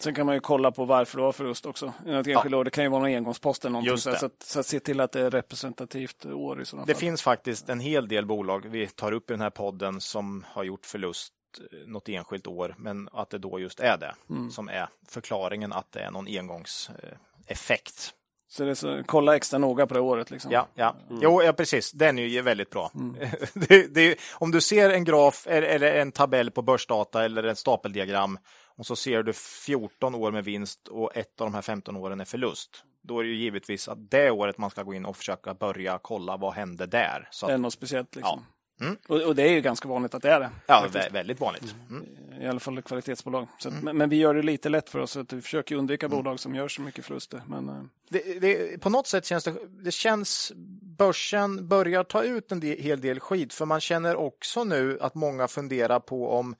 Sen 0.00 0.14
kan 0.14 0.26
man 0.26 0.34
ju 0.34 0.40
kolla 0.40 0.70
på 0.70 0.84
varför 0.84 1.18
du 1.18 1.24
har 1.24 1.32
förlust 1.32 1.66
också. 1.66 1.92
I 2.06 2.10
något 2.10 2.26
enskilt 2.26 2.54
år. 2.54 2.64
Det 2.64 2.70
kan 2.70 2.84
ju 2.84 2.90
vara 2.90 3.00
någon 3.02 3.14
engångspost 3.14 3.64
eller 3.64 3.72
någonting. 3.72 3.98
Så, 3.98 4.10
det. 4.10 4.22
att, 4.22 4.42
så 4.42 4.60
att 4.60 4.66
se 4.66 4.80
till 4.80 5.00
att 5.00 5.12
det 5.12 5.20
är 5.20 5.30
representativt 5.30 6.26
år 6.26 6.60
i 6.62 6.64
sådana 6.64 6.86
Det 6.86 6.94
fall. 6.94 7.00
finns 7.00 7.22
faktiskt 7.22 7.68
en 7.68 7.80
hel 7.80 8.08
del 8.08 8.26
bolag 8.26 8.66
vi 8.68 8.86
tar 8.86 9.12
upp 9.12 9.30
i 9.30 9.32
den 9.32 9.40
här 9.40 9.50
podden 9.50 10.00
som 10.00 10.44
har 10.48 10.64
gjort 10.64 10.86
förlust 10.86 11.32
eh, 11.72 11.88
något 11.88 12.08
enskilt 12.08 12.46
år, 12.46 12.74
men 12.78 13.08
att 13.12 13.30
det 13.30 13.38
då 13.38 13.58
just 13.60 13.80
är 13.80 13.96
det 13.96 14.14
som 14.50 14.68
är 14.68 14.88
förklaringen 15.08 15.72
att 15.72 15.92
det 15.92 16.00
är 16.00 16.10
någon 16.10 16.26
engångseffekt. 16.28 18.14
Så, 18.50 18.64
det 18.64 18.76
så 18.76 19.02
kolla 19.06 19.36
extra 19.36 19.58
noga 19.58 19.86
på 19.86 19.94
det 19.94 20.00
året. 20.00 20.30
Liksom. 20.30 20.52
Ja, 20.52 20.66
ja. 20.74 20.96
Jo, 21.10 21.42
ja, 21.42 21.52
precis. 21.52 21.92
Den 21.92 22.18
är 22.18 22.22
ju 22.26 22.42
väldigt 22.42 22.70
bra. 22.70 22.90
det, 23.54 23.94
det, 23.94 24.00
är- 24.00 24.16
om 24.32 24.50
du 24.50 24.60
ser 24.60 24.90
en 24.90 25.04
graf 25.04 25.46
eller 25.46 25.66
eller 25.68 25.92
en 25.94 26.12
tabell 26.12 26.50
på 26.50 26.62
börsdata 26.62 27.24
eller 27.24 27.42
ett 27.44 27.58
stapeldiagram 27.58 28.38
och 28.78 28.86
så 28.86 28.96
ser 28.96 29.22
du 29.22 29.32
14 29.32 30.14
år 30.14 30.32
med 30.32 30.44
vinst 30.44 30.88
och 30.88 31.16
ett 31.16 31.40
av 31.40 31.46
de 31.46 31.54
här 31.54 31.62
15 31.62 31.96
åren 31.96 32.20
är 32.20 32.24
förlust. 32.24 32.84
Då 33.02 33.18
är 33.20 33.24
det 33.24 33.30
ju 33.30 33.36
givetvis 33.36 33.88
att 33.88 34.10
det 34.10 34.30
året 34.30 34.58
man 34.58 34.70
ska 34.70 34.82
gå 34.82 34.94
in 34.94 35.04
och 35.04 35.16
försöka 35.16 35.54
börja 35.54 35.98
kolla 36.02 36.36
vad 36.36 36.52
hände 36.54 36.86
där. 36.86 37.28
Så 37.30 37.46
Det 37.46 37.52
är 37.52 37.54
att, 37.54 37.60
något 37.60 37.72
speciellt. 37.72 38.16
Liksom. 38.16 38.44
Ja. 38.46 38.54
Mm. 38.80 38.96
Och, 39.08 39.20
och 39.22 39.34
det 39.36 39.42
är 39.42 39.52
ju 39.52 39.60
ganska 39.60 39.88
vanligt 39.88 40.14
att 40.14 40.22
det 40.22 40.30
är 40.30 40.40
det. 40.40 40.50
ja, 40.66 40.86
vä- 40.90 41.12
väldigt 41.12 41.40
vanligt. 41.40 41.74
Mm. 41.90 42.06
I 42.42 42.46
alla 42.46 42.60
fall 42.60 42.82
kvalitetsbolag. 42.82 43.48
Så 43.58 43.68
att, 43.68 43.82
men, 43.82 43.96
men 43.96 44.08
vi 44.08 44.16
gör 44.16 44.34
det 44.34 44.42
lite 44.42 44.68
lätt 44.68 44.90
för 44.90 44.98
oss. 44.98 45.16
Att 45.16 45.32
vi 45.32 45.40
försöker 45.42 45.76
undvika 45.76 46.08
bolag 46.08 46.40
som 46.40 46.54
gör 46.54 46.68
så 46.68 46.82
mycket 46.82 47.04
förluster. 47.04 47.42
Men, 47.46 47.68
eh, 47.68 47.82
Det, 48.10 48.38
det, 48.40 48.78
på 48.80 48.90
något 48.90 49.06
sätt 49.06 49.24
känns 49.26 49.44
det, 49.44 49.54
det 49.84 49.90
känns, 49.90 50.52
börsen 50.98 51.68
börjar 51.68 52.04
ta 52.04 52.22
ut 52.22 52.52
en 52.52 52.60
del, 52.60 52.78
hel 52.78 53.00
del 53.00 53.20
skit, 53.20 53.52
för 53.54 53.64
man 53.66 53.80
känner 53.80 54.16
också 54.16 54.64
nu 54.64 54.98
att 55.00 55.14
många 55.14 55.48
funderar 55.48 56.00
på 56.00 56.30
om 56.30 56.54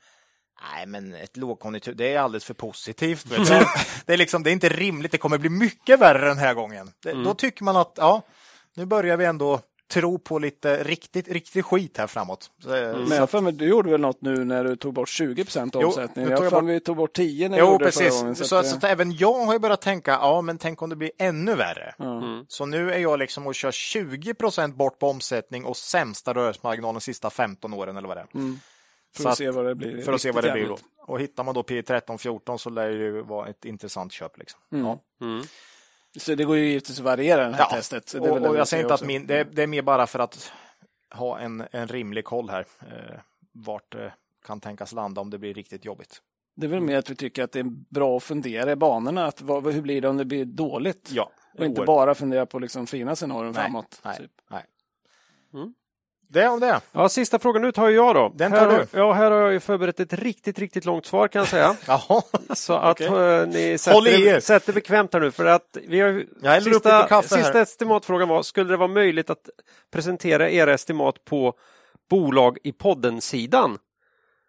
Nej, 0.63 0.87
men 0.87 1.15
ett 1.15 1.37
lågkonjunktur, 1.37 1.95
det 1.95 2.15
är 2.15 2.21
alldeles 2.21 2.45
för 2.45 2.55
positivt. 2.55 3.27
Vet 3.27 3.47
du. 3.49 3.67
Det, 4.07 4.13
är 4.13 4.17
liksom, 4.17 4.43
det 4.43 4.51
är 4.51 4.53
inte 4.53 4.69
rimligt, 4.69 5.13
det 5.13 5.19
kommer 5.19 5.39
bli 5.39 5.51
mycket 5.51 6.01
värre 6.01 6.29
den 6.29 6.39
här 6.39 6.55
gången. 6.55 6.91
Det, 7.03 7.13
Då 7.13 7.35
tycker 7.35 7.65
man 7.65 7.77
att, 7.77 7.93
ja, 7.97 8.23
nu 8.75 8.85
börjar 8.87 9.17
vi 9.17 9.25
ändå 9.25 9.61
tro 9.93 10.19
på 10.19 10.39
lite 10.39 10.85
riktigt, 10.85 11.29
riktig 11.29 11.65
skit 11.65 11.99
här 11.99 12.07
framåt. 12.07 12.51
Så, 12.63 12.69
men 12.69 13.09
så 13.09 13.15
jag 13.15 13.23
att, 13.23 13.31
för 13.31 13.41
mig, 13.41 13.53
du 13.53 13.69
gjorde 13.69 13.91
väl 13.91 14.01
något 14.01 14.23
nu 14.23 14.45
när 14.45 14.65
du 14.65 14.77
tog 14.77 14.95
bort 14.95 15.09
20 15.09 15.45
procent 15.45 15.75
Jo, 15.81 15.87
omsättning? 15.87 16.25
nu 16.25 16.31
Jag 16.31 16.39
tog 16.39 16.47
jag 16.47 16.53
för 16.53 16.63
mig 16.63 16.75
vi 16.75 16.81
tog 16.81 16.97
bort 16.97 17.13
10 17.13 17.49
när 17.49 17.59
jo, 17.59 17.67
gjorde 17.67 17.85
det 17.85 17.93
förra 17.93 18.05
precis. 18.05 18.21
gången. 18.21 18.37
Så, 18.37 18.43
att, 18.43 18.49
så, 18.49 18.57
eh, 18.57 18.63
så 18.63 18.77
att 18.77 18.85
även 18.85 19.13
jag 19.17 19.45
har 19.45 19.53
ju 19.53 19.59
börjat 19.59 19.81
tänka, 19.81 20.11
ja, 20.11 20.41
men 20.41 20.59
tänk 20.59 20.83
om 20.83 20.91
det 20.91 20.97
blir 20.97 21.11
ännu 21.19 21.55
värre. 21.55 21.95
ja. 21.99 22.45
Så 22.49 22.67
nu 22.67 22.93
är 22.93 22.99
jag 22.99 23.19
liksom 23.19 23.47
och 23.47 23.55
kör 23.55 23.73
20 23.73 24.35
procent 24.35 24.77
bort 24.77 24.99
på 24.99 25.09
omsättning 25.11 25.65
och 25.65 25.77
sämsta 25.77 26.35
rörelsemarginal 26.35 26.95
de 26.95 27.01
sista 27.01 27.31
15 27.31 27.75
åren 27.75 27.97
eller 27.97 28.09
vad 28.09 28.17
det 28.17 28.21
är. 28.21 28.29
Mm. 28.35 28.61
För 29.17 29.23
Så 29.23 29.29
att 29.29 29.33
att- 29.33 29.39
se 29.39 29.51
vad 29.51 29.65
det 29.67 29.75
blir. 29.75 30.03
För 30.03 30.13
att 30.13 30.21
se 30.21 30.31
vad 30.31 30.45
det 30.45 30.53
blir 30.53 30.67
då. 30.69 30.79
Och 30.99 31.21
hittar 31.21 31.45
man 31.45 31.55
då 31.55 31.63
P 31.63 31.83
13-14 31.83 32.57
så 32.59 32.71
lär 32.71 32.89
det 32.91 32.95
ju 32.97 33.23
vara 33.23 33.49
ett 33.49 33.65
intressant 33.65 34.13
köp. 34.13 34.39
Liksom. 34.39 34.61
Mm. 34.73 34.87
Ja. 34.87 34.99
Mm. 35.21 35.43
Så 36.17 36.35
det 36.35 36.45
går 36.45 36.57
ju 36.57 36.67
givetvis 36.69 36.99
att 36.99 37.05
variera 37.05 37.49
det 37.49 37.55
här 37.55 37.67
Ja, 37.71 37.77
testet. 37.77 38.13
Det 38.13 38.19
är 38.19 38.31
Och, 38.31 38.47
och 38.47 38.57
jag 38.57 38.69
säger 38.69 38.83
inte 38.85 38.95
att 38.95 39.03
min, 39.07 39.27
det, 39.27 39.39
är- 39.39 39.45
det 39.45 39.63
är 39.63 39.67
mer 39.67 39.83
bara 39.83 40.07
för 40.07 40.19
att 40.19 40.53
ha 41.15 41.39
en, 41.39 41.65
en 41.71 41.89
rimlig 41.89 42.25
koll 42.25 42.51
här. 42.51 42.67
Eh, 42.81 43.19
vart 43.53 43.93
det 43.93 44.13
kan 44.47 44.61
tänkas 44.61 44.93
landa 44.93 45.21
om 45.21 45.31
det 45.31 45.39
blir 45.39 45.55
riktigt 45.55 45.85
jobbigt. 45.85 46.23
Det 46.57 46.67
är 46.67 46.71
väl 46.71 46.81
mer 46.81 46.97
att 46.97 47.11
vi 47.11 47.15
tycker 47.17 47.43
att 47.45 47.53
det 47.53 47.59
är 47.59 47.67
bra 47.95 48.17
att 48.17 48.23
fundera 48.23 48.73
i 48.73 48.77
banorna. 48.77 49.27
Att 49.27 49.41
vad, 49.43 49.73
hur 49.73 49.83
blir 49.83 50.01
det 50.01 50.09
om 50.09 50.17
det 50.17 50.25
blir 50.25 50.45
dåligt? 50.45 51.11
Ja, 51.13 51.31
Och 51.59 51.65
inte 51.65 51.81
år. 51.81 51.87
bara 51.87 52.15
fundera 52.15 52.47
på 52.47 52.59
liksom 52.59 52.87
fina 52.87 53.17
scenarion 53.17 53.53
Nej, 53.53 53.63
framåt. 53.63 54.01
nej. 54.05 54.17
Typ. 54.19 54.31
Nej. 54.51 54.65
Mm. 55.55 55.75
Det 56.31 56.49
om 56.49 56.61
det. 56.61 56.81
Ja, 56.93 57.09
sista 57.09 57.39
frågan 57.39 57.63
nu 57.63 57.73
tar 57.73 57.89
ju 57.89 57.95
jag 57.97 58.15
då. 58.15 58.33
Den 58.35 58.51
tar 58.53 58.59
här, 58.59 58.67
du. 58.69 58.73
har- 58.75 58.87
Ja, 58.93 59.13
här 59.13 59.31
har 59.31 59.39
jag 59.41 59.53
ju 59.53 59.61
förberett 59.61 60.01
ett 60.01 60.13
riktigt, 60.13 60.59
riktigt 60.59 60.85
långt 60.85 61.07
svar 61.07 61.29
kan 61.29 61.41
jag 61.41 61.49
säga. 61.49 61.77
Jaha. 61.87 62.23
Så 62.55 62.73
att 62.73 63.01
Okej. 63.01 63.07
eh, 63.41 63.47
ni 63.47 63.79
sätter, 63.79 64.09
er. 64.27 64.41
sätter 64.41 64.73
bekvämt 64.73 65.13
här 65.13 65.21
nu 65.21 65.31
för 65.31 65.45
att 65.45 65.77
vi 65.89 66.01
har 66.01 66.25
Jag 66.43 66.63
sista, 66.63 67.23
sista 67.23 67.61
estimatfrågan 67.61 68.29
var, 68.29 68.43
skulle 68.43 68.71
det 68.71 68.77
vara 68.77 68.89
möjligt 68.89 69.31
att 69.31 69.49
presentera 69.93 70.51
era 70.51 70.75
estimat 70.75 71.25
på 71.25 71.55
bolag 72.11 72.59
i 72.65 72.73
podden-sidan? 72.73 73.79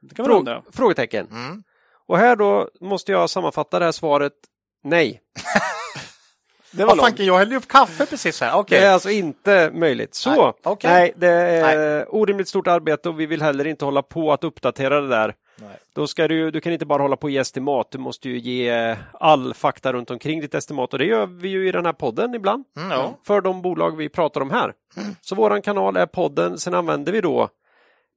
Det 0.01 0.15
kan 0.15 0.27
man 0.27 0.37
undra. 0.37 0.61
Frå, 0.61 0.71
frågetecken. 0.71 1.27
Mm. 1.31 1.63
Och 2.07 2.17
här 2.17 2.35
då 2.35 2.69
måste 2.81 3.11
jag 3.11 3.29
sammanfatta 3.29 3.79
det 3.79 3.85
här 3.85 3.91
svaret 3.91 4.33
nej. 4.83 5.21
Det 6.71 6.85
var 6.85 6.95
fanken, 6.95 7.25
jag 7.25 7.37
hällde 7.37 7.55
upp 7.55 7.67
kaffe 7.67 8.05
precis 8.05 8.41
här. 8.41 8.57
Okej. 8.57 8.79
Det 8.79 8.85
är 8.85 8.91
alltså 8.91 9.09
inte 9.09 9.71
möjligt. 9.73 10.15
Så, 10.15 10.29
Nej, 10.29 10.53
okej. 10.63 10.91
nej, 10.91 11.13
det 11.15 11.27
är 11.27 12.15
orimligt 12.15 12.47
stort 12.47 12.67
arbete 12.67 13.09
och 13.09 13.19
vi 13.19 13.25
vill 13.25 13.41
heller 13.41 13.67
inte 13.67 13.85
hålla 13.85 14.01
på 14.01 14.33
att 14.33 14.43
uppdatera 14.43 15.01
det 15.01 15.07
där. 15.07 15.35
Nej. 15.61 15.77
Då 15.93 16.07
ska 16.07 16.27
du, 16.27 16.51
du 16.51 16.61
kan 16.61 16.73
inte 16.73 16.85
bara 16.85 17.01
hålla 17.01 17.15
på 17.15 17.25
och 17.25 17.31
ge 17.31 17.37
estimat, 17.37 17.91
du 17.91 17.97
måste 17.97 18.29
ju 18.29 18.39
ge 18.39 18.95
all 19.13 19.53
fakta 19.53 19.93
runt 19.93 20.11
omkring 20.11 20.41
ditt 20.41 20.53
estimat 20.55 20.93
och 20.93 20.99
det 20.99 21.05
gör 21.05 21.25
vi 21.25 21.49
ju 21.49 21.67
i 21.67 21.71
den 21.71 21.85
här 21.85 21.93
podden 21.93 22.35
ibland. 22.35 22.65
Mm, 22.77 22.91
ja. 22.91 23.17
För 23.27 23.41
de 23.41 23.61
bolag 23.61 23.97
vi 23.97 24.09
pratar 24.09 24.41
om 24.41 24.51
här. 24.51 24.73
Så 25.21 25.35
våran 25.35 25.61
kanal 25.61 25.97
är 25.97 26.05
podden, 26.05 26.57
sen 26.57 26.73
använder 26.73 27.11
vi 27.11 27.21
då 27.21 27.49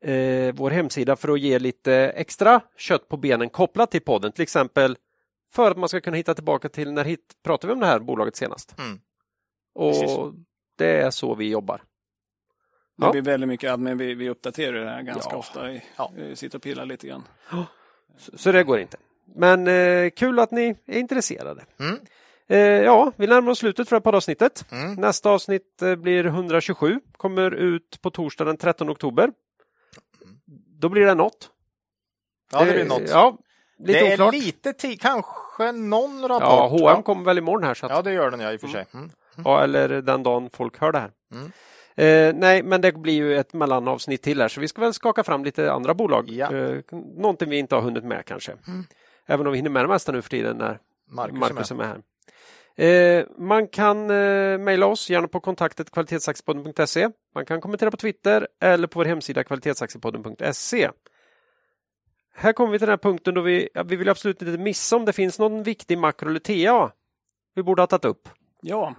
eh, 0.04 0.54
vår 0.54 0.70
hemsida 0.70 1.16
för 1.16 1.32
att 1.32 1.40
ge 1.40 1.58
lite 1.58 1.94
extra 1.94 2.60
kött 2.78 3.08
på 3.08 3.16
benen 3.16 3.48
kopplat 3.48 3.90
till 3.90 4.00
podden. 4.02 4.32
Till 4.32 4.42
exempel 4.42 4.96
för 5.54 5.70
att 5.70 5.76
man 5.76 5.88
ska 5.88 6.00
kunna 6.00 6.16
hitta 6.16 6.34
tillbaka 6.34 6.68
till 6.68 6.92
när 6.92 7.04
hit 7.04 7.34
pratade 7.42 7.66
vi 7.66 7.74
om 7.74 7.80
det 7.80 7.86
här 7.86 7.98
bolaget 8.00 8.36
senast. 8.36 8.74
Mm. 8.78 9.00
Och 9.74 9.92
Precis. 9.92 10.16
det 10.78 11.00
är 11.00 11.10
så 11.10 11.34
vi 11.34 11.50
jobbar. 11.50 11.76
Det 12.96 13.06
Ja. 13.06 13.12
blir 13.12 13.22
väldigt 13.22 13.48
mycket 13.48 13.70
admin. 13.70 13.98
Vi, 13.98 14.14
vi 14.14 14.28
uppdaterar 14.28 14.84
det 14.84 14.90
här 14.90 15.02
ganska 15.02 15.30
Ja. 15.32 15.36
ofta. 15.38 15.72
I, 15.72 15.82
Ja. 15.96 16.12
Vi 16.16 16.36
sitter 16.36 16.58
och 16.58 16.62
pillar 16.62 16.86
lite 16.86 17.06
grann. 17.06 17.22
Så, 18.18 18.38
så 18.38 18.52
det 18.52 18.64
går 18.64 18.78
inte. 18.78 18.96
Men 19.34 19.66
eh, 19.66 20.10
kul 20.10 20.38
att 20.38 20.50
ni 20.50 20.76
är 20.86 20.98
intresserade. 20.98 21.64
Mm. 21.80 21.98
Eh, 22.46 22.58
ja, 22.58 23.12
vi 23.16 23.26
närmar 23.26 23.50
oss 23.52 23.58
slutet 23.58 23.88
för 23.88 23.96
det 23.96 23.98
här 23.98 24.02
poddavsnittet. 24.02 24.64
Mm. 24.72 24.94
Nästa 24.94 25.30
avsnitt 25.30 25.82
eh, 25.82 25.94
blir 25.96 26.24
127, 26.26 27.00
kommer 27.16 27.50
ut 27.54 27.98
på 28.02 28.10
torsdag 28.10 28.44
den 28.44 28.56
13 28.56 28.90
oktober. 28.90 29.32
Då 30.80 30.88
blir 30.88 31.06
det 31.06 31.14
något. 31.14 31.50
Ja, 32.52 32.64
det 32.64 32.72
blir 32.72 32.84
något. 32.84 33.08
Ja, 33.10 33.38
lite 33.86 33.98
det 33.98 34.08
är 34.08 34.12
oklart. 34.14 34.34
lite 34.34 34.72
tid, 34.72 35.00
kanske 35.00 35.72
någon 35.72 36.22
rapport. 36.28 36.42
Ja, 36.42 36.68
H&M 36.68 36.84
va? 36.96 37.02
kommer 37.02 37.24
väl 37.24 37.38
imorgon 37.38 37.64
här. 37.64 37.74
Så 37.74 37.86
att, 37.86 37.92
Ja, 37.92 38.02
det 38.02 38.12
gör 38.12 38.30
den 38.30 38.40
ja, 38.40 38.52
i 38.52 38.56
och 38.56 38.60
för 38.60 38.68
sig. 38.68 38.86
Mm. 38.94 39.10
ja, 39.44 39.62
eller 39.62 39.88
den 39.88 40.22
dagen 40.22 40.50
folk 40.52 40.80
hör 40.80 40.92
det 40.92 40.98
här. 40.98 41.10
Mm. 41.34 41.52
Eh, 41.94 42.40
nej, 42.40 42.62
men 42.62 42.80
det 42.80 42.92
blir 42.92 43.14
ju 43.14 43.38
ett 43.38 43.52
mellanavsnitt 43.52 44.22
till 44.22 44.40
här, 44.40 44.48
så 44.48 44.60
vi 44.60 44.68
ska 44.68 44.80
väl 44.80 44.94
skaka 44.94 45.24
fram 45.24 45.44
lite 45.44 45.72
andra 45.72 45.94
bolag. 45.94 46.30
Ja. 46.30 46.52
Eh, 46.56 46.78
någonting 47.16 47.50
vi 47.50 47.58
inte 47.58 47.74
har 47.74 47.82
hunnit 47.82 48.04
med 48.04 48.24
kanske. 48.24 48.52
Även 49.26 49.46
om 49.46 49.52
vi 49.52 49.58
hinner 49.58 49.70
med 49.70 49.84
det 49.84 49.88
mesta 49.88 50.12
nu 50.12 50.22
för 50.22 50.30
tiden 50.30 50.56
när 50.56 50.78
Marcus, 51.10 51.38
Marcus 51.38 51.70
är 51.70 51.74
är 51.74 51.78
med. 51.78 51.86
med 51.86 51.96
här. 51.96 52.02
Eh, 52.76 53.24
man 53.38 53.68
kan 53.68 54.10
eh, 54.10 54.58
mejla 54.58 54.86
oss, 54.86 55.10
gärna 55.10 55.28
på 55.28 55.40
kontaktet 55.40 55.90
kvalitetsaktiepodden.se. 55.90 57.08
Man 57.34 57.44
kan 57.44 57.60
kommentera 57.60 57.90
på 57.90 57.96
Twitter 57.96 58.48
eller 58.60 58.86
på 58.86 58.98
vår 58.98 59.04
hemsida 59.04 59.44
kvalitetsaktiepodden.se. 59.44 60.90
här 62.36 62.52
kommer 62.52 62.72
vi 62.72 62.78
till 62.78 62.86
den 62.86 62.92
här 62.92 63.10
punkten 63.10 63.34
då 63.34 63.40
vi, 63.40 63.68
ja, 63.74 63.82
vi 63.82 63.96
vill 63.96 64.08
absolut 64.08 64.42
inte 64.42 64.58
missa 64.58 64.96
om 64.96 65.04
det 65.04 65.12
finns 65.12 65.38
någon 65.38 65.62
viktig 65.62 65.98
makro 65.98 66.28
eller 66.28 66.40
TA 66.40 66.90
vi 67.54 67.62
borde 67.62 67.82
ha 67.82 67.86
tagit 67.86 68.04
upp. 68.04 68.28
Ja. 68.64 68.94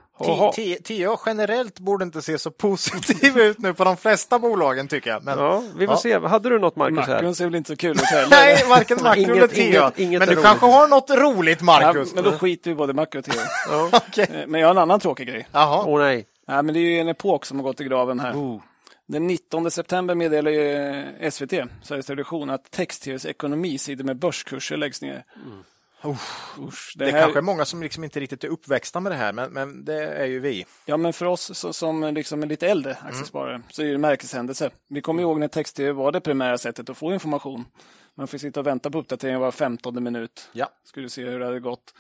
TA 0.88 1.18
generellt 1.26 1.80
borde 1.80 2.06
inte 2.06 2.22
se 2.22 2.38
så 2.38 2.52
positiv 2.52 3.38
ut 3.38 3.60
nu 3.60 3.74
på 3.74 3.84
de 3.84 3.98
flesta 3.98 4.40
bolagen 4.40 4.88
tycker 4.88 5.10
jag. 5.10 5.24
Men, 5.24 5.40
Ja, 5.40 5.64
vi 5.78 5.86
får 5.88 5.94
Ja. 5.96 5.98
se. 6.00 6.20
Hade 6.20 6.50
du 6.50 6.60
något 6.60 6.76
Marcus 6.76 7.00
här? 7.00 7.14
makron 7.14 7.36
ser 7.36 7.46
väl 7.46 7.56
inte 7.56 7.68
så 7.68 7.76
kul 7.76 7.92
ut 7.92 8.02
heller. 8.02 8.28
Nej, 8.30 8.64
varken 8.70 8.98
makro 9.04 9.22
Inget- 9.22 9.58
eller 9.58 9.74
TA. 9.80 9.92
men 9.98 10.20
du 10.20 10.26
roligt. 10.26 10.42
kanske 10.46 10.66
har 10.66 10.88
något 10.88 11.10
roligt 11.10 11.58
Ja, 11.60 11.66
Marcus? 11.66 12.14
men 12.16 12.24
då 12.24 12.32
skiter 12.32 12.70
vi 12.70 12.76
både 12.76 12.94
makro 12.94 13.20
och 13.20 13.26
tv. 13.26 13.38
Okej. 14.08 14.28
Eh, 14.34 14.48
Men 14.48 14.62
jag 14.62 14.68
har 14.68 14.72
en 14.72 14.78
annan 14.82 15.00
tråkig 15.00 15.28
grej. 15.28 15.48
Jaha. 15.52 15.84
Åh 15.88 16.00
nej. 16.00 16.26
Nej, 16.48 16.64
men 16.64 16.74
det 16.74 16.80
är 16.80 16.82
ju 16.82 17.00
en 17.00 17.08
epok 17.08 17.46
som 17.46 17.58
har 17.58 17.64
gått 17.64 17.82
i 17.82 17.84
graven 17.84 18.20
här. 18.20 18.34
Oh. 18.34 18.62
Den 19.08 19.28
19 19.28 19.72
september 19.72 20.16
meddelar 20.16 20.52
ju 20.52 20.72
eh, 21.20 21.32
SVT, 21.32 21.54
Sveriges 21.84 22.06
Television, 22.06 22.50
att 22.50 22.72
text-tvs 22.72 23.26
ekonomisidor 23.26 24.04
med 24.04 24.18
börskurser 24.20 24.78
läggs 24.78 25.02
ner. 25.02 25.26
Usch, 26.60 26.94
det 26.96 27.06
Det 27.06 27.10
är 27.10 27.14
här, 27.14 27.22
kanske 27.22 27.40
är 27.40 27.42
många 27.42 27.66
som 27.66 27.84
liksom 27.84 28.04
inte 28.04 28.20
riktigt 28.20 28.44
är 28.44 28.48
uppväxta 28.48 29.00
med 29.00 29.12
det 29.12 29.16
här, 29.16 29.34
men, 29.34 29.54
men 29.54 29.86
det 29.86 30.04
är 30.04 30.26
ju 30.26 30.40
vi. 30.40 30.66
Ja, 30.86 30.98
men 30.98 31.14
för 31.14 31.26
oss 31.26 31.58
så, 31.58 31.74
som 31.74 32.14
liksom 32.14 32.44
är 32.44 32.48
lite 32.48 32.68
äldre 32.68 32.98
aktiesparare 33.02 33.62
så 33.70 33.82
är 33.82 33.86
det 33.86 33.94
en 33.94 34.02
märkeshändelse. 34.02 34.70
Vi 34.90 35.02
kommer 35.02 35.22
ihåg 35.22 35.40
när 35.40 35.48
text-tv 35.48 35.92
var 35.92 36.12
det 36.12 36.22
primära 36.22 36.58
sättet 36.58 36.90
att 36.90 36.98
få 36.98 37.14
information. 37.14 37.66
Man 38.16 38.28
fick 38.28 38.42
sitta 38.42 38.60
och 38.60 38.68
vänta 38.68 38.90
på 38.90 39.00
uppdateringen 39.00 39.40
var 39.42 39.52
15 39.52 40.04
minut. 40.04 40.50
Ja. 40.52 40.70
Skulle 40.84 41.10
se 41.10 41.26
hur 41.26 41.40
det 41.40 41.46
hade 41.46 41.60
gått. 41.60 41.94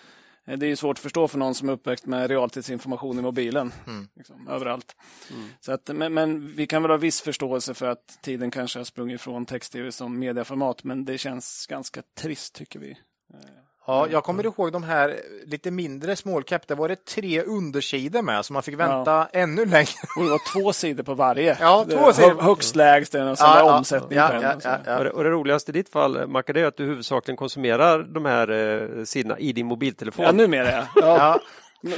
Eh, 0.45 0.57
Det 0.57 0.65
är 0.65 0.67
ju 0.67 0.75
svårt 0.75 0.97
att 0.97 1.03
förstå 1.03 1.27
för 1.27 1.37
någon 1.37 1.55
som 1.55 1.69
är 1.69 1.73
uppväxt 1.73 2.05
med 2.05 2.29
realtidsinformation 2.29 3.19
i 3.19 3.21
mobilen. 3.21 3.73
Liksom, 4.15 4.47
överallt. 4.47 4.95
Så 5.59 5.71
att, 5.71 5.89
men, 5.95 6.13
men 6.13 6.55
vi 6.55 6.67
kan 6.67 6.81
väl 6.81 6.91
ha 6.91 6.97
viss 6.97 7.21
förståelse 7.21 7.73
för 7.73 7.87
att 7.87 8.19
tiden 8.21 8.51
kanske 8.51 8.79
har 8.79 8.83
sprungit 8.83 9.15
ifrån 9.15 9.45
text-tv 9.45 9.91
som 9.91 10.19
medieformat. 10.19 10.83
Men 10.83 11.05
det 11.05 11.17
känns 11.17 11.67
ganska 11.69 12.01
trist 12.17 12.55
tycker 12.55 12.79
vi. 12.79 12.97
Ja, 13.87 14.07
jag 14.11 14.23
kommer 14.23 14.45
ihåg 14.45 14.71
de 14.71 14.83
här 14.83 15.15
lite 15.45 15.71
mindre 15.71 16.15
small 16.15 16.43
cap. 16.43 16.67
Där 16.67 16.75
var 16.75 16.87
det 16.89 17.05
tre 17.05 17.41
undersidor 17.43 18.21
med, 18.21 18.45
så 18.45 18.53
man 18.53 18.63
fick 18.63 18.79
vänta 18.79 19.27
ännu 19.33 19.65
längre. 19.65 19.89
Och 20.17 20.23
det 20.23 20.29
var 20.29 20.53
två 20.53 20.73
sidor 20.73 21.03
på 21.03 21.13
varje. 21.13 21.57
Ja, 21.61 21.85
två 21.89 22.07
Det- 22.07 22.13
sidor. 22.13 22.41
Högst 22.41 22.75
lägst 22.75 23.11
det 23.11 23.31
och 23.31 23.37
sen 23.37 23.49
var 23.49 23.77
omsättning 23.77 24.19
ja, 24.19 24.27
på 24.27 24.33
en. 24.33 24.41
ja, 24.41 24.53
ja, 24.63 24.77
ja. 24.85 24.97
Och, 24.97 25.03
det, 25.03 25.09
och 25.11 25.23
det 25.23 25.29
roligaste 25.29 25.71
i 25.71 25.73
ditt 25.73 25.89
fall, 25.89 26.27
Macke, 26.27 26.53
det 26.53 26.61
är 26.61 26.65
att 26.65 26.77
du 26.77 26.83
huvudsakligen 26.85 27.37
konsumerar 27.37 28.03
de 28.03 28.25
här 28.25 28.49
eh, 28.51 29.03
sidorna 29.03 29.39
i 29.39 29.53
din 29.53 29.65
mobiltelefon. 29.65 30.25
Ja, 30.25 30.31
numera 30.31 30.71
ja. 30.71 30.83
ja. 30.95 31.17
Ja. 31.17 31.39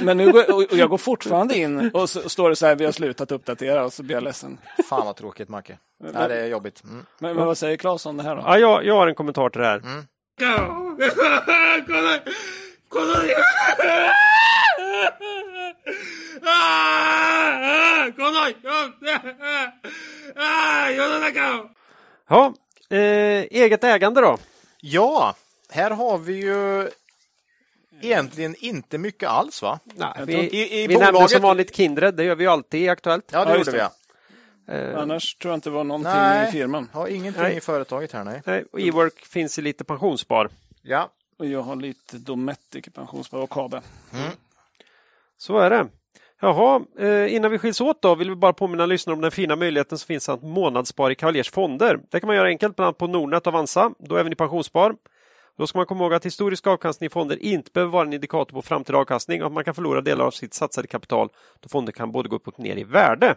Men 0.00 0.16
nu 0.16 0.32
går, 0.32 0.54
och 0.54 0.64
jag 0.70 0.88
går 0.90 0.98
fortfarande 0.98 1.56
in 1.58 1.90
och 1.94 2.10
så 2.10 2.28
står 2.28 2.48
det 2.50 2.56
så 2.56 2.66
här, 2.66 2.74
vi 2.76 2.84
har 2.84 2.92
slutat 2.92 3.32
uppdatera 3.32 3.84
och 3.84 3.92
så 3.92 4.02
blir 4.02 4.16
jag 4.16 4.22
ledsen. 4.24 4.58
Fan 4.88 5.06
vad 5.06 5.16
tråkigt, 5.16 5.48
Macke. 5.48 5.78
Ja, 6.14 6.28
det 6.28 6.36
är 6.40 6.46
jobbigt. 6.46 6.82
Mm. 6.84 7.06
Men, 7.18 7.36
men 7.36 7.46
vad 7.46 7.58
säger 7.58 7.76
Claes 7.76 8.06
om 8.06 8.16
det 8.16 8.22
här 8.22 8.36
då? 8.36 8.42
Ja, 8.46 8.58
jag, 8.58 8.84
jag 8.84 8.94
har 8.94 9.06
en 9.06 9.14
kommentar 9.14 9.48
till 9.50 9.60
det 9.60 9.66
här. 9.66 9.82
Ja, 22.28 22.54
eh, 22.90 22.98
eget 23.50 23.84
ägande 23.84 24.20
då? 24.20 24.38
Ja, 24.80 25.34
här 25.70 25.90
har 25.90 26.18
vi 26.18 26.32
ju 26.34 26.88
egentligen 28.02 28.54
inte 28.58 28.98
mycket 28.98 29.28
alls, 29.28 29.62
va? 29.62 29.78
Nej, 29.84 30.08
vi 30.26 30.32
I- 30.34 30.82
i 30.82 30.86
vi 30.86 30.94
nämnde 30.94 31.12
bolaget- 31.12 31.30
som 31.30 31.42
vanligt 31.42 31.76
Kindred, 31.76 32.14
det 32.14 32.24
gör 32.24 32.34
vi 32.34 32.44
ju 32.44 32.50
alltid 32.50 32.82
i 32.82 32.88
Aktuellt. 32.88 33.24
Ja, 33.32 33.44
det 33.44 33.50
Ja, 33.50 33.58
gjorde 33.58 33.70
vi. 33.70 33.76
det. 33.78 33.82
Ja. 33.84 33.92
Eh, 34.68 34.98
Annars 34.98 35.34
tror 35.34 35.50
jag 35.52 35.56
inte 35.56 35.70
det 35.70 35.74
var 35.74 35.84
någonting 35.84 36.12
Nej. 36.12 36.48
i 36.48 36.52
firman. 36.52 36.88
Har 36.92 37.08
ingenting 37.08 37.42
Nej. 37.42 37.56
i 37.56 37.60
företaget 37.60 38.12
här, 38.12 38.24
nej. 38.24 38.42
nej, 38.44 38.64
och 38.72 38.80
Ework 38.80 39.26
finns 39.26 39.58
i 39.58 39.62
lite 39.62 39.84
pensionsspar. 39.84 40.48
Ja, 40.82 41.10
Och 41.38 41.46
jag 41.46 41.62
har 41.62 41.76
lite 41.76 42.18
Dometic 42.18 42.84
pensionsspar 42.94 43.38
och 43.38 43.50
Kabe. 43.50 43.82
Så 45.38 45.58
är 45.58 45.70
det. 45.70 45.86
Jaha, 46.40 46.82
eh, 46.98 47.34
innan 47.34 47.50
vi 47.50 47.58
skiljs 47.58 47.80
åt 47.80 48.02
då 48.02 48.14
vill 48.14 48.30
vi 48.30 48.36
bara 48.36 48.52
påminna 48.52 48.86
lyssnarna 48.86 49.14
om 49.14 49.20
den 49.22 49.30
fina 49.30 49.56
möjligheten 49.56 49.98
som 49.98 50.06
finns 50.06 50.28
att 50.28 50.42
månadsspara 50.42 51.12
i 51.12 51.14
Cavaliers 51.14 51.50
fonder. 51.50 52.00
Det 52.10 52.20
kan 52.20 52.26
man 52.26 52.36
göra 52.36 52.48
enkelt, 52.48 52.76
bland 52.76 52.86
annat 52.86 52.98
på 52.98 53.06
Nordnet 53.06 53.46
och 53.46 53.52
Avanza, 53.52 53.90
då 53.98 54.16
även 54.16 54.32
i 54.32 54.34
pensionsspar. 54.34 54.94
Då 55.58 55.66
ska 55.66 55.78
man 55.78 55.86
komma 55.86 56.04
ihåg 56.04 56.14
att 56.14 56.26
historisk 56.26 56.66
avkastning 56.66 57.06
i 57.06 57.10
fonder 57.10 57.42
inte 57.42 57.70
behöver 57.74 57.92
vara 57.92 58.06
en 58.06 58.12
indikator 58.12 58.54
på 58.54 58.62
framtida 58.62 58.98
avkastning 58.98 59.40
och 59.42 59.46
att 59.46 59.52
man 59.52 59.64
kan 59.64 59.74
förlora 59.74 60.00
delar 60.00 60.24
av 60.24 60.30
sitt 60.30 60.54
satsade 60.54 60.88
kapital 60.88 61.28
då 61.60 61.68
fonder 61.68 61.92
kan 61.92 62.12
både 62.12 62.28
gå 62.28 62.36
upp 62.36 62.48
och 62.48 62.58
ner 62.60 62.76
i 62.76 62.84
värde. 62.84 63.34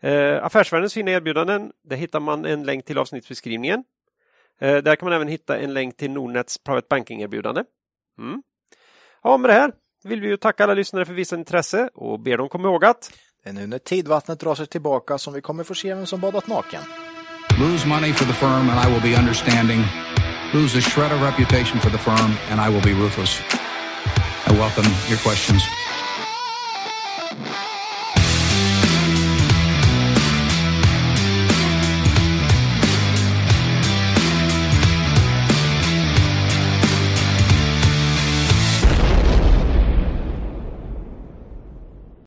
Eh, 0.00 0.44
affärsvärldens 0.44 0.94
fina 0.94 1.10
erbjudanden, 1.10 1.72
där 1.84 1.96
hittar 1.96 2.20
man 2.20 2.44
en 2.44 2.64
länk 2.64 2.84
till 2.84 2.98
avsnittsbeskrivningen. 2.98 3.84
Eh, 4.60 4.76
där 4.76 4.96
kan 4.96 5.06
man 5.06 5.16
även 5.16 5.28
hitta 5.28 5.58
en 5.58 5.74
länk 5.74 5.96
till 5.96 6.10
Nordnets 6.10 6.58
Private 6.58 6.86
Banking-erbjudande. 6.90 7.64
Mm. 8.18 8.42
Ja, 9.22 9.36
med 9.36 9.50
det 9.50 9.54
här 9.54 9.72
vill 10.04 10.20
vi 10.20 10.28
ju 10.28 10.36
tacka 10.36 10.64
alla 10.64 10.74
lyssnare 10.74 11.04
för 11.04 11.12
visat 11.12 11.38
intresse 11.38 11.90
och 11.94 12.20
ber 12.20 12.36
dem 12.36 12.48
komma 12.48 12.68
ihåg 12.68 12.84
att 12.84 13.12
det 13.44 13.50
är 13.50 13.52
nu 13.52 13.66
när 13.66 13.78
tidvattnet 13.78 14.40
drar 14.40 14.54
sig 14.54 14.66
tillbaka 14.66 15.18
som 15.18 15.34
vi 15.34 15.40
kommer 15.40 15.64
få 15.64 15.74
se 15.74 15.94
vem 15.94 16.06
som 16.06 16.20
badat 16.20 16.46
naken. 16.46 16.82
Lose 17.60 17.88
money 17.88 18.12
for 18.12 18.24
the 18.24 18.32
firm 18.32 18.70
and 18.70 18.88
I 18.88 18.92
will 18.92 19.12
be 19.12 19.18
understanding. 19.20 19.80
Lose 20.54 20.78
a 20.78 20.80
shred 20.80 21.12
of 21.12 21.22
reputation 21.22 21.80
for 21.80 21.90
the 21.90 21.98
firm 21.98 22.30
and 22.50 22.60
I 22.60 22.74
will 22.74 22.82
be 22.82 23.02
ruthless. 23.02 23.40
I 24.46 24.52
welcome 24.52 24.88
your 25.08 25.18
questions. 25.18 25.79